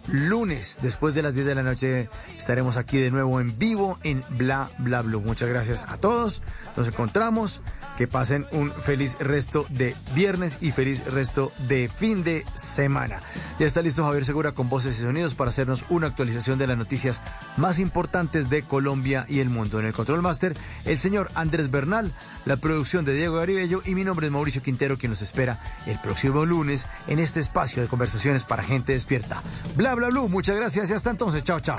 lunes, 0.09 0.81
después 0.83 1.15
de 1.15 1.23
las 1.23 1.37
10 1.37 1.47
de 1.47 1.55
la 1.55 1.63
noche, 1.63 2.09
estaremos 2.37 2.77
aquí 2.77 2.99
de 2.99 3.13
nuevo 3.13 3.41
en 3.41 3.57
vivo 3.57 4.01
en 4.03 4.25
Bla 4.31 4.69
Bla 4.79 5.03
Blue. 5.03 5.21
Muchas 5.21 5.49
gracias 5.49 5.85
a 5.89 5.99
todos, 5.99 6.43
nos 6.77 6.89
encontramos, 6.89 7.63
que 7.97 8.07
pasen 8.07 8.47
un 8.53 8.73
feliz 8.73 9.19
resto 9.21 9.67
de 9.69 9.95
viernes 10.15 10.59
y 10.61 10.73
feliz 10.73 11.05
resto 11.05 11.53
de 11.69 11.89
fin 11.95 12.25
de 12.25 12.45
semana. 12.55 13.23
Ya 13.59 13.67
está 13.67 13.83
listo 13.83 14.05
Javier 14.05 14.25
Segura 14.25 14.53
con 14.53 14.69
voces 14.69 14.99
y 14.99 15.03
sonidos 15.03 15.35
para 15.35 15.51
hacernos 15.51 15.85
una 15.91 16.07
actualización 16.07 16.59
de 16.59 16.67
las 16.67 16.79
noticias 16.79 17.21
más 17.57 17.79
importantes 17.79 18.49
de 18.51 18.63
Colombia 18.63 19.25
y 19.29 19.41
el 19.41 19.51
mundo. 19.51 19.81
En 19.81 19.87
el 19.87 19.93
Control 19.93 20.23
Master, 20.23 20.57
el 20.85 20.99
señor 20.99 21.31
Andrés 21.35 21.71
Bernal, 21.71 22.13
la 22.45 22.57
producción 22.57 23.05
de 23.05 23.15
Diego 23.15 23.37
Garibello 23.37 23.83
y 23.85 23.95
mi 23.95 24.05
nombre 24.05 24.27
es 24.27 24.33
Mauricio 24.33 24.63
Quintero, 24.63 24.97
quien 24.97 25.11
nos 25.11 25.23
espera 25.23 25.59
el 25.87 25.99
próximo 25.99 26.47
lunes 26.47 26.87
en 27.07 27.19
este 27.19 27.41
espacio 27.41 27.83
de 27.83 27.89
conversaciones 27.89 28.45
para 28.45 28.63
gente 28.63 28.93
despierta. 28.93 29.43
Bla, 29.77 29.95
bla, 29.95 30.09
bla. 30.09 30.23
Muchas 30.23 30.57
gracias 30.57 30.91
y 30.91 30.95
hasta 30.95 31.11
entonces. 31.11 31.43
Chao, 31.43 31.61
chao. 31.61 31.79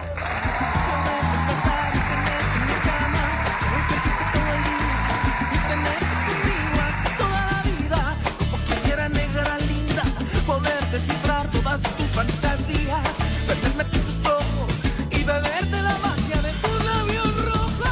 Descifrar 10.93 11.49
todas 11.49 11.81
tus 11.81 12.05
fantasías, 12.09 13.07
entre 13.49 13.83
tus 13.85 14.25
ojos 14.27 14.71
y 15.09 15.23
beberte 15.23 15.81
la 15.81 15.97
magia 15.97 16.39
de 16.39 16.51
tus 16.61 16.85
labios 16.85 17.45
rojos. 17.45 17.89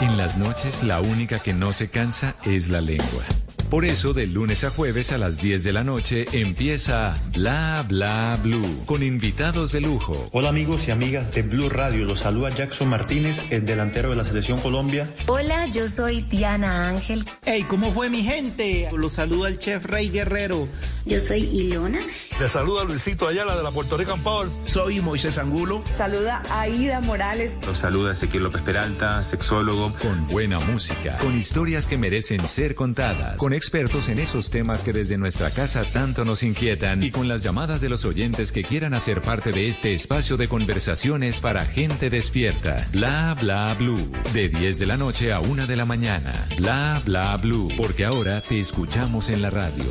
En 0.00 0.16
las 0.16 0.38
noches 0.38 0.84
la 0.84 1.00
única 1.00 1.40
que 1.40 1.52
no 1.54 1.72
se 1.72 1.90
cansa 1.90 2.36
es 2.44 2.68
la 2.68 2.80
lengua. 2.80 3.24
Por 3.70 3.84
eso, 3.84 4.12
de 4.12 4.26
lunes 4.26 4.62
a 4.62 4.70
jueves 4.70 5.10
a 5.10 5.18
las 5.18 5.38
10 5.38 5.64
de 5.64 5.72
la 5.72 5.82
noche 5.82 6.26
empieza 6.32 7.14
Bla 7.32 7.84
Bla 7.88 8.38
Blue 8.42 8.82
con 8.86 9.02
invitados 9.02 9.72
de 9.72 9.80
lujo. 9.80 10.28
Hola 10.32 10.50
amigos 10.50 10.86
y 10.86 10.92
amigas 10.92 11.32
de 11.34 11.42
Blue 11.42 11.68
Radio, 11.68 12.04
los 12.04 12.20
saluda 12.20 12.50
Jackson 12.50 12.88
Martínez, 12.88 13.50
el 13.50 13.66
delantero 13.66 14.10
de 14.10 14.16
la 14.16 14.24
Selección 14.24 14.60
Colombia. 14.60 15.08
Hola, 15.26 15.66
yo 15.66 15.88
soy 15.88 16.22
Diana 16.22 16.88
Ángel. 16.88 17.24
Hey, 17.44 17.64
¿cómo 17.68 17.92
fue 17.92 18.10
mi 18.10 18.22
gente? 18.22 18.88
Los 18.92 19.14
saluda 19.14 19.48
el 19.48 19.58
chef 19.58 19.84
Rey 19.86 20.08
Guerrero. 20.08 20.68
Yo 21.04 21.18
soy 21.18 21.42
Ilona. 21.42 22.00
Le 22.40 22.48
saluda 22.48 22.82
Luisito 22.82 23.28
Ayala 23.28 23.56
de 23.56 23.62
la 23.62 23.70
Puerto 23.70 23.96
Rican 23.96 24.20
Power. 24.20 24.48
Soy 24.66 25.00
Moisés 25.00 25.38
Angulo. 25.38 25.84
Saluda 25.88 26.42
a 26.50 26.62
Aida 26.62 27.00
Morales. 27.00 27.60
Los 27.64 27.78
saluda 27.78 28.12
Ezequiel 28.12 28.42
López 28.42 28.60
Peralta, 28.62 29.22
sexólogo. 29.22 29.92
Con 30.02 30.26
buena 30.26 30.58
música, 30.58 31.16
con 31.18 31.38
historias 31.38 31.86
que 31.86 31.96
merecen 31.96 32.48
ser 32.48 32.74
contadas, 32.74 33.36
con 33.36 33.52
expertos 33.52 34.08
en 34.08 34.18
esos 34.18 34.50
temas 34.50 34.82
que 34.82 34.92
desde 34.92 35.16
nuestra 35.16 35.50
casa 35.50 35.84
tanto 35.84 36.24
nos 36.24 36.42
inquietan 36.42 37.04
y 37.04 37.12
con 37.12 37.28
las 37.28 37.44
llamadas 37.44 37.80
de 37.80 37.88
los 37.88 38.04
oyentes 38.04 38.50
que 38.50 38.64
quieran 38.64 38.94
hacer 38.94 39.22
parte 39.22 39.52
de 39.52 39.68
este 39.68 39.94
espacio 39.94 40.36
de 40.36 40.48
conversaciones 40.48 41.38
para 41.38 41.64
gente 41.64 42.10
despierta. 42.10 42.84
Bla 42.90 43.36
bla 43.40 43.74
blue. 43.78 44.10
De 44.32 44.48
10 44.48 44.80
de 44.80 44.86
la 44.86 44.96
noche 44.96 45.32
a 45.32 45.38
1 45.38 45.68
de 45.68 45.76
la 45.76 45.84
mañana. 45.84 46.32
Bla 46.58 47.00
bla 47.04 47.36
blue. 47.36 47.68
Porque 47.76 48.04
ahora 48.04 48.40
te 48.40 48.58
escuchamos 48.58 49.30
en 49.30 49.40
la 49.40 49.50
radio. 49.50 49.84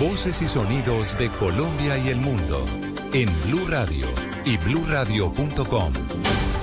Voces 0.00 0.42
y 0.42 0.48
sonidos 0.48 1.16
de 1.18 1.28
Colombia 1.30 1.96
y 1.98 2.08
el 2.08 2.16
mundo 2.16 2.64
en 3.12 3.28
Blue 3.46 3.64
Radio 3.68 4.06
y 4.44 4.56
bluradio.com. 4.56 5.92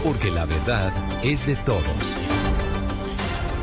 porque 0.03 0.30
la 0.32 0.45
verdad 0.45 0.92
es 1.24 1.48
de 1.48 1.56
todos. 1.56 2.18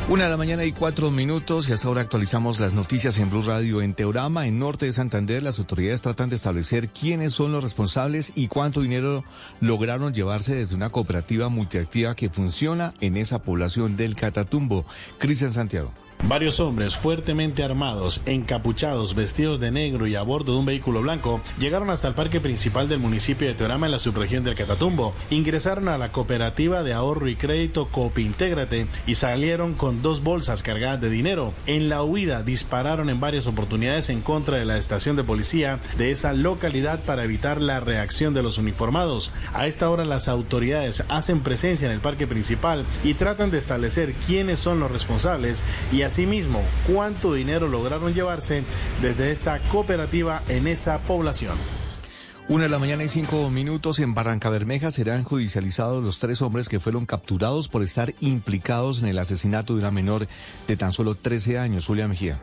Una 0.07 0.23
de 0.23 0.31
la 0.31 0.37
mañana 0.37 0.65
y 0.65 0.71
cuatro 0.71 1.11
minutos 1.11 1.69
y 1.69 1.73
hasta 1.73 1.87
ahora 1.87 2.01
actualizamos 2.01 2.59
las 2.59 2.73
noticias 2.73 3.19
en 3.19 3.29
Blue 3.29 3.43
Radio. 3.43 3.83
En 3.83 3.93
Teorama, 3.93 4.47
en 4.47 4.57
norte 4.57 4.87
de 4.87 4.93
Santander, 4.93 5.43
las 5.43 5.59
autoridades 5.59 6.01
tratan 6.01 6.29
de 6.29 6.37
establecer 6.37 6.89
quiénes 6.89 7.33
son 7.33 7.51
los 7.51 7.63
responsables 7.63 8.31
y 8.33 8.47
cuánto 8.47 8.81
dinero 8.81 9.23
lograron 9.61 10.15
llevarse 10.15 10.55
desde 10.55 10.75
una 10.75 10.89
cooperativa 10.89 11.49
multiactiva 11.49 12.15
que 12.15 12.31
funciona 12.31 12.95
en 13.01 13.17
esa 13.17 13.43
población 13.43 13.97
del 13.97 14.15
Catatumbo. 14.15 14.83
Cristian 15.19 15.53
Santiago. 15.53 15.93
Varios 16.25 16.59
hombres 16.59 16.95
fuertemente 16.95 17.63
armados, 17.63 18.21
encapuchados, 18.25 19.15
vestidos 19.15 19.59
de 19.59 19.71
negro 19.71 20.05
y 20.05 20.15
a 20.15 20.21
bordo 20.21 20.53
de 20.53 20.59
un 20.59 20.65
vehículo 20.65 21.01
blanco 21.01 21.39
llegaron 21.57 21.89
hasta 21.89 22.09
el 22.09 22.13
parque 22.13 22.41
principal 22.41 22.89
del 22.89 22.99
municipio 22.99 23.47
de 23.47 23.53
Teorama 23.53 23.87
en 23.87 23.93
la 23.93 23.99
subregión 23.99 24.43
del 24.43 24.53
Catatumbo. 24.53 25.15
Ingresaron 25.31 25.87
a 25.87 25.97
la 25.97 26.11
cooperativa 26.11 26.83
de 26.83 26.93
ahorro 26.93 27.29
y 27.29 27.35
crédito 27.35 27.87
Copintégrate 27.87 28.85
y 29.07 29.15
salieron 29.15 29.73
con 29.73 30.01
dos 30.01 30.21
bolsas 30.21 30.61
cargadas 30.61 30.99
de 31.01 31.09
dinero. 31.09 31.53
En 31.65 31.87
la 31.87 32.03
huida 32.03 32.43
dispararon 32.43 33.09
en 33.09 33.21
varias 33.21 33.47
oportunidades 33.47 34.09
en 34.09 34.21
contra 34.21 34.57
de 34.57 34.65
la 34.65 34.77
estación 34.77 35.15
de 35.15 35.23
policía 35.23 35.79
de 35.97 36.11
esa 36.11 36.33
localidad 36.33 36.99
para 37.05 37.23
evitar 37.23 37.61
la 37.61 37.79
reacción 37.79 38.33
de 38.33 38.43
los 38.43 38.57
uniformados. 38.57 39.31
A 39.53 39.67
esta 39.67 39.89
hora 39.89 40.03
las 40.03 40.27
autoridades 40.27 41.03
hacen 41.07 41.39
presencia 41.39 41.87
en 41.87 41.93
el 41.93 42.01
parque 42.01 42.27
principal 42.27 42.85
y 43.05 43.13
tratan 43.13 43.51
de 43.51 43.57
establecer 43.57 44.13
quiénes 44.27 44.59
son 44.59 44.79
los 44.79 44.91
responsables 44.91 45.63
y 45.91 46.08
Asimismo, 46.09 46.63
cuánto 46.91 47.35
dinero 47.35 47.67
lograron 47.67 48.15
llevarse 48.15 48.63
desde 48.99 49.29
esta 49.29 49.59
cooperativa 49.59 50.41
en 50.47 50.65
esa 50.65 50.97
población. 50.97 51.55
Una 52.47 52.63
de 52.63 52.69
la 52.69 52.79
mañana 52.79 53.03
y 53.03 53.09
cinco 53.09 53.47
minutos 53.51 53.99
en 53.99 54.15
Barranca 54.15 54.49
Bermeja 54.49 54.89
serán 54.89 55.23
judicializados 55.23 56.03
los 56.03 56.17
tres 56.17 56.41
hombres 56.41 56.67
que 56.67 56.79
fueron 56.79 57.05
capturados 57.05 57.67
por 57.67 57.83
estar 57.83 58.15
implicados 58.21 59.03
en 59.03 59.09
el 59.09 59.19
asesinato 59.19 59.75
de 59.75 59.81
una 59.81 59.91
menor 59.91 60.27
de 60.67 60.77
tan 60.77 60.93
solo 60.93 61.13
13 61.13 61.59
años, 61.59 61.85
Julia 61.85 62.07
Mejía. 62.07 62.39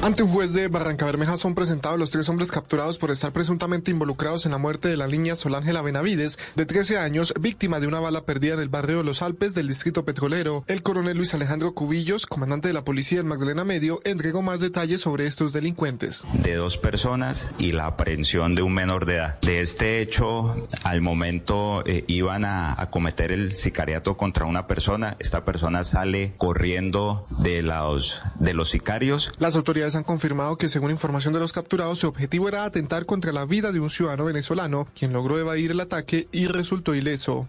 Ante 0.00 0.22
un 0.22 0.30
juez 0.30 0.52
de 0.52 0.68
Barranca 0.68 1.06
Bermeja 1.06 1.36
son 1.36 1.56
presentados 1.56 1.98
los 1.98 2.12
tres 2.12 2.28
hombres 2.28 2.52
capturados 2.52 2.98
por 2.98 3.10
estar 3.10 3.32
presuntamente 3.32 3.90
involucrados 3.90 4.46
en 4.46 4.52
la 4.52 4.58
muerte 4.58 4.86
de 4.86 4.96
la 4.96 5.08
niña 5.08 5.34
Solángela 5.34 5.82
Benavides, 5.82 6.38
de 6.54 6.66
13 6.66 6.98
años, 6.98 7.34
víctima 7.40 7.80
de 7.80 7.88
una 7.88 7.98
bala 7.98 8.20
perdida 8.20 8.54
en 8.54 8.60
el 8.60 8.68
barrio 8.68 8.98
de 8.98 9.04
Los 9.04 9.22
Alpes 9.22 9.54
del 9.54 9.66
distrito 9.66 10.04
petrolero. 10.04 10.62
El 10.68 10.84
coronel 10.84 11.16
Luis 11.16 11.34
Alejandro 11.34 11.74
Cubillos, 11.74 12.26
comandante 12.26 12.68
de 12.68 12.74
la 12.74 12.84
policía 12.84 13.18
en 13.18 13.26
Magdalena 13.26 13.64
Medio, 13.64 14.00
entregó 14.04 14.40
más 14.40 14.60
detalles 14.60 15.00
sobre 15.00 15.26
estos 15.26 15.52
delincuentes. 15.52 16.22
De 16.44 16.54
dos 16.54 16.78
personas 16.78 17.50
y 17.58 17.72
la 17.72 17.86
aprehensión 17.86 18.54
de 18.54 18.62
un 18.62 18.74
menor 18.74 19.04
de 19.04 19.16
edad. 19.16 19.40
De 19.40 19.60
este 19.60 20.00
hecho, 20.00 20.54
al 20.84 21.02
momento 21.02 21.82
eh, 21.86 22.04
iban 22.06 22.44
a, 22.44 22.80
a 22.80 22.88
cometer 22.88 23.32
el 23.32 23.56
sicariato 23.56 24.16
contra 24.16 24.46
una 24.46 24.68
persona. 24.68 25.16
Esta 25.18 25.44
persona 25.44 25.82
sale 25.82 26.34
corriendo 26.36 27.24
de 27.40 27.62
los, 27.62 28.22
de 28.36 28.54
los 28.54 28.70
sicarios. 28.70 29.32
Las 29.40 29.56
autoridades 29.56 29.87
han 29.96 30.04
confirmado 30.04 30.56
que 30.56 30.68
según 30.68 30.90
información 30.90 31.34
de 31.34 31.40
los 31.40 31.52
capturados, 31.52 31.98
su 31.98 32.08
objetivo 32.08 32.48
era 32.48 32.64
atentar 32.64 33.06
contra 33.06 33.32
la 33.32 33.44
vida 33.44 33.72
de 33.72 33.80
un 33.80 33.90
ciudadano 33.90 34.24
venezolano, 34.24 34.88
quien 34.96 35.12
logró 35.12 35.38
evadir 35.38 35.70
el 35.70 35.80
ataque 35.80 36.28
y 36.32 36.46
resultó 36.46 36.94
ileso. 36.94 37.48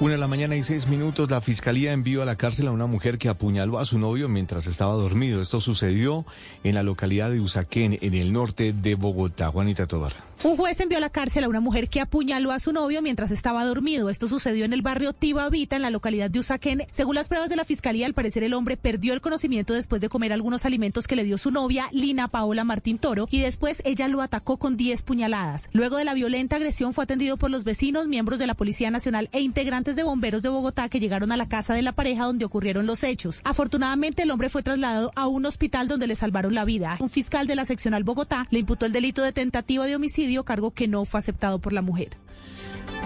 Una 0.00 0.14
de 0.14 0.18
la 0.18 0.26
mañana 0.26 0.56
y 0.56 0.64
seis 0.64 0.88
minutos, 0.88 1.30
la 1.30 1.40
fiscalía 1.40 1.92
envió 1.92 2.20
a 2.20 2.24
la 2.24 2.34
cárcel 2.34 2.66
a 2.66 2.72
una 2.72 2.86
mujer 2.86 3.16
que 3.16 3.28
apuñaló 3.28 3.78
a 3.78 3.84
su 3.84 3.96
novio 3.96 4.28
mientras 4.28 4.66
estaba 4.66 4.92
dormido. 4.94 5.40
Esto 5.40 5.60
sucedió 5.60 6.26
en 6.64 6.74
la 6.74 6.82
localidad 6.82 7.30
de 7.30 7.40
Usaquén, 7.40 7.98
en 8.00 8.14
el 8.14 8.32
norte 8.32 8.72
de 8.72 8.96
Bogotá. 8.96 9.50
Juanita 9.50 9.86
Tobar. 9.86 10.34
Un 10.42 10.58
juez 10.58 10.78
envió 10.80 10.98
a 10.98 11.00
la 11.00 11.08
cárcel 11.08 11.44
a 11.44 11.48
una 11.48 11.60
mujer 11.60 11.88
que 11.88 12.02
apuñaló 12.02 12.52
a 12.52 12.58
su 12.58 12.72
novio 12.72 13.00
mientras 13.00 13.30
estaba 13.30 13.64
dormido. 13.64 14.10
Esto 14.10 14.28
sucedió 14.28 14.66
en 14.66 14.74
el 14.74 14.82
barrio 14.82 15.14
Tibavita, 15.14 15.76
en 15.76 15.80
la 15.80 15.88
localidad 15.88 16.28
de 16.28 16.38
Usaquén. 16.38 16.82
Según 16.90 17.14
las 17.14 17.28
pruebas 17.28 17.48
de 17.48 17.56
la 17.56 17.64
fiscalía, 17.64 18.04
al 18.04 18.12
parecer 18.12 18.42
el 18.42 18.52
hombre 18.52 18.76
perdió 18.76 19.14
el 19.14 19.22
conocimiento 19.22 19.72
después 19.72 20.02
de 20.02 20.10
comer 20.10 20.34
algunos 20.34 20.66
alimentos 20.66 21.06
que 21.06 21.16
le 21.16 21.24
dio 21.24 21.38
su 21.38 21.50
novia, 21.50 21.86
Lina 21.92 22.28
Paola 22.28 22.64
Martín 22.64 22.98
Toro, 22.98 23.26
y 23.30 23.40
después 23.40 23.80
ella 23.86 24.06
lo 24.08 24.20
atacó 24.20 24.58
con 24.58 24.76
10 24.76 25.02
puñaladas. 25.04 25.70
Luego 25.72 25.96
de 25.96 26.04
la 26.04 26.12
violenta 26.12 26.56
agresión 26.56 26.92
fue 26.92 27.04
atendido 27.04 27.38
por 27.38 27.50
los 27.50 27.64
vecinos, 27.64 28.06
miembros 28.08 28.38
de 28.38 28.46
la 28.46 28.54
Policía 28.54 28.90
Nacional 28.90 29.30
e 29.32 29.40
integrantes 29.40 29.83
de 29.92 30.02
bomberos 30.02 30.42
de 30.42 30.48
Bogotá 30.48 30.88
que 30.88 30.98
llegaron 30.98 31.30
a 31.30 31.36
la 31.36 31.48
casa 31.48 31.74
de 31.74 31.82
la 31.82 31.92
pareja 31.92 32.24
donde 32.24 32.44
ocurrieron 32.44 32.86
los 32.86 33.04
hechos. 33.04 33.40
Afortunadamente, 33.44 34.22
el 34.22 34.30
hombre 34.30 34.48
fue 34.48 34.62
trasladado 34.62 35.10
a 35.14 35.26
un 35.26 35.44
hospital 35.44 35.86
donde 35.86 36.06
le 36.06 36.16
salvaron 36.16 36.54
la 36.54 36.64
vida. 36.64 36.96
Un 37.00 37.10
fiscal 37.10 37.46
de 37.46 37.54
la 37.54 37.64
seccional 37.64 38.02
Bogotá 38.02 38.46
le 38.50 38.60
imputó 38.60 38.86
el 38.86 38.92
delito 38.92 39.22
de 39.22 39.32
tentativa 39.32 39.86
de 39.86 39.96
homicidio, 39.96 40.44
cargo 40.44 40.70
que 40.70 40.88
no 40.88 41.04
fue 41.04 41.20
aceptado 41.20 41.58
por 41.58 41.72
la 41.72 41.82
mujer. 41.82 42.16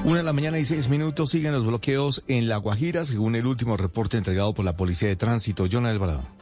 Una 0.05 0.18
de 0.18 0.23
la 0.23 0.32
mañana 0.32 0.58
y 0.58 0.65
seis 0.65 0.89
minutos 0.89 1.31
siguen 1.31 1.52
los 1.52 1.66
bloqueos 1.66 2.23
en 2.28 2.48
La 2.48 2.57
Guajira, 2.58 3.05
según 3.05 3.34
el 3.34 3.47
último 3.47 3.76
reporte 3.76 4.16
entregado 4.16 4.55
por 4.55 4.65
la 4.65 4.76
Policía 4.76 5.08
de 5.08 5.16
Tránsito. 5.16 5.66
Jonah 5.70 5.90
Alvarado. 5.90 6.38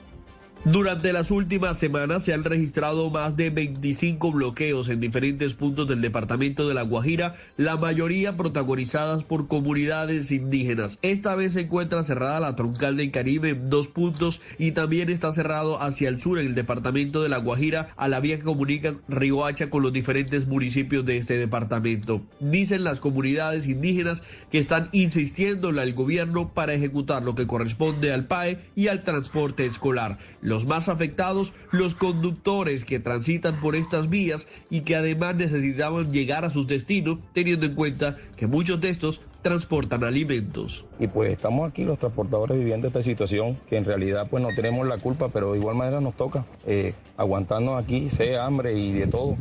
Durante 0.68 1.12
las 1.12 1.30
últimas 1.30 1.78
semanas 1.78 2.24
se 2.24 2.34
han 2.34 2.42
registrado 2.42 3.08
más 3.08 3.36
de 3.36 3.50
25 3.50 4.32
bloqueos 4.32 4.88
en 4.88 4.98
diferentes 4.98 5.54
puntos 5.54 5.86
del 5.86 6.00
departamento 6.00 6.66
de 6.66 6.74
La 6.74 6.82
Guajira, 6.82 7.36
la 7.56 7.76
mayoría 7.76 8.36
protagonizadas 8.36 9.22
por 9.22 9.46
comunidades 9.46 10.32
indígenas. 10.32 10.98
Esta 11.02 11.36
vez 11.36 11.52
se 11.52 11.60
encuentra 11.60 12.02
cerrada 12.02 12.40
la 12.40 12.56
troncal 12.56 12.96
del 12.96 13.12
Caribe 13.12 13.50
en 13.50 13.70
dos 13.70 13.86
puntos 13.86 14.40
y 14.58 14.72
también 14.72 15.08
está 15.08 15.32
cerrado 15.32 15.80
hacia 15.80 16.08
el 16.08 16.20
sur 16.20 16.40
en 16.40 16.48
el 16.48 16.56
departamento 16.56 17.22
de 17.22 17.28
La 17.28 17.38
Guajira 17.38 17.90
a 17.96 18.08
la 18.08 18.18
vía 18.18 18.38
que 18.38 18.42
comunica 18.42 18.96
Riohacha 19.06 19.70
con 19.70 19.84
los 19.84 19.92
diferentes 19.92 20.48
municipios 20.48 21.06
de 21.06 21.16
este 21.16 21.38
departamento. 21.38 22.22
Dicen 22.40 22.82
las 22.82 22.98
comunidades 22.98 23.68
indígenas 23.68 24.24
que 24.50 24.58
están 24.58 24.88
insistiendo 24.90 25.68
al 25.68 25.94
gobierno 25.94 26.52
para 26.52 26.74
ejecutar 26.74 27.22
lo 27.22 27.36
que 27.36 27.46
corresponde 27.46 28.12
al 28.12 28.26
PAE 28.26 28.68
y 28.74 28.88
al 28.88 29.04
transporte 29.04 29.64
escolar. 29.64 30.18
Los 30.46 30.64
más 30.64 30.88
afectados, 30.88 31.54
los 31.72 31.96
conductores 31.96 32.84
que 32.84 33.00
transitan 33.00 33.58
por 33.58 33.74
estas 33.74 34.08
vías 34.08 34.46
y 34.70 34.82
que 34.82 34.94
además 34.94 35.34
necesitaban 35.34 36.12
llegar 36.12 36.44
a 36.44 36.50
sus 36.50 36.68
destinos, 36.68 37.18
teniendo 37.32 37.66
en 37.66 37.74
cuenta 37.74 38.16
que 38.36 38.46
muchos 38.46 38.80
de 38.80 38.90
estos 38.90 39.22
transportan 39.42 40.04
alimentos. 40.04 40.84
Y 41.00 41.08
pues 41.08 41.32
estamos 41.32 41.68
aquí 41.68 41.82
los 41.82 41.98
transportadores 41.98 42.60
viviendo 42.60 42.86
esta 42.86 43.02
situación 43.02 43.58
que 43.68 43.76
en 43.76 43.84
realidad 43.84 44.28
pues 44.30 44.40
no 44.40 44.50
tenemos 44.54 44.86
la 44.86 44.98
culpa, 44.98 45.30
pero 45.30 45.50
de 45.50 45.58
igual 45.58 45.74
manera 45.74 46.00
nos 46.00 46.14
toca 46.14 46.44
eh, 46.64 46.94
aguantarnos 47.16 47.82
aquí, 47.82 48.08
sea 48.08 48.46
hambre 48.46 48.72
y 48.78 48.92
de 48.92 49.08
todo. 49.08 49.36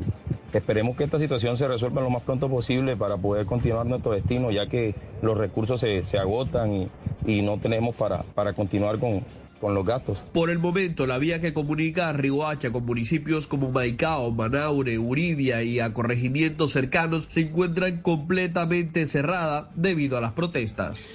Esperemos 0.54 0.98
que 0.98 1.04
esta 1.04 1.20
situación 1.20 1.56
se 1.56 1.68
resuelva 1.68 2.02
lo 2.02 2.10
más 2.10 2.24
pronto 2.24 2.50
posible 2.50 2.98
para 2.98 3.16
poder 3.18 3.46
continuar 3.46 3.86
nuestro 3.86 4.14
destino, 4.14 4.50
ya 4.50 4.66
que 4.66 4.96
los 5.22 5.38
recursos 5.38 5.80
se, 5.80 6.04
se 6.04 6.18
agotan 6.18 6.74
y, 6.74 6.88
y 7.28 7.44
no 7.44 7.60
tenemos 7.60 7.94
para, 7.94 8.24
para 8.24 8.54
continuar 8.54 8.98
con, 8.98 9.24
Por 10.34 10.50
el 10.50 10.60
momento, 10.60 11.08
la 11.08 11.18
vía 11.18 11.42
que 11.42 11.54
comunica 11.54 12.10
a 12.10 12.14
Riohacha 12.14 12.72
con 12.72 12.86
municipios 12.86 13.48
como 13.48 13.72
Maicao, 13.72 14.32
Manaure, 14.32 15.00
Uribia 15.00 15.64
y 15.64 15.80
a 15.80 15.94
corregimientos 15.94 16.72
cercanos 16.72 17.28
se 17.30 17.42
encuentran 17.42 18.02
completamente 18.02 19.08
cerrada 19.08 19.72
debido 19.76 20.18
a 20.18 20.22
las 20.22 20.34
protestas. 20.34 21.08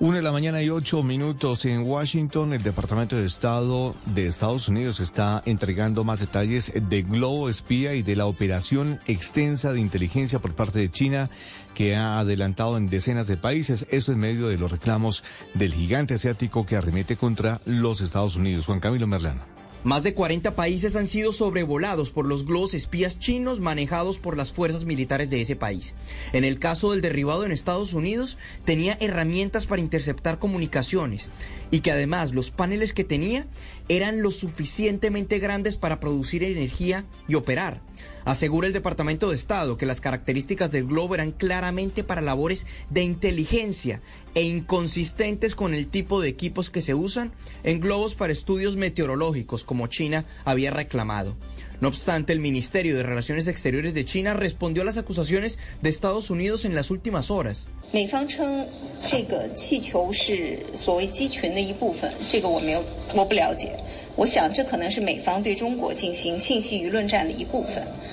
Una 0.00 0.18
de 0.18 0.22
la 0.22 0.30
mañana 0.30 0.62
y 0.62 0.70
ocho 0.70 1.02
minutos 1.02 1.64
en 1.64 1.80
Washington, 1.80 2.52
el 2.52 2.62
Departamento 2.62 3.16
de 3.16 3.26
Estado 3.26 3.96
de 4.06 4.28
Estados 4.28 4.68
Unidos 4.68 5.00
está 5.00 5.42
entregando 5.44 6.04
más 6.04 6.20
detalles 6.20 6.70
de 6.72 7.02
Globo 7.02 7.48
Espía 7.48 7.94
y 7.94 8.02
de 8.02 8.14
la 8.14 8.26
operación 8.26 9.00
extensa 9.08 9.72
de 9.72 9.80
inteligencia 9.80 10.38
por 10.38 10.54
parte 10.54 10.78
de 10.78 10.88
China 10.88 11.30
que 11.74 11.96
ha 11.96 12.20
adelantado 12.20 12.76
en 12.76 12.88
decenas 12.88 13.26
de 13.26 13.38
países. 13.38 13.86
Eso 13.90 14.12
en 14.12 14.20
medio 14.20 14.46
de 14.46 14.56
los 14.56 14.70
reclamos 14.70 15.24
del 15.54 15.74
gigante 15.74 16.14
asiático 16.14 16.64
que 16.64 16.76
arremete 16.76 17.16
contra 17.16 17.60
los 17.64 18.00
Estados 18.00 18.36
Unidos. 18.36 18.66
Juan 18.66 18.78
Camilo 18.78 19.08
Merlano. 19.08 19.57
Más 19.84 20.02
de 20.02 20.12
40 20.12 20.56
países 20.56 20.96
han 20.96 21.06
sido 21.06 21.32
sobrevolados 21.32 22.10
por 22.10 22.26
los 22.26 22.44
globos 22.44 22.74
espías 22.74 23.18
chinos 23.18 23.60
manejados 23.60 24.18
por 24.18 24.36
las 24.36 24.52
fuerzas 24.52 24.84
militares 24.84 25.30
de 25.30 25.40
ese 25.40 25.54
país. 25.54 25.94
En 26.32 26.42
el 26.42 26.58
caso 26.58 26.90
del 26.90 27.00
derribado 27.00 27.44
en 27.44 27.52
Estados 27.52 27.92
Unidos, 27.92 28.38
tenía 28.64 28.98
herramientas 29.00 29.66
para 29.66 29.80
interceptar 29.80 30.40
comunicaciones 30.40 31.30
y 31.70 31.80
que 31.80 31.92
además 31.92 32.34
los 32.34 32.50
paneles 32.50 32.92
que 32.92 33.04
tenía 33.04 33.46
eran 33.88 34.20
lo 34.20 34.32
suficientemente 34.32 35.38
grandes 35.38 35.76
para 35.76 36.00
producir 36.00 36.42
energía 36.42 37.04
y 37.28 37.36
operar. 37.36 37.80
Asegura 38.24 38.66
el 38.66 38.72
Departamento 38.72 39.30
de 39.30 39.36
Estado 39.36 39.76
que 39.76 39.86
las 39.86 40.00
características 40.00 40.70
del 40.70 40.86
globo 40.86 41.14
eran 41.14 41.30
claramente 41.30 42.04
para 42.04 42.20
labores 42.20 42.66
de 42.90 43.02
inteligencia 43.02 44.02
e 44.38 44.42
inconsistentes 44.42 45.56
con 45.56 45.74
el 45.74 45.88
tipo 45.88 46.20
de 46.20 46.28
equipos 46.28 46.70
que 46.70 46.80
se 46.80 46.94
usan 46.94 47.32
en 47.64 47.80
globos 47.80 48.14
para 48.14 48.32
estudios 48.32 48.76
meteorológicos, 48.76 49.64
como 49.64 49.88
China 49.88 50.26
había 50.44 50.70
reclamado. 50.70 51.34
No 51.80 51.88
obstante, 51.88 52.34
el 52.34 52.38
Ministerio 52.38 52.96
de 52.96 53.02
Relaciones 53.02 53.48
Exteriores 53.48 53.94
de 53.94 54.04
China 54.04 54.34
respondió 54.34 54.82
a 54.82 54.84
las 54.84 54.96
acusaciones 54.96 55.58
de 55.82 55.90
Estados 55.90 56.30
Unidos 56.30 56.64
en 56.64 56.76
las 56.76 56.92
últimas 56.92 57.32
horas. 57.32 57.66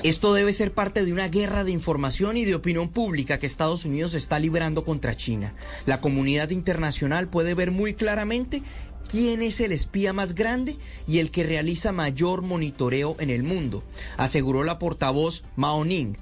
Esto 0.06 0.36
debe 0.36 0.54
ser 0.54 0.72
parte 0.72 1.04
de 1.04 1.12
una 1.12 1.30
guerra 1.30 1.64
de 1.64 1.72
información 1.72 2.38
y 2.38 2.46
de 2.46 2.54
opinión 2.54 2.90
pública 2.90 3.40
que 3.40 3.48
Estados 3.48 3.86
Unidos 3.86 4.14
está 4.14 4.38
librando 4.38 4.86
contra 4.86 5.18
China. 5.18 5.56
La 5.88 6.00
comunidad 6.00 6.52
internacional 6.52 7.28
puede 7.28 7.56
ver 7.56 7.72
muy 7.72 7.96
claramente 7.96 8.62
quién 9.10 9.42
es 9.42 9.60
el 9.62 9.72
espía 9.72 10.14
más 10.14 10.36
grande 10.36 10.78
y 11.08 11.18
el 11.18 11.32
que 11.32 11.44
realiza 11.44 11.92
mayor 11.92 12.44
monitoreo 12.44 13.16
en 13.18 13.32
el 13.32 13.42
mundo, 13.42 13.84
aseguró 14.16 14.64
la 14.64 14.78
portavoz 14.78 15.44
Mao 15.56 15.84
Ning. 15.84 16.16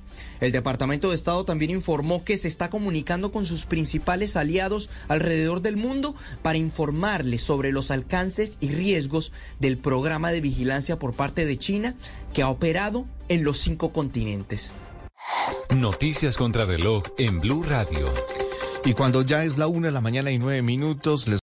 El 0.44 0.52
Departamento 0.52 1.10
de 1.10 1.16
Estado 1.16 1.46
también 1.46 1.72
informó 1.72 2.26
que 2.26 2.38
se 2.38 2.50
está 2.50 2.70
comunicando 2.70 3.32
con 3.32 3.46
sus 3.46 3.66
principales 3.66 4.36
aliados 4.36 4.90
alrededor 5.08 5.62
del 5.62 5.78
mundo 5.78 6.16
para 6.42 6.58
informarles 6.58 7.42
sobre 7.42 7.72
los 7.72 7.92
alcances 7.92 8.58
y 8.60 8.68
riesgos 8.68 9.32
del 9.62 9.78
programa 9.78 10.34
de 10.34 10.42
vigilancia 10.42 11.00
por 11.00 11.14
parte 11.14 11.46
de 11.46 11.58
China 11.58 11.96
que 12.34 12.42
ha 12.42 12.50
operado 12.50 13.06
en 13.30 13.46
los 13.46 13.60
cinco 13.60 13.94
continentes. 13.94 14.74
Noticias 15.74 16.36
contra 16.36 16.66
reloj 16.66 17.04
en 17.18 17.40
Blue 17.40 17.64
Radio. 17.64 18.14
Y 18.84 18.96
cuando 18.96 19.22
ya 19.22 19.46
es 19.46 19.58
la 19.58 19.68
una 19.68 19.88
de 19.88 19.94
la 19.94 20.02
mañana 20.02 20.30
y 20.32 20.40
nueve 20.40 20.62
minutos, 20.62 21.26
les 21.30 21.42